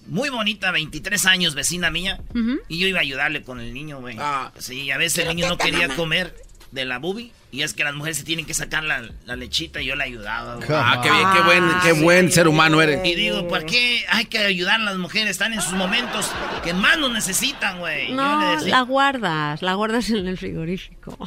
Muy 0.06 0.30
bonita, 0.30 0.70
23 0.70 1.26
años, 1.26 1.54
vecina 1.54 1.90
mía. 1.90 2.20
Y 2.68 2.78
yo 2.78 2.88
iba 2.88 2.98
a 2.98 3.02
ayudarle 3.02 3.42
con 3.42 3.60
el 3.60 3.74
niño, 3.74 4.00
güey. 4.00 4.16
Sí, 4.58 4.90
a 4.90 4.96
veces 4.96 5.26
el 5.26 5.36
niño 5.36 5.48
no 5.48 5.58
quería 5.58 5.88
comer 5.94 6.34
de 6.72 6.84
la 6.86 6.98
bubi. 6.98 7.32
Y 7.52 7.62
es 7.62 7.74
que 7.74 7.82
las 7.84 7.94
mujeres 7.94 8.16
se 8.16 8.22
tienen 8.24 8.46
que 8.46 8.54
sacar 8.54 8.84
la, 8.84 9.02
la 9.26 9.34
lechita 9.36 9.82
y 9.82 9.86
yo 9.86 9.96
la 9.96 10.04
ayudaba. 10.04 10.54
güey. 10.54 10.68
Ah, 10.72 11.00
qué 11.02 11.10
bien, 11.10 11.28
qué 11.34 11.40
buen, 11.42 11.64
qué 11.82 11.92
buen 12.04 12.32
ser 12.32 12.46
humano 12.48 12.80
eres. 12.80 13.04
Y 13.04 13.14
digo, 13.16 13.46
¿por 13.48 13.66
qué 13.66 14.04
hay 14.08 14.24
que 14.26 14.38
ayudar 14.38 14.80
a 14.80 14.84
las 14.84 14.96
mujeres? 14.96 15.32
Están 15.32 15.52
en 15.52 15.60
sus 15.60 15.72
momentos 15.74 16.30
que 16.64 16.72
más 16.72 16.96
nos 16.98 17.12
necesitan, 17.12 17.78
güey. 17.80 18.04
Yo 18.08 18.10
le 18.10 18.16
No, 18.16 18.52
decía- 18.56 18.68
la 18.70 18.80
guardas, 18.82 19.62
la 19.62 19.74
guardas 19.74 20.08
en 20.10 20.28
el 20.28 20.38
frigorífico. 20.38 21.18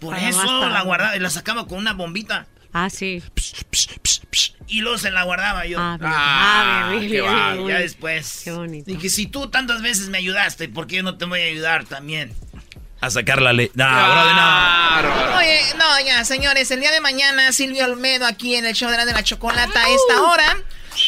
Por 0.00 0.14
Para 0.14 0.28
eso 0.28 0.68
la 0.68 0.82
guardaba 0.82 1.16
y 1.16 1.20
la 1.20 1.30
sacaba 1.30 1.66
con 1.66 1.78
una 1.78 1.92
bombita. 1.92 2.46
Ah, 2.72 2.90
sí. 2.90 3.22
Y 4.66 4.80
luego 4.80 4.98
se 4.98 5.10
la 5.10 5.24
guardaba 5.24 5.66
yo. 5.66 5.78
Ah, 5.80 5.96
bien. 5.98 6.12
Ah, 6.14 6.88
bien, 6.90 7.02
qué 7.02 7.20
bien, 7.22 7.24
va, 7.24 7.54
bien, 7.54 7.68
Ya 7.68 7.78
después. 7.78 8.42
Qué 8.44 8.50
bonito. 8.52 8.90
Dije, 8.90 9.08
si 9.08 9.26
tú 9.26 9.48
tantas 9.48 9.80
veces 9.82 10.08
me 10.08 10.18
ayudaste, 10.18 10.68
¿por 10.68 10.86
qué 10.86 10.96
yo 10.96 11.02
no 11.02 11.16
te 11.16 11.24
voy 11.24 11.40
a 11.40 11.44
ayudar 11.44 11.84
también? 11.86 12.34
A 13.00 13.10
sacar 13.10 13.40
la 13.40 13.52
ley. 13.52 13.70
No, 13.74 13.84
brother, 13.84 14.34
no. 14.34 15.38
Oye, 15.38 15.60
no, 15.78 16.00
ya, 16.04 16.24
señores, 16.24 16.70
el 16.70 16.80
día 16.80 16.90
de 16.90 17.00
mañana 17.00 17.52
Silvio 17.52 17.84
Olmedo 17.84 18.26
aquí 18.26 18.56
en 18.56 18.66
el 18.66 18.74
show 18.74 18.90
de 18.90 18.96
la, 18.96 19.06
de 19.06 19.12
la 19.12 19.22
chocolata 19.22 19.84
a 19.84 19.88
esta 19.88 20.22
hora 20.22 20.56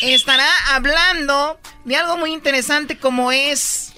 estará 0.03 0.49
hablando 0.69 1.61
de 1.85 1.97
algo 1.97 2.17
muy 2.17 2.33
interesante 2.33 2.97
como 2.97 3.33
es 3.33 3.93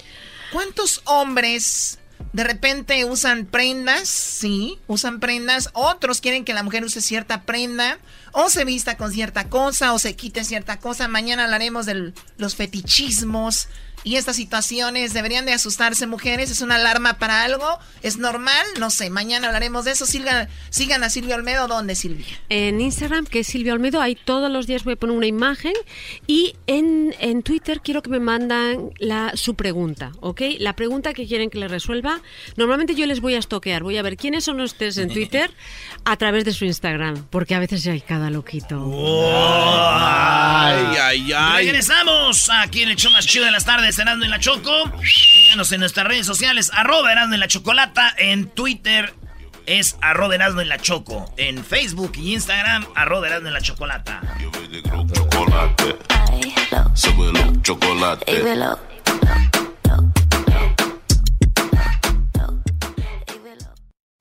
cuántos 0.51 1.01
hombres 1.05 1.99
de 2.33 2.43
repente 2.43 3.05
usan 3.05 3.45
prendas, 3.45 4.09
sí, 4.09 4.79
usan 4.87 5.19
prendas, 5.19 5.69
otros 5.73 6.19
quieren 6.19 6.43
que 6.43 6.55
la 6.55 6.63
mujer 6.63 6.83
use 6.83 6.99
cierta 6.99 7.43
prenda, 7.43 7.99
o 8.31 8.49
se 8.49 8.65
vista 8.65 8.97
con 8.97 9.11
cierta 9.11 9.49
cosa 9.49 9.93
o 9.93 9.99
se 9.99 10.15
quite 10.15 10.43
cierta 10.43 10.79
cosa. 10.79 11.07
Mañana 11.07 11.43
hablaremos 11.43 11.85
de 11.85 12.13
los 12.37 12.55
fetichismos, 12.55 13.67
y 14.03 14.17
estas 14.17 14.35
situaciones 14.35 15.13
deberían 15.13 15.45
de 15.45 15.53
asustarse 15.53 16.07
mujeres, 16.07 16.51
es 16.51 16.61
una 16.61 16.75
alarma 16.75 17.17
para 17.17 17.43
algo, 17.43 17.79
es 18.01 18.17
normal, 18.17 18.65
no 18.79 18.89
sé, 18.89 19.09
mañana 19.09 19.47
hablaremos 19.47 19.85
de 19.85 19.91
eso. 19.91 20.05
Sigan, 20.05 20.49
sigan 20.69 21.03
a 21.03 21.09
Silvia 21.09 21.35
Olmedo, 21.35 21.67
¿dónde 21.67 21.95
Silvia? 21.95 22.25
En 22.49 22.81
Instagram, 22.81 23.25
que 23.25 23.39
es 23.39 23.47
Silvia 23.47 23.73
Olmedo, 23.73 24.01
ahí 24.01 24.15
todos 24.15 24.51
los 24.51 24.67
días 24.67 24.83
voy 24.83 24.93
a 24.93 24.95
poner 24.97 25.15
una 25.15 25.27
imagen 25.27 25.73
y 26.27 26.55
en, 26.67 27.15
en 27.19 27.43
Twitter 27.43 27.81
quiero 27.81 28.01
que 28.01 28.09
me 28.09 28.19
mandan 28.19 28.91
la, 28.99 29.31
su 29.35 29.55
pregunta, 29.55 30.11
¿ok? 30.19 30.41
La 30.59 30.75
pregunta 30.75 31.13
que 31.13 31.27
quieren 31.27 31.49
que 31.49 31.59
le 31.59 31.67
resuelva. 31.67 32.21
Normalmente 32.55 32.95
yo 32.95 33.05
les 33.05 33.21
voy 33.21 33.35
a 33.35 33.39
estoquear, 33.39 33.83
voy 33.83 33.97
a 33.97 34.01
ver 34.01 34.17
quiénes 34.17 34.43
son 34.43 34.59
ustedes 34.61 34.97
en 34.97 35.09
Twitter 35.09 35.51
a 36.05 36.17
través 36.17 36.45
de 36.45 36.53
su 36.53 36.65
Instagram, 36.65 37.25
porque 37.29 37.55
a 37.55 37.59
veces 37.59 37.85
hay 37.87 38.01
cada 38.01 38.29
loquito. 38.29 38.75
ay, 39.95 40.97
ay, 41.01 41.31
ay. 41.33 41.65
Regresamos 41.65 42.49
aquí 42.49 42.83
en 42.83 42.89
el 42.89 42.95
show 42.95 43.11
más 43.11 43.25
chido 43.25 43.45
de 43.45 43.51
las 43.51 43.65
tardes, 43.65 43.92
Erasmo 43.99 44.23
en 44.23 44.31
la 44.31 44.39
Choco. 44.39 44.71
Síganos 45.03 45.71
en 45.71 45.79
nuestras 45.79 46.07
redes 46.07 46.25
sociales, 46.25 46.71
arroba 46.73 47.11
Erasmo 47.11 47.33
en 47.33 47.39
la 47.39 47.47
Chocolata. 47.47 48.13
En 48.17 48.49
Twitter 48.49 49.13
es 49.65 49.97
arroba 50.01 50.35
Erasmo 50.35 50.61
en 50.61 50.69
la 50.69 50.77
Choco. 50.77 51.33
En 51.37 51.63
Facebook 51.63 52.13
y 52.15 52.33
Instagram, 52.33 52.85
arroba 52.95 53.27
Erasmo 53.27 53.47
en 53.47 53.53
la 53.53 53.61
Chocolata. 53.61 54.21
chocolate. 57.61 58.43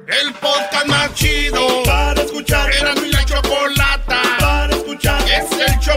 El 0.06 0.32
podcast 0.34 0.86
más 0.86 1.14
chido 1.14 1.82
para 1.84 2.22
escuchar. 2.22 2.70
Era 2.72 2.94
mi 2.96 3.08
la 3.10 3.24
chocolata 3.24 4.20
para 4.38 4.74
escuchar. 4.74 5.22
Es 5.22 5.52
el 5.52 5.78
show 5.78 5.96